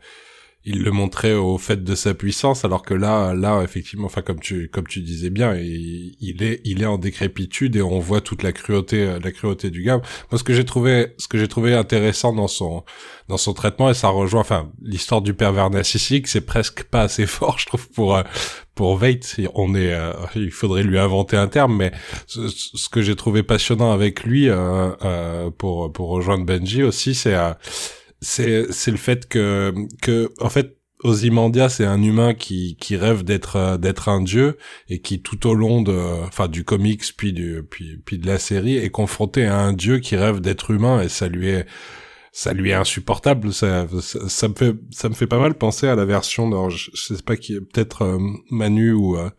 il 0.67 0.83
le 0.83 0.91
montrait 0.91 1.33
au 1.33 1.57
fait 1.57 1.81
de 1.81 1.95
sa 1.95 2.13
puissance 2.13 2.65
alors 2.65 2.81
que 2.81 2.93
là 2.93 3.33
là 3.33 3.61
effectivement 3.63 4.07
enfin 4.07 4.21
comme 4.21 4.41
tu 4.41 4.67
comme 4.67 4.85
tu 4.85 4.99
disais 4.99 5.29
bien 5.29 5.55
il, 5.55 6.17
il 6.19 6.43
est 6.43 6.59
il 6.65 6.83
est 6.83 6.85
en 6.85 6.97
décrépitude 6.97 7.77
et 7.77 7.81
on 7.81 7.99
voit 7.99 8.19
toute 8.19 8.43
la 8.43 8.51
cruauté 8.51 9.17
la 9.23 9.31
cruauté 9.31 9.69
du 9.69 9.81
gars. 9.83 10.01
Moi 10.29 10.37
ce 10.37 10.43
que 10.43 10.53
j'ai 10.53 10.65
trouvé 10.65 11.13
ce 11.17 11.29
que 11.29 11.37
j'ai 11.37 11.47
trouvé 11.47 11.73
intéressant 11.73 12.33
dans 12.33 12.49
son 12.49 12.83
dans 13.29 13.37
son 13.37 13.53
traitement 13.53 13.89
et 13.89 13.93
ça 13.93 14.09
rejoint 14.09 14.41
enfin 14.41 14.69
l'histoire 14.81 15.21
du 15.21 15.33
pervers 15.33 15.69
narcissique 15.69 16.27
c'est 16.27 16.45
presque 16.45 16.83
pas 16.83 17.03
assez 17.03 17.25
fort 17.37 17.57
je 17.59 17.67
trouve 17.67 17.89
pour 17.91 18.17
euh, 18.17 18.23
pour 18.75 18.97
Veidt 18.97 19.47
on 19.55 19.73
est 19.73 19.93
euh, 19.93 20.11
il 20.35 20.51
faudrait 20.51 20.83
lui 20.83 20.99
inventer 20.99 21.37
un 21.37 21.47
terme 21.47 21.77
mais 21.77 21.93
ce, 22.25 22.89
que 22.89 23.01
j'ai 23.01 23.15
trouvé 23.15 23.41
passionnant 23.41 23.93
avec 23.93 24.25
lui 24.25 24.49
euh, 24.49 25.49
pour 25.57 25.93
pour 25.93 26.09
rejoindre 26.09 26.45
Benji 26.45 26.83
aussi 26.83 27.15
c'est 27.15 27.35
c'est 28.21 28.71
c'est 28.71 28.91
le 28.91 28.97
fait 28.97 29.27
que 29.27 29.73
que 30.01 30.31
en 30.39 30.49
fait 30.49 30.77
Ozymandias 31.03 31.69
c'est 31.69 31.85
un 31.85 32.01
humain 32.01 32.33
qui 32.33 32.75
qui 32.79 32.95
rêve 32.95 33.23
d'être 33.23 33.55
euh, 33.55 33.77
d'être 33.77 34.09
un 34.09 34.21
dieu 34.21 34.57
et 34.89 34.99
qui 34.99 35.21
tout 35.21 35.47
au 35.47 35.53
long 35.53 35.81
de 35.81 35.93
enfin 36.25 36.47
du 36.47 36.63
comics 36.63 37.03
puis 37.15 37.33
du 37.33 37.63
puis 37.69 37.97
puis 38.03 38.17
de 38.17 38.25
la 38.25 38.39
série 38.39 38.77
est 38.77 38.89
confronté 38.89 39.45
à 39.45 39.59
un 39.59 39.73
dieu 39.73 39.99
qui 39.99 40.15
rêve 40.15 40.39
d'être 40.39 40.71
humain 40.71 41.01
et 41.01 41.09
ça 41.09 41.27
lui 41.27 41.49
est 41.49 41.67
ça 42.37 42.53
lui 42.53 42.69
est 42.69 42.73
insupportable. 42.73 43.51
Ça, 43.51 43.87
ça 43.99 44.47
me 44.47 44.53
fait 44.53 44.75
ça 44.91 45.09
me 45.09 45.15
fait 45.15 45.25
pas 45.25 45.39
mal 45.39 45.55
penser 45.55 45.87
à 45.87 45.95
la 45.95 46.05
version 46.05 46.47
de, 46.47 46.69
je, 46.69 46.91
je 46.93 47.15
sais 47.15 47.23
pas 47.23 47.35
qui 47.35 47.59
peut-être 47.59 48.03
euh, 48.03 48.19
Manu 48.51 48.93
ou 48.93 49.17
euh, 49.17 49.31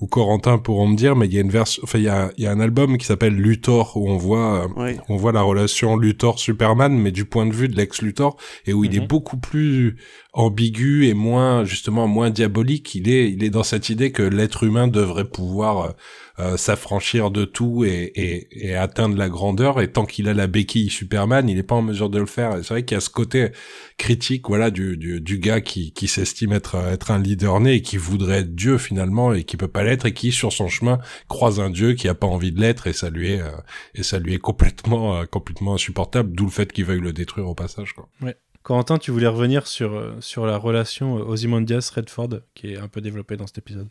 ou 0.00 0.06
Corentin 0.06 0.58
pourront 0.58 0.88
me 0.88 0.96
dire 0.96 1.16
mais 1.16 1.26
il 1.26 1.32
y 1.34 1.38
a 1.38 1.40
une 1.40 1.50
version 1.50 1.82
enfin 1.84 1.98
il 1.98 2.04
y 2.04 2.08
a 2.08 2.30
il 2.36 2.44
y 2.44 2.46
a 2.46 2.50
un 2.52 2.60
album 2.60 2.98
qui 2.98 3.06
s'appelle 3.06 3.34
Luthor 3.34 3.96
où 3.96 4.08
on 4.10 4.16
voit 4.18 4.64
euh, 4.64 4.68
Oui. 4.76 4.96
on 5.08 5.16
voit 5.16 5.32
la 5.32 5.40
relation 5.42 5.96
Luthor 5.96 6.38
Superman 6.38 6.98
mais 6.98 7.12
du 7.12 7.24
point 7.24 7.46
de 7.46 7.54
vue 7.54 7.68
de 7.68 7.76
l'ex 7.76 8.02
Luthor 8.02 8.36
et 8.66 8.72
où 8.74 8.84
il 8.84 8.94
est 8.94 9.06
beaucoup 9.06 9.38
plus 9.38 9.96
ambigu 10.34 11.06
et 11.06 11.14
moins 11.14 11.64
justement 11.64 12.06
moins 12.06 12.28
diabolique 12.30 12.94
il 12.94 13.08
est 13.08 13.30
il 13.30 13.42
est 13.42 13.50
dans 13.50 13.62
cette 13.62 13.88
idée 13.88 14.12
que 14.12 14.22
l'être 14.22 14.64
humain 14.64 14.86
devrait 14.86 15.24
pouvoir 15.24 15.94
euh, 16.38 16.56
s'affranchir 16.56 17.30
de 17.30 17.44
tout 17.44 17.84
et, 17.84 18.12
et, 18.14 18.68
et 18.68 18.76
atteindre 18.76 19.16
la 19.16 19.28
grandeur 19.28 19.80
et 19.80 19.90
tant 19.90 20.04
qu'il 20.04 20.28
a 20.28 20.34
la 20.34 20.46
béquille 20.46 20.90
Superman 20.90 21.48
il 21.48 21.58
est 21.58 21.62
pas 21.62 21.74
en 21.74 21.82
mesure 21.82 22.10
de 22.10 22.18
le 22.18 22.26
faire 22.26 22.56
c'est 22.56 22.68
vrai 22.68 22.84
qu'il 22.84 22.94
y 22.94 22.98
a 22.98 23.00
ce 23.00 23.10
côté 23.10 23.50
critique 23.96 24.48
voilà 24.48 24.70
du, 24.70 24.96
du, 24.96 25.20
du 25.20 25.38
gars 25.38 25.60
qui, 25.60 25.92
qui 25.92 26.08
s'estime 26.08 26.52
être 26.52 26.76
être 26.76 27.10
un 27.10 27.18
leader 27.18 27.60
né 27.60 27.74
et 27.74 27.82
qui 27.82 27.96
voudrait 27.96 28.40
être 28.40 28.54
Dieu 28.54 28.78
finalement 28.78 29.32
et 29.32 29.44
qui 29.44 29.56
peut 29.56 29.68
pas 29.68 29.82
l'être 29.82 30.06
et 30.06 30.12
qui 30.12 30.32
sur 30.32 30.52
son 30.52 30.68
chemin 30.68 30.98
croise 31.28 31.60
un 31.60 31.70
Dieu 31.70 31.94
qui 31.94 32.08
a 32.08 32.14
pas 32.14 32.26
envie 32.26 32.52
de 32.52 32.60
l'être 32.60 32.86
et 32.86 32.92
ça 32.92 33.10
lui 33.10 33.32
est 33.32 33.40
euh, 33.40 33.50
et 33.94 34.02
ça 34.02 34.18
lui 34.18 34.34
est 34.34 34.38
complètement 34.38 35.16
euh, 35.16 35.24
complètement 35.24 35.74
insupportable 35.74 36.32
d'où 36.32 36.44
le 36.44 36.50
fait 36.50 36.72
qu'il 36.72 36.84
veuille 36.84 37.00
le 37.00 37.12
détruire 37.12 37.48
au 37.48 37.54
passage 37.54 37.92
quoi. 37.92 38.08
Ouais. 38.20 38.36
Corentin, 38.66 38.98
tu 38.98 39.12
voulais 39.12 39.28
revenir 39.28 39.68
sur, 39.68 39.94
euh, 39.94 40.16
sur 40.18 40.44
la 40.44 40.56
relation 40.56 41.14
Ozymandias-Redford, 41.14 42.40
qui 42.52 42.72
est 42.72 42.76
un 42.76 42.88
peu 42.88 43.00
développée 43.00 43.36
dans 43.36 43.46
cet 43.46 43.58
épisode. 43.58 43.88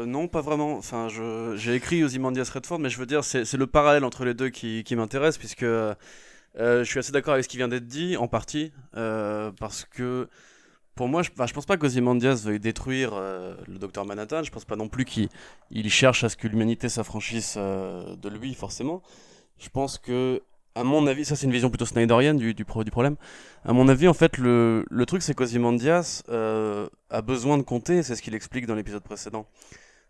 Euh, 0.00 0.06
non, 0.06 0.28
pas 0.28 0.40
vraiment. 0.40 0.76
Enfin, 0.76 1.08
j'ai 1.56 1.74
écrit 1.74 2.02
Ozymandias 2.04 2.50
Redford, 2.52 2.78
mais 2.78 2.90
je 2.90 2.98
veux 2.98 3.06
dire, 3.06 3.24
c'est, 3.24 3.52
le 3.52 3.66
parallèle 3.66 4.04
entre 4.04 4.24
les 4.24 4.34
deux 4.34 4.48
qui, 4.48 4.84
m'intéresse, 4.96 5.38
puisque 5.38 5.62
euh, 5.62 5.94
je 6.56 6.84
suis 6.84 6.98
assez 6.98 7.12
d'accord 7.12 7.34
avec 7.34 7.44
ce 7.44 7.48
qui 7.48 7.56
vient 7.56 7.68
d'être 7.68 7.86
dit, 7.86 8.16
en 8.16 8.28
partie, 8.28 8.72
euh, 8.96 9.50
parce 9.58 9.84
que 9.84 10.28
pour 10.94 11.08
moi, 11.08 11.22
je, 11.22 11.30
enfin, 11.32 11.46
je 11.46 11.54
pense 11.54 11.66
pas 11.66 11.76
qu'Ozymandias 11.76 12.42
veuille 12.44 12.60
détruire 12.60 13.12
euh, 13.14 13.54
le 13.66 13.78
docteur 13.78 14.04
Manhattan. 14.04 14.42
Je 14.42 14.50
pense 14.50 14.64
pas 14.64 14.76
non 14.76 14.88
plus 14.88 15.04
qu'il 15.04 15.28
il 15.70 15.90
cherche 15.90 16.24
à 16.24 16.28
ce 16.28 16.36
que 16.36 16.48
l'humanité 16.48 16.88
s'affranchisse 16.88 17.54
euh, 17.56 18.16
de 18.16 18.28
lui, 18.28 18.54
forcément. 18.54 19.02
Je 19.58 19.68
pense 19.68 19.98
que 19.98 20.42
à 20.74 20.84
mon 20.84 21.06
avis, 21.06 21.24
ça 21.24 21.36
c'est 21.36 21.46
une 21.46 21.52
vision 21.52 21.70
plutôt 21.70 21.86
snyderienne 21.86 22.36
du, 22.36 22.54
du 22.54 22.64
problème. 22.64 23.16
À 23.64 23.72
mon 23.72 23.88
avis, 23.88 24.08
en 24.08 24.14
fait, 24.14 24.38
le, 24.38 24.84
le 24.90 25.06
truc 25.06 25.22
c'est 25.22 25.34
qu'Ozymandias 25.34 26.22
euh, 26.28 26.88
a 27.10 27.22
besoin 27.22 27.58
de 27.58 27.62
compter, 27.62 28.02
c'est 28.02 28.14
ce 28.14 28.22
qu'il 28.22 28.34
explique 28.34 28.66
dans 28.66 28.74
l'épisode 28.74 29.02
précédent. 29.02 29.46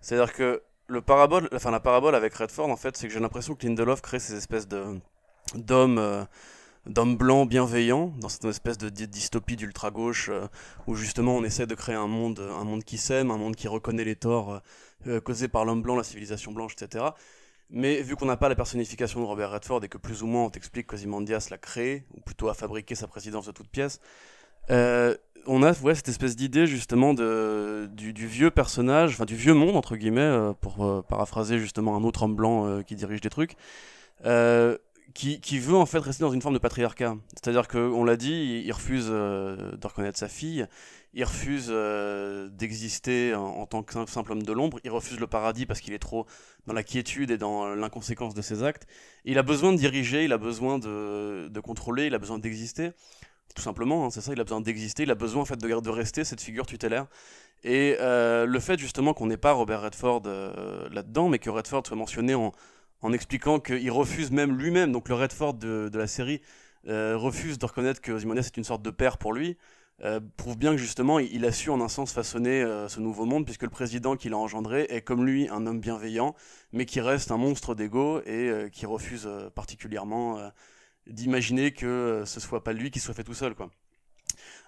C'est-à-dire 0.00 0.32
que 0.32 0.62
le 0.88 1.00
parabole, 1.02 1.48
enfin 1.54 1.70
la 1.70 1.80
parabole 1.80 2.14
avec 2.14 2.34
Redford, 2.34 2.68
en 2.70 2.76
fait, 2.76 2.96
c'est 2.96 3.06
que 3.08 3.12
j'ai 3.14 3.20
l'impression 3.20 3.54
que 3.54 3.66
Lindelof 3.66 4.02
crée 4.02 4.18
ces 4.18 4.34
espèces 4.36 4.68
de 4.68 4.98
d'hommes 5.54 5.98
euh, 5.98 6.24
d'hommes 6.86 7.16
blancs 7.16 7.48
bienveillants 7.48 8.12
dans 8.20 8.28
cette 8.28 8.44
espèce 8.46 8.78
de 8.78 8.88
dy- 8.88 9.08
dystopie 9.08 9.56
d'ultra 9.56 9.90
gauche 9.90 10.30
euh, 10.30 10.46
où 10.86 10.94
justement 10.96 11.36
on 11.36 11.44
essaie 11.44 11.66
de 11.66 11.74
créer 11.74 11.94
un 11.96 12.06
monde 12.06 12.40
un 12.40 12.64
monde 12.64 12.84
qui 12.84 12.98
s'aime 12.98 13.30
un 13.30 13.36
monde 13.36 13.56
qui 13.56 13.68
reconnaît 13.68 14.04
les 14.04 14.16
torts 14.16 14.60
euh, 15.06 15.20
causés 15.20 15.48
par 15.48 15.64
l'homme 15.64 15.82
blanc 15.82 15.96
la 15.96 16.04
civilisation 16.04 16.52
blanche 16.52 16.74
etc 16.80 17.04
mais 17.70 18.02
vu 18.02 18.16
qu'on 18.16 18.26
n'a 18.26 18.36
pas 18.36 18.48
la 18.48 18.54
personnification 18.56 19.20
de 19.20 19.26
Robert 19.26 19.50
Redford 19.52 19.84
et 19.84 19.88
que 19.88 19.98
plus 19.98 20.22
ou 20.22 20.26
moins 20.26 20.44
on 20.44 20.50
t'explique 20.50 20.86
qu'Ozymandias 20.88 21.48
l'a 21.50 21.58
créé 21.58 22.04
ou 22.14 22.20
plutôt 22.20 22.48
a 22.48 22.54
fabriqué 22.54 22.94
sa 22.94 23.06
présidence 23.06 23.46
de 23.46 23.52
toutes 23.52 23.68
pièces 23.68 24.00
euh, 24.70 25.16
on 25.46 25.62
a 25.62 25.72
ouais, 25.82 25.94
cette 25.94 26.08
espèce 26.08 26.36
d'idée 26.36 26.66
justement 26.66 27.14
de, 27.14 27.88
du, 27.92 28.26
vieux 28.26 28.50
personnage, 28.50 29.12
enfin 29.12 29.24
du 29.24 29.36
vieux 29.36 29.54
monde 29.54 29.76
entre 29.76 29.96
guillemets, 29.96 30.20
euh, 30.20 30.52
pour 30.52 30.84
euh, 30.84 31.02
paraphraser 31.02 31.58
justement 31.58 31.96
un 31.96 32.04
autre 32.04 32.22
homme 32.22 32.34
blanc 32.34 32.66
euh, 32.66 32.82
qui 32.82 32.94
dirige 32.94 33.20
des 33.20 33.30
trucs, 33.30 33.56
qui, 35.12 35.40
qui 35.40 35.58
veut 35.58 35.74
en 35.74 35.86
fait 35.86 35.98
rester 35.98 36.22
dans 36.22 36.30
une 36.30 36.40
forme 36.40 36.54
de 36.54 36.60
patriarcat. 36.60 37.16
C'est-à-dire 37.32 37.66
qu'on 37.66 38.04
l'a 38.04 38.16
dit, 38.16 38.62
il, 38.64 38.72
refuse 38.72 39.06
de 39.08 39.86
reconnaître 39.86 40.18
sa 40.18 40.28
fille, 40.28 40.66
il 41.14 41.24
refuse 41.24 41.68
d'exister 42.52 43.34
en, 43.34 43.66
tant 43.66 43.82
que 43.82 43.92
sim- 43.92 44.06
simple 44.06 44.30
homme 44.30 44.44
de 44.44 44.52
l'ombre, 44.52 44.78
il 44.84 44.90
refuse 44.90 45.18
le 45.18 45.26
paradis 45.26 45.66
parce 45.66 45.80
qu'il 45.80 45.94
est 45.94 45.98
trop 45.98 46.26
dans 46.66 46.74
la 46.74 46.84
quiétude 46.84 47.32
et 47.32 47.38
dans 47.38 47.74
l'inconséquence 47.74 48.34
de 48.34 48.42
ses 48.42 48.62
actes. 48.62 48.86
Il 49.24 49.36
a 49.38 49.42
besoin 49.42 49.72
de 49.72 49.78
diriger, 49.78 50.24
il 50.24 50.32
a 50.32 50.38
besoin 50.38 50.78
de, 50.78 51.48
de 51.48 51.60
contrôler, 51.60 52.06
il 52.06 52.14
a 52.14 52.18
besoin 52.18 52.38
d'exister 52.38 52.92
tout 53.54 53.62
simplement, 53.62 54.06
hein, 54.06 54.10
c'est 54.10 54.20
ça, 54.20 54.32
il 54.32 54.40
a 54.40 54.44
besoin 54.44 54.60
d'exister, 54.60 55.02
il 55.02 55.10
a 55.10 55.14
besoin 55.14 55.42
en 55.42 55.44
fait 55.44 55.56
de, 55.56 55.80
de 55.80 55.90
rester 55.90 56.24
cette 56.24 56.40
figure 56.40 56.66
tutélaire. 56.66 57.06
Et 57.62 57.96
euh, 58.00 58.46
le 58.46 58.60
fait 58.60 58.78
justement 58.78 59.12
qu'on 59.12 59.26
n'ait 59.26 59.36
pas 59.36 59.52
Robert 59.52 59.82
Redford 59.82 60.22
euh, 60.26 60.88
là-dedans, 60.90 61.28
mais 61.28 61.38
que 61.38 61.50
Redford 61.50 61.86
soit 61.86 61.96
mentionné 61.96 62.34
en, 62.34 62.52
expliquant 63.12 63.60
qu'il 63.60 63.90
refuse 63.90 64.30
même 64.30 64.56
lui-même, 64.56 64.92
donc 64.92 65.08
le 65.08 65.14
Redford 65.14 65.54
de, 65.54 65.90
la 65.92 66.06
série, 66.06 66.40
euh, 66.88 67.16
refuse 67.16 67.58
de 67.58 67.66
reconnaître 67.66 68.00
que 68.00 68.12
Ozymandias 68.12 68.46
est 68.46 68.56
une 68.56 68.64
sorte 68.64 68.82
de 68.82 68.90
père 68.90 69.18
pour 69.18 69.32
lui, 69.32 69.56
prouve 70.38 70.56
bien 70.56 70.72
que 70.72 70.78
justement 70.78 71.18
il, 71.18 71.44
a 71.44 71.52
su 71.52 71.68
en 71.68 71.82
un 71.82 71.88
sens 71.88 72.12
façonner 72.12 72.64
ce 72.88 73.00
nouveau 73.00 73.26
monde, 73.26 73.44
puisque 73.44 73.64
le 73.64 73.68
président 73.68 74.16
qu'il 74.16 74.32
a 74.32 74.38
engendré 74.38 74.86
est 74.88 75.02
comme 75.02 75.26
lui 75.26 75.46
un 75.50 75.66
homme 75.66 75.80
bienveillant, 75.80 76.34
mais 76.72 76.86
qui 76.86 77.02
reste 77.02 77.30
un 77.30 77.36
monstre 77.36 77.74
d'ego 77.74 78.22
et 78.24 78.70
qui 78.72 78.86
refuse 78.86 79.28
particulièrement 79.54 80.38
d'imaginer 81.06 81.72
que 81.72 81.86
euh, 81.86 82.26
ce 82.26 82.40
soit 82.40 82.64
pas 82.64 82.72
lui 82.72 82.90
qui 82.90 83.00
soit 83.00 83.14
fait 83.14 83.24
tout 83.24 83.34
seul 83.34 83.54
quoi. 83.54 83.70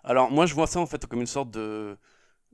Alors 0.05 0.31
moi 0.31 0.47
je 0.47 0.55
vois 0.55 0.67
ça 0.67 0.81
en 0.81 0.87
fait 0.87 1.07
comme 1.07 1.21
une 1.21 1.27
sorte 1.27 1.51
de 1.51 1.97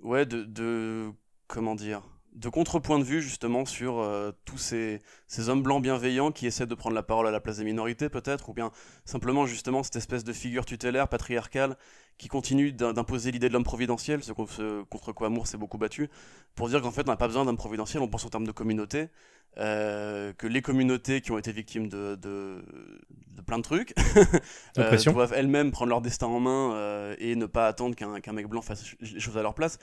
ouais 0.02 0.26
de, 0.26 0.44
de 0.44 1.12
comment 1.48 1.74
dire 1.74 2.02
de 2.38 2.48
contrepoint 2.48 2.98
de 3.00 3.04
vue 3.04 3.20
justement 3.20 3.64
sur 3.64 3.98
euh, 3.98 4.30
tous 4.44 4.58
ces, 4.58 5.02
ces 5.26 5.48
hommes 5.48 5.62
blancs 5.62 5.82
bienveillants 5.82 6.30
qui 6.30 6.46
essaient 6.46 6.66
de 6.66 6.74
prendre 6.74 6.94
la 6.94 7.02
parole 7.02 7.26
à 7.26 7.32
la 7.32 7.40
place 7.40 7.56
des 7.58 7.64
minorités 7.64 8.08
peut-être 8.08 8.48
ou 8.48 8.54
bien 8.54 8.70
simplement 9.04 9.44
justement 9.44 9.82
cette 9.82 9.96
espèce 9.96 10.22
de 10.22 10.32
figure 10.32 10.64
tutélaire 10.64 11.08
patriarcale 11.08 11.76
qui 12.16 12.28
continue 12.28 12.72
d'im- 12.72 12.92
d'imposer 12.92 13.32
l'idée 13.32 13.48
de 13.48 13.54
l'homme 13.54 13.64
providentiel 13.64 14.22
ce, 14.22 14.32
contre 14.32 15.12
quoi 15.12 15.26
Amour 15.26 15.48
s'est 15.48 15.58
beaucoup 15.58 15.78
battu 15.78 16.08
pour 16.54 16.68
dire 16.68 16.80
qu'en 16.80 16.92
fait 16.92 17.02
on 17.08 17.10
n'a 17.10 17.16
pas 17.16 17.26
besoin 17.26 17.44
d'homme 17.44 17.56
providentiel 17.56 18.02
on 18.02 18.08
pense 18.08 18.24
en 18.24 18.28
termes 18.28 18.46
de 18.46 18.52
communauté 18.52 19.08
euh, 19.56 20.32
que 20.34 20.46
les 20.46 20.62
communautés 20.62 21.20
qui 21.20 21.32
ont 21.32 21.38
été 21.38 21.50
victimes 21.50 21.88
de, 21.88 22.14
de, 22.14 22.64
de 23.34 23.42
plein 23.42 23.58
de 23.58 23.62
trucs 23.64 23.94
euh, 24.78 24.96
doivent 25.12 25.32
elles-mêmes 25.34 25.72
prendre 25.72 25.88
leur 25.90 26.00
destin 26.00 26.26
en 26.26 26.38
main 26.38 26.74
euh, 26.74 27.16
et 27.18 27.34
ne 27.34 27.46
pas 27.46 27.66
attendre 27.66 27.96
qu'un 27.96 28.32
mec 28.32 28.46
blanc 28.46 28.62
fasse 28.62 28.94
les 29.00 29.18
choses 29.18 29.36
à 29.36 29.42
leur 29.42 29.54
place. 29.54 29.78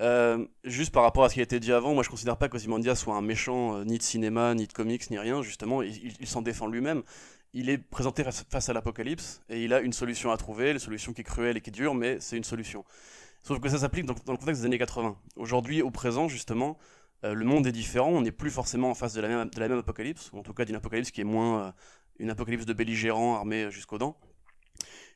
Euh, 0.00 0.46
juste 0.64 0.92
par 0.92 1.02
rapport 1.02 1.24
à 1.24 1.28
ce 1.28 1.34
qui 1.34 1.40
a 1.40 1.42
été 1.42 1.60
dit 1.60 1.72
avant, 1.72 1.92
moi 1.92 2.02
je 2.02 2.08
considère 2.08 2.38
pas 2.38 2.48
qu'Ozymandias 2.48 2.94
soit 2.94 3.14
un 3.14 3.20
méchant 3.20 3.76
euh, 3.76 3.84
ni 3.84 3.98
de 3.98 4.02
cinéma, 4.02 4.54
ni 4.54 4.66
de 4.66 4.72
comics, 4.72 5.10
ni 5.10 5.18
rien, 5.18 5.42
justement, 5.42 5.82
il, 5.82 6.14
il- 6.20 6.26
s'en 6.26 6.40
défend 6.42 6.66
lui-même. 6.66 7.02
Il 7.52 7.68
est 7.68 7.78
présenté 7.78 8.24
face, 8.24 8.68
à 8.68 8.72
l'apocalypse 8.72 9.42
et 9.50 9.64
il 9.64 9.74
a 9.74 9.80
une 9.80 9.92
solution 9.92 10.30
à 10.30 10.36
trouver, 10.36 10.72
la 10.72 10.78
solution 10.78 11.12
qui 11.12 11.20
est 11.20 11.24
cruelle 11.24 11.56
et 11.56 11.60
qui 11.60 11.70
est 11.70 11.72
dure, 11.72 11.94
mais 11.94 12.18
c'est 12.20 12.36
une 12.36 12.44
solution. 12.44 12.84
Sauf 13.42 13.60
que 13.60 13.68
ça 13.68 13.78
s'applique 13.78 14.06
dans, 14.06 14.14
le 14.14 14.36
contexte 14.38 14.62
des 14.62 14.66
années 14.66 14.78
80. 14.78 15.16
Aujourd'hui, 15.36 15.82
au 15.82 15.90
présent, 15.90 16.28
justement, 16.28 16.78
euh, 17.24 17.34
le 17.34 17.44
monde 17.44 17.66
est 17.66 17.72
différent, 17.72 18.10
on 18.10 18.22
n'est 18.22 18.32
plus 18.32 18.50
forcément 18.50 18.90
en 18.90 18.94
face 18.94 19.12
de 19.14 19.20
la 19.20 19.28
même, 19.28 19.50
de 19.50 19.60
la 19.60 19.68
même 19.68 19.78
apocalypse, 19.78 20.30
ou 20.32 20.38
en 20.38 20.42
tout 20.42 20.54
cas 20.54 20.64
d'une 20.64 20.76
apocalypse 20.76 21.10
qui 21.10 21.20
est 21.20 21.24
moins 21.24 21.74
une 22.18 22.30
apocalypse 22.30 22.66
de 22.66 22.72
belligérants 22.72 23.34
armés 23.36 23.70
jusqu'aux 23.70 23.98
dents. 23.98 24.16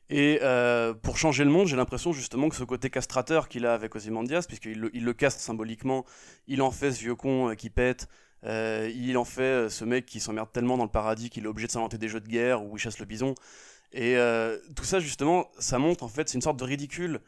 Et 0.09 0.39
euh, 0.43 0.93
pour 0.93 1.17
changer 1.17 1.43
le 1.43 1.49
monde, 1.49 1.67
j'ai 1.67 1.75
l'impression 1.75 2.13
justement 2.13 2.49
que 2.49 2.55
ce 2.55 2.63
côté 2.63 2.89
castrateur 2.89 3.49
qu'il 3.49 3.65
a 3.65 3.73
avec 3.73 3.95
Ozymandias, 3.95 4.45
puisqu'il 4.47 4.79
le, 4.79 4.95
il 4.95 5.03
le 5.03 5.13
castre 5.13 5.41
symboliquement, 5.41 6.05
il 6.47 6.61
en 6.61 6.71
fait 6.71 6.91
ce 6.91 6.99
vieux 6.99 7.15
con 7.15 7.49
euh, 7.49 7.55
qui 7.55 7.71
pète, 7.71 8.07
euh, 8.43 8.91
il 8.95 9.17
en 9.17 9.25
fait 9.25 9.69
ce 9.69 9.83
mec 9.83 10.05
qui 10.05 10.19
s'emmerde 10.19 10.51
tellement 10.51 10.77
dans 10.77 10.83
le 10.83 10.91
paradis 10.91 11.31
qu'il 11.31 11.45
est 11.45 11.47
obligé 11.47 11.67
de 11.67 11.71
s'inventer 11.71 11.97
des 11.97 12.07
jeux 12.07 12.19
de 12.19 12.27
guerre 12.27 12.63
où 12.63 12.77
il 12.77 12.79
chasse 12.79 12.99
le 12.99 13.05
bison. 13.05 13.33
Et 13.93 14.17
tout 14.75 14.83
ça 14.83 14.99
justement, 14.99 15.49
ça 15.57 15.79
montre 15.79 16.03
en 16.03 16.09
fait, 16.09 16.27
c'est 16.27 16.35
une 16.35 16.41
sorte 16.41 16.59
de 16.59 16.65
ridicule 16.65 17.21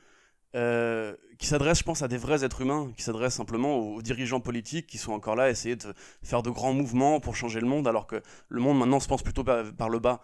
qui 0.54 1.48
s'adresse, 1.48 1.80
je 1.80 1.84
pense, 1.84 2.02
à 2.02 2.08
des 2.08 2.18
vrais 2.18 2.44
êtres 2.44 2.62
humains, 2.62 2.92
qui 2.98 3.04
s'adresse 3.04 3.36
simplement 3.36 3.78
aux, 3.78 4.02
dirigeants 4.02 4.42
politiques 4.42 4.86
qui 4.86 4.98
sont 4.98 5.14
encore 5.14 5.36
là 5.36 5.44
à 5.44 5.50
essayer 5.50 5.78
de 5.78 5.94
faire 6.24 6.44
de 6.44 6.50
grands 6.50 6.74
mouvements 6.74 7.22
pour 7.22 7.38
changer 7.38 7.62
le 7.62 7.68
monde, 7.68 7.88
alors 7.88 8.06
que 8.06 8.22
le 8.50 8.62
monde 8.62 8.78
maintenant 8.78 9.00
se 9.00 9.08
pense 9.08 9.24
plutôt 9.24 9.46
par 9.46 9.90
le 9.90 10.00
bas. 10.00 10.22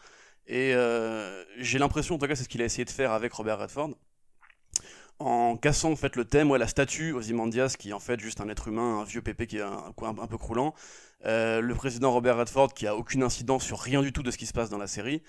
Et 0.48 0.74
euh, 0.76 1.44
j'ai 1.58 1.80
l'impression, 1.80 2.16
en 2.16 2.18
tout 2.18 2.28
cas, 2.28 2.36
c'est 2.36 2.44
ce 2.44 2.50
qu'il 2.50 2.62
a 2.62 2.66
essayé 2.66 2.86
de 2.86 2.90
faire 2.90 3.12
avec 3.12 3.34
Robert 3.34 3.60
Redford, 3.60 3.92
en 5.20 5.58
cassant 5.58 5.92
en 5.92 5.96
fait 5.96 6.16
le 6.16 6.26
thème, 6.26 6.52
ouais, 6.52 6.60
la 6.60 6.68
statue 6.68 7.14
Ozymandias, 7.14 7.76
qui 7.78 7.90
est 7.90 7.94
en 7.94 8.00
fait 8.00 8.20
juste 8.20 8.42
un 8.42 8.50
être 8.50 8.68
humain, 8.68 9.00
un 9.00 9.04
vieux 9.04 9.22
pépé 9.22 9.48
qui 9.48 9.58
est 9.58 9.62
un, 9.62 9.94
un, 10.02 10.18
un 10.20 10.28
peu 10.28 10.38
croulant, 10.38 10.74
euh, 11.26 11.62
le 11.62 11.76
président 11.76 12.12
Robert 12.12 12.38
Redford 12.38 12.74
qui 12.74 12.88
a 12.88 12.96
aucune 12.96 13.24
incidence 13.24 13.64
sur 13.64 13.80
rien 13.80 14.02
du 14.02 14.12
tout 14.12 14.24
de 14.24 14.32
ce 14.32 14.38
qui 14.38 14.46
se 14.46 14.54
passe 14.54 14.70
dans 14.70 14.78
la 14.78 14.88
série, 14.88 15.22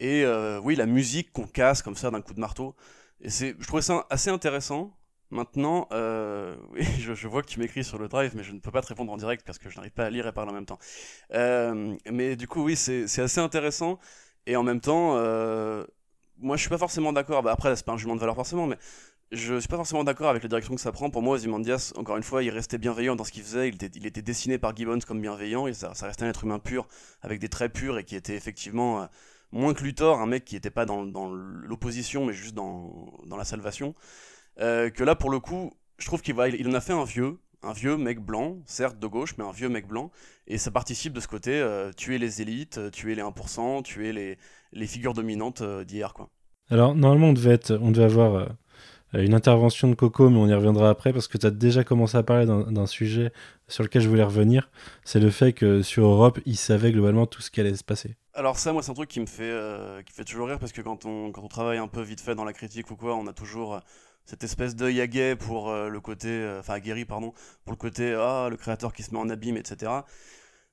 et 0.00 0.24
euh, 0.24 0.58
oui, 0.60 0.76
la 0.76 0.86
musique 0.86 1.32
qu'on 1.32 1.46
casse 1.46 1.82
comme 1.82 1.96
ça 1.96 2.10
d'un 2.10 2.22
coup 2.22 2.34
de 2.34 2.40
marteau. 2.40 2.74
Et 3.20 3.30
c'est, 3.30 3.54
je 3.58 3.66
trouvais 3.66 3.82
ça 3.82 4.06
assez 4.10 4.30
intéressant. 4.30 4.96
Maintenant, 5.30 5.88
je, 5.92 7.14
je 7.14 7.28
vois 7.28 7.42
que 7.42 7.48
tu 7.48 7.58
m'écris 7.60 7.84
sur 7.84 7.98
le 7.98 8.08
drive, 8.08 8.32
mais 8.36 8.42
je 8.42 8.52
ne 8.52 8.58
peux 8.58 8.70
pas 8.70 8.82
te 8.82 8.88
répondre 8.88 9.12
en 9.12 9.16
direct 9.16 9.44
parce 9.46 9.58
que 9.58 9.70
je 9.70 9.76
n'arrive 9.76 9.92
pas 9.92 10.04
à 10.06 10.10
lire 10.10 10.26
et 10.26 10.32
parler 10.32 10.50
en 10.50 10.54
même 10.54 10.66
temps. 10.66 10.78
Mais 11.30 12.36
du 12.36 12.48
coup, 12.48 12.64
oui, 12.64 12.76
c'est 12.76 13.04
assez 13.20 13.40
intéressant. 13.40 13.98
Et 14.46 14.56
en 14.56 14.62
même 14.62 14.80
temps, 14.80 15.16
euh, 15.16 15.84
moi, 16.38 16.56
je 16.56 16.62
suis 16.62 16.70
pas 16.70 16.78
forcément 16.78 17.12
d'accord. 17.12 17.42
Bah, 17.42 17.52
après, 17.52 17.74
c'est 17.76 17.84
pas 17.84 17.92
un 17.92 17.96
jugement 17.96 18.14
de 18.14 18.20
valeur 18.20 18.34
forcément, 18.34 18.66
mais 18.66 18.76
je 19.30 19.58
suis 19.58 19.68
pas 19.68 19.76
forcément 19.76 20.04
d'accord 20.04 20.28
avec 20.28 20.42
la 20.42 20.48
direction 20.48 20.74
que 20.74 20.80
ça 20.80 20.92
prend. 20.92 21.10
Pour 21.10 21.22
moi, 21.22 21.36
Ozymandias, 21.36 21.92
encore 21.96 22.16
une 22.16 22.22
fois, 22.22 22.42
il 22.42 22.50
restait 22.50 22.78
bienveillant 22.78 23.16
dans 23.16 23.24
ce 23.24 23.32
qu'il 23.32 23.42
faisait. 23.42 23.68
Il 23.68 23.76
était, 23.76 23.90
il 23.94 24.06
était 24.06 24.22
dessiné 24.22 24.58
par 24.58 24.76
Gibbons 24.76 24.98
comme 25.06 25.20
bienveillant. 25.20 25.66
Et 25.66 25.74
ça, 25.74 25.92
restait 26.02 26.24
un 26.24 26.28
être 26.28 26.44
humain 26.44 26.58
pur, 26.58 26.86
avec 27.22 27.40
des 27.40 27.48
traits 27.48 27.72
purs 27.72 27.98
et 27.98 28.04
qui 28.04 28.16
était 28.16 28.34
effectivement 28.34 29.02
euh, 29.02 29.06
moins 29.52 29.74
que 29.74 29.82
Luthor, 29.84 30.20
un 30.20 30.26
mec 30.26 30.44
qui 30.44 30.56
était 30.56 30.70
pas 30.70 30.84
dans, 30.84 31.32
l'opposition, 31.32 32.26
mais 32.26 32.32
juste 32.32 32.54
dans, 32.54 33.20
la 33.36 33.44
salvation. 33.44 33.94
Euh, 34.60 34.90
que 34.90 35.04
là, 35.04 35.14
pour 35.14 35.30
le 35.30 35.40
coup, 35.40 35.72
je 35.98 36.06
trouve 36.06 36.20
qu'il 36.20 36.36
il 36.58 36.68
en 36.68 36.74
a 36.74 36.80
fait 36.80 36.92
un 36.92 37.04
vieux, 37.04 37.38
un 37.62 37.72
vieux 37.72 37.96
mec 37.96 38.20
blanc, 38.20 38.58
certes 38.66 38.98
de 38.98 39.06
gauche, 39.06 39.34
mais 39.38 39.44
un 39.44 39.52
vieux 39.52 39.68
mec 39.68 39.86
blanc, 39.86 40.10
et 40.46 40.58
ça 40.58 40.70
participe 40.70 41.12
de 41.12 41.20
ce 41.20 41.28
côté 41.28 41.52
euh, 41.52 41.92
tuer 41.92 42.18
les 42.18 42.42
élites, 42.42 42.78
euh, 42.78 42.90
tuer 42.90 43.14
les 43.14 43.22
1%, 43.22 43.82
tuer 43.82 44.12
les, 44.12 44.38
les 44.72 44.86
figures 44.86 45.14
dominantes 45.14 45.62
euh, 45.62 45.84
d'hier, 45.84 46.14
quoi. 46.14 46.28
Alors, 46.70 46.94
normalement, 46.94 47.28
on 47.28 47.32
devait, 47.32 47.52
être, 47.52 47.78
on 47.82 47.90
devait 47.90 48.04
avoir 48.04 48.34
euh, 48.34 48.46
une 49.12 49.34
intervention 49.34 49.88
de 49.88 49.94
Coco, 49.94 50.30
mais 50.30 50.38
on 50.38 50.46
y 50.48 50.54
reviendra 50.54 50.88
après 50.88 51.12
parce 51.12 51.28
que 51.28 51.36
tu 51.36 51.46
as 51.46 51.50
déjà 51.50 51.84
commencé 51.84 52.16
à 52.16 52.22
parler 52.22 52.46
d'un 52.46 52.86
sujet 52.86 53.30
sur 53.68 53.82
lequel 53.82 54.00
je 54.00 54.08
voulais 54.08 54.22
revenir. 54.22 54.70
C'est 55.04 55.20
le 55.20 55.30
fait 55.30 55.52
que 55.52 55.82
sur 55.82 56.06
Europe, 56.06 56.40
ils 56.46 56.56
savaient 56.56 56.92
globalement 56.92 57.26
tout 57.26 57.42
ce 57.42 57.50
qui 57.50 57.60
allait 57.60 57.74
se 57.74 57.84
passer. 57.84 58.16
Alors 58.32 58.58
ça, 58.58 58.72
moi, 58.72 58.82
c'est 58.82 58.90
un 58.90 58.94
truc 58.94 59.10
qui 59.10 59.20
me 59.20 59.26
fait, 59.26 59.52
qui 60.06 60.14
fait 60.14 60.24
toujours 60.24 60.48
rire 60.48 60.58
parce 60.58 60.72
que 60.72 60.80
quand 60.80 61.04
on, 61.04 61.30
quand 61.30 61.42
on 61.42 61.48
travaille 61.48 61.76
un 61.76 61.88
peu 61.88 62.00
vite 62.00 62.22
fait 62.22 62.34
dans 62.34 62.44
la 62.44 62.54
critique 62.54 62.90
ou 62.90 62.96
quoi, 62.96 63.14
on 63.14 63.26
a 63.26 63.34
toujours 63.34 63.78
cette 64.24 64.44
espèce 64.44 64.76
d'œil 64.76 65.00
aguet 65.00 65.36
pour 65.36 65.70
euh, 65.70 65.88
le 65.88 66.00
côté, 66.00 66.28
euh, 66.28 66.60
enfin 66.60 66.74
aguerri, 66.74 67.04
pardon, 67.04 67.32
pour 67.64 67.72
le 67.72 67.76
côté, 67.76 68.14
ah, 68.18 68.48
le 68.50 68.56
créateur 68.56 68.92
qui 68.92 69.02
se 69.02 69.12
met 69.12 69.18
en 69.18 69.28
abîme, 69.28 69.56
etc. 69.56 69.92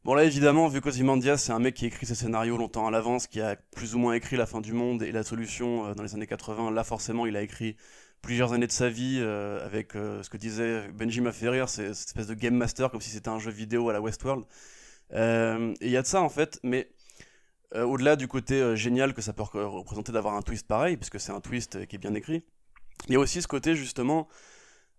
Bon 0.05 0.13
là, 0.13 0.23
évidemment, 0.23 0.67
vu 0.67 0.81
qu'Ozymandias, 0.81 1.37
c'est 1.37 1.51
un 1.51 1.59
mec 1.59 1.75
qui 1.75 1.85
écrit 1.85 2.05
ses 2.05 2.15
scénarios 2.15 2.57
longtemps 2.57 2.87
à 2.87 2.91
l'avance, 2.91 3.27
qui 3.27 3.41
a 3.41 3.57
plus 3.75 3.95
ou 3.95 3.99
moins 3.99 4.13
écrit 4.13 4.37
la 4.37 4.45
fin 4.45 4.61
du 4.61 4.71
monde 4.73 5.03
et 5.03 5.11
la 5.11 5.23
solution 5.23 5.87
euh, 5.87 5.93
dans 5.93 6.03
les 6.03 6.15
années 6.15 6.27
80, 6.27 6.71
là, 6.71 6.83
forcément, 6.83 7.25
il 7.25 7.35
a 7.35 7.41
écrit 7.41 7.75
plusieurs 8.21 8.53
années 8.53 8.67
de 8.67 8.71
sa 8.71 8.89
vie 8.89 9.21
avec 9.63 9.93
ce 9.93 10.29
que 10.29 10.35
disait 10.35 10.89
Benji 10.89 11.21
rire, 11.47 11.69
c'est 11.69 11.93
cette 11.93 12.09
espèce 12.09 12.27
de 12.27 12.33
game 12.33 12.53
master, 12.53 12.91
comme 12.91 12.99
si 12.99 13.09
c'était 13.09 13.29
un 13.29 13.39
jeu 13.39 13.49
vidéo 13.49 13.87
à 13.89 13.93
la 13.93 14.01
Westworld. 14.01 14.43
Et 15.13 15.15
il 15.79 15.89
y 15.89 15.95
a 15.95 16.01
de 16.01 16.07
ça, 16.07 16.21
en 16.21 16.27
fait, 16.27 16.59
mais... 16.63 16.89
Au-delà 17.73 18.15
du 18.15 18.27
côté 18.27 18.75
génial 18.75 19.13
que 19.13 19.21
ça 19.21 19.31
peut 19.31 19.43
re- 19.43 19.63
représenter 19.63 20.11
d'avoir 20.11 20.33
un 20.33 20.41
twist 20.41 20.67
pareil, 20.67 20.97
puisque 20.97 21.19
c'est 21.19 21.31
un 21.31 21.39
twist 21.39 21.85
qui 21.85 21.95
est 21.97 21.99
bien 21.99 22.15
écrit, 22.15 22.43
il 23.07 23.13
y 23.13 23.15
a 23.15 23.19
aussi 23.19 23.41
ce 23.41 23.47
côté 23.47 23.75
justement, 23.75 24.27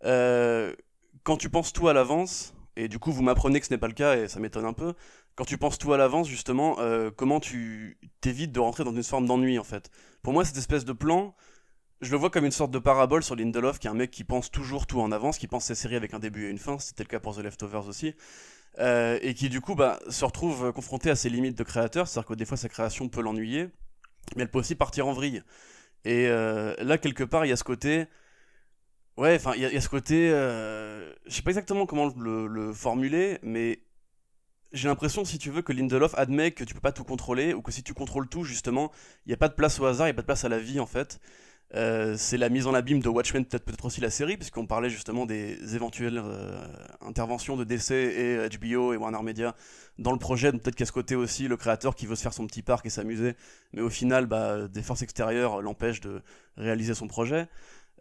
euh, 0.05 0.75
quand 1.23 1.37
tu 1.37 1.51
penses 1.51 1.73
tout 1.73 1.89
à 1.89 1.93
l'avance, 1.93 2.55
et 2.77 2.89
du 2.89 2.99
coup 2.99 3.13
vous 3.13 3.23
m'apprenez 3.23 3.61
que 3.61 3.67
ce 3.67 3.73
n'est 3.73 3.79
pas 3.79 3.89
le 3.89 3.95
cas, 3.95 4.17
et 4.17 4.29
ça 4.29 4.41
m'étonne 4.41 4.65
un 4.65 4.73
peu, 4.73 4.95
quand 5.41 5.45
tu 5.45 5.57
penses 5.57 5.79
tout 5.79 5.93
à 5.95 5.97
l'avance, 5.97 6.29
justement, 6.29 6.77
euh, 6.81 7.11
comment 7.11 7.41
tu 7.41 7.99
t'évites 8.21 8.53
de 8.53 8.61
rentrer 8.61 8.85
dans 8.85 8.93
une 8.93 9.03
forme 9.03 9.25
d'ennui, 9.25 9.59
en 9.59 9.65
fait. 9.65 9.91
Pour 10.23 10.35
moi, 10.35 10.45
cette 10.45 10.59
espèce 10.59 10.85
de 10.85 10.93
plan, 10.93 11.35
je 12.03 12.11
le 12.11 12.19
vois 12.19 12.29
comme 12.29 12.45
une 12.45 12.51
sorte 12.51 12.71
de 12.71 12.79
parabole 12.79 13.23
sur 13.23 13.37
Lindelof, 13.37 13.79
qui 13.79 13.87
est 13.87 13.91
un 13.91 13.95
mec 13.95 14.11
qui 14.11 14.25
pense 14.25 14.51
toujours 14.51 14.87
tout 14.87 15.01
en 15.01 15.13
avance, 15.13 15.39
qui 15.39 15.47
pense 15.47 15.65
ses 15.65 15.75
séries 15.75 15.97
avec 15.97 16.13
un 16.15 16.19
début 16.19 16.47
et 16.47 16.51
une 16.51 16.59
fin, 16.59 16.79
c'était 16.79 17.05
le 17.05 17.09
cas 17.09 17.21
pour 17.21 17.35
The 17.37 17.39
Leftovers 17.39 17.87
aussi, 17.89 18.15
euh, 18.81 19.19
et 19.23 19.33
qui 19.33 19.49
du 19.49 19.61
coup 19.61 19.75
bah, 19.75 19.99
se 20.11 20.25
retrouve 20.25 20.73
confronté 20.73 21.09
à 21.09 21.17
ses 21.17 21.31
limites 21.31 21.57
de 21.57 21.65
créateur, 21.65 22.07
c'est-à-dire 22.07 22.29
que 22.29 22.35
des 22.35 22.45
fois 22.45 22.59
sa 22.59 22.69
création 22.69 23.09
peut 23.09 23.23
l'ennuyer, 23.23 23.71
mais 24.37 24.43
elle 24.43 24.51
peut 24.51 24.59
aussi 24.59 24.75
partir 24.75 25.07
en 25.07 25.13
vrille. 25.13 25.43
Et 26.05 26.27
euh, 26.29 26.75
là, 26.79 26.99
quelque 26.99 27.25
part, 27.25 27.45
il 27.47 27.49
y 27.49 27.53
a 27.53 27.57
ce 27.57 27.65
côté... 27.65 28.07
Ouais, 29.17 29.37
enfin, 29.37 29.53
il 29.55 29.63
y, 29.63 29.77
a 29.77 29.81
ce 29.81 29.89
côté... 29.89 30.31
je 30.31 31.13
sais 31.29 31.43
pas 31.43 31.51
exactement 31.51 31.85
comment 31.85 32.11
le, 32.17 32.47
le 32.47 32.73
formuler, 32.73 33.39
mais 33.43 33.83
j'ai 34.73 34.89
l'impression, 34.89 35.25
si 35.25 35.39
tu 35.39 35.51
veux, 35.51 35.63
que 35.63 35.73
Lindelof 35.73 36.15
admet 36.17 36.53
que 36.53 36.65
tu 36.65 36.75
peux 36.75 36.81
pas 36.81 36.93
tout 36.93 37.05
contrôler, 37.05 37.55
ou 37.55 37.63
que 37.63 37.73
si 37.73 37.83
tu 37.83 37.93
contrôles 37.93 38.29
tout, 38.29 38.45
justement, 38.45 38.93
il 39.27 39.31
n'y 39.31 39.35
a 39.35 39.37
pas 39.37 39.49
de 39.49 39.55
place 39.55 39.81
au 39.81 39.87
hasard, 39.87 40.07
il 40.07 40.11
n'y 40.11 40.15
a 40.15 40.15
pas 40.15 40.23
de 40.23 40.27
place 40.27 40.45
à 40.45 40.49
la 40.49 40.59
vie, 40.59 40.81
en 40.81 40.87
fait. 40.87 41.21
Euh, 41.77 42.17
c'est 42.17 42.37
la 42.37 42.49
mise 42.49 42.67
en 42.67 42.75
abîme 42.75 43.01
de 43.01 43.09
Watchmen, 43.09 43.45
peut-être 43.45 43.65
peut-être 43.65 43.85
aussi 43.85 44.01
la 44.01 44.11
série, 44.11 44.37
puisqu'on 44.37 44.67
parlait 44.67 44.91
justement 44.91 45.25
des 45.25 45.77
éventuelles 45.77 46.21
euh, 46.23 46.61
interventions 47.01 47.57
de 47.57 47.63
DC 47.63 47.93
et 47.93 48.49
HBO 48.59 48.93
et 48.93 48.97
Warner 48.97 49.23
Media 49.23 49.55
dans 49.99 50.13
le 50.13 50.19
projet. 50.19 50.51
Peut-être 50.51 50.75
qu'à 50.75 50.87
ce 50.87 50.93
côté 50.93 51.15
aussi, 51.15 51.47
le 51.47 51.57
créateur 51.57 51.95
qui 51.95 52.07
veut 52.07 52.17
se 52.17 52.23
faire 52.23 52.33
son 52.33 52.47
petit 52.47 52.63
parc 52.63 52.87
et 52.87 52.91
s'amuser, 52.91 53.37
mais 53.73 53.83
au 53.83 53.91
final, 53.91 54.27
bah, 54.27 54.67
des 54.67 54.83
forces 54.83 55.03
extérieures 55.03 55.63
l'empêchent 55.63 56.01
de 56.01 56.23
réaliser 56.57 56.95
son 56.95 57.07
projet. 57.07 57.47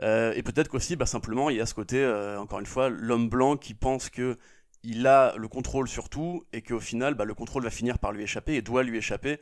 Euh, 0.01 0.33
et 0.35 0.41
peut-être 0.41 0.69
qu'aussi, 0.69 0.95
bah, 0.95 1.05
simplement, 1.05 1.51
il 1.51 1.57
y 1.57 1.61
a 1.61 1.65
ce 1.67 1.75
côté, 1.75 2.05
encore 2.39 2.59
une 2.59 2.65
fois, 2.65 2.89
l'homme 2.89 3.29
blanc 3.29 3.55
qui 3.55 3.75
pense 3.75 4.09
que 4.09 4.37
il 4.83 5.05
a 5.07 5.35
le 5.35 5.47
contrôle 5.49 5.89
sur 5.89 6.09
tout 6.09 6.45
et 6.53 6.61
qu'au 6.61 6.79
final, 6.79 7.13
bah, 7.13 7.25
le 7.25 7.33
contrôle 7.33 7.63
va 7.63 7.69
finir 7.69 7.99
par 7.99 8.13
lui 8.13 8.23
échapper 8.23 8.55
et 8.55 8.61
doit 8.61 8.81
lui 8.81 8.97
échapper. 8.97 9.39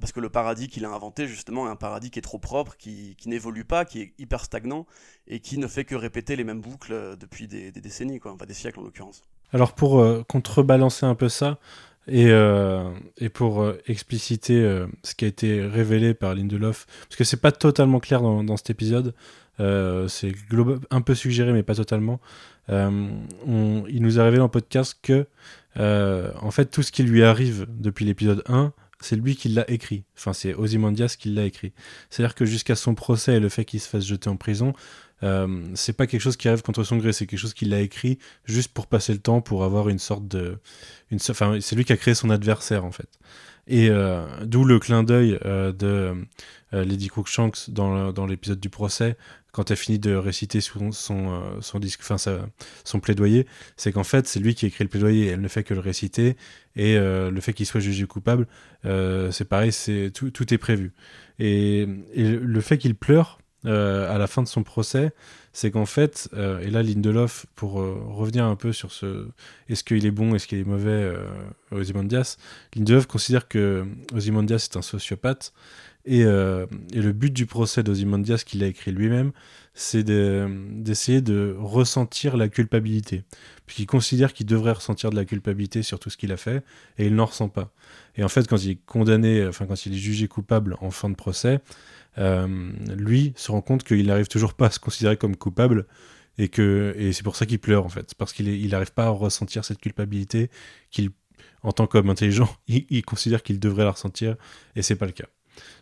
Parce 0.00 0.12
que 0.12 0.20
le 0.20 0.30
paradis 0.30 0.68
qu'il 0.68 0.84
a 0.84 0.90
inventé, 0.90 1.26
justement, 1.26 1.66
est 1.66 1.70
un 1.70 1.76
paradis 1.76 2.10
qui 2.10 2.18
est 2.18 2.22
trop 2.22 2.38
propre, 2.38 2.76
qui, 2.76 3.16
n'évolue 3.26 3.64
pas, 3.64 3.84
qui 3.84 4.00
est 4.00 4.14
hyper 4.18 4.44
stagnant 4.44 4.86
et 5.28 5.40
qui 5.40 5.58
ne 5.58 5.66
fait 5.66 5.84
que 5.84 5.94
répéter 5.94 6.34
les 6.36 6.44
mêmes 6.44 6.60
boucles 6.60 6.92
euh, 6.92 7.16
depuis 7.16 7.46
des, 7.46 7.70
décennies, 7.70 8.20
quoi, 8.20 8.32
enfin 8.32 8.46
des 8.46 8.54
siècles 8.54 8.80
en 8.80 8.84
l'occurrence. 8.84 9.22
Alors, 9.52 9.74
pour 9.74 10.00
euh, 10.00 10.22
contrebalancer 10.26 11.04
un 11.04 11.14
peu 11.14 11.28
ça, 11.28 11.58
et, 12.08 12.26
euh, 12.28 12.90
pour 13.32 13.66
expliciter 13.86 14.60
ce 15.02 15.14
qui 15.14 15.24
a 15.24 15.28
été 15.28 15.62
révélé 15.62 16.12
par 16.12 16.34
Lindelof, 16.34 16.86
parce 17.08 17.16
que 17.16 17.24
c'est 17.24 17.40
pas 17.40 17.52
totalement 17.52 17.98
clair 17.98 18.20
dans, 18.20 18.56
cet 18.58 18.68
épisode, 18.68 19.14
c'est 19.58 20.32
un 20.90 21.00
peu 21.00 21.14
suggéré 21.14 21.54
mais 21.54 21.62
pas 21.62 21.74
totalement. 21.74 22.20
Il 22.68 24.02
nous 24.02 24.20
a 24.20 24.24
révélé 24.24 24.42
en 24.42 24.50
podcast 24.50 24.98
que 25.00 25.26
en 25.78 26.50
fait 26.50 26.66
tout 26.66 26.82
ce 26.82 26.92
qui 26.92 27.04
lui 27.04 27.24
arrive 27.24 27.66
depuis 27.70 28.04
l'épisode 28.04 28.42
1 28.48 28.74
c'est 29.04 29.16
lui 29.16 29.36
qui 29.36 29.48
l'a 29.48 29.68
écrit. 29.70 30.04
Enfin, 30.16 30.32
c'est 30.32 30.54
Ozymandias 30.54 31.16
qui 31.18 31.28
l'a 31.28 31.44
écrit. 31.44 31.72
C'est-à-dire 32.10 32.34
que 32.34 32.44
jusqu'à 32.44 32.74
son 32.74 32.94
procès 32.94 33.34
et 33.34 33.40
le 33.40 33.48
fait 33.48 33.64
qu'il 33.64 33.80
se 33.80 33.88
fasse 33.88 34.04
jeter 34.04 34.28
en 34.28 34.36
prison, 34.36 34.72
euh, 35.22 35.62
c'est 35.74 35.92
pas 35.92 36.06
quelque 36.06 36.20
chose 36.20 36.36
qui 36.36 36.48
arrive 36.48 36.62
contre 36.62 36.82
son 36.82 36.96
gré, 36.96 37.12
c'est 37.12 37.26
quelque 37.26 37.38
chose 37.38 37.54
qu'il 37.54 37.72
a 37.74 37.80
écrit 37.80 38.18
juste 38.44 38.72
pour 38.72 38.86
passer 38.86 39.12
le 39.12 39.20
temps, 39.20 39.40
pour 39.40 39.64
avoir 39.64 39.88
une 39.88 39.98
sorte 39.98 40.26
de. 40.26 40.58
Enfin, 41.30 41.58
c'est 41.60 41.76
lui 41.76 41.84
qui 41.84 41.92
a 41.92 41.96
créé 41.96 42.14
son 42.14 42.30
adversaire 42.30 42.84
en 42.84 42.92
fait. 42.92 43.08
Et 43.66 43.88
euh, 43.88 44.26
d'où 44.44 44.64
le 44.64 44.78
clin 44.78 45.04
d'œil 45.04 45.38
euh, 45.44 45.72
de 45.72 46.14
Lady 46.72 47.08
Cruikshanks 47.08 47.70
dans, 47.70 48.12
dans 48.12 48.26
l'épisode 48.26 48.58
du 48.58 48.68
procès, 48.68 49.16
quand 49.54 49.70
elle 49.70 49.76
finit 49.76 49.98
de 49.98 50.14
réciter 50.14 50.60
son, 50.60 50.92
son, 50.92 51.42
euh, 51.74 51.78
disque, 51.78 52.00
enfin, 52.02 52.16
son 52.84 53.00
plaidoyer, 53.00 53.46
c'est 53.76 53.92
qu'en 53.92 54.04
fait, 54.04 54.26
c'est 54.26 54.40
lui 54.40 54.54
qui 54.54 54.66
écrit 54.66 54.84
le 54.84 54.90
plaidoyer, 54.90 55.28
elle 55.28 55.40
ne 55.40 55.48
fait 55.48 55.64
que 55.64 55.72
le 55.72 55.80
réciter, 55.80 56.36
et 56.76 56.96
euh, 56.96 57.30
le 57.30 57.40
fait 57.40 57.52
qu'il 57.52 57.66
soit 57.66 57.80
jugé 57.80 58.06
coupable, 58.06 58.46
c'est 58.84 59.48
pareil, 59.48 59.72
c'est 59.72 60.10
tout, 60.12 60.30
tout, 60.30 60.52
est 60.52 60.58
prévu. 60.58 60.92
Et, 61.38 61.86
et 62.12 62.28
le 62.28 62.60
fait 62.60 62.78
qu'il 62.78 62.94
pleure, 62.94 63.38
euh, 63.66 64.14
à 64.14 64.18
la 64.18 64.26
fin 64.26 64.42
de 64.42 64.48
son 64.48 64.62
procès, 64.62 65.12
c'est 65.54 65.70
qu'en 65.70 65.86
fait, 65.86 66.28
euh, 66.34 66.60
et 66.60 66.68
là 66.68 66.82
Lindelof, 66.82 67.46
pour 67.54 67.80
euh, 67.80 67.98
revenir 68.08 68.44
un 68.44 68.56
peu 68.56 68.72
sur 68.74 68.92
ce, 68.92 69.28
est-ce 69.70 69.82
qu'il 69.82 70.04
est 70.04 70.10
bon, 70.10 70.34
est-ce 70.34 70.46
qu'il 70.46 70.58
est 70.58 70.64
mauvais, 70.64 70.90
euh, 70.90 71.16
Ozymandias, 71.70 72.36
Lindelof 72.76 73.06
considère 73.06 73.48
que 73.48 73.86
Ozymandias 74.12 74.68
est 74.70 74.76
un 74.76 74.82
sociopathe, 74.82 75.54
et, 76.06 76.20
et 76.20 77.02
le 77.02 77.12
but 77.12 77.32
du 77.32 77.46
procès 77.46 77.82
d'Ozymandias, 77.82 78.42
qu'il 78.44 78.62
a 78.62 78.66
écrit 78.66 78.92
lui-même, 78.92 79.32
c'est 79.74 80.04
d'essayer 80.04 81.20
de, 81.20 81.56
ressentir 81.58 82.36
la 82.36 82.48
culpabilité. 82.48 83.24
Puisqu'il 83.66 83.86
considère 83.86 84.32
qu'il 84.32 84.46
devrait 84.46 84.72
ressentir 84.72 85.10
de 85.10 85.16
la 85.16 85.24
culpabilité 85.24 85.82
sur 85.82 85.98
tout 85.98 86.10
ce 86.10 86.16
qu'il 86.16 86.32
a 86.32 86.36
fait, 86.36 86.62
et 86.98 87.06
il 87.06 87.14
n'en 87.14 87.26
ressent 87.26 87.48
pas. 87.48 87.72
Et 88.16 88.24
en 88.24 88.28
fait, 88.28 88.46
quand 88.46 88.62
il 88.62 88.70
est 88.70 88.84
condamné, 88.86 89.46
enfin 89.46 89.66
quand 89.66 89.86
il 89.86 89.94
est 89.94 89.98
jugé 89.98 90.28
coupable 90.28 90.76
en 90.80 90.90
fin 90.90 91.10
de 91.10 91.16
procès, 91.16 91.60
euh, 92.18 92.72
lui 92.96 93.32
se 93.36 93.50
rend 93.50 93.60
compte 93.60 93.82
qu'il 93.82 94.06
n'arrive 94.06 94.28
toujours 94.28 94.54
pas 94.54 94.66
à 94.66 94.70
se 94.70 94.78
considérer 94.78 95.16
comme 95.16 95.36
coupable 95.36 95.86
et 96.38 96.48
que 96.48 96.94
et 96.96 97.12
c'est 97.12 97.24
pour 97.24 97.36
ça 97.36 97.46
qu'il 97.46 97.58
pleure 97.58 97.84
en 97.84 97.88
fait 97.88 98.14
parce 98.14 98.32
qu'il 98.32 98.48
il 98.48 98.70
n'arrive 98.70 98.92
pas 98.92 99.06
à 99.06 99.08
ressentir 99.08 99.64
cette 99.64 99.78
culpabilité 99.78 100.50
qu'il 100.90 101.10
en 101.62 101.72
tant 101.72 101.86
qu'homme 101.86 102.10
intelligent 102.10 102.48
il, 102.68 102.86
il 102.88 103.04
considère 103.04 103.42
qu'il 103.42 103.58
devrait 103.58 103.84
la 103.84 103.92
ressentir 103.92 104.36
et 104.76 104.82
c'est 104.82 104.96
pas 104.96 105.06
le 105.06 105.12
cas 105.12 105.26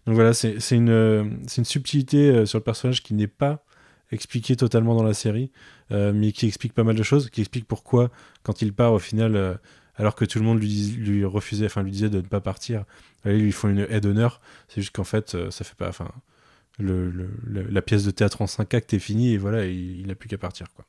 donc 0.06 0.14
voilà 0.14 0.32
c'est 0.34 0.56
une 0.70 1.38
c'est 1.46 1.58
une 1.58 1.64
subtilité 1.64 2.30
euh, 2.30 2.46
sur 2.46 2.58
le 2.58 2.64
personnage 2.64 3.02
qui 3.02 3.14
n'est 3.14 3.26
pas 3.26 3.64
expliquée 4.10 4.56
totalement 4.56 4.94
dans 4.94 5.02
la 5.02 5.14
série 5.14 5.50
euh, 5.90 6.12
mais 6.14 6.32
qui 6.32 6.46
explique 6.46 6.74
pas 6.74 6.84
mal 6.84 6.96
de 6.96 7.02
choses 7.02 7.30
qui 7.30 7.40
explique 7.40 7.66
pourquoi 7.66 8.10
quand 8.42 8.62
il 8.62 8.72
part 8.72 8.92
au 8.92 8.98
final 8.98 9.36
euh, 9.36 9.54
alors 9.96 10.14
que 10.14 10.24
tout 10.24 10.38
le 10.38 10.44
monde 10.44 10.60
lui, 10.60 11.24
refusait, 11.24 11.66
enfin 11.66 11.82
lui 11.82 11.90
disait 11.90 12.10
de 12.10 12.18
ne 12.18 12.22
pas 12.22 12.40
partir. 12.40 12.84
Ils 13.24 13.38
lui 13.38 13.52
font 13.52 13.68
une 13.68 13.86
aide 13.90 14.02
d'honneur. 14.02 14.40
C'est 14.68 14.80
juste 14.80 14.94
qu'en 14.94 15.04
fait, 15.04 15.34
euh, 15.34 15.50
ça 15.50 15.64
fait 15.64 15.76
pas, 15.76 15.88
enfin, 15.88 16.10
la 16.78 17.82
pièce 17.82 18.04
de 18.04 18.10
théâtre 18.10 18.42
en 18.42 18.46
5 18.46 18.74
actes 18.74 18.94
est 18.94 18.98
finie 18.98 19.34
et 19.34 19.38
voilà, 19.38 19.66
il, 19.66 20.06
n'a 20.06 20.14
plus 20.14 20.28
qu'à 20.28 20.38
partir 20.38 20.66
quoi. 20.74 20.86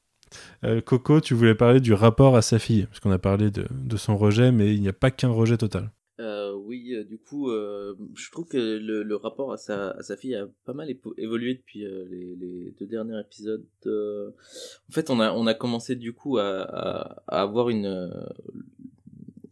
Euh, 0.63 0.81
Coco, 0.81 1.21
tu 1.21 1.35
voulais 1.35 1.53
parler 1.53 1.79
du 1.79 1.93
rapport 1.93 2.35
à 2.35 2.41
sa 2.41 2.57
fille, 2.57 2.87
parce 2.87 2.99
qu'on 2.99 3.11
a 3.11 3.19
parlé 3.19 3.51
de, 3.51 3.97
son 3.97 4.17
rejet, 4.17 4.51
mais 4.51 4.73
il 4.73 4.81
n'y 4.81 4.87
a 4.87 4.93
pas 4.93 5.11
qu'un 5.11 5.29
rejet 5.29 5.57
total. 5.57 5.91
Euh, 6.19 6.53
oui, 6.53 6.93
euh, 6.93 7.03
du 7.03 7.17
coup, 7.17 7.49
euh, 7.49 7.95
je 8.15 8.29
trouve 8.29 8.45
que 8.47 8.57
le, 8.57 9.15
rapport 9.15 9.51
à 9.51 9.57
sa, 9.57 9.91
à 9.91 10.03
sa 10.03 10.15
fille 10.15 10.35
a 10.35 10.47
pas 10.65 10.73
mal 10.73 10.93
évolué 11.17 11.55
depuis 11.55 11.85
euh, 11.85 12.05
les, 12.09 12.35
les, 12.35 12.71
deux 12.79 12.85
derniers 12.85 13.19
épisodes. 13.19 13.65
En 13.85 14.91
fait, 14.91 15.09
on 15.09 15.19
a, 15.19 15.31
on 15.33 15.47
a 15.47 15.53
commencé 15.55 15.95
du 15.95 16.13
coup 16.13 16.37
à, 16.37 17.23
avoir 17.27 17.69
une, 17.69 18.11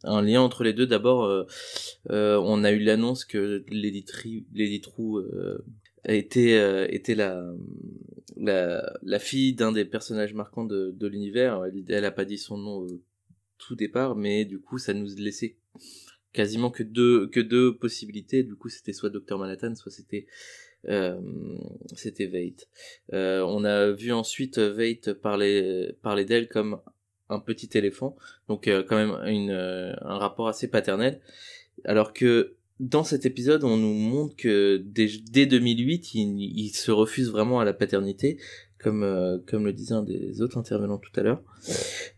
un 0.04 0.22
lien 0.22 0.42
entre 0.42 0.64
les 0.64 0.74
deux. 0.74 0.88
D'abord, 0.88 1.24
euh, 1.24 1.46
euh, 2.10 2.42
on 2.44 2.64
a 2.64 2.72
eu 2.72 2.80
l'annonce 2.80 3.26
que 3.26 3.64
Lady, 3.70 4.06
euh, 5.00 5.58
était, 6.06 6.54
euh, 6.54 6.88
était 6.90 7.16
la, 7.16 7.44
la, 8.38 9.00
la 9.04 9.20
fille 9.20 9.54
d'un 9.54 9.72
des 9.72 9.86
personnages 9.86 10.34
marquants 10.34 10.66
de, 10.66 10.92
de 10.92 11.08
l'univers. 11.08 11.64
Elle, 11.88 12.06
a 12.06 12.12
pas 12.12 12.26
dit 12.26 12.38
son 12.38 12.58
nom 12.58 12.88
tout 13.58 13.76
départ, 13.76 14.16
mais 14.16 14.46
du 14.46 14.60
coup, 14.60 14.78
ça 14.78 14.94
nous 14.94 15.08
laissait 15.18 15.58
quasiment 16.34 16.72
que 16.72 16.84
deux 16.84 17.28
que 17.28 17.40
deux 17.40 17.76
possibilités. 17.76 18.44
Du 18.44 18.56
coup, 18.56 18.70
c'était 18.70 18.94
soit 18.94 19.10
Docteur 19.10 19.38
Manhattan, 19.38 19.76
soit 19.76 19.92
c'était 19.92 20.28
euh, 20.88 21.20
c'était. 21.96 22.32
Euh, 23.14 23.42
on 23.42 23.64
a 23.64 23.92
vu 23.92 24.12
ensuite 24.12 24.58
Veidt 24.58 25.14
parler 25.14 25.96
parler 26.02 26.26
d'elle 26.26 26.48
comme 26.48 26.80
un 27.32 27.40
petit 27.40 27.70
éléphant, 27.78 28.16
donc 28.48 28.68
euh, 28.68 28.84
quand 28.84 28.98
même 28.98 29.18
une, 29.26 29.52
euh, 29.52 29.94
un 30.02 30.18
rapport 30.18 30.48
assez 30.48 30.68
paternel. 30.68 31.22
Alors 31.86 32.14
que 32.14 32.56
dans 32.80 33.04
cet 33.04 33.26
épisode, 33.26 33.64
on 33.64 33.78
nous 33.78 33.94
montre 33.94 34.36
que 34.36 34.82
dès, 34.84 35.08
dès 35.32 35.46
2008, 35.46 36.14
il, 36.16 36.42
il, 36.42 36.70
se 36.70 36.92
refuse 36.92 37.30
vraiment 37.30 37.60
à 37.60 37.66
la 37.66 37.74
paternité, 37.74 38.38
comme 38.82 39.04
euh, 39.04 39.38
comme 39.48 39.66
le 39.66 39.74
disait 39.74 39.94
un 39.94 40.04
des 40.04 40.42
autres 40.42 40.58
intervenants 40.58 40.98
tout 40.98 41.12
à 41.16 41.24
l'heure. 41.24 41.44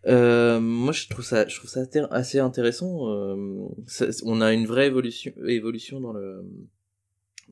Euh, 0.07 0.59
moi, 0.59 0.93
je 0.93 1.07
trouve 1.09 1.25
ça, 1.25 1.47
je 1.47 1.57
trouve 1.57 1.69
ça 1.69 1.81
assez 2.11 2.39
intéressant. 2.39 3.09
Euh, 3.09 3.67
ça, 3.85 4.07
on 4.23 4.41
a 4.41 4.53
une 4.53 4.65
vraie 4.65 4.87
évolution, 4.87 5.31
évolution 5.45 5.99
dans 5.99 6.13
le 6.13 6.43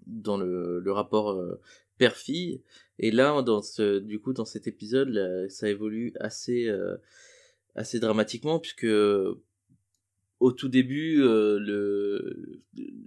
dans 0.08 0.38
le, 0.38 0.80
le 0.80 0.92
rapport 0.92 1.40
père-fille. 1.98 2.62
Et 3.00 3.12
là, 3.12 3.42
dans 3.42 3.62
ce, 3.62 4.00
du 4.00 4.20
coup, 4.20 4.34
dans 4.34 4.46
cet 4.46 4.68
épisode, 4.68 5.10
là, 5.10 5.50
ça 5.50 5.70
évolue 5.70 6.14
assez 6.20 6.70
assez 7.76 8.00
dramatiquement 8.00 8.60
puisque 8.60 8.88
au 10.42 10.52
tout 10.52 10.68
début 10.68 11.22
euh, 11.22 11.60
le 11.60 12.62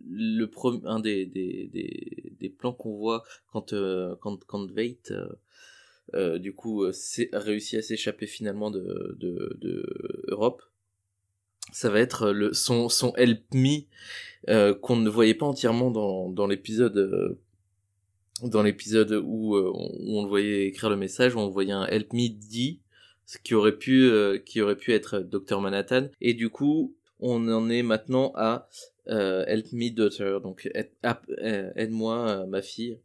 le 0.08 0.46
premier 0.46 0.80
un 0.84 1.00
des 1.00 1.26
des 1.26 1.66
des, 1.66 2.32
des 2.38 2.48
plans 2.48 2.72
qu'on 2.72 2.96
voit 2.96 3.24
quand 3.52 3.72
euh, 3.72 4.14
quand 4.20 4.42
quand 4.44 4.70
Veidt 4.70 5.12
euh, 5.12 5.28
euh 6.12 6.38
du 6.38 6.54
coup 6.54 6.90
c'est 6.92 7.30
réussi 7.32 7.76
à 7.76 7.82
s'échapper 7.82 8.26
finalement 8.26 8.70
de, 8.70 9.16
de 9.18 9.56
de 9.60 10.24
Europe. 10.28 10.62
Ça 11.72 11.88
va 11.90 12.00
être 12.00 12.30
le 12.30 12.52
son 12.52 12.88
son 12.88 13.14
help 13.16 13.42
me 13.54 14.74
qu'on 14.74 14.96
ne 14.96 15.08
voyait 15.08 15.34
pas 15.34 15.46
entièrement 15.46 15.90
dans 15.90 16.28
dans 16.28 16.46
l'épisode 16.46 17.38
dans 18.42 18.62
l'épisode 18.62 19.12
où, 19.24 19.56
où 19.56 20.18
on 20.18 20.22
le 20.22 20.28
voyait 20.28 20.66
écrire 20.66 20.90
le 20.90 20.96
message 20.96 21.34
où 21.34 21.38
on 21.38 21.48
voyait 21.48 21.72
un 21.72 21.86
help 21.86 22.12
me 22.12 22.28
dit 22.28 22.80
ce 23.26 23.38
qui 23.38 23.54
aurait 23.54 23.76
pu 23.76 24.04
euh, 24.04 24.38
qui 24.38 24.60
aurait 24.60 24.76
pu 24.76 24.92
être 24.92 25.20
Docteur 25.20 25.60
Manhattan. 25.60 26.08
Et 26.20 26.34
du 26.34 26.50
coup 26.50 26.94
on 27.20 27.48
en 27.48 27.70
est 27.70 27.82
maintenant 27.82 28.32
à 28.34 28.68
euh, 29.08 29.44
Help 29.46 29.72
Me 29.72 29.90
Daughter, 29.90 30.38
donc 30.42 30.68
euh, 30.74 31.70
aide-moi 31.76 32.28
euh, 32.28 32.46
ma 32.46 32.62
fille. 32.62 32.98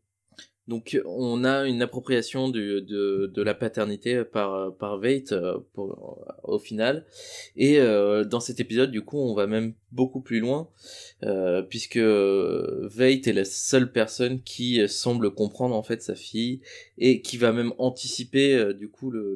Donc 0.70 1.02
on 1.04 1.44
a 1.46 1.66
une 1.66 1.82
appropriation 1.82 2.48
de, 2.48 3.34
la 3.36 3.56
paternité 3.56 4.24
par, 4.24 4.76
par 4.76 5.02
euh, 5.04 5.58
au 6.44 6.60
final. 6.60 7.08
Et 7.56 7.80
euh, 7.80 8.24
dans 8.24 8.40
cet 8.40 8.60
épisode, 8.60 8.92
du 8.92 9.02
coup, 9.02 9.18
on 9.18 9.34
va 9.34 9.48
même 9.48 9.74
beaucoup 9.92 10.22
plus 10.22 10.40
loin, 10.40 10.70
euh, 11.24 11.64
puisque 11.64 11.98
Veidt 11.98 13.28
est 13.28 13.34
la 13.34 13.46
seule 13.46 13.92
personne 13.92 14.44
qui 14.44 14.88
semble 14.88 15.34
comprendre 15.34 15.76
en 15.76 15.82
fait 15.82 16.04
sa 16.04 16.14
fille 16.14 16.62
et 17.00 17.24
qui 17.24 17.38
va 17.38 17.52
même 17.52 17.74
anticiper 17.80 18.72
du 18.76 18.90
coup 18.90 19.10
le, 19.10 19.36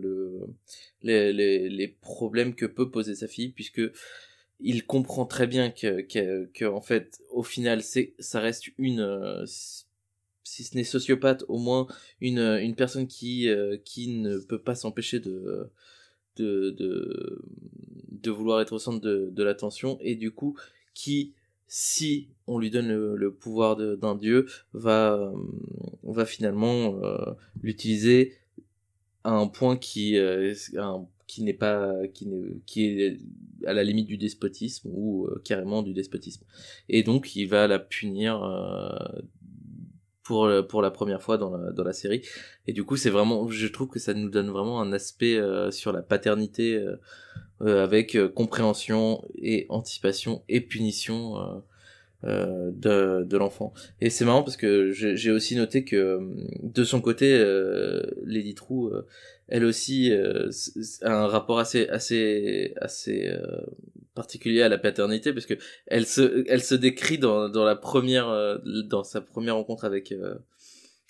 le, 1.01 1.31
les, 1.31 1.87
problèmes 1.99 2.53
que 2.53 2.67
peut 2.67 2.91
poser 2.91 3.15
sa 3.15 3.27
fille, 3.27 3.49
puisque 3.49 3.81
il 4.59 4.85
comprend 4.85 5.25
très 5.25 5.47
bien 5.47 5.71
que, 5.71 6.65
en 6.65 6.81
fait, 6.81 7.19
au 7.31 7.41
final, 7.41 7.81
ça 7.81 8.39
reste 8.39 8.67
une, 8.77 9.45
si 10.53 10.63
ce 10.63 10.75
n'est 10.75 10.83
sociopathe, 10.83 11.43
au 11.47 11.57
moins 11.57 11.87
une, 12.21 12.39
une 12.39 12.75
personne 12.75 13.07
qui, 13.07 13.49
euh, 13.49 13.77
qui 13.83 14.07
ne 14.07 14.37
peut 14.37 14.61
pas 14.61 14.75
s'empêcher 14.75 15.19
de, 15.19 15.69
de, 16.37 16.69
de, 16.71 17.41
de 18.11 18.31
vouloir 18.31 18.61
être 18.61 18.73
au 18.73 18.79
centre 18.79 19.01
de, 19.01 19.29
de 19.31 19.43
l'attention 19.43 19.97
et 20.01 20.15
du 20.15 20.31
coup, 20.31 20.55
qui, 20.93 21.33
si 21.67 22.27
on 22.45 22.59
lui 22.59 22.69
donne 22.69 22.89
le, 23.15 23.33
pouvoir 23.33 23.75
d'un 23.77 24.15
dieu, 24.15 24.45
va, 24.73 25.15
euh, 25.15 25.31
va 26.03 26.25
finalement 26.25 27.01
euh, 27.03 27.17
l'utiliser 27.63 28.33
à 29.23 29.31
un 29.31 29.47
point 29.47 29.75
qui, 29.75 30.17
euh, 30.17 30.53
qui 31.25 31.41
n'est 31.41 31.53
pas, 31.53 31.93
qui, 32.13 32.27
qui 32.67 32.85
est 32.85 33.17
à 33.65 33.73
la 33.73 33.83
limite 33.83 34.07
du 34.07 34.17
despotisme 34.17 34.89
ou 34.93 35.25
euh, 35.25 35.41
carrément 35.43 35.81
du 35.81 35.93
despotisme. 35.93 36.43
Et 36.89 37.01
donc, 37.01 37.35
il 37.35 37.47
va 37.47 37.67
la 37.67 37.79
punir 37.79 38.43
euh, 38.43 39.21
pour 40.23 40.49
pour 40.69 40.81
la 40.81 40.91
première 40.91 41.21
fois 41.21 41.37
dans 41.37 41.55
la 41.55 41.71
dans 41.71 41.83
la 41.83 41.93
série. 41.93 42.21
Et 42.67 42.73
du 42.73 42.83
coup 42.83 42.97
c'est 42.97 43.09
vraiment 43.09 43.49
je 43.49 43.67
trouve 43.67 43.89
que 43.89 43.99
ça 43.99 44.13
nous 44.13 44.29
donne 44.29 44.49
vraiment 44.49 44.81
un 44.81 44.93
aspect 44.93 45.37
euh, 45.37 45.71
sur 45.71 45.91
la 45.91 46.01
paternité 46.01 46.75
euh, 46.75 46.95
euh, 47.61 47.83
avec 47.83 48.15
euh, 48.15 48.27
compréhension 48.27 49.23
et 49.35 49.65
anticipation 49.69 50.43
et 50.49 50.61
punition 50.61 51.37
euh, 51.37 51.59
euh, 52.25 52.71
de 52.73 53.23
de 53.25 53.37
l'enfant. 53.37 53.73
Et 54.01 54.09
c'est 54.09 54.25
marrant 54.25 54.43
parce 54.43 54.57
que 54.57 54.91
j'ai 54.91 55.31
aussi 55.31 55.55
noté 55.55 55.83
que 55.83 55.95
euh, 55.95 56.19
de 56.61 56.83
son 56.83 57.01
côté 57.01 57.33
euh, 57.33 58.01
Lady 58.25 58.55
euh, 58.71 59.01
elle 59.49 59.65
aussi 59.65 60.11
euh, 60.11 60.49
a 61.01 61.11
un 61.11 61.27
rapport 61.27 61.59
assez 61.59 61.87
assez 61.89 62.73
assez 62.79 63.27
euh, 63.27 63.61
particulier 64.13 64.61
à 64.61 64.69
la 64.69 64.77
paternité 64.77 65.33
parce 65.33 65.45
que 65.45 65.55
elle 65.87 66.05
se 66.05 66.43
elle 66.47 66.63
se 66.63 66.75
décrit 66.75 67.17
dans 67.17 67.49
dans 67.49 67.63
la 67.63 67.75
première 67.75 68.29
euh, 68.29 68.57
dans 68.85 69.03
sa 69.03 69.21
première 69.21 69.55
rencontre 69.55 69.85
avec 69.85 70.11
euh, 70.11 70.35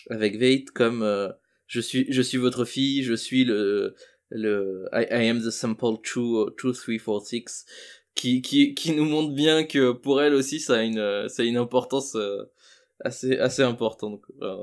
avec 0.10 0.38
Veidt 0.38 0.72
comme 0.72 1.04
euh, 1.04 1.30
je 1.68 1.82
suis 1.82 2.06
je 2.10 2.22
suis 2.22 2.38
votre 2.38 2.66
fille 2.66 3.04
je 3.04 3.14
suis 3.14 3.44
le 3.44 3.96
le 4.30 4.88
I, 4.94 5.06
I 5.12 5.30
am 5.30 5.42
the 5.42 5.52
sample 5.52 6.02
true 6.02 6.50
true 6.58 6.74
346 6.74 7.66
qui 8.16 8.42
qui 8.42 8.74
qui 8.74 8.94
nous 8.94 9.06
montre 9.06 9.34
bien 9.34 9.66
que 9.66 9.92
pour 9.92 10.22
elle 10.22 10.34
aussi 10.34 10.60
ça 10.60 10.76
a 10.76 10.82
une 10.84 11.28
ça 11.28 11.44
a 11.44 11.46
une 11.46 11.58
importance 11.58 12.16
euh, 12.16 12.44
assez 13.04 13.38
assez 13.38 13.64
importante 13.64 14.12
donc 14.12 14.22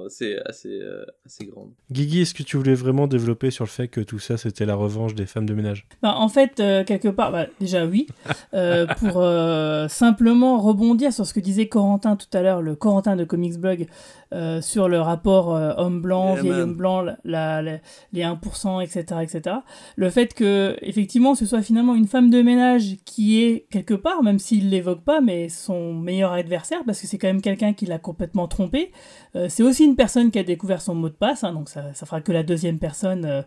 c'est 0.08 0.38
assez 0.46 0.80
euh, 0.80 1.04
assez 1.26 1.46
grande. 1.46 1.70
Guigui, 1.90 2.22
est-ce 2.22 2.34
que 2.34 2.42
tu 2.42 2.56
voulais 2.56 2.74
vraiment 2.74 3.06
développer 3.06 3.50
sur 3.50 3.64
le 3.64 3.70
fait 3.70 3.88
que 3.88 4.00
tout 4.00 4.18
ça 4.18 4.36
c'était 4.36 4.66
la 4.66 4.74
revanche 4.74 5.14
des 5.14 5.26
femmes 5.26 5.46
de 5.46 5.54
ménage? 5.54 5.86
Bah, 6.02 6.14
en 6.16 6.28
fait, 6.28 6.60
euh, 6.60 6.84
quelque 6.84 7.08
part, 7.08 7.32
bah, 7.32 7.46
déjà 7.58 7.86
oui, 7.86 8.06
Euh, 8.52 8.86
pour 8.98 9.20
euh, 9.20 9.86
simplement 9.86 10.58
rebondir 10.58 11.12
sur 11.12 11.24
ce 11.24 11.32
que 11.32 11.40
disait 11.40 11.68
Corentin 11.68 12.16
tout 12.16 12.26
à 12.32 12.42
l'heure, 12.42 12.60
le 12.60 12.74
Corentin 12.74 13.14
de 13.14 13.24
Comics 13.24 13.58
Blog, 13.58 13.86
euh, 14.32 14.60
sur 14.60 14.88
le 14.88 15.00
rapport 15.00 15.54
euh, 15.54 15.72
homme 15.76 16.00
blanc, 16.00 16.34
Yeah, 16.34 16.42
vieil 16.42 16.52
man. 16.52 16.60
homme 16.62 16.74
blanc, 16.76 17.00
la, 17.02 17.16
la- 17.24 17.62
la- 17.62 17.78
les 18.12 18.22
1%, 18.22 18.80
etc., 18.82 19.04
etc. 19.22 19.56
Le 19.96 20.10
fait 20.10 20.34
que, 20.34 20.76
effectivement, 20.82 21.34
ce 21.34 21.46
soit 21.46 21.62
finalement 21.62 21.94
une 21.94 22.06
femme 22.06 22.30
de 22.30 22.40
ménage 22.42 22.96
qui 23.04 23.42
est 23.42 23.66
quelque 23.70 23.94
part, 23.94 24.22
même 24.22 24.38
s'il 24.38 24.70
l'évoque 24.70 25.02
pas, 25.02 25.20
mais 25.20 25.48
son 25.48 25.94
meilleur 25.94 26.32
adversaire, 26.32 26.80
parce 26.86 27.00
que 27.00 27.06
c'est 27.06 27.18
quand 27.18 27.28
même 27.28 27.42
quelqu'un 27.42 27.72
qui 27.72 27.86
l'a 27.86 27.98
complètement 27.98 28.46
trompé. 28.48 28.92
Euh, 29.36 29.46
c'est 29.48 29.62
aussi 29.62 29.84
une 29.84 29.96
personne 29.96 30.30
qui 30.30 30.38
a 30.38 30.42
découvert 30.44 30.80
son 30.82 30.94
mot 30.94 31.08
de 31.08 31.14
passe, 31.14 31.42
hein, 31.44 31.52
donc 31.52 31.68
ça, 31.68 31.92
ça 31.94 32.06
fera 32.06 32.20
que 32.20 32.32
la 32.32 32.42
deuxième 32.42 32.78
personne 32.78 33.44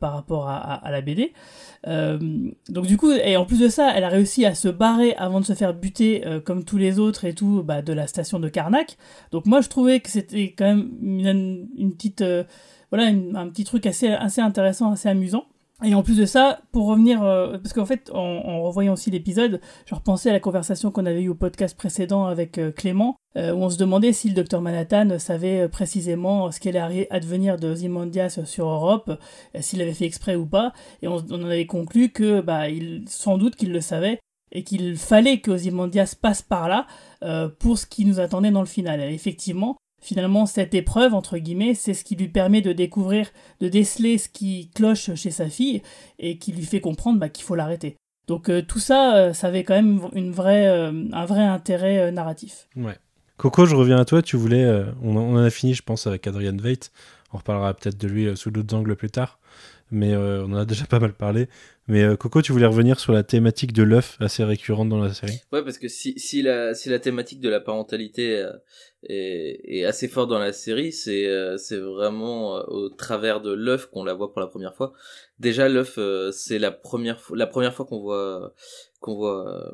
par 0.00 0.12
rapport 0.12 0.48
à, 0.48 0.56
à- 0.56 0.86
à 0.86 0.90
la 0.90 1.00
BD. 1.00 1.32
Donc 2.68 2.86
du 2.86 2.96
coup, 2.96 3.10
et 3.12 3.36
en 3.36 3.44
plus 3.44 3.58
de 3.60 3.68
ça, 3.68 3.92
elle 3.94 4.04
a 4.04 4.08
réussi 4.08 4.44
à 4.44 4.54
se 4.54 4.68
barrer 4.68 5.14
avant 5.14 5.40
de 5.40 5.44
se 5.44 5.54
faire 5.54 5.74
buter 5.74 6.22
comme 6.44 6.64
tous 6.64 6.76
les 6.78 6.98
autres 6.98 7.24
et 7.24 7.34
tout 7.34 7.62
bah, 7.64 7.82
de 7.82 7.92
la 7.92 8.06
station 8.06 8.38
de 8.38 8.48
Karnak. 8.48 8.96
Donc 9.32 9.46
moi, 9.46 9.60
je 9.60 9.68
trouvais 9.68 10.00
que 10.00 10.09
c'était 10.10 10.52
quand 10.56 10.66
même 10.66 10.90
une, 11.00 11.92
petite, 11.92 12.20
euh, 12.22 12.44
voilà, 12.90 13.06
un 13.06 13.48
petit 13.48 13.64
truc 13.64 13.86
assez, 13.86 14.08
assez 14.08 14.40
intéressant, 14.40 14.92
assez 14.92 15.08
amusant. 15.08 15.44
Et 15.82 15.94
en 15.94 16.02
plus 16.02 16.18
de 16.18 16.26
ça, 16.26 16.60
pour 16.72 16.86
revenir, 16.86 17.22
euh, 17.22 17.56
parce 17.56 17.72
qu'en 17.72 17.86
fait, 17.86 18.10
en, 18.12 18.18
en 18.18 18.62
revoyant 18.62 18.92
aussi 18.92 19.10
l'épisode, 19.10 19.62
je 19.86 19.94
repensais 19.94 20.28
à 20.28 20.32
la 20.34 20.40
conversation 20.40 20.90
qu'on 20.90 21.06
avait 21.06 21.22
eue 21.22 21.30
au 21.30 21.34
podcast 21.34 21.74
précédent 21.74 22.26
avec 22.26 22.58
euh, 22.58 22.70
Clément, 22.70 23.16
où 23.36 23.38
on 23.38 23.70
se 23.70 23.78
demandait 23.78 24.12
si 24.12 24.28
le 24.28 24.34
docteur 24.34 24.60
Manhattan 24.60 25.18
savait 25.20 25.68
précisément 25.68 26.50
ce 26.50 26.58
qu'allait 26.58 27.06
advenir 27.10 27.58
de 27.58 27.68
Ozymandias 27.68 28.40
sur 28.44 28.66
Europe, 28.68 29.12
s'il 29.60 29.80
avait 29.80 29.94
fait 29.94 30.04
exprès 30.04 30.34
ou 30.34 30.46
pas, 30.46 30.72
et 31.00 31.06
on, 31.06 31.18
en 31.18 31.44
avait 31.44 31.66
conclu 31.66 32.08
que, 32.08 32.40
bah, 32.40 32.68
il, 32.68 33.04
sans 33.06 33.38
doute 33.38 33.54
qu'il 33.54 33.72
le 33.72 33.80
savait, 33.80 34.18
et 34.50 34.64
qu'il 34.64 34.96
fallait 34.96 35.38
que 35.38 35.52
Ozymandias 35.52 36.16
passe 36.20 36.42
par 36.42 36.68
là 36.68 36.88
pour 37.60 37.78
ce 37.78 37.86
qui 37.86 38.04
nous 38.04 38.18
attendait 38.18 38.50
dans 38.50 38.62
le 38.62 38.66
final. 38.66 39.00
Effectivement, 39.00 39.76
finalement, 40.00 40.46
cette 40.46 40.74
épreuve, 40.74 41.14
entre 41.14 41.38
guillemets, 41.38 41.74
c'est 41.74 41.94
ce 41.94 42.04
qui 42.04 42.16
lui 42.16 42.28
permet 42.28 42.60
de 42.60 42.72
découvrir, 42.72 43.28
de 43.60 43.68
déceler 43.68 44.18
ce 44.18 44.28
qui 44.28 44.70
cloche 44.74 45.14
chez 45.14 45.30
sa 45.30 45.48
fille 45.48 45.82
et 46.18 46.38
qui 46.38 46.52
lui 46.52 46.64
fait 46.64 46.80
comprendre 46.80 47.18
bah, 47.18 47.28
qu'il 47.28 47.44
faut 47.44 47.54
l'arrêter. 47.54 47.96
Donc 48.26 48.48
euh, 48.48 48.62
tout 48.62 48.78
ça, 48.78 49.16
euh, 49.16 49.32
ça 49.32 49.48
avait 49.48 49.64
quand 49.64 49.74
même 49.74 50.00
une 50.14 50.30
vraie, 50.30 50.66
euh, 50.68 50.92
un 51.12 51.24
vrai 51.26 51.42
intérêt 51.42 51.98
euh, 51.98 52.10
narratif. 52.10 52.68
Ouais. 52.76 52.96
Coco, 53.36 53.64
je 53.66 53.74
reviens 53.74 53.98
à 53.98 54.04
toi. 54.04 54.22
Tu 54.22 54.36
voulais, 54.36 54.64
euh, 54.64 54.84
on, 55.02 55.16
en- 55.16 55.20
on 55.22 55.34
en 55.34 55.42
a 55.42 55.50
fini, 55.50 55.74
je 55.74 55.82
pense, 55.82 56.06
avec 56.06 56.26
Adrian 56.26 56.56
Veidt. 56.56 56.90
On 57.32 57.38
reparlera 57.38 57.74
peut-être 57.74 57.98
de 57.98 58.06
lui 58.06 58.26
euh, 58.26 58.36
sous 58.36 58.50
d'autres 58.50 58.74
angles 58.76 58.94
plus 58.96 59.10
tard, 59.10 59.40
mais 59.90 60.12
euh, 60.12 60.44
on 60.46 60.52
en 60.52 60.56
a 60.56 60.64
déjà 60.64 60.84
pas 60.84 60.98
mal 61.00 61.12
parlé. 61.12 61.48
Mais 61.88 62.02
euh, 62.02 62.16
Coco, 62.16 62.42
tu 62.42 62.52
voulais 62.52 62.66
revenir 62.66 63.00
sur 63.00 63.12
la 63.12 63.22
thématique 63.24 63.72
de 63.72 63.82
l'œuf 63.82 64.16
assez 64.20 64.44
récurrente 64.44 64.88
dans 64.90 65.00
la 65.00 65.12
série? 65.14 65.40
Ouais, 65.52 65.64
parce 65.64 65.78
que 65.78 65.88
si, 65.88 66.12
si, 66.18 66.42
la, 66.42 66.74
si 66.74 66.88
la 66.88 66.98
thématique 67.00 67.40
de 67.40 67.48
la 67.48 67.58
parentalité 67.60 68.46
est, 69.04 69.60
est 69.64 69.84
assez 69.84 70.08
forte 70.08 70.28
dans 70.28 70.38
la 70.38 70.52
série, 70.52 70.92
c'est 70.92 71.26
euh, 71.26 71.56
c'est 71.56 71.78
vraiment 71.78 72.58
euh, 72.58 72.62
au 72.68 72.88
travers 72.90 73.40
de 73.40 73.52
l'œuf 73.52 73.86
qu'on 73.86 74.04
la 74.04 74.14
voit 74.14 74.32
pour 74.32 74.40
la 74.40 74.46
première 74.46 74.74
fois. 74.74 74.92
Déjà, 75.38 75.68
l'œuf, 75.68 75.94
euh, 75.98 76.30
c'est 76.32 76.58
la 76.58 76.70
première 76.70 77.20
fois, 77.20 77.36
la 77.36 77.46
première 77.46 77.74
fois 77.74 77.86
qu'on 77.86 78.00
voit 78.00 78.52
qu'on 79.00 79.14
voit 79.16 79.48
euh, 79.48 79.70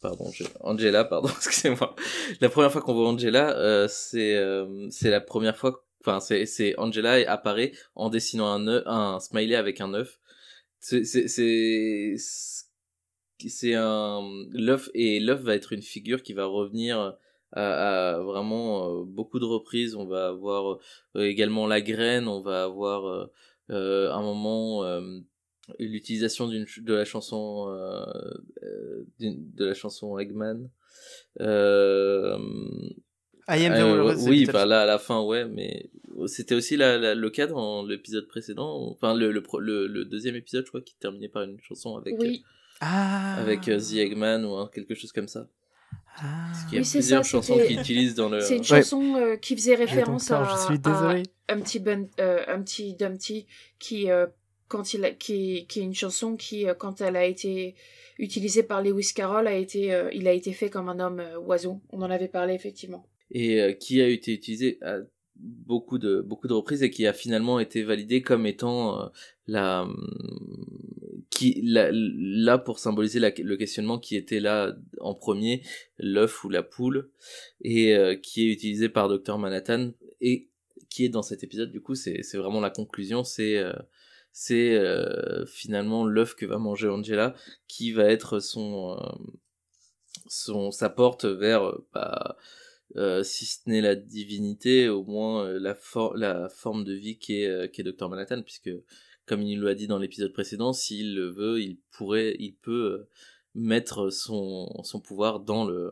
pardon, 0.00 0.30
Angela, 0.60 1.04
pardon, 1.04 1.28
excusez-moi. 1.36 1.94
La 2.40 2.48
première 2.48 2.72
fois 2.72 2.82
qu'on 2.82 2.94
voit 2.94 3.08
Angela, 3.08 3.56
euh, 3.58 3.86
c'est 3.88 4.36
euh, 4.36 4.88
c'est 4.90 5.10
la 5.10 5.20
première 5.20 5.56
fois, 5.56 5.84
enfin 6.00 6.20
c'est 6.20 6.46
c'est 6.46 6.76
Angela 6.78 7.12
apparaît 7.30 7.72
en 7.94 8.10
dessinant 8.10 8.48
un 8.48 8.66
œuf, 8.66 8.82
un 8.86 9.20
smiley 9.20 9.54
avec 9.54 9.80
un 9.80 9.94
œuf. 9.94 10.18
C'est 10.80 11.04
c'est 11.04 12.16
c'est 13.46 13.74
un 13.74 14.20
l'œuf 14.50 14.90
et 14.94 15.20
l'œuf 15.20 15.42
va 15.42 15.54
être 15.54 15.72
une 15.72 15.82
figure 15.82 16.22
qui 16.22 16.32
va 16.32 16.44
revenir 16.44 17.16
à, 17.52 18.14
à 18.14 18.18
vraiment 18.20 19.00
euh, 19.00 19.04
beaucoup 19.04 19.38
de 19.38 19.44
reprises. 19.44 19.94
On 19.94 20.06
va 20.06 20.28
avoir 20.28 20.78
euh, 21.16 21.22
également 21.24 21.66
la 21.66 21.80
graine, 21.80 22.28
on 22.28 22.40
va 22.40 22.64
avoir 22.64 23.06
euh, 23.06 23.26
euh, 23.70 24.10
un 24.12 24.22
moment 24.22 24.84
euh, 24.84 25.00
l'utilisation 25.78 26.48
d'une 26.48 26.66
de 26.82 26.94
la 26.94 27.04
chanson 27.04 27.68
euh, 27.70 28.04
de 29.20 29.64
la 29.64 29.74
chanson 29.74 30.18
Eggman. 30.18 30.68
Euh, 31.40 32.36
I 33.50 33.64
am 33.64 33.72
the 33.74 33.78
euh, 33.80 34.14
oui, 34.28 34.44
bah 34.46 34.66
là 34.66 34.82
à 34.82 34.86
la 34.86 34.98
fin, 34.98 35.22
ouais, 35.22 35.46
mais 35.46 35.90
c'était 36.26 36.54
aussi 36.54 36.76
la, 36.76 36.98
la- 36.98 37.14
le 37.14 37.30
cas 37.30 37.46
dans 37.46 37.82
l'épisode 37.82 38.26
précédent, 38.28 38.88
enfin 38.90 39.14
le, 39.14 39.30
le, 39.32 39.42
pro- 39.42 39.60
le, 39.60 39.86
le 39.86 40.04
deuxième 40.04 40.36
épisode, 40.36 40.64
je 40.64 40.68
crois, 40.70 40.82
qui 40.82 40.94
terminait 40.96 41.28
par 41.28 41.44
une 41.44 41.58
chanson 41.60 41.96
avec 41.96 42.14
Oui. 42.18 42.42
Ah. 42.80 43.36
avec 43.36 43.68
euh, 43.68 43.78
The 43.78 43.94
Eggman 43.96 44.44
ou 44.44 44.54
hein, 44.56 44.70
quelque 44.72 44.94
chose 44.94 45.12
comme 45.12 45.28
ça. 45.28 45.48
Parce 46.20 46.64
qu'il 46.64 46.74
y 46.74 46.76
a 46.76 46.80
Oui, 46.80 46.84
c'est 46.84 46.98
plusieurs 46.98 47.24
ça, 47.24 47.30
chansons 47.30 47.54
c'était- 47.54 47.66
qu'ils 47.68 47.80
utilisent 47.80 48.14
dans 48.14 48.28
le. 48.28 48.40
C'est 48.40 48.56
une 48.56 48.64
chanson 48.64 49.14
euh, 49.16 49.36
qui 49.36 49.54
faisait 49.56 49.74
référence 49.74 50.30
à, 50.30 50.38
corps, 50.38 50.56
je 50.56 50.64
suis 50.64 50.74
à 50.74 50.78
désolé. 50.78 51.22
un 51.48 51.60
petit 51.60 51.82
euh, 52.20 52.58
petit 52.62 52.94
Dumpty 52.94 53.46
qui 53.78 54.10
euh, 54.10 54.26
quand 54.68 54.94
il 54.94 55.04
a, 55.04 55.10
qui 55.12 55.66
qui 55.68 55.80
est 55.80 55.84
une 55.84 55.94
chanson 55.94 56.36
qui 56.36 56.66
euh, 56.68 56.74
quand 56.74 57.00
elle 57.00 57.16
a 57.16 57.24
été 57.24 57.74
utilisée 58.18 58.62
par 58.64 58.82
Lewis 58.82 59.12
Carroll 59.14 59.46
a 59.46 59.54
été 59.54 59.94
euh, 59.94 60.10
il 60.12 60.26
a 60.28 60.32
été 60.32 60.52
fait 60.52 60.70
comme 60.70 60.88
un 60.88 60.98
homme 61.00 61.20
euh, 61.20 61.38
oiseau. 61.38 61.80
On 61.90 62.02
en 62.02 62.10
avait 62.10 62.28
parlé 62.28 62.54
effectivement. 62.54 63.06
et 63.30 63.60
euh, 63.60 63.72
qui 63.72 64.00
a 64.02 64.08
été 64.08 64.32
utilisé 64.32 64.78
à 64.82 64.96
beaucoup 65.38 65.98
de 65.98 66.20
beaucoup 66.20 66.48
de 66.48 66.52
reprises 66.52 66.82
et 66.82 66.90
qui 66.90 67.06
a 67.06 67.12
finalement 67.12 67.60
été 67.60 67.82
validé 67.82 68.22
comme 68.22 68.46
étant 68.46 69.00
euh, 69.00 69.06
la 69.46 69.82
hum, 69.82 71.24
qui 71.30 71.60
là, 71.62 71.90
là 71.92 72.58
pour 72.58 72.78
symboliser 72.78 73.20
la- 73.20 73.30
le 73.30 73.56
questionnement 73.56 73.98
qui 73.98 74.16
était 74.16 74.40
là 74.40 74.74
en 75.00 75.14
premier, 75.14 75.62
l'œuf 75.98 76.44
ou 76.44 76.48
la 76.48 76.62
poule, 76.62 77.10
et 77.62 77.94
euh, 77.94 78.16
qui 78.16 78.48
est 78.48 78.52
utilisé 78.52 78.88
par 78.88 79.08
Dr 79.08 79.38
Manhattan 79.38 79.92
et 80.20 80.48
qui 80.90 81.04
est 81.04 81.08
dans 81.08 81.22
cet 81.22 81.44
épisode. 81.44 81.70
Du 81.70 81.80
coup, 81.80 81.94
c'est 81.94 82.22
c'est 82.22 82.38
vraiment 82.38 82.60
la 82.60 82.70
conclusion. 82.70 83.22
C'est 83.24 83.58
euh, 83.58 83.72
c'est 84.32 84.74
euh, 84.74 85.44
finalement 85.46 86.04
l'œuf 86.04 86.34
que 86.34 86.46
va 86.46 86.58
manger 86.58 86.88
Angela 86.88 87.34
qui 87.68 87.92
va 87.92 88.04
être 88.04 88.40
son 88.40 88.96
euh, 88.98 89.30
son 90.26 90.70
sa 90.70 90.88
porte 90.90 91.24
vers 91.24 91.72
bah, 91.92 92.36
euh, 92.96 93.22
si 93.22 93.46
ce 93.46 93.58
n'est 93.66 93.80
la 93.80 93.94
divinité, 93.94 94.88
au 94.88 95.04
moins 95.04 95.46
euh, 95.46 95.58
la, 95.58 95.74
for- 95.74 96.16
la 96.16 96.48
forme 96.48 96.84
de 96.84 96.94
vie 96.94 97.18
qui 97.18 97.42
est, 97.42 97.46
euh, 97.46 97.68
est 97.72 97.82
Dr 97.82 98.08
Manhattan, 98.08 98.42
puisque 98.42 98.70
comme 99.26 99.42
il 99.42 99.60
l'a 99.60 99.74
dit 99.74 99.86
dans 99.86 99.98
l'épisode 99.98 100.32
précédent, 100.32 100.72
s'il 100.72 101.14
le 101.14 101.28
veut, 101.30 101.60
il 101.60 101.78
pourrait, 101.90 102.34
il 102.38 102.54
peut 102.54 103.06
mettre 103.54 104.10
son, 104.10 104.68
son 104.84 105.00
pouvoir 105.00 105.40
dans 105.40 105.64
le 105.66 105.90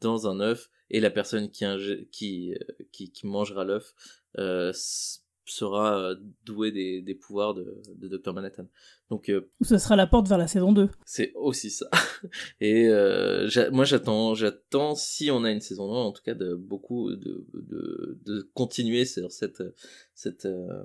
dans 0.00 0.28
un 0.28 0.40
œuf 0.40 0.70
et 0.90 1.00
la 1.00 1.10
personne 1.10 1.50
qui 1.50 1.64
qui, 2.12 2.54
qui, 2.92 3.10
qui 3.10 3.26
mangera 3.26 3.64
l'œuf 3.64 3.94
euh, 4.38 4.72
sera 5.52 5.98
euh, 6.10 6.14
douée 6.46 6.72
des, 6.72 7.02
des 7.02 7.14
pouvoirs 7.14 7.54
de, 7.54 7.82
de 7.96 8.08
Dr 8.08 8.32
Manhattan. 8.32 8.66
Donc 9.10 9.28
euh, 9.28 9.50
Ou 9.60 9.64
ce 9.64 9.76
sera 9.78 9.96
la 9.96 10.06
porte 10.06 10.26
vers 10.28 10.38
la 10.38 10.46
saison 10.46 10.72
2. 10.72 10.88
c'est 11.04 11.32
aussi 11.34 11.70
ça. 11.70 11.86
Et 12.60 12.86
euh, 12.88 13.48
moi 13.72 13.84
j'attends, 13.84 14.34
j'attends 14.34 14.94
si 14.94 15.30
on 15.30 15.44
a 15.44 15.50
une 15.50 15.60
saison 15.60 15.92
1 15.92 15.96
en 16.04 16.12
tout 16.12 16.22
cas 16.22 16.34
de 16.34 16.54
beaucoup 16.54 17.10
de 17.14 17.46
de, 17.52 18.18
de 18.24 18.50
continuer 18.54 19.04
sur 19.04 19.30
cette 19.32 19.62
cette 20.14 20.46
euh, 20.46 20.82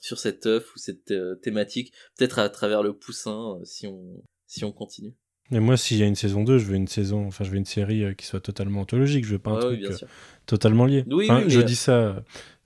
sur 0.00 0.18
cette 0.18 0.46
œuf 0.46 0.74
ou 0.74 0.78
cette 0.78 1.10
euh, 1.10 1.34
thématique, 1.34 1.92
peut-être 2.16 2.38
à 2.38 2.48
travers 2.48 2.82
le 2.82 2.92
poussin 2.92 3.56
euh, 3.60 3.64
si 3.64 3.86
on 3.86 4.22
si 4.46 4.64
on 4.64 4.72
continue. 4.72 5.14
Mais 5.52 5.60
moi, 5.60 5.76
s'il 5.76 5.98
y 5.98 6.02
a 6.02 6.06
une 6.06 6.16
saison 6.16 6.42
2, 6.42 6.58
je 6.58 6.64
veux 6.66 6.74
une 6.74 6.88
saison, 6.88 7.24
enfin, 7.28 7.44
je 7.44 7.50
veux 7.50 7.56
une 7.56 7.64
série 7.64 8.02
euh, 8.02 8.14
qui 8.14 8.26
soit 8.26 8.40
totalement 8.40 8.80
anthologique. 8.80 9.24
Je 9.24 9.32
veux 9.32 9.38
pas 9.38 9.52
un 9.52 9.54
Ouais, 9.54 9.60
oui, 9.60 9.66
truc 9.74 9.80
bien 9.80 9.90
euh, 9.90 9.96
sûr. 9.96 10.08
totalement 10.44 10.86
lié. 10.86 11.04
Oui, 11.08 11.26
Enfin, 11.30 11.42
oui, 11.44 11.50
je 11.50 11.60
dis 11.60 11.76
ça 11.76 11.92
euh, 11.98 12.20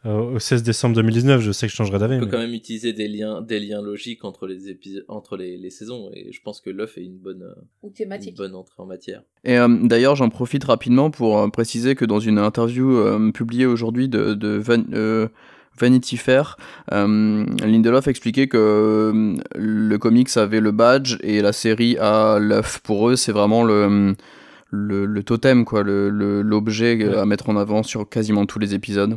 au 0.05 0.39
16 0.39 0.63
décembre 0.63 0.95
2019. 0.97 1.41
Je 1.41 1.53
sais 1.53 1.67
que 1.67 1.71
je 1.73 1.77
changerai 1.77 1.99
d'avis. 1.99 2.17
On 2.17 2.21
peut 2.21 2.25
mais- 2.27 2.31
quand 2.31 2.39
même 2.39 2.55
utiliser 2.55 2.93
des 2.93 3.07
liens 3.09 3.43
des 3.43 3.61
liens 3.61 3.83
logiques 3.83 4.25
entre 4.25 4.47
les 4.47 4.69
épisodes 4.69 5.05
entre 5.09 5.37
les, 5.37 5.57
les 5.57 5.71
saisons 5.71 6.11
et 6.15 6.33
je 6.33 6.41
pense 6.43 6.61
que 6.61 6.71
l'œuf 6.71 6.97
est 6.99 7.05
une 7.05 7.19
bonne 7.19 7.43
euh, 7.43 7.61
Ou 7.83 7.91
thématique. 7.91 8.31
une 8.31 8.37
bonne 8.37 8.55
entrée 8.55 8.77
en 8.79 8.87
matière. 8.87 9.23
Et 9.45 9.59
euh, 9.59 9.69
d'ailleurs, 9.83 10.17
j'en 10.17 10.29
profite 10.31 10.65
rapidement 10.65 11.11
pour 11.11 11.39
euh, 11.39 11.49
préciser 11.49 11.95
que 11.95 12.05
dans 12.05 12.21
une 12.21 12.39
interview 12.39 12.97
euh, 12.97 13.31
publiée 13.33 13.67
aujourd'hui 13.67 14.09
de, 14.09 14.35
de 14.35 14.57
Van- 14.57 14.85
euh, 14.95 15.29
Vanity 15.79 16.17
Fair, 16.17 16.57
euh, 16.93 17.47
Lindelof 17.65 18.07
expliquait 18.09 18.49
que 18.49 18.59
euh, 18.59 19.35
le 19.55 19.97
comics 19.99 20.37
avait 20.37 20.61
le 20.61 20.73
badge 20.73 21.17
et 21.23 21.41
la 21.41 21.53
série 21.53 21.97
a 21.99 22.39
l'œuf. 22.39 22.81
Pour 22.83 23.09
eux, 23.09 23.17
c'est 23.17 23.33
vraiment 23.33 23.65
le, 23.65 24.15
le, 24.71 25.07
le 25.07 25.23
totem, 25.23 25.65
quoi, 25.65 25.83
le- 25.83 26.11
le- 26.11 26.43
l'objet 26.43 26.99
euh, 27.03 27.21
à 27.23 27.25
mettre 27.25 27.49
en 27.49 27.57
avant 27.57 27.83
sur 27.83 28.09
quasiment 28.09 28.45
tous 28.47 28.59
les 28.59 28.75
épisodes. 28.75 29.17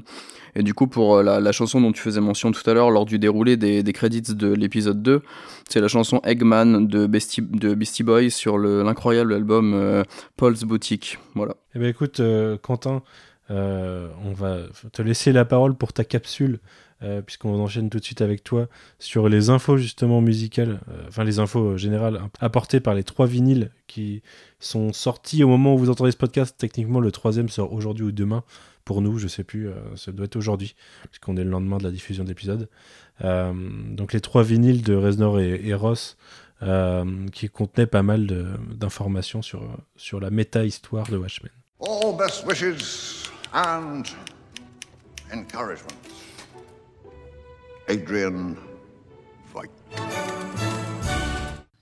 Et 0.55 0.63
du 0.63 0.73
coup, 0.73 0.87
pour 0.87 1.17
euh, 1.17 1.23
la, 1.23 1.51
chanson 1.51 1.81
dont 1.81 1.91
tu 1.91 2.01
faisais 2.01 2.21
mention 2.21 2.51
tout 2.51 2.67
à 2.69 2.73
l'heure, 2.73 2.91
lors 2.91 3.05
du 3.05 3.19
déroulé 3.19 3.57
des, 3.57 3.83
des 3.83 3.93
crédits 3.93 4.21
de 4.21 4.53
l'épisode 4.53 5.01
2, 5.01 5.21
c'est 5.67 5.81
la 5.81 5.87
chanson 5.87 6.21
Eggman 6.23 6.87
de 6.87 7.07
Beastie, 7.07 7.41
de 7.41 8.03
Boys 8.03 8.29
sur 8.29 8.57
le- 8.57 8.83
l'incroyable 8.83 9.33
album 9.33 9.73
euh, 9.73 10.03
Paul's 10.37 10.63
Boutique. 10.63 11.17
Voilà. 11.35 11.55
Eh 11.75 11.79
ben 11.79 11.87
écoute, 11.87 12.19
euh, 12.19 12.57
Quentin, 12.57 13.01
on 13.49 14.33
va 14.33 14.59
te 14.91 15.01
laisser 15.01 15.31
la 15.31 15.45
parole 15.45 15.75
pour 15.75 15.93
ta 15.93 16.03
capsule, 16.03 16.59
puisqu'on 17.25 17.59
enchaîne 17.59 17.89
tout 17.91 17.99
de 17.99 18.03
suite 18.03 18.21
avec 18.21 18.43
toi 18.43 18.67
sur 18.97 19.29
les 19.29 19.51
infos 19.51 19.77
justement 19.77 20.21
musicales, 20.21 20.79
enfin 21.07 21.23
les 21.23 21.37
infos 21.37 21.77
générales 21.77 22.19
apportées 22.39 22.79
par 22.79 22.95
les 22.95 23.03
trois 23.03 23.27
vinyles 23.27 23.69
qui 23.85 24.23
sont 24.59 24.91
sortis 24.91 25.43
au 25.43 25.47
moment 25.49 25.75
où 25.75 25.77
vous 25.77 25.91
entendez 25.91 26.11
ce 26.11 26.17
podcast. 26.17 26.55
Techniquement, 26.57 26.99
le 26.99 27.11
troisième 27.11 27.49
sort 27.49 27.73
aujourd'hui 27.73 28.05
ou 28.05 28.11
demain. 28.11 28.43
Pour 28.85 29.01
nous, 29.01 29.17
je 29.17 29.27
sais 29.27 29.43
plus, 29.43 29.69
euh, 29.69 29.95
ça 29.95 30.11
doit 30.11 30.25
être 30.25 30.35
aujourd'hui, 30.35 30.75
puisqu'on 31.09 31.37
est 31.37 31.43
le 31.43 31.49
lendemain 31.49 31.77
de 31.77 31.83
la 31.83 31.91
diffusion 31.91 32.23
de. 32.23 32.35
Euh, 33.23 33.53
donc 33.91 34.11
les 34.11 34.21
trois 34.21 34.43
vinyles 34.43 34.81
de 34.81 34.95
Reznor 34.95 35.39
et, 35.39 35.61
et 35.63 35.73
Ross, 35.73 36.17
euh, 36.61 37.27
qui 37.31 37.49
contenaient 37.49 37.87
pas 37.87 38.03
mal 38.03 38.27
d'informations 38.75 39.41
sur, 39.41 39.65
sur 39.95 40.19
la 40.19 40.29
méta-histoire 40.29 41.09
de 41.09 41.17
Watchmen. 41.17 41.51
All 41.79 42.15
best 42.17 42.45
wishes 42.45 43.29
and 43.53 44.03
encouragement. 45.33 45.87
Adrian 47.87 48.55
Voigt. 49.53 50.32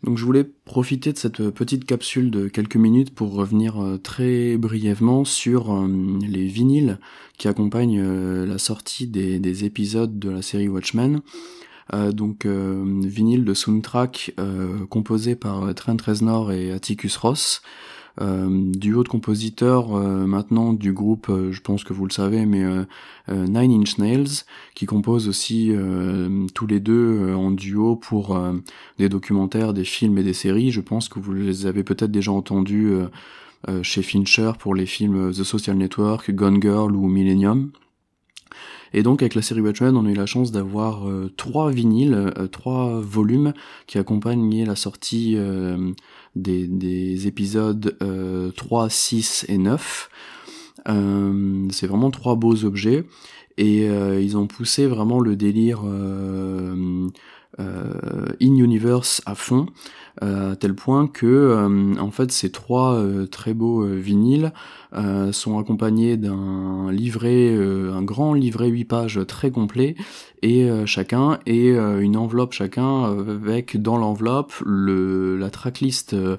Donc 0.03 0.17
je 0.17 0.25
voulais 0.25 0.43
profiter 0.43 1.13
de 1.13 1.17
cette 1.17 1.49
petite 1.49 1.85
capsule 1.85 2.31
de 2.31 2.47
quelques 2.47 2.75
minutes 2.75 3.13
pour 3.13 3.33
revenir 3.33 3.81
euh, 3.81 3.97
très 3.97 4.57
brièvement 4.57 5.25
sur 5.25 5.73
euh, 5.73 5.87
les 6.27 6.47
vinyles 6.47 6.97
qui 7.37 7.47
accompagnent 7.47 8.01
euh, 8.01 8.45
la 8.47 8.57
sortie 8.57 9.05
des, 9.07 9.39
des 9.39 9.63
épisodes 9.63 10.17
de 10.17 10.29
la 10.29 10.41
série 10.41 10.69
Watchmen. 10.69 11.21
Euh, 11.93 12.11
donc 12.11 12.45
euh, 12.45 12.83
vinyle 13.03 13.45
de 13.45 13.53
soundtrack 13.53 14.33
euh, 14.39 14.85
composé 14.87 15.35
par 15.35 15.73
Trent 15.75 15.97
Reznor 16.03 16.51
et 16.51 16.71
Atticus 16.71 17.17
Ross, 17.17 17.61
euh, 17.61 18.00
duo 18.19 19.03
de 19.03 19.07
compositeurs 19.07 19.95
euh, 19.95 20.25
maintenant 20.25 20.73
du 20.73 20.93
groupe, 20.93 21.29
euh, 21.29 21.51
je 21.51 21.61
pense 21.61 21.83
que 21.83 21.93
vous 21.93 22.05
le 22.05 22.11
savez, 22.11 22.45
mais 22.45 22.63
euh, 22.63 22.83
euh, 23.29 23.47
Nine 23.47 23.81
Inch 23.81 23.97
Nails, 23.97 24.43
qui 24.75 24.85
composent 24.85 25.27
aussi 25.27 25.71
euh, 25.71 26.45
tous 26.53 26.67
les 26.67 26.79
deux 26.79 27.19
euh, 27.21 27.35
en 27.35 27.51
duo 27.51 27.95
pour 27.95 28.35
euh, 28.35 28.53
des 28.97 29.09
documentaires, 29.09 29.73
des 29.73 29.85
films 29.85 30.17
et 30.17 30.23
des 30.23 30.33
séries. 30.33 30.71
Je 30.71 30.81
pense 30.81 31.07
que 31.09 31.19
vous 31.19 31.33
les 31.33 31.65
avez 31.65 31.83
peut-être 31.83 32.11
déjà 32.11 32.31
entendus 32.31 32.91
euh, 32.91 33.07
euh, 33.69 33.83
chez 33.83 34.01
Fincher 34.01 34.51
pour 34.59 34.75
les 34.75 34.85
films 34.85 35.31
The 35.31 35.43
Social 35.43 35.77
Network, 35.77 36.31
Gone 36.31 36.61
Girl 36.61 36.95
ou 36.95 37.07
Millennium. 37.07 37.71
Et 38.93 39.03
donc 39.03 39.21
avec 39.21 39.35
la 39.35 39.41
série 39.41 39.61
Watchmen, 39.61 39.95
on 39.95 40.05
a 40.05 40.09
eu 40.09 40.15
la 40.15 40.25
chance 40.25 40.51
d'avoir 40.51 41.07
euh, 41.07 41.31
trois 41.37 41.71
vinyles, 41.71 42.13
euh, 42.13 42.47
trois 42.47 42.99
volumes 42.99 43.53
qui 43.87 43.97
accompagnaient 43.97 44.65
la 44.65 44.75
sortie 44.75 45.35
euh, 45.37 45.91
des, 46.35 46.67
des 46.67 47.27
épisodes 47.27 47.97
euh, 48.01 48.51
3, 48.51 48.89
6 48.89 49.45
et 49.49 49.57
9. 49.57 50.09
Euh, 50.87 51.67
c'est 51.71 51.87
vraiment 51.87 52.09
trois 52.09 52.35
beaux 52.35 52.65
objets 52.65 53.05
et 53.57 53.87
euh, 53.87 54.19
ils 54.19 54.37
ont 54.37 54.47
poussé 54.47 54.87
vraiment 54.87 55.19
le 55.19 55.35
délire 55.35 55.83
euh, 57.59 57.93
euh, 58.03 58.25
in-universe 58.41 59.21
à 59.25 59.35
fond, 59.35 59.65
euh, 60.23 60.53
à 60.53 60.55
tel 60.55 60.73
point 60.73 61.07
que 61.07 61.25
euh, 61.25 61.93
en 61.99 62.11
fait 62.11 62.31
ces 62.31 62.51
trois 62.51 62.93
euh, 62.93 63.27
très 63.27 63.53
beaux 63.53 63.83
euh, 63.83 63.95
vinyles 63.95 64.53
euh, 64.93 65.31
sont 65.31 65.59
accompagnés 65.59 66.17
d'un 66.17 66.91
livret, 66.91 67.49
euh, 67.49 67.93
un 67.93 68.03
grand 68.03 68.33
livret 68.33 68.67
8 68.67 68.85
pages 68.85 69.19
très 69.27 69.51
complet 69.51 69.95
et 70.41 70.69
euh, 70.69 70.85
chacun 70.85 71.39
et 71.45 71.71
euh, 71.71 72.01
une 72.01 72.17
enveloppe 72.17 72.53
chacun 72.53 73.05
euh, 73.05 73.35
avec 73.35 73.81
dans 73.81 73.97
l'enveloppe 73.97 74.53
le 74.65 75.37
la 75.37 75.49
tracklist 75.49 76.13
euh, 76.13 76.37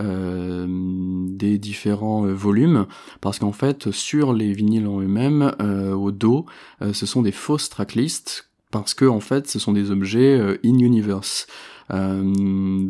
euh, 0.00 0.66
des 0.68 1.58
différents 1.58 2.26
euh, 2.26 2.32
volumes 2.32 2.86
parce 3.20 3.38
qu'en 3.38 3.52
fait 3.52 3.90
sur 3.90 4.32
les 4.32 4.52
vinyles 4.52 4.86
en 4.86 5.00
eux-mêmes 5.00 5.54
euh, 5.60 5.92
au 5.92 6.10
dos 6.10 6.46
euh, 6.82 6.92
ce 6.92 7.06
sont 7.06 7.22
des 7.22 7.32
fausses 7.32 7.68
tracklists 7.68 8.48
parce 8.74 8.92
que 8.94 9.04
en 9.04 9.20
fait 9.20 9.46
ce 9.48 9.58
sont 9.58 9.72
des 9.72 9.90
objets 9.96 10.34
euh, 10.38 10.56
in 10.64 10.78
universe 10.90 11.46
Euh, 11.92 12.22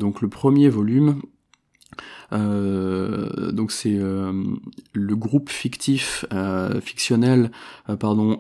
donc 0.05 0.23
le 0.23 0.28
premier 0.28 0.69
volume 0.69 1.11
euh, 2.32 3.52
donc 3.52 3.70
c'est 3.70 3.98
le 4.93 5.15
groupe 5.16 5.51
fictif, 5.51 6.24
fictionnel, 6.81 7.51
pardon, 8.01 8.39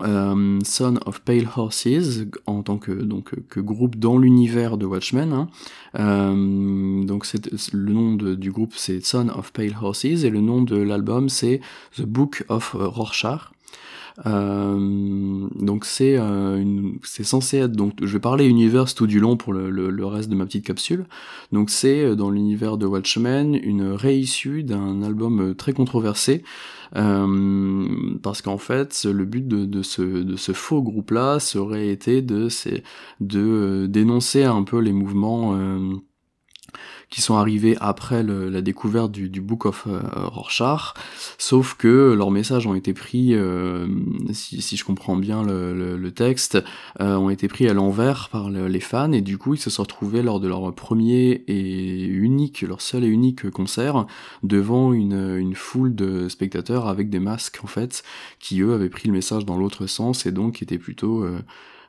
Son 0.64 0.94
of 1.06 1.20
Pale 1.20 1.48
Horses 1.56 2.24
en 2.46 2.62
tant 2.62 2.78
que 2.78 2.92
donc 2.92 3.26
que 3.48 3.60
groupe 3.60 3.96
dans 3.96 4.16
l'univers 4.18 4.78
de 4.78 4.86
Watchmen. 4.86 5.32
hein. 5.32 5.46
Donc 7.10 7.26
le 7.72 7.92
nom 7.92 8.14
de- 8.14 8.34
du 8.34 8.50
groupe 8.56 8.74
c'est 8.76 9.04
Son 9.04 9.28
of 9.28 9.52
Pale 9.52 9.76
Horses 9.80 10.04
et 10.26 10.30
le 10.30 10.40
nom 10.40 10.62
de 10.62 10.76
l'album 10.76 11.28
c'est 11.28 11.60
The 11.96 12.02
Book 12.16 12.44
of 12.48 12.74
Rorschach. 12.78 13.50
Euh, 14.26 15.48
donc 15.56 15.84
c'est 15.84 16.16
euh, 16.16 16.64
c'est 17.02 17.24
censé 17.24 17.56
être 17.58 17.72
donc 17.72 17.94
je 18.00 18.12
vais 18.12 18.20
parler 18.20 18.46
univers 18.46 18.92
tout 18.94 19.08
du 19.08 19.18
long 19.18 19.36
pour 19.36 19.52
le, 19.52 19.70
le- 19.70 20.06
reste 20.06 20.28
de 20.30 20.36
ma 20.36 20.46
petite 20.46 20.64
capsule. 20.64 21.06
Donc 21.50 21.68
c'est 21.70 22.04
euh, 22.04 22.14
dans 22.14 22.30
l'univers 22.30 22.76
de 22.76 22.86
Watchmen 22.86 23.56
une 23.60 23.82
réissue 23.90 24.62
d'un 24.62 25.02
album 25.02 25.54
très 25.56 25.72
controversé 25.72 26.44
euh, 26.96 27.88
parce 28.22 28.40
qu'en 28.42 28.58
fait 28.58 29.04
le 29.04 29.24
but 29.24 29.48
de, 29.48 29.64
de 29.64 29.82
ce 29.82 30.02
de 30.02 30.36
ce 30.36 30.52
faux 30.52 30.82
groupe 30.82 31.10
là 31.10 31.40
serait 31.40 31.88
été 31.88 32.22
de 32.22 32.48
de 33.20 33.86
dénoncer 33.88 34.44
un 34.44 34.62
peu 34.62 34.78
les 34.78 34.92
mouvements 34.92 35.54
euh, 35.56 35.94
qui 37.14 37.20
sont 37.20 37.36
arrivés 37.36 37.76
après 37.80 38.24
la 38.24 38.60
découverte 38.60 39.12
du, 39.12 39.40
Book 39.40 39.66
of 39.66 39.86
euh, 39.86 40.00
Rorschach, 40.14 40.94
sauf 41.38 41.74
que 41.74 42.12
leurs 42.12 42.32
messages 42.32 42.66
ont 42.66 42.74
été 42.74 42.92
pris, 42.92 43.34
euh, 43.34 43.86
si, 44.32 44.76
je 44.76 44.84
comprends 44.84 45.14
bien 45.14 45.44
le, 45.44 46.10
texte, 46.10 46.58
euh, 47.00 47.14
ont 47.14 47.30
été 47.30 47.46
pris 47.46 47.68
à 47.68 47.72
l'envers 47.72 48.30
par 48.30 48.50
le, 48.50 48.66
les 48.66 48.80
fans 48.80 49.12
et 49.12 49.20
du 49.20 49.38
coup 49.38 49.54
ils 49.54 49.60
se 49.60 49.70
sont 49.70 49.84
retrouvés 49.84 50.22
lors 50.22 50.40
de 50.40 50.48
leur 50.48 50.74
premier 50.74 51.44
et 51.46 52.04
unique, 52.04 52.62
leur 52.62 52.80
seul 52.80 53.04
et 53.04 53.08
unique 53.08 53.48
concert 53.48 54.06
devant 54.42 54.92
une, 54.92 55.54
foule 55.54 55.94
de 55.94 56.28
spectateurs 56.28 56.88
avec 56.88 57.10
des 57.10 57.20
masques 57.20 57.60
en 57.62 57.68
fait, 57.68 58.02
qui 58.40 58.60
eux 58.60 58.74
avaient 58.74 58.88
pris 58.88 59.06
le 59.06 59.14
message 59.14 59.44
dans 59.44 59.56
l'autre 59.56 59.86
sens 59.86 60.26
et 60.26 60.32
donc 60.32 60.62
étaient 60.62 60.78
plutôt 60.78 61.24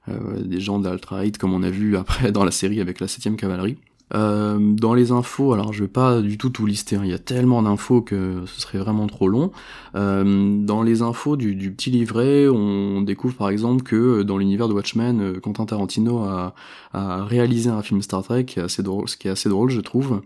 des 0.08 0.60
gens 0.60 0.78
d'alt-right 0.78 1.40
comme 1.40 1.54
on 1.54 1.64
a 1.64 1.72
vu 1.72 1.98
après 1.98 2.32
dans 2.32 2.46
la 2.46 2.52
série 2.52 2.80
avec 2.80 3.00
la 3.00 3.08
7ème 3.08 3.38
cavalerie. 3.38 3.78
Euh, 4.14 4.60
dans 4.60 4.94
les 4.94 5.12
infos, 5.12 5.54
alors 5.54 5.74
je 5.74 5.84
vais 5.84 5.90
pas 5.90 6.22
du 6.22 6.38
tout 6.38 6.50
tout 6.52 6.68
lister, 6.68 6.96
hein. 6.96 7.02
il 7.04 7.10
y 7.10 7.14
a 7.14 7.20
tellement 7.20 7.64
d'infos 7.64 8.02
que 8.02 8.44
ce 8.46 8.62
serait 8.62 8.78
vraiment 8.78 9.08
trop 9.08 9.28
long. 9.28 9.52
Euh, 9.96 10.64
dans 10.64 10.84
les 10.84 11.02
infos 11.02 11.36
du, 11.36 11.72
petit 11.72 11.90
livret, 11.90 12.48
on 12.48 13.02
découvre 13.02 13.36
par 13.36 13.50
exemple 13.50 13.82
que 13.82 14.22
dans 14.22 14.38
l'univers 14.38 14.68
de 14.68 14.74
Watchmen, 14.74 15.22
euh, 15.22 15.40
Quentin 15.40 15.66
Tarantino 15.66 16.20
a, 16.20 16.54
réalisé 16.94 17.70
un 17.70 17.82
film 17.82 18.02
Star 18.02 18.24
Trek 18.24 18.46
qui 18.46 18.60
assez 18.60 18.82
drôle, 18.82 19.10
ce 19.10 19.18
qui 19.18 19.28
est 19.28 19.32
assez 19.32 19.50
drôle 19.50 19.70
je 19.70 19.82
trouve. 19.82 20.22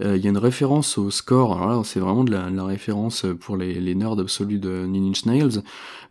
Euh, 0.00 0.16
il 0.16 0.22
y 0.22 0.26
a 0.26 0.30
une 0.30 0.38
référence 0.38 0.98
au 0.98 1.10
score, 1.10 1.56
alors 1.56 1.68
là 1.68 1.82
c'est 1.84 1.98
vraiment 1.98 2.22
de 2.22 2.32
la, 2.32 2.64
référence 2.64 3.26
pour 3.40 3.56
les, 3.56 3.80
les 3.80 3.94
nerds 3.94 4.18
absolus 4.20 4.58
de 4.58 4.86
Nine 4.86 5.08
Inch 5.08 5.26
Nails, 5.26 5.62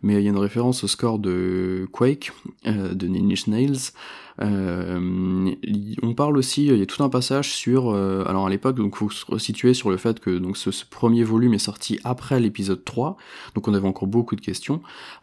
mais 0.02 0.14
il 0.14 0.22
y 0.22 0.26
a 0.26 0.30
une 0.30 0.38
référence 0.38 0.84
au 0.84 0.88
score 0.88 1.18
de 1.18 1.88
Quake 1.92 2.32
euh, 2.66 2.94
de 2.94 3.06
Nine 3.06 3.32
Inch 3.32 3.46
Nails. 3.46 3.92
Euh, 4.40 5.50
on 6.02 6.14
parle 6.14 6.38
aussi, 6.38 6.66
il 6.66 6.76
y 6.76 6.82
a 6.82 6.86
tout 6.86 7.02
un 7.04 7.10
passage 7.10 7.52
sur, 7.52 7.90
euh, 7.90 8.24
alors 8.26 8.46
à 8.46 8.50
l'époque, 8.50 8.76
donc 8.76 8.96
faut 8.96 9.10
se 9.10 9.26
resituer 9.26 9.74
sur 9.74 9.90
le 9.90 9.98
fait 9.98 10.20
que 10.20 10.30
donc 10.38 10.56
ce, 10.56 10.70
premier 10.90 11.22
volume 11.22 11.54
est 11.54 11.58
sorti 11.58 12.00
après 12.02 12.40
l'épisode 12.40 12.82
3, 12.82 13.16
donc 13.54 13.68
on 13.68 13.74
avait 13.74 13.86
encore 13.86 14.08
beaucoup 14.08 14.34
de 14.34 14.40
questions. 14.40 14.80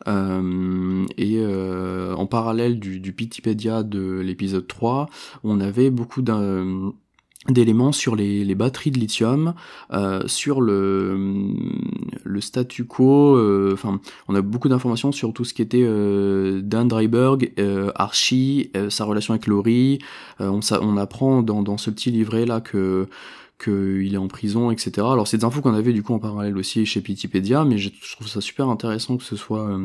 Et 0.07 1.43
en 1.43 2.25
parallèle 2.27 2.79
du, 2.79 2.99
du 2.99 3.11
de 3.11 4.19
l'épisode 4.19 4.67
3, 4.67 5.09
on 5.43 5.59
avait 5.59 5.89
beaucoup 5.89 6.21
d'un 6.21 6.93
d'éléments 7.47 7.93
sur 7.93 8.15
les, 8.15 8.43
les, 8.43 8.55
batteries 8.55 8.91
de 8.91 8.99
lithium, 8.99 9.53
euh, 9.93 10.21
sur 10.27 10.59
le, 10.59 11.53
le 12.23 12.41
statu 12.41 12.85
quo, 12.85 13.37
euh, 13.37 13.71
enfin 13.73 14.01
on 14.27 14.35
a 14.35 14.41
beaucoup 14.41 14.67
d'informations 14.67 15.13
sur 15.13 15.31
tout 15.31 15.45
ce 15.45 15.53
qui 15.53 15.61
était 15.61 15.83
euh, 15.83 16.61
Dan 16.61 16.89
Dreiberg, 16.89 17.53
euh, 17.57 17.91
Archie, 17.95 18.71
sa 18.89 19.05
relation 19.05 19.33
avec 19.33 19.47
Laurie, 19.47 19.99
on, 20.39 20.59
on 20.81 20.97
apprend 20.97 21.41
dans, 21.41 21.63
dans 21.63 21.77
ce 21.77 21.89
petit 21.89 22.11
livret 22.11 22.45
là 22.45 22.59
que 22.59 23.07
qu'il 23.63 24.13
est 24.13 24.17
en 24.17 24.29
prison, 24.29 24.71
etc. 24.71 24.91
Alors 24.99 25.27
c'est 25.27 25.37
des 25.37 25.43
infos 25.43 25.61
qu'on 25.61 25.73
avait 25.73 25.91
du 25.91 26.01
coup 26.01 26.13
en 26.13 26.19
parallèle 26.19 26.57
aussi 26.57 26.85
chez 26.85 27.01
Pitipédia, 27.01 27.65
mais 27.65 27.77
je, 27.77 27.89
trouve 28.15 28.27
ça 28.27 28.39
super 28.39 28.69
intéressant 28.69 29.17
que 29.17 29.23
ce 29.23 29.35
soit 29.35 29.77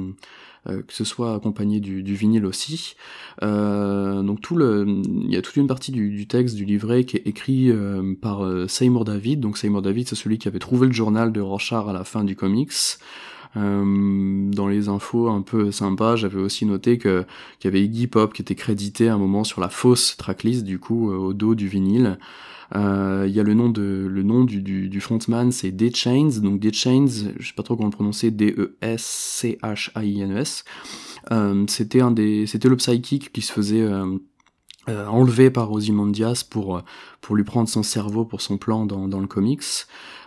que 0.66 0.92
ce 0.92 1.04
soit 1.04 1.34
accompagné 1.34 1.80
du, 1.80 2.02
du 2.02 2.14
vinyle 2.14 2.46
aussi. 2.46 2.96
Euh, 3.42 4.22
donc 4.22 4.40
tout 4.40 4.56
le, 4.56 4.86
il 4.86 5.32
y 5.32 5.36
a 5.36 5.42
toute 5.42 5.56
une 5.56 5.66
partie 5.66 5.92
du, 5.92 6.10
du, 6.10 6.26
texte 6.26 6.56
du 6.56 6.64
livret 6.64 7.04
qui 7.04 7.16
est 7.16 7.26
écrit 7.26 7.70
euh, 7.70 8.14
par 8.20 8.42
Seymour 8.68 9.04
David. 9.04 9.40
Donc 9.40 9.58
Seymour 9.58 9.82
David, 9.82 10.08
c'est 10.08 10.14
celui 10.14 10.38
qui 10.38 10.48
avait 10.48 10.58
trouvé 10.58 10.86
le 10.86 10.92
journal 10.92 11.32
de 11.32 11.40
Rorschach 11.40 11.88
à 11.88 11.92
la 11.92 12.04
fin 12.04 12.24
du 12.24 12.36
comics. 12.36 12.72
Euh, 13.56 14.50
dans 14.50 14.66
les 14.66 14.88
infos 14.88 15.28
un 15.28 15.42
peu 15.42 15.70
sympas, 15.70 16.16
j'avais 16.16 16.40
aussi 16.40 16.66
noté 16.66 16.98
que 16.98 17.24
qu'il 17.58 17.68
y 17.68 17.72
avait 17.72 17.84
Iggy 17.84 18.08
Pop 18.08 18.32
qui 18.32 18.42
était 18.42 18.56
crédité 18.56 19.08
à 19.08 19.14
un 19.14 19.18
moment 19.18 19.44
sur 19.44 19.60
la 19.60 19.68
fausse 19.68 20.16
tracklist 20.16 20.64
du 20.64 20.78
coup 20.78 21.10
au 21.10 21.34
dos 21.34 21.54
du 21.54 21.68
vinyle. 21.68 22.18
Il 22.74 22.80
euh, 22.80 23.28
y 23.28 23.38
a 23.38 23.44
le 23.44 23.54
nom 23.54 23.68
de 23.68 24.08
le 24.10 24.24
nom 24.24 24.42
du, 24.42 24.60
du, 24.60 25.00
frontman, 25.00 25.52
c'est 25.52 25.70
Dead 25.70 25.94
Chains. 25.94 26.40
Donc 26.42 26.58
Dead 26.58 26.74
Chains, 26.74 27.06
je 27.38 27.46
sais 27.46 27.54
pas 27.54 27.62
trop 27.62 27.76
comment 27.76 27.88
le 27.88 27.94
prononcer, 27.94 28.32
D-E-S-C-H-A-I-N-E-S. 28.32 30.64
Euh, 31.30 31.64
c'était 31.68 32.00
le 32.00 32.76
psychic 32.76 33.32
qui 33.32 33.42
se 33.42 33.52
faisait 33.52 33.82
euh, 33.82 34.18
enlevé 34.88 35.50
par 35.50 35.70
Ozymandias 35.70 36.44
pour 36.48 36.82
pour 37.20 37.36
lui 37.36 37.44
prendre 37.44 37.68
son 37.68 37.84
cerveau 37.84 38.24
pour 38.24 38.40
son 38.40 38.58
plan 38.58 38.86
dans, 38.86 39.06
dans 39.06 39.20
le 39.20 39.28
comics. 39.28 39.62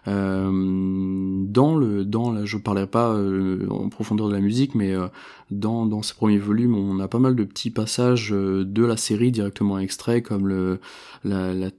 Euh, 0.07 1.43
dans 1.47 1.75
le 1.75 2.05
dans 2.05 2.31
la, 2.31 2.45
je 2.45 2.57
parlerai 2.57 2.87
pas 2.87 3.11
euh, 3.11 3.67
en 3.69 3.89
profondeur 3.89 4.29
de 4.29 4.33
la 4.33 4.39
musique, 4.39 4.73
mais 4.73 4.93
euh, 4.93 5.07
dans 5.51 5.85
dans 5.85 6.01
ce 6.01 6.13
premier 6.13 6.37
volume, 6.37 6.75
on 6.75 6.99
a 6.99 7.07
pas 7.07 7.19
mal 7.19 7.35
de 7.35 7.43
petits 7.43 7.71
passages 7.71 8.29
de 8.31 8.85
la 8.85 8.95
série 8.95 9.31
directement 9.31 9.79
extraits, 9.79 10.23
comme 10.23 10.47
le 10.47 10.79
la, 11.23 11.53
la, 11.53 11.69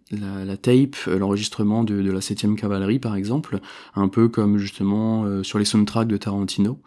la, 0.44 0.56
tape, 0.56 0.96
l'enregistrement 1.06 1.84
de, 1.84 2.02
de 2.02 2.10
la 2.10 2.20
septième 2.20 2.56
cavalerie 2.56 2.98
par 2.98 3.16
exemple, 3.16 3.60
un 3.94 4.08
peu 4.08 4.28
comme 4.28 4.58
justement 4.58 5.42
sur 5.42 5.58
les 5.58 5.64
soundtracks 5.64 6.08
de 6.08 6.16
Tarantino. 6.16 6.78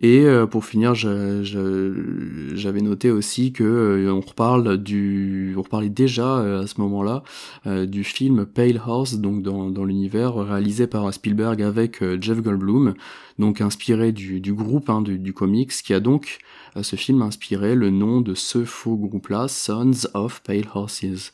Et 0.00 0.26
pour 0.50 0.64
finir, 0.64 0.94
j'avais 0.94 2.80
noté 2.80 3.10
aussi 3.10 3.52
que 3.52 4.08
on 4.10 4.20
reparle 4.20 4.78
du, 4.78 5.54
on 5.56 5.62
reparlait 5.62 5.88
déjà 5.88 6.60
à 6.60 6.66
ce 6.66 6.80
moment-là 6.80 7.22
du 7.66 8.04
film 8.04 8.46
Pale 8.46 8.80
Horse, 8.86 9.14
donc 9.14 9.42
dans, 9.42 9.70
dans 9.70 9.84
l'univers 9.84 10.36
réalisé 10.36 10.86
par 10.86 11.12
Spielberg 11.12 11.62
avec 11.62 12.02
euh, 12.02 12.18
Jeff 12.20 12.40
Goldblum, 12.40 12.94
donc 13.38 13.60
inspiré 13.60 14.12
du, 14.12 14.40
du 14.40 14.52
groupe 14.52 14.90
hein, 14.90 15.02
du, 15.02 15.18
du, 15.18 15.32
comics, 15.32 15.70
qui 15.70 15.94
a 15.94 16.00
donc 16.00 16.38
euh, 16.76 16.82
ce 16.82 16.96
film 16.96 17.22
inspiré 17.22 17.74
le 17.74 17.90
nom 17.90 18.20
de 18.20 18.34
ce 18.34 18.64
faux 18.64 18.96
groupe-là, 18.96 19.48
Sons 19.48 20.08
of 20.14 20.42
Pale 20.42 20.66
Horses. 20.74 21.32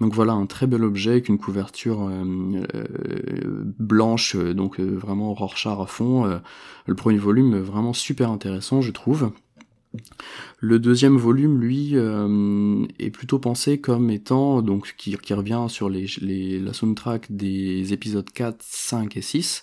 Donc 0.00 0.14
voilà 0.14 0.32
un 0.32 0.46
très 0.46 0.66
bel 0.66 0.84
objet 0.84 1.12
avec 1.12 1.28
une 1.28 1.38
couverture 1.38 2.08
euh, 2.08 2.62
euh, 2.74 3.64
blanche, 3.78 4.36
donc 4.36 4.78
euh, 4.78 4.84
vraiment 4.84 5.34
Rorschach 5.34 5.80
à 5.80 5.86
fond. 5.86 6.40
le 6.86 6.94
premier 6.94 7.18
volume 7.18 7.58
vraiment 7.58 7.92
super 7.92 8.30
intéressant 8.30 8.80
je 8.80 8.92
trouve. 8.92 9.32
Le 10.60 10.80
deuxième 10.80 11.16
volume, 11.16 11.60
lui, 11.60 11.90
euh, 11.92 12.84
est 12.98 13.10
plutôt 13.10 13.38
pensé 13.38 13.78
comme 13.78 14.10
étant, 14.10 14.60
donc 14.60 14.96
qui, 14.98 15.16
qui 15.16 15.32
revient 15.32 15.66
sur 15.68 15.88
les, 15.88 16.06
les, 16.20 16.58
la 16.58 16.72
soundtrack 16.72 17.26
des 17.30 17.92
épisodes 17.92 18.28
4, 18.28 18.56
5 18.60 19.16
et 19.16 19.22
6, 19.22 19.62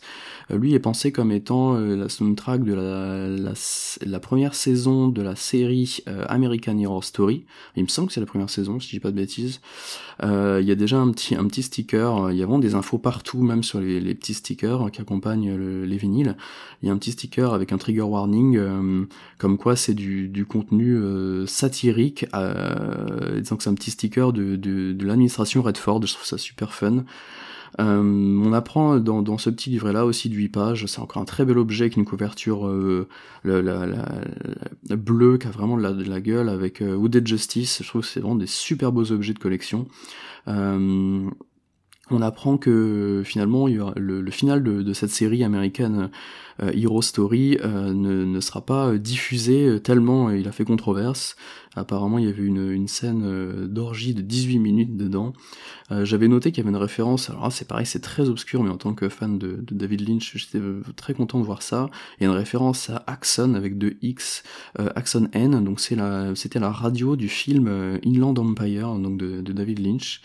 euh, 0.51 0.57
lui 0.57 0.73
est 0.73 0.79
pensé 0.79 1.11
comme 1.11 1.33
étant 1.33 1.75
euh, 1.75 1.97
la 1.97 2.07
soundtrack 2.07 2.63
de 2.63 2.73
la, 2.73 4.19
première 4.21 4.55
saison 4.55 5.09
de 5.09 5.21
la 5.21 5.35
série 5.35 5.99
American 6.29 6.81
Horror 6.85 7.03
Story. 7.03 7.45
Il 7.75 7.83
me 7.83 7.89
semble 7.89 8.07
que 8.07 8.13
c'est 8.13 8.21
la 8.21 8.25
première 8.25 8.49
saison, 8.49 8.79
si 8.79 8.87
je 8.87 8.95
dis 8.95 8.99
pas 9.01 9.11
de 9.11 9.17
bêtises. 9.17 9.59
Il 10.23 10.63
y 10.63 10.71
a 10.71 10.75
déjà 10.75 10.97
un 10.97 11.11
petit, 11.11 11.35
un 11.35 11.45
petit 11.45 11.63
sticker, 11.63 12.31
il 12.31 12.37
y 12.37 12.41
a 12.41 12.45
vraiment 12.45 12.59
des 12.59 12.73
infos 12.73 12.97
partout, 12.97 13.41
même 13.43 13.63
sur 13.63 13.81
les, 13.81 13.99
les 13.99 14.15
petits 14.15 14.33
stickers 14.33 14.89
qui 14.91 15.01
accompagnent 15.01 15.57
le, 15.57 15.83
les 15.83 15.97
vinyles. 15.97 16.37
Il 16.81 16.87
y 16.87 16.89
a 16.89 16.93
un 16.93 16.97
petit 16.97 17.11
sticker 17.11 17.53
avec 17.53 17.73
un 17.73 17.77
trigger 17.77 18.03
warning, 18.03 18.57
comme 19.37 19.57
quoi 19.57 19.75
c'est 19.75 19.93
du, 19.93 20.29
du 20.29 20.45
contenu 20.45 20.84
euh, 20.93 21.45
satirique, 21.45 22.25
euh, 22.35 23.39
disons 23.39 23.57
que 23.57 23.63
c'est 23.63 23.69
un 23.69 23.75
petit 23.75 23.91
sticker 23.91 24.33
de, 24.33 24.55
de, 24.55 25.05
l'administration 25.05 25.61
Redford, 25.61 26.05
je 26.05 26.13
trouve 26.13 26.25
ça 26.25 26.37
super 26.37 26.73
fun. 26.73 27.05
Euh, 27.79 28.01
on 28.01 28.53
apprend 28.53 28.97
dans, 28.99 29.37
ce 29.37 29.49
petit 29.49 29.69
livret-là 29.69 30.05
aussi 30.05 30.29
de 30.29 30.35
8 30.35 30.49
pages, 30.49 30.85
c'est 30.85 30.99
encore 30.99 31.21
un 31.21 31.25
très 31.25 31.43
bel 31.43 31.57
objet 31.57 31.85
avec 31.85 31.97
une 31.97 32.05
couverture 32.05 32.67
bleue 33.43 35.37
qui 35.37 35.47
a 35.47 35.51
vraiment 35.51 35.77
de 35.77 36.03
la, 36.09 36.21
gueule 36.21 36.47
avec 36.49 36.81
Wooded 36.81 37.27
Justice, 37.27 37.79
je 37.83 37.87
trouve 37.87 38.01
que 38.01 38.07
c'est 38.07 38.21
vraiment 38.21 38.35
des 38.35 38.47
super 38.47 38.91
beaux 38.91 39.11
objets 39.11 39.33
de 39.33 39.39
collection. 39.39 39.87
Euh, 42.11 42.15
on 42.15 42.21
apprend 42.21 42.57
que 42.57 43.23
finalement 43.25 43.67
le, 43.67 44.31
final 44.31 44.63
de, 44.63 44.93
cette 44.93 45.09
série 45.09 45.43
américaine 45.43 46.09
euh, 46.61 46.71
Hero 46.73 47.01
Story 47.01 47.57
euh, 47.61 47.93
ne, 47.93 48.39
sera 48.39 48.65
pas 48.65 48.97
diffusé 48.97 49.79
tellement 49.83 50.29
il 50.29 50.47
a 50.47 50.51
fait 50.51 50.65
controverse. 50.65 51.35
Apparemment 51.75 52.17
il 52.17 52.25
y 52.25 52.29
avait 52.29 52.43
une, 52.43 52.71
une 52.71 52.87
scène 52.87 53.67
d'orgie 53.67 54.13
de 54.13 54.21
18 54.21 54.59
minutes 54.59 54.97
dedans. 54.97 55.33
Euh, 55.91 56.05
J'avais 56.05 56.27
noté 56.27 56.51
qu'il 56.51 56.63
y 56.63 56.67
avait 56.67 56.75
une 56.75 56.81
référence, 56.81 57.29
alors 57.29 57.51
c'est 57.51 57.67
pareil 57.67 57.85
c'est 57.85 57.99
très 57.99 58.29
obscur 58.29 58.63
mais 58.63 58.69
en 58.69 58.77
tant 58.77 58.93
que 58.93 59.09
fan 59.09 59.37
de, 59.37 59.63
David 59.71 60.07
Lynch 60.07 60.37
j'étais 60.37 60.61
très 60.95 61.13
content 61.13 61.39
de 61.39 61.45
voir 61.45 61.61
ça. 61.61 61.89
Il 62.19 62.23
y 62.23 62.27
a 62.27 62.29
une 62.29 62.37
référence 62.37 62.89
à 62.89 63.03
Axon 63.07 63.55
avec 63.55 63.77
deux 63.77 63.97
X, 64.01 64.43
euh, 64.79 64.89
Axon 64.95 65.27
N, 65.33 65.63
donc 65.63 65.79
c'est 65.79 65.95
la 65.95 66.33
c'était 66.35 66.59
la 66.59 66.71
radio 66.71 67.15
du 67.15 67.27
film 67.27 67.99
Inland 68.05 68.37
Empire 68.37 68.95
donc 68.95 69.17
de 69.17 69.51
David 69.51 69.79
Lynch. 69.79 70.21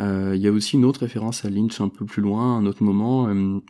Euh, 0.00 0.32
il 0.34 0.42
y 0.42 0.48
a 0.48 0.52
aussi 0.52 0.76
une 0.76 0.84
autre 0.84 1.00
référence 1.00 1.44
à 1.44 1.50
Lynch 1.50 1.80
un 1.80 1.88
peu 1.88 2.04
plus 2.04 2.22
loin, 2.22 2.56
un 2.56 2.66
autre 2.66 2.82
moment, 2.82 3.28
euh, 3.28 3.60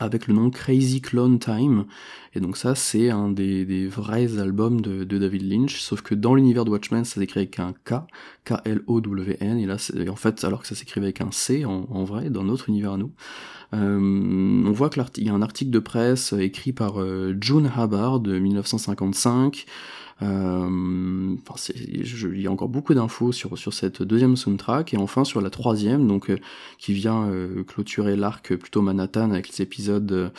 avec 0.00 0.26
le 0.26 0.34
nom 0.34 0.50
Crazy 0.50 1.00
Clone 1.00 1.38
Time. 1.38 1.86
Et 2.34 2.40
donc 2.40 2.56
ça, 2.56 2.74
c'est 2.74 3.10
un 3.10 3.30
des, 3.30 3.86
vrais 3.86 4.38
albums 4.38 4.80
de, 4.80 5.04
David 5.04 5.42
Lynch, 5.50 5.80
sauf 5.80 6.02
que 6.02 6.14
dans 6.14 6.34
l'univers 6.34 6.64
de 6.64 6.70
Watchmen, 6.70 7.04
ça 7.04 7.20
s'écrit 7.20 7.40
avec 7.40 7.58
un 7.58 7.72
K, 7.84 7.94
K-L-O-W-N, 8.44 9.58
et 9.58 9.66
là, 9.66 9.76
en 10.08 10.16
fait, 10.16 10.44
alors 10.44 10.62
que 10.62 10.66
ça 10.66 10.74
s'écrivait 10.74 11.06
avec 11.06 11.20
un 11.20 11.30
C 11.30 11.64
en, 11.64 12.04
vrai, 12.04 12.30
dans 12.30 12.44
notre 12.44 12.68
univers 12.68 12.92
à 12.92 12.96
nous. 12.96 13.12
Euh, 13.74 13.98
on 13.98 14.72
voit 14.72 14.90
qu'il 14.90 15.24
y 15.24 15.30
a 15.30 15.34
un 15.34 15.40
article 15.40 15.70
de 15.70 15.78
presse 15.78 16.34
écrit 16.34 16.72
par 16.72 16.96
June 17.40 17.70
Hubbard 17.74 18.20
de 18.20 18.38
1955, 18.38 19.66
Euh, 20.22 21.34
enfin, 21.48 21.72
je- 22.02 22.28
il 22.28 22.40
y 22.40 22.46
a 22.46 22.50
encore 22.52 22.68
beaucoup 22.68 22.94
d'infos 22.94 23.32
sur, 23.32 23.58
sur 23.58 23.74
cette 23.74 24.02
deuxième 24.02 24.36
soundtrack 24.36 24.94
et 24.94 24.96
enfin 24.96 25.24
sur 25.24 25.40
la 25.40 25.50
troisième, 25.50 26.06
donc 26.06 26.30
euh, 26.30 26.38
qui 26.78 26.92
vient 26.92 27.28
euh, 27.28 27.64
clôturer 27.64 28.14
l'arc 28.16 28.54
plutôt 28.54 28.82
Manhattan 28.82 29.30
avec 29.32 29.48
les 29.48 29.62
épisodes 29.62 30.32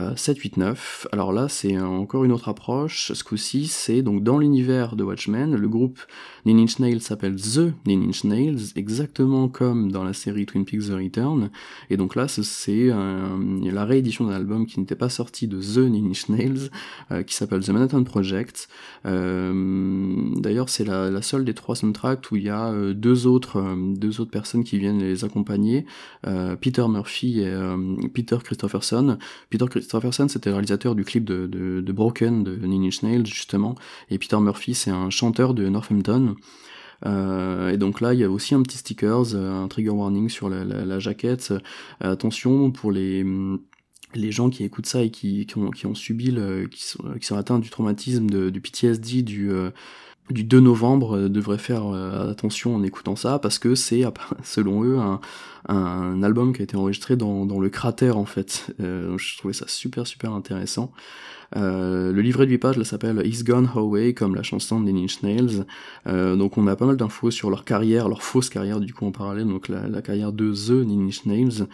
euh, 0.00 0.14
7, 0.16 0.38
8, 0.38 0.56
9. 0.56 1.06
Alors 1.12 1.32
là, 1.32 1.48
c'est 1.48 1.78
encore 1.78 2.24
une 2.24 2.32
autre 2.32 2.48
approche. 2.48 3.12
Ce 3.12 3.24
coup-ci, 3.24 3.66
c'est 3.66 4.02
donc 4.02 4.22
dans 4.22 4.38
l'univers 4.38 4.96
de 4.96 5.04
Watchmen, 5.04 5.54
le 5.54 5.68
groupe 5.68 5.98
Nine 6.44 6.60
Inch 6.60 6.78
Nails 6.78 7.00
s'appelle 7.00 7.36
The 7.36 7.72
Nine 7.86 8.04
Inch 8.08 8.24
Nails, 8.24 8.58
exactement 8.76 9.48
comme 9.48 9.92
dans 9.92 10.02
la 10.04 10.12
série 10.12 10.46
Twin 10.46 10.64
Peaks 10.64 10.88
The 10.88 10.92
Return. 10.94 11.50
Et 11.90 11.96
donc 11.96 12.16
là, 12.16 12.26
ce- 12.28 12.42
c'est 12.42 12.86
la 12.88 13.84
réédition 13.84 14.26
d'un 14.26 14.34
album 14.34 14.66
qui 14.66 14.80
n'était 14.80 14.96
pas 14.96 15.08
sorti 15.08 15.46
de 15.48 15.60
The 15.60 15.78
Nine 15.90 16.08
Inch 16.08 16.28
Nails, 16.28 16.70
euh, 17.10 17.22
qui 17.22 17.34
s'appelle 17.34 17.60
The 17.62 17.70
Manhattan 17.70 18.02
Project. 18.04 18.68
Euh, 19.06 19.52
D'ailleurs, 20.36 20.68
c'est 20.68 20.84
la, 20.84 21.22
seule 21.22 21.44
des 21.44 21.54
trois 21.54 21.76
soundtracks 21.76 22.30
où 22.32 22.36
il 22.36 22.42
y 22.44 22.48
a 22.48 22.68
euh, 22.72 22.94
deux 22.94 23.26
autres, 23.26 23.62
deux 23.96 24.20
autres 24.20 24.30
personnes 24.30 24.64
qui 24.64 24.78
viennent 24.78 24.98
les 25.00 25.24
accompagner, 25.24 25.84
Peter 26.60 26.84
Murphy 26.88 27.40
et 27.40 27.54
Peter 28.12 28.36
Christopherson. 28.42 29.18
Peter 29.50 29.66
Christopherson, 29.82 30.28
c'était 30.28 30.50
le 30.50 30.54
réalisateur 30.54 30.94
du 30.94 31.04
clip 31.04 31.24
de, 31.24 31.92
Broken 31.92 32.44
de 32.44 32.54
Nine 32.54 32.84
Inch 32.84 33.02
Nails 33.02 33.26
justement, 33.26 33.74
et 34.10 34.18
Peter 34.18 34.38
Murphy, 34.38 34.74
c'est 34.74 34.90
un 34.90 35.10
chanteur 35.10 35.54
de 35.54 35.68
Northampton. 35.68 36.36
Euh, 37.04 37.70
et 37.70 37.76
donc 37.78 38.00
là, 38.00 38.14
il 38.14 38.20
y 38.20 38.24
a 38.24 38.30
aussi 38.30 38.54
un 38.54 38.62
petit 38.62 38.78
stickers, 38.78 39.34
euh, 39.34 39.64
un 39.64 39.66
trigger 39.66 39.90
warning 39.90 40.28
sur 40.28 40.48
la, 40.48 40.98
jaquette. 41.00 41.52
Attention 42.00 42.70
pour 42.70 42.92
les 42.92 43.24
les 44.14 44.32
gens 44.32 44.50
qui 44.50 44.64
écoutent 44.64 44.86
ça 44.86 45.02
et 45.02 45.10
qui, 45.10 45.46
ont, 45.56 45.94
subi, 45.94 46.30
le, 46.30 46.66
qui, 46.66 46.84
sont, 46.84 47.36
atteints 47.36 47.58
du 47.58 47.70
traumatisme, 47.70 48.50
du 48.50 48.60
PTSD 48.60 49.22
du, 49.22 49.50
euh, 49.50 49.70
du 50.30 50.44
2 50.44 50.60
novembre 50.60 51.16
euh, 51.16 51.28
devraient 51.28 51.58
faire 51.58 51.86
euh, 51.86 52.30
attention 52.30 52.74
en 52.74 52.82
écoutant 52.82 53.16
ça 53.16 53.38
parce 53.38 53.58
que 53.58 53.74
c'est, 53.74 54.04
selon 54.42 54.84
eux, 54.84 54.98
un, 54.98 55.20
un 55.68 56.22
album 56.22 56.52
qui 56.52 56.62
a 56.62 56.64
été 56.64 56.76
enregistré 56.76 57.16
dans, 57.16 57.46
dans 57.46 57.60
le 57.60 57.68
cratère 57.68 58.16
en 58.16 58.24
fait. 58.24 58.74
Euh, 58.80 59.16
je 59.18 59.38
trouvais 59.38 59.54
ça 59.54 59.66
super 59.68 60.06
super 60.06 60.32
intéressant. 60.32 60.92
Euh, 61.54 62.12
le 62.12 62.22
livret 62.22 62.46
de 62.46 62.52
8 62.52 62.58
pages 62.58 62.82
s'appelle 62.82 63.20
He's 63.26 63.44
Gone 63.44 63.68
Away 63.74 64.14
comme 64.14 64.34
la 64.34 64.42
chanson 64.42 64.80
des 64.80 64.92
Inch 64.92 65.22
Nails. 65.22 65.64
Euh, 66.06 66.34
donc 66.34 66.56
on 66.56 66.66
a 66.66 66.76
pas 66.76 66.86
mal 66.86 66.96
d'infos 66.96 67.30
sur 67.30 67.50
leur 67.50 67.64
carrière, 67.64 68.08
leur 68.08 68.22
fausse 68.22 68.48
carrière 68.48 68.80
du 68.80 68.94
coup 68.94 69.06
en 69.06 69.12
parallèle, 69.12 69.46
donc 69.46 69.68
la, 69.68 69.86
la 69.86 70.02
carrière 70.02 70.32
de 70.32 70.52
The 70.52 70.86
Inch 70.88 71.26
Nails. 71.26 71.66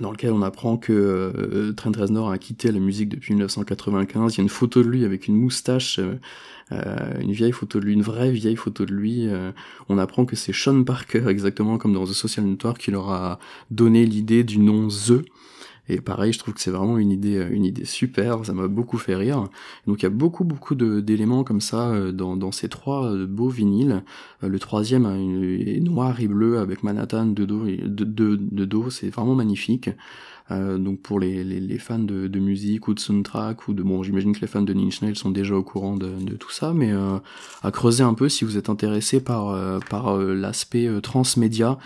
Dans 0.00 0.10
lequel 0.10 0.32
on 0.32 0.42
apprend 0.42 0.76
que 0.76 0.92
euh, 0.92 1.72
Trent 1.72 1.92
Reznor 1.96 2.30
a 2.30 2.38
quitté 2.38 2.72
la 2.72 2.80
musique 2.80 3.08
depuis 3.08 3.32
1995. 3.32 4.34
Il 4.34 4.38
y 4.38 4.40
a 4.40 4.42
une 4.42 4.48
photo 4.48 4.82
de 4.82 4.88
lui 4.88 5.04
avec 5.04 5.28
une 5.28 5.36
moustache, 5.36 6.00
euh, 6.00 6.18
euh, 6.72 7.20
une 7.20 7.30
vieille 7.30 7.52
photo 7.52 7.78
de 7.78 7.84
lui, 7.84 7.92
une 7.94 8.02
vraie 8.02 8.32
vieille 8.32 8.56
photo 8.56 8.84
de 8.84 8.92
lui. 8.92 9.28
on 9.88 9.98
apprend 9.98 10.24
que 10.24 10.34
c'est 10.34 10.52
Sean 10.52 10.82
Parker, 10.82 11.28
exactement 11.28 11.78
comme 11.78 11.92
dans 11.92 12.04
The 12.04 12.12
Social 12.12 12.44
Network, 12.44 12.78
qui 12.78 12.90
leur 12.90 13.10
a 13.10 13.38
donné 13.70 14.04
l'idée 14.04 14.42
du 14.42 14.58
nom 14.58 14.88
The. 14.88 15.24
Et 15.88 16.00
pareil, 16.00 16.32
je 16.32 16.38
trouve 16.38 16.54
que 16.54 16.60
c'est 16.60 16.70
vraiment 16.70 16.96
une 16.98 17.10
idée, 17.10 17.36
euh, 17.36 17.50
une 17.50 17.64
idée 17.64 17.84
super, 17.84 18.44
ça 18.44 18.52
m'a 18.54 18.68
beaucoup 18.68 18.96
fait 18.96 19.14
rire. 19.14 19.48
Donc 19.86 20.00
il 20.00 20.04
y 20.04 20.06
a 20.06 20.10
beaucoup, 20.10 20.44
beaucoup 20.44 20.74
d'éléments 20.74 21.44
comme 21.44 21.60
ça 21.60 21.90
euh, 21.90 22.12
dans, 22.12 22.52
ces 22.52 22.68
trois 22.68 23.06
euh, 23.06 23.26
beaux 23.26 23.48
vinyles. 23.48 24.02
Le 24.40 24.58
troisième 24.58 25.06
hein, 25.06 25.16
est 25.16 25.80
noir 25.80 26.20
et 26.20 26.28
bleu 26.28 26.58
avec 26.58 26.82
Manhattan 26.82 27.26
de 27.26 27.44
dos, 27.44 27.66
de 27.66 28.64
dos, 28.64 28.90
c'est 28.90 29.08
vraiment 29.08 29.34
magnifique. 29.34 29.90
Euh, 30.50 30.76
donc 30.76 31.00
pour 31.00 31.18
les, 31.18 31.42
les, 31.42 31.58
les 31.58 31.78
fans 31.78 31.98
de, 31.98 32.28
de 32.28 32.38
musique 32.38 32.86
ou 32.88 32.92
de 32.92 33.00
soundtrack 33.00 33.66
ou 33.66 33.72
de 33.72 33.82
bon 33.82 34.02
j'imagine 34.02 34.34
que 34.34 34.42
les 34.42 34.46
fans 34.46 34.60
de 34.60 34.74
Nine 34.74 34.88
Inch 34.88 35.00
Nails 35.00 35.16
sont 35.16 35.30
déjà 35.30 35.54
au 35.54 35.62
courant 35.62 35.96
de, 35.96 36.10
de 36.22 36.36
tout 36.36 36.50
ça 36.50 36.74
mais 36.74 36.92
euh, 36.92 37.16
à 37.62 37.70
creuser 37.70 38.02
un 38.02 38.12
peu 38.12 38.28
si 38.28 38.44
vous 38.44 38.58
êtes 38.58 38.68
intéressé 38.68 39.20
par 39.24 39.48
euh, 39.48 39.78
par 39.88 40.14
euh, 40.14 40.34
l'aspect 40.34 40.86
euh, 40.86 41.00
transmédia 41.00 41.78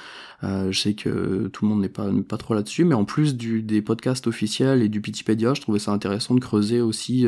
je 0.43 0.72
sais 0.72 0.94
que 0.94 1.48
tout 1.52 1.64
le 1.64 1.68
monde 1.68 1.80
n'est 1.80 1.89
pas 1.89 2.09
pas 2.28 2.36
trop 2.36 2.55
là-dessus 2.55 2.85
mais 2.85 2.94
en 2.94 3.05
plus 3.05 3.36
du 3.36 3.62
des 3.62 3.82
podcasts 3.82 4.26
officiels 4.28 4.82
et 4.82 4.89
du 4.89 5.01
Wikipédia 5.05 5.55
je 5.55 5.60
trouvais 5.60 5.80
ça 5.80 5.90
intéressant 5.93 6.35
de 6.35 6.40
creuser 6.40 6.80
aussi 6.80 7.26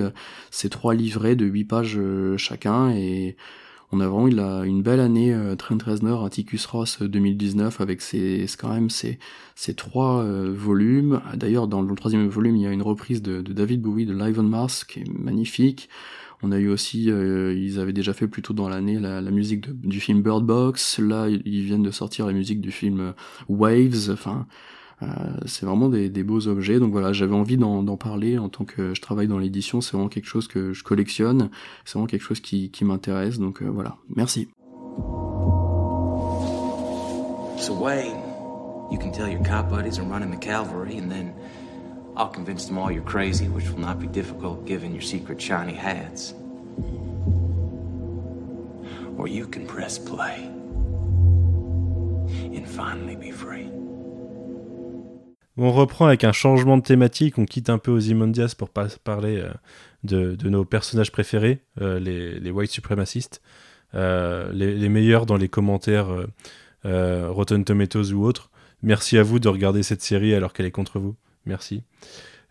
ces 0.53 0.69
trois 0.69 0.95
livrets 0.95 1.35
de 1.35 1.45
8 1.45 1.65
pages 1.65 2.01
chacun 2.37 2.91
et 2.91 3.37
on 3.93 4.01
a 4.01 4.09
vraiment 4.09 4.29
eu 4.29 4.69
une 4.69 4.83
belle 4.83 5.01
année 5.01 5.35
euh, 5.35 5.57
Trent 5.57 5.79
Reznor, 5.85 6.25
Atticus 6.25 6.65
Ross 6.67 7.03
euh, 7.03 7.09
2019 7.09 7.81
avec 7.81 8.01
ses, 8.01 8.47
quand 8.59 8.73
même 8.73 8.91
ces 8.91 9.19
trois 9.77 10.23
euh, 10.23 10.53
volumes. 10.55 11.21
D'ailleurs, 11.35 11.67
dans 11.69 11.83
le 11.83 11.95
troisième 11.95 12.29
volume, 12.29 12.57
il 12.57 12.63
y 12.63 12.67
a 12.67 12.73
une 12.73 12.83
reprise 12.83 13.23
de, 13.23 13.41
David 13.41 13.83
Bowie 13.83 14.07
de 14.07 14.13
Live 14.13 14.39
on 14.39 14.45
Mars 14.45 14.85
qui 14.85 15.01
est 15.01 15.09
magnifique. 15.09 15.89
On 16.43 16.53
a 16.53 16.59
eu 16.59 16.69
aussi, 16.69 17.11
euh, 17.11 17.55
ils 17.55 17.79
avaient 17.79 17.93
déjà 17.93 18.15
fait 18.15 18.27
plus 18.27 18.41
tôt 18.41 18.55
dans 18.55 18.69
l'année 18.69 18.99
la, 18.99 19.21
musique 19.31 19.71
du 19.87 20.01
film 20.01 20.23
Bird 20.23 20.45
Box. 20.45 20.99
Là, 20.99 21.29
ils 21.29 21.65
viennent 21.65 21.83
de 21.83 21.91
sortir 21.91 22.27
la 22.27 22.33
musique 22.33 22.61
du 22.61 22.71
film 22.71 23.01
euh, 23.01 23.13
Waves. 23.49 24.11
Enfin, 24.11 24.47
euh, 24.49 24.55
c'est 25.47 25.65
vraiment 25.65 25.89
des, 25.89 26.09
des 26.09 26.23
beaux 26.23 26.47
objets. 26.49 26.79
Donc 26.79 26.93
voilà, 26.93 27.13
j'avais 27.13 27.35
envie 27.35 27.57
d'en 27.57 27.83
d'en 27.83 27.97
parler 27.97 28.39
en 28.39 28.49
tant 28.49 28.65
que 28.65 28.95
je 28.95 29.01
travaille 29.01 29.29
dans 29.29 29.39
l'édition. 29.39 29.81
C'est 29.81 29.93
vraiment 29.93 30.09
quelque 30.09 30.29
chose 30.29 30.49
que 30.49 30.73
je 30.73 30.83
collectionne. 30.85 31.51
C'est 31.85 31.95
vraiment 31.95 32.07
quelque 32.07 32.23
chose 32.23 32.41
qui, 32.41 32.71
qui 32.71 32.85
m'intéresse. 32.85 33.39
Donc 33.39 33.63
euh, 33.63 33.69
voilà, 33.69 33.97
merci. 34.15 34.49
So, 37.59 37.75
Wayne, 37.75 38.17
you 38.91 38.99
can 38.99 39.13
tell 39.13 39.29
your 39.29 39.43
cop 39.43 39.69
buddies 39.69 39.99
I'm 39.99 40.11
running 40.11 40.31
the 40.31 40.41
cavalry, 40.41 40.97
and 40.97 41.11
then 41.11 41.35
I'll 42.17 42.31
convince 42.31 42.67
them 42.67 42.79
all 42.79 42.91
you're 42.91 43.05
crazy, 43.05 43.49
which 43.49 43.69
will 43.71 43.81
not 43.81 43.99
be 44.01 44.07
difficult 44.07 44.67
given 44.67 44.93
your 44.93 45.03
secret 45.03 45.41
shiny 45.41 45.75
hats. 45.75 46.35
Or 49.19 49.29
you 49.29 49.47
can 49.47 49.67
press 49.67 49.99
play 49.99 50.51
and 52.55 52.67
finally 52.67 53.17
be 53.17 53.31
free. 53.31 53.80
On 55.63 55.73
reprend 55.73 56.07
avec 56.07 56.25
un 56.25 56.33
changement 56.33 56.79
de 56.79 56.83
thématique, 56.83 57.37
on 57.37 57.45
quitte 57.45 57.69
un 57.69 57.77
peu 57.77 57.91
Ozymandias 57.91 58.55
pour 58.57 58.71
parler 58.71 59.43
euh, 59.45 60.35
de, 60.35 60.49
nos 60.49 60.65
personnages 60.65 61.13
préférés, 61.13 61.61
euh, 61.83 62.01
les, 62.01 62.51
white 62.51 62.71
suprémacistes, 62.71 63.43
euh, 63.95 64.51
les, 64.55 64.89
meilleurs 64.89 65.27
dans 65.27 65.37
les 65.37 65.51
commentaires 65.51 66.09
Rotten 66.83 67.63
Tomatoes 67.67 68.13
ou 68.13 68.25
autres. 68.25 68.51
Merci 68.83 69.19
à 69.19 69.23
vous 69.23 69.39
de 69.39 69.49
regarder 69.49 69.83
cette 69.83 70.01
série 70.01 70.35
alors 70.35 70.55
qu'elle 70.55 70.65
est 70.65 70.71
contre 70.71 70.99
vous. 70.99 71.15
Merci. 71.45 71.83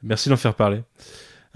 Merci 0.03 0.30
d'en 0.30 0.38
faire 0.38 0.53
parler. 0.53 0.84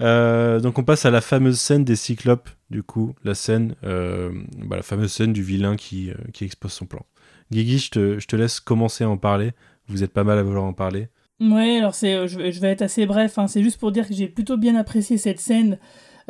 Donc 0.00 0.76
on 0.80 0.82
passe 0.82 1.06
à 1.06 1.12
la 1.12 1.20
fameuse 1.20 1.60
scène 1.60 1.84
des 1.84 1.94
Cyclopes, 1.94 2.50
du 2.68 2.82
coup, 2.82 3.14
la 3.22 3.36
scène, 3.36 3.76
bah, 3.80 4.74
la 4.76 4.82
fameuse 4.82 5.12
scène 5.12 5.32
du 5.32 5.44
vilain 5.44 5.76
qui, 5.76 6.10
qui 6.32 6.46
expose 6.46 6.72
son 6.72 6.86
plan. 6.86 7.06
Guigui, 7.52 7.78
je 7.78 7.90
te, 7.92 8.18
je 8.18 8.26
te 8.26 8.34
laisse 8.34 8.58
commencer 8.58 9.04
à 9.04 9.08
en 9.08 9.18
parler. 9.18 9.52
Vous 9.86 10.02
êtes 10.02 10.12
pas 10.12 10.24
mal 10.24 10.38
à 10.38 10.42
vouloir 10.42 10.64
en 10.64 10.72
parler. 10.72 11.10
Ouais, 11.52 11.78
alors 11.78 11.94
euh, 12.04 12.26
je, 12.26 12.38
vais- 12.60 12.68
être 12.70 12.82
assez 12.82 13.06
bref. 13.06 13.38
hein. 13.38 13.48
C'est 13.48 13.62
juste 13.62 13.78
pour 13.78 13.92
dire 13.92 14.06
que 14.08 14.14
j'ai 14.14 14.28
plutôt 14.28 14.56
bien 14.56 14.76
apprécié 14.76 15.18
cette 15.18 15.40
scène 15.40 15.78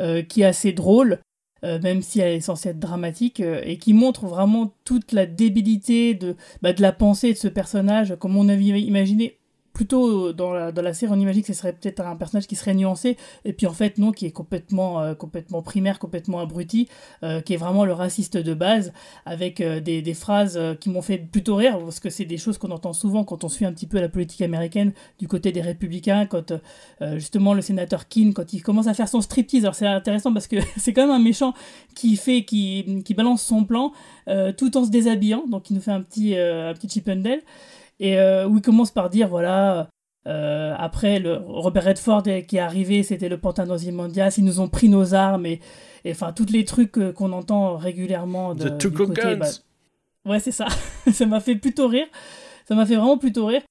euh, 0.01 0.21
qui 0.23 0.41
est 0.41 0.45
assez 0.45 0.73
drôle, 0.73 1.19
euh, 1.63 1.79
même 1.81 2.01
si 2.01 2.19
elle 2.19 2.33
est 2.33 2.39
censée 2.41 2.69
être 2.69 2.79
dramatique, 2.79 3.39
et 3.39 3.77
qui 3.77 3.93
montre 3.93 4.25
vraiment 4.25 4.73
toute 4.83 5.11
la 5.11 5.25
débilité 5.25 6.13
de, 6.15 6.35
bah, 6.61 6.73
de 6.73 6.81
la 6.81 6.91
pensée 6.91 7.31
de 7.33 7.37
ce 7.37 7.47
personnage, 7.47 8.15
comme 8.19 8.35
on 8.35 8.49
avait 8.49 8.63
imaginé. 8.81 9.37
Plutôt 9.75 10.33
dans 10.33 10.53
la, 10.53 10.71
dans 10.71 10.81
la 10.81 10.93
série, 10.93 11.11
on 11.13 11.19
imagine 11.19 11.41
que 11.41 11.47
ce 11.47 11.53
serait 11.53 11.73
peut-être 11.73 11.99
un 11.99 12.15
personnage 12.15 12.47
qui 12.47 12.55
serait 12.55 12.73
nuancé, 12.73 13.17
et 13.43 13.53
puis 13.53 13.67
en 13.67 13.73
fait 13.73 13.99
non, 13.99 14.11
qui 14.11 14.25
est 14.25 14.31
complètement, 14.31 15.01
euh, 15.01 15.13
complètement 15.13 15.61
primaire, 15.61 15.99
complètement 15.99 16.39
abruti, 16.39 16.87
euh, 17.23 17.41
qui 17.41 17.53
est 17.53 17.57
vraiment 17.57 17.85
le 17.85 17.93
raciste 17.93 18.37
de 18.37 18.53
base, 18.53 18.93
avec 19.25 19.61
euh, 19.61 19.79
des, 19.79 20.01
des 20.01 20.13
phrases 20.13 20.57
euh, 20.57 20.73
qui 20.73 20.89
m'ont 20.89 21.01
fait 21.03 21.17
plutôt 21.17 21.55
rire, 21.55 21.77
parce 21.77 21.99
que 21.99 22.09
c'est 22.09 22.25
des 22.25 22.37
choses 22.37 22.57
qu'on 22.57 22.71
entend 22.71 22.93
souvent 22.93 23.23
quand 23.23 23.43
on 23.43 23.49
suit 23.49 23.65
un 23.65 23.73
petit 23.73 23.85
peu 23.85 23.99
la 23.99 24.09
politique 24.09 24.41
américaine 24.41 24.93
du 25.19 25.27
côté 25.27 25.51
des 25.51 25.61
républicains, 25.61 26.25
quand 26.25 26.53
euh, 27.01 27.15
justement 27.15 27.53
le 27.53 27.61
sénateur 27.61 28.07
Keane, 28.07 28.33
quand 28.33 28.53
il 28.53 28.61
commence 28.61 28.87
à 28.87 28.93
faire 28.93 29.09
son 29.09 29.21
striptease, 29.21 29.63
alors 29.63 29.75
c'est 29.75 29.85
intéressant 29.85 30.33
parce 30.33 30.47
que 30.47 30.57
c'est 30.77 30.93
quand 30.93 31.01
même 31.01 31.15
un 31.15 31.19
méchant 31.19 31.53
qui 31.95 32.15
fait, 32.15 32.43
qui, 32.43 33.03
qui 33.03 33.13
balance 33.13 33.43
son 33.43 33.65
plan 33.65 33.91
euh, 34.27 34.51
tout 34.51 34.77
en 34.77 34.85
se 34.85 34.89
déshabillant, 34.89 35.45
donc 35.47 35.69
il 35.69 35.75
nous 35.75 35.81
fait 35.81 35.91
un 35.91 36.01
petit, 36.01 36.35
euh, 36.35 36.71
un 36.71 36.73
petit 36.73 36.89
Chippendale, 36.89 37.41
et 37.99 38.17
euh, 38.19 38.47
où 38.47 38.57
il 38.57 38.61
commence 38.61 38.91
par 38.91 39.09
dire, 39.09 39.27
voilà... 39.27 39.89
euh, 40.27 40.73
après, 40.77 41.19
le 41.19 41.37
Robert 41.37 41.85
Redford 41.85 42.23
qui 42.47 42.57
est 42.57 42.59
arrivé, 42.59 43.03
c'était 43.03 43.29
le 43.29 43.37
pantin 43.37 43.65
d'Ozymandias. 43.65 44.35
Ils 44.37 44.43
nous 44.43 44.59
ont 44.59 44.67
pris 44.67 44.89
nos 44.89 45.13
armes 45.13 45.45
et, 45.45 45.59
et 46.03 46.11
enfin, 46.11 46.33
tous 46.33 46.51
les 46.51 46.65
trucs 46.65 46.97
euh, 46.97 47.11
qu'on 47.13 47.31
entend 47.31 47.77
régulièrement. 47.77 48.55
De, 48.55 48.69
The 48.69 48.71
du 48.71 48.77
Tuco 48.77 49.07
côté, 49.07 49.35
bah, 49.35 49.47
Ouais, 50.25 50.39
c'est 50.39 50.51
ça. 50.51 50.65
ça 51.11 51.25
m'a 51.25 51.39
fait 51.39 51.55
plutôt 51.55 51.87
rire. 51.87 52.07
Ça 52.67 52.73
m'a 52.75 52.85
fait 52.85 52.95
vraiment 52.95 53.17
plutôt 53.17 53.45
rire. 53.45 53.61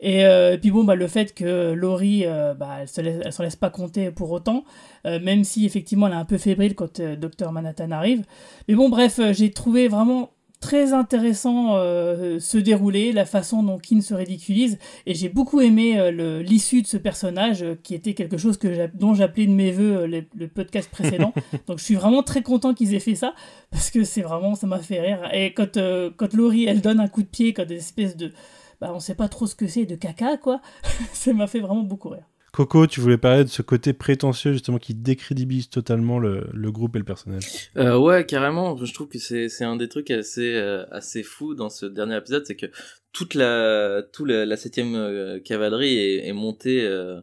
Et, 0.00 0.26
euh, 0.26 0.54
et 0.54 0.58
puis 0.58 0.70
bon, 0.70 0.84
bah, 0.84 0.96
le 0.96 1.06
fait 1.06 1.32
que 1.32 1.72
Laurie, 1.72 2.26
bah, 2.58 2.78
elle 2.80 2.88
se 2.88 3.00
laisse, 3.00 3.34
s'en 3.34 3.42
laisse 3.42 3.56
pas 3.56 3.70
compter 3.70 4.10
pour 4.10 4.30
autant, 4.32 4.64
même 5.04 5.44
si 5.44 5.64
effectivement 5.64 6.08
elle 6.08 6.12
est 6.14 6.16
un 6.16 6.24
peu 6.24 6.38
fébrile 6.38 6.74
quand 6.74 7.00
Docteur 7.00 7.52
Manhattan 7.52 7.92
arrive. 7.92 8.24
Mais 8.68 8.74
bon, 8.74 8.88
bref, 8.88 9.20
j'ai 9.30 9.52
trouvé 9.52 9.86
vraiment 9.86 10.32
très 10.62 10.94
intéressant 10.94 11.76
euh, 11.76 12.38
se 12.38 12.56
dérouler, 12.56 13.12
la 13.12 13.26
façon 13.26 13.62
dont 13.62 13.78
Kin 13.78 14.00
se 14.00 14.14
ridiculise, 14.14 14.78
et 15.04 15.14
j'ai 15.14 15.28
beaucoup 15.28 15.60
aimé 15.60 15.98
euh, 15.98 16.40
l'issue 16.42 16.80
de 16.80 16.86
ce 16.86 16.96
personnage, 16.96 17.62
euh, 17.62 17.74
qui 17.82 17.94
était 17.94 18.14
quelque 18.14 18.38
chose 18.38 18.56
que 18.56 18.88
dont 18.94 19.12
j'appelais 19.12 19.46
de 19.46 19.52
mes 19.52 19.72
voeux 19.72 20.06
le, 20.06 20.24
le 20.34 20.48
podcast 20.48 20.88
précédent. 20.88 21.34
Donc 21.66 21.80
je 21.80 21.84
suis 21.84 21.96
vraiment 21.96 22.22
très 22.22 22.42
content 22.42 22.72
qu'ils 22.72 22.94
aient 22.94 23.00
fait 23.00 23.16
ça, 23.16 23.34
parce 23.70 23.90
que 23.90 24.04
c'est 24.04 24.22
vraiment, 24.22 24.54
ça 24.54 24.68
m'a 24.68 24.78
fait 24.78 25.00
rire. 25.00 25.28
Et 25.34 25.52
quand, 25.52 25.78
quand 26.16 26.32
Laurie, 26.32 26.64
elle 26.64 26.80
donne 26.80 27.00
un 27.00 27.08
coup 27.08 27.22
de 27.22 27.28
pied, 27.28 27.52
quand 27.52 27.66
des 27.66 27.76
espèces 27.76 28.16
de... 28.16 28.32
Bah, 28.80 28.92
on 28.94 29.00
sait 29.00 29.14
pas 29.14 29.28
trop 29.28 29.46
ce 29.46 29.54
que 29.54 29.66
c'est, 29.66 29.84
de 29.84 29.96
caca, 29.96 30.36
quoi, 30.36 30.60
ça 31.12 31.32
m'a 31.32 31.48
fait 31.48 31.60
vraiment 31.60 31.82
beaucoup 31.82 32.08
rire. 32.08 32.31
Coco, 32.52 32.86
tu 32.86 33.00
voulais 33.00 33.16
parler 33.16 33.44
de 33.44 33.48
ce 33.48 33.62
côté 33.62 33.94
prétentieux 33.94 34.52
justement 34.52 34.78
qui 34.78 34.94
décrédibilise 34.94 35.70
totalement 35.70 36.18
le, 36.18 36.46
le 36.52 36.70
groupe 36.70 36.94
et 36.96 36.98
le 36.98 37.04
personnage. 37.04 37.70
Euh, 37.78 37.98
ouais, 37.98 38.26
carrément. 38.26 38.76
Je 38.76 38.92
trouve 38.92 39.08
que 39.08 39.18
c'est 39.18 39.48
c'est 39.48 39.64
un 39.64 39.76
des 39.76 39.88
trucs 39.88 40.10
assez 40.10 40.54
euh, 40.54 40.84
assez 40.90 41.22
fou 41.22 41.54
dans 41.54 41.70
ce 41.70 41.86
dernier 41.86 42.18
épisode, 42.18 42.44
c'est 42.46 42.56
que 42.56 42.66
toute 43.12 43.34
la 43.34 44.02
toute 44.12 44.28
la, 44.28 44.44
la 44.44 44.56
septième 44.58 44.94
euh, 44.94 45.40
cavalerie 45.40 45.96
est, 45.98 46.28
est 46.28 46.32
montée 46.34 46.84
euh, 46.84 47.20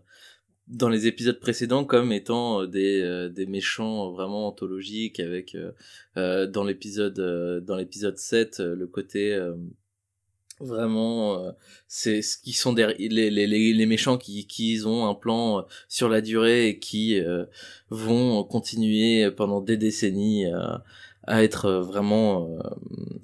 dans 0.68 0.90
les 0.90 1.08
épisodes 1.08 1.40
précédents 1.40 1.84
comme 1.84 2.12
étant 2.12 2.62
euh, 2.64 2.68
des 2.68 3.30
des 3.32 3.46
méchants 3.46 4.12
vraiment 4.12 4.48
anthologiques 4.48 5.20
avec 5.20 5.56
dans 6.16 6.64
l'épisode 6.64 7.64
dans 7.66 7.76
l'épisode 7.76 8.18
7 8.18 8.60
euh, 8.60 8.76
le 8.76 8.88
côté 8.88 9.40
vraiment 10.60 11.40
euh, 11.40 11.52
c'est 11.88 12.22
ce 12.22 12.38
qui 12.38 12.54
sont 12.54 12.74
derrière 12.74 12.98
les, 13.00 13.30
les, 13.32 13.48
les, 13.74 13.86
méchants 13.86 14.18
qui 14.18 14.46
qui 14.48 14.82
ont 14.86 15.08
un 15.08 15.16
plan 15.16 15.60
euh, 15.60 15.62
sur 15.88 16.10
la 16.10 16.22
durée 16.22 16.68
et 16.70 16.80
qui 16.80 17.20
euh, 17.20 17.46
vont 17.90 18.44
continuer 18.44 19.32
pendant 19.32 19.62
des 19.62 19.78
décennies 19.78 20.46
à, 20.48 20.84
à 21.24 21.44
être 21.44 21.66
euh, 21.66 21.82
vraiment 21.82 22.58
euh, 22.58 22.60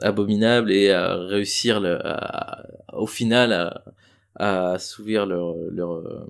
abominables 0.02 0.72
et 0.72 0.92
à 0.92 1.16
réussir 1.18 1.80
le, 1.82 2.00
à- 2.06 2.66
au 2.94 3.08
final 3.08 3.52
à, 3.54 3.84
à 4.36 4.72
assouvir 4.74 5.26
leur 5.26 5.56
leur 5.72 5.92
euh, 5.94 6.26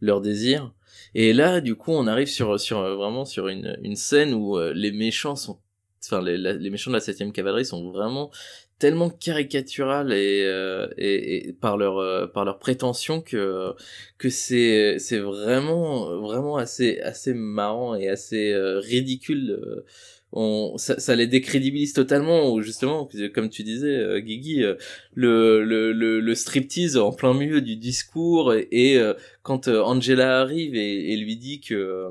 leur 0.00 0.20
désir. 0.20 0.72
Et 1.14 1.32
là 1.32 1.60
du 1.60 1.74
coup 1.74 1.92
on 1.92 2.06
arrive 2.06 2.28
sur 2.28 2.58
sur 2.60 2.78
euh, 2.80 2.94
vraiment 2.96 3.24
sur 3.24 3.48
une 3.48 3.78
une 3.82 3.96
scène 3.96 4.34
où 4.34 4.58
euh, 4.58 4.72
les 4.74 4.92
méchants 4.92 5.36
sont 5.36 5.58
enfin 6.04 6.22
les, 6.22 6.36
les 6.38 6.70
méchants 6.70 6.90
de 6.90 6.96
la 6.96 7.00
septième 7.00 7.32
cavalerie 7.32 7.64
sont 7.64 7.90
vraiment 7.90 8.30
tellement 8.78 9.10
caricaturales 9.10 10.12
et, 10.12 10.42
euh, 10.44 10.86
et, 10.98 11.48
et 11.48 11.52
par 11.52 11.76
leur 11.76 11.98
euh, 11.98 12.26
par 12.26 12.44
leur 12.44 12.58
prétention 12.58 13.20
que 13.20 13.72
que 14.18 14.28
c'est 14.28 14.98
c'est 14.98 15.18
vraiment 15.18 16.20
vraiment 16.20 16.56
assez 16.56 17.00
assez 17.00 17.34
marrant 17.34 17.94
et 17.94 18.08
assez 18.08 18.52
euh, 18.52 18.78
ridicule 18.80 19.84
on 20.32 20.76
ça, 20.76 20.98
ça 20.98 21.16
les 21.16 21.26
décrédibilise 21.26 21.92
totalement. 21.92 22.52
Ou 22.52 22.62
justement 22.62 23.08
comme 23.34 23.48
tu 23.48 23.62
disais 23.62 23.96
euh, 23.96 24.20
Guigui 24.20 24.62
euh, 24.62 24.74
le, 25.14 25.64
le 25.64 25.92
le 25.92 26.20
le 26.20 26.34
striptease 26.34 26.96
en 26.96 27.12
plein 27.12 27.34
milieu 27.34 27.60
du 27.60 27.76
discours 27.76 28.54
et, 28.54 28.68
et, 28.70 28.98
euh, 28.98 29.14
quand 29.42 29.68
Angela 29.68 30.40
arrive 30.40 30.74
et, 30.74 31.16
lui 31.16 31.36
dit 31.36 31.60
que 31.60 32.10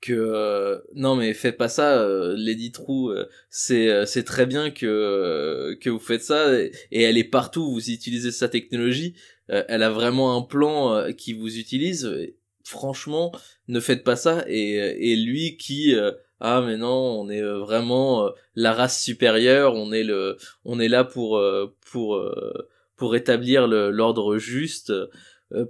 que 0.00 0.12
euh, 0.12 0.78
non 0.94 1.16
mais 1.16 1.34
faites 1.34 1.56
pas 1.56 1.68
ça 1.68 2.00
euh, 2.00 2.34
Lady 2.36 2.72
True 2.72 3.10
euh, 3.10 3.24
c'est 3.50 3.88
euh, 3.88 4.06
c'est 4.06 4.24
très 4.24 4.46
bien 4.46 4.70
que 4.70 4.86
euh, 4.86 5.76
que 5.80 5.90
vous 5.90 5.98
faites 5.98 6.22
ça 6.22 6.52
et, 6.58 6.72
elle 7.02 7.18
est 7.18 7.24
partout 7.24 7.70
vous 7.72 7.90
utilisez 7.90 8.30
sa 8.30 8.48
technologie. 8.48 9.14
Euh, 9.50 9.64
elle 9.68 9.82
a 9.82 9.90
vraiment 9.90 10.36
un 10.36 10.42
plan 10.42 11.12
qui 11.16 11.32
vous 11.32 11.58
utilise. 11.58 12.10
Franchement 12.64 13.32
ne 13.68 13.80
faites 13.80 14.04
pas 14.04 14.16
ça 14.16 14.44
et 14.46 15.12
et 15.12 15.16
lui 15.16 15.56
qui 15.56 15.94
ah 16.40 16.62
mais 16.64 16.76
non 16.76 17.20
on 17.20 17.28
est 17.28 17.42
vraiment 17.42 18.30
la 18.54 18.72
race 18.72 19.02
supérieure 19.02 19.74
on 19.74 19.92
est 19.92 20.04
le 20.04 20.36
on 20.64 20.78
est 20.78 20.88
là 20.88 21.04
pour 21.04 21.42
pour 21.90 22.22
pour 22.96 23.16
établir 23.16 23.66
l'ordre 23.66 24.38
juste 24.38 24.92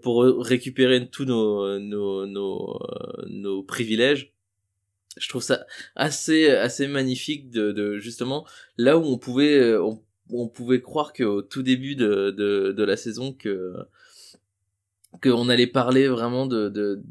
pour 0.03 0.23
récupérer 0.23 1.09
tous 1.09 1.25
nos 1.25 1.79
nos 1.79 2.27
nos 2.27 2.81
euh, 2.83 3.25
nos 3.29 3.63
privilèges. 3.63 4.33
Je 5.17 5.29
trouve 5.29 5.43
ça 5.43 5.67
assez 5.95 6.51
assez 6.51 6.87
magnifique 6.87 7.51
de, 7.51 7.73
de 7.73 7.99
justement 7.99 8.47
là 8.79 8.97
où 8.99 9.05
on 9.05 9.19
pouvait 9.19 9.59
euh, 9.59 9.83
on, 9.83 10.03
on 10.31 10.49
pouvait 10.49 10.81
croire 10.81 11.13
qu'au 11.13 11.43
tout 11.43 11.63
début 11.63 11.97
de, 11.97 12.31
de 12.31 12.73
de 12.73 12.83
la 12.85 12.97
saison 12.97 13.33
que 13.33 13.75
qu'on 15.23 15.49
allait 15.49 15.67
parler 15.67 16.09
vraiment 16.09 16.47
de 16.47 16.69
de 16.69 17.03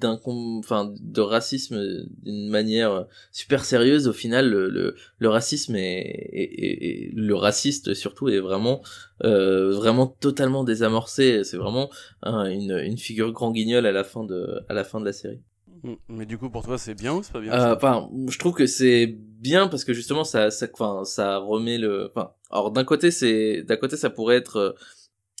d'un 0.00 0.20
enfin 0.24 0.92
de 1.00 1.20
racisme 1.20 1.78
d'une 2.22 2.48
manière 2.48 3.06
super 3.32 3.64
sérieuse 3.64 4.08
au 4.08 4.12
final 4.12 4.48
le 4.48 4.68
le, 4.68 4.94
le 5.18 5.28
racisme 5.28 5.74
est, 5.76 6.00
est- 6.32 6.64
est- 6.64 6.86
est- 6.88 7.10
le 7.14 7.34
raciste 7.34 7.94
surtout 7.94 8.28
est 8.28 8.40
vraiment 8.40 8.82
euh, 9.24 9.70
vraiment 9.72 10.06
totalement 10.06 10.64
désamorcé 10.64 11.42
c'est 11.44 11.56
vraiment 11.56 11.90
un- 12.22 12.46
une 12.50 12.78
une 12.78 12.98
figure 12.98 13.32
grand 13.32 13.52
guignol 13.52 13.86
à 13.86 13.92
la 13.92 14.04
fin 14.04 14.24
de 14.24 14.60
à 14.68 14.74
la 14.74 14.84
fin 14.84 15.00
de 15.00 15.04
la 15.06 15.12
série 15.12 15.40
Mm. 15.82 15.94
Mais 16.08 16.26
du 16.26 16.38
coup, 16.38 16.48
pour 16.48 16.64
toi, 16.64 16.78
c'est 16.78 16.94
bien 16.94 17.12
ou 17.14 17.22
c'est 17.22 17.32
pas 17.32 17.40
bien? 17.40 17.52
Euh, 17.52 17.74
Enfin, 17.76 18.08
je 18.28 18.38
trouve 18.38 18.54
que 18.54 18.64
c'est 18.66 19.06
bien 19.06 19.68
parce 19.68 19.84
que 19.84 19.92
justement 19.92 20.24
ça, 20.24 20.50
ça, 20.50 20.66
enfin, 20.72 21.04
ça 21.04 21.36
remet 21.36 21.76
le. 21.76 22.06
Enfin, 22.08 22.30
alors 22.50 22.70
d'un 22.70 22.82
côté 22.84 23.10
c'est, 23.10 23.62
d'un 23.62 23.76
côté 23.76 23.96
ça 23.98 24.08
pourrait 24.08 24.36
être 24.36 24.56
euh, 24.56 24.72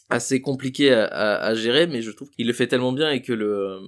assez 0.08 0.40
compliqué 0.40 0.92
à, 0.92 1.04
à, 1.04 1.46
à 1.46 1.54
gérer, 1.54 1.86
mais 1.86 2.02
je 2.02 2.10
trouve 2.10 2.30
qu'il 2.30 2.46
le 2.46 2.52
fait 2.52 2.66
tellement 2.68 2.92
bien 2.92 3.10
et 3.10 3.22
que 3.22 3.32
le, 3.32 3.52
euh, 3.52 3.80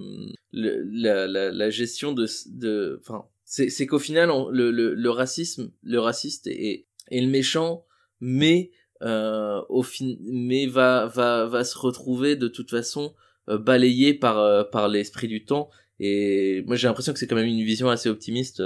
le 0.51 0.83
la, 0.91 1.27
la, 1.27 1.51
la 1.51 1.69
gestion 1.69 2.11
de, 2.11 2.27
de, 2.47 2.99
enfin, 3.01 3.25
c'est, 3.45 3.69
c'est 3.69 3.87
qu'au 3.87 3.99
final 3.99 4.29
le, 4.51 4.71
le, 4.71 4.93
le 4.93 5.09
racisme, 5.09 5.71
le 5.83 5.99
raciste 5.99 6.47
est, 6.47 6.85
est 7.09 7.21
le 7.21 7.27
méchant, 7.27 7.85
mais 8.19 8.71
euh, 9.01 9.61
au 9.69 9.81
fin, 9.81 10.15
mais 10.21 10.67
va, 10.67 11.07
va, 11.07 11.45
va 11.45 11.63
se 11.63 11.77
retrouver 11.77 12.35
de 12.35 12.49
toute 12.49 12.69
façon 12.69 13.13
euh, 13.47 13.57
balayé 13.57 14.13
par, 14.13 14.39
euh, 14.39 14.63
par 14.63 14.89
l'esprit 14.89 15.29
du 15.29 15.45
temps. 15.45 15.69
Et 16.01 16.63
moi 16.67 16.75
j'ai 16.75 16.87
l'impression 16.87 17.13
que 17.13 17.19
c'est 17.19 17.27
quand 17.27 17.35
même 17.35 17.45
une 17.45 17.63
vision 17.63 17.89
assez 17.89 18.09
optimiste 18.09 18.61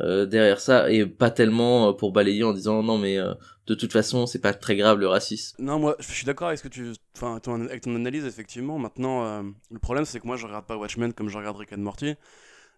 euh, 0.00 0.24
derrière 0.24 0.60
ça 0.60 0.90
et 0.90 1.04
pas 1.04 1.30
tellement 1.30 1.90
euh, 1.90 1.92
pour 1.92 2.12
balayer 2.12 2.44
en 2.44 2.54
disant 2.54 2.82
non 2.82 2.96
mais 2.96 3.18
euh, 3.18 3.34
de 3.66 3.74
toute 3.74 3.92
façon 3.92 4.26
c'est 4.26 4.38
pas 4.38 4.54
très 4.54 4.74
grave 4.76 4.98
le 4.98 5.06
racisme. 5.06 5.62
Non, 5.62 5.78
moi, 5.78 5.96
je 5.98 6.10
suis 6.10 6.24
d'accord 6.24 6.48
avec 6.48 6.58
ce 6.58 6.64
que 6.64 6.68
tu, 6.68 6.92
enfin, 7.14 7.38
ton- 7.40 7.60
avec 7.66 7.82
ton 7.82 7.94
analyse 7.94 8.24
effectivement. 8.24 8.78
Maintenant, 8.78 9.42
le 9.70 9.78
problème, 9.78 10.04
c'est 10.04 10.18
que 10.18 10.26
moi, 10.26 10.36
je 10.36 10.46
regarde 10.46 10.66
pas 10.66 10.76
Watchmen 10.76 11.12
comme 11.12 11.28
je 11.28 11.36
regarde 11.36 11.56
Rick 11.56 11.72
and 11.72 11.78
Morty 11.78 12.14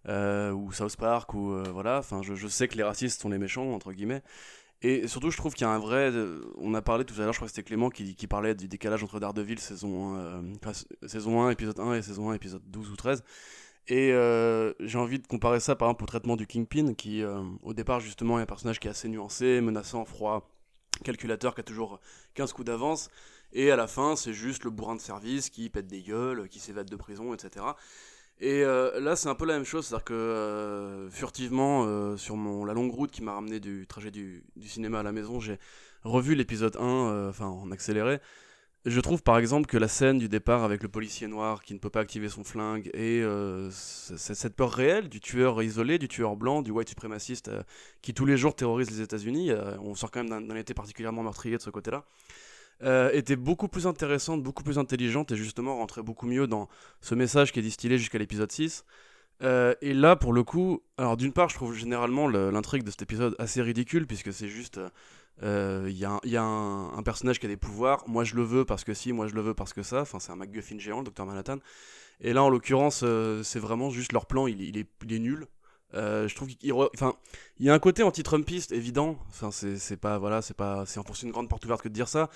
ou 0.09 0.73
South 0.73 0.97
Park 0.97 1.35
ou 1.35 1.55
voilà. 1.73 1.99
Enfin, 1.99 2.21
je, 2.23 2.47
sais 2.49 2.69
que 2.69 2.77
les 2.77 2.83
racistes 2.83 3.23
sont 3.23 3.31
les 3.31 3.39
méchants 3.39 3.73
entre 3.73 3.93
guillemets. 3.93 4.23
Et 4.83 5.09
surtout, 5.09 5.31
je 5.31 5.39
trouve 5.39 5.55
qu'il 5.55 5.67
y 5.67 5.71
a 5.71 5.73
un 5.73 5.79
vrai. 5.79 6.13
On 6.59 6.75
a 6.75 6.83
parlé 6.83 7.05
tout 7.05 7.15
à 7.15 7.25
l'heure, 7.25 7.33
je 7.33 7.39
crois 7.39 7.49
que 7.49 7.55
c'était 7.55 7.67
Clément 7.67 7.89
qui, 7.89 8.27
parlait 8.27 8.55
du 8.55 8.69
décalage 8.69 9.03
entre 9.03 9.21
Daredevil 9.21 9.59
saison 9.59 10.15
1, 10.17 10.43
enfin, 10.57 10.73
saison 11.07 11.43
1, 11.43 11.51
épisode 11.51 11.81
1 11.81 11.95
et 11.95 12.03
saison 12.03 12.31
1, 12.31 12.35
épisode 12.35 12.63
12 12.67 12.91
ou 12.91 12.97
13. 12.97 13.25
Et 13.89 14.13
euh, 14.13 14.73
j'ai 14.81 14.99
envie 14.99 15.19
de 15.19 15.27
comparer 15.27 15.61
ça 15.61 15.77
par 15.77 15.89
exemple 15.89 16.05
au 16.05 16.07
traitement 16.07 16.37
du 16.37 16.47
Kingpin, 16.47 16.95
qui 16.95 17.23
euh, 17.23 17.43
au 17.63 17.75
départ 17.75 18.01
justement 18.01 18.39
est 18.39 18.43
un 18.43 18.47
personnage 18.47 18.81
qui 18.81 18.89
est 18.89 18.91
assez 18.91 19.09
nuancé, 19.09 19.61
menaçant, 19.61 20.05
froid, 20.05 20.51
calculateur, 21.05 21.55
qui 21.55 21.61
a 21.61 21.65
toujours 21.65 22.01
15 22.35 22.53
coups 22.53 22.67
d'avance. 22.67 23.11
Et 23.53 23.71
à 23.71 23.77
la 23.77 23.87
fin, 23.87 24.17
c'est 24.17 24.33
juste 24.33 24.65
le 24.65 24.71
bourrin 24.71 24.97
de 24.97 25.01
service 25.01 25.51
qui 25.51 25.69
pète 25.69 25.87
des 25.87 26.03
gueules, 26.03 26.49
qui 26.49 26.59
s'évade 26.61 26.89
de 26.91 26.97
prison, 26.97 27.35
etc. 27.35 27.67
Et 28.41 28.65
euh, 28.65 28.99
là, 29.01 29.15
c'est 29.15 29.29
un 29.29 29.35
peu 29.37 29.47
la 29.47 29.55
même 29.55 29.65
chose, 29.65 29.87
c'est-à-dire 29.87 30.05
que 30.05 31.09
furtivement, 31.11 32.17
sur 32.17 32.37
mon, 32.37 32.65
la 32.65 32.73
longue 32.73 32.91
route 32.91 33.11
qui 33.11 33.23
m'a 33.23 33.33
ramené 33.35 33.61
du 33.61 33.87
trajet 33.87 34.11
du, 34.11 34.45
du 34.57 34.69
cinéma 34.69 35.01
à 35.01 35.03
la 35.03 35.13
maison, 35.13 35.39
j'ai 35.41 35.59
revu 36.05 36.35
l'épisode 36.35 36.77
1, 36.77 36.81
euh, 36.83 37.31
enfin 37.31 37.47
en 37.47 37.71
accéléré. 37.71 38.21
Je 38.87 39.01
trouve 39.01 39.23
par 39.23 39.39
exemple 39.39 39.67
que 39.67 39.79
la 39.79 39.89
scène 39.89 40.19
du 40.19 40.29
départ 40.29 40.63
avec 40.63 40.83
le 40.83 40.91
policier 40.91 41.27
noir 41.27 41.63
qui 41.63 41.73
ne 41.73 41.79
peut 41.79 41.89
pas 41.89 42.01
activer 42.01 42.29
son 42.29 42.45
flingue 42.45 42.91
et 42.93 43.23
euh, 43.23 43.71
cette 43.71 44.55
peur 44.55 44.71
réelle 44.71 45.09
du 45.09 45.21
tueur 45.21 45.63
isolé, 45.63 45.99
du 45.99 46.07
tueur 46.07 46.37
blanc, 46.37 46.61
du 46.61 46.71
white 46.71 46.91
suprémaciste 46.91 47.49
euh, 47.49 47.63
qui 48.03 48.13
tous 48.13 48.27
les 48.27 48.37
jours 48.37 48.55
terrorise 48.55 48.91
les 48.91 49.01
États-Unis, 49.01 49.53
euh, 49.53 49.79
on 49.81 49.95
sort 49.95 50.11
quand 50.11 50.23
même 50.23 50.49
d'un- 50.49 50.57
été 50.57 50.75
particulièrement 50.75 51.23
meurtrier 51.23 51.57
de 51.57 51.63
ce 51.63 51.71
côté-là, 51.71 52.05
était 53.13 53.37
beaucoup 53.37 53.69
plus 53.69 53.87
intéressante, 53.87 54.43
beaucoup 54.43 54.63
plus 54.63 54.79
intelligente 54.79 55.33
et 55.33 55.37
justement 55.37 55.77
rentrait 55.77 56.03
beaucoup 56.03 56.27
mieux 56.27 56.47
dans 56.47 56.69
ce 57.01 57.15
message 57.15 57.53
qui 57.53 57.61
est 57.61 57.63
distillé 57.63 57.97
jusqu'à 57.97 58.19
l'épisode 58.19 58.53
6. 58.53 58.85
Euh, 59.43 59.75
et 59.81 59.95
là, 59.95 60.17
pour 60.17 60.33
le 60.35 60.43
coup, 60.45 60.83
alors 60.99 61.17
d'une 61.17 61.33
part, 61.33 61.49
je 61.49 61.55
trouve 61.55 61.75
généralement 61.75 62.27
le- 62.27 62.51
l'intrigue 62.51 62.83
de 62.83 62.91
cet 62.91 63.01
épisode 63.03 63.35
assez 63.39 63.63
ridicule, 63.63 64.07
puisque 64.07 64.33
c'est 64.33 64.49
juste. 64.49 64.79
Euh, 65.43 65.87
Il 65.91 65.97
y 65.99 66.05
a, 66.05 66.43
un- 66.43 67.03
personnage 67.03 67.39
qui 67.39 67.47
a 67.47 67.49
des 67.49 67.57
pouvoirs, 67.57 68.05
moi 68.09 68.25
je 68.25 68.35
le 68.37 68.43
veux 68.43 68.65
parce 68.65 68.85
que 68.85 68.95
si, 68.95 69.13
moi 69.13 69.27
je 69.27 69.35
le 69.35 69.41
veux 69.43 69.55
parce 69.55 69.73
que 69.73 69.83
ça, 69.83 70.01
enfin 70.03 70.19
c'est 70.21 70.33
un 70.33 70.37
MacGuffin 70.37 70.79
géant, 70.79 70.99
le 70.99 71.05
docteur 71.05 71.27
Manhattan. 71.27 71.59
Et 72.21 72.33
là, 72.33 72.43
en 72.43 72.51
l'occurrence, 72.51 73.03
euh, 73.05 73.43
c'est 73.43 73.59
vraiment 73.61 73.91
juste 73.91 74.13
leur 74.13 74.27
plan, 74.27 74.47
il, 74.47 74.77
est- 74.79 74.89
nul. 75.19 75.47
Euh, 75.95 76.27
je 76.29 76.35
trouve 76.35 76.49
qu'il 76.49 76.73
enfin, 76.73 77.15
il 77.59 77.67
y 77.67 77.71
a 77.71 77.75
un 77.75 77.79
côté 77.79 78.03
anti-Trumpiste 78.03 78.73
évident. 78.73 79.19
Enfin, 79.29 79.51
c'est 79.53 79.97
pas 79.97 80.19
voilà, 80.19 80.43
c'est 80.43 80.57
pas 80.57 80.85
c'est 80.87 80.99
enfoncer 81.01 81.27
une 81.27 81.33
grande 81.33 81.49
porte 81.49 81.65
ouverte 81.65 81.83
que 81.83 81.89
de 81.89 81.95
dire 81.95 82.09
ça. 82.09 82.31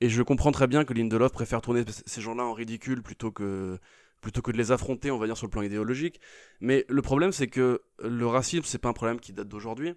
Et 0.00 0.08
je 0.08 0.22
comprends 0.22 0.52
très 0.52 0.66
bien 0.66 0.84
que 0.84 0.92
Lindelof 0.94 1.32
préfère 1.32 1.60
tourner 1.62 1.84
ces 2.06 2.20
gens-là 2.20 2.44
en 2.44 2.52
ridicule 2.54 3.02
plutôt 3.02 3.30
que 3.30 3.78
plutôt 4.20 4.42
que 4.42 4.50
de 4.52 4.56
les 4.56 4.72
affronter, 4.72 5.10
on 5.10 5.18
va 5.18 5.26
dire 5.26 5.36
sur 5.36 5.46
le 5.46 5.50
plan 5.50 5.62
idéologique. 5.62 6.20
Mais 6.60 6.84
le 6.88 7.02
problème, 7.02 7.30
c'est 7.32 7.46
que 7.48 7.82
le 8.02 8.26
racisme, 8.26 8.64
c'est 8.64 8.78
pas 8.78 8.88
un 8.88 8.92
problème 8.94 9.20
qui 9.20 9.32
date 9.32 9.48
d'aujourd'hui. 9.48 9.94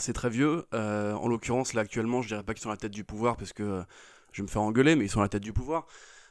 C'est 0.00 0.12
très 0.12 0.30
vieux. 0.30 0.64
Euh, 0.74 1.12
en 1.14 1.28
l'occurrence, 1.28 1.74
là 1.74 1.82
actuellement, 1.82 2.22
je 2.22 2.28
dirais 2.28 2.42
pas 2.42 2.54
qu'ils 2.54 2.62
sont 2.62 2.70
à 2.70 2.74
la 2.74 2.78
tête 2.78 2.92
du 2.92 3.04
pouvoir 3.04 3.36
parce 3.36 3.52
que 3.52 3.62
euh, 3.62 3.82
je 4.32 4.42
vais 4.42 4.46
me 4.46 4.50
faire 4.50 4.62
engueuler, 4.62 4.96
mais 4.96 5.04
ils 5.04 5.10
sont 5.10 5.20
à 5.20 5.24
la 5.24 5.28
tête 5.28 5.42
du 5.42 5.52
pouvoir, 5.52 5.86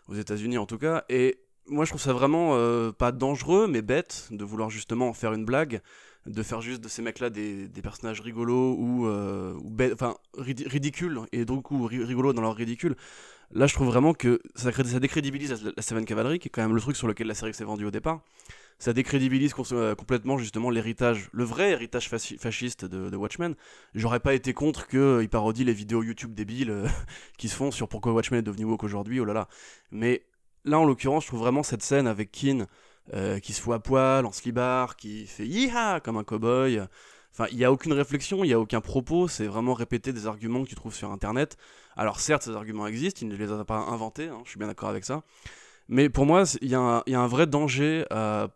aux 0.07 0.15
États-Unis 0.15 0.57
en 0.57 0.65
tout 0.65 0.77
cas. 0.77 1.03
Et 1.10 1.39
moi, 1.68 1.85
je 1.85 1.91
trouve 1.91 2.02
ça 2.02 2.14
vraiment 2.14 2.56
euh, 2.56 2.91
pas 2.91 3.11
dangereux, 3.11 3.68
mais 3.68 3.81
bête 3.81 4.27
de 4.31 4.44
vouloir 4.44 4.69
justement 4.69 5.10
en 5.10 5.14
faire 5.14 5.34
une 5.34 5.45
blague, 5.45 5.81
de 6.27 6.43
faire 6.43 6.61
juste 6.61 6.81
de 6.81 6.87
ces 6.87 7.01
mecs-là 7.01 7.29
des, 7.29 7.69
personnages 7.81 8.21
rigolos 8.21 8.75
ou, 8.77 9.07
euh, 9.07 9.57
enfin 9.93 10.15
ridi- 10.37 10.67
ridicules 10.67 11.19
et 11.31 11.45
donc 11.45 11.71
ou 11.71 11.85
ri- 11.85 12.03
rigolos 12.03 12.33
dans 12.33 12.41
leur 12.41 12.55
ridicule. 12.55 12.95
Là, 13.51 13.65
je 13.65 13.73
trouve 13.73 13.87
vraiment 13.87 14.13
que 14.13 14.41
ça, 14.55 14.71
ça 14.71 14.99
décrédibilise 14.99 15.63
la, 15.63 15.71
la 15.75 15.81
Seven 15.81 16.05
Cavalry, 16.05 16.37
qui 16.39 16.49
est 16.49 16.51
quand 16.51 16.61
même 16.61 16.75
le 16.75 16.81
truc 16.81 16.97
sur 16.97 17.07
lequel 17.07 17.27
la 17.27 17.33
série 17.33 17.53
s'est 17.53 17.63
vendue 17.63 17.85
au 17.85 17.91
départ. 17.91 18.21
Ça 18.79 18.93
décrédibilise 18.93 19.53
euh, 19.71 19.95
complètement 19.95 20.37
justement 20.37 20.69
l'héritage, 20.69 21.29
le 21.31 21.43
vrai 21.43 21.71
héritage 21.71 22.09
fasciste 22.09 22.85
de, 22.85 23.15
Watchmen. 23.15 23.55
J'aurais 23.95 24.19
pas 24.19 24.35
été 24.35 24.53
contre 24.53 24.87
qu'ils 24.87 25.29
parodient 25.29 25.65
les 25.65 25.73
vidéos 25.73 26.03
YouTube 26.03 26.33
débiles 26.35 26.69
euh, 26.69 26.87
qui 27.37 27.49
se 27.49 27.55
font 27.55 27.71
sur 27.71 27.87
pourquoi 27.87 28.13
Watchmen 28.13 28.39
est 28.39 28.43
devenu 28.43 28.65
woke 28.65 28.83
aujourd'hui, 28.83 29.19
oh 29.19 29.25
là 29.25 29.33
là. 29.33 29.47
Mais 29.91 30.27
là, 30.63 30.77
en 30.77 30.85
l'occurrence, 30.85 31.23
je 31.23 31.29
trouve 31.29 31.39
vraiment 31.39 31.63
cette 31.63 31.81
scène 31.81 32.05
avec 32.05 32.31
Keane 32.31 32.67
euh, 33.13 33.39
qui 33.39 33.53
se 33.53 33.61
fout 33.61 33.73
à 33.73 33.79
poil, 33.79 34.25
en 34.25 34.31
slibard, 34.31 34.95
qui 34.95 35.27
fait 35.27 35.47
yiha 35.47 35.99
comme 35.99 36.17
un 36.17 36.23
cowboy. 36.23 36.81
Enfin, 37.31 37.47
il 37.51 37.57
n'y 37.57 37.65
a 37.65 37.71
aucune 37.71 37.93
réflexion, 37.93 38.43
il 38.43 38.47
n'y 38.47 38.53
a 38.53 38.59
aucun 38.59 38.81
propos, 38.81 39.27
c'est 39.27 39.45
vraiment 39.45 39.73
répéter 39.75 40.11
des 40.11 40.25
arguments 40.25 40.63
que 40.63 40.69
tu 40.69 40.75
trouves 40.75 40.95
sur 40.95 41.11
Internet. 41.11 41.55
Alors 41.95 42.19
certes, 42.19 42.43
ces 42.43 42.55
arguments 42.55 42.88
existent, 42.88 43.19
il 43.21 43.27
ne 43.27 43.35
les 43.35 43.51
a 43.51 43.63
pas 43.63 43.77
inventés, 43.77 44.27
hein, 44.27 44.41
je 44.43 44.49
suis 44.49 44.57
bien 44.57 44.67
d'accord 44.67 44.89
avec 44.89 45.05
ça. 45.05 45.23
Mais 45.88 46.09
pour 46.09 46.25
moi, 46.25 46.43
il 46.61 46.69
y, 46.69 46.75
a 46.75 47.03
un- 47.05 47.27
vrai 47.27 47.47
danger 47.47 48.05
à, 48.09 48.49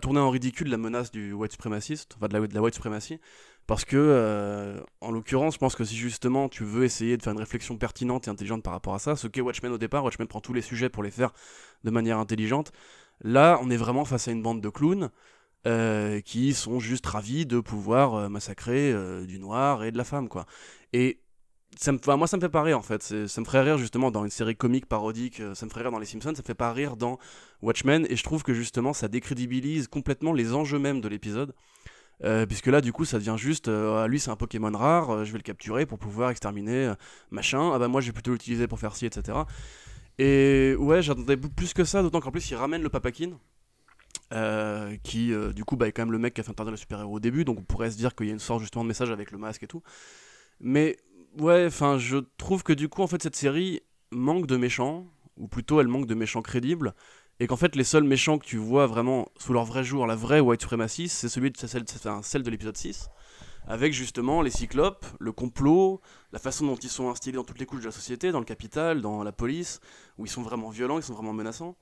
tourner 0.00 0.20
en 0.20 0.30
ridicule 0.30 0.68
la 0.68 0.76
menace 0.76 1.10
du 1.10 1.32
white 1.32 1.52
suprémaciste, 1.52 2.14
enfin 2.16 2.28
de 2.28 2.54
la, 2.54 2.62
white 2.62 2.74
suprématie, 2.74 3.18
parce 3.66 3.84
que, 3.84 3.96
euh, 3.96 4.80
en 5.00 5.10
l'occurrence, 5.10 5.54
je 5.54 5.58
pense 5.58 5.74
que 5.74 5.84
si 5.84 5.96
justement 5.96 6.48
tu 6.48 6.64
veux 6.64 6.84
essayer 6.84 7.16
de 7.16 7.22
faire 7.22 7.32
une 7.32 7.40
réflexion 7.40 7.76
pertinente 7.76 8.28
et 8.28 8.30
intelligente 8.30 8.62
par 8.62 8.72
rapport 8.72 8.94
à 8.94 8.98
ça, 8.98 9.16
ce 9.16 9.26
qu'est 9.26 9.40
Watchmen 9.40 9.72
au 9.72 9.78
départ, 9.78 10.04
Watchmen 10.04 10.28
prend 10.28 10.40
tous 10.40 10.52
les 10.52 10.62
sujets 10.62 10.88
pour 10.88 11.02
les 11.02 11.10
faire 11.10 11.32
de 11.84 11.90
manière 11.90 12.18
intelligente. 12.18 12.72
Là, 13.22 13.58
on 13.62 13.70
est 13.70 13.76
vraiment 13.76 14.04
face 14.04 14.28
à 14.28 14.32
une 14.32 14.42
bande 14.42 14.60
de 14.60 14.68
clowns 14.68 15.10
euh, 15.66 16.22
qui 16.22 16.54
sont 16.54 16.80
juste 16.80 17.04
ravis 17.04 17.44
de 17.44 17.60
pouvoir 17.60 18.14
euh, 18.14 18.28
massacrer 18.30 18.92
euh, 18.92 19.26
du 19.26 19.38
noir 19.38 19.84
et 19.84 19.92
de 19.92 19.98
la 19.98 20.04
femme, 20.04 20.28
quoi. 20.28 20.46
Et 20.94 21.20
ça 21.76 21.92
me, 21.92 21.98
moi, 22.16 22.26
ça 22.26 22.38
me 22.38 22.40
fait 22.40 22.48
pas 22.48 22.62
rire 22.62 22.78
en 22.78 22.82
fait. 22.82 23.02
Ça 23.02 23.40
me 23.40 23.46
ferait 23.46 23.60
rire 23.60 23.76
justement 23.76 24.10
dans 24.10 24.24
une 24.24 24.30
série 24.30 24.56
comique 24.56 24.86
parodique. 24.86 25.42
Ça 25.54 25.66
me 25.66 25.70
ferait 25.70 25.82
rire 25.82 25.92
dans 25.92 25.98
Les 25.98 26.06
Simpsons. 26.06 26.32
Ça 26.34 26.42
me 26.42 26.46
fait 26.46 26.54
pas 26.54 26.72
rire 26.72 26.96
dans 26.96 27.18
Watchmen. 27.62 28.06
Et 28.08 28.16
je 28.16 28.24
trouve 28.24 28.42
que 28.42 28.54
justement, 28.54 28.92
ça 28.92 29.06
décrédibilise 29.08 29.86
complètement 29.86 30.32
les 30.32 30.54
enjeux 30.54 30.78
même 30.78 31.00
de 31.00 31.08
l'épisode. 31.08 31.54
Puisque 32.48 32.66
là, 32.66 32.80
du 32.80 32.92
coup, 32.92 33.04
ça 33.04 33.18
devient 33.18 33.36
juste, 33.38 33.68
Ah, 33.68 34.06
lui 34.08 34.18
c'est 34.18 34.30
un 34.30 34.36
Pokémon 34.36 34.76
rare, 34.76 35.24
je 35.24 35.32
vais 35.32 35.38
le 35.38 35.42
capturer 35.42 35.86
pour 35.86 35.98
pouvoir 35.98 36.30
exterminer 36.30 36.92
machin. 37.30 37.70
Ah 37.72 37.78
bah 37.78 37.88
moi, 37.88 38.00
je 38.00 38.06
vais 38.08 38.12
plutôt 38.12 38.32
l'utiliser 38.32 38.66
pour 38.66 38.80
faire 38.80 38.96
ci, 38.96 39.06
etc. 39.06 39.38
Et 40.20 40.76
ouais, 40.78 41.02
j'attendais 41.02 41.36
plus 41.36 41.72
que 41.72 41.84
ça, 41.84 42.02
d'autant 42.02 42.20
qu'en 42.20 42.30
plus, 42.30 42.50
il 42.50 42.54
ramène 42.54 42.82
le 42.82 42.90
Papakin. 42.90 43.32
euh, 44.32 44.96
qui 45.02 45.32
euh, 45.32 45.52
du 45.52 45.64
coup 45.64 45.76
bah, 45.76 45.88
est 45.88 45.92
quand 45.92 46.02
même 46.02 46.12
le 46.12 46.18
mec 46.18 46.34
qui 46.34 46.40
a 46.40 46.44
fait 46.44 46.50
interdire 46.50 46.72
le 46.72 46.76
super-héros 46.76 47.16
au 47.16 47.20
début, 47.20 47.44
donc 47.44 47.58
on 47.60 47.62
pourrait 47.64 47.90
se 47.90 47.96
dire 47.96 48.14
qu'il 48.14 48.26
y 48.26 48.30
a 48.30 48.32
une 48.32 48.38
sorte 48.38 48.60
justement 48.60 48.84
de 48.84 48.88
message 48.88 49.10
avec 49.10 49.30
le 49.32 49.38
masque 49.38 49.62
et 49.64 49.66
tout. 49.66 49.82
Mais 50.60 50.98
ouais, 51.38 51.66
enfin, 51.66 51.98
je 51.98 52.18
trouve 52.38 52.62
que 52.62 52.72
du 52.72 52.88
coup, 52.88 53.02
en 53.02 53.06
fait, 53.08 53.22
cette 53.22 53.36
série 53.36 53.82
manque 54.12 54.46
de 54.46 54.56
méchants, 54.56 55.06
ou 55.36 55.48
plutôt 55.48 55.80
elle 55.80 55.88
manque 55.88 56.06
de 56.06 56.14
méchants 56.14 56.42
crédibles, 56.42 56.94
et 57.40 57.46
qu'en 57.46 57.56
fait, 57.56 57.76
les 57.76 57.84
seuls 57.84 58.04
méchants 58.04 58.38
que 58.38 58.46
tu 58.46 58.58
vois 58.58 58.86
vraiment 58.86 59.28
sous 59.38 59.52
leur 59.52 59.64
vrai 59.64 59.84
jour, 59.84 60.06
la 60.06 60.16
vraie 60.16 60.40
White 60.40 60.62
Supremacy, 60.62 61.08
c'est 61.08 61.28
celui 61.28 61.50
de 61.50 61.58
celle, 61.58 61.84
celle 62.22 62.42
de 62.42 62.50
l'épisode 62.50 62.76
6, 62.76 63.10
avec 63.70 63.92
justement 63.92 64.42
les 64.42 64.50
cyclopes, 64.50 65.06
le 65.20 65.30
complot, 65.30 66.00
la 66.32 66.40
façon 66.40 66.66
dont 66.66 66.74
ils 66.74 66.88
sont 66.88 67.08
instillés 67.08 67.36
dans 67.36 67.44
toutes 67.44 67.60
les 67.60 67.66
couches 67.66 67.82
de 67.82 67.86
la 67.86 67.92
société, 67.92 68.32
dans 68.32 68.40
le 68.40 68.44
capital, 68.44 69.00
dans 69.00 69.22
la 69.22 69.30
police, 69.30 69.80
où 70.18 70.26
ils 70.26 70.28
sont 70.28 70.42
vraiment 70.42 70.70
violents, 70.70 70.98
ils 70.98 71.04
sont 71.04 71.14
vraiment 71.14 71.32
menaçants. 71.32 71.76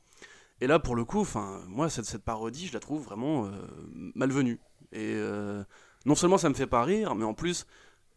Et 0.60 0.66
là, 0.66 0.78
pour 0.78 0.94
le 0.94 1.06
coup, 1.06 1.26
moi, 1.66 1.88
cette, 1.88 2.04
cette 2.04 2.24
parodie, 2.24 2.66
je 2.66 2.74
la 2.74 2.80
trouve 2.80 3.02
vraiment 3.02 3.46
euh, 3.46 3.52
malvenue. 4.14 4.60
Et 4.92 5.14
euh, 5.14 5.64
non 6.04 6.14
seulement 6.14 6.36
ça 6.36 6.50
me 6.50 6.54
fait 6.54 6.66
pas 6.66 6.84
rire, 6.84 7.14
mais 7.14 7.24
en 7.24 7.32
plus, 7.32 7.66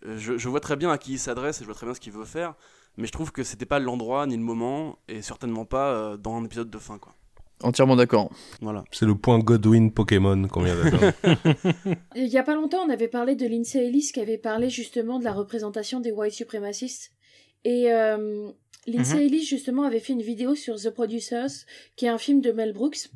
euh, 0.05 0.17
je, 0.17 0.49
vois 0.49 0.59
très 0.59 0.75
bien 0.75 0.91
à 0.91 0.97
qui 0.97 1.13
il 1.13 1.19
s'adresse 1.19 1.59
et 1.59 1.61
je 1.61 1.65
vois 1.65 1.75
très 1.75 1.85
bien 1.85 1.95
ce 1.95 2.01
qu'il 2.01 2.11
veut 2.11 2.25
faire, 2.25 2.55
mais 2.97 3.07
je 3.07 3.13
trouve 3.13 3.31
que 3.31 3.45
c'était 3.45 3.65
pas 3.65 3.79
l'endroit 3.79 4.27
ni 4.27 4.35
le 4.35 4.43
moment, 4.43 4.99
et 5.07 5.21
certainement 5.21 5.63
pas 5.63 6.17
dans 6.17 6.35
un 6.35 6.43
épisode 6.43 6.69
de 6.69 6.77
fin, 6.77 6.97
quoi. 6.97 7.15
Entièrement 7.63 7.95
d'accord. 7.95 8.31
Voilà. 8.61 8.83
C'est 8.91 9.05
le 9.05 9.15
point 9.15 9.39
Godwin 9.39 9.91
Pokémon 9.91 10.47
qu'on 10.47 10.63
vient 10.63 10.75
d'atteindre. 10.75 11.13
Il 12.15 12.27
y 12.27 12.37
a 12.37 12.43
pas 12.43 12.55
longtemps, 12.55 12.83
on 12.85 12.89
avait 12.89 13.07
parlé 13.07 13.35
de 13.35 13.45
Lindsay 13.47 13.85
Ellis 13.85 14.11
qui 14.13 14.19
avait 14.19 14.37
parlé 14.37 14.69
justement 14.69 15.19
de 15.19 15.23
la 15.23 15.33
représentation 15.33 15.99
des 15.99 16.11
white 16.11 16.33
suprémacistes. 16.33 17.11
Et 17.63 17.91
euh, 17.91 18.49
Lindsay 18.87 19.17
Mhm. 19.17 19.21
Ellis, 19.21 19.45
justement, 19.45 19.83
avait 19.83 19.99
fait 19.99 20.13
une 20.13 20.21
vidéo 20.21 20.55
sur 20.55 20.75
The 20.75 20.89
Producers, 20.89 21.65
qui 21.95 22.05
est 22.05 22.09
un 22.09 22.17
film 22.17 22.41
de 22.41 22.51
Mel 22.51 22.73
Brooks. 22.73 23.09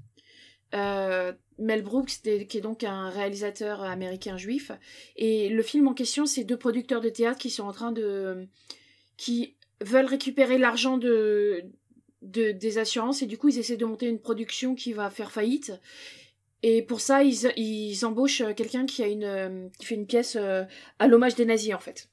Euh, 0.74 1.34
Mel 1.58 1.82
Brooks, 1.82 2.22
qui 2.22 2.58
est 2.58 2.62
donc 2.62 2.84
un 2.84 3.10
réalisateur 3.10 3.82
américain 3.84 4.38
juif. 4.38 4.72
Et 5.16 5.50
le 5.50 5.64
film 5.64 5.88
en 5.88 5.94
question, 5.94 6.26
c'est 6.26 6.44
deux 6.44 6.58
producteurs 6.58 7.02
de 7.02 7.10
théâtre 7.10 7.40
qui 7.40 7.50
sont 7.50 7.64
en 7.64 7.72
train 7.72 7.92
de. 7.92 8.48
qui 9.18 9.56
veulent 9.82 10.06
récupérer 10.06 10.58
l'argent 10.58 10.98
de, 10.98 11.64
de, 12.26 12.52
des 12.52 12.78
assurances 12.78 13.22
et 13.22 13.26
du 13.26 13.38
coup, 13.38 13.50
ils 13.50 13.60
essaient 13.60 13.78
de 13.78 13.86
monter 13.86 14.08
une 14.08 14.20
production 14.20 14.76
qui 14.76 14.94
va 14.94 15.10
faire 15.10 15.32
faillite. 15.32 15.74
Et 16.64 16.82
pour 16.82 17.00
ça, 17.00 17.24
ils, 17.24 17.52
ils 17.58 18.06
embauchent 18.06 18.42
euh, 18.42 18.54
quelqu'un 18.54 18.86
qui 18.86 19.04
euh, 19.24 19.68
qui 19.78 19.86
fait 19.86 19.96
une 19.96 20.08
pièce 20.08 20.36
euh, 20.36 20.64
à 20.98 21.08
l'hommage 21.08 21.36
des 21.36 21.46
nazis 21.46 21.76
en 21.76 21.80
fait. 21.80 22.10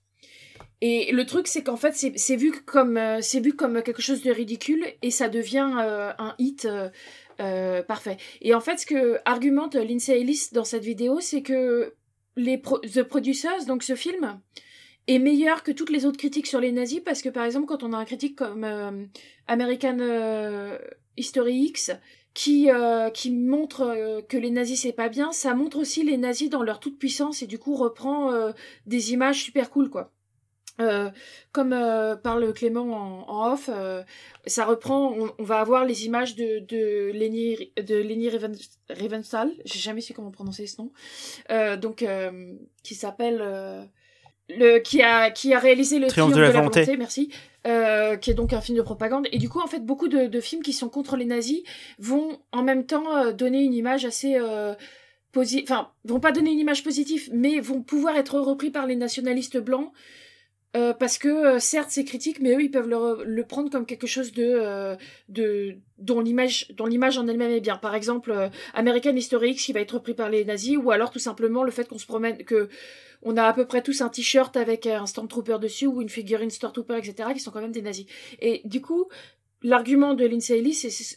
Et 0.82 1.10
le 1.12 1.24
truc, 1.24 1.46
c'est 1.46 1.62
qu'en 1.62 1.76
fait, 1.76 1.94
c'est 1.94 2.36
vu 2.36 2.52
comme 2.52 3.00
c'est 3.20 3.40
vu 3.40 3.54
comme 3.54 3.82
quelque 3.82 4.02
chose 4.02 4.22
de 4.22 4.32
ridicule 4.32 4.84
et 5.00 5.10
ça 5.12 5.28
devient 5.28 5.70
un 5.78 6.34
hit 6.38 6.66
parfait. 7.86 8.16
Et 8.40 8.52
en 8.52 8.60
fait, 8.60 8.78
ce 8.78 8.86
que 8.86 9.18
argumente 9.24 9.76
Lindsay 9.76 10.20
Ellis 10.20 10.48
dans 10.50 10.64
cette 10.64 10.82
vidéo, 10.82 11.20
c'est 11.20 11.42
que 11.42 11.94
les 12.36 12.60
The 12.60 13.04
Producers, 13.04 13.64
donc 13.68 13.84
ce 13.84 13.94
film, 13.94 14.40
est 15.08 15.18
meilleur 15.18 15.62
que 15.62 15.72
toutes 15.72 15.90
les 15.90 16.06
autres 16.06 16.18
critiques 16.18 16.46
sur 16.46 16.60
les 16.60 16.72
nazis 16.72 17.00
parce 17.00 17.22
que 17.22 17.28
par 17.28 17.44
exemple, 17.44 17.66
quand 17.66 17.82
on 17.82 17.92
a 17.92 17.96
un 17.96 18.04
critique 18.04 18.36
comme 18.36 18.64
euh, 18.64 19.04
American 19.46 19.98
euh, 20.00 20.78
History 21.16 21.56
X 21.64 21.92
qui 22.34 22.70
euh, 22.70 23.10
qui 23.10 23.30
montre 23.30 23.82
euh, 23.82 24.22
que 24.22 24.36
les 24.36 24.50
nazis 24.50 24.82
c'est 24.82 24.92
pas 24.92 25.08
bien, 25.08 25.32
ça 25.32 25.54
montre 25.54 25.78
aussi 25.78 26.02
les 26.02 26.16
nazis 26.16 26.48
dans 26.48 26.62
leur 26.62 26.80
toute 26.80 26.98
puissance 26.98 27.42
et 27.42 27.46
du 27.46 27.58
coup 27.58 27.74
reprend 27.76 28.32
euh, 28.32 28.52
des 28.86 29.12
images 29.12 29.42
super 29.42 29.70
cool 29.70 29.90
quoi. 29.90 30.12
Euh, 30.80 31.10
comme 31.52 31.74
euh, 31.74 32.16
parle 32.16 32.50
Clément 32.54 33.26
en, 33.28 33.52
off, 33.52 33.68
euh, 33.70 34.02
ça 34.46 34.64
reprend. 34.64 35.14
On, 35.38 35.42
va 35.42 35.60
avoir 35.60 35.84
les 35.84 36.06
images 36.06 36.34
de 36.34 36.60
de 36.60 37.12
Leni 37.12 37.72
de 37.76 38.30
Riven- 38.30 38.56
Riefenstahl. 38.88 39.52
J'ai 39.66 39.78
jamais 39.78 40.00
su 40.00 40.14
comment 40.14 40.30
prononcer 40.30 40.66
ce 40.66 40.80
nom. 40.80 40.90
Donc 41.76 42.06
qui 42.82 42.94
s'appelle 42.94 43.90
le 44.58 44.78
qui 44.78 45.02
a 45.02 45.30
qui 45.30 45.54
a 45.54 45.58
réalisé 45.58 45.98
le 45.98 46.06
Triomphe 46.08 46.32
de 46.34 46.40
la 46.40 46.50
volonté. 46.50 46.96
merci. 46.96 47.30
Euh, 47.64 48.16
qui 48.16 48.32
est 48.32 48.34
donc 48.34 48.52
un 48.52 48.60
film 48.60 48.76
de 48.76 48.82
propagande. 48.82 49.28
Et 49.30 49.38
du 49.38 49.48
coup, 49.48 49.60
en 49.60 49.68
fait, 49.68 49.78
beaucoup 49.86 50.08
de, 50.08 50.26
de 50.26 50.40
films 50.40 50.62
qui 50.64 50.72
sont 50.72 50.88
contre 50.88 51.16
les 51.16 51.26
nazis 51.26 51.62
vont 52.00 52.40
en 52.50 52.64
même 52.64 52.86
temps 52.86 53.16
euh, 53.16 53.32
donner 53.32 53.62
une 53.62 53.72
image 53.72 54.04
assez 54.04 54.34
euh, 54.36 54.74
posi- 55.32 55.62
enfin, 55.62 55.90
vont 56.04 56.18
pas 56.18 56.32
donner 56.32 56.50
une 56.50 56.58
image 56.58 56.82
positive, 56.82 57.28
mais 57.32 57.60
vont 57.60 57.80
pouvoir 57.80 58.16
être 58.16 58.40
repris 58.40 58.70
par 58.70 58.86
les 58.86 58.96
nationalistes 58.96 59.58
blancs. 59.58 59.92
Euh, 60.74 60.94
parce 60.94 61.18
que 61.18 61.28
euh, 61.28 61.58
certes 61.58 61.90
c'est 61.90 62.04
critique, 62.04 62.40
mais 62.40 62.54
eux 62.54 62.62
ils 62.62 62.70
peuvent 62.70 62.88
le, 62.88 63.24
le 63.24 63.44
prendre 63.44 63.70
comme 63.70 63.84
quelque 63.84 64.06
chose 64.06 64.32
de, 64.32 64.42
euh, 64.42 64.96
de 65.28 65.76
dont 65.98 66.20
l'image 66.20 66.68
dont 66.76 66.86
l'image 66.86 67.18
en 67.18 67.28
elle-même 67.28 67.50
est 67.50 67.60
bien. 67.60 67.76
Par 67.76 67.94
exemple, 67.94 68.30
euh, 68.30 68.48
American 68.72 69.14
History 69.14 69.50
X 69.50 69.66
qui 69.66 69.72
va 69.74 69.80
être 69.80 69.92
repris 69.92 70.14
par 70.14 70.30
les 70.30 70.46
nazis, 70.46 70.78
ou 70.78 70.90
alors 70.90 71.10
tout 71.10 71.18
simplement 71.18 71.62
le 71.62 71.70
fait 71.70 71.86
qu'on 71.86 71.98
se 71.98 72.06
promène, 72.06 72.42
que 72.44 72.70
on 73.22 73.36
a 73.36 73.44
à 73.44 73.52
peu 73.52 73.66
près 73.66 73.82
tous 73.82 74.00
un 74.00 74.08
t-shirt 74.08 74.56
avec 74.56 74.86
un 74.86 75.06
Stormtrooper 75.06 75.58
dessus 75.60 75.86
ou 75.86 76.00
une 76.00 76.08
figurine 76.08 76.50
Stormtrooper, 76.50 76.96
etc., 76.96 77.30
qui 77.34 77.40
sont 77.40 77.50
quand 77.50 77.60
même 77.60 77.70
des 77.70 77.82
nazis. 77.82 78.06
Et 78.40 78.62
du 78.64 78.80
coup, 78.80 79.08
l'argument 79.62 80.14
de 80.14 80.24
Lindsay 80.24 80.58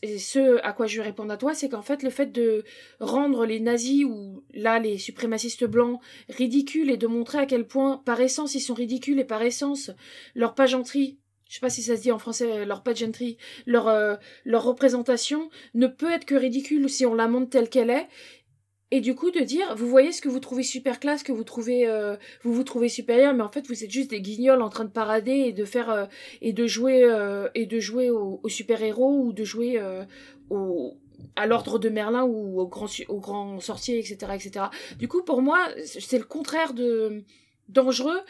et 0.02 0.18
ce- 0.18 0.62
à 0.64 0.74
quoi 0.74 0.86
je 0.88 0.98
vais 0.98 1.04
répondre 1.04 1.32
à 1.32 1.38
toi, 1.38 1.54
c'est 1.54 1.70
qu'en 1.70 1.82
fait, 1.82 2.04
le 2.04 2.10
fait 2.10 2.32
de 2.32 2.64
rendre 3.00 3.46
les 3.46 3.60
nazis 3.60 4.06
ou 4.06 4.44
là 4.54 4.80
les 4.80 4.98
suprémacistes 4.98 5.66
blancs 5.66 6.00
ridicules 6.30 6.90
et 6.92 6.98
de 6.98 7.08
montrer 7.08 7.40
à 7.40 7.46
quel 7.46 7.68
point, 7.68 8.02
par 8.06 8.22
essence, 8.22 8.56
ils 8.56 8.62
sont 8.62 8.74
ridicules 8.74 9.20
et 9.20 9.26
par 9.26 9.42
essence, 9.42 9.92
leur 10.36 10.56
pageantrie, 10.56 11.20
je 11.50 11.56
sais 11.56 11.60
pas 11.60 11.70
si 11.70 11.84
ça 11.84 11.96
se 11.96 12.02
dit 12.02 12.12
en 12.12 12.20
français, 12.20 12.66
leur 12.66 12.84
pageantry, 12.84 13.38
leur, 13.66 13.88
euh, 13.88 14.16
leur 14.46 14.64
représentation 14.64 15.50
ne 15.74 15.88
peut 15.88 16.12
être 16.12 16.26
que 16.26 16.36
ridicule 16.36 16.90
si 16.90 17.06
on 17.06 17.14
la 17.14 17.28
montre 17.28 17.50
telle 17.50 17.70
qu'elle 17.70 17.90
est. 17.90 18.08
Et 18.96 19.02
du 19.02 19.14
coup, 19.14 19.30
de 19.30 19.42
dire, 19.42 19.76
vous 19.76 19.90
voyez 19.90 20.14
ce 20.14 20.22
que 20.22 20.30
vous 20.30 20.40
trouvez 20.40 20.64
super 20.64 21.02
classe, 21.02 21.22
que 21.22 21.34
vous 21.34 21.44
trouvez, 21.44 21.86
euh, 21.86 22.16
vous 22.44 22.54
vous 22.54 22.64
trouvez 22.64 22.88
supérieur, 22.88 23.34
mais 23.34 23.44
en 23.44 23.50
fait, 23.50 23.68
vous 23.68 23.84
êtes 23.84 23.92
juste 23.92 24.10
des 24.10 24.22
guignols 24.22 24.62
en 24.62 24.70
train 24.70 24.86
de 24.86 24.90
parader 24.90 25.34
et 25.34 25.52
de 25.52 25.66
faire 25.66 25.90
euh, 25.90 26.06
et 26.42 26.54
de 26.54 26.66
jouer 26.66 27.04
euh, 27.04 27.50
et 27.56 27.66
de 27.66 27.78
jouer 27.82 28.10
au, 28.10 28.40
super 28.48 28.82
héros 28.82 29.20
ou 29.20 29.34
de 29.34 29.44
jouer 29.44 29.82
au 30.50 30.94
à 31.36 31.46
l'ordre 31.46 31.78
de 31.78 31.90
Merlin 31.90 32.24
ou 32.24 32.62
au 32.62 32.68
grand 32.68 32.88
au 33.10 33.20
grand 33.20 33.60
sorcier, 33.60 34.00
etc., 34.00 34.32
etc. 34.34 34.68
Du 34.98 35.10
coup, 35.10 35.24
pour 35.24 35.42
moi, 35.42 35.60
c'est 35.84 36.18
le 36.18 36.24
contraire 36.24 36.74
de 36.74 37.26
dangereux. 37.68 38.22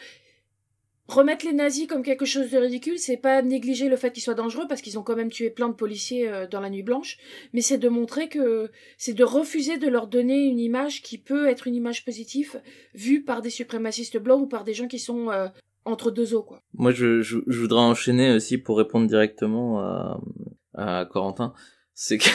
Remettre 1.08 1.46
les 1.46 1.52
nazis 1.52 1.86
comme 1.86 2.02
quelque 2.02 2.24
chose 2.24 2.50
de 2.50 2.58
ridicule, 2.58 2.98
c'est 2.98 3.16
pas 3.16 3.40
négliger 3.40 3.88
le 3.88 3.96
fait 3.96 4.12
qu'ils 4.12 4.24
soient 4.24 4.34
dangereux 4.34 4.66
parce 4.68 4.82
qu'ils 4.82 4.98
ont 4.98 5.02
quand 5.02 5.14
même 5.14 5.30
tué 5.30 5.50
plein 5.50 5.68
de 5.68 5.74
policiers 5.74 6.28
euh, 6.28 6.46
dans 6.48 6.60
la 6.60 6.68
nuit 6.68 6.82
blanche, 6.82 7.18
mais 7.52 7.60
c'est 7.60 7.78
de 7.78 7.88
montrer 7.88 8.28
que 8.28 8.70
c'est 8.98 9.14
de 9.14 9.22
refuser 9.22 9.78
de 9.78 9.86
leur 9.86 10.08
donner 10.08 10.46
une 10.46 10.58
image 10.58 11.02
qui 11.02 11.18
peut 11.18 11.46
être 11.46 11.68
une 11.68 11.76
image 11.76 12.04
positive 12.04 12.60
vue 12.94 13.22
par 13.22 13.40
des 13.40 13.50
suprémacistes 13.50 14.18
blancs 14.18 14.42
ou 14.42 14.46
par 14.46 14.64
des 14.64 14.74
gens 14.74 14.88
qui 14.88 14.98
sont 14.98 15.30
euh, 15.30 15.46
entre 15.84 16.10
deux 16.10 16.34
eaux 16.34 16.42
quoi. 16.42 16.60
Moi, 16.74 16.90
je, 16.90 17.22
je, 17.22 17.38
je 17.46 17.60
voudrais 17.60 17.82
enchaîner 17.82 18.32
aussi 18.34 18.58
pour 18.58 18.76
répondre 18.76 19.06
directement 19.06 19.78
à, 19.78 20.20
à 20.74 21.04
Corentin. 21.04 21.54
C'est 21.94 22.18
que, 22.18 22.28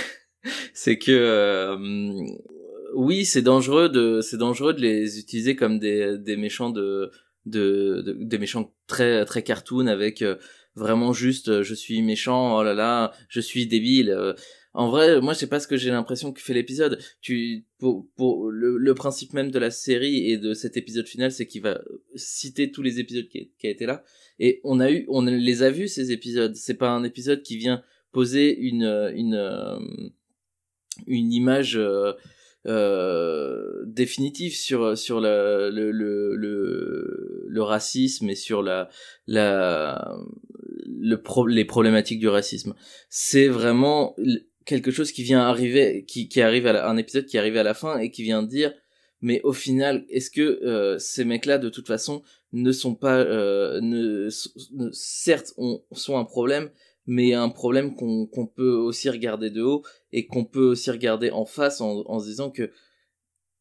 c'est 0.73 0.97
que, 0.97 1.11
euh, 1.11 1.77
oui, 2.95 3.25
c'est 3.25 3.41
dangereux 3.41 3.89
de, 3.89 4.21
c'est 4.21 4.37
dangereux 4.37 4.73
de 4.73 4.79
les 4.79 5.19
utiliser 5.19 5.57
comme 5.57 5.77
des, 5.77 6.17
des 6.17 6.37
méchants 6.37 6.69
de, 6.69 7.11
de, 7.45 8.01
de- 8.05 8.17
des 8.19 8.37
méchants 8.37 8.73
très, 8.87 9.25
très 9.25 9.43
cartoon 9.43 9.87
avec 9.87 10.21
euh, 10.21 10.35
vraiment 10.75 11.13
juste, 11.13 11.49
euh, 11.49 11.63
je 11.63 11.73
suis 11.73 12.01
méchant, 12.01 12.57
oh 12.57 12.63
là 12.63 12.73
là, 12.73 13.11
je 13.29 13.39
suis 13.41 13.67
débile. 13.67 14.09
euh. 14.11 14.33
En 14.73 14.89
vrai, 14.89 15.19
moi, 15.19 15.33
c'est 15.35 15.47
pas 15.47 15.59
ce 15.59 15.67
que 15.67 15.75
j'ai 15.75 15.89
l'impression 15.89 16.31
que 16.31 16.39
fait 16.39 16.53
l'épisode. 16.53 16.97
Tu, 17.19 17.65
pour, 17.77 18.07
pour 18.15 18.49
le, 18.49 18.77
le 18.77 18.93
principe 18.93 19.33
même 19.33 19.51
de 19.51 19.59
la 19.59 19.69
série 19.69 20.31
et 20.31 20.37
de 20.37 20.53
cet 20.53 20.77
épisode 20.77 21.07
final, 21.07 21.29
c'est 21.33 21.45
qu'il 21.45 21.61
va 21.61 21.81
citer 22.15 22.71
tous 22.71 22.81
les 22.81 22.99
épisodes 22.99 23.27
qui, 23.27 23.51
qui 23.59 23.67
a 23.67 23.69
été 23.69 23.85
là. 23.85 24.01
Et 24.39 24.61
on 24.63 24.79
a 24.79 24.89
eu, 24.89 25.05
on 25.09 25.23
les 25.23 25.63
a 25.63 25.71
vus 25.71 25.89
ces 25.89 26.13
épisodes. 26.13 26.55
C'est 26.55 26.75
pas 26.77 26.89
un 26.89 27.03
épisode 27.03 27.41
qui 27.43 27.57
vient 27.57 27.83
poser 28.13 28.57
une, 28.57 28.85
une, 29.13 29.35
une 31.05 31.33
image 31.33 31.77
euh, 32.67 33.83
définitive 33.85 34.55
sur 34.55 34.97
sur 34.97 35.19
le, 35.19 35.69
le, 35.71 35.91
le, 35.91 37.45
le 37.47 37.61
racisme 37.63 38.29
et 38.29 38.35
sur 38.35 38.61
la 38.63 38.89
la 39.27 40.15
le 40.85 41.15
pro, 41.21 41.47
les 41.47 41.65
problématiques 41.65 42.19
du 42.19 42.27
racisme. 42.29 42.75
C'est 43.09 43.47
vraiment 43.47 44.15
quelque 44.65 44.91
chose 44.91 45.11
qui 45.11 45.23
vient 45.23 45.41
arriver, 45.41 46.05
qui, 46.07 46.29
qui 46.29 46.41
arrive 46.41 46.67
à 46.67 46.73
la- 46.73 46.87
un 46.89 46.97
épisode 46.97 47.25
qui 47.25 47.37
arrive 47.37 47.57
à 47.57 47.63
la 47.63 47.73
fin 47.73 47.97
et 47.97 48.11
qui 48.11 48.21
vient 48.23 48.43
dire, 48.43 48.73
mais 49.21 49.41
au 49.43 49.53
final, 49.53 50.05
est-ce 50.09 50.29
que 50.29 50.41
euh, 50.63 50.99
ces 50.99 51.25
mecs-là, 51.25 51.57
de 51.57 51.69
toute 51.69 51.87
façon, 51.87 52.21
ne 52.53 52.71
sont 52.71 52.93
pas, 52.95 53.17
euh, 53.19 53.79
ne, 53.81 54.29
certes, 54.91 55.53
ont, 55.57 55.81
sont 55.91 56.17
un 56.17 56.25
problème, 56.25 56.69
mais 57.07 57.33
un 57.33 57.49
problème 57.49 57.95
qu'on 57.95 58.47
peut 58.47 58.73
aussi 58.73 59.09
regarder 59.09 59.49
de 59.49 59.61
haut 59.61 59.83
et 60.11 60.27
qu'on 60.27 60.45
peut 60.45 60.65
aussi 60.65 60.91
regarder 60.91 61.31
en 61.31 61.45
face 61.45 61.81
en, 61.81 62.03
en 62.05 62.19
se 62.19 62.25
disant 62.27 62.51
que 62.51 62.71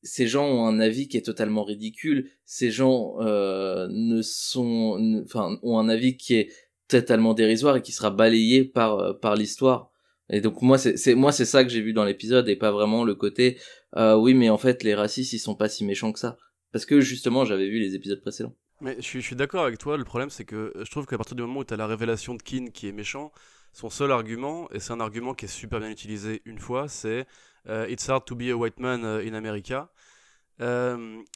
ces 0.03 0.27
gens 0.27 0.47
ont 0.47 0.67
un 0.67 0.81
avis 0.81 1.09
qui 1.09 1.17
est 1.17 1.25
totalement 1.25 1.65
ridicule. 1.65 2.31
Ces 2.45 2.71
gens 2.71 3.17
euh, 3.21 3.87
ne 3.91 4.23
sont, 4.23 5.23
enfin, 5.25 5.59
ont 5.63 5.79
un 5.79 5.89
avis 5.89 6.17
qui 6.17 6.35
est 6.35 6.51
totalement 6.89 7.35
dérisoire 7.35 7.77
et 7.77 7.83
qui 7.83 7.93
sera 7.93 8.11
balayé 8.11 8.65
par 8.65 8.99
euh, 8.99 9.13
par 9.13 9.37
l'histoire. 9.37 9.91
Et 10.31 10.41
donc 10.41 10.63
moi 10.63 10.79
c'est 10.79 10.97
c'est 10.97 11.15
moi 11.15 11.33
c'est 11.33 11.45
ça 11.45 11.65
que 11.65 11.71
j'ai 11.71 11.81
vu 11.81 11.93
dans 11.93 12.05
l'épisode 12.05 12.49
et 12.49 12.57
pas 12.57 12.71
vraiment 12.71 13.05
le 13.05 13.15
côté 13.15 13.59
euh, 13.97 14.17
oui 14.17 14.33
mais 14.35 14.49
en 14.49 14.59
fait 14.59 14.85
les 14.85 14.95
racistes 14.95 15.33
ils 15.33 15.41
sont 15.41 15.57
pas 15.57 15.69
si 15.69 15.85
méchants 15.85 16.13
que 16.13 16.21
ça 16.21 16.39
parce 16.73 16.87
que 16.87 17.01
justement 17.01 17.45
j'avais 17.45 17.69
vu 17.69 17.81
les 17.81 17.95
épisodes 17.97 18.21
précédents. 18.21 18.55
Mais 18.81 18.97
je 18.97 19.03
suis, 19.03 19.23
suis 19.23 19.37
d'accord 19.37 19.65
avec 19.65 19.79
toi, 19.79 19.97
le 19.97 20.05
problème 20.05 20.31
c'est 20.31 20.45
que 20.45 20.73
euh, 20.75 20.85
je 20.85 20.91
trouve 20.91 21.07
qu'à 21.07 21.19
partir 21.19 21.37
du 21.37 21.43
moment 21.43 21.61
où 21.61 21.65
tu 21.65 21.75
as 21.75 21.77
la 21.77 21.87
révélation 21.87 22.35
de 22.35 22.43
Keane 22.43 22.71
qui 22.73 22.89
est 22.89 22.93
méchant, 22.93 23.31
son 23.73 23.91
seul 23.91 24.11
argument, 24.11 24.69
et 24.73 24.81
c'est 24.81 24.93
un 24.93 25.01
argument 25.01 25.35
qui 25.35 25.45
est 25.45 25.49
super 25.49 25.81
bien 25.81 25.91
utilisé 25.91 26.43
une 26.47 26.59
fois, 26.59 26.89
c'est 26.89 27.27
euh, 27.69 27.87
It's 27.89 28.09
hard 28.09 28.25
to 28.25 28.35
be 28.35 28.45
a 28.51 28.55
white 28.57 28.81
man 28.81 29.05
euh, 29.05 29.23
in 29.27 29.35
America. 29.35 29.91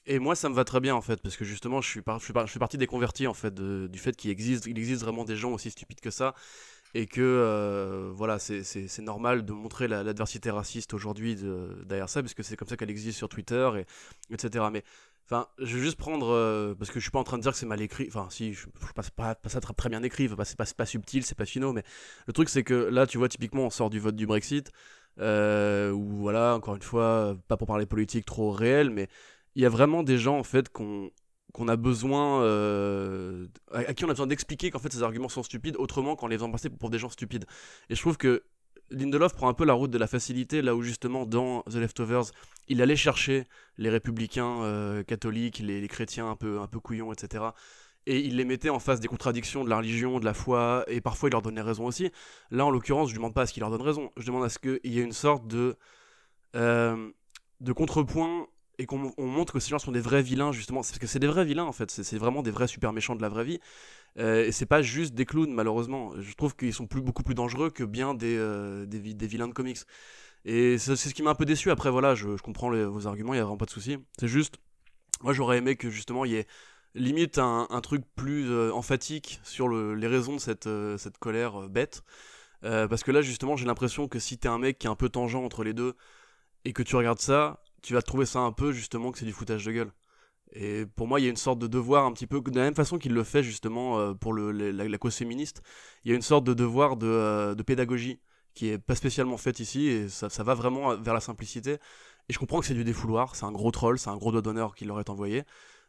Et 0.06 0.18
moi 0.18 0.34
ça 0.34 0.48
me 0.48 0.54
va 0.54 0.64
très 0.64 0.80
bien 0.80 0.94
en 0.94 1.00
fait, 1.02 1.20
parce 1.22 1.36
que 1.36 1.44
justement 1.44 1.80
je 1.80 1.88
suis, 1.88 2.00
je 2.06 2.24
suis, 2.24 2.34
je 2.34 2.52
fais 2.52 2.58
partie 2.58 2.78
des 2.78 2.86
convertis 2.86 3.26
en 3.26 3.34
fait, 3.34 3.54
du 3.54 3.98
fait 3.98 4.16
qu'il 4.16 4.30
existe, 4.30 4.66
il 4.66 4.78
existe 4.78 5.02
vraiment 5.02 5.24
des 5.24 5.36
gens 5.36 5.50
aussi 5.52 5.70
stupides 5.70 6.00
que 6.00 6.10
ça, 6.10 6.34
et 6.94 7.06
que 7.06 8.10
voilà, 8.14 8.38
c'est- 8.38 8.98
normal 9.00 9.44
de 9.44 9.52
montrer 9.52 9.88
la- 9.88 10.02
l'adversité 10.02 10.50
raciste 10.50 10.94
aujourd'hui 10.94 11.36
de- 11.36 11.82
derrière 11.86 12.08
ça, 12.08 12.22
parce 12.22 12.34
que 12.34 12.42
c'est 12.42 12.56
comme 12.56 12.68
ça 12.68 12.76
qu'elle 12.76 12.90
existe 12.90 13.18
sur 13.18 13.28
Twitter, 13.28 13.70
et, 13.78 13.86
etc. 14.34 14.70
Mais 14.70 14.84
Enfin, 15.26 15.48
je 15.58 15.76
vais 15.76 15.82
juste 15.82 15.96
prendre 15.96 16.28
euh, 16.28 16.74
parce 16.74 16.90
que 16.90 17.00
je 17.00 17.04
suis 17.04 17.10
pas 17.10 17.18
en 17.18 17.24
train 17.24 17.38
de 17.38 17.42
dire 17.42 17.52
que 17.52 17.58
c'est 17.58 17.66
mal 17.66 17.80
écrit. 17.80 18.06
Enfin, 18.08 18.28
si, 18.30 18.52
je, 18.52 18.66
je 18.86 18.92
passe 18.92 19.10
pas, 19.10 19.34
pas 19.34 19.48
ça 19.48 19.60
très, 19.60 19.88
bien 19.88 20.02
écrit. 20.02 20.28
Enfin, 20.30 20.44
c'est 20.44 20.56
pas, 20.56 20.66
pas 20.76 20.86
subtil, 20.86 21.24
c'est 21.24 21.36
pas 21.36 21.46
finaux. 21.46 21.72
Mais 21.72 21.82
le 22.26 22.32
truc, 22.32 22.48
c'est 22.48 22.62
que 22.62 22.74
là, 22.74 23.06
tu 23.06 23.18
vois, 23.18 23.28
typiquement, 23.28 23.64
on 23.66 23.70
sort 23.70 23.90
du 23.90 24.00
vote 24.00 24.16
du 24.16 24.26
Brexit. 24.26 24.70
Euh, 25.20 25.92
où 25.92 26.04
voilà, 26.18 26.54
encore 26.56 26.74
une 26.74 26.82
fois, 26.82 27.36
pas 27.48 27.56
pour 27.56 27.68
parler 27.68 27.86
politique 27.86 28.26
trop 28.26 28.50
réel, 28.50 28.90
mais 28.90 29.08
il 29.54 29.62
y 29.62 29.66
a 29.66 29.68
vraiment 29.68 30.02
des 30.02 30.18
gens 30.18 30.38
en 30.38 30.42
fait 30.42 30.68
qu'on 30.70 31.10
qu'on 31.52 31.68
a 31.68 31.76
besoin, 31.76 32.42
euh, 32.42 33.46
à, 33.70 33.94
qui 33.94 34.04
on 34.04 34.08
a 34.08 34.12
besoin 34.12 34.26
d'expliquer 34.26 34.72
qu'en 34.72 34.80
fait 34.80 34.92
ces 34.92 35.04
arguments 35.04 35.28
sont 35.28 35.44
stupides, 35.44 35.76
autrement 35.78 36.16
qu'en 36.16 36.26
les 36.26 36.36
faisant 36.36 36.50
pour 36.80 36.90
des 36.90 36.98
gens 36.98 37.08
stupides. 37.08 37.46
Et 37.88 37.94
je 37.94 38.00
trouve 38.00 38.16
que 38.16 38.42
Lindelof 38.90 39.34
prend 39.34 39.48
un 39.48 39.54
peu 39.54 39.64
la 39.64 39.72
route 39.72 39.90
de 39.90 39.98
la 39.98 40.06
facilité, 40.06 40.62
là 40.62 40.74
où 40.74 40.82
justement 40.82 41.26
dans 41.26 41.62
The 41.62 41.76
Leftovers, 41.76 42.24
il 42.68 42.82
allait 42.82 42.96
chercher 42.96 43.44
les 43.78 43.90
républicains 43.90 44.62
euh, 44.62 45.02
catholiques, 45.02 45.58
les, 45.58 45.86
chrétiens 45.88 46.30
un 46.30 46.36
peu, 46.36 46.60
un 46.60 46.66
peu 46.66 46.80
couillons, 46.80 47.12
etc. 47.12 47.44
Et 48.06 48.20
il 48.20 48.36
les 48.36 48.44
mettait 48.44 48.68
en 48.68 48.78
face 48.78 49.00
des 49.00 49.08
contradictions 49.08 49.64
de 49.64 49.70
la 49.70 49.78
religion, 49.78 50.20
de 50.20 50.24
la 50.24 50.34
foi, 50.34 50.84
et 50.88 51.00
parfois 51.00 51.28
il 51.28 51.32
leur 51.32 51.42
donnait 51.42 51.62
raison 51.62 51.86
aussi. 51.86 52.10
Là, 52.50 52.66
en 52.66 52.70
l'occurrence, 52.70 53.08
je 53.08 53.14
ne 53.14 53.18
demande 53.18 53.34
pas 53.34 53.42
à 53.42 53.46
ce 53.46 53.52
qu'il 53.52 53.62
leur 53.62 53.70
donne 53.70 53.82
raison, 53.82 54.10
je 54.16 54.26
demande 54.26 54.44
à 54.44 54.48
ce 54.48 54.58
qu'il 54.58 54.80
y 54.84 54.98
ait 54.98 55.02
une 55.02 55.12
sorte 55.12 55.46
de, 55.46 55.76
euh, 56.54 57.10
de 57.60 57.72
contrepoint 57.72 58.46
et 58.78 58.86
qu'on 58.86 59.12
on 59.16 59.26
montre 59.26 59.52
que 59.52 59.60
ces 59.60 59.70
gens 59.70 59.78
sont 59.78 59.92
des 59.92 60.00
vrais 60.00 60.22
vilains, 60.22 60.52
justement. 60.52 60.80
Parce 60.80 60.98
que 60.98 61.06
c'est 61.06 61.18
des 61.18 61.26
vrais 61.26 61.44
vilains, 61.44 61.64
en 61.64 61.72
fait. 61.72 61.90
C'est 61.90 62.18
vraiment 62.18 62.42
des 62.42 62.50
vrais 62.50 62.66
super 62.66 62.92
méchants 62.92 63.14
de 63.14 63.22
la 63.22 63.28
vraie 63.28 63.44
vie. 63.44 63.60
Euh, 64.18 64.44
et 64.46 64.52
c'est 64.52 64.66
pas 64.66 64.82
juste 64.82 65.14
des 65.14 65.26
clowns, 65.26 65.52
malheureusement. 65.52 66.12
Je 66.20 66.34
trouve 66.34 66.54
qu'ils 66.56 66.72
sont 66.74 66.86
beaucoup 66.90 67.22
plus 67.24 67.34
dangereux 67.34 67.70
que 67.70 67.84
bien 67.84 68.14
des, 68.14 68.36
euh, 68.36 68.86
des, 68.86 68.98
vi- 69.00 69.14
des 69.14 69.26
vilains 69.26 69.48
de 69.48 69.52
comics. 69.52 69.78
Et 70.44 70.78
c'est 70.78 70.96
ce 70.96 71.14
qui 71.14 71.22
m'a 71.22 71.30
un 71.30 71.34
peu 71.34 71.46
déçu. 71.46 71.70
Après, 71.70 71.90
voilà, 71.90 72.14
je, 72.14 72.36
comprends 72.42 72.70
vos 72.70 73.06
arguments, 73.06 73.34
il 73.34 73.38
y 73.38 73.40
a 73.40 73.44
vraiment 73.44 73.56
pas 73.58 73.66
de 73.66 73.70
souci. 73.70 73.98
C'est 74.18 74.28
juste, 74.28 74.56
moi 75.22 75.32
j'aurais 75.32 75.58
aimé 75.58 75.76
que 75.76 75.90
justement 75.90 76.24
il 76.24 76.32
y 76.32 76.36
ait 76.36 76.46
limite 76.94 77.38
un, 77.38 77.66
un 77.70 77.80
truc 77.82 78.04
plus 78.16 78.50
euh, 78.50 78.72
emphatique 78.72 79.40
sur 79.44 79.68
le- 79.68 79.94
les 79.94 80.06
raisons 80.08 80.34
de 80.36 80.40
cette, 80.40 80.66
euh, 80.68 80.98
cette 80.98 81.18
colère 81.18 81.62
euh, 81.64 81.68
bête. 81.68 82.02
Parce 82.62 83.04
que 83.04 83.10
là, 83.12 83.22
justement, 83.22 83.56
j'ai 83.56 83.66
l'impression 83.66 84.08
que 84.08 84.18
si 84.18 84.38
t'es 84.38 84.48
un 84.48 84.58
mec 84.58 84.78
qui 84.78 84.86
est 84.86 84.90
un 84.90 84.96
peu 84.96 85.08
tangent 85.10 85.34
entre 85.36 85.64
les 85.64 85.74
deux 85.74 85.94
et 86.64 86.72
que 86.72 86.82
tu 86.82 86.96
regardes 86.96 87.20
ça, 87.20 87.62
tu 87.82 87.94
vas 87.94 88.02
trouver 88.02 88.26
ça 88.26 88.40
un 88.40 88.52
peu 88.52 88.72
justement 88.72 89.12
que 89.12 89.18
c'est 89.18 89.26
du 89.26 89.32
foutage 89.32 89.64
de 89.64 89.72
gueule. 89.72 89.92
Et 90.54 90.86
pour 90.86 91.08
moi, 91.08 91.18
il 91.18 91.24
y 91.24 91.26
a 91.26 91.30
une 91.30 91.36
sorte 91.36 91.58
de 91.58 91.66
devoir 91.66 92.04
un 92.04 92.12
petit 92.12 92.28
peu, 92.28 92.40
de 92.40 92.56
la 92.56 92.64
même 92.64 92.76
façon 92.76 92.96
qu'il 92.96 93.12
le 93.12 93.24
fait 93.24 93.42
justement 93.42 93.98
euh, 93.98 94.14
pour 94.14 94.32
le, 94.32 94.52
la, 94.52 94.86
la 94.86 94.98
cause 94.98 95.16
féministe, 95.16 95.62
il 96.04 96.10
y 96.10 96.12
a 96.12 96.16
une 96.16 96.22
sorte 96.22 96.44
de 96.44 96.54
devoir 96.54 96.96
de, 96.96 97.08
euh, 97.08 97.54
pédagogie 97.56 98.20
qui 98.54 98.68
est 98.68 98.78
pas 98.78 98.94
spécialement 98.94 99.36
faite 99.36 99.58
ici 99.58 99.88
et 99.88 100.08
ça, 100.08 100.28
va 100.44 100.54
vraiment 100.54 100.96
vers 100.96 101.12
la 101.12 101.20
simplicité. 101.20 101.78
Et 102.28 102.32
je 102.32 102.38
comprends 102.38 102.60
que 102.60 102.66
c'est 102.66 102.74
du 102.74 102.84
défouloir, 102.84 103.34
c'est 103.34 103.44
un 103.44 103.52
gros 103.52 103.72
troll, 103.72 103.98
c'est 103.98 104.10
un 104.10 104.16
gros 104.16 104.30
doigt 104.30 104.42
d'honneur 104.42 104.76
qui 104.76 104.84
leur 104.84 105.00
est 105.00 105.10
envoyé. 105.10 105.42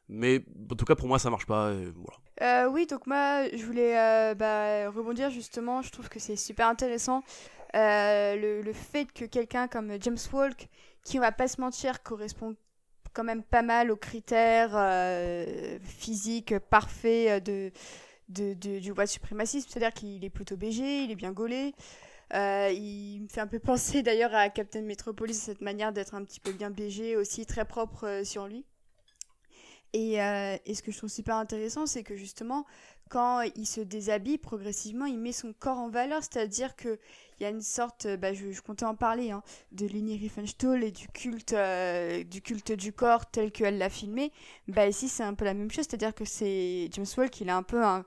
Mais 0.10 0.44
en 0.72 0.76
tout 0.76 0.86
cas, 0.86 0.96
pour 0.96 1.08
moi, 1.08 1.20
ça 1.20 1.30
marche 1.30 1.46
pas. 1.46 1.72
Euh, 2.42 2.68
oui, 2.70 2.88
donc 2.88 3.06
moi, 3.06 3.48
je 3.56 3.64
voulais 3.64 3.94
bah, 4.34 4.90
rebondir 4.90 5.30
justement. 5.30 5.84
Je 5.84 5.92
trouve 5.92 6.10
que 6.10 6.20
c'est 6.20 6.36
super 6.36 6.68
intéressant 6.68 7.24
le, 7.76 8.62
le 8.62 8.74
fait 8.74 9.12
que 9.12 9.26
quelqu'un 9.26 9.68
comme 9.68 9.94
James 10.02 10.18
Walk, 10.34 10.70
qui 11.04 11.20
on 11.20 11.22
va 11.22 11.32
pas 11.32 11.48
se 11.48 11.62
mentir, 11.62 12.02
correspond 12.02 12.56
quand 13.16 13.24
même 13.24 13.44
pas 13.44 13.64
mal 13.64 13.90
aux 13.92 13.96
critères 13.96 14.74
euh, 14.76 15.80
physiques 15.82 16.60
parfaits 16.60 17.44
de, 17.44 17.72
de, 18.30 18.54
de- 18.54 18.80
du 18.80 18.92
white 18.92 19.10
suprémacisme, 19.10 19.68
c'est-à-dire 19.70 19.94
qu'il 19.94 20.24
est 20.26 20.30
plutôt 20.30 20.58
BG, 20.58 21.04
il 21.06 21.12
est 21.12 21.16
bien 21.16 21.32
gaulé. 21.32 21.74
Euh, 22.34 22.72
il 22.74 23.22
me 23.22 23.28
fait 23.28 23.42
un 23.42 23.48
peu 23.48 23.60
penser 23.60 24.04
d'ailleurs 24.08 24.36
à 24.36 24.50
Captain 24.50 24.82
Metropolis, 24.82 25.40
cette 25.40 25.62
manière 25.62 25.94
d'être 25.94 26.16
un 26.16 26.24
petit 26.24 26.40
peu 26.40 26.52
bien 26.52 26.72
BG, 26.72 27.16
aussi 27.18 27.46
très 27.46 27.66
propre 27.66 28.06
euh, 28.08 28.24
sur 28.24 28.48
lui. 28.48 28.66
Euh, 29.96 30.58
et 30.66 30.76
ce 30.76 30.84
que 30.84 30.92
je 30.92 30.98
trouve 30.98 31.10
super 31.10 31.36
intéressant, 31.38 31.86
c'est 31.86 32.04
que 32.04 32.16
justement, 32.18 32.66
quand 33.10 33.42
il 33.56 33.66
se 33.66 33.82
déshabille 33.82 34.38
progressivement, 34.38 35.06
il 35.06 35.20
met 35.20 35.32
son 35.32 35.54
corps 35.54 35.78
en 35.78 35.90
valeur, 35.90 36.22
c'est-à-dire 36.24 36.76
que 36.76 37.00
il 37.40 37.44
y 37.44 37.46
a 37.46 37.50
une 37.50 37.62
sorte, 37.62 38.08
bah, 38.16 38.34
je, 38.34 38.62
comptais 38.62 38.86
en 38.86 38.96
parler, 38.96 39.32
hein, 39.32 39.44
de 39.74 39.86
Leni 39.88 40.18
Riefenstahl 40.18 40.84
et 40.84 40.92
du 40.92 41.10
culte, 41.10 41.54
euh, 41.54 42.24
du 42.24 42.42
culte 42.42 42.72
du 42.72 42.94
corps 42.94 43.26
tel 43.26 43.52
qu'elle 43.52 43.78
l'a 43.78 43.90
filmé. 43.90 44.32
Bah 44.70 44.88
ici, 44.88 45.10
c'est 45.10 45.24
un 45.24 45.34
peu 45.34 45.44
la 45.44 45.54
même 45.54 45.70
chose, 45.70 45.86
c'est-à-dire 45.90 46.16
que 46.16 46.24
c'est 46.24 46.88
James 46.92 47.06
Walk, 47.18 47.42
il 47.42 47.50
a 47.50 47.58
un 47.58 47.64
peu 47.64 47.84
un, 47.84 48.06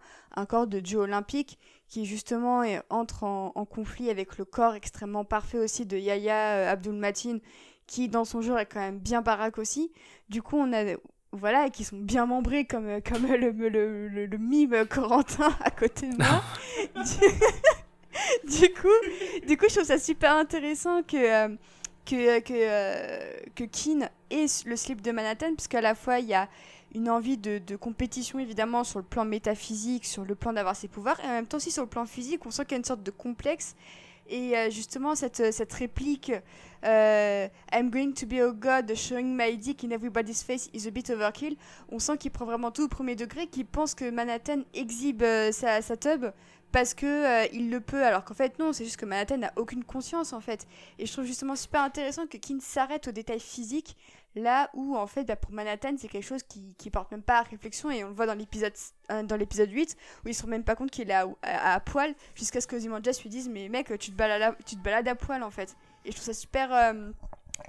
corps 0.49 0.67
de 0.67 0.81
dieu 0.81 0.99
olympique 0.99 1.59
qui 1.89 2.07
justement 2.07 2.63
est- 2.63 2.81
entre 2.91 3.25
en, 3.25 3.51
conflit 3.67 4.09
avec 4.09 4.39
le 4.39 4.45
corps 4.45 4.75
extrêmement 4.75 5.25
parfait 5.25 5.59
aussi 5.59 5.85
de 5.85 5.99
Yahya 5.99 6.57
euh, 6.57 6.73
Abdul 6.73 6.95
Matin, 6.95 7.39
qui 7.87 8.09
dans 8.09 8.25
son 8.25 8.41
genre 8.41 8.59
est 8.59 8.67
quand 8.67 8.81
même 8.81 8.99
bien 8.99 9.21
baraque 9.21 9.59
aussi. 9.59 9.93
Du 10.29 10.43
coup, 10.43 10.57
on 10.57 10.73
a 10.73 10.97
voilà, 11.33 11.67
et 11.67 11.71
qui 11.71 11.85
sont 11.85 11.99
bien 11.99 12.27
membrés 12.27 12.65
comme, 12.65 12.87
euh, 12.87 13.01
comme 13.07 13.27
le, 13.27 13.51
le, 13.51 14.09
le, 14.27 14.39
mime 14.39 14.87
Corentin 14.87 15.55
à 15.63 15.71
côté 15.71 16.09
de 16.09 16.17
moi. 16.17 16.43
du, 17.05 18.49
du 18.61 18.73
coup, 18.73 19.47
du 19.47 19.57
coup, 19.57 19.67
je 19.69 19.75
trouve 19.75 19.87
ça 19.87 19.99
super 19.99 20.35
intéressant 20.35 21.03
que, 21.03 21.17
euh, 21.17 21.49
que, 22.07 22.41
que, 22.41 22.53
euh, 22.55 23.41
que 23.55 23.65
Keane 23.65 24.09
est 24.31 24.65
le 24.65 24.77
slip 24.77 25.03
de 25.03 25.13
Manhattan, 25.13 25.55
puisqu'à 25.55 25.81
la 25.81 25.95
fois 25.95 26.19
il 26.19 26.27
y 26.27 26.35
a 26.35 26.49
une 26.95 27.11
envie 27.11 27.37
de, 27.37 27.59
de, 27.59 27.77
compétition 27.77 28.39
évidemment 28.39 28.83
sur 28.83 28.99
le 28.99 29.05
plan 29.05 29.27
métaphysique, 29.27 30.07
sur 30.07 30.25
le 30.25 30.35
plan 30.35 30.55
d'avoir 30.55 30.75
ses 30.75 30.89
pouvoirs, 30.89 31.21
et 31.21 31.27
en 31.27 31.33
même 31.33 31.47
temps 31.47 31.59
aussi 31.59 31.71
sur 31.71 31.83
le 31.83 31.89
plan 31.89 32.07
physique, 32.07 32.47
on 32.47 32.51
sent 32.51 32.65
qu'il 32.65 32.73
y 32.73 32.75
a 32.77 32.79
une 32.79 32.85
sorte 32.85 33.03
de 33.03 33.11
complexe. 33.11 33.77
Et 34.29 34.57
euh, 34.57 34.71
justement, 34.71 35.15
cette, 35.15 35.53
cette 35.53 35.73
réplique 35.73 36.33
euh, 36.85 37.49
I'm 37.73 37.91
going 37.91 38.13
to 38.13 38.27
be 38.27 38.41
a 38.41 38.53
god, 38.53 38.95
showing 38.95 39.37
my 39.37 39.57
dick 39.57 39.83
in 39.83 39.91
everybody's 39.91 40.43
face 40.43 40.71
is 40.73 40.87
a 40.87 40.91
bit 40.91 41.11
overkill, 41.11 41.57
on 41.91 41.99
sent 41.99 42.19
qu'il 42.19 42.31
prend 42.31 42.45
vraiment 42.45 42.71
tout 42.71 42.85
au 42.85 42.89
premier 42.89 43.17
degré, 43.17 43.47
qu'il 43.47 43.67
pense 43.67 43.95
que 43.95 44.09
Manhattan 44.11 44.63
exhibe 44.75 45.23
euh, 45.23 45.51
sa, 45.51 45.83
sa 45.83 45.97
tub 45.97 46.27
parce 46.71 46.95
que 46.95 47.07
euh, 47.07 47.47
il 47.53 47.71
le 47.71 47.81
peut 47.81 48.05
alors 48.05 48.25
qu'en 48.25 48.35
fait 48.35 48.59
non 48.59 48.73
c'est 48.75 48.85
juste 48.85 48.99
que 48.99 49.07
Manhattan 49.07 49.39
n'a 49.39 49.53
aucune 49.57 49.85
conscience 49.85 50.33
en 50.33 50.41
fait. 50.41 50.67
Et 50.99 51.07
je 51.07 51.13
trouve 51.13 51.25
justement 51.25 51.57
super 51.57 51.83
intéressant 51.83 52.27
que 52.27 52.37
Kin 52.37 52.59
s'arrête 52.61 53.09
aux 53.09 53.13
détails 53.13 53.41
physiques 53.41 53.97
là 54.35 54.71
où 54.75 54.97
en 54.97 55.07
fait 55.07 55.25
bah, 55.25 55.37
pour 55.37 55.53
Manhattan 55.53 55.95
c'est 55.99 56.09
quelque 56.09 56.27
chose 56.27 56.43
qui, 56.43 56.75
qui 56.79 56.91
porte 56.91 57.11
même 57.11 57.23
pas 57.23 57.39
à 57.39 57.43
réflexion 57.43 57.91
et 57.91 58.05
on 58.05 58.09
le 58.09 58.15
voit 58.15 58.27
dans 58.27 58.35
l'épisode 58.35 58.73
euh, 59.11 59.23
dans 59.23 59.37
l'épisode 59.37 59.71
8 59.71 59.97
où 60.25 60.29
il 60.29 60.35
se 60.35 60.43
rend 60.43 60.49
même 60.49 60.65
pas 60.65 60.77
compte 60.77 60.91
qu'il 60.91 61.11
est 61.11 61.15
à, 61.15 61.27
à, 61.43 61.81
poil 61.81 62.15
jusqu'à 62.35 62.61
ce 62.61 62.67
que 62.67 62.77
Ozymandias 62.77 63.21
lui 63.23 63.31
dise 63.31 63.49
mais 63.49 63.69
mec 63.69 63.93
tu 63.99 64.11
te 64.11 64.17
balades 64.17 64.43
à, 64.43 64.53
tu 64.65 64.77
te 64.77 64.83
balades 64.83 65.09
à 65.09 65.15
poil 65.15 65.43
en 65.43 65.51
fait 65.51 65.77
et 66.05 66.11
je 66.11 66.17
trouve 66.17 66.27
ça 66.27 66.35
super 66.35 66.73
euh, 66.73 67.11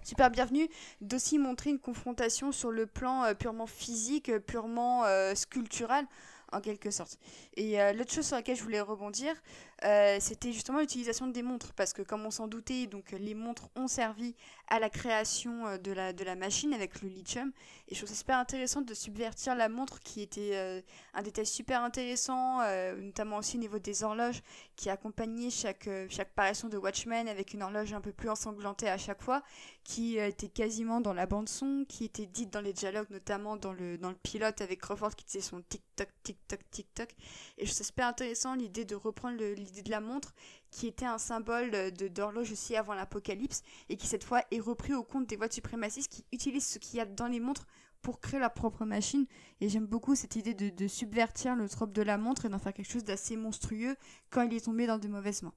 super 0.04 0.30
bienvenu 0.30 0.68
d'aussi 1.02 1.40
montrer 1.40 1.72
une 1.72 1.80
confrontation 1.80 2.52
sur 2.52 2.72
le 2.72 2.86
plan 2.86 3.24
euh, 3.24 3.34
purement 3.34 3.68
physique 3.68 4.32
purement 4.46 5.06
euh, 5.06 5.36
sculptural 5.36 6.06
en 6.52 6.62
quelque 6.62 6.92
sorte. 6.92 7.20
Et 7.56 7.82
euh, 7.82 7.94
l'autre 7.94 8.12
chose 8.12 8.26
sur 8.26 8.36
laquelle 8.36 8.56
je 8.56 8.64
voulais 8.64 8.82
rebondir, 8.82 9.36
euh, 9.84 10.18
c'était 10.20 10.52
justement 10.52 10.80
l'utilisation 10.80 11.28
des 11.28 11.42
montres, 11.42 11.74
parce 11.74 11.94
que 11.94 12.02
comme 12.02 12.26
on 12.26 12.32
s'en 12.32 12.48
doutait, 12.48 12.88
donc 12.88 13.12
les 13.12 13.34
montres 13.34 13.70
ont 13.76 13.88
servi 13.88 14.36
à 14.68 14.80
la 14.80 14.90
création 14.90 15.68
euh, 15.68 15.78
de 15.78 15.92
la, 15.92 16.14
de 16.14 16.24
la 16.24 16.36
machine 16.36 16.74
avec 16.74 17.02
le 17.02 17.10
lithium, 17.10 17.52
et 17.88 17.96
je 17.96 18.00
trouve 18.00 18.10
ça 18.10 18.16
super 18.16 18.38
intéressant 18.38 18.82
de 18.82 18.94
subvertir 18.94 19.56
la 19.56 19.70
montre, 19.70 20.00
qui 20.00 20.22
était 20.22 20.52
euh, 20.54 20.82
un 21.14 21.22
détail 21.22 21.46
super 21.46 21.82
intéressant, 21.82 22.60
notamment 22.98 23.38
aussi 23.38 23.58
au 23.58 23.60
niveau 23.60 23.80
des 23.80 24.04
horloges, 24.04 24.42
qui 24.76 24.90
accompagnait 24.90 25.50
chaque, 25.50 25.90
chaque 26.10 26.34
parution 26.34 26.70
de 26.70 26.78
Watchmen 26.78 27.28
avec 27.28 27.54
une 27.54 27.64
horloge 27.64 27.94
un 27.94 28.02
peu 28.02 28.12
plus 28.12 28.30
ensanglantée 28.30 28.90
à 28.90 28.98
chaque 28.98 29.22
fois, 29.22 29.42
qui 29.84 30.18
était 30.18 30.50
quasiment 30.50 31.02
dans 31.02 31.14
la 31.14 31.26
bande 31.26 31.50
son, 31.50 31.86
qui 31.88 32.06
était 32.06 32.26
dite 32.26 32.52
dans 32.52 32.62
les 32.62 32.74
dialogues, 32.74 33.10
notamment 33.10 33.56
dans 33.56 33.74
le, 33.74 33.98
dans 33.98 34.10
le 34.10 34.16
pilote 34.16 34.62
avec 34.62 34.82
Crawford 34.82 35.16
qui 35.16 35.26
disait 35.26 35.42
son 35.42 35.62
tic-toc, 35.62 36.10
tic-toc, 36.24 36.60
tic-toc. 36.70 37.10
Et 37.58 37.66
je 37.66 37.72
trouve 37.72 37.78
ça 37.78 37.84
super 37.84 38.08
intéressant 38.08 38.56
l'idée 38.56 38.86
de 38.86 38.96
reprendre 38.96 39.38
de 39.72 39.90
la 39.90 40.02
montre, 40.02 40.34
qui 40.72 40.88
était 40.88 41.06
un 41.06 41.18
symbole 41.18 41.72
de 41.72 42.08
d'horloge 42.08 42.52
aussi 42.52 42.76
avant 42.76 42.94
l'apocalypse, 42.94 43.64
et 43.90 43.98
qui 43.98 44.08
cette 44.08 44.24
fois 44.24 44.44
est 44.52 44.60
repris 44.60 44.94
au 44.94 45.04
compte 45.04 45.28
des 45.28 45.36
voix 45.36 45.50
suprémacistes 45.50 46.12
qui 46.12 46.26
utilisent 46.32 46.68
ce 46.68 46.80
qu'il 46.80 46.98
y 46.98 47.02
a 47.02 47.06
dans 47.06 47.28
les 47.28 47.40
montres 47.40 47.68
pour 48.02 48.20
créer 48.20 48.40
leur 48.40 48.54
propre 48.54 48.86
machine. 48.86 49.26
Et 49.62 49.70
j'aime 49.70 49.86
beaucoup 49.86 50.16
cette 50.16 50.36
idée 50.36 50.54
de, 50.54 50.70
de 50.70 50.88
subvertir 50.88 51.56
le 51.56 51.68
trope 51.68 51.92
de 51.94 52.02
la 52.02 52.18
montre 52.18 52.46
et 52.46 52.50
d'en 52.50 52.60
faire 52.60 52.74
quelque 52.74 52.92
chose 52.92 53.04
d'assez 53.04 53.36
monstrueux 53.36 53.96
quand 54.30 54.44
il 54.44 54.54
est 54.54 54.66
tombé 54.66 54.88
dans 54.88 54.98
de 54.98 55.08
mauvaises 55.08 55.44
mains. 55.44 55.54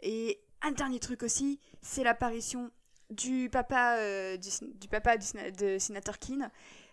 Et 0.00 0.40
un 0.62 0.72
dernier 0.72 0.98
truc 0.98 1.22
aussi, 1.22 1.60
c'est 1.82 2.02
l'apparition 2.02 2.70
du 3.10 3.48
papa, 3.48 3.96
euh, 3.98 4.36
du, 4.36 4.48
du, 4.74 4.88
papa 4.88 5.16
du, 5.16 5.26
de 5.58 5.78
Sénateur 5.78 6.18
Keane, 6.18 6.50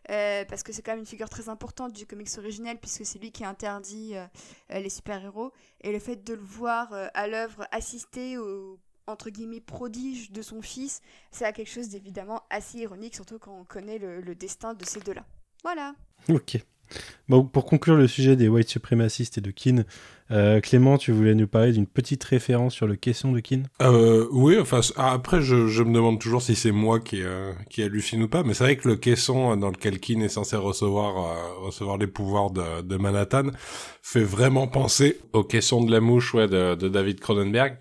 euh, 0.09 0.45
parce 0.45 0.63
que 0.63 0.71
c'est 0.71 0.81
quand 0.81 0.91
même 0.91 0.99
une 0.99 1.05
figure 1.05 1.29
très 1.29 1.49
importante 1.49 1.93
du 1.93 2.05
comics 2.05 2.29
originel, 2.37 2.77
puisque 2.77 3.05
c'est 3.05 3.19
lui 3.19 3.31
qui 3.31 3.45
interdit 3.45 4.13
euh, 4.15 4.79
les 4.79 4.89
super-héros, 4.89 5.51
et 5.81 5.91
le 5.91 5.99
fait 5.99 6.23
de 6.23 6.33
le 6.33 6.41
voir 6.41 6.93
euh, 6.93 7.07
à 7.13 7.27
l'œuvre 7.27 7.67
assister 7.71 8.37
au 8.37 8.79
entre 9.07 9.29
guillemets 9.29 9.61
prodige 9.61 10.31
de 10.31 10.41
son 10.41 10.63
fils, 10.63 11.01
c'est 11.29 11.51
quelque 11.53 11.69
chose 11.69 11.89
d'évidemment 11.89 12.41
assez 12.49 12.79
ironique, 12.79 13.13
surtout 13.13 13.37
quand 13.37 13.55
on 13.55 13.63
connaît 13.63 13.99
le, 13.99 14.19
le 14.19 14.33
destin 14.33 14.73
de 14.73 14.83
ces 14.83 14.99
deux-là. 14.99 15.25
Voilà. 15.63 15.93
Ok. 16.27 16.57
Bon, 17.27 17.43
pour 17.43 17.65
conclure 17.65 17.95
le 17.95 18.07
sujet 18.07 18.35
des 18.35 18.47
white 18.47 18.69
suprémacistes 18.69 19.37
et 19.37 19.41
de 19.41 19.51
Keane, 19.51 19.85
euh, 20.31 20.59
Clément, 20.59 20.97
tu 20.97 21.11
voulais 21.11 21.35
nous 21.35 21.47
parler 21.47 21.71
d'une 21.71 21.85
petite 21.85 22.23
référence 22.23 22.73
sur 22.73 22.87
le 22.87 22.95
caisson 22.95 23.31
de 23.31 23.39
Keane? 23.39 23.67
Euh, 23.81 24.27
Oui, 24.31 24.57
enfin, 24.59 24.81
après, 24.95 25.41
je, 25.41 25.67
je, 25.67 25.83
me 25.83 25.93
demande 25.93 26.19
toujours 26.19 26.41
si 26.41 26.55
c'est 26.55 26.71
moi 26.71 26.99
qui, 26.99 27.21
euh, 27.21 27.51
qui 27.69 27.83
hallucine 27.83 28.23
ou 28.23 28.27
pas, 28.27 28.43
mais 28.43 28.53
c'est 28.53 28.63
vrai 28.63 28.75
que 28.75 28.87
le 28.87 28.95
caisson 28.95 29.55
dans 29.55 29.69
lequel 29.69 29.99
Keane 29.99 30.23
est 30.23 30.29
censé 30.29 30.55
recevoir, 30.55 31.17
euh, 31.17 31.65
recevoir 31.65 31.97
les 31.97 32.07
pouvoirs 32.07 32.49
de, 32.49 32.81
de, 32.81 32.97
Manhattan 32.97 33.51
fait 34.01 34.23
vraiment 34.23 34.67
penser 34.67 35.19
au 35.33 35.43
caisson 35.43 35.83
de 35.83 35.91
la 35.91 35.99
mouche 35.99 36.33
ouais, 36.33 36.47
de, 36.47 36.75
de 36.75 36.89
David 36.89 37.19
Cronenberg. 37.19 37.77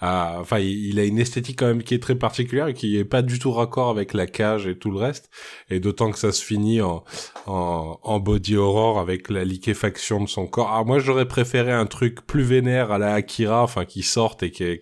Enfin, 0.00 0.58
il, 0.58 0.98
a 1.00 1.04
une 1.04 1.18
esthétique 1.18 1.58
quand 1.58 1.66
même 1.66 1.82
qui 1.82 1.94
est 1.94 2.02
très 2.02 2.14
particulière 2.14 2.68
et 2.68 2.74
qui 2.74 2.98
est 2.98 3.06
pas 3.06 3.22
du 3.22 3.38
tout 3.38 3.52
raccord 3.52 3.88
avec 3.88 4.12
la 4.12 4.26
cage 4.26 4.66
et 4.66 4.76
tout 4.76 4.90
le 4.90 4.98
reste, 4.98 5.30
et 5.70 5.80
d'autant 5.80 6.10
que 6.10 6.18
ça 6.18 6.30
se 6.30 6.44
finit 6.44 6.82
en, 6.82 7.04
en, 7.46 7.98
en 8.02 8.20
body 8.20 8.56
horror 8.56 8.98
avec 8.98 9.30
la 9.30 9.44
liquéfaction 9.44 10.22
de 10.22 10.28
son 10.28 10.46
corps. 10.46 10.70
Alors 10.70 10.84
moi, 10.84 10.98
j'aurais 10.98 11.26
préféré 11.26 11.72
un 11.72 11.83
truc 11.86 12.26
plus 12.26 12.42
vénère 12.42 12.92
à 12.92 12.98
la 12.98 13.14
Akira, 13.14 13.62
enfin 13.62 13.84
qui 13.84 14.02
sorte 14.02 14.42
et 14.42 14.50
qui 14.50 14.80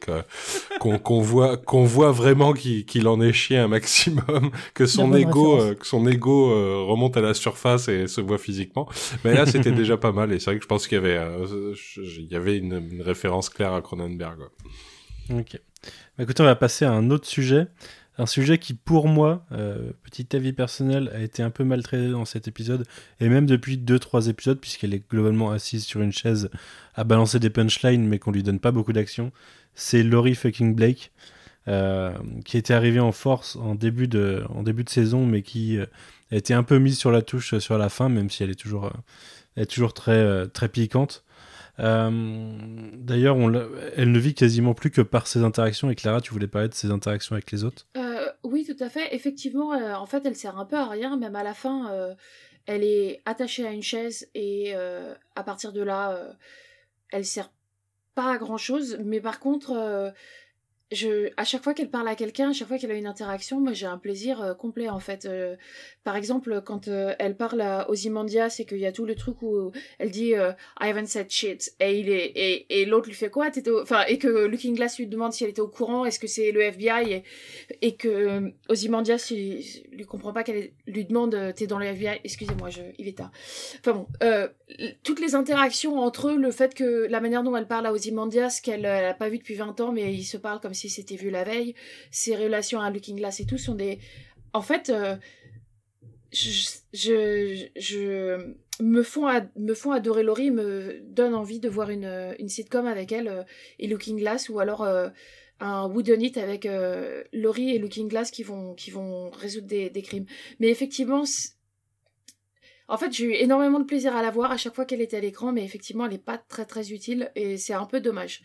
qu'on 0.81 1.21
voit 1.21 1.57
qu'on 1.57 1.85
voit 1.85 2.13
vraiment 2.13 2.53
qu'il 2.53 3.09
en 3.09 3.21
est 3.21 3.33
chié 3.33 3.59
un 3.59 3.69
maximum, 3.69 4.51
que 4.75 4.87
son 4.87 5.15
ego 5.15 5.61
euh, 5.61 5.75
que 5.75 5.87
son 5.87 6.07
ego 6.07 6.51
euh, 6.51 6.83
remonte 6.87 7.17
à 7.17 7.21
la 7.21 7.35
surface 7.35 7.89
et 7.89 8.07
se 8.09 8.21
voit 8.21 8.39
physiquement. 8.39 8.89
Mais 9.25 9.35
là, 9.35 9.47
c'était 9.47 9.73
déjà 9.73 9.97
pas 9.97 10.13
mal 10.13 10.33
et 10.33 10.39
c'est 10.39 10.51
vrai 10.51 10.57
que 10.57 10.63
je 10.63 10.69
pense 10.69 10.87
qu'il 10.87 10.97
y 10.97 11.01
avait 11.01 11.19
euh, 11.19 11.75
il 11.97 12.29
y 12.31 12.37
avait 12.37 12.57
une, 12.57 12.89
une, 12.91 13.03
référence 13.03 13.49
claire 13.49 13.73
à 13.73 13.83
Cronenberg. 13.83 14.41
Ok. 15.31 15.59
Bah, 16.17 16.25
écoutez, 16.25 16.43
on 16.43 16.47
va 16.47 16.57
passer 16.57 16.85
à 16.85 16.93
un 16.93 17.11
autre 17.11 17.27
sujet. 17.27 17.67
Un 18.19 18.27
sujet 18.27 18.59
qui, 18.59 18.75
pour 18.75 19.09
moi, 19.09 19.47
euh, 19.53 19.93
petit 20.05 20.37
avis 20.37 20.53
personnel, 20.53 21.11
a 21.15 21.21
été 21.21 21.43
un 21.43 21.49
peu 21.49 21.65
maltraité 21.65 22.11
dans 22.11 22.27
cet 22.27 22.47
épisode, 22.47 22.87
et 23.21 23.29
même 23.29 23.47
depuis 23.47 23.79
2-3 23.79 24.29
épisodes, 24.29 24.59
puisqu'elle 24.61 24.93
est 24.93 25.03
globalement 25.09 25.51
assise 25.51 25.85
sur 25.85 26.03
une 26.03 26.13
chaise 26.13 26.51
à 26.95 27.05
balancer 27.05 27.39
des 27.39 27.49
punchlines, 27.49 28.07
mais 28.07 28.19
qu'on 28.19 28.31
lui 28.31 28.43
donne 28.43 28.61
pas 28.61 28.71
beaucoup 28.71 28.93
d'action. 28.93 29.33
C'est 29.75 30.03
Laurie 30.03 30.35
fucking 30.35 30.75
Blake, 30.75 31.11
euh, 31.69 32.13
qui 32.45 32.59
était 32.59 32.75
arrivée 32.75 33.01
en 33.01 33.13
force 33.13 33.57
en 33.57 33.75
début 33.75 34.09
de, 34.09 34.45
saison, 34.89 35.25
mais 35.25 35.41
qui 35.41 35.79
euh, 35.79 35.87
a 36.31 36.37
été 36.37 36.53
un 36.53 36.65
peu 36.65 36.79
mise 36.79 36.99
sur 36.99 37.13
la 37.13 37.23
touche 37.23 37.57
sur 37.59 37.79
la 37.79 37.89
fin, 37.89 38.11
même 38.11 38.29
si 38.29 38.43
elle 38.43 38.51
est 38.51 38.61
toujours, 38.61 38.93
toujours 39.71 39.95
très, 39.95 40.49
très 40.49 40.69
piquante. 40.69 41.25
D'ailleurs, 41.79 43.37
elle 43.97 44.13
ne 44.13 44.19
vit 44.19 44.35
quasiment 44.35 44.75
plus 44.75 44.91
que 44.91 45.01
par 45.01 45.27
ses 45.27 45.43
interactions. 45.43 45.91
Et 45.91 45.95
Clara, 45.95 46.21
tu 46.21 46.33
voulais 46.33 46.47
parler 46.47 46.69
de 46.69 46.75
ses 46.75 46.91
interactions 46.91 47.35
avec 47.35 47.51
les 47.51 47.65
autres? 47.65 47.87
Oui, 48.45 48.65
tout 48.65 48.83
à 48.83 48.89
fait. 48.89 49.15
Effectivement, 49.15 49.73
euh, 49.73 49.95
en 49.95 50.07
fait, 50.07 50.25
elle 50.27 50.37
sert 50.37 50.59
un 50.59 50.65
peu 50.67 50.77
à 50.77 50.87
rien. 50.87 51.17
Même 51.17 51.37
à 51.37 51.43
la 51.43 51.55
fin, 51.55 51.91
euh, 51.93 52.15
elle 52.67 52.85
est 52.85 53.23
attachée 53.25 53.67
à 53.67 53.73
une 53.73 53.83
chaise 53.83 54.29
et 54.35 54.73
euh, 54.75 55.15
à 55.37 55.43
partir 55.43 55.73
de 55.73 55.83
là, 55.83 56.35
elle 57.11 57.25
sert 57.25 57.51
pas 58.15 58.33
à 58.33 58.39
grand 58.39 58.59
chose. 58.59 58.99
Mais 59.05 59.21
par 59.21 59.41
contre, 59.41 60.13
je, 60.93 61.31
à 61.37 61.45
chaque 61.45 61.63
fois 61.63 61.75
qu'elle 61.75 61.91
parle 61.91 62.09
à 62.09 62.15
quelqu'un, 62.15 62.51
à 62.51 62.53
chaque 62.53 62.69
fois 62.69 62.79
qu'elle 62.79 62.91
a 62.91 62.95
une 62.95 63.07
interaction, 63.07 63.61
moi 63.61 63.73
j'ai 63.73 63.87
un 63.87 63.99
plaisir 63.99 64.43
euh, 64.43 64.55
complet 64.55 64.89
en 64.89 65.01
fait. 65.01 65.25
Euh, 65.25 65.57
par 66.05 66.17
exemple, 66.17 66.63
quand 66.65 66.89
euh, 66.89 67.15
elle 67.19 67.37
parle 67.37 67.61
à 67.63 67.89
Ozymandias 67.91 68.57
et 68.59 68.65
qu'il 68.65 68.79
y 68.79 68.87
a 68.87 68.93
tout 68.93 69.07
le 69.07 69.15
truc 69.15 69.43
où 69.43 69.73
elle 69.99 70.11
dit 70.11 70.33
I 70.33 70.55
haven't 70.81 71.07
said 71.07 71.31
shit 71.31 71.75
et 71.81 71.99
il 71.99 72.09
est 72.09 72.27
et, 72.35 72.81
et 72.81 72.85
l'autre 72.85 73.07
lui 73.09 73.15
fait 73.15 73.31
quoi? 73.31 73.51
T'étais 73.51 73.71
enfin 73.71 74.05
et 74.07 74.19
que 74.19 74.29
Looking 74.29 74.75
Glass 74.75 74.99
lui 74.99 75.07
demande 75.07 75.33
si 75.33 75.45
elle 75.45 75.51
était 75.51 75.61
au 75.61 75.69
courant, 75.69 76.05
est-ce 76.05 76.19
que 76.19 76.27
c'est 76.27 76.53
le 76.53 76.61
FBI 76.61 77.13
et, 77.13 77.25
et 77.81 77.97
que 77.97 78.53
Ozymandias 78.69 79.29
il, 79.31 79.65
lui 79.93 80.05
comprend 80.05 80.33
pas 80.33 80.43
qu'elle 80.43 80.71
lui 80.87 81.05
demande 81.05 81.55
t'es 81.57 81.67
dans 81.67 81.79
le 81.79 81.87
FBI. 81.87 82.21
Excusez-moi, 82.25 82.71
je 82.71 82.83
il 82.99 83.09
est 83.09 83.17
tard. 83.17 83.31
Enfin 83.81 83.93
bon, 83.93 84.07
toutes 85.03 85.21
les 85.21 85.35
interactions 85.35 85.99
entre 85.99 86.29
eux, 86.29 86.37
le 86.37 86.51
fait 86.51 86.75
que 86.75 87.07
la 87.09 87.21
manière 87.21 87.43
dont 87.43 87.57
elle 87.57 87.67
parle 87.67 87.87
à 87.87 87.93
Ozymandias 87.93 88.61
qu'elle 88.63 88.85
a 88.87 89.15
pas 89.15 89.29
vu 89.29 89.39
depuis 89.39 89.55
20 89.55 89.81
ans, 89.81 89.93
mais 89.93 90.13
ils 90.13 90.25
se 90.25 90.37
parlent 90.37 90.61
comme 90.61 90.75
si 90.75 90.82
c'était 90.89 91.17
vu 91.17 91.31
la 91.31 91.45
veille, 91.45 91.75
ses 92.11 92.37
relations 92.37 92.81
à 92.81 92.91
Looking 92.91 93.17
Glass 93.17 93.41
et 93.41 93.47
tout 93.47 93.59
sont 93.59 93.75
des... 93.75 93.99
En 94.53 94.63
fait, 94.63 94.91
euh, 94.91 95.17
je, 96.33 96.51
je, 96.93 97.67
je, 97.77 98.55
me, 98.81 99.03
font 99.03 99.27
me 99.57 99.75
font 99.75 99.93
adorer 99.93 100.23
Laurie, 100.23 100.51
me 100.51 101.01
donne 101.05 101.35
envie 101.35 101.61
de 101.61 101.69
voir 101.69 101.91
une, 101.91 102.35
une 102.39 102.49
sitcom 102.49 102.87
avec 102.87 103.13
elle 103.13 103.29
euh, 103.29 103.43
et 103.79 103.87
Looking 103.87 104.19
Glass, 104.19 104.49
ou 104.49 104.61
alors 104.61 104.83
euh, 104.83 105.09
un 105.61 105.89
Wooden 105.89 106.21
It 106.21 106.37
avec 106.39 106.67
Laurie 107.33 107.71
et 107.71 107.79
Looking 107.79 108.09
Glass 108.09 108.31
qui 108.31 108.43
vont, 108.43 108.75
qui 108.75 108.91
vont 108.91 109.31
résoudre 109.31 109.69
des, 109.69 109.91
des 109.91 110.03
crimes. 110.03 110.27
Mais 110.59 110.69
effectivement, 110.69 111.25
en 112.89 112.99
fait, 112.99 113.13
j'ai 113.13 113.25
eu 113.25 113.33
énormément 113.33 113.81
de 113.81 113.85
plaisir 113.85 114.15
à 114.15 114.23
la 114.23 114.31
voir 114.31 114.51
à 114.51 114.57
chaque 114.57 114.75
fois 114.75 114.85
qu'elle 114.85 115.01
était 115.01 115.17
à 115.17 115.21
l'écran, 115.21 115.53
mais 115.53 115.65
effectivement, 115.65 116.05
elle 116.05 116.13
n'est 116.13 116.19
pas 116.19 116.37
très 116.37 116.67
très 116.67 116.93
utile 116.93 117.31
et 117.35 117.57
c'est 117.57 117.75
un 117.75 117.87
peu 117.87 118.01
dommage. 118.01 118.43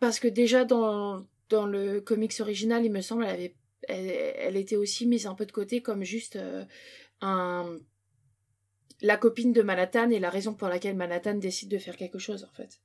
Parce 0.00 0.18
que 0.18 0.28
déjà 0.28 0.64
dans, 0.64 1.24
dans 1.48 1.66
le 1.66 2.00
comics 2.00 2.40
original, 2.40 2.84
il 2.84 2.90
me 2.92 3.00
semble, 3.02 3.24
elle, 3.24 3.30
avait, 3.30 3.54
elle, 3.88 4.06
elle 4.36 4.56
était 4.56 4.76
aussi 4.76 5.06
mise 5.06 5.26
un 5.26 5.34
peu 5.34 5.46
de 5.46 5.52
côté 5.52 5.82
comme 5.82 6.02
juste 6.04 6.36
euh, 6.36 6.64
un, 7.20 7.76
la 9.02 9.16
copine 9.16 9.52
de 9.52 9.62
Manhattan 9.62 10.10
et 10.10 10.18
la 10.18 10.30
raison 10.30 10.54
pour 10.54 10.68
laquelle 10.68 10.96
Manhattan 10.96 11.34
décide 11.34 11.70
de 11.70 11.78
faire 11.78 11.96
quelque 11.96 12.18
chose 12.18 12.44
en 12.50 12.54
fait. 12.54 12.80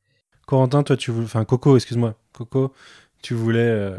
Corentin, 0.46 0.84
toi 0.84 0.96
tu 0.98 1.12
voulais, 1.12 1.26
enfin 1.26 1.44
Coco, 1.46 1.76
excuse-moi, 1.76 2.16
Coco, 2.34 2.72
tu 3.24 3.34
voulais 3.34 3.60
euh, 3.68 3.98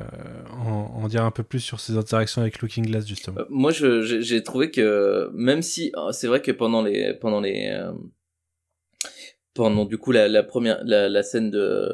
en, 0.52 1.02
en 1.02 1.09
dire 1.09 1.24
un 1.24 1.30
peu 1.32 1.43
plus 1.43 1.60
sur 1.60 1.80
ses 1.80 1.97
interactions 1.97 2.40
avec 2.43 2.60
Looking 2.60 2.86
Glass 2.86 3.06
justement. 3.06 3.38
Euh, 3.40 3.44
moi, 3.51 3.72
je- 3.72 4.20
j'ai 4.20 4.43
trouvé 4.43 4.70
que 4.70 5.28
même 5.34 5.62
si 5.62 5.93
c'est 6.12 6.28
vrai 6.28 6.40
que 6.43 6.52
pendant 6.52 6.82
les 6.82 7.14
pendant 7.14 7.40
les 7.40 7.68
euh, 7.72 7.93
pendant 9.55 9.84
du 9.86 9.98
coup 9.98 10.12
la, 10.12 10.28
la 10.28 10.43
première 10.43 10.82
la, 10.84 11.09
la 11.09 11.22
scène 11.22 11.51
de 11.51 11.90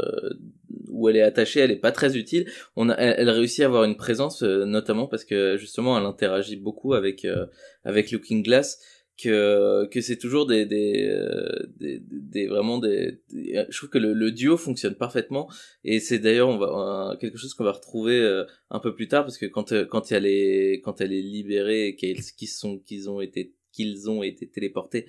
où 0.93 1.09
elle 1.09 1.16
est 1.16 1.23
attachée, 1.23 1.60
elle 1.60 1.70
est 1.70 1.77
pas 1.77 1.93
très 1.93 2.16
utile. 2.16 2.48
On 2.77 2.89
a, 2.89 2.94
elle, 2.94 3.31
réussit 3.31 3.60
à 3.60 3.66
avoir 3.66 3.85
une 3.85 3.97
présence, 3.97 4.43
euh, 4.43 4.64
notamment 4.64 5.06
parce 5.06 5.24
que 5.24 5.56
justement 5.56 5.98
elle 5.98 6.05
interagit 6.05 6.56
beaucoup 6.56 6.94
avec 6.94 7.24
euh, 7.24 7.47
avec 7.85 8.12
Looking 8.12 8.43
Glass, 8.43 8.78
que 9.19 9.86
que 9.90 10.01
c'est 10.01 10.19
toujours 10.19 10.47
des 10.47 10.66
des, 10.66 11.09
euh, 11.09 11.66
des 11.78 12.02
des 12.10 12.47
vraiment 12.47 12.78
des, 12.78 13.20
je 13.31 13.77
trouve 13.77 13.90
que 13.90 13.98
le, 13.98 14.12
le 14.12 14.31
duo 14.31 14.56
fonctionne 14.56 14.94
parfaitement 14.94 15.51
et 15.85 16.01
c'est 16.01 16.19
d'ailleurs 16.19 16.48
on 16.48 16.59
va 16.59 17.16
quelque 17.20 17.39
chose 17.39 17.55
qu'on 17.55 17.64
va 17.64 17.73
retrouver 17.73 18.44
un 18.70 18.78
peu 18.78 18.94
plus 18.94 19.09
tard 19.09 19.24
parce 19.24 19.39
que 19.39 19.47
quand 19.47 19.74
quand 19.86 20.12
elle 20.12 20.27
est 20.27 20.81
quand 20.85 21.01
elle 21.01 21.12
est 21.12 21.23
libérée 21.23 21.97
qu'ils 21.97 22.48
sont 22.48 22.78
qu'ils 22.78 23.10
ont 23.10 23.20
été 23.20 23.55
qu'ils 23.73 24.10
ont 24.10 24.23
été 24.23 24.48
téléportés 24.48 25.06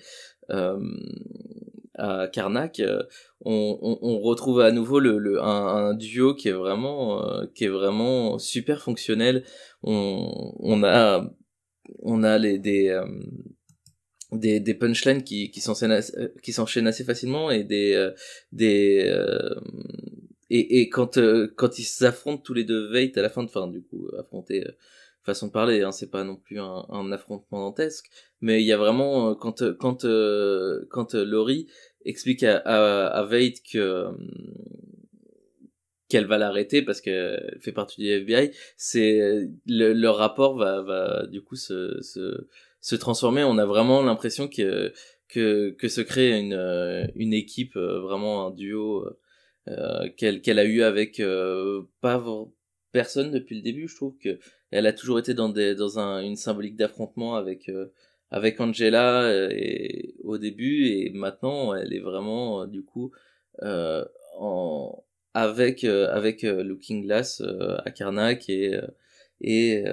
euh, 0.50 0.80
à 2.04 2.28
Karnak, 2.28 2.82
euh, 2.82 3.02
on, 3.46 4.20
retrouve 4.20 4.60
à 4.60 4.72
nouveau 4.72 5.00
le, 5.00 5.42
un, 5.42 5.94
duo 5.94 6.36
qui 6.36 6.50
est 6.50 6.54
vraiment 6.54 7.24
euh, 7.24 7.46
qui 7.56 7.64
est 7.64 7.70
vraiment 7.70 8.38
super 8.40 8.82
fonctionnel. 8.82 9.46
On, 9.84 10.84
a 10.84 11.26
on 12.00 12.24
a 12.24 12.38
les 12.38 12.60
des 12.60 12.90
euh, 12.90 13.06
des, 14.34 14.60
des 14.60 14.74
punchlines 14.74 15.24
qui, 15.24 15.50
qui 15.52 15.62
s'enchaînent 15.62 15.92
assez, 16.88 17.04
facilement 17.06 17.52
et 17.52 17.64
des 17.64 18.10
des 18.52 19.10
et, 20.50 20.90
quand 20.90 21.18
quand 21.56 21.80
ils 21.80 21.86
s'affrontent 21.86 22.44
tous 22.44 22.54
les 22.54 22.66
deux 22.66 22.92
Veit 22.92 23.18
à 23.18 23.22
la 23.22 23.30
fin 23.30 23.44
de 23.44 23.50
fin 23.50 23.68
du 23.68 23.82
coup 23.82 24.10
affronter 24.20 24.66
façon 25.24 25.48
de 25.48 25.52
parler 25.54 25.84
hein, 25.84 25.94
c'est 25.94 26.12
pas 26.12 26.26
non 26.26 26.36
plus 26.36 26.60
un, 26.60 26.86
un 26.90 27.12
affrontement 27.14 27.60
dantesque 27.62 28.10
mais 28.42 28.62
il 28.62 28.66
y 28.66 28.74
a 28.74 28.78
vraiment 28.78 29.36
quand 29.36 29.64
quand 29.78 30.06
quand 30.90 31.14
Laurie 31.14 31.68
explique 32.06 32.44
à 32.44 32.58
à, 32.58 33.08
à 33.08 33.28
que 33.28 33.78
euh, 33.78 34.12
qu'elle 36.10 36.26
va 36.26 36.38
l'arrêter 36.38 36.84
parce 36.84 37.02
qu'elle 37.02 37.58
fait 37.60 37.72
partie 37.72 38.02
du 38.02 38.08
FBI, 38.08 38.52
c'est 38.78 39.50
le, 39.66 39.94
leur 39.94 40.18
rapport 40.18 40.56
va, 40.56 40.82
va 40.84 41.26
du 41.26 41.42
coup 41.42 41.56
se, 41.56 42.00
se, 42.02 42.48
se 42.82 42.96
transformer. 42.96 43.44
On 43.44 43.58
a 43.58 43.66
vraiment 43.66 44.04
l'impression 44.04 44.48
que, 44.48 44.94
que, 45.28 45.72
que 45.72 45.88
se 45.88 46.02
crée 46.02 46.40
une, 46.40 46.54
euh, 46.54 47.08
une 47.16 47.34
équipe, 47.34 47.76
euh, 47.78 48.00
vraiment 48.00 48.46
un 48.46 48.52
duo 48.52 49.08
euh, 49.70 50.10
qu'elle 50.18 50.42
qu'elle 50.42 50.60
a 50.60 50.66
eu 50.66 50.84
avec 50.84 51.22
euh, 51.22 51.84
pas 52.02 52.24
personne 52.92 53.32
depuis 53.32 53.56
le 53.56 53.62
début. 53.62 53.88
Je 53.88 53.96
trouve 53.96 54.18
que 54.18 54.38
elle 54.72 54.88
a 54.88 54.94
toujours 54.94 55.20
été 55.20 55.34
dans, 55.34 55.50
des, 55.50 55.74
dans 55.74 56.00
un, 56.00 56.22
une 56.22 56.36
symbolique 56.36 56.76
d'affrontement 56.76 57.36
avec, 57.36 57.70
euh, 57.70 57.94
avec 58.34 58.60
Angela 58.60 59.22
euh, 59.22 59.50
au 60.24 60.40
début 60.40 60.88
et 60.88 61.12
maintenant 61.14 61.76
elle 61.76 61.94
est 61.94 62.00
vraiment 62.00 62.64
euh, 62.64 62.66
du 62.66 62.84
coup 62.84 63.12
euh, 63.62 64.04
en 64.40 65.04
avec 65.36 65.84
avec 65.84 66.44
Looking 66.44 67.04
Glass 67.04 67.42
à 67.86 67.90
Karnak 67.90 68.50
et 68.50 68.80
et 69.42 69.84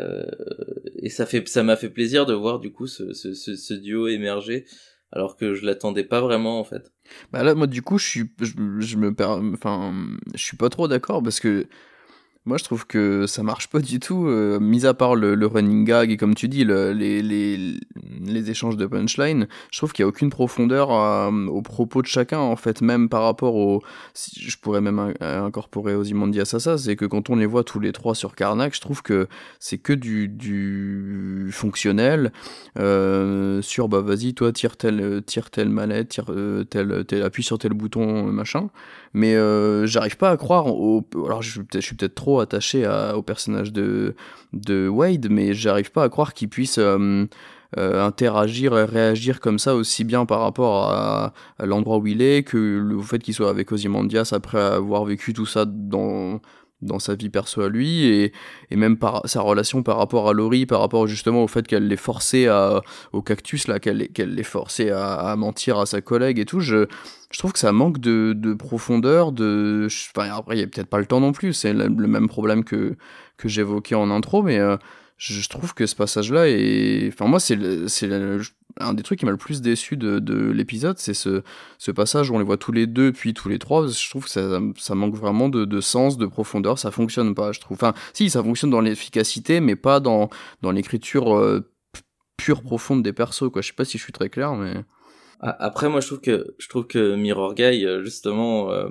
et 0.97 1.09
ça 1.09 1.25
fait 1.25 1.49
ça 1.49 1.62
m'a 1.62 1.77
fait 1.77 1.89
plaisir 1.89 2.27
de 2.27 2.35
voir 2.35 2.61
du 2.61 2.73
coup 2.73 2.87
ce 2.87 3.15
ce, 3.15 3.33
ce, 3.35 3.73
duo 3.73 4.07
émerger 4.07 4.67
alors 5.12 5.39
que 5.39 5.55
je 5.55 5.65
l'attendais 5.65 6.05
pas 6.05 6.21
vraiment 6.21 6.61
en 6.61 6.65
fait. 6.65 6.93
Bah 7.33 7.43
là, 7.43 7.55
moi, 7.55 7.67
du 7.67 7.81
coup, 7.81 7.99
je 7.99 8.07
suis, 8.07 8.31
je, 8.39 8.53
je 8.79 8.97
me 8.97 9.15
enfin, 9.55 9.95
je 10.35 10.45
suis 10.45 10.59
pas 10.59 10.69
trop 10.69 10.89
d'accord 10.89 11.23
parce 11.23 11.41
que 11.41 11.67
moi, 12.47 12.57
je 12.57 12.65
trouve 12.65 12.87
que 12.87 13.27
ça 13.27 13.43
marche 13.43 13.69
pas 13.69 13.81
du 13.81 14.01
tout, 14.01 14.27
euh, 14.27 14.59
mis 14.61 14.87
à 14.87 14.95
part 14.95 15.15
le, 15.15 15.35
running 15.47 15.85
gag 15.85 16.11
et 16.11 16.17
comme 16.17 16.35
tu 16.35 16.49
dis, 16.49 16.65
le- 16.65 16.93
les, 16.93 17.79
échanges 18.51 18.77
de 18.77 18.87
punchline, 18.87 19.47
je 19.71 19.79
trouve 19.79 19.93
qu'il 19.93 20.03
y 20.03 20.05
a 20.05 20.09
aucune 20.09 20.31
profondeur 20.31 20.91
à- 20.91 21.31
aux 21.31 21.62
propos 21.62 22.01
de 22.01 22.07
chacun, 22.07 22.39
en 22.39 22.57
fait, 22.57 22.81
même 22.81 23.09
par 23.11 23.23
rapport 23.23 23.55
au, 23.57 23.83
je 24.37 24.57
pourrais 24.57 24.81
même 24.81 24.99
in- 24.99 25.45
incorporer 25.45 25.95
Ozymandias 25.95 26.51
à 26.55 26.61
ça, 26.61 26.79
c'est 26.79 26.97
que 26.97 27.05
quand 27.05 27.29
on 27.31 27.37
les 27.37 27.47
voit 27.47 27.62
tous 27.65 27.79
les 27.81 27.93
trois 27.93 28.15
sur 28.15 28.35
Karnak, 28.35 28.75
je 28.75 28.81
trouve 28.81 29.03
que 29.03 29.29
c'est 29.59 29.79
que 29.79 29.93
du, 29.93 30.29
fonctionnel, 31.53 32.33
euh, 32.79 33.61
sur 33.62 33.89
bah 33.89 34.01
vas-y 34.01 34.35
toi 34.35 34.53
tire 34.53 34.77
telle 34.77 35.23
tire 35.27 35.51
telle 35.51 35.69
manette 35.69 36.09
tire 36.09 36.27
euh, 36.31 36.65
tel 36.65 37.05
tel 37.07 37.23
appuie 37.23 37.43
sur 37.43 37.59
tel 37.59 37.73
bouton 37.73 38.29
euh, 38.29 38.33
machin 38.33 38.71
mais 39.12 39.35
euh, 39.35 39.87
j'arrive 39.87 40.16
pas 40.16 40.31
à 40.31 40.37
croire 40.37 40.66
au 40.66 41.05
alors 41.24 41.43
je 41.43 41.61
suis 41.81 41.97
peut-être 41.97 42.15
trop 42.15 42.41
attaché 42.41 42.87
au 43.15 43.23
personnage 43.23 43.73
de 43.73 44.15
de 44.53 44.89
Wade 44.89 45.28
mais 45.31 45.53
j'arrive 45.55 45.91
pas 45.91 46.05
à 46.05 46.09
croire 46.09 46.35
qu'il 46.35 46.49
puisse 46.49 46.78
euh, 46.78 47.27
euh, 47.78 48.05
interagir 48.05 48.77
et 48.77 48.85
réagir 48.85 49.41
comme 49.41 49.59
ça 49.59 49.74
aussi 49.74 50.05
bien 50.05 50.27
par 50.27 50.41
rapport 50.41 50.91
à, 50.91 51.32
à 51.59 51.66
l'endroit 51.66 51.99
où 51.99 52.07
il 52.07 52.23
est 52.23 52.43
que 52.43 52.57
le 52.57 53.01
fait 53.01 53.20
qu'il 53.20 53.35
soit 53.35 53.51
avec 53.51 53.70
Ozymandias 53.73 54.31
après 54.32 54.61
avoir 54.61 55.05
vécu 55.05 55.32
tout 55.32 55.47
ça 55.47 55.65
dans 55.66 56.41
dans 56.82 56.98
sa 56.98 57.15
vie 57.15 57.28
perso 57.28 57.62
à 57.62 57.69
lui 57.69 58.05
et, 58.07 58.32
et 58.70 58.77
même 58.77 58.97
par 58.97 59.23
sa 59.27 59.40
relation 59.40 59.82
par 59.82 59.98
rapport 59.98 60.28
à 60.28 60.32
Laurie 60.32 60.66
par 60.66 60.81
rapport 60.81 61.07
justement 61.07 61.44
au 61.44 61.48
fait 61.48 61.66
qu'elle 61.66 61.89
l'ait 61.89 61.97
forcé 61.97 62.47
à, 62.47 62.82
au 63.12 63.23
cactus 63.23 63.69
là 63.69 63.78
qu'elle 63.78 64.09
l'ait- 64.16 64.43
forcé 64.43 64.90
à, 64.90 65.35
mentir 65.36 65.78
à 65.78 65.86
sa 65.86 66.01
collègue 66.01 66.39
et 66.39 66.44
tout 66.44 66.61
je, 66.61 66.86
trouve 67.39 67.52
que 67.52 67.59
ça 67.59 67.73
manque 67.73 67.98
de, 67.98 68.32
de 68.36 68.55
profondeur 68.55 69.32
de 69.32 69.89
enfin 70.15 70.31
après 70.31 70.57
il 70.57 70.61
y 70.61 70.65
a 70.65 70.66
peut-être 70.66 70.89
pas 70.89 70.98
le 70.98 71.07
temps 71.07 71.20
non 71.20 71.32
plus 71.32 71.52
c'est 71.52 71.73
le, 71.73 71.89
le 71.89 72.09
même 72.09 72.28
problème 72.28 72.65
que 72.65 72.97
que 73.36 73.48
j'évoquais 73.48 73.94
en 73.94 74.11
intro 74.11 74.43
mais 74.43 74.59
euh, 74.59 74.77
je, 75.21 75.49
trouve 75.51 75.75
que 75.75 75.85
ce 75.85 75.95
passage 75.95 76.33
là 76.33 76.49
est 76.49 77.09
enfin 77.13 77.27
moi 77.27 77.41
c'est 77.41 77.59
un 78.79 78.95
des 78.95 79.03
trucs 79.03 79.19
qui 79.19 79.27
m'a 79.27 79.31
le 79.31 79.37
plus 79.37 79.61
déçu 79.61 79.99
de, 79.99 80.19
de 80.19 80.51
l'épisode 80.51 80.97
c'est 80.97 81.13
ce, 81.13 81.43
ce 81.77 81.91
passage 81.91 82.31
où 82.31 82.37
on 82.37 82.39
les 82.39 82.45
voit 82.45 82.57
tous 82.57 82.73
les 82.73 82.87
deux 82.87 83.13
puis 83.13 83.35
tous 83.35 83.51
les 83.51 83.59
trois. 83.59 83.87
Je 83.87 84.09
trouve 84.09 84.25
que 84.25 84.31
ça, 84.31 84.61
ça 84.79 84.95
manque 84.95 85.15
vraiment 85.15 85.51
de, 85.51 85.67
de 85.67 85.81
sens 85.83 86.17
de 86.17 86.25
profondeur. 86.25 86.79
Ça 86.79 86.91
fonctionne 86.91 87.35
pas 87.35 87.53
je 87.53 87.61
trouve. 87.61 87.77
Enfin 87.77 87.93
si 88.15 88.31
ça 88.31 88.43
fonctionne 88.43 88.71
dans 88.71 88.81
l'efficacité 88.81 89.61
mais 89.61 89.77
pas 89.77 90.01
dans 90.01 90.31
dans 90.63 90.71
l'écriture 90.71 91.37
euh, 91.37 91.71
pure 92.39 92.63
profonde 92.63 93.03
des 93.03 93.13
persos 93.13 93.51
quoi. 93.53 93.61
Je 93.61 93.69
sais 93.69 93.75
pas 93.75 93.85
si 93.85 93.99
je 93.99 94.03
suis 94.03 94.15
très 94.15 94.31
clair 94.31 94.55
mais 94.55 94.85
Après, 95.43 95.91
moi, 95.91 96.01
je 96.01 96.07
trouve 96.07 96.21
que 96.21 96.55
je 96.59 96.69
trouve 96.69 96.87
que 96.87 97.15
Mirror 97.15 97.55
Guy, 97.55 97.85
euh, 97.85 98.03
justement, 98.03 98.71
euh, 98.71 98.89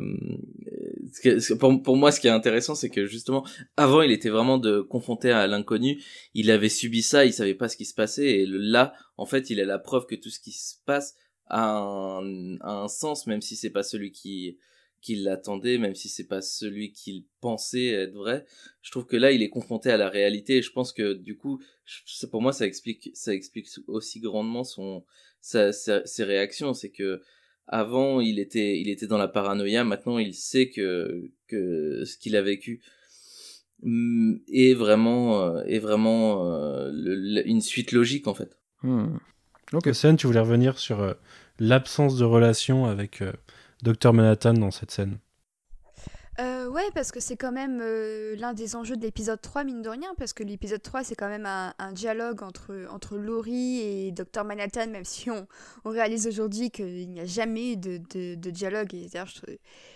pour, 1.59 1.81
pour 1.81 1.97
moi, 1.97 2.11
ce 2.11 2.19
qui 2.19 2.27
est 2.27 2.31
intéressant, 2.31 2.75
c'est 2.75 2.89
que 2.89 3.05
justement, 3.05 3.45
avant, 3.77 4.01
il 4.01 4.11
était 4.11 4.29
vraiment 4.29 4.57
de 4.57 4.81
confronté 4.81 5.31
à 5.31 5.47
l'inconnu. 5.47 6.01
Il 6.33 6.51
avait 6.51 6.69
subi 6.69 7.01
ça, 7.01 7.25
il 7.25 7.33
savait 7.33 7.55
pas 7.55 7.69
ce 7.69 7.77
qui 7.77 7.85
se 7.85 7.93
passait, 7.93 8.41
et 8.41 8.45
là, 8.47 8.93
en 9.17 9.25
fait, 9.25 9.49
il 9.49 9.59
a 9.59 9.65
la 9.65 9.79
preuve 9.79 10.05
que 10.05 10.15
tout 10.15 10.29
ce 10.29 10.39
qui 10.39 10.51
se 10.51 10.75
passe 10.85 11.15
a 11.47 11.77
un, 11.77 12.57
a 12.61 12.71
un 12.71 12.87
sens, 12.87 13.27
même 13.27 13.41
si 13.41 13.55
c'est 13.55 13.71
pas 13.71 13.83
celui 13.83 14.11
qui 14.11 14.57
qui 15.01 15.15
l'attendait, 15.15 15.77
même 15.77 15.95
si 15.95 16.09
c'est 16.09 16.27
pas 16.27 16.41
celui 16.41 16.91
qu'il 16.91 17.23
pensait 17.39 17.87
être 17.87 18.13
vrai. 18.13 18.45
Je 18.81 18.91
trouve 18.91 19.05
que 19.05 19.15
là, 19.15 19.31
il 19.31 19.41
est 19.41 19.49
confronté 19.49 19.89
à 19.91 19.97
la 19.97 20.09
réalité, 20.09 20.57
et 20.57 20.61
je 20.61 20.71
pense 20.71 20.91
que 20.91 21.13
du 21.13 21.37
coup, 21.37 21.61
pour 22.31 22.41
moi, 22.41 22.51
ça 22.51 22.65
explique 22.65 23.09
ça 23.13 23.33
explique 23.33 23.67
aussi 23.87 24.19
grandement 24.19 24.63
son 24.63 25.05
ses 25.41 26.23
réactions, 26.23 26.73
c'est 26.73 26.91
que 26.91 27.21
avant 27.69 28.19
il 28.19 28.39
était 28.39 28.79
il 28.79 28.89
était 28.89 29.07
dans 29.07 29.17
la 29.17 29.27
paranoïa, 29.27 29.83
maintenant 29.83 30.17
il 30.17 30.33
sait 30.33 30.69
que 30.69 31.29
que 31.47 32.03
ce 32.05 32.17
qu'il 32.17 32.35
a 32.35 32.41
vécu 32.41 32.81
hum, 33.83 34.39
est 34.51 34.73
vraiment 34.73 35.41
euh, 35.41 35.63
est 35.63 35.79
vraiment 35.79 36.51
euh, 36.51 36.91
une 37.45 37.61
suite 37.61 37.91
logique 37.91 38.27
en 38.27 38.33
fait. 38.33 38.57
Ok. 39.73 39.93
Scène, 39.93 40.17
tu 40.17 40.27
voulais 40.27 40.39
revenir 40.39 40.79
sur 40.79 40.99
euh, 40.99 41.13
l'absence 41.59 42.17
de 42.17 42.25
relation 42.25 42.85
avec 42.85 43.21
euh, 43.21 43.33
Dr 43.83 44.13
Manhattan 44.13 44.53
dans 44.53 44.71
cette 44.71 44.91
scène. 44.91 45.19
Ouais, 46.69 46.83
parce 46.93 47.11
que 47.11 47.19
c'est 47.19 47.35
quand 47.37 47.51
même 47.51 47.79
euh, 47.81 48.35
l'un 48.35 48.53
des 48.53 48.75
enjeux 48.75 48.95
de 48.95 49.01
l'épisode 49.01 49.41
3, 49.41 49.63
mine 49.63 49.81
de 49.81 49.89
rien, 49.89 50.13
parce 50.17 50.33
que 50.33 50.43
l'épisode 50.43 50.81
3, 50.83 51.03
c'est 51.03 51.15
quand 51.15 51.27
même 51.29 51.45
un, 51.47 51.73
dialogue 51.93 52.43
entre, 52.43 52.85
entre 52.91 53.17
Laurie 53.17 53.79
et 53.79 54.11
Dr. 54.11 54.43
Manhattan, 54.43 54.87
même 54.87 55.05
si 55.05 55.31
on, 55.31 55.47
on 55.83 55.89
réalise 55.89 56.27
aujourd'hui 56.27 56.69
qu'il 56.69 57.09
n'y 57.09 57.21
a 57.21 57.25
jamais 57.25 57.71
eu 57.73 57.77
de, 57.77 57.97
de, 58.35 58.49
dialogue. 58.51 58.93
Et 58.93 59.07
d'ailleurs, 59.07 59.29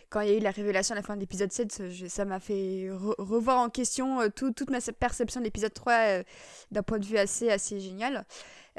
quand 0.10 0.22
il 0.22 0.30
y 0.30 0.32
a 0.32 0.38
eu 0.38 0.40
la 0.40 0.52
révélation 0.52 0.94
à 0.94 0.96
la 0.96 1.04
fin 1.04 1.16
de 1.16 1.20
l'épisode 1.20 1.52
7, 1.52 1.90
je- 1.92 2.08
ça 2.08 2.26
m'a 2.26 2.40
fait 2.40 2.88
re- 2.90 3.16
revoir 3.22 3.60
en 3.60 3.70
question 3.70 4.22
euh, 4.22 4.30
tout- 4.34 4.52
toute 4.54 4.72
ma 4.72 4.80
perception 4.82 5.42
de 5.42 5.46
l'épisode 5.46 5.74
3 5.74 5.94
euh, 5.94 6.24
d'un 6.72 6.82
point 6.82 6.98
de 6.98 7.06
vue 7.06 7.18
assez, 7.18 7.52
assez 7.52 7.80
génial. 7.82 8.26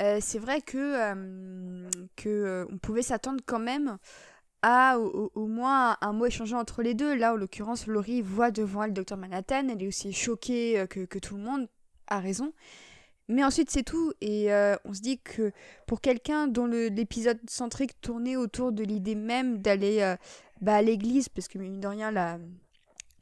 Euh, 0.01 0.19
c'est 0.21 0.41
vrai 0.41 0.61
que, 0.63 1.87
que 2.17 2.67
on 2.73 2.79
pouvait 2.79 3.03
s'attendre 3.03 3.41
quand 3.47 3.61
même 3.61 3.99
à 4.67 4.99
au, 4.99 5.47
moins 5.47 5.99
un 6.01 6.15
mot 6.15 6.25
échangé 6.25 6.55
entre 6.57 6.83
les 6.83 6.95
deux. 6.95 7.15
Là, 7.15 7.35
en 7.35 7.37
l'occurrence, 7.37 7.87
Laurie 7.87 8.23
voit 8.23 8.51
devant 8.51 8.83
elle 8.85 8.95
Dr 8.95 9.19
Manhattan, 9.19 9.69
elle 9.69 9.83
est 9.83 9.87
aussi 9.87 10.11
choquée 10.15 10.79
euh, 10.81 10.87
que, 10.87 11.05
que 11.05 11.19
tout 11.19 11.37
le 11.37 11.43
monde, 11.43 11.69
a 12.07 12.19
raison. 12.19 12.55
Mais 13.29 13.45
ensuite, 13.45 13.71
c'est 13.71 13.83
tout. 13.83 14.13
Et 14.23 14.53
euh, 14.55 14.77
on 14.87 14.95
se 14.95 15.03
dit 15.03 15.19
que 15.19 15.53
pour 15.87 16.01
quelqu'un 16.01 16.47
dont 16.47 16.67
le- 16.67 16.89
l'épisode 16.89 17.39
centrique 17.49 18.01
tournait 18.01 18.37
autour 18.37 18.73
de 18.73 18.83
l'idée 18.83 19.15
même 19.15 19.59
d'aller 19.59 20.01
euh, 20.01 20.17
bah, 20.63 20.77
à 20.77 20.83
l'église, 20.83 21.29
parce 21.29 21.47
que 21.49 21.59
mine 21.59 21.81
de 21.81 21.87
rien, 21.89 22.11
la, 22.11 22.39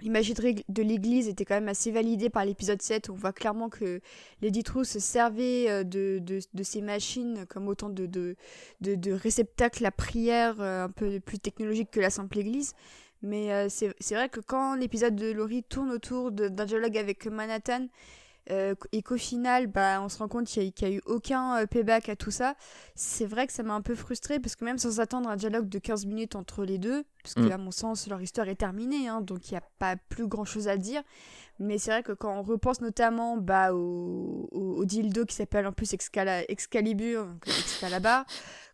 L'imagerie 0.03 0.65
de 0.69 0.83
l'église 0.83 1.29
était 1.29 1.45
quand 1.45 1.55
même 1.55 1.69
assez 1.69 1.93
validée 1.93 2.29
par 2.29 2.45
l'épisode 2.45 2.83
7. 2.83 3.09
On 3.11 3.15
voit 3.15 3.33
clairement 3.33 3.69
que 3.69 4.01
Lady 4.41 4.65
True 4.65 4.85
se 4.85 4.99
servait 4.99 5.70
euh, 5.70 5.85
de, 5.85 6.20
de, 6.20 6.62
ces 6.65 6.83
machines 6.83 7.47
comme 7.49 7.69
autant 7.69 7.89
de, 7.89 8.07
de, 8.07 8.37
de, 8.81 9.12
réceptacles 9.12 9.87
à 9.87 9.93
prière 9.93 10.61
euh, 10.61 10.85
un 10.85 10.91
peu 10.91 11.20
plus 11.20 11.39
technologiques 11.39 11.93
que 11.93 12.01
la 12.01 12.11
simple 12.11 12.39
église. 12.39 12.74
Mais 13.23 13.53
euh, 13.53 13.69
c'est 13.69 14.15
vrai 14.15 14.29
que 14.29 14.41
quand 14.41 14.74
l'épisode 14.74 15.15
de 15.15 15.31
Laurie 15.31 15.62
tourne 15.62 15.93
autour 15.93 16.33
d'un 16.33 16.65
dialogue 16.65 16.99
avec 16.99 17.27
Manhattan, 17.27 17.87
euh, 18.51 18.74
et 18.93 19.02
qu'au 19.02 19.16
final, 19.16 19.66
bah, 19.69 20.01
on 20.02 20.09
se 20.09 20.19
rend 20.19 20.28
compte 20.28 20.47
qu'il 20.47 20.62
n'y 20.64 20.73
a, 20.82 20.86
a 20.86 20.90
eu 20.90 21.01
aucun 21.06 21.59
euh, 21.59 21.66
payback 21.66 22.09
à 22.09 22.16
tout 22.16 22.31
ça, 22.32 22.55
c'est 22.94 23.27
vrai 23.27 23.47
que 23.47 23.52
ça 23.52 23.62
m'a 23.62 23.74
un 23.74 23.81
peu 23.82 23.94
frustrée 23.94 24.40
parce 24.40 24.56
que 24.56 24.64
même 24.64 24.78
sans 24.78 24.98
attendre 25.01 25.28
un 25.28 25.36
dialogue 25.36 25.69
de 25.69 25.78
15 25.78 26.06
minutes 26.06 26.35
entre 26.35 26.64
les 26.64 26.78
deux, 26.78 27.05
parce 27.23 27.35
que 27.35 27.40
Mm. 27.43 27.52
à 27.52 27.59
mon 27.59 27.70
sens, 27.70 28.09
leur 28.09 28.20
histoire 28.20 28.48
est 28.48 28.56
terminée, 28.56 29.06
hein, 29.09 29.20
donc 29.20 29.48
il 29.51 29.55
n'y 29.55 29.59
a 29.59 29.62
pas 29.78 29.97
plus 30.09 30.27
grand 30.27 30.44
chose 30.44 30.66
à 30.69 30.77
dire. 30.77 31.02
Mais 31.60 31.78
c'est 31.78 31.93
vrai 31.93 32.02
que 32.02 32.12
quand 32.12 32.36
on 32.36 32.43
repense 32.43 32.81
notamment 32.81 33.36
bah, 33.36 33.73
au, 33.74 34.48
au, 34.51 34.74
au 34.78 34.85
dildo 34.85 35.24
qui 35.24 35.36
s'appelle 35.36 35.66
en 35.66 35.73
plus 35.73 35.93
Excala- 35.93 36.44
Excalibur, 36.48 37.27
donc 37.27 37.47
Excalibur, 37.47 38.24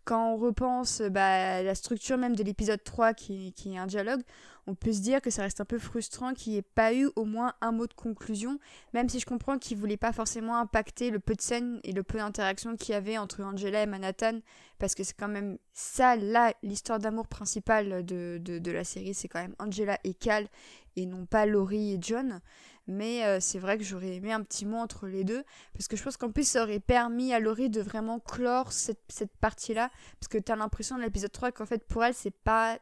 quand 0.05 0.33
on 0.33 0.37
repense 0.39 1.03
bah, 1.03 1.57
à 1.57 1.63
la 1.63 1.75
structure 1.75 2.17
même 2.17 2.35
de 2.35 2.43
l'épisode 2.43 2.83
3 2.83 3.13
qui, 3.13 3.53
qui 3.53 3.75
est 3.75 3.79
un 3.79 3.87
dialogue, 3.87 4.23
on 4.69 4.75
peut 4.75 4.93
se 4.93 5.01
dire 5.01 5.23
que 5.23 5.31
ça 5.31 5.43
reste 5.43 5.63
un 5.63 5.65
peu 5.65 5.79
frustrant 5.79 6.35
qu'il 6.35 6.53
n'y 6.53 6.59
ait 6.59 6.63
pas 6.63 6.93
eu 6.93 7.09
au 7.17 7.25
moins 7.25 7.55
un 7.63 7.73
mot 7.73 7.87
de 7.87 7.95
conclusion, 7.95 8.61
même 8.93 9.09
si 9.09 9.19
je 9.19 9.25
comprends 9.25 9.59
qu'il 9.59 9.79
voulait 9.79 9.97
pas 9.97 10.13
forcément 10.13 10.59
impacter 10.59 11.11
le 11.11 11.21
peu 11.21 11.35
de 11.35 11.41
scènes 11.41 11.81
et 11.85 11.93
le 11.93 12.03
peu 12.03 12.19
d'interactions 12.19 12.77
qu'il 12.77 12.93
y 12.93 12.95
avait 12.95 13.17
entre 13.17 13.43
Angela 13.43 13.83
et 13.83 13.87
Manhattan, 13.87 14.41
parce 14.79 14.95
que 14.95 15.05
c'est 15.05 15.17
quand 15.17 15.29
même 15.29 15.57
ça, 15.73 16.17
là, 16.17 16.53
l'histoire 16.63 16.99
d'amour 16.99 17.29
principale 17.29 18.05
de, 18.05 18.39
de, 18.43 18.59
de 18.59 18.71
la 18.71 18.85
série, 18.85 19.15
c'est 19.15 19.27
quand 19.27 19.41
même 19.41 19.57
Angela 19.59 19.99
et 20.05 20.13
Cal, 20.13 20.49
et 20.97 21.07
non 21.07 21.25
pas 21.25 21.47
Laurie 21.47 21.95
et 21.95 21.99
John. 22.01 22.41
Mais 22.87 23.25
euh, 23.25 23.39
c'est 23.41 23.59
vrai 23.59 23.79
que 23.79 23.85
j'aurais 23.85 24.17
aimé 24.17 24.33
un 24.33 24.43
petit 24.43 24.67
mot 24.67 24.79
entre 24.79 25.07
les 25.07 25.25
deux, 25.25 25.45
parce 25.73 25.89
que 25.89 25.97
je 25.97 26.03
pense 26.03 26.19
qu'en 26.19 26.31
plus 26.31 26.47
ça 26.47 26.63
aurait 26.63 26.81
permis 26.81 27.33
à 27.33 27.41
Laurie 27.41 27.71
de 27.71 27.81
vraiment 27.81 28.21
clore 28.21 28.73
cette, 28.73 29.01
cette 29.09 29.35
partie-là, 29.37 29.91
parce 30.21 30.29
que 30.29 30.39
tu 30.39 30.53
as 30.53 30.57
l'impression 30.57 30.97
dans 30.97 31.03
l'épisode 31.03 31.33
3 31.33 31.53
qu'en 31.53 31.67
fait 31.67 31.87
pour 31.87 32.05
elle 32.05 32.15
c'est 32.15 32.31
pas 32.31 32.79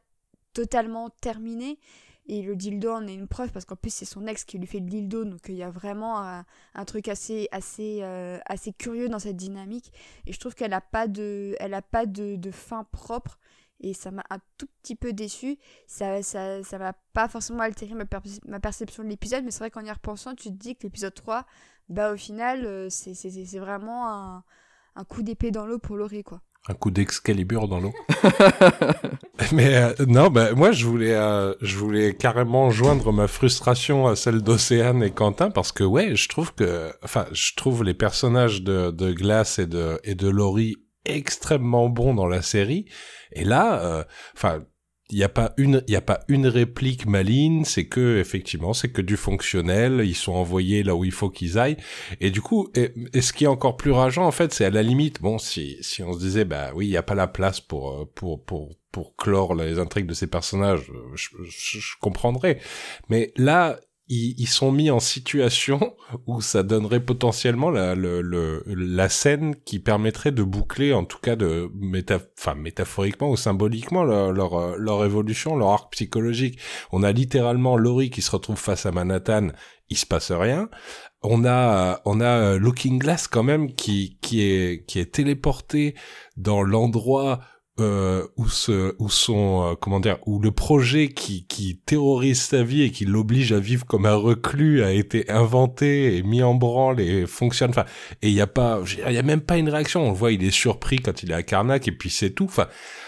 totalement 0.57 1.11
terminé. 1.21 1.79
Et 2.29 2.43
le 2.43 2.57
dildo 2.57 2.91
en 2.93 3.07
est 3.07 3.15
une 3.15 3.29
preuve 3.29 3.53
parce 3.53 3.65
qu'en 3.65 3.77
plus 3.77 3.95
c'est 3.95 4.05
son 4.05 4.27
ex 4.27 4.45
qui 4.45 4.59
lui 4.59 4.67
fait 4.67 4.81
le 4.81 4.87
dildo, 4.87 5.25
donc 5.25 5.43
il 5.49 5.55
y 5.55 5.63
a 5.63 5.71
vraiment 5.71 6.19
un, 6.19 6.85
truc 6.85 7.07
assez 7.07 7.47
assez 7.53 8.01
euh, 8.03 8.39
assez 8.47 8.73
curieux 8.73 9.09
dans 9.09 9.21
cette 9.21 9.37
dynamique. 9.37 9.93
Et 10.27 10.33
je 10.33 10.41
trouve 10.41 10.55
qu'elle 10.57 10.73
a 10.73 10.81
pas 10.81 11.07
de 11.07 11.55
elle 11.61 11.73
a 11.75 11.83
pas 11.83 12.05
de, 12.07 12.35
de 12.37 12.51
fin 12.51 12.83
propre 12.85 13.39
et 13.81 13.95
ça 13.95 14.11
m'a 14.11 14.25
un 14.31 14.39
tout 14.59 14.67
petit 14.83 14.97
peu 14.97 15.13
déçu. 15.13 15.57
Ça 15.87 16.21
ça 16.25 16.63
ça 16.65 16.79
m'a 16.79 16.95
pas 17.13 17.29
forcément 17.29 17.61
altéré 17.63 17.95
ma, 17.95 18.05
ma 18.49 18.59
perception 18.61 19.05
de 19.05 19.09
l'épisode, 19.09 19.45
mais 19.45 19.53
c'est 19.53 19.61
vrai 19.61 19.71
qu'en 19.71 19.85
y 19.85 19.93
repensant, 19.93 20.35
tu 20.35 20.49
te 20.49 20.55
dis 20.55 20.75
que 20.77 20.83
l'épisode 20.85 21.15
3, 21.15 21.47
bah 21.89 22.13
au 22.13 22.17
final 22.17 22.65
euh, 22.67 22.89
c'est 22.91 23.15
c'est- 23.15 23.45
c'est 23.47 23.59
vraiment 23.61 24.09
un 24.11 24.45
un 24.97 25.05
coup 25.05 25.23
d'épée 25.23 25.51
dans 25.53 25.67
l'eau 25.67 25.79
pour 25.79 25.97
Laurie 25.97 26.25
quoi. 26.25 26.41
Un 26.69 26.75
coup 26.75 26.91
d'Excalibur 26.91 27.69
dans 27.69 27.81
l'eau. 27.81 27.93
Mais 29.53 29.77
euh, 29.77 29.93
non, 30.07 30.29
bah, 30.31 30.53
moi 30.55 30.73
je 30.73 30.87
voulais, 30.87 31.15
euh, 31.15 31.55
je 31.61 31.77
voulais 31.77 32.15
carrément 32.15 32.71
joindre 32.71 33.13
ma 33.13 33.29
frustration 33.29 34.07
à 34.07 34.17
celle 34.17 34.43
d'Océane 34.43 35.03
et 35.03 35.11
Quentin 35.11 35.51
parce 35.51 35.73
que 35.73 35.85
ouais, 35.85 36.17
je 36.17 36.29
trouve 36.29 36.55
que, 36.55 36.93
enfin, 37.03 37.27
je 37.33 37.55
trouve 37.55 37.85
les 37.85 37.95
personnages 37.95 38.63
de, 38.63 38.91
de 38.91 39.13
Glace 39.13 39.59
et 39.59 39.67
de 39.67 40.01
et 40.05 40.15
de 40.15 40.29
Laurie 40.29 40.77
extrêmement 41.05 41.89
bons 41.89 42.15
dans 42.15 42.27
la 42.27 42.43
série. 42.43 42.87
Et 43.33 43.45
là, 43.45 43.81
euh, 43.85 44.05
enfin. 44.37 44.65
Il 45.11 45.19
y 45.19 45.25
a 45.25 45.29
pas 45.29 45.55
une 45.57 45.83
il 45.87 45.93
y 45.93 45.97
a 45.97 46.01
pas 46.01 46.21
une 46.29 46.49
réplique 46.49 47.07
maligne 47.07 47.65
c'est 47.65 47.87
que 47.87 48.19
effectivement 48.19 48.73
c'est 48.73 48.89
que 48.89 49.03
du 49.03 49.17
fonctionnel 49.17 50.03
ils 50.05 50.17
sont 50.17 50.33
envoyés 50.33 50.83
là 50.83 50.97
où 50.97 51.05
il 51.05 51.13
faut 51.13 51.31
qu'ils 51.31 51.59
aillent. 51.59 51.77
Et 52.21 52.31
du 52.31 52.41
coup 52.41 52.71
et, 52.75 53.21
ce 53.21 53.33
qui 53.33 53.45
est 53.45 53.49
encore 53.49 53.77
plus 53.77 53.93
rageant 53.93 54.27
en 54.27 54.33
fait 54.33 54.53
c'est 54.53 54.65
à 54.65 54.71
la 54.71 54.83
limite 54.83 55.23
bon 55.23 55.39
si 55.39 55.77
si 55.81 56.03
on 56.03 56.13
se 56.13 56.19
disait 56.19 56.45
bah 56.45 56.73
oui 56.75 56.87
il 56.87 56.91
y 56.91 56.97
a 56.97 57.03
pas 57.03 57.15
la 57.15 57.29
place 57.29 57.61
pour 57.61 57.93
euh, 57.93 58.11
pour 58.15 58.45
pour 58.45 58.75
pour 58.91 59.15
clore 59.17 59.55
les 59.55 59.79
intrigues 59.79 60.07
de 60.07 60.15
ces 60.15 60.27
personnages 60.27 60.91
euh, 60.91 61.15
je, 61.15 61.29
je 61.45 61.95
comprendrais. 62.01 62.59
Mais 63.09 63.33
là 63.37 63.79
ils, 64.09 64.35
ils 64.39 64.49
sont 64.49 64.71
mis 64.73 64.91
en 64.91 65.01
situation 65.01 65.95
où 66.27 66.41
ça 66.41 66.63
donnerait 66.63 67.05
potentiellement 67.05 67.71
la, 67.71 67.95
le, 67.95 68.23
le, 68.23 68.63
la 68.67 69.09
scène 69.09 69.57
qui 69.65 69.79
permettrait 69.79 70.33
de 70.33 70.43
boucler, 70.43 70.93
en 70.93 71.05
tout 71.05 71.19
cas 71.19 71.37
de 71.37 71.71
enfin 72.39 72.55
métaphoriquement 72.55 73.31
ou 73.31 73.37
symboliquement 73.37 74.05
leur, 74.05 74.33
leur, 74.33 74.77
leur 74.77 75.05
évolution, 75.05 75.57
leur 75.57 75.71
arc 75.71 75.93
psychologique. 75.93 76.59
On 76.93 77.03
a 77.03 77.13
littéralement 77.13 77.77
Laurie 77.77 78.11
qui 78.11 78.23
se 78.23 78.31
retrouve 78.31 78.59
face 78.59 78.87
à 78.87 78.93
Manhattan, 78.93 79.49
il 79.89 79.97
se 79.97 80.07
passe 80.07 80.33
rien. 80.33 80.69
On 81.23 81.45
a 81.45 82.01
on 82.05 82.21
a 82.21 82.25
euh, 82.25 82.59
Looking 82.59 82.99
Glass 82.99 83.27
quand 83.27 83.43
même 83.43 83.75
qui 83.75 84.19
qui 84.21 84.43
est 84.43 84.85
qui 84.87 85.01
est 85.01 85.13
téléporté 85.13 85.95
dans 86.37 86.63
l'endroit 86.63 87.41
euh, 87.79 88.27
où 88.39 88.49
ce 88.49 88.95
où 88.99 89.11
son 89.11 89.63
euh, 89.63 89.75
comment 89.75 90.01
dire 90.01 90.19
où 90.25 90.39
le 90.41 90.51
projet 90.51 91.09
qui 91.09 91.47
qui 91.47 91.77
terrorise 91.85 92.41
sa 92.41 92.63
vie 92.63 92.83
et 92.83 92.91
qui 92.91 93.05
l'oblige 93.05 93.53
à 93.53 93.61
vivre 93.61 93.85
comme 93.85 94.07
un 94.07 94.15
reclus 94.15 94.83
a 94.83 94.93
été 94.93 95.31
inventé 95.31 96.17
et 96.17 96.23
mis 96.23 96.43
en 96.43 96.55
branle 96.55 97.01
et 97.01 97.27
fonctionne. 97.27 97.71
Enfin 97.71 97.85
et 98.23 98.29
il 98.29 98.35
y 98.35 98.41
a 98.41 98.47
pas 98.47 98.81
il 99.07 99.13
y 99.15 99.19
a 99.19 99.23
même 99.23 99.43
pas 99.43 99.59
une 99.59 99.69
réaction. 99.69 100.07
On 100.07 100.11
le 100.11 100.17
voit 100.17 100.33
il 100.33 100.43
est 100.43 100.51
surpris 100.51 101.01
quand 101.01 101.23
il 101.23 101.31
est 101.31 101.35
à 101.35 101.43
Karnak 101.43 101.87
et 101.87 101.93
puis 101.93 102.09
c'est 102.09 102.31
tout. 102.31 102.45
Enfin 102.45 102.67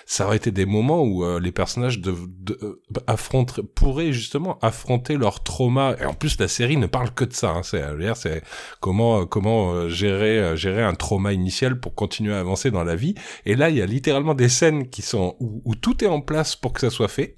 ça 0.08 0.24
aurait 0.24 0.38
été 0.38 0.50
des 0.50 0.64
moments 0.64 1.02
où 1.02 1.22
euh, 1.22 1.38
les 1.38 1.52
personnages 1.52 2.00
de, 2.00 2.14
de 2.40 2.58
euh, 2.62 3.62
pourraient 3.74 4.10
justement 4.10 4.58
affronter 4.62 5.18
leur 5.18 5.42
trauma. 5.42 5.96
Et 6.00 6.06
en 6.06 6.14
plus 6.14 6.40
la 6.40 6.48
série 6.48 6.78
ne 6.78 6.86
parle 6.86 7.12
que 7.12 7.26
de 7.26 7.34
ça 7.34 7.50
hein, 7.50 7.62
c'est 7.62 8.42
comment 8.80 9.20
euh, 9.20 9.24
comment 9.26 9.86
gérer 9.90 10.40
un 10.82 10.94
trauma 10.94 11.34
initial 11.34 11.78
pour 11.78 11.94
continuer 11.94 12.34
à 12.34 12.40
avancer 12.40 12.70
dans 12.70 12.84
la 12.84 12.96
vie. 12.96 13.16
Et 13.44 13.54
là 13.54 13.68
il 13.68 13.76
y 13.76 13.82
a 13.82 13.86
littéralement 13.86 14.34
des 14.34 14.48
scènes 14.48 14.88
qui 14.88 15.02
sont 15.02 15.36
où 15.40 15.74
tout 15.74 16.02
est 16.02 16.08
en 16.08 16.22
place 16.22 16.56
pour 16.56 16.72
que 16.72 16.80
ça 16.80 16.88
soit 16.88 17.08
fait 17.08 17.36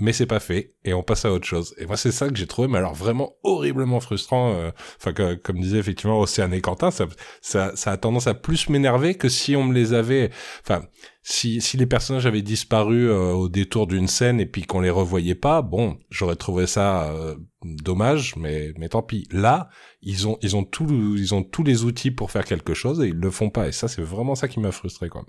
mais 0.00 0.12
c'est 0.12 0.26
pas 0.26 0.40
fait 0.40 0.74
et 0.84 0.94
on 0.94 1.02
passe 1.02 1.24
à 1.24 1.32
autre 1.32 1.46
chose. 1.46 1.74
Et 1.78 1.86
moi 1.86 1.96
c'est 1.96 2.12
ça 2.12 2.28
que 2.28 2.36
j'ai 2.36 2.46
trouvé 2.46 2.68
mais 2.68 2.78
alors 2.78 2.94
vraiment 2.94 3.34
horriblement 3.42 4.00
frustrant 4.00 4.54
euh, 4.54 4.70
enfin 4.98 5.12
comme 5.12 5.60
disait 5.60 5.78
effectivement 5.78 6.18
Océane 6.18 6.54
et 6.54 6.60
Quentin 6.60 6.90
ça, 6.90 7.06
ça 7.40 7.72
ça 7.76 7.92
a 7.92 7.96
tendance 7.96 8.26
à 8.26 8.34
plus 8.34 8.68
m'énerver 8.68 9.14
que 9.14 9.28
si 9.28 9.54
on 9.56 9.64
me 9.64 9.74
les 9.74 9.92
avait 9.92 10.30
enfin 10.62 10.84
si 11.22 11.60
si 11.60 11.76
les 11.76 11.86
personnages 11.86 12.26
avaient 12.26 12.42
disparu 12.42 13.08
euh, 13.08 13.32
au 13.32 13.48
détour 13.48 13.86
d'une 13.86 14.08
scène 14.08 14.40
et 14.40 14.46
puis 14.46 14.62
qu'on 14.62 14.80
les 14.80 14.90
revoyait 14.90 15.34
pas 15.34 15.62
bon 15.62 15.98
j'aurais 16.10 16.36
trouvé 16.36 16.66
ça 16.66 17.10
euh, 17.10 17.36
dommage 17.62 18.36
mais 18.36 18.72
mais 18.78 18.88
tant 18.88 19.02
pis. 19.02 19.28
Là 19.30 19.68
ils 20.02 20.26
ont 20.26 20.38
ils 20.42 20.56
ont 20.56 20.64
tout 20.64 20.86
ils 21.16 21.34
ont 21.34 21.42
tous 21.42 21.62
les 21.62 21.84
outils 21.84 22.10
pour 22.10 22.30
faire 22.30 22.44
quelque 22.44 22.74
chose 22.74 23.00
et 23.02 23.08
ils 23.08 23.16
le 23.16 23.30
font 23.30 23.50
pas. 23.50 23.68
Et 23.68 23.72
ça 23.72 23.88
c'est 23.88 24.02
vraiment 24.02 24.34
ça 24.34 24.48
qui 24.48 24.60
m'a 24.60 24.72
frustré 24.72 25.08
quoi. 25.08 25.24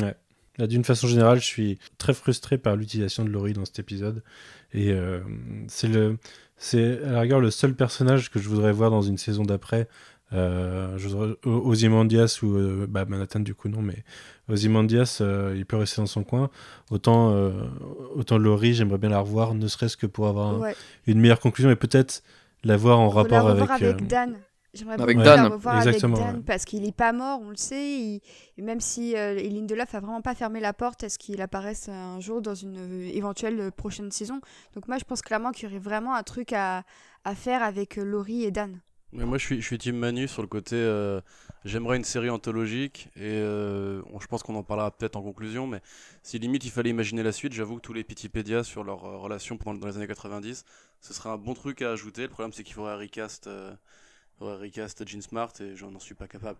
Ouais. 0.00 0.14
D'une 0.58 0.84
façon 0.84 1.08
générale, 1.08 1.40
je 1.40 1.44
suis 1.46 1.78
très 1.98 2.14
frustré 2.14 2.58
par 2.58 2.76
l'utilisation 2.76 3.24
de 3.24 3.30
Laurie 3.30 3.52
dans 3.54 3.64
cet 3.64 3.78
épisode. 3.80 4.22
Et 4.72 4.92
euh, 4.92 5.20
c'est 5.68 5.88
le, 5.88 6.16
c'est 6.56 7.02
à 7.04 7.10
la 7.12 7.20
rigueur 7.22 7.40
le 7.40 7.50
seul 7.50 7.74
personnage 7.74 8.30
que 8.30 8.38
je 8.38 8.48
voudrais 8.48 8.72
voir 8.72 8.90
dans 8.90 9.02
une 9.02 9.18
saison 9.18 9.42
d'après. 9.42 9.88
Euh, 10.32 10.96
je 10.96 11.08
voudrais 11.08 11.34
O- 11.44 11.68
Ozymandias 11.70 12.38
ou 12.42 12.56
euh, 12.56 12.86
bah, 12.88 13.04
Manhattan 13.04 13.40
du 13.40 13.54
coup 13.54 13.68
non, 13.68 13.82
mais 13.82 14.04
Ozymandias, 14.48 15.18
euh, 15.20 15.54
il 15.56 15.66
peut 15.66 15.76
rester 15.76 16.00
dans 16.00 16.06
son 16.06 16.24
coin. 16.24 16.50
Autant, 16.90 17.32
euh, 17.32 17.50
autant 18.14 18.38
Laurie, 18.38 18.74
j'aimerais 18.74 18.98
bien 18.98 19.10
la 19.10 19.20
revoir, 19.20 19.54
ne 19.54 19.66
serait-ce 19.68 19.96
que 19.96 20.06
pour 20.06 20.26
avoir 20.28 20.48
un- 20.54 20.58
Ouais. 20.58 20.76
une 21.06 21.20
meilleure 21.20 21.40
conclusion 21.40 21.70
et 21.70 21.76
peut-être 21.76 22.22
la 22.64 22.76
voir 22.76 22.98
en 23.00 23.10
Faut 23.10 23.16
rapport 23.16 23.48
avec. 23.48 23.70
avec 23.70 24.06
Dan. 24.06 24.36
J'aimerais 24.74 24.98
Avec 24.98 25.16
beaucoup 25.16 25.24
Dan. 25.24 25.40
la 25.42 25.48
revoir 25.54 25.76
Exactement, 25.76 26.16
avec 26.16 26.26
Dan 26.26 26.36
ouais. 26.38 26.42
parce 26.44 26.64
qu'il 26.64 26.84
est 26.84 26.92
pas 26.96 27.12
mort, 27.12 27.40
on 27.42 27.50
le 27.50 27.56
sait. 27.56 27.98
il- 27.98 28.20
et 28.58 28.62
même 28.62 28.80
si 28.80 29.16
euh, 29.16 29.36
et 29.38 29.48
Lindelof 29.48 29.94
a 29.94 30.00
vraiment 30.00 30.20
pas 30.20 30.34
fermé 30.34 30.60
la 30.60 30.72
porte 30.72 31.04
à 31.04 31.08
ce 31.08 31.16
qu'il 31.18 31.40
apparaisse 31.40 31.88
un 31.88 32.18
jour 32.20 32.42
dans 32.42 32.54
une 32.56 32.76
euh, 32.78 33.10
éventuelle 33.14 33.60
euh, 33.60 33.70
prochaine 33.70 34.10
saison? 34.10 34.40
Donc 34.74 34.88
moi 34.88 34.98
je 34.98 35.04
pense 35.04 35.22
clairement 35.22 35.52
qu'il 35.52 35.68
y 35.68 35.72
aurait 35.72 35.78
vraiment 35.80 36.14
un 36.14 36.22
truc 36.24 36.52
à, 36.52 36.82
à 37.24 37.34
faire 37.36 37.62
avec 37.62 37.98
euh, 37.98 38.04
Laurie 38.04 38.44
et 38.44 38.50
Dan. 38.50 38.80
Mais 39.12 39.24
moi, 39.24 39.38
je 39.38 39.44
suis, 39.46 39.60
je 39.60 39.66
suis 39.66 39.78
team 39.78 39.96
Manu 39.96 40.26
sur 40.26 40.42
le 40.42 40.48
côté. 40.48 40.74
euh, 40.76 41.20
J'aimerais 41.64 41.96
une 41.96 42.04
série 42.04 42.28
anthologique 42.30 43.08
et 43.16 43.20
euh, 43.22 44.02
on- 44.12 44.18
je 44.20 44.26
pense 44.26 44.42
qu'on 44.42 44.56
en 44.56 44.64
parlera 44.64 44.90
peut-être 44.90 45.16
en 45.16 45.22
conclusion. 45.22 45.66
Mais 45.68 45.80
si 46.22 46.38
limite 46.38 46.64
il 46.64 46.70
fallait 46.70 46.90
imaginer 46.90 47.22
la 47.22 47.30
suite, 47.32 47.52
j'avoue 47.52 47.76
que 47.76 47.80
tous 47.80 47.92
les 47.92 48.02
Pitipédias 48.04 48.64
sur 48.64 48.82
leur 48.84 49.04
euh, 49.04 49.16
relation 49.18 49.56
pendant 49.56 49.78
dans 49.78 49.86
les 49.86 49.96
années 49.96 50.08
90, 50.08 50.64
ce 51.00 51.14
serait 51.14 51.30
un 51.30 51.38
bon 51.38 51.54
truc 51.54 51.80
à 51.82 51.92
ajouter. 51.92 52.22
Le 52.22 52.28
problème, 52.28 52.52
c'est 52.52 52.64
qu'il 52.64 52.74
faudrait 52.74 52.96
recast, 52.96 53.46
euh, 54.34 54.38
faudrait 54.38 54.66
recast 54.66 55.06
Jean 55.08 55.20
Smart 55.22 55.52
et 55.60 55.74
j'en 55.76 55.98
suis 55.98 56.14
pas 56.14 56.26
capable. 56.28 56.58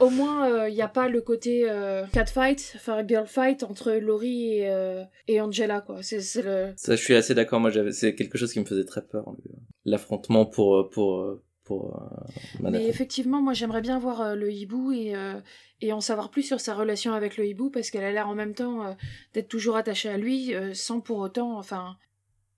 Au 0.00 0.10
moins, 0.10 0.68
il 0.68 0.74
n'y 0.74 0.82
a 0.82 0.88
pas 0.88 1.08
le 1.08 1.22
côté 1.22 1.64
euh, 1.70 2.04
catfight, 2.12 2.74
enfin 2.76 3.06
girl 3.06 3.26
fight 3.26 3.62
entre 3.62 3.92
Laurie 3.92 4.58
et, 4.58 4.68
euh, 4.68 5.02
et 5.28 5.40
Angela, 5.40 5.80
quoi. 5.80 6.02
C'est 6.02 6.20
c'est 6.20 6.42
le. 6.42 6.74
Ça, 6.76 6.94
je 6.94 7.02
suis 7.02 7.14
assez 7.14 7.34
d'accord. 7.34 7.58
Moi, 7.58 7.70
j'avais, 7.70 7.92
c'est 7.92 8.14
quelque 8.14 8.36
chose 8.36 8.52
qui 8.52 8.60
me 8.60 8.66
faisait 8.66 8.84
très 8.84 9.00
peur. 9.02 9.24
le- 9.30 9.52
L'affrontement 9.86 10.44
pour, 10.46 10.76
euh, 10.76 10.90
pour, 10.90 11.20
euh, 11.20 11.42
pour, 11.64 11.96
euh, 11.96 12.24
Mais 12.58 12.62
Manhattan. 12.64 12.84
effectivement, 12.86 13.40
moi 13.40 13.52
j'aimerais 13.54 13.80
bien 13.80 13.98
voir 13.98 14.20
euh, 14.20 14.34
le 14.34 14.52
hibou 14.52 14.92
et, 14.92 15.16
euh, 15.16 15.40
et 15.80 15.92
en 15.92 16.00
savoir 16.00 16.30
plus 16.30 16.42
sur 16.42 16.60
sa 16.60 16.74
relation 16.74 17.14
avec 17.14 17.36
le 17.36 17.46
hibou 17.46 17.68
parce 17.70 17.90
qu'elle 17.90 18.04
a 18.04 18.12
l'air 18.12 18.28
en 18.28 18.34
même 18.34 18.54
temps 18.54 18.84
euh, 18.86 18.92
d'être 19.34 19.48
toujours 19.48 19.76
attachée 19.76 20.08
à 20.10 20.18
lui 20.18 20.54
euh, 20.54 20.72
sans 20.74 21.00
pour 21.00 21.18
autant, 21.18 21.58
enfin, 21.58 21.96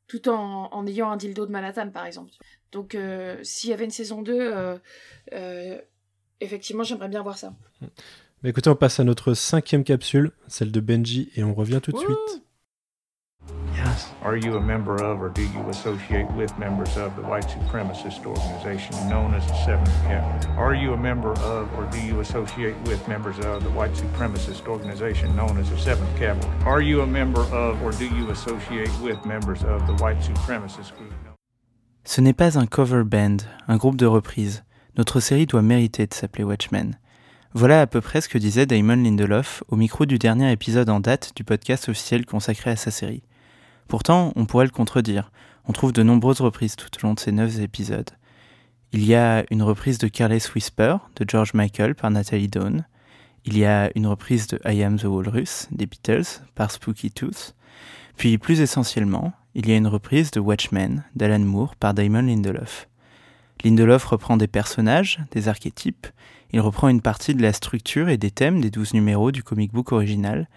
tout 0.07 0.29
en, 0.29 0.69
en 0.73 0.87
ayant 0.87 1.11
un 1.11 1.17
dildo 1.17 1.47
de 1.47 1.51
Manhattan, 1.53 1.91
par 1.91 2.05
exemple. 2.07 2.33
Donc, 2.75 2.97
euh, 2.97 3.39
s'il 3.45 3.71
y 3.71 3.73
avait 3.73 3.85
une 3.85 3.93
saison 3.93 4.21
2, 4.21 4.33
euh, 4.37 4.77
euh, 5.33 5.79
effectivement, 6.41 6.83
j'aimerais 6.83 7.09
bien 7.09 7.23
voir 7.23 7.39
ça. 7.39 7.55
Mais 8.43 8.51
écoutez, 8.51 8.69
on 8.69 8.75
passe 8.75 8.99
à 8.99 9.05
notre 9.05 9.33
cinquième 9.33 9.85
capsule, 9.85 10.33
celle 10.49 10.73
de 10.73 10.81
Benji, 10.81 11.31
et 11.37 11.45
on 11.45 11.55
revient 11.55 11.81
tout 11.81 11.93
de 11.93 11.99
suite. 11.99 12.43
Yes. 13.77 14.11
Are 14.23 14.37
you 14.37 14.57
a 14.57 14.61
member 14.61 14.95
of 15.03 15.21
or 15.21 15.29
do 15.29 15.43
you 15.43 15.69
associate 15.69 16.27
with 16.35 16.51
members 16.59 16.97
of 16.97 17.15
the 17.15 17.23
white 17.23 17.47
supremacist 17.47 18.25
organization 18.25 18.97
known 19.09 19.35
as 19.35 19.47
the 19.47 19.55
Seventh 19.67 19.93
Cavalry? 20.07 20.57
Are 20.57 20.75
you 20.75 20.95
a 20.95 20.97
member 20.97 21.33
of 21.41 21.69
or 21.77 21.85
do 21.91 21.99
you 22.01 22.21
associate 22.21 22.75
with 22.87 23.07
members 23.07 23.39
of 23.41 23.63
the 23.63 23.71
white 23.71 23.93
supremacist 23.93 24.67
organization 24.67 25.37
known 25.37 25.59
as 25.59 25.69
the 25.69 25.77
Seventh 25.77 26.17
Cavalry? 26.17 26.51
Are 26.65 26.81
you 26.81 27.03
a 27.03 27.07
member 27.07 27.43
of 27.53 27.83
or 27.83 27.93
do 27.93 28.07
you 28.09 28.31
associate 28.31 28.91
with 29.03 29.23
members 29.27 29.63
of 29.65 29.87
the 29.87 29.95
white 30.03 30.21
supremacist 30.21 30.97
group? 30.97 31.34
Ce 32.07 32.21
n'est 32.21 32.35
pas 32.35 32.59
un 32.59 32.67
cover 32.67 33.03
band, 33.05 33.39
un 33.67 33.79
groupe 33.79 33.97
de 33.97 34.05
reprises. 34.05 34.63
Notre 34.99 35.21
série 35.21 35.47
doit 35.47 35.63
mériter 35.63 36.07
de 36.07 36.13
s'appeler 36.13 36.45
Watchmen. 36.45 36.99
Voilà 37.55 37.81
à 37.81 37.87
peu 37.87 38.03
près 38.03 38.21
ce 38.21 38.29
que 38.29 38.37
disait 38.37 38.67
Damon 38.67 38.97
Lindelof 38.97 39.65
au 39.69 39.77
micro 39.77 40.05
du 40.05 40.19
dernier 40.19 40.53
épisode 40.53 40.91
en 40.91 41.01
date 41.01 41.33
du 41.35 41.45
podcast 41.45 41.89
officiel 41.89 42.27
consacré 42.27 42.71
à 42.71 42.77
sa 42.77 42.91
série. 42.91 43.23
Pourtant, 43.89 44.35
on 44.37 44.45
pourrait 44.45 44.67
le 44.67 44.71
contredire. 44.71 45.33
On 45.67 45.73
trouve 45.73 45.93
de 45.93 46.03
nombreuses 46.03 46.43
reprises 46.43 46.77
tout 46.77 46.91
au 46.99 47.07
long 47.07 47.15
de 47.15 47.21
ces 47.21 47.33
neuf 47.33 47.59
épisodes. 47.59 48.11
Il 48.93 49.05
y 49.05 49.15
a 49.15 49.45
une 49.51 49.63
reprise 49.63 49.97
de 49.97 50.09
Careless 50.09 50.55
Whisper 50.55 50.97
de 51.17 51.25
George 51.27 51.55
Michael 51.55 51.95
par 51.95 52.11
Natalie 52.11 52.49
Dawn. 52.49 52.85
Il 53.47 53.57
y 53.57 53.65
a 53.65 53.91
une 53.95 54.07
reprise 54.07 54.47
de 54.47 54.61
I 54.67 54.83
Am 54.83 54.99
the 54.99 55.05
Walrus 55.05 55.69
des 55.71 55.87
Beatles 55.87 56.43
par 56.55 56.71
Spooky 56.71 57.11
Tooth. 57.11 57.55
Puis, 58.17 58.37
plus 58.37 58.61
essentiellement, 58.61 59.33
il 59.55 59.69
y 59.69 59.73
a 59.73 59.77
une 59.77 59.87
reprise 59.87 60.33
de 60.33 60.41
Watchmen 60.41 61.05
d'Alan 61.15 61.39
Moore 61.39 61.77
par 61.77 61.95
Damon 61.95 62.23
Lindelof. 62.23 62.89
Lindelof 63.63 64.05
reprend 64.05 64.37
des 64.37 64.49
personnages, 64.49 65.21
des 65.31 65.49
archétypes, 65.49 66.09
il 66.53 66.61
reprend 66.61 66.89
une 66.89 67.01
partie 67.01 67.35
de 67.35 67.43
la 67.43 67.53
structure 67.53 68.09
et 68.09 68.17
des 68.17 68.33
thèmes 68.33 68.61
des 68.61 68.71
douze 68.71 68.95
numéros 68.95 69.31
du 69.31 69.43
comic 69.43 69.73
book 69.73 69.93
original, 69.93 70.49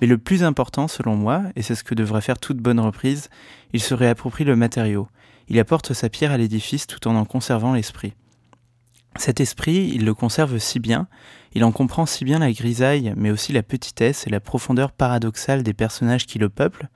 mais 0.00 0.06
le 0.06 0.18
plus 0.18 0.42
important 0.42 0.88
selon 0.88 1.14
moi, 1.14 1.44
et 1.54 1.62
c'est 1.62 1.76
ce 1.76 1.84
que 1.84 1.94
devrait 1.94 2.20
faire 2.20 2.38
toute 2.38 2.58
bonne 2.58 2.80
reprise, 2.80 3.30
il 3.72 3.80
se 3.80 3.94
réapproprie 3.94 4.44
le 4.44 4.56
matériau, 4.56 5.08
il 5.48 5.58
apporte 5.58 5.92
sa 5.92 6.08
pierre 6.08 6.32
à 6.32 6.38
l'édifice 6.38 6.86
tout 6.86 7.06
en 7.06 7.14
en 7.14 7.24
conservant 7.24 7.74
l'esprit. 7.74 8.14
Cet 9.16 9.40
esprit, 9.40 9.90
il 9.94 10.04
le 10.04 10.14
conserve 10.14 10.58
si 10.58 10.80
bien, 10.80 11.06
il 11.52 11.64
en 11.64 11.72
comprend 11.72 12.06
si 12.06 12.24
bien 12.24 12.38
la 12.40 12.52
grisaille, 12.52 13.12
mais 13.16 13.30
aussi 13.30 13.52
la 13.52 13.62
petitesse 13.62 14.26
et 14.26 14.30
la 14.30 14.40
profondeur 14.40 14.92
paradoxale 14.92 15.62
des 15.62 15.74
personnages 15.74 16.26
qui 16.26 16.38
le 16.38 16.48
peuplent, 16.48 16.88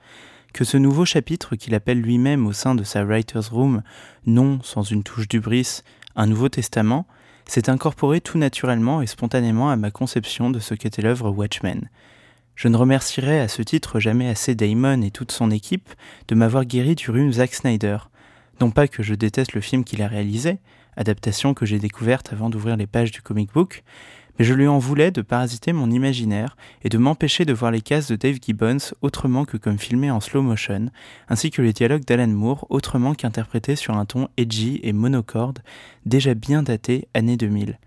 que 0.55 0.63
ce 0.63 0.77
nouveau 0.77 1.03
chapitre 1.03 1.57
qu'il 1.57 1.75
appelle 1.75 1.99
lui-même 1.99 2.47
au 2.47 2.53
sein 2.53 2.75
de 2.75 2.85
sa 2.85 3.03
Writer's 3.03 3.49
Room, 3.49 3.83
non 4.25 4.61
sans 4.63 4.83
une 4.83 5.03
touche 5.03 5.27
d'ubris, 5.27 5.81
un 6.15 6.27
Nouveau 6.27 6.47
Testament, 6.47 7.05
s'est 7.45 7.69
incorporé 7.69 8.21
tout 8.21 8.37
naturellement 8.37 9.01
et 9.01 9.05
spontanément 9.05 9.69
à 9.69 9.75
ma 9.75 9.91
conception 9.91 10.49
de 10.49 10.59
ce 10.59 10.73
qu'était 10.73 11.01
l'œuvre 11.01 11.29
Watchmen. 11.29 11.89
Je 12.55 12.69
ne 12.69 12.77
remercierai 12.77 13.41
à 13.41 13.49
ce 13.49 13.63
titre 13.63 13.99
jamais 13.99 14.29
assez 14.29 14.55
Damon 14.55 15.01
et 15.01 15.11
toute 15.11 15.33
son 15.33 15.51
équipe 15.51 15.89
de 16.29 16.35
m'avoir 16.35 16.63
guéri 16.63 16.95
du 16.95 17.11
rhume 17.11 17.33
Zack 17.33 17.53
Snyder. 17.53 17.97
Non 18.61 18.71
pas 18.71 18.87
que 18.87 19.03
je 19.03 19.13
déteste 19.13 19.55
le 19.55 19.61
film 19.61 19.83
qu'il 19.83 20.01
a 20.01 20.07
réalisé, 20.07 20.59
adaptation 20.95 21.53
que 21.53 21.65
j'ai 21.65 21.79
découverte 21.79 22.31
avant 22.31 22.49
d'ouvrir 22.49 22.77
les 22.77 22.87
pages 22.87 23.11
du 23.11 23.21
comic 23.21 23.51
book, 23.51 23.83
mais 24.37 24.45
je 24.45 24.53
lui 24.53 24.67
en 24.67 24.79
voulais 24.79 25.11
de 25.11 25.21
parasiter 25.21 25.73
mon 25.73 25.91
imaginaire 25.91 26.57
et 26.83 26.89
de 26.89 26.97
m'empêcher 26.97 27.45
de 27.45 27.53
voir 27.53 27.71
les 27.71 27.81
cases 27.81 28.07
de 28.07 28.15
Dave 28.15 28.37
Gibbons 28.41 28.93
autrement 29.01 29.45
que 29.45 29.57
comme 29.57 29.79
filmées 29.79 30.11
en 30.11 30.19
slow 30.19 30.41
motion, 30.41 30.89
ainsi 31.29 31.51
que 31.51 31.61
les 31.61 31.73
dialogues 31.73 32.05
d'Alan 32.05 32.27
Moore 32.27 32.65
autrement 32.69 33.13
qu'interprétés 33.13 33.75
sur 33.75 33.95
un 33.95 34.05
ton 34.05 34.27
edgy 34.37 34.79
et 34.83 34.93
monocorde, 34.93 35.59
déjà 36.05 36.33
bien 36.33 36.63
daté 36.63 37.07
année 37.13 37.37
2000. 37.37 37.79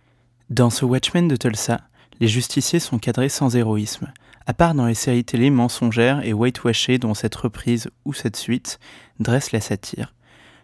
Dans 0.50 0.70
ce 0.70 0.84
Watchmen 0.84 1.28
de 1.28 1.36
Tulsa, 1.36 1.82
les 2.20 2.28
justiciers 2.28 2.80
sont 2.80 2.98
cadrés 2.98 3.28
sans 3.28 3.54
héroïsme, 3.54 4.12
à 4.46 4.54
part 4.54 4.74
dans 4.74 4.86
les 4.86 4.94
séries 4.94 5.24
télé 5.24 5.50
mensongères 5.50 6.24
et 6.24 6.32
whitewashées 6.32 6.98
dont 6.98 7.14
cette 7.14 7.36
reprise 7.36 7.90
ou 8.04 8.14
cette 8.14 8.36
suite 8.36 8.80
dresse 9.20 9.52
la 9.52 9.60
satire. 9.60 10.14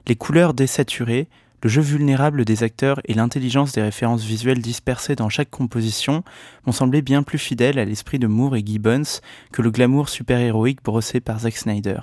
Les 0.07 0.17
couleurs 0.17 0.55
désaturées, 0.55 1.29
le 1.65 1.71
jeu 1.71 1.81
vulnérable 1.81 2.45
des 2.45 2.63
acteurs 2.63 3.01
et 3.07 3.15
l'intelligence 3.15 3.73
des 3.73 3.81
références 3.81 4.23
visuelles 4.23 4.61
dispersées 4.61 5.17
dans 5.17 5.31
chaque 5.31 5.49
composition 5.49 6.23
m'ont 6.67 6.73
semblé 6.73 7.01
bien 7.01 7.23
plus 7.23 7.39
fidèles 7.39 7.79
à 7.79 7.87
l'esprit 7.87 8.19
de 8.19 8.27
Moore 8.27 8.57
et 8.57 8.63
Gibbons 8.65 9.21
que 9.51 9.63
le 9.63 9.71
glamour 9.71 10.11
super-héroïque 10.11 10.85
brossé 10.85 11.21
par 11.21 11.41
Zack 11.41 11.57
Snyder. 11.57 12.01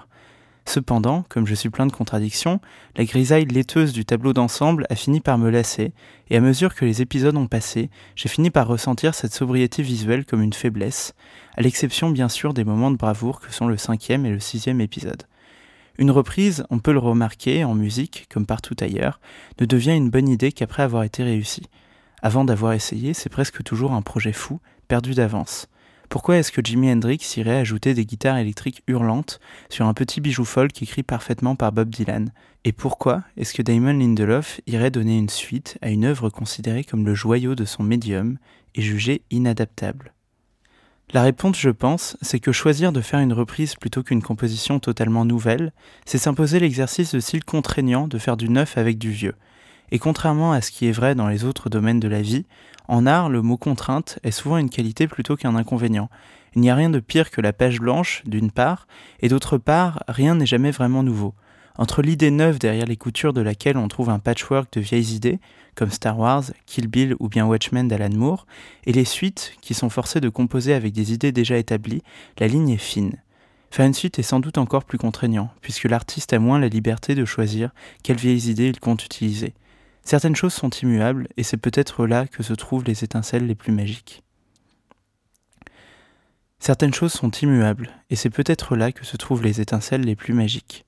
Cependant, 0.65 1.25
comme 1.29 1.45
je 1.45 1.53
suis 1.53 1.69
plein 1.69 1.85
de 1.85 1.91
contradictions, 1.91 2.59
la 2.95 3.05
grisaille 3.05 3.45
laiteuse 3.45 3.93
du 3.93 4.03
tableau 4.03 4.33
d'ensemble 4.33 4.87
a 4.89 4.95
fini 4.95 5.19
par 5.19 5.37
me 5.37 5.51
lasser, 5.51 5.93
et 6.31 6.37
à 6.37 6.41
mesure 6.41 6.73
que 6.73 6.85
les 6.85 7.03
épisodes 7.03 7.37
ont 7.37 7.47
passé, 7.47 7.91
j'ai 8.15 8.29
fini 8.29 8.49
par 8.49 8.67
ressentir 8.67 9.13
cette 9.13 9.33
sobriété 9.33 9.83
visuelle 9.83 10.25
comme 10.25 10.41
une 10.41 10.53
faiblesse, 10.53 11.13
à 11.55 11.61
l'exception 11.61 12.09
bien 12.09 12.29
sûr 12.29 12.55
des 12.55 12.63
moments 12.63 12.89
de 12.89 12.97
bravoure 12.97 13.39
que 13.39 13.53
sont 13.53 13.67
le 13.67 13.77
cinquième 13.77 14.25
et 14.25 14.31
le 14.31 14.39
sixième 14.39 14.81
épisode. 14.81 15.27
Une 16.01 16.09
reprise, 16.09 16.65
on 16.71 16.79
peut 16.79 16.93
le 16.93 16.97
remarquer 16.97 17.63
en 17.63 17.75
musique, 17.75 18.25
comme 18.27 18.47
partout 18.47 18.75
ailleurs, 18.79 19.19
ne 19.59 19.67
devient 19.67 19.95
une 19.95 20.09
bonne 20.09 20.27
idée 20.27 20.51
qu'après 20.51 20.81
avoir 20.81 21.03
été 21.03 21.21
réussie. 21.21 21.67
Avant 22.23 22.43
d'avoir 22.43 22.73
essayé, 22.73 23.13
c'est 23.13 23.29
presque 23.29 23.61
toujours 23.61 23.91
un 23.91 24.01
projet 24.01 24.33
fou, 24.33 24.59
perdu 24.87 25.13
d'avance. 25.13 25.67
Pourquoi 26.09 26.37
est-ce 26.37 26.51
que 26.51 26.61
Jimi 26.63 26.91
Hendrix 26.91 27.19
irait 27.37 27.59
ajouter 27.59 27.93
des 27.93 28.07
guitares 28.07 28.39
électriques 28.39 28.81
hurlantes 28.87 29.39
sur 29.69 29.85
un 29.85 29.93
petit 29.93 30.21
bijou 30.21 30.43
folk 30.43 30.81
écrit 30.81 31.03
parfaitement 31.03 31.55
par 31.55 31.71
Bob 31.71 31.91
Dylan? 31.91 32.31
Et 32.65 32.71
pourquoi 32.71 33.21
est-ce 33.37 33.53
que 33.53 33.61
Damon 33.61 33.93
Lindelof 33.93 34.59
irait 34.65 34.89
donner 34.89 35.19
une 35.19 35.29
suite 35.29 35.77
à 35.83 35.91
une 35.91 36.05
œuvre 36.05 36.31
considérée 36.31 36.83
comme 36.83 37.05
le 37.05 37.13
joyau 37.13 37.53
de 37.53 37.63
son 37.63 37.83
médium 37.83 38.39
et 38.73 38.81
jugée 38.81 39.21
inadaptable? 39.29 40.15
La 41.13 41.23
réponse, 41.23 41.59
je 41.59 41.69
pense, 41.69 42.17
c'est 42.21 42.39
que 42.39 42.53
choisir 42.53 42.93
de 42.93 43.01
faire 43.01 43.19
une 43.19 43.33
reprise 43.33 43.75
plutôt 43.75 44.01
qu'une 44.01 44.21
composition 44.21 44.79
totalement 44.79 45.25
nouvelle, 45.25 45.73
c'est 46.05 46.17
s'imposer 46.17 46.59
l'exercice 46.59 47.13
de 47.13 47.19
style 47.19 47.43
contraignant 47.43 48.07
de 48.07 48.17
faire 48.17 48.37
du 48.37 48.47
neuf 48.47 48.77
avec 48.77 48.97
du 48.97 49.11
vieux. 49.11 49.35
Et 49.91 49.99
contrairement 49.99 50.53
à 50.53 50.61
ce 50.61 50.71
qui 50.71 50.87
est 50.87 50.93
vrai 50.93 51.13
dans 51.13 51.27
les 51.27 51.43
autres 51.43 51.69
domaines 51.69 51.99
de 51.99 52.07
la 52.07 52.21
vie, 52.21 52.45
en 52.87 53.05
art, 53.05 53.29
le 53.29 53.41
mot 53.41 53.57
contrainte 53.57 54.19
est 54.23 54.31
souvent 54.31 54.57
une 54.57 54.69
qualité 54.69 55.07
plutôt 55.07 55.35
qu'un 55.35 55.55
inconvénient. 55.55 56.09
Il 56.55 56.61
n'y 56.61 56.69
a 56.69 56.75
rien 56.75 56.89
de 56.89 56.99
pire 56.99 57.29
que 57.29 57.41
la 57.41 57.51
page 57.51 57.79
blanche, 57.79 58.23
d'une 58.25 58.51
part, 58.51 58.87
et 59.19 59.27
d'autre 59.27 59.57
part, 59.57 60.03
rien 60.07 60.35
n'est 60.35 60.45
jamais 60.45 60.71
vraiment 60.71 61.03
nouveau. 61.03 61.33
Entre 61.77 62.01
l'idée 62.01 62.31
neuve 62.31 62.59
derrière 62.59 62.85
les 62.85 62.97
coutures 62.97 63.33
de 63.33 63.41
laquelle 63.41 63.77
on 63.77 63.87
trouve 63.87 64.09
un 64.09 64.19
patchwork 64.19 64.71
de 64.73 64.81
vieilles 64.81 65.15
idées, 65.15 65.39
comme 65.75 65.89
Star 65.89 66.19
Wars, 66.19 66.43
Kill 66.65 66.87
Bill 66.87 67.15
ou 67.19 67.29
bien 67.29 67.45
Watchmen 67.45 67.87
d'Alan 67.87 68.15
Moore, 68.15 68.45
et 68.85 68.91
les 68.91 69.05
suites, 69.05 69.53
qui 69.61 69.73
sont 69.73 69.89
forcées 69.89 70.19
de 70.19 70.29
composer 70.29 70.73
avec 70.73 70.93
des 70.93 71.13
idées 71.13 71.31
déjà 71.31 71.57
établies, 71.57 72.03
la 72.39 72.47
ligne 72.47 72.69
est 72.69 72.77
fine. 72.77 73.17
Faire 73.71 73.85
une 73.85 73.93
suite 73.93 74.19
est 74.19 74.23
sans 74.23 74.41
doute 74.41 74.57
encore 74.57 74.83
plus 74.83 74.97
contraignant, 74.97 75.49
puisque 75.61 75.85
l'artiste 75.85 76.33
a 76.33 76.39
moins 76.39 76.59
la 76.59 76.67
liberté 76.67 77.15
de 77.15 77.23
choisir 77.23 77.71
quelles 78.03 78.17
vieilles 78.17 78.49
idées 78.49 78.67
il 78.67 78.79
compte 78.81 79.05
utiliser. 79.05 79.53
Certaines 80.03 80.35
choses 80.35 80.53
sont 80.53 80.69
immuables, 80.69 81.29
et 81.37 81.43
c'est 81.43 81.57
peut-être 81.57 82.05
là 82.05 82.27
que 82.27 82.43
se 82.43 82.53
trouvent 82.53 82.83
les 82.83 83.05
étincelles 83.05 83.47
les 83.47 83.55
plus 83.55 83.71
magiques. 83.71 84.23
Certaines 86.59 86.93
choses 86.93 87.13
sont 87.13 87.31
immuables, 87.31 87.89
et 88.09 88.17
c'est 88.17 88.29
peut-être 88.29 88.75
là 88.75 88.91
que 88.91 89.05
se 89.05 89.15
trouvent 89.15 89.43
les 89.43 89.61
étincelles 89.61 90.01
les 90.01 90.15
plus 90.15 90.33
magiques. 90.33 90.85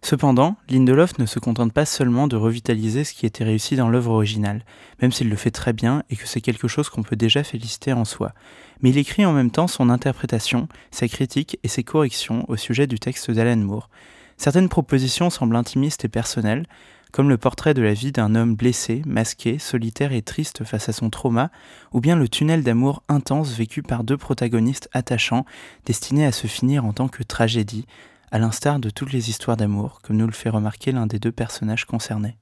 Cependant, 0.00 0.56
Lindelof 0.70 1.18
ne 1.18 1.26
se 1.26 1.38
contente 1.38 1.72
pas 1.72 1.84
seulement 1.84 2.28
de 2.28 2.36
revitaliser 2.36 3.04
ce 3.04 3.12
qui 3.12 3.26
était 3.26 3.44
réussi 3.44 3.76
dans 3.76 3.88
l'œuvre 3.88 4.12
originale, 4.12 4.64
même 5.02 5.12
s'il 5.12 5.28
le 5.28 5.36
fait 5.36 5.50
très 5.50 5.72
bien 5.72 6.02
et 6.08 6.16
que 6.16 6.26
c'est 6.26 6.40
quelque 6.40 6.68
chose 6.68 6.88
qu'on 6.88 7.02
peut 7.02 7.16
déjà 7.16 7.42
féliciter 7.42 7.92
en 7.92 8.04
soi, 8.04 8.32
mais 8.80 8.90
il 8.90 8.98
écrit 8.98 9.26
en 9.26 9.32
même 9.32 9.50
temps 9.50 9.66
son 9.66 9.90
interprétation, 9.90 10.68
sa 10.90 11.08
critique 11.08 11.58
et 11.62 11.68
ses 11.68 11.82
corrections 11.82 12.44
au 12.48 12.56
sujet 12.56 12.86
du 12.86 12.98
texte 12.98 13.30
d'Alan 13.30 13.56
Moore. 13.56 13.90
Certaines 14.36 14.68
propositions 14.68 15.30
semblent 15.30 15.56
intimistes 15.56 16.04
et 16.04 16.08
personnelles, 16.08 16.66
comme 17.10 17.28
le 17.28 17.38
portrait 17.38 17.74
de 17.74 17.82
la 17.82 17.94
vie 17.94 18.12
d'un 18.12 18.34
homme 18.34 18.54
blessé, 18.54 19.02
masqué, 19.04 19.58
solitaire 19.58 20.12
et 20.12 20.22
triste 20.22 20.62
face 20.64 20.88
à 20.88 20.92
son 20.92 21.10
trauma, 21.10 21.50
ou 21.92 22.00
bien 22.00 22.16
le 22.16 22.28
tunnel 22.28 22.62
d'amour 22.62 23.02
intense 23.08 23.52
vécu 23.52 23.82
par 23.82 24.04
deux 24.04 24.16
protagonistes 24.16 24.88
attachants, 24.92 25.44
destinés 25.86 26.26
à 26.26 26.32
se 26.32 26.46
finir 26.46 26.84
en 26.84 26.92
tant 26.92 27.08
que 27.08 27.22
tragédie, 27.22 27.86
à 28.30 28.38
l'instar 28.38 28.78
de 28.78 28.90
toutes 28.90 29.12
les 29.12 29.30
histoires 29.30 29.56
d'amour, 29.56 30.00
comme 30.02 30.16
nous 30.16 30.26
le 30.26 30.32
fait 30.32 30.48
remarquer 30.48 30.92
l'un 30.92 31.06
des 31.06 31.18
deux 31.18 31.32
personnages 31.32 31.84
concernés. 31.84 32.36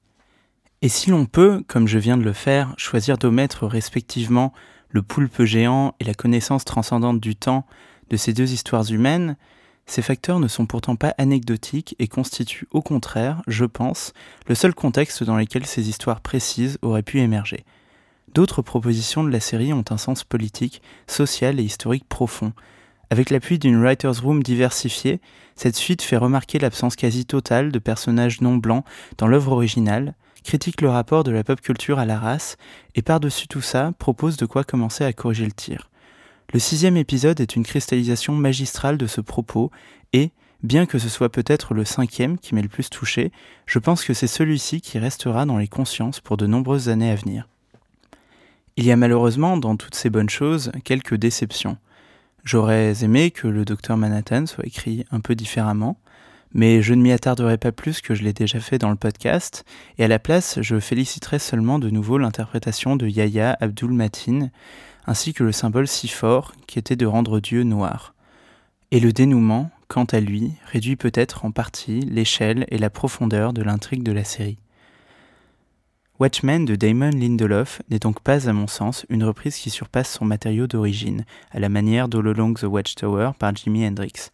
Et 0.81 0.89
si 0.89 1.09
l'on 1.09 1.25
peut, 1.25 1.63
comme 1.67 1.87
je 1.87 1.97
viens 1.97 2.17
de 2.17 2.23
le 2.23 2.33
faire, 2.33 2.73
choisir 2.77 3.17
d'omettre 3.17 3.65
respectivement 3.65 4.53
le 4.89 5.01
poulpe 5.01 5.43
géant 5.43 5.95
et 5.99 6.03
la 6.03 6.13
connaissance 6.13 6.65
transcendante 6.65 7.19
du 7.19 7.35
temps 7.35 7.65
de 8.09 8.17
ces 8.17 8.33
deux 8.33 8.53
histoires 8.53 8.89
humaines, 8.91 9.37
ces 9.85 10.01
facteurs 10.01 10.39
ne 10.39 10.47
sont 10.47 10.65
pourtant 10.65 10.95
pas 10.95 11.15
anecdotiques 11.17 11.95
et 11.97 12.07
constituent 12.07 12.67
au 12.71 12.81
contraire, 12.81 13.41
je 13.47 13.65
pense, 13.65 14.13
le 14.47 14.53
seul 14.53 14.75
contexte 14.75 15.23
dans 15.23 15.37
lequel 15.37 15.65
ces 15.65 15.89
histoires 15.89 16.21
précises 16.21 16.77
auraient 16.81 17.03
pu 17.03 17.19
émerger. 17.19 17.65
D'autres 18.33 18.61
propositions 18.61 19.23
de 19.23 19.29
la 19.29 19.39
série 19.39 19.73
ont 19.73 19.85
un 19.89 19.97
sens 19.97 20.23
politique, 20.23 20.81
social 21.07 21.59
et 21.59 21.63
historique 21.63 22.07
profond, 22.07 22.53
Avec 23.09 23.29
l'appui 23.29 23.57
d'une 23.57 23.81
writer's 23.81 24.19
room 24.19 24.43
diversifiée, 24.43 25.21
cette 25.55 25.77
suite 25.77 26.01
fait 26.01 26.17
remarquer 26.17 26.59
l'absence 26.59 26.95
quasi 26.95 27.25
totale 27.25 27.71
de 27.71 27.79
personnages 27.79 28.41
non 28.41 28.57
blancs 28.57 28.83
dans 29.17 29.27
l'œuvre 29.27 29.53
originale, 29.53 30.13
critique 30.43 30.81
le 30.81 30.89
rapport 30.89 31.23
de 31.23 31.31
la 31.31 31.43
pop 31.43 31.61
culture 31.61 31.99
à 31.99 32.05
la 32.05 32.19
race, 32.19 32.57
et 32.95 33.01
par-dessus 33.01 33.47
tout 33.47 33.61
ça, 33.61 33.93
propose 33.97 34.37
de 34.37 34.45
quoi 34.45 34.63
commencer 34.63 35.03
à 35.03 35.13
corriger 35.13 35.45
le 35.45 35.51
tir. 35.51 35.89
Le 36.53 36.59
sixième 36.59 36.97
épisode 36.97 37.39
est 37.39 37.55
une 37.55 37.65
cristallisation 37.65 38.33
magistrale 38.33 38.97
de 38.97 39.07
ce 39.07 39.21
propos, 39.21 39.71
et, 40.13 40.31
bien 40.63 40.85
que 40.85 40.99
ce 40.99 41.09
soit 41.09 41.29
peut-être 41.29 41.73
le 41.73 41.85
cinquième 41.85 42.37
qui 42.37 42.55
m'ait 42.55 42.61
le 42.61 42.69
plus 42.69 42.89
touché, 42.89 43.31
je 43.65 43.79
pense 43.79 44.03
que 44.03 44.13
c'est 44.13 44.27
celui-ci 44.27 44.81
qui 44.81 44.99
restera 44.99 45.45
dans 45.45 45.57
les 45.57 45.67
consciences 45.67 46.19
pour 46.19 46.37
de 46.37 46.47
nombreuses 46.47 46.89
années 46.89 47.11
à 47.11 47.15
venir. 47.15 47.47
Il 48.75 48.85
y 48.85 48.91
a 48.91 48.95
malheureusement 48.95 49.57
dans 49.57 49.75
toutes 49.75 49.95
ces 49.95 50.09
bonnes 50.09 50.29
choses 50.29 50.71
quelques 50.83 51.15
déceptions. 51.15 51.77
J'aurais 52.47 53.03
aimé 53.03 53.29
que 53.31 53.49
le 53.49 53.65
docteur 53.65 53.97
Manhattan 53.97 54.45
soit 54.45 54.65
écrit 54.65 55.03
un 55.11 55.19
peu 55.19 55.35
différemment, 55.35 55.99
mais 56.53 56.81
je 56.81 56.93
ne 56.93 57.01
m'y 57.01 57.11
attarderai 57.11 57.57
pas 57.57 57.73
plus 57.73 57.99
que 57.99 58.15
je 58.15 58.23
l'ai 58.23 58.31
déjà 58.31 58.61
fait 58.61 58.77
dans 58.77 58.89
le 58.89 58.95
podcast, 58.95 59.65
et 59.97 60.05
à 60.05 60.07
la 60.07 60.17
place, 60.17 60.57
je 60.61 60.79
féliciterai 60.79 61.39
seulement 61.39 61.77
de 61.77 61.89
nouveau 61.89 62.17
l'interprétation 62.17 62.95
de 62.95 63.05
Yahya 63.05 63.57
Abdul 63.59 63.91
Matin, 63.91 64.47
ainsi 65.07 65.33
que 65.33 65.43
le 65.43 65.51
symbole 65.51 65.89
si 65.89 66.07
fort 66.07 66.53
qui 66.67 66.79
était 66.79 66.95
de 66.95 67.05
rendre 67.05 67.41
Dieu 67.41 67.63
noir. 67.63 68.15
Et 68.91 69.01
le 69.01 69.11
dénouement, 69.11 69.69
quant 69.89 70.05
à 70.05 70.21
lui, 70.21 70.53
réduit 70.71 70.95
peut-être 70.95 71.43
en 71.43 71.51
partie 71.51 71.99
l'échelle 71.99 72.65
et 72.69 72.77
la 72.77 72.89
profondeur 72.89 73.51
de 73.51 73.61
l'intrigue 73.61 74.03
de 74.03 74.13
la 74.13 74.23
série. 74.23 74.57
Watchmen 76.19 76.65
de 76.65 76.75
Damon 76.75 77.11
Lindelof 77.11 77.83
n'est 77.91 77.99
donc 77.99 78.21
pas, 78.21 78.49
à 78.49 78.53
mon 78.53 78.65
sens, 78.65 79.05
une 79.09 79.23
reprise 79.23 79.55
qui 79.55 79.69
surpasse 79.69 80.11
son 80.11 80.25
matériau 80.25 80.65
d'origine, 80.65 81.25
à 81.51 81.59
la 81.59 81.69
manière 81.69 82.07
d'All 82.07 82.29
Along 82.29 82.55
the 82.55 82.63
Watchtower 82.63 83.33
par 83.37 83.55
Jimi 83.55 83.85
Hendrix. 83.85 84.31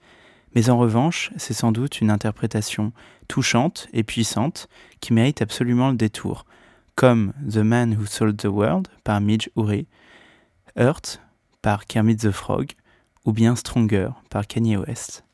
Mais 0.55 0.69
en 0.69 0.77
revanche, 0.77 1.31
c'est 1.35 1.53
sans 1.53 1.73
doute 1.73 1.99
une 1.99 2.09
interprétation 2.09 2.93
touchante 3.27 3.89
et 3.91 4.03
puissante 4.03 4.69
qui 5.01 5.11
mérite 5.11 5.41
absolument 5.41 5.89
le 5.89 5.97
détour, 5.97 6.45
comme 6.95 7.33
The 7.51 7.57
Man 7.57 7.97
Who 7.99 8.05
Sold 8.05 8.37
the 8.37 8.45
World 8.45 8.87
par 9.03 9.19
Midge 9.19 9.49
Ure, 9.57 9.83
Earth 10.77 11.19
par 11.61 11.85
Kermit 11.85 12.15
the 12.15 12.31
Frog, 12.31 12.71
ou 13.25 13.33
bien 13.33 13.57
Stronger 13.57 14.09
par 14.29 14.47
Kanye 14.47 14.77
West. 14.77 15.25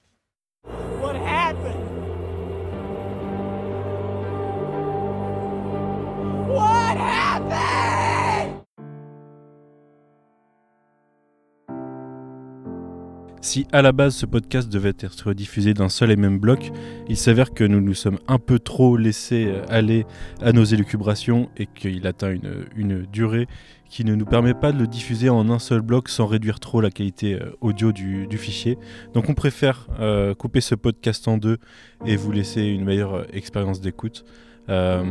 Si 13.50 13.66
à 13.72 13.82
la 13.82 13.94
base 13.94 14.16
ce 14.16 14.28
podcast 14.28 14.70
devait 14.70 14.94
être 15.00 15.34
diffusé 15.34 15.74
d'un 15.74 15.90
seul 15.90 16.12
et 16.12 16.16
même 16.16 16.38
bloc, 16.38 16.72
il 17.08 17.18
s'avère 17.18 17.52
que 17.52 17.64
nous 17.64 17.82
nous 17.82 17.96
sommes 17.96 18.20
un 18.28 18.38
peu 18.38 18.60
trop 18.60 18.96
laissés 18.96 19.48
euh, 19.48 19.64
aller 19.70 20.06
à 20.40 20.52
nos 20.52 20.66
élucubrations 20.66 21.50
et 21.58 21.66
qu'il 21.66 22.06
atteint 22.06 22.32
une, 22.76 23.08
durée 23.12 23.48
qui 23.90 24.06
ne 24.06 24.14
nous 24.14 24.26
permet 24.26 24.54
pas 24.54 24.72
de 24.72 24.78
le 24.78 24.86
diffuser 24.86 25.30
en 25.30 25.50
un 25.50 25.58
seul 25.58 25.82
bloc 25.82 26.10
sans 26.10 26.28
réduire 26.28 26.60
trop 26.60 26.80
la 26.80 26.92
qualité 26.92 27.42
euh, 27.42 27.50
audio 27.60 27.92
du, 27.92 28.28
fichier. 28.38 28.78
Donc 29.16 29.30
on 29.30 29.34
préfère 29.34 29.88
euh, 30.00 30.36
couper 30.36 30.62
ce 30.62 30.76
podcast 30.76 31.28
en 31.28 31.38
deux 31.38 31.58
et 32.06 32.18
vous 32.18 32.32
laisser 32.32 32.62
une 32.62 32.84
meilleure 32.84 33.26
expérience 33.34 33.82
d'écoute. 33.82 34.26
Euh, 34.70 35.04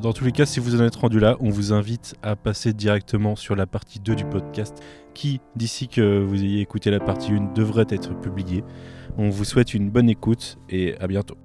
dans 0.00 0.12
tous 0.12 0.24
les 0.24 0.32
cas, 0.32 0.46
si 0.46 0.60
vous 0.60 0.80
en 0.80 0.84
êtes 0.84 0.96
rendu 0.96 1.20
là, 1.20 1.36
on 1.40 1.50
vous 1.50 1.72
invite 1.72 2.14
à 2.22 2.36
passer 2.36 2.72
directement 2.72 3.36
sur 3.36 3.54
la 3.54 3.66
partie 3.66 4.00
2 4.00 4.14
du 4.14 4.24
podcast 4.24 4.82
qui, 5.14 5.40
d'ici 5.56 5.88
que 5.88 6.22
vous 6.22 6.42
ayez 6.42 6.60
écouté 6.60 6.90
la 6.90 7.00
partie 7.00 7.32
1, 7.32 7.52
devrait 7.54 7.86
être 7.90 8.18
publiée. 8.20 8.64
On 9.16 9.30
vous 9.30 9.44
souhaite 9.44 9.74
une 9.74 9.90
bonne 9.90 10.08
écoute 10.08 10.58
et 10.68 10.96
à 10.98 11.06
bientôt. 11.06 11.36